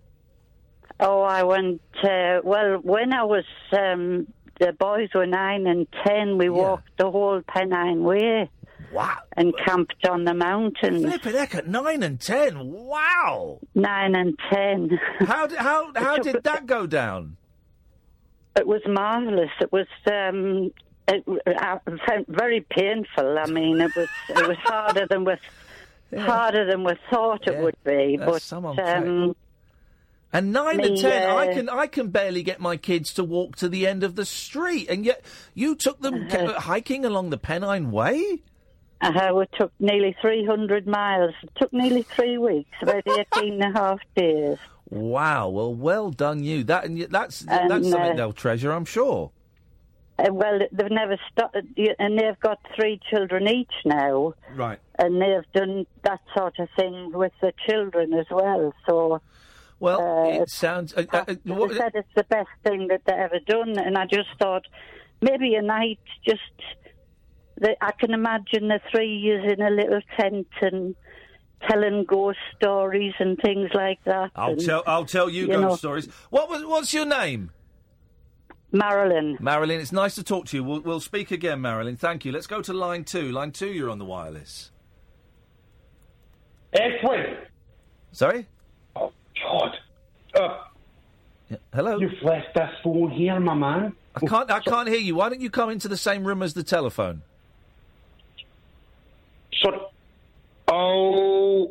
Oh, 0.99 1.21
I 1.21 1.43
went. 1.43 1.81
Uh, 2.03 2.39
well, 2.43 2.79
when 2.81 3.13
I 3.13 3.23
was, 3.23 3.45
um, 3.71 4.27
the 4.59 4.73
boys 4.73 5.09
were 5.15 5.25
nine 5.25 5.65
and 5.67 5.87
ten. 6.05 6.37
We 6.37 6.49
walked 6.49 6.97
the 6.97 7.09
whole 7.09 7.41
Pennine 7.47 8.03
Way. 8.03 8.49
Wow! 8.91 9.17
And 9.35 9.53
camped 9.65 10.07
on 10.07 10.23
the 10.23 10.35
mountains. 10.35 11.03
Flipping 11.03 11.33
heck 11.33 11.55
at 11.55 11.67
nine 11.67 12.03
and 12.03 12.21
ten. 12.21 12.71
Wow! 12.71 13.59
Nine 13.73 14.15
and 14.15 14.37
ten. 14.51 14.99
How 15.19 15.47
did 15.47 15.57
how 15.57 15.91
how 15.95 16.17
did 16.17 16.43
that 16.43 16.67
go 16.67 16.85
down? 16.85 17.37
It 18.55 18.67
was 18.67 18.81
marvelous. 18.87 19.49
It 19.61 19.71
was. 19.71 19.87
Um, 20.05 20.71
it, 21.07 21.23
I 21.47 21.79
found 22.07 22.25
very 22.27 22.61
painful. 22.61 23.37
I 23.39 23.47
mean, 23.47 23.81
it 23.81 23.95
was 23.95 24.07
it 24.29 24.47
was 24.47 24.57
harder 24.63 25.05
than 25.09 25.25
we 25.25 25.33
harder 26.19 26.65
than 26.69 26.83
we 26.83 26.93
thought 27.09 27.47
it 27.47 27.57
would 27.57 27.75
be. 27.83 28.17
That's 28.17 28.49
but 28.51 28.79
um, 28.79 29.35
And 30.31 30.53
nine 30.53 30.77
Me, 30.77 31.01
ten, 31.01 31.29
I 31.29 31.47
uh, 31.49 31.53
can 31.53 31.69
I 31.69 31.87
can 31.87 32.09
barely 32.09 32.43
get 32.43 32.59
my 32.59 32.77
kids 32.77 33.13
to 33.15 33.23
walk 33.23 33.55
to 33.57 33.67
the 33.69 33.85
end 33.87 34.03
of 34.03 34.15
the 34.15 34.25
street, 34.25 34.87
and 34.89 35.03
yet 35.05 35.25
you 35.53 35.75
took 35.75 35.99
them 36.01 36.27
Uh-huh. 36.31 36.59
hiking 36.59 37.03
along 37.05 37.31
the 37.31 37.37
Pennine 37.37 37.91
Way. 37.91 38.41
uh, 39.01 39.39
it 39.41 39.49
took 39.59 39.73
nearly 39.79 40.15
three 40.21 40.45
hundred 40.45 40.87
miles. 40.87 41.33
It 41.43 41.49
took 41.57 41.73
nearly 41.73 42.03
three 42.03 42.37
weeks, 42.37 42.71
about 42.81 43.03
eighteen 43.07 43.61
and 43.61 43.75
a 43.75 43.79
half 43.79 43.99
days. 44.15 44.57
Wow! 44.93 45.49
Well, 45.49 45.73
well 45.73 46.11
done 46.11 46.43
you. 46.43 46.63
That 46.65 46.85
and 46.85 46.99
that's 47.09 47.41
And, 47.47 47.69
that's 47.71 47.89
something 47.89 48.11
uh, 48.11 48.15
they'll 48.15 48.33
treasure, 48.33 48.71
I'm 48.71 48.85
sure. 48.85 49.31
Uh, 50.19 50.31
well, 50.31 50.59
they've 50.71 50.91
never 50.91 51.17
stopped, 51.31 51.55
and 51.55 52.19
they've 52.19 52.39
got 52.39 52.59
three 52.75 52.99
children 53.09 53.47
each 53.47 53.73
now, 53.83 54.35
Right. 54.55 54.79
and 54.99 55.19
they've 55.19 55.51
done 55.53 55.87
that 56.03 56.19
sort 56.37 56.59
of 56.59 56.69
thing 56.77 57.11
with 57.13 57.31
the 57.41 57.51
children 57.67 58.13
as 58.13 58.27
well. 58.29 58.73
So, 58.87 59.21
Well, 59.79 59.99
uh, 60.01 60.43
it 60.43 60.49
sounds. 60.49 60.93
Uh, 60.95 61.05
uh, 61.11 61.17
uh, 61.27 61.35
they 61.43 61.51
what- 61.51 61.71
said 61.73 61.93
it's 61.95 62.13
the 62.15 62.25
best 62.25 62.49
thing 62.63 62.87
that 62.89 63.01
they've 63.05 63.15
ever 63.17 63.39
done, 63.39 63.79
and 63.79 63.97
I 63.97 64.05
just 64.05 64.29
thought 64.39 64.65
maybe 65.21 65.55
a 65.55 65.61
night 65.63 65.99
just. 66.27 66.41
I 67.81 67.91
can 67.91 68.13
imagine 68.13 68.67
the 68.67 68.81
three 68.91 69.15
years 69.15 69.51
in 69.53 69.61
a 69.61 69.69
little 69.69 70.01
tent 70.19 70.47
and 70.61 70.95
telling 71.69 72.05
ghost 72.05 72.39
stories 72.57 73.13
and 73.19 73.37
things 73.39 73.69
like 73.73 74.03
that. 74.05 74.31
I'll 74.35 74.51
and, 74.51 74.65
tell 74.65 74.83
I'll 74.85 75.05
tell 75.05 75.29
you, 75.29 75.41
you 75.43 75.47
ghost 75.47 75.61
know- 75.61 75.75
stories. 75.75 76.07
What 76.29 76.49
was 76.49 76.65
what's 76.65 76.93
your 76.93 77.05
name? 77.05 77.51
Marilyn. 78.71 79.37
Marilyn, 79.39 79.79
it's 79.79 79.91
nice 79.91 80.15
to 80.15 80.23
talk 80.23 80.47
to 80.47 80.57
you. 80.57 80.63
We'll, 80.63 80.81
we'll 80.81 80.99
speak 80.99 81.29
again, 81.29 81.61
Marilyn. 81.61 81.95
Thank 81.95 82.25
you. 82.25 82.31
Let's 82.31 82.47
go 82.47 82.59
to 82.63 82.73
line 82.73 83.03
two. 83.03 83.31
Line 83.31 83.51
two, 83.51 83.67
you're 83.67 83.91
on 83.91 83.99
the 83.99 84.05
wireless. 84.05 84.71
Edwin! 86.73 87.37
Sorry. 88.11 88.47
Oh, 88.95 89.11
God. 89.43 89.75
Uh, 90.33 90.57
Hello. 91.71 91.99
You've 91.99 92.19
left 92.23 92.55
this 92.55 92.69
phone 92.83 93.11
here, 93.11 93.39
my 93.39 93.53
man. 93.53 93.93
I 94.15 94.25
can't. 94.25 94.49
I 94.49 94.59
can't 94.59 94.89
hear 94.89 94.97
you. 94.97 95.13
Why 95.15 95.29
don't 95.29 95.41
you 95.41 95.51
come 95.51 95.69
into 95.69 95.87
the 95.87 95.97
same 95.97 96.25
room 96.25 96.41
as 96.41 96.55
the 96.55 96.63
telephone? 96.63 97.21
Sorry. 99.63 99.77
Oh. 100.75 101.69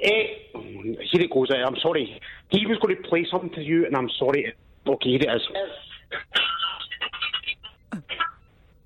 Eh, 0.00 0.22
here 0.54 1.20
it 1.22 1.30
goes. 1.30 1.48
eh, 1.50 1.62
I'm 1.64 1.76
sorry. 1.80 2.20
He 2.50 2.66
was 2.66 2.78
going 2.78 2.96
to 2.96 3.08
play 3.08 3.26
something 3.30 3.50
to 3.50 3.62
you, 3.62 3.86
and 3.86 3.96
I'm 3.96 4.10
sorry. 4.18 4.52
Okay, 4.86 5.10
here 5.10 5.20
it 5.22 5.28
is. 5.36 5.42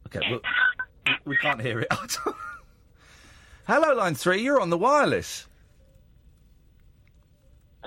Okay, 0.06 0.20
well, 0.30 0.40
we 1.24 1.36
can't 1.38 1.60
hear 1.60 1.80
it. 1.80 1.88
Hello, 3.66 3.94
line 3.94 4.14
three. 4.14 4.42
You're 4.42 4.60
on 4.60 4.68
the 4.70 4.76
wireless. 4.78 5.46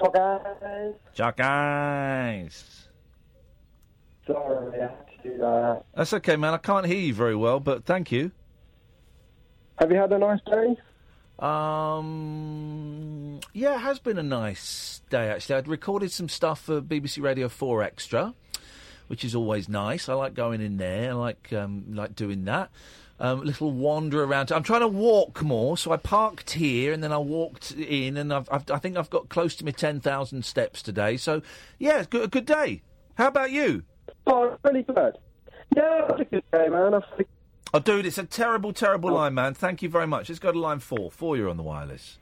So 0.04 0.10
guys, 0.10 0.94
Jack 1.14 1.40
Eyes. 1.40 2.88
sorry 4.28 4.80
I 4.80 4.82
had 4.82 5.08
to 5.24 5.30
do 5.30 5.38
that. 5.38 5.84
That's 5.94 6.14
okay, 6.14 6.36
man. 6.36 6.54
I 6.54 6.58
can't 6.58 6.86
hear 6.86 7.00
you 7.00 7.14
very 7.14 7.36
well, 7.36 7.60
but 7.60 7.86
thank 7.86 8.12
you. 8.12 8.32
Have 9.78 9.92
you 9.92 9.98
had 9.98 10.12
a 10.14 10.18
nice 10.18 10.40
day? 10.46 10.78
Um, 11.40 13.42
yeah, 13.54 13.76
it 13.76 13.80
has 13.80 14.00
been 14.00 14.18
a 14.18 14.24
nice 14.24 15.02
day 15.10 15.30
actually. 15.30 15.56
I'd 15.56 15.68
recorded 15.68 16.12
some 16.12 16.30
stuff 16.30 16.62
for 16.62 16.82
BBC 16.82 17.22
Radio 17.22 17.50
Four 17.50 17.84
Extra, 17.84 18.34
which 19.08 19.26
is 19.26 19.36
always 19.36 19.68
nice. 19.68 20.08
I 20.08 20.14
like 20.14 20.34
going 20.34 20.62
in 20.62 20.78
there. 20.78 21.12
I 21.12 21.14
like 21.14 21.52
um, 21.52 21.94
like 21.94 22.16
doing 22.16 22.46
that. 22.46 22.70
Um, 23.20 23.44
little 23.44 23.72
wander 23.72 24.24
around. 24.24 24.52
I'm 24.52 24.64
trying 24.64 24.82
to 24.82 24.88
walk 24.88 25.42
more, 25.42 25.78
so 25.78 25.92
I 25.92 25.98
parked 25.98 26.52
here 26.52 26.92
and 26.92 27.04
then 27.04 27.14
I 27.14 27.18
walked 27.18 27.72
in, 27.72 28.18
and 28.18 28.34
I've, 28.34 28.50
I've, 28.52 28.70
I 28.70 28.78
think 28.78 28.98
I've 28.98 29.10
got 29.10 29.30
close 29.30 29.56
to 29.58 29.66
my 29.66 29.72
ten 29.72 30.00
thousand 30.00 30.46
steps 30.46 30.82
today. 30.82 31.18
So 31.18 31.42
yeah, 31.80 32.00
it's 32.00 32.08
good, 32.08 32.24
a 32.24 32.28
good 32.28 32.46
day. 32.46 32.82
How 33.16 33.28
about 33.28 33.52
you? 33.52 33.84
Oh, 34.28 34.58
really 34.64 34.84
good. 34.84 35.18
Yeah, 35.76 36.08
it's 36.10 36.22
a 36.22 36.26
good 36.26 36.44
day, 36.52 36.68
man. 36.70 36.94
I 36.94 37.02
think 37.18 37.28
Oh, 37.76 37.80
dude, 37.80 38.06
it's 38.06 38.18
a 38.18 38.24
terrible, 38.24 38.72
terrible 38.72 39.10
oh. 39.10 39.16
line, 39.16 39.34
man. 39.34 39.54
Thank 39.54 39.82
you 39.82 39.90
very 39.90 40.08
much. 40.08 40.30
Let's 40.30 40.40
go 40.40 40.50
to 40.50 40.58
line 40.58 40.80
four. 40.80 41.12
Four, 41.12 41.36
you're 41.36 41.50
on 41.50 41.58
the 41.58 41.64
wireless. 41.64 42.20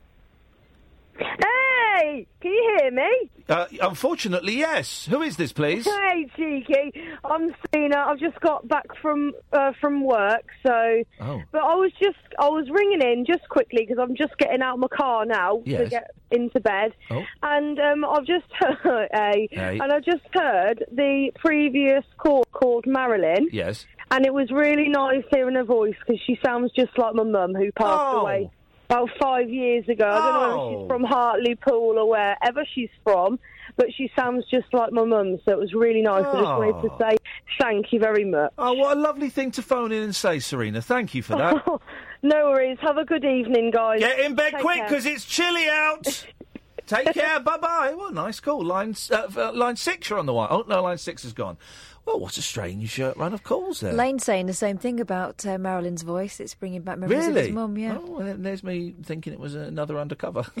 Hey, 1.98 2.26
can 2.40 2.50
you 2.52 2.76
hear 2.80 2.90
me? 2.90 3.30
Uh, 3.48 3.66
unfortunately, 3.82 4.56
yes. 4.56 5.06
Who 5.06 5.22
is 5.22 5.36
this, 5.36 5.52
please? 5.52 5.84
Hey, 5.84 6.26
cheeky. 6.36 6.92
I'm 7.24 7.54
Sina. 7.72 7.96
I've 8.08 8.18
just 8.18 8.40
got 8.40 8.66
back 8.66 8.86
from 9.00 9.32
uh, 9.52 9.72
from 9.80 10.04
work, 10.04 10.44
so. 10.66 11.02
Oh. 11.20 11.42
But 11.52 11.62
I 11.62 11.74
was 11.74 11.92
just 12.02 12.16
I 12.38 12.48
was 12.48 12.68
ringing 12.70 13.02
in 13.02 13.24
just 13.26 13.48
quickly 13.48 13.84
because 13.86 13.98
I'm 14.00 14.16
just 14.16 14.36
getting 14.38 14.62
out 14.62 14.74
of 14.74 14.80
my 14.80 14.88
car 14.88 15.24
now 15.26 15.60
to 15.66 15.86
get 15.86 16.10
into 16.30 16.58
bed, 16.60 16.92
Oh. 17.10 17.22
and 17.42 17.78
um, 17.78 18.04
I've 18.04 18.24
just 18.26 18.46
heard, 18.82 19.08
hey, 19.12 19.48
Hey. 19.52 19.78
and 19.80 19.92
I 19.92 20.00
just 20.00 20.24
heard 20.32 20.84
the 20.90 21.30
previous 21.38 22.04
call 22.18 22.44
called 22.52 22.86
Marilyn. 22.86 23.48
Yes. 23.52 23.86
And 24.10 24.24
it 24.26 24.32
was 24.34 24.50
really 24.50 24.88
nice 24.88 25.24
hearing 25.32 25.54
her 25.56 25.64
voice 25.64 25.94
because 26.06 26.20
she 26.26 26.38
sounds 26.44 26.70
just 26.76 26.96
like 26.98 27.14
my 27.14 27.22
mum 27.24 27.54
who 27.54 27.70
passed 27.72 28.00
Oh. 28.14 28.20
away 28.22 28.50
about 28.94 29.10
five 29.20 29.50
years 29.50 29.88
ago. 29.88 30.06
I 30.06 30.18
don't 30.18 30.32
know 30.42 30.44
if 30.54 30.60
Oh. 30.60 30.80
she's 30.82 30.88
from 30.88 31.04
Hartlepool 31.04 31.98
or 31.98 32.08
wherever 32.08 32.64
she's 32.74 32.90
from, 33.02 33.38
but 33.76 33.86
she 33.94 34.10
sounds 34.16 34.44
just 34.50 34.72
like 34.72 34.92
my 34.92 35.04
mum. 35.04 35.38
So 35.44 35.52
it 35.52 35.58
was 35.58 35.72
really 35.74 36.02
nice. 36.02 36.24
I 36.24 36.32
just 36.32 36.44
wanted 36.44 36.82
to 36.82 36.94
Oh. 36.94 36.98
say 36.98 37.16
thank 37.58 37.92
you 37.92 37.98
very 38.00 38.24
much. 38.24 38.52
Oh, 38.58 38.72
what 38.74 38.96
a 38.96 39.00
lovely 39.00 39.28
thing 39.30 39.50
to 39.52 39.62
phone 39.62 39.92
in 39.92 40.02
and 40.02 40.14
say, 40.14 40.38
Serena. 40.38 40.80
Thank 40.80 41.14
you 41.14 41.22
for 41.22 41.36
that. 41.36 41.64
no 42.22 42.50
worries. 42.50 42.78
Have 42.80 42.98
a 42.98 43.04
good 43.04 43.24
evening, 43.24 43.70
guys. 43.70 44.00
Get 44.00 44.20
in 44.20 44.34
bed 44.34 44.52
Take 44.52 44.60
quick 44.62 44.76
care. 44.76 44.88
because 44.88 45.06
it's 45.06 45.24
chilly 45.24 45.68
out. 45.68 46.26
Take 46.86 47.14
care. 47.14 47.40
bye 47.40 47.56
bye. 47.56 47.94
Well, 47.96 48.12
nice 48.12 48.40
call. 48.40 48.62
Line 48.62 48.94
uh, 49.10 49.26
uh, 49.36 49.52
line 49.54 49.76
six, 49.76 50.10
you're 50.10 50.18
on 50.18 50.26
the 50.26 50.34
wire. 50.34 50.48
Oh 50.50 50.64
no, 50.68 50.82
line 50.82 50.98
six 50.98 51.24
is 51.24 51.32
gone. 51.32 51.56
Well, 52.06 52.20
what 52.20 52.36
a 52.36 52.42
strange 52.42 53.00
uh, 53.00 53.14
run 53.16 53.32
of 53.32 53.42
calls 53.42 53.80
there. 53.80 53.92
Lane's 53.92 54.24
saying 54.24 54.46
the 54.46 54.52
same 54.54 54.76
thing 54.76 55.00
about 55.00 55.44
uh, 55.46 55.56
Marilyn's 55.58 56.02
voice. 56.02 56.38
It's 56.38 56.54
bringing 56.54 56.82
back 56.82 56.98
memories 56.98 57.26
of 57.26 57.34
his 57.34 57.50
mum. 57.50 57.78
Yeah. 57.78 57.98
Oh, 58.00 58.18
well, 58.18 58.34
there's 58.38 58.62
me 58.62 58.94
thinking 59.02 59.32
it 59.32 59.40
was 59.40 59.54
another 59.54 59.98
undercover. 59.98 60.44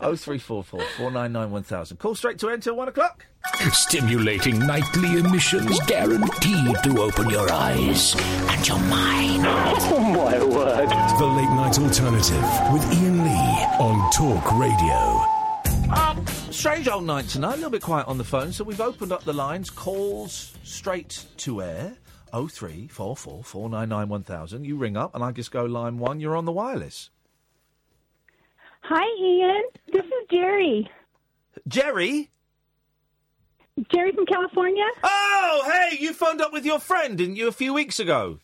Oh 0.00 0.16
three 0.16 0.38
four 0.38 0.64
four 0.64 0.82
four 0.96 1.10
nine 1.10 1.32
nine 1.32 1.50
one 1.50 1.62
thousand. 1.62 1.98
Call 1.98 2.14
straight 2.14 2.38
to 2.38 2.48
enter 2.48 2.72
one 2.72 2.88
o'clock. 2.88 3.26
Stimulating 3.70 4.58
nightly 4.60 5.18
emissions 5.18 5.78
guaranteed 5.86 6.74
to 6.82 7.02
open 7.02 7.28
your 7.28 7.50
eyes 7.52 8.14
and 8.16 8.66
your 8.66 8.78
mind. 8.78 9.44
Oh 9.46 10.00
my 10.00 10.42
word. 10.42 10.88
The 11.18 11.26
Late 11.26 11.50
Night 11.50 11.78
Alternative 11.78 12.72
with 12.72 12.82
Iain 12.92 13.24
Lee 13.24 13.64
on 13.78 14.10
Talk 14.12 14.58
Radio. 14.58 15.24
Um, 15.94 16.24
strange 16.54 16.88
old 16.88 17.04
night 17.04 17.28
tonight. 17.28 17.54
A 17.54 17.56
little 17.56 17.70
bit 17.70 17.82
quiet 17.82 18.06
on 18.06 18.16
the 18.16 18.24
phone, 18.24 18.52
so 18.52 18.64
we've 18.64 18.80
opened 18.80 19.12
up 19.12 19.24
the 19.24 19.32
lines. 19.32 19.70
Calls 19.70 20.54
straight 20.62 21.26
to 21.38 21.62
air. 21.62 21.96
Oh 22.32 22.48
three 22.48 22.88
four 22.88 23.16
four 23.16 23.44
four 23.44 23.68
nine 23.68 23.88
nine 23.88 24.08
one 24.08 24.22
thousand. 24.22 24.64
You 24.64 24.76
ring 24.76 24.96
up, 24.96 25.14
and 25.14 25.22
I 25.22 25.32
just 25.32 25.50
go 25.50 25.64
line 25.64 25.98
one. 25.98 26.20
You're 26.20 26.36
on 26.36 26.44
the 26.44 26.52
wireless. 26.52 27.10
Hi, 28.82 29.02
Iain. 29.02 29.62
This 29.92 30.04
is 30.04 30.28
Jerry. 30.30 30.90
Jerry. 31.66 32.30
Jerry 33.92 34.12
from 34.12 34.26
California. 34.26 34.84
Oh, 35.02 35.70
hey! 35.72 35.96
You 35.98 36.12
phoned 36.12 36.40
up 36.40 36.52
with 36.52 36.64
your 36.64 36.78
friend, 36.78 37.18
didn't 37.18 37.36
you, 37.36 37.48
a 37.48 37.52
few 37.52 37.74
weeks 37.74 37.98
ago? 37.98 38.38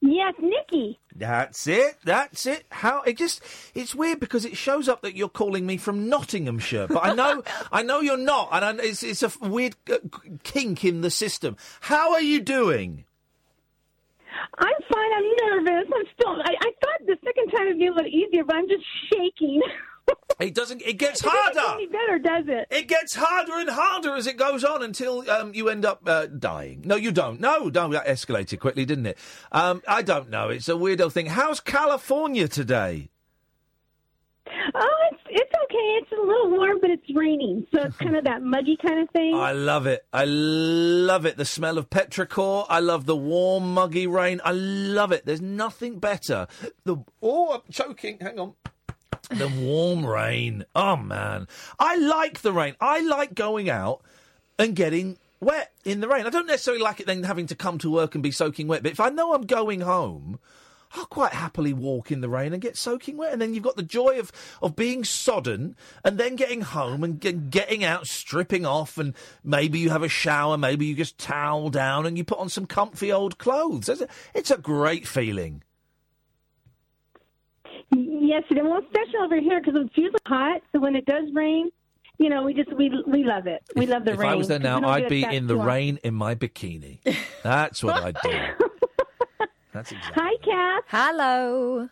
Yes, 0.00 0.34
Nikki. 0.40 0.98
That's 1.14 1.66
it. 1.66 1.96
That's 2.04 2.46
it. 2.46 2.64
How 2.70 3.02
it 3.02 3.16
just 3.16 3.42
it's 3.74 3.94
weird 3.94 4.20
because 4.20 4.44
it 4.44 4.56
shows 4.56 4.88
up 4.88 5.02
that 5.02 5.16
you're 5.16 5.28
calling 5.28 5.66
me 5.66 5.76
from 5.76 6.08
Nottinghamshire, 6.08 6.86
but 6.86 7.04
I 7.04 7.14
know 7.14 7.42
I 7.72 7.82
know 7.82 8.00
you're 8.00 8.16
not, 8.16 8.50
and 8.52 8.64
I, 8.80 8.84
it's 8.84 9.02
it's 9.02 9.22
a 9.24 9.32
weird 9.40 9.74
uh, 9.90 9.98
kink 10.44 10.84
in 10.84 11.00
the 11.00 11.10
system. 11.10 11.56
How 11.80 12.12
are 12.12 12.22
you 12.22 12.40
doing? 12.40 13.04
I'm 14.58 14.74
fine. 14.92 15.10
I'm 15.16 15.64
nervous. 15.64 15.92
I'm 15.92 16.04
still. 16.14 16.30
I, 16.42 16.54
I 16.60 16.70
thought 16.80 17.06
the 17.06 17.16
second 17.24 17.50
time 17.50 17.66
would 17.66 17.78
be 17.78 17.86
a 17.88 17.92
little 17.92 18.06
easier, 18.06 18.44
but 18.44 18.54
I'm 18.56 18.68
just 18.68 18.84
shaking. 19.12 19.62
It 20.40 20.54
doesn't. 20.54 20.82
It 20.82 20.98
gets 20.98 21.20
It 21.20 21.24
doesn't 21.24 21.56
harder. 21.56 21.60
get 21.60 21.74
any 21.74 21.86
better, 21.88 22.18
does 22.20 22.44
it? 22.46 22.66
It 22.70 22.86
gets 22.86 23.14
harder 23.16 23.54
and 23.54 23.68
harder 23.68 24.14
as 24.14 24.26
it 24.28 24.36
goes 24.36 24.62
on 24.62 24.82
until 24.84 25.28
um, 25.28 25.52
you 25.52 25.68
end 25.68 25.84
up 25.84 26.02
uh, 26.06 26.26
dying. 26.26 26.82
No, 26.84 26.94
you 26.94 27.10
don't. 27.10 27.40
No, 27.40 27.64
no, 27.64 27.88
that 27.88 28.06
escalated 28.06 28.60
quickly, 28.60 28.84
didn't 28.84 29.06
it? 29.06 29.18
Um, 29.50 29.82
I 29.88 30.02
don't 30.02 30.30
know. 30.30 30.48
It's 30.48 30.68
a 30.68 30.72
weirdo 30.74 31.10
thing. 31.10 31.26
How's 31.26 31.58
California 31.58 32.46
today? 32.46 33.10
Oh, 34.74 35.08
it's 35.12 35.22
it's 35.28 35.52
okay. 35.64 35.76
It's 36.00 36.12
a 36.12 36.20
little 36.24 36.50
warm, 36.50 36.78
but 36.80 36.90
it's 36.90 37.04
raining, 37.14 37.66
so 37.74 37.82
it's 37.82 37.96
kind 37.96 38.16
of 38.16 38.24
that 38.24 38.40
muggy 38.42 38.76
kind 38.80 39.00
of 39.00 39.10
thing. 39.10 39.34
I 39.34 39.52
love 39.52 39.86
it. 39.86 40.06
I 40.12 40.24
love 40.24 41.26
it. 41.26 41.36
The 41.36 41.44
smell 41.44 41.78
of 41.78 41.90
petrichor. 41.90 42.64
I 42.68 42.80
love 42.80 43.06
the 43.06 43.16
warm, 43.16 43.74
muggy 43.74 44.06
rain. 44.06 44.40
I 44.44 44.52
love 44.52 45.10
it. 45.12 45.26
There's 45.26 45.42
nothing 45.42 45.98
better. 45.98 46.46
The 46.84 46.96
oh, 47.22 47.52
I'm 47.54 47.72
choking. 47.72 48.18
Hang 48.20 48.38
on. 48.38 48.54
The 49.30 49.48
warm 49.48 50.06
rain. 50.06 50.64
Oh 50.74 50.96
man, 50.96 51.48
I 51.78 51.96
like 51.96 52.40
the 52.40 52.52
rain. 52.52 52.74
I 52.80 53.00
like 53.00 53.34
going 53.34 53.68
out 53.68 54.02
and 54.58 54.74
getting 54.74 55.18
wet 55.40 55.72
in 55.84 56.00
the 56.00 56.08
rain. 56.08 56.26
I 56.26 56.30
don't 56.30 56.46
necessarily 56.46 56.82
like 56.82 57.00
it 57.00 57.06
then 57.06 57.22
having 57.24 57.46
to 57.48 57.54
come 57.54 57.78
to 57.78 57.90
work 57.90 58.14
and 58.14 58.22
be 58.22 58.30
soaking 58.30 58.68
wet. 58.68 58.82
But 58.82 58.92
if 58.92 59.00
I 59.00 59.08
know 59.10 59.34
I'm 59.34 59.46
going 59.46 59.80
home, 59.80 60.40
I'll 60.92 61.06
quite 61.06 61.32
happily 61.32 61.72
walk 61.72 62.10
in 62.10 62.22
the 62.22 62.28
rain 62.28 62.52
and 62.52 62.62
get 62.62 62.76
soaking 62.76 63.16
wet. 63.16 63.32
And 63.32 63.40
then 63.40 63.54
you've 63.54 63.62
got 63.62 63.76
the 63.76 63.82
joy 63.82 64.18
of, 64.18 64.32
of 64.62 64.74
being 64.74 65.04
sodden 65.04 65.76
and 66.04 66.18
then 66.18 66.34
getting 66.34 66.62
home 66.62 67.04
and 67.04 67.20
ge- 67.20 67.50
getting 67.50 67.84
out, 67.84 68.06
stripping 68.06 68.64
off, 68.64 68.98
and 68.98 69.14
maybe 69.44 69.78
you 69.78 69.90
have 69.90 70.02
a 70.02 70.08
shower, 70.08 70.56
maybe 70.56 70.86
you 70.86 70.94
just 70.94 71.18
towel 71.18 71.68
down 71.68 72.06
and 72.06 72.16
you 72.16 72.24
put 72.24 72.38
on 72.38 72.48
some 72.48 72.66
comfy 72.66 73.12
old 73.12 73.38
clothes. 73.38 73.90
It's 74.34 74.50
a 74.50 74.58
great 74.58 75.06
feeling. 75.06 75.62
Yes, 78.28 78.42
and 78.50 78.68
well, 78.68 78.80
especially 78.80 79.20
over 79.24 79.40
here 79.40 79.58
because 79.58 79.80
it's 79.82 79.96
usually 79.96 80.18
hot. 80.26 80.60
So 80.72 80.80
when 80.80 80.94
it 80.94 81.06
does 81.06 81.32
rain, 81.32 81.70
you 82.18 82.28
know, 82.28 82.42
we 82.42 82.52
just 82.52 82.70
we 82.74 82.90
we 83.06 83.24
love 83.24 83.46
it. 83.46 83.62
We 83.74 83.86
love 83.86 84.04
the 84.04 84.12
if 84.12 84.18
rain. 84.18 84.28
I 84.28 84.34
was 84.34 84.48
there 84.48 84.58
'cause 84.58 84.82
now, 84.82 84.86
I'd 84.86 85.08
be 85.08 85.24
in 85.24 85.46
the 85.46 85.54
too 85.54 85.62
rain 85.62 85.98
in 86.04 86.12
my 86.12 86.34
bikini. 86.34 86.98
That's 87.42 87.82
what 87.82 87.96
I'd 88.02 88.18
do. 88.22 88.30
That's 89.72 89.92
exactly. 89.92 90.22
Hi, 90.22 90.36
Kath. 90.44 90.84
Hello. 90.88 91.88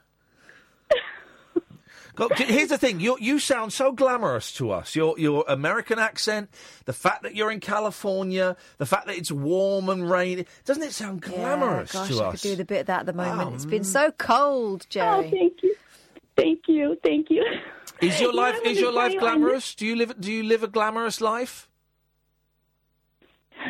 Go- 2.16 2.28
Here's 2.34 2.68
the 2.68 2.76
thing: 2.78 3.00
you 3.00 3.16
you 3.20 3.38
sound 3.38 3.72
so 3.72 3.92
glamorous 3.92 4.52
to 4.54 4.70
us. 4.72 4.94
Your 4.94 5.18
your 5.18 5.42
American 5.48 5.98
accent, 5.98 6.50
the 6.84 6.92
fact 6.92 7.22
that 7.22 7.34
you're 7.34 7.50
in 7.50 7.60
California, 7.60 8.56
the 8.76 8.86
fact 8.86 9.06
that 9.06 9.16
it's 9.16 9.30
warm 9.32 9.88
and 9.90 10.10
rainy. 10.10 10.46
Doesn't 10.66 10.82
it 10.82 10.92
sound 10.92 11.22
glamorous 11.22 11.94
yeah, 11.94 12.00
gosh, 12.00 12.08
to 12.16 12.22
I 12.22 12.26
us? 12.28 12.32
could 12.42 12.48
do 12.48 12.56
the 12.56 12.64
bit 12.66 12.80
of 12.80 12.86
that 12.86 13.00
at 13.00 13.06
the 13.06 13.12
moment. 13.12 13.50
Oh, 13.52 13.54
it's 13.54 13.66
been 13.66 13.80
oh, 13.80 13.84
so 13.84 14.10
cold, 14.12 14.86
Jerry. 14.88 15.26
Oh, 15.26 15.30
thank 15.30 15.62
you, 15.62 15.74
thank 16.36 16.60
you, 16.68 16.96
thank 17.02 17.30
you. 17.30 17.44
Is 18.00 18.20
your 18.20 18.32
life 18.32 18.58
is 18.64 18.78
your 18.78 18.92
life 18.92 19.12
you, 19.14 19.20
glamorous? 19.20 19.74
Do 19.74 19.86
you 19.86 19.96
live 19.96 20.14
do 20.20 20.30
you 20.32 20.42
live 20.42 20.62
a 20.62 20.68
glamorous 20.68 21.20
life? 21.20 21.68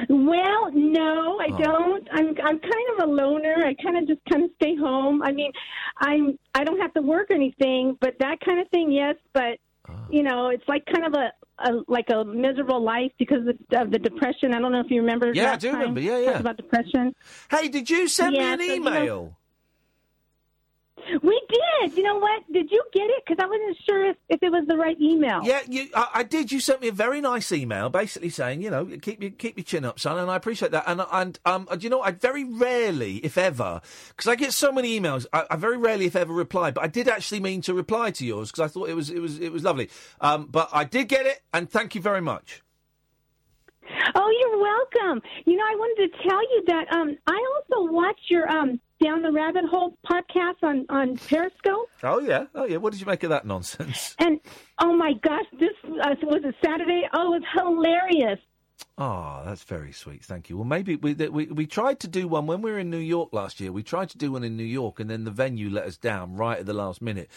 Well, 0.09 0.71
no, 0.73 1.39
I 1.41 1.49
Oh. 1.53 1.59
don't. 1.59 2.09
I'm 2.13 2.29
I'm 2.45 2.59
kind 2.59 2.87
of 2.99 3.09
a 3.09 3.13
loner. 3.13 3.65
I 3.65 3.75
kind 3.75 3.97
of 3.97 4.07
just 4.09 4.21
kind 4.31 4.45
of 4.45 4.51
stay 4.57 4.75
home. 4.77 5.23
I 5.23 5.33
mean, 5.33 5.53
I'm 5.99 6.39
I 6.55 6.65
don't 6.65 6.81
have 6.81 6.93
to 6.95 7.03
work 7.03 7.31
or 7.31 7.35
anything, 7.35 7.97
but 8.01 8.15
that 8.19 8.41
kind 8.41 8.61
of 8.61 8.69
thing, 8.69 8.91
yes. 8.91 9.15
But 9.33 9.59
Oh. 9.89 9.95
you 10.11 10.25
know, 10.25 10.49
it's 10.49 10.67
like 10.69 10.85
kind 10.87 11.07
of 11.07 11.15
a, 11.15 11.31
a 11.69 11.83
like 11.87 12.11
a 12.11 12.25
miserable 12.25 12.83
life 12.83 13.13
because 13.19 13.47
of, 13.47 13.57
of 13.81 13.91
the 13.93 13.99
depression. 14.01 14.53
I 14.53 14.59
don't 14.59 14.73
know 14.73 14.81
if 14.81 14.91
you 14.91 15.01
remember. 15.01 15.33
Yeah, 15.33 15.53
I 15.53 15.57
do 15.57 15.71
time 15.71 15.79
remember. 15.81 16.01
Yeah, 16.01 16.19
yeah. 16.19 16.39
About 16.41 16.57
depression. 16.57 17.15
Hey, 17.49 17.69
did 17.69 17.89
you 17.89 18.09
send 18.09 18.35
Yeah, 18.35 18.57
me 18.57 18.67
so, 18.67 18.73
an 18.75 18.79
you 18.79 18.85
know- 18.85 18.91
email? 19.03 19.37
We 21.23 21.40
did. 21.48 21.97
You 21.97 22.02
know 22.02 22.18
what? 22.18 22.43
Did 22.52 22.70
you 22.70 22.82
get 22.93 23.05
it? 23.05 23.23
Because 23.24 23.43
I 23.43 23.47
wasn't 23.47 23.77
sure 23.85 24.10
if, 24.10 24.16
if 24.28 24.43
it 24.43 24.51
was 24.51 24.66
the 24.66 24.77
right 24.77 24.98
email. 25.01 25.40
Yeah, 25.44 25.60
you, 25.68 25.89
I, 25.94 26.09
I 26.14 26.23
did. 26.23 26.51
You 26.51 26.59
sent 26.59 26.81
me 26.81 26.89
a 26.89 26.93
very 26.93 27.20
nice 27.20 27.52
email, 27.52 27.89
basically 27.90 28.31
saying, 28.31 28.62
you 28.62 28.70
know, 28.70 28.86
keep 29.01 29.23
your 29.23 29.31
keep 29.31 29.56
your 29.56 29.64
chin 29.64 29.85
up, 29.85 30.01
son, 30.01 30.18
and 30.18 30.31
I 30.31 30.36
appreciate 30.36 30.73
that. 30.73 30.85
And 30.86 31.02
and 31.12 31.39
um, 31.44 31.68
do 31.70 31.78
you 31.81 31.90
know, 31.90 32.01
I 32.01 32.10
very 32.10 32.44
rarely, 32.44 33.16
if 33.18 33.39
ever, 33.39 33.81
because 34.09 34.27
I 34.27 34.35
get 34.35 34.52
so 34.52 34.73
many 34.73 34.98
emails, 34.98 35.27
I, 35.32 35.44
I 35.51 35.56
very 35.56 35.77
rarely, 35.77 36.06
if 36.06 36.16
ever, 36.16 36.32
reply. 36.32 36.70
But 36.70 36.85
I 36.85 36.89
did 36.89 37.09
actually 37.09 37.40
mean 37.40 37.60
to 37.62 37.74
reply 37.74 38.10
to 38.12 38.27
yours 38.27 38.51
because 38.51 38.64
I 38.64 38.68
thought 38.68 38.89
it 38.89 38.94
was 38.94 39.10
it 39.10 39.20
was 39.20 39.39
it 39.39 39.52
was 39.52 39.62
lovely. 39.62 39.90
Um, 40.20 40.47
but 40.47 40.70
I 40.73 40.85
did 40.85 41.09
get 41.09 41.27
it, 41.27 41.43
and 41.52 41.70
thank 41.70 41.94
you 41.94 42.01
very 42.01 42.20
much. 42.20 42.62
Oh, 44.14 44.31
you're 44.40 44.60
welcome. 44.60 45.23
You 45.44 45.56
know, 45.56 45.64
I 45.64 45.74
wanted 45.77 46.10
to 46.10 46.28
tell 46.28 46.43
you 46.43 46.64
that 46.66 46.93
um, 46.93 47.16
I 47.27 47.62
also 47.70 47.93
watch 47.93 48.18
your 48.28 48.51
um, 48.51 48.81
Down 49.02 49.23
the 49.23 49.32
Rabbit 49.32 49.64
Hole 49.70 49.97
podcast 50.06 50.62
on, 50.62 50.86
on 50.89 51.16
Periscope. 51.16 51.89
Oh 52.02 52.20
yeah, 52.20 52.47
oh 52.55 52.64
yeah. 52.64 52.78
What 52.78 52.93
did 52.93 53.01
you 53.01 53.06
make 53.06 53.23
of 53.24 53.31
that 53.31 53.47
nonsense? 53.47 54.16
And 54.27 54.40
oh 54.81 54.97
my 54.97 55.12
gosh, 55.23 55.44
this 55.59 55.70
uh, 55.85 56.14
was 56.23 56.43
a 56.44 56.52
Saturday. 56.64 57.02
Oh, 57.12 57.35
it 57.35 57.43
was 57.43 57.43
hilarious. 57.55 58.40
Oh, 58.98 59.43
that's 59.44 59.62
very 59.64 59.93
sweet. 59.93 60.24
Thank 60.24 60.48
you. 60.48 60.56
Well, 60.56 60.64
maybe 60.64 60.97
we, 60.97 61.12
we 61.14 61.47
we 61.47 61.66
tried 61.66 62.01
to 62.01 62.09
do 62.09 62.28
one 62.28 62.47
when 62.47 62.62
we 62.62 62.70
were 62.70 62.78
in 62.78 62.90
New 62.90 62.97
York 62.98 63.31
last 63.32 63.60
year. 63.60 63.70
We 63.70 63.82
tried 63.82 64.10
to 64.10 64.18
do 64.18 64.32
one 64.32 64.44
in 64.44 64.56
New 64.56 64.64
York, 64.64 65.01
and 65.01 65.10
then 65.10 65.24
the 65.24 65.31
venue 65.31 65.70
let 65.70 65.85
us 65.85 65.97
down 65.98 66.35
right 66.35 66.59
at 66.59 66.66
the 66.66 66.73
last 66.73 67.02
minute. 67.02 67.31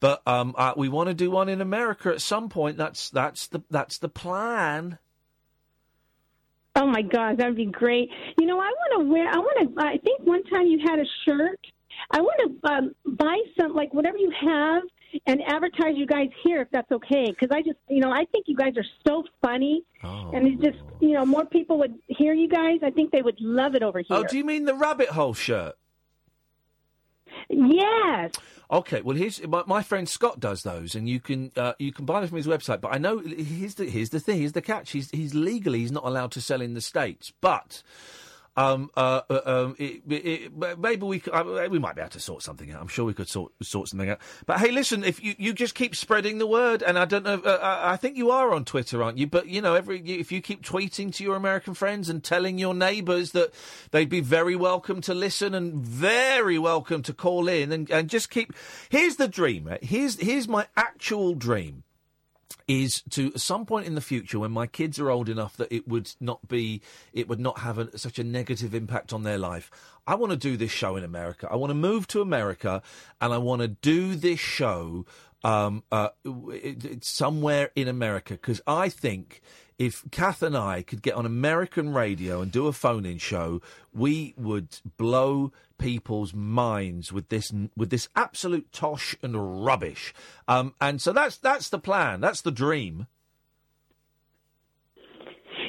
But 0.00 0.22
um, 0.26 0.54
uh, 0.56 0.74
we 0.76 0.88
want 0.88 1.08
to 1.08 1.14
do 1.14 1.30
one 1.30 1.48
in 1.48 1.60
America 1.60 2.10
at 2.10 2.20
some 2.20 2.48
point. 2.48 2.76
That's 2.76 3.10
that's 3.10 3.48
the 3.48 3.62
that's 3.70 3.98
the 3.98 4.08
plan. 4.08 4.98
Oh 6.74 6.86
my 6.86 7.02
gosh, 7.02 7.36
that 7.36 7.46
would 7.46 7.56
be 7.56 7.66
great. 7.66 8.08
You 8.38 8.46
know, 8.46 8.58
I 8.58 8.70
want 8.70 9.02
to 9.02 9.12
wear. 9.12 9.28
I 9.28 9.38
want 9.38 9.76
to. 9.76 9.82
I 9.84 9.98
think 9.98 10.20
one 10.22 10.42
time 10.44 10.66
you 10.66 10.78
had 10.78 10.98
a 10.98 11.04
shirt. 11.26 11.60
I 12.10 12.20
want 12.20 12.62
to 12.62 12.70
um, 12.70 12.94
buy 13.16 13.38
some, 13.60 13.74
like 13.74 13.92
whatever 13.92 14.16
you 14.16 14.32
have, 14.40 14.82
and 15.26 15.42
advertise 15.46 15.94
you 15.96 16.06
guys 16.06 16.28
here 16.42 16.62
if 16.62 16.68
that's 16.70 16.90
okay. 16.90 17.26
Because 17.28 17.50
I 17.52 17.60
just, 17.60 17.78
you 17.88 18.00
know, 18.00 18.10
I 18.10 18.24
think 18.32 18.46
you 18.48 18.56
guys 18.56 18.72
are 18.78 18.86
so 19.06 19.24
funny, 19.42 19.84
and 20.02 20.46
it 20.46 20.60
just, 20.60 20.82
you 21.00 21.10
know, 21.10 21.26
more 21.26 21.44
people 21.44 21.78
would 21.78 21.98
hear 22.08 22.32
you 22.32 22.48
guys. 22.48 22.80
I 22.82 22.90
think 22.90 23.12
they 23.12 23.22
would 23.22 23.40
love 23.40 23.74
it 23.74 23.82
over 23.82 23.98
here. 23.98 24.16
Oh, 24.16 24.24
do 24.24 24.38
you 24.38 24.44
mean 24.44 24.64
the 24.64 24.74
rabbit 24.74 25.10
hole 25.10 25.34
shirt? 25.34 25.74
Yes. 27.48 28.32
Okay, 28.72 29.02
well 29.02 29.16
here's 29.16 29.46
my, 29.46 29.62
my 29.66 29.82
friend 29.82 30.08
Scott 30.08 30.40
does 30.40 30.62
those, 30.62 30.94
and 30.94 31.06
you 31.06 31.20
can 31.20 31.52
uh, 31.56 31.74
you 31.78 31.92
can 31.92 32.06
buy 32.06 32.20
them 32.20 32.28
from 32.30 32.38
his 32.38 32.46
website. 32.46 32.80
But 32.80 32.94
I 32.94 32.98
know 32.98 33.18
here's 33.18 33.74
the 33.74 33.84
here's 33.84 34.08
the 34.10 34.18
thing 34.18 34.38
here's 34.38 34.52
the 34.52 34.62
catch. 34.62 34.92
He's 34.92 35.10
he's 35.10 35.34
legally 35.34 35.80
he's 35.80 35.92
not 35.92 36.04
allowed 36.04 36.32
to 36.32 36.40
sell 36.40 36.62
in 36.62 36.74
the 36.74 36.80
states, 36.80 37.32
but. 37.40 37.82
Um, 38.54 38.90
uh, 38.96 39.22
uh, 39.30 39.40
um, 39.46 39.76
it, 39.78 40.02
it, 40.08 40.14
it- 40.14 40.78
maybe 40.78 41.06
we 41.06 41.22
uh, 41.32 41.68
we 41.70 41.78
might 41.78 41.94
be 41.94 42.02
able 42.02 42.10
to 42.10 42.20
sort 42.20 42.42
something 42.42 42.70
out. 42.70 42.82
I'm 42.82 42.88
sure 42.88 43.04
we 43.06 43.14
could 43.14 43.28
sort 43.28 43.52
sort 43.62 43.88
something 43.88 44.10
out. 44.10 44.18
But 44.44 44.58
hey, 44.60 44.70
listen, 44.70 45.04
if 45.04 45.22
you, 45.24 45.34
you 45.38 45.54
just 45.54 45.74
keep 45.74 45.96
spreading 45.96 46.36
the 46.36 46.46
word, 46.46 46.82
and 46.82 46.98
I 46.98 47.06
don't 47.06 47.24
know, 47.24 47.40
uh, 47.42 47.58
I 47.62 47.92
I 47.92 47.96
think 47.96 48.16
you 48.18 48.30
are 48.30 48.52
on 48.52 48.66
Twitter, 48.66 49.02
aren't 49.02 49.16
you? 49.16 49.26
But 49.26 49.46
you 49.46 49.62
know, 49.62 49.74
every 49.74 50.00
if 50.02 50.30
you 50.30 50.42
keep 50.42 50.62
tweeting 50.62 51.14
to 51.14 51.24
your 51.24 51.36
American 51.36 51.72
friends 51.72 52.10
and 52.10 52.22
telling 52.22 52.58
your 52.58 52.74
neighbours 52.74 53.32
that 53.32 53.54
they'd 53.90 54.10
be 54.10 54.20
very 54.20 54.54
welcome 54.56 55.00
to 55.02 55.14
listen 55.14 55.54
and 55.54 55.76
very 55.76 56.58
welcome 56.58 57.02
to 57.04 57.14
call 57.14 57.48
in, 57.48 57.72
and, 57.72 57.90
and 57.90 58.10
just 58.10 58.28
keep. 58.28 58.52
Here's 58.90 59.16
the 59.16 59.28
dream. 59.28 59.64
Right? 59.64 59.82
Here's 59.82 60.20
here's 60.20 60.46
my 60.46 60.66
actual 60.76 61.34
dream 61.34 61.84
is 62.68 63.02
to 63.10 63.32
some 63.36 63.66
point 63.66 63.86
in 63.86 63.94
the 63.94 64.00
future 64.00 64.38
when 64.38 64.50
my 64.50 64.66
kids 64.66 64.98
are 64.98 65.10
old 65.10 65.28
enough 65.28 65.56
that 65.56 65.72
it 65.72 65.86
would 65.88 66.12
not 66.20 66.46
be 66.48 66.80
it 67.12 67.28
would 67.28 67.40
not 67.40 67.58
have 67.60 67.78
a, 67.78 67.98
such 67.98 68.18
a 68.18 68.24
negative 68.24 68.74
impact 68.74 69.12
on 69.12 69.22
their 69.22 69.38
life 69.38 69.70
i 70.06 70.14
want 70.14 70.30
to 70.30 70.36
do 70.36 70.56
this 70.56 70.70
show 70.70 70.96
in 70.96 71.04
america. 71.04 71.48
I 71.50 71.56
want 71.56 71.70
to 71.70 71.74
move 71.74 72.06
to 72.08 72.20
america 72.20 72.82
and 73.20 73.32
i 73.32 73.38
want 73.38 73.62
to 73.62 73.68
do 73.68 74.14
this 74.14 74.40
show 74.40 75.06
um, 75.44 75.82
uh, 75.90 76.10
it, 76.24 77.04
somewhere 77.04 77.70
in 77.74 77.88
america. 77.88 78.34
Because 78.34 78.60
i 78.66 78.88
think 78.88 79.42
if 79.78 80.04
Kath 80.12 80.42
and 80.42 80.56
I 80.56 80.82
could 80.82 81.02
get 81.02 81.14
on 81.14 81.26
American 81.26 81.92
radio 81.92 82.40
and 82.40 82.52
do 82.52 82.68
a 82.68 82.72
phone-in 82.72 83.18
show, 83.18 83.60
we 83.92 84.32
would 84.36 84.68
blow 84.96 85.50
people's 85.82 86.32
minds 86.32 87.12
with 87.12 87.28
this 87.28 87.52
with 87.76 87.90
this 87.90 88.08
absolute 88.14 88.72
tosh 88.72 89.16
and 89.22 89.64
rubbish. 89.64 90.14
Um, 90.48 90.74
and 90.80 91.00
so 91.00 91.12
that's 91.12 91.36
that's 91.36 91.68
the 91.68 91.78
plan. 91.78 92.20
That's 92.20 92.40
the 92.40 92.52
dream. 92.52 93.06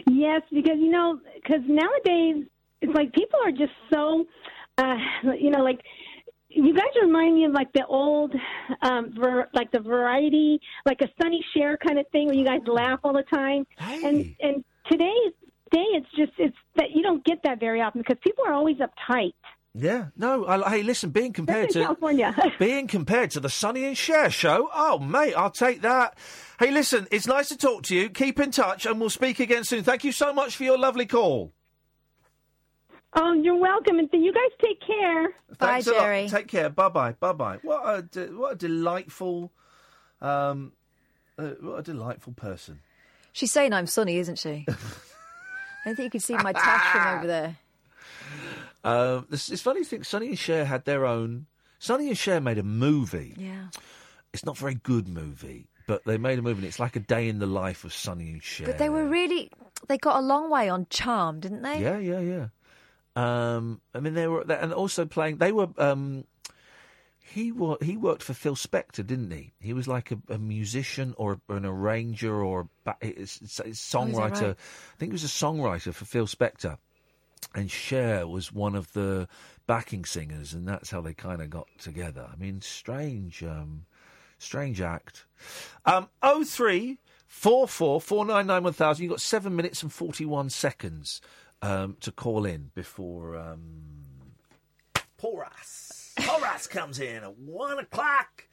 Yes, 0.08 0.42
because 0.52 0.78
you 0.78 0.92
know, 0.92 1.20
because 1.36 1.62
nowadays 1.68 2.46
it's 2.82 2.94
like 2.94 3.14
people 3.14 3.40
are 3.44 3.52
just 3.52 3.74
so, 3.92 4.26
uh, 4.78 4.98
you 5.40 5.50
know, 5.50 5.64
like 5.64 5.82
you 6.50 6.74
guys 6.74 6.90
remind 7.02 7.36
me 7.36 7.46
of 7.46 7.52
like 7.52 7.72
the 7.74 7.86
old, 7.86 8.34
um, 8.82 9.14
ver- 9.20 9.50
like 9.54 9.72
the 9.72 9.80
variety, 9.80 10.60
like 10.86 11.02
a 11.02 11.10
Sonny 11.22 11.44
Cher 11.54 11.78
kind 11.78 11.98
of 11.98 12.08
thing 12.12 12.28
where 12.28 12.36
you 12.36 12.46
guys 12.46 12.62
laugh 12.68 13.00
all 13.04 13.14
the 13.14 13.24
time. 13.24 13.66
And 13.80 14.36
and 14.40 14.64
today's 14.92 15.34
day, 15.72 15.86
it's 15.94 16.08
just 16.16 16.34
it's 16.38 16.56
that 16.76 16.92
you 16.94 17.02
don't 17.02 17.24
get 17.26 17.40
that 17.44 17.60
very 17.60 17.82
often 17.82 18.02
because 18.02 18.18
people 18.24 18.46
are 18.46 18.54
always 18.54 18.78
uptight. 18.78 19.34
Yeah, 19.76 20.08
no. 20.16 20.46
I, 20.46 20.70
hey, 20.70 20.84
listen, 20.84 21.10
being 21.10 21.34
compared 21.34 21.72
to 21.72 21.82
California. 21.82 22.36
being 22.60 22.88
compared 22.88 23.32
to 23.32 23.40
the 23.40 23.50
Sonny 23.50 23.86
and 23.86 23.98
Cher 23.98 24.30
show, 24.30 24.70
oh 24.74 25.00
mate, 25.00 25.34
I'll 25.34 25.50
take 25.50 25.82
that. 25.82 26.16
Hey, 26.60 26.70
listen, 26.70 27.08
it's 27.10 27.26
nice 27.26 27.50
to 27.50 27.58
talk 27.58 27.84
to 27.84 27.96
you. 27.96 28.10
Keep 28.10 28.40
in 28.40 28.52
touch, 28.52 28.86
and 28.86 29.00
we'll 29.00 29.10
speak 29.10 29.40
again 29.40 29.64
soon. 29.64 29.84
Thank 29.84 30.04
you 30.04 30.12
so 30.12 30.32
much 30.32 30.56
for 30.56 30.64
your 30.64 30.78
lovely 30.78 31.08
call. 31.08 31.54
Oh, 33.16 33.34
you're 33.34 33.58
welcome, 33.58 33.98
and 33.98 34.10
you 34.12 34.32
guys 34.32 34.52
take 34.62 34.80
care. 34.82 35.30
Thanks 35.58 35.88
a 35.88 35.94
lot. 35.94 36.30
Take 36.30 36.48
care. 36.48 36.70
Bye 36.70 36.90
bye. 36.90 37.12
Bye 37.14 37.34
bye. 37.34 37.58
What 37.64 37.82
a 37.84 38.02
de- 38.04 38.28
what 38.28 38.54
a 38.54 38.56
delightful, 38.56 39.52
um, 40.22 40.74
uh, 41.40 41.52
what 41.62 41.80
a 41.80 41.84
delightful 41.84 42.34
person. 42.34 42.80
She's 43.32 43.52
saying 43.52 43.74
I'm 43.74 43.88
Sonny, 43.88 44.18
isn't 44.18 44.38
she? 44.38 44.66
I 44.70 44.74
don't 45.86 45.96
think 45.96 46.06
you 46.06 46.10
can 46.12 46.20
see 46.20 46.36
my 46.36 46.54
tash 46.54 46.92
from 46.92 47.18
over 47.18 47.28
there. 47.28 47.58
Um, 48.84 49.28
it's, 49.32 49.50
it's 49.50 49.62
funny 49.62 49.82
to 49.82 49.86
think 49.86 50.06
Sonny 50.06 50.28
and 50.28 50.40
Cher 50.40 50.66
had 50.66 50.86
their 50.86 51.06
own. 51.06 51.46
Sonny 51.80 52.08
and 52.10 52.18
Cher 52.18 52.40
made 52.42 52.58
a 52.58 52.64
movie. 52.64 53.34
Yeah. 53.38 53.68
It's 54.34 54.46
not 54.46 54.58
a 54.58 54.60
very 54.60 54.76
good 54.76 55.08
movie, 55.08 55.68
but 55.88 56.04
they 56.06 56.18
made 56.18 56.40
a 56.40 56.42
movie. 56.42 56.60
and 56.60 56.68
It's 56.68 56.80
like 56.80 56.96
a 56.96 57.00
day 57.00 57.28
in 57.30 57.40
the 57.40 57.46
life 57.46 57.84
of 57.86 57.94
Sonny 57.94 58.32
and 58.32 58.44
Cher. 58.44 58.66
But 58.68 58.78
they 58.80 58.90
were 58.90 59.06
really. 59.08 59.52
They 59.88 59.98
got 59.98 60.18
a 60.18 60.22
long 60.22 60.50
way 60.50 60.70
on 60.70 60.88
charm, 60.90 61.40
didn't 61.40 61.62
they? 61.62 61.82
Yeah, 61.82 61.98
yeah, 62.00 62.20
yeah. 62.20 62.48
Um, 63.16 63.82
I 63.94 64.00
mean, 64.00 64.14
they 64.16 64.28
were, 64.28 64.42
and 64.52 64.74
also 64.74 65.06
playing. 65.06 65.38
They 65.38 65.52
were. 65.52 65.68
Um, 65.78 66.24
he 67.20 67.52
wa- 67.52 67.78
he 67.82 67.96
worked 67.98 68.24
for 68.24 68.34
Phil 68.34 68.56
Spector, 68.56 69.06
didn't 69.06 69.32
he? 69.32 69.54
He 69.60 69.74
was 69.74 69.88
like 69.88 70.12
a, 70.12 70.18
a 70.30 70.38
musician 70.38 71.14
or 71.18 71.40
an 71.50 71.66
arranger 71.66 72.34
or 72.44 72.68
a 72.86 72.96
Oh, 73.02 73.14
songwriter. 73.72 74.42
right? 74.42 74.56
I 74.56 74.98
think 74.98 75.12
he 75.12 75.14
was 75.14 75.24
a 75.24 75.28
songwriter 75.28 75.94
for 75.94 76.06
Phil 76.06 76.28
Spector, 76.28 76.78
and 77.54 77.70
Cher 77.70 78.28
was 78.28 78.52
one 78.52 78.76
of 78.76 78.94
the 78.94 79.28
backing 79.68 80.06
singers, 80.06 80.54
and 80.54 80.68
that's 80.68 80.92
how 80.92 81.02
they 81.02 81.14
kind 81.14 81.42
of 81.42 81.50
got 81.50 81.68
together. 81.80 82.28
I 82.32 82.36
mean, 82.36 82.62
strange, 82.62 83.44
um, 83.44 83.86
strange 84.38 84.82
act. 84.82 85.26
Um, 85.86 86.10
oh 86.22 86.44
three 86.44 87.00
four 87.28 87.68
four 87.68 88.02
four 88.02 88.26
nine 88.26 88.48
nine 88.48 88.64
one 88.64 88.74
thousand. 88.74 89.04
You've 89.04 89.12
got 89.12 89.22
seven 89.22 89.56
minutes 89.56 89.84
and 89.84 89.92
forty 89.92 90.26
one 90.26 90.50
seconds 90.50 91.22
um, 91.62 91.98
to 92.02 92.12
call 92.12 92.46
in 92.46 92.72
before 92.76 93.36
um, 93.38 93.62
Paul 95.18 95.38
Ross. 95.40 96.14
Porras 96.18 96.68
comes 96.68 97.00
in 97.00 97.24
at 97.24 97.38
one 97.38 97.80
o'clock, 97.80 98.48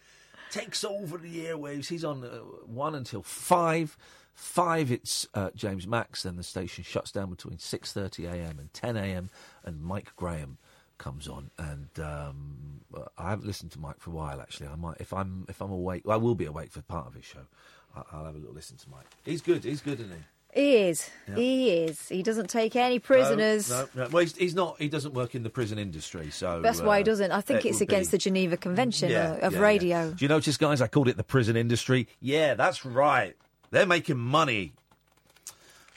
takes 0.50 0.84
over 0.84 1.18
the 1.18 1.44
airwaves. 1.46 1.88
He's 1.88 2.04
on 2.04 2.24
uh, 2.24 2.38
one 2.66 2.94
until 2.94 3.22
five. 3.22 3.96
Five, 4.40 4.90
it's 4.90 5.28
uh, 5.34 5.50
James 5.54 5.86
Max. 5.86 6.22
Then 6.22 6.36
the 6.36 6.42
station 6.42 6.82
shuts 6.82 7.12
down 7.12 7.28
between 7.30 7.58
six 7.58 7.92
thirty 7.92 8.24
a.m. 8.24 8.58
and 8.58 8.72
ten 8.72 8.96
a.m. 8.96 9.28
And 9.64 9.82
Mike 9.82 10.12
Graham 10.16 10.56
comes 10.96 11.28
on. 11.28 11.50
And 11.58 11.88
um, 12.02 12.80
uh, 12.96 13.02
I 13.18 13.30
haven't 13.30 13.46
listened 13.46 13.70
to 13.72 13.78
Mike 13.78 14.00
for 14.00 14.10
a 14.10 14.14
while. 14.14 14.40
Actually, 14.40 14.68
I 14.68 14.76
might 14.76 14.96
if 14.98 15.12
I'm 15.12 15.44
if 15.48 15.60
I'm 15.60 15.70
awake. 15.70 16.02
Well, 16.06 16.14
I 16.14 16.18
will 16.20 16.34
be 16.34 16.46
awake 16.46 16.70
for 16.72 16.80
part 16.80 17.06
of 17.06 17.14
his 17.14 17.24
show. 17.26 17.46
I- 17.94 18.02
I'll 18.12 18.24
have 18.24 18.34
a 18.34 18.38
little 18.38 18.54
listen 18.54 18.78
to 18.78 18.88
Mike. 18.90 19.06
He's 19.24 19.42
good. 19.42 19.62
He's 19.62 19.82
good, 19.82 20.00
isn't 20.00 20.10
he? 20.10 20.22
He 20.52 20.76
is. 20.78 21.08
Yeah. 21.28 21.34
He 21.36 21.70
is. 21.70 22.08
He 22.08 22.22
doesn't 22.24 22.48
take 22.50 22.74
any 22.74 22.98
prisoners. 22.98 23.70
No, 23.70 23.86
no, 23.94 24.04
no. 24.04 24.08
Well, 24.10 24.22
he's, 24.22 24.34
he's 24.36 24.54
not. 24.54 24.80
He 24.80 24.88
doesn't 24.88 25.14
work 25.14 25.34
in 25.36 25.42
the 25.44 25.50
prison 25.50 25.78
industry, 25.78 26.30
so 26.30 26.60
That's 26.60 26.80
why 26.80 26.96
he 26.96 27.02
uh, 27.02 27.04
doesn't. 27.04 27.30
I 27.30 27.40
think 27.40 27.64
it 27.64 27.68
it's 27.68 27.80
against 27.80 28.10
be- 28.10 28.16
the 28.16 28.18
Geneva 28.18 28.56
Convention 28.56 29.10
Yeah, 29.10 29.32
uh, 29.32 29.46
of 29.46 29.52
yeah, 29.52 29.58
yeah. 29.60 29.64
radio. 29.64 30.10
Do 30.10 30.24
you 30.24 30.28
notice, 30.28 30.56
guys? 30.56 30.80
I 30.80 30.88
called 30.88 31.06
it 31.08 31.16
the 31.16 31.22
prison 31.22 31.56
industry. 31.56 32.08
Yeah, 32.20 32.54
that's 32.54 32.84
right. 32.84 33.36
They're 33.70 33.86
making 33.86 34.18
money. 34.18 34.72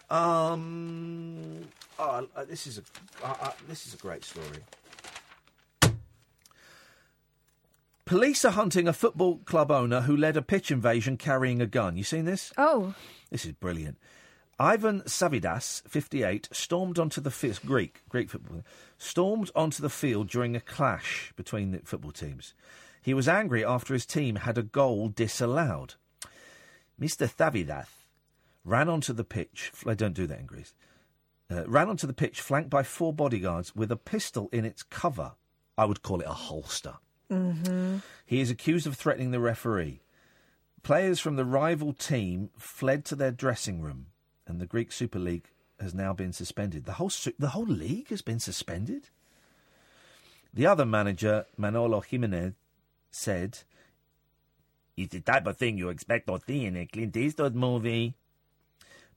Um, 0.09 1.67
oh, 1.97 2.27
this 2.47 2.67
is 2.67 2.77
a 2.77 2.81
uh, 3.25 3.35
uh, 3.41 3.51
this 3.67 3.87
is 3.87 3.93
a 3.93 3.97
great 3.97 4.23
story. 4.23 4.59
Police 8.05 8.43
are 8.45 8.51
hunting 8.51 8.87
a 8.87 8.93
football 8.93 9.37
club 9.37 9.71
owner 9.71 10.01
who 10.01 10.15
led 10.15 10.35
a 10.35 10.41
pitch 10.41 10.69
invasion 10.71 11.17
carrying 11.17 11.61
a 11.61 11.65
gun. 11.65 11.95
You 11.95 12.03
seen 12.03 12.25
this? 12.25 12.51
Oh. 12.57 12.93
This 13.31 13.45
is 13.45 13.53
brilliant. 13.53 13.97
Ivan 14.59 15.01
Savvidis, 15.01 15.81
58, 15.87 16.49
stormed 16.51 16.99
onto 16.99 17.21
the 17.21 17.31
field, 17.31 17.61
Greek, 17.65 18.01
Greek 18.09 18.29
football, 18.29 18.63
stormed 18.97 19.49
onto 19.55 19.81
the 19.81 19.89
field 19.89 20.29
during 20.29 20.55
a 20.55 20.59
clash 20.59 21.33
between 21.35 21.71
the 21.71 21.79
football 21.79 22.11
teams. 22.11 22.53
He 23.01 23.13
was 23.13 23.27
angry 23.27 23.65
after 23.65 23.93
his 23.93 24.05
team 24.05 24.35
had 24.35 24.57
a 24.57 24.63
goal 24.63 25.09
disallowed. 25.09 25.95
Mr. 27.03 27.29
Thavidath 27.29 28.05
ran 28.63 28.87
onto 28.87 29.11
the 29.11 29.25
pitch. 29.25 29.73
They 29.85 29.95
don't 29.95 30.13
do 30.13 30.25
that 30.27 30.39
in 30.39 30.45
Greece. 30.45 30.73
Uh, 31.51 31.67
ran 31.67 31.89
onto 31.89 32.07
the 32.07 32.13
pitch, 32.13 32.39
flanked 32.39 32.69
by 32.69 32.83
four 32.83 33.11
bodyguards 33.11 33.75
with 33.75 33.91
a 33.91 33.97
pistol 33.97 34.47
in 34.53 34.63
its 34.63 34.83
cover. 34.83 35.33
I 35.77 35.83
would 35.83 36.01
call 36.01 36.21
it 36.21 36.27
a 36.27 36.33
holster. 36.33 36.95
Mm-hmm. 37.29 37.97
He 38.25 38.39
is 38.39 38.49
accused 38.49 38.87
of 38.87 38.95
threatening 38.95 39.31
the 39.31 39.41
referee. 39.41 40.01
Players 40.81 41.19
from 41.19 41.35
the 41.35 41.45
rival 41.45 41.91
team 41.91 42.51
fled 42.57 43.03
to 43.05 43.15
their 43.15 43.31
dressing 43.31 43.81
room, 43.81 44.07
and 44.47 44.61
the 44.61 44.65
Greek 44.65 44.91
Super 44.91 45.19
League 45.19 45.49
has 45.79 45.93
now 45.93 46.13
been 46.13 46.31
suspended. 46.31 46.85
The 46.85 46.93
whole 46.93 47.09
su- 47.09 47.33
the 47.37 47.49
whole 47.49 47.65
league 47.65 48.09
has 48.09 48.21
been 48.21 48.39
suspended. 48.39 49.09
The 50.53 50.67
other 50.67 50.85
manager, 50.85 51.47
Manolo 51.57 51.99
Jimenez, 51.99 52.53
said, 53.11 53.59
"It's 54.95 55.13
the 55.13 55.21
type 55.21 55.47
of 55.47 55.57
thing 55.57 55.77
you 55.77 55.89
expect 55.89 56.27
to 56.27 56.39
see 56.45 56.65
in 56.65 56.75
a 56.75 56.85
Clint 56.85 57.15
Eastwood 57.15 57.55
movie." 57.55 58.15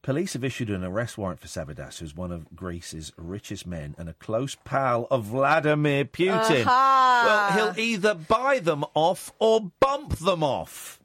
Police 0.03 0.35
have 0.35 0.45
issued 0.45 0.71
an 0.71 0.85
arrest 0.85 1.19
warrant 1.19 1.41
for 1.41 1.49
Savvidis, 1.49 1.99
who's 1.99 2.15
one 2.15 2.31
of 2.31 2.55
Greece's 2.55 3.13
richest 3.17 3.67
men 3.67 3.97
and 3.99 4.09
a 4.09 4.13
close 4.15 4.55
pal 4.55 5.09
of 5.11 5.25
Vladimir 5.25 6.05
Putin. 6.05 6.65
Aha! 6.65 7.53
Well, 7.57 7.73
he'll 7.73 7.81
either 7.81 8.15
buy 8.15 8.61
them 8.61 8.85
off 8.95 9.33
or 9.41 9.73
bump 9.81 10.19
them 10.19 10.45
off. 10.45 11.01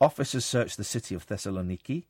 Officers 0.00 0.44
searched 0.44 0.76
the 0.76 0.82
city 0.82 1.14
of 1.14 1.26
Thessaloniki, 1.26 2.06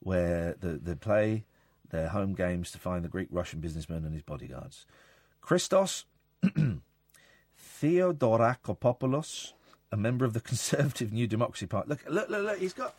where 0.00 0.56
the, 0.58 0.78
they 0.82 0.94
play 0.94 1.44
their 1.90 2.08
home 2.08 2.34
games 2.34 2.70
to 2.70 2.78
find 2.78 3.04
the 3.04 3.08
Greek 3.08 3.28
Russian 3.30 3.60
businessman 3.60 4.04
and 4.04 4.14
his 4.14 4.22
bodyguards. 4.22 4.86
Christos 5.42 6.06
Theodorakopoulos, 7.82 9.52
a 9.92 9.96
member 9.96 10.24
of 10.24 10.32
the 10.32 10.40
Conservative 10.50 11.12
New 11.12 11.26
Democracy 11.26 11.66
Party. 11.66 11.88
Look, 11.90 12.00
look, 12.08 12.28
look, 12.28 12.44
look, 12.44 12.58
he's 12.58 12.72
got. 12.72 12.94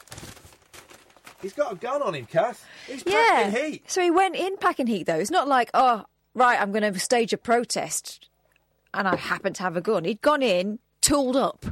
He's 1.42 1.54
got 1.54 1.72
a 1.74 1.76
gun 1.76 2.04
on 2.04 2.14
him, 2.14 2.28
Kath. 2.28 2.64
He's 2.86 3.04
Yeah. 3.06 3.50
packing 3.50 3.72
heat. 3.72 3.90
So 3.92 4.02
he 4.04 4.12
went 4.12 4.36
in 4.36 4.58
packing 4.58 4.86
heat, 4.86 5.08
though. 5.08 5.16
It's 5.18 5.32
not 5.32 5.48
like, 5.48 5.72
oh, 5.74 6.06
right, 6.36 6.62
I'm 6.62 6.72
going 6.72 6.94
to 6.94 7.00
stage 7.00 7.34
a 7.34 7.38
protest 7.38 8.30
and 8.94 9.08
I 9.08 9.16
happen 9.16 9.54
to 9.54 9.64
have 9.64 9.76
a 9.76 9.82
gun. 9.82 10.04
He'd 10.04 10.22
gone 10.22 10.44
in, 10.44 10.78
tooled 11.02 11.36
up. 11.36 11.66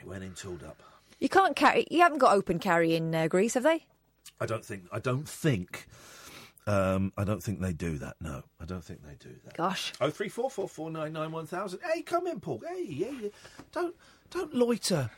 He 0.00 0.08
went 0.08 0.24
in 0.24 0.32
tooled 0.32 0.62
up. 0.62 0.82
You 1.18 1.28
can't 1.28 1.54
carry, 1.54 1.86
you 1.90 2.00
haven't 2.00 2.18
got 2.18 2.34
open 2.34 2.58
carry 2.58 2.94
in 2.94 3.14
uh, 3.14 3.26
Greece, 3.28 3.52
have 3.54 3.64
they? 3.64 3.84
I 4.40 4.46
don't 4.46 4.64
think. 4.64 4.84
I 4.90 4.98
don't 4.98 5.28
think. 5.28 5.86
Um, 6.66 7.12
I 7.18 7.24
don't 7.24 7.42
think 7.42 7.60
they 7.60 7.72
do 7.74 7.98
that. 7.98 8.16
No, 8.20 8.42
I 8.60 8.64
don't 8.64 8.82
think 8.84 9.02
they 9.02 9.14
do 9.18 9.34
that. 9.44 9.54
Gosh. 9.56 9.92
Oh 10.00 10.10
three 10.10 10.28
four 10.28 10.50
four 10.50 10.68
four 10.68 10.90
nine 10.90 11.12
nine 11.12 11.32
one 11.32 11.46
thousand. 11.46 11.80
Hey, 11.92 12.02
come 12.02 12.26
in, 12.26 12.40
Paul. 12.40 12.60
Hey, 12.66 12.84
yeah, 12.88 13.10
yeah. 13.22 13.28
Don't 13.72 13.94
don't 14.30 14.54
loiter. 14.54 15.10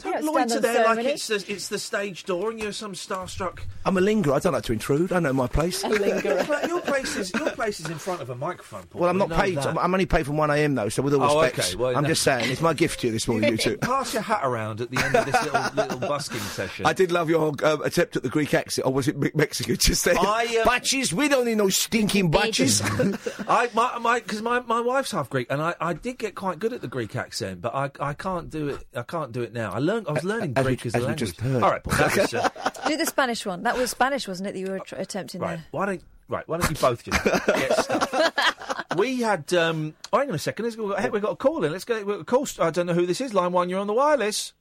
Don't 0.00 0.12
don't 0.12 0.24
loiter 0.24 0.48
stand 0.48 0.64
on 0.66 0.72
there 0.74 0.84
like 0.96 1.04
it's 1.06 1.26
the, 1.28 1.44
it's 1.48 1.68
the 1.68 1.78
stage 1.78 2.24
door 2.24 2.50
and 2.50 2.60
you're 2.60 2.72
some 2.72 2.94
starstruck. 2.94 3.60
I'm 3.84 3.96
a 3.96 4.00
lingerer. 4.00 4.34
I 4.34 4.38
don't 4.40 4.52
like 4.52 4.64
to 4.64 4.72
intrude. 4.72 5.12
I 5.12 5.20
know 5.20 5.32
my 5.32 5.46
place. 5.46 5.82
But 5.82 6.68
your 6.68 6.80
place 6.80 7.16
is 7.16 7.32
your 7.32 7.50
place 7.50 7.80
is 7.80 7.88
in 7.88 7.98
front 7.98 8.20
of 8.20 8.30
a 8.30 8.34
microphone. 8.34 8.84
Paul. 8.86 9.02
Well, 9.02 9.10
I'm 9.10 9.18
We 9.18 9.26
not 9.26 9.38
paid. 9.38 9.58
I'm, 9.58 9.78
I'm 9.78 9.94
only 9.94 10.06
paid 10.06 10.26
from 10.26 10.36
1am 10.36 10.74
though, 10.74 10.88
so 10.88 11.02
with 11.02 11.14
all 11.14 11.22
Oh, 11.22 11.42
respect, 11.42 11.68
okay. 11.68 11.76
Well, 11.76 11.96
I'm 11.96 12.02
no- 12.02 12.08
just 12.08 12.22
saying, 12.22 12.50
it's 12.50 12.60
my 12.60 12.74
gift 12.74 13.00
to 13.00 13.06
you 13.06 13.12
this 13.12 13.28
morning, 13.28 13.50
you 13.52 13.56
two. 13.58 13.76
Pass 13.78 14.12
your 14.14 14.22
hat 14.22 14.40
around 14.42 14.80
at 14.80 14.90
the 14.90 14.98
end 15.02 15.14
of 15.16 15.26
this 15.26 15.42
little, 15.44 15.62
little 15.74 15.98
busking 16.00 16.40
session. 16.40 16.86
I 16.86 16.92
did 16.92 17.12
love 17.12 17.30
your 17.30 17.52
uh, 17.62 17.76
attempt 17.84 18.16
at 18.16 18.22
the 18.22 18.28
Greek 18.28 18.52
accent, 18.54 18.86
or 18.86 18.92
was 18.92 19.06
it 19.08 19.16
Me- 19.16 19.30
Mexican? 19.34 19.76
Just 19.76 20.04
there. 20.04 20.16
I, 20.18 20.44
um, 20.58 20.64
batches, 20.64 21.12
we 21.12 21.28
don't 21.28 21.44
need 21.44 21.56
no 21.58 21.68
stinking 21.68 22.30
batches. 22.30 22.80
I 23.48 23.68
my 23.74 23.98
my 23.98 24.20
because 24.20 24.42
my, 24.42 24.60
my 24.60 24.80
wife's 24.80 25.10
half 25.12 25.28
Greek 25.30 25.46
and 25.50 25.60
I, 25.62 25.74
I 25.80 25.92
did 25.92 26.18
get 26.18 26.34
quite 26.34 26.58
good 26.58 26.72
at 26.72 26.80
the 26.80 26.88
Greek 26.88 27.14
accent, 27.16 27.60
but 27.60 27.74
I 27.74 27.90
I 28.00 28.14
can't 28.14 28.50
do 28.50 28.68
it. 28.68 28.84
I 28.94 29.02
can't 29.02 29.32
do 29.32 29.42
it 29.42 29.52
now. 29.52 29.72
I 29.72 29.78
learned. 29.84 30.08
I 30.08 30.12
was 30.12 30.24
learning 30.24 30.54
As 30.56 30.64
we- 30.64 30.70
Greek 30.76 30.86
as, 30.86 30.94
a 30.94 30.96
as 30.96 31.02
we 31.02 31.06
language. 31.08 31.28
just 31.30 31.40
heard. 31.40 31.62
All 31.62 31.70
right, 31.70 31.82
Paul, 31.84 31.96
that 31.98 32.16
was, 32.16 32.34
uh, 32.34 32.48
Do 32.88 32.96
the 32.96 33.06
Spanish 33.06 33.46
one. 33.46 33.62
That 33.62 33.76
was 33.76 33.90
Spanish, 33.90 34.26
wasn't 34.26 34.48
it, 34.48 34.52
that 34.54 34.58
you 34.60 34.66
were 34.70 34.80
tr- 34.80 34.96
attempting 34.96 35.40
right. 35.40 35.56
there? 35.56 35.64
Why 35.70 35.86
don't 35.86 36.02
right? 36.28 36.46
Why 36.48 36.58
don't 36.58 36.70
you 36.70 36.76
both 36.76 37.02
just 37.04 37.22
get 37.46 37.78
stuff? 37.84 38.96
We 38.96 39.20
had. 39.20 39.52
Um, 39.54 39.94
oh, 40.12 40.18
hang 40.18 40.28
on 40.30 40.34
a 40.34 40.38
second. 40.38 40.64
Let's 40.64 40.76
go, 40.76 40.94
hey, 40.96 41.08
we've 41.10 41.22
got 41.22 41.32
a 41.32 41.36
call 41.36 41.64
in. 41.64 41.72
Let's 41.72 41.84
go. 41.84 41.96
we've 41.96 42.06
got 42.06 42.20
a 42.20 42.24
call. 42.24 42.46
I 42.60 42.70
don't 42.70 42.86
know 42.86 42.94
who 42.94 43.06
this 43.06 43.20
is. 43.20 43.32
Line 43.34 43.52
one. 43.52 43.68
You're 43.68 43.80
on 43.80 43.86
the 43.86 43.92
wireless. 43.94 44.52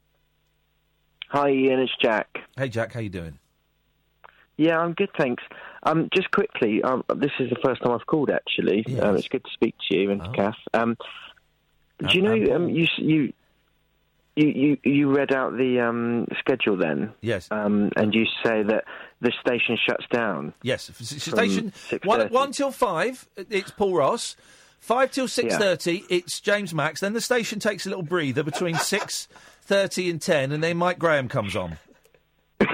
Hi, 1.30 1.48
Iain. 1.50 1.80
It's 1.80 1.92
Jack. 2.02 2.28
Hey, 2.58 2.70
Jack. 2.70 2.94
How 2.94 3.00
you 3.00 3.10
doing? 3.10 3.40
Yeah, 4.58 4.78
I'm 4.80 4.94
good, 4.94 5.10
thanks. 5.18 5.42
Um, 5.82 6.10
just 6.14 6.30
quickly, 6.32 6.84
um, 6.84 7.04
this 7.16 7.32
is 7.40 7.50
the 7.50 7.58
first 7.64 7.82
time 7.82 7.92
I've 7.92 8.06
called. 8.06 8.30
Actually, 8.30 8.86
um, 9.00 9.16
it's 9.16 9.28
good 9.28 9.44
to 9.44 9.50
speak 9.52 9.76
to 9.90 9.98
you 9.98 10.12
and 10.12 10.22
Oh. 10.22 10.26
to 10.26 10.32
Kath. 10.32 10.56
Um, 10.76 10.96
do 12.08 12.16
you 12.18 12.22
know 12.22 12.56
um, 12.56 12.70
you 12.70 12.88
you 12.98 13.34
you 14.36 14.48
you 14.48 14.78
you 14.84 15.16
read 15.16 15.32
out 15.34 15.54
the 15.58 15.80
um, 15.80 16.28
schedule 16.40 16.78
then? 16.78 17.14
Yes. 17.22 17.48
Um, 17.52 17.92
and 17.96 18.14
you 18.14 18.26
say 18.44 18.64
that 18.64 18.86
the 19.22 19.32
station 19.42 19.78
shuts 19.88 20.06
down. 20.12 20.54
Yes. 20.62 20.90
f- 20.90 21.02
s- 21.02 21.24
From 21.28 21.38
Station 21.38 21.74
one, 22.04 22.28
one 22.30 22.52
till 22.52 22.72
five. 22.72 23.28
It's 23.38 23.72
Paul 23.72 23.96
Ross. 23.96 24.36
Five 24.80 25.12
till 25.12 25.28
six 25.28 25.56
thirty. 25.56 26.04
It's 26.10 26.40
James 26.42 26.74
Max. 26.74 27.00
Then 27.00 27.14
the 27.14 27.22
station 27.22 27.60
takes 27.60 27.86
a 27.86 27.90
little 27.90 28.04
breather 28.04 28.44
between 28.44 28.76
six 28.94 29.28
thirty 29.62 30.10
and 30.10 30.22
ten, 30.22 30.52
and 30.52 30.64
then 30.64 30.78
Mike 30.78 31.00
Graham 31.00 31.28
comes 31.30 31.56
on. 31.56 31.78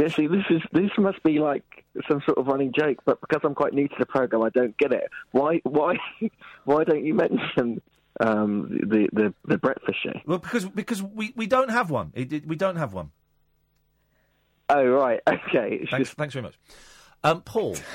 Yeah, 0.00 0.06
see, 0.14 0.28
this 0.28 0.44
is 0.48 0.62
this 0.72 0.90
must 0.96 1.20
be 1.24 1.40
like 1.40 1.64
some 2.08 2.22
sort 2.24 2.38
of 2.38 2.46
running 2.46 2.72
joke, 2.72 2.98
but 3.04 3.20
because 3.20 3.40
I'm 3.42 3.56
quite 3.56 3.74
new 3.74 3.88
to 3.88 3.94
the 3.98 4.06
program, 4.06 4.42
I 4.42 4.48
don't 4.50 4.76
get 4.78 4.92
it. 4.92 5.10
Why, 5.32 5.60
why, 5.64 5.96
why 6.64 6.84
don't 6.84 7.04
you 7.04 7.14
mention 7.14 7.82
um, 8.20 8.68
the, 8.70 9.08
the 9.12 9.34
the 9.44 9.58
breakfast 9.58 9.98
show? 10.02 10.20
Well, 10.26 10.38
because 10.38 10.64
because 10.66 11.02
we, 11.02 11.32
we 11.36 11.46
don't 11.46 11.70
have 11.70 11.90
one. 11.90 12.12
It, 12.14 12.32
it- 12.32 12.46
we 12.46 12.56
don't 12.56 12.76
have 12.76 12.92
one. 12.92 13.10
Oh 14.68 14.84
right, 14.84 15.20
okay. 15.28 15.78
It's 15.82 15.90
Thanks, 15.90 16.10
thanks 16.10 16.34
very 16.34 16.42
much. 16.44 16.58
Um, 17.24 17.42
Paul. 17.42 17.76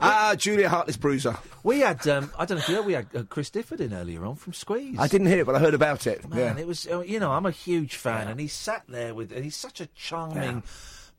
Ah, 0.00 0.34
Julia 0.36 0.68
Hartless 0.68 0.96
Bruiser. 0.96 1.36
We 1.64 1.80
had, 1.80 2.06
um, 2.06 2.30
I 2.38 2.44
don't 2.44 2.58
know 2.58 2.62
if 2.62 2.68
you 2.68 2.74
know, 2.76 2.82
we 2.82 2.92
had 2.92 3.06
uh, 3.14 3.22
Chris 3.24 3.50
Difford 3.50 3.80
in 3.80 3.92
earlier 3.92 4.24
on 4.24 4.36
from 4.36 4.52
Squeeze. 4.52 4.96
I 4.98 5.08
didn't 5.08 5.26
hear 5.26 5.40
it, 5.40 5.46
but 5.46 5.56
I 5.56 5.58
heard 5.58 5.74
about 5.74 6.06
it. 6.06 6.28
Man, 6.28 6.38
yeah. 6.56 6.56
it 6.56 6.66
was, 6.66 6.86
uh, 6.86 7.00
you 7.00 7.18
know, 7.18 7.32
I'm 7.32 7.46
a 7.46 7.50
huge 7.50 7.96
fan, 7.96 8.28
and 8.28 8.38
he 8.38 8.46
sat 8.46 8.84
there 8.88 9.12
with, 9.12 9.32
and 9.32 9.42
he's 9.42 9.56
such 9.56 9.80
a 9.80 9.86
charming, 9.86 10.62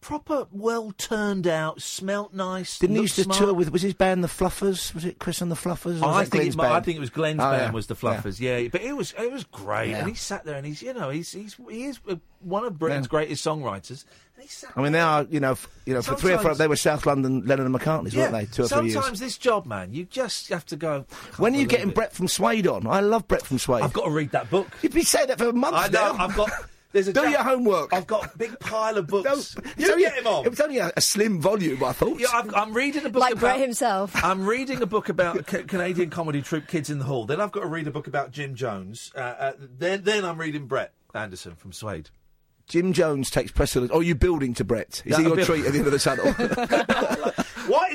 proper, 0.02 0.48
well 0.52 0.92
turned 0.98 1.48
out, 1.48 1.82
smelt 1.82 2.34
nice. 2.34 2.80
Didn't 2.80 2.96
he 2.98 3.02
used 3.04 3.16
to 3.16 3.24
smart. 3.24 3.38
tour 3.40 3.54
with? 3.54 3.72
Was 3.72 3.82
his 3.82 3.94
band 3.94 4.24
the 4.24 4.28
Fluffers? 4.28 4.94
Was 4.94 5.06
it 5.06 5.20
Chris 5.20 5.42
and 5.42 5.52
the 5.52 5.56
Fluffers? 5.56 6.02
or 6.02 6.06
Oh, 6.06 6.10
I 6.10 6.26
think 6.26 6.56
it, 6.56 6.60
I 6.60 6.80
think 6.82 6.98
it 6.98 7.00
was 7.02 7.10
Glenn's 7.10 7.40
Oh, 7.42 7.52
band 7.52 7.62
yeah. 7.62 7.72
was 7.72 7.88
the 7.88 7.96
Fluffers, 7.96 8.40
yeah. 8.40 8.68
But 8.72 8.82
it 8.82 8.96
was 8.96 9.14
it 9.18 9.32
was 9.32 9.44
great, 9.46 9.90
Yeah. 9.92 10.00
and 10.00 10.08
he 10.10 10.14
sat 10.16 10.46
there 10.46 10.56
and 10.56 10.66
he's 10.66 10.82
you 10.82 10.94
know 10.94 11.10
he's 11.10 11.32
he's 11.32 11.56
he 11.70 11.86
is 11.86 12.00
uh, 12.08 12.16
one 12.42 12.64
of 12.66 12.78
Britain's 12.80 13.08
greatest 13.08 13.46
songwriters. 13.46 14.06
I 14.76 14.82
mean, 14.82 14.94
they 14.94 15.02
are, 15.02 15.28
you 15.30 15.42
know, 15.42 15.52
f- 15.52 15.68
you 15.86 15.94
know, 15.94 16.02
for 16.02 16.16
three 16.16 16.32
or 16.32 16.38
four, 16.38 16.56
they 16.56 16.70
were 16.70 16.78
South 16.78 17.06
London 17.06 17.44
Lennon 17.46 17.66
and 17.66 17.76
McCartney's, 17.76 18.14
Yeah, 18.16 18.32
weren't 18.32 18.34
they? 18.34 18.46
Two 18.56 18.64
or 18.64 18.68
three 18.70 18.90
sometimes 18.90 19.08
years. 19.08 19.20
this 19.20 19.38
job, 19.38 19.66
man, 19.66 19.94
you 19.94 20.06
just 20.06 20.48
have 20.48 20.66
to 20.68 20.78
go. 20.78 21.06
When 21.36 21.54
are 21.54 21.58
you 21.58 21.68
getting 21.68 21.90
it. 21.90 21.96
Brett 21.96 22.14
from 22.14 22.30
Suede 22.30 22.66
on? 22.66 22.88
I 22.88 23.02
love 23.02 23.28
Brett 23.28 23.42
from 23.46 23.58
Suede. 23.60 23.84
I've 23.84 23.92
got 23.92 24.06
to 24.06 24.12
read 24.12 24.32
that 24.32 24.50
book. 24.50 24.68
You've 24.82 24.94
been 24.94 25.04
saying 25.04 25.28
that 25.28 25.40
for 25.40 25.50
a 25.50 25.54
month 25.54 25.76
I 25.76 25.88
know. 25.90 26.14
now. 26.16 26.24
I've 26.26 26.36
got. 26.38 26.50
There's 26.92 27.08
a 27.08 27.14
Do 27.14 27.22
chap- 27.22 27.32
your 27.32 27.44
homework. 27.44 27.94
I've 27.94 28.08
got 28.08 28.34
a 28.34 28.38
big 28.38 28.60
pile 28.60 28.98
of 28.98 29.06
books. 29.08 29.56
It's 29.58 29.78
you 29.78 29.92
only- 29.92 30.04
get 30.04 30.16
him 30.18 30.26
on. 30.28 30.46
It 30.46 30.50
was 30.50 30.60
only 30.60 30.80
a, 30.80 30.92
a 30.98 31.02
slim 31.02 31.40
volume, 31.40 31.84
I 31.84 31.92
thought. 31.94 32.20
Yeah, 32.20 32.28
I've, 32.34 32.54
I'm 32.56 32.74
reading 32.74 33.06
a 33.06 33.10
book 33.10 33.22
Like 33.22 33.34
about 33.34 33.42
Brett 33.42 33.60
himself. 33.60 34.12
I'm 34.24 34.46
reading 34.48 34.82
a 34.82 34.86
book 34.88 35.10
about 35.10 35.46
ca- 35.46 35.64
Canadian 35.64 36.10
comedy 36.10 36.42
troupe 36.42 36.68
Kids 36.68 36.90
in 36.90 36.98
the 37.00 37.06
Hall. 37.06 37.26
Then 37.26 37.40
I've 37.42 37.52
got 37.52 37.62
to 37.62 37.68
read 37.68 37.88
a 37.88 37.92
book 37.92 38.08
about 38.08 38.32
Jim 38.32 38.56
Jones. 38.56 39.12
Uh, 39.16 39.20
uh, 39.20 39.52
then 39.60 40.04
then 40.04 40.26
I'm 40.26 40.40
reading 40.40 40.66
Brett 40.66 40.94
Anderson 41.14 41.56
from 41.56 41.74
Suede. 41.74 42.10
Jim 42.68 42.94
Jones 42.94 43.30
takes 43.32 43.52
precedence. 43.52 43.92
Oh, 43.94 44.00
you 44.00 44.14
building 44.16 44.54
to 44.56 44.64
Brett? 44.64 45.02
Is 45.06 45.12
Yeah, 45.12 45.18
he 45.18 45.24
your 45.24 45.36
bit- 45.38 45.46
treat 45.48 45.66
at 45.66 45.72
the 45.74 45.80
end 45.80 45.88
of 45.88 45.94
the 45.94 46.00
tunnel? 46.00 47.36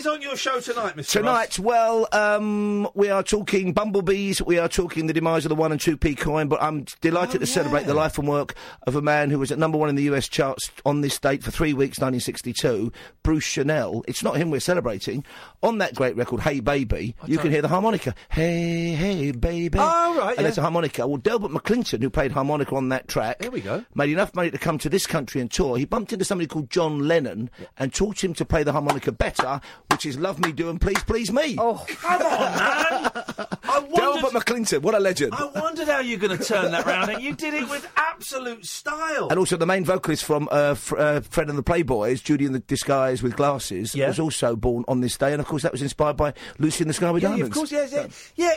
Is 0.05 0.09
on 0.09 0.21
your 0.21 0.37
show 0.37 0.61
tonight, 0.61 0.97
Mr. 0.97 1.13
Tonight, 1.13 1.59
well, 1.59 2.07
um, 2.13 2.87
we 2.93 3.09
are 3.09 3.23
talking 3.23 3.73
bumblebees. 3.73 4.43
We 4.43 4.59
are 4.59 4.69
talking 4.69 5.07
the 5.07 5.15
demise 5.15 5.47
of 5.47 5.49
the 5.49 5.55
one 5.55 5.73
and 5.73 5.81
two 5.81 5.97
p 5.97 6.15
coin. 6.15 6.47
But 6.47 6.63
I'm 6.63 6.85
delighted 7.01 7.41
to 7.41 7.47
celebrate 7.47 7.87
the 7.87 7.95
life 7.95 8.19
and 8.19 8.29
work 8.29 8.55
of 8.87 8.97
a 8.97 9.01
man 9.01 9.31
who 9.31 9.39
was 9.39 9.51
at 9.51 9.59
number 9.59 9.79
one 9.79 9.89
in 9.89 9.95
the 9.95 10.03
US 10.03 10.29
charts 10.29 10.71
on 10.85 11.01
this 11.01 11.19
date 11.19 11.43
for 11.43 11.51
three 11.51 11.73
weeks, 11.73 11.99
1962. 12.01 12.93
Bruce 13.23 13.51
Channel. 13.51 14.05
It's 14.07 14.23
not 14.23 14.37
him 14.37 14.51
we're 14.51 14.61
celebrating. 14.61 15.25
On 15.65 15.79
that 15.79 15.95
great 15.95 16.15
record, 16.17 16.41
Hey 16.41 16.61
Baby, 16.61 17.17
you 17.27 17.39
can 17.39 17.51
hear 17.51 17.63
the 17.63 17.69
harmonica. 17.69 18.15
Hey, 18.29 18.91
hey, 18.93 19.33
baby. 19.33 19.79
Oh, 19.81 20.17
right, 20.19 20.37
And 20.37 20.45
there's 20.45 20.59
a 20.59 20.63
harmonica. 20.63 21.07
Well, 21.07 21.17
Delbert 21.17 21.51
McClinton, 21.51 22.03
who 22.03 22.11
played 22.11 22.33
harmonica 22.33 22.75
on 22.77 22.91
that 22.91 23.09
track, 23.09 23.39
There 23.41 23.51
we 23.51 23.61
go. 23.63 23.85
made 23.95 24.11
enough 24.11 24.35
money 24.35 24.51
to 24.51 24.59
come 24.59 24.79
to 24.79 24.89
this 24.89 25.07
country 25.07 25.41
and 25.41 25.51
tour. 25.51 25.77
He 25.79 25.85
bumped 25.87 26.13
into 26.13 26.25
somebody 26.25 26.47
called 26.47 26.71
John 26.71 27.09
Lennon 27.09 27.51
and 27.79 27.93
taught 27.93 28.23
him 28.23 28.35
to 28.35 28.45
play 28.45 28.63
the 28.63 28.73
harmonica 28.73 29.11
better, 29.11 29.61
which 29.91 30.05
is 30.07 30.19
Love 30.19 30.39
Me 30.39 30.53
Do 30.53 30.69
and 30.71 30.81
Please 30.81 31.03
Please 31.05 31.33
Me. 31.33 31.57
Oh, 31.59 31.83
come 31.89 32.21
on, 32.23 32.29
man! 32.29 33.11
I 33.65 33.79
wondered, 33.81 33.97
Delbert 34.23 34.33
McClinton, 34.33 34.83
what 34.83 34.95
a 34.95 35.01
legend. 35.01 35.33
I 35.35 35.47
wondered 35.47 35.89
how 35.89 36.01
you're 36.01 36.19
going 36.19 36.37
to 36.37 36.45
turn 36.45 36.71
that 36.73 36.85
round, 36.87 37.11
and 37.11 37.23
you 37.23 37.35
did 37.35 37.55
it 37.55 37.69
with 37.71 37.89
absolute 37.97 38.67
style. 38.67 39.29
And 39.31 39.39
also, 39.39 39.57
the 39.57 39.67
main 39.67 39.85
vocalist 39.85 40.25
from 40.25 40.49
uh, 40.53 40.75
Fr- 40.75 40.99
uh, 40.99 41.21
Fred 41.23 41.49
and 41.49 41.57
the 41.59 41.63
Playboys, 41.63 42.23
Judy 42.23 42.45
in 42.45 42.53
the 42.53 42.59
Disguise 42.61 43.23
with 43.23 43.35
Glasses, 43.35 43.95
Yeah. 43.95 44.09
was 44.09 44.19
also 44.21 44.55
born 44.57 44.85
on 44.89 45.01
this 45.01 45.17
day. 45.17 45.33
And 45.33 45.41
of 45.41 45.47
course, 45.47 45.54
that 45.63 45.73
was 45.73 45.83
inspired 45.83 46.17
by 46.17 46.35
Lucy 46.59 46.83
in 46.83 46.89
the 46.89 46.95
Sky 46.95 47.11
with 47.11 47.23
Yeah, 47.23 47.31
yeah, 47.31 47.35
Diamonds. 47.37 47.57
of 47.57 47.61
course, 47.61 47.73
yes, 47.73 47.93
yeah, 47.93 48.07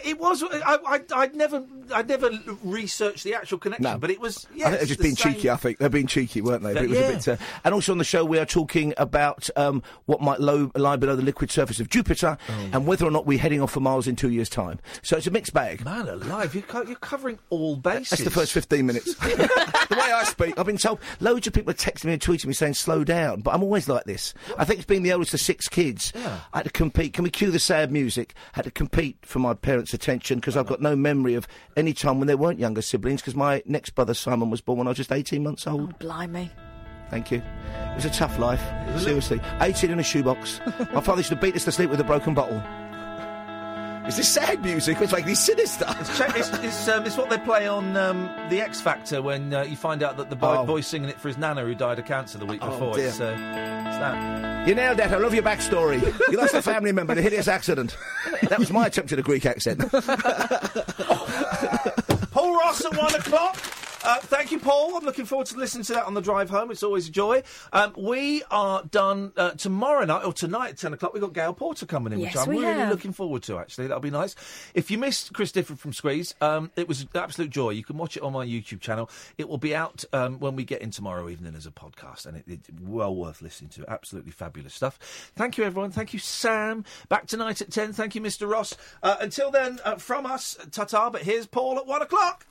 yeah. 0.03 0.09
It 0.09 0.19
was. 0.19 0.43
I, 0.43 0.77
I, 0.87 0.99
I'd 1.15 1.35
never, 1.35 1.63
I'd 1.93 2.07
never 2.09 2.29
researched 2.63 3.23
the 3.23 3.35
actual 3.35 3.57
connection, 3.57 3.83
No. 3.83 3.97
but 3.97 4.09
it 4.11 4.19
was. 4.19 4.45
I 4.45 4.49
think 4.49 4.63
they're 4.71 4.85
just 4.85 4.97
the 4.99 5.03
being 5.03 5.15
same- 5.15 5.33
cheeky. 5.33 5.49
I 5.49 5.55
think 5.55 5.77
they're 5.77 5.89
being 5.89 6.07
cheeky, 6.07 6.41
weren't 6.41 6.63
they? 6.63 6.73
But 6.73 6.83
it 6.83 6.89
was 6.89 6.99
Yeah. 6.99 7.05
a 7.09 7.13
bit. 7.13 7.27
Uh, 7.27 7.37
and 7.63 7.73
also 7.73 7.91
on 7.91 7.97
the 7.97 8.03
show, 8.03 8.25
we 8.25 8.39
are 8.39 8.45
talking 8.45 8.93
about 8.97 9.49
um, 9.55 9.83
what 10.05 10.21
might 10.21 10.39
low, 10.39 10.71
lie 10.75 10.95
below 10.95 11.15
the 11.15 11.21
liquid 11.23 11.51
surface 11.51 11.79
of 11.79 11.89
Jupiter, 11.89 12.37
Oh. 12.49 12.69
and 12.73 12.85
whether 12.87 13.05
or 13.05 13.11
not 13.11 13.25
we're 13.25 13.39
heading 13.39 13.61
off 13.61 13.71
for 13.71 13.79
Mars 13.79 14.07
in 14.07 14.15
two 14.15 14.29
years' 14.29 14.49
time. 14.49 14.79
So 15.01 15.17
it's 15.17 15.27
a 15.27 15.31
mixed 15.31 15.53
bag. 15.53 15.83
Man 15.85 16.07
alive, 16.07 16.53
you're, 16.55 16.83
you're 16.85 16.95
covering 16.95 17.39
all 17.49 17.75
bases. 17.75 18.09
That's 18.09 18.23
the 18.23 18.31
first 18.31 18.51
15 18.53 18.85
minutes. 18.85 19.15
the 19.15 19.87
way 19.91 20.11
I 20.11 20.23
speak, 20.23 20.57
I've 20.59 20.65
been 20.65 20.77
told 20.77 20.99
loads 21.19 21.47
of 21.47 21.53
people 21.53 21.71
are 21.71 21.75
texting 21.75 22.05
me 22.05 22.13
and 22.13 22.21
tweeting 22.21 22.45
me 22.47 22.53
saying 22.53 22.73
slow 22.75 23.03
down, 23.03 23.41
but 23.41 23.53
I'm 23.53 23.63
always 23.63 23.87
like 23.87 24.05
this. 24.05 24.33
I 24.57 24.65
think 24.65 24.79
it's 24.79 24.85
being 24.87 25.03
the 25.03 25.11
eldest 25.11 25.33
of 25.33 25.39
six 25.39 25.67
kids. 25.67 26.11
Yeah. 26.15 26.39
I 26.53 26.57
had 26.59 26.63
to 26.65 26.71
compete. 26.91 27.11
Can 27.13 27.25
we 27.25 27.29
cue 27.29 27.51
the 27.51 27.59
sad 27.59 27.91
music? 27.91 28.33
I 28.53 28.57
had 28.57 28.65
to 28.65 28.71
compete 28.71 29.17
for 29.23 29.39
my 29.39 29.53
parents' 29.53 29.93
attention 29.93 30.39
because 30.39 30.55
I've 30.55 30.67
got 30.67 30.81
no 30.81 30.95
memory 30.95 31.33
of 31.33 31.45
any 31.75 31.93
time 31.93 32.17
when 32.17 32.27
there 32.27 32.37
weren't 32.37 32.59
younger 32.59 32.81
siblings 32.81 33.21
because 33.21 33.35
my 33.35 33.61
next 33.65 33.89
brother 33.89 34.13
Simon 34.13 34.49
was 34.49 34.61
born 34.61 34.77
when 34.77 34.87
I 34.87 34.91
was 34.91 34.97
just 34.97 35.11
18 35.11 35.43
months 35.43 35.67
old. 35.67 35.89
Oh, 35.93 35.97
blimey. 35.99 36.49
Thank 37.09 37.29
you. 37.29 37.39
It 37.39 37.95
was 37.95 38.05
a 38.05 38.09
tough 38.09 38.39
life, 38.39 38.61
seriously. 39.01 39.41
18 39.59 39.91
in 39.91 39.99
a 39.99 40.03
shoebox. 40.03 40.61
my 40.93 41.01
father 41.01 41.19
used 41.19 41.29
to 41.29 41.35
beat 41.35 41.55
us 41.55 41.65
to 41.65 41.73
sleep 41.73 41.89
with 41.89 41.99
a 41.99 42.05
broken 42.05 42.33
bottle. 42.33 42.63
Is 44.07 44.15
this 44.15 44.29
sad 44.29 44.63
music? 44.63 45.01
It's 45.01 45.11
making 45.11 45.27
me 45.27 45.35
sinister. 45.35 45.85
It's, 45.99 46.19
it's, 46.19 46.49
it's, 46.63 46.87
um, 46.87 47.05
it's 47.05 47.17
what 47.17 47.29
they 47.29 47.37
play 47.37 47.67
on 47.67 47.97
um, 47.97 48.29
the 48.49 48.61
X 48.61 48.79
Factor 48.79 49.21
when 49.21 49.53
uh, 49.53 49.63
you 49.63 49.75
find 49.75 50.01
out 50.01 50.15
that 50.17 50.29
the 50.29 50.35
boy, 50.35 50.55
Oh. 50.59 50.65
boy's 50.65 50.87
singing 50.87 51.09
it 51.09 51.19
for 51.19 51.27
his 51.27 51.37
nana 51.37 51.63
who 51.63 51.75
died 51.75 51.99
of 51.99 52.05
cancer 52.05 52.37
the 52.37 52.45
week 52.45 52.61
Oh, 52.63 52.69
before. 52.69 52.95
dear. 52.95 53.07
It's, 53.07 53.19
uh, 53.19 53.33
it's 53.35 53.97
that. 53.97 54.67
You 54.67 54.75
nailed 54.75 54.97
that. 54.97 55.11
I 55.11 55.17
love 55.17 55.33
your 55.33 55.43
backstory. 55.43 56.01
You 56.31 56.37
lost 56.37 56.53
a 56.53 56.61
family 56.61 56.91
member 56.93 57.13
in 57.13 57.19
a 57.19 57.21
hideous 57.21 57.47
accident. 57.49 57.97
That 58.43 58.59
was 58.59 58.71
my 58.71 58.87
attempt 58.87 59.11
at 59.11 59.19
a 59.19 59.21
Greek 59.23 59.45
accent. 59.45 59.79
Paul 62.31 62.55
Ross 62.57 62.85
at 62.85 62.95
one 62.97 63.13
o'clock. 63.15 63.57
Uh, 64.07 64.19
thank 64.19 64.53
you, 64.53 64.57
Paul. 64.59 64.95
I'm 64.95 65.03
looking 65.03 65.25
forward 65.25 65.47
to 65.47 65.57
listening 65.57 65.83
to 65.83 65.93
that 65.95 66.05
on 66.05 66.13
the 66.13 66.21
drive 66.21 66.49
home. 66.49 66.71
It's 66.71 66.81
always 66.81 67.09
a 67.09 67.11
joy. 67.11 67.43
Um, 67.73 67.91
we 67.97 68.41
are 68.49 68.81
done 68.83 69.33
uh, 69.35 69.51
tomorrow 69.51 70.05
night, 70.05 70.23
or 70.23 70.31
tonight 70.31 70.69
at 70.69 70.77
10 70.77 70.93
o'clock. 70.93 71.13
We've 71.13 71.19
got 71.19 71.33
Gail 71.33 71.53
Porter 71.53 71.85
coming 71.85 72.13
in, 72.13 72.19
Yes, 72.21 72.33
which 72.33 72.41
I'm 72.43 72.49
really 72.51 72.63
have. 72.79 72.89
looking 72.89 73.11
forward 73.11 73.43
to, 73.43 73.57
actually. 73.57 73.87
That'll 73.87 73.99
be 73.99 74.09
nice. 74.09 74.33
If 74.73 74.89
you 74.89 74.97
missed 74.97 75.33
Chris 75.33 75.51
Difford 75.51 75.77
from 75.79 75.91
Squeeze, 75.91 76.35
um, 76.39 76.71
it 76.77 76.87
was 76.87 77.01
an 77.01 77.09
absolute 77.15 77.49
joy. 77.49 77.71
You 77.71 77.83
can 77.83 77.97
watch 77.97 78.15
it 78.15 78.23
on 78.23 78.31
my 78.31 78.45
YouTube 78.45 78.79
channel. 78.79 79.09
It 79.37 79.49
will 79.49 79.57
be 79.57 79.75
out 79.75 80.05
um, 80.13 80.39
when 80.39 80.55
we 80.55 80.63
get 80.63 80.81
in 80.81 80.89
tomorrow 80.89 81.27
evening 81.27 81.53
as 81.55 81.65
a 81.65 81.71
podcast, 81.71 82.25
and 82.25 82.37
it, 82.37 82.45
it's 82.47 82.69
well 82.81 83.13
worth 83.13 83.41
listening 83.41 83.71
to. 83.71 83.83
Absolutely 83.91 84.31
fabulous 84.31 84.73
stuff. 84.73 84.97
Thank 85.35 85.57
you, 85.57 85.65
everyone. 85.65 85.91
Thank 85.91 86.13
you, 86.13 86.19
Sam. 86.19 86.85
Back 87.09 87.27
tonight 87.27 87.59
at 87.61 87.71
10. 87.71 87.91
Thank 87.91 88.15
you, 88.15 88.21
Mr. 88.21 88.49
Ross. 88.49 88.73
Uh, 89.03 89.17
until 89.19 89.51
then, 89.51 89.79
uh, 89.83 89.95
from 89.97 90.25
us, 90.25 90.57
ta 90.71 90.85
ta. 90.85 91.09
But 91.09 91.23
here's 91.23 91.45
Paul 91.45 91.77
at 91.77 91.85
1 91.85 92.01
o'clock. 92.03 92.45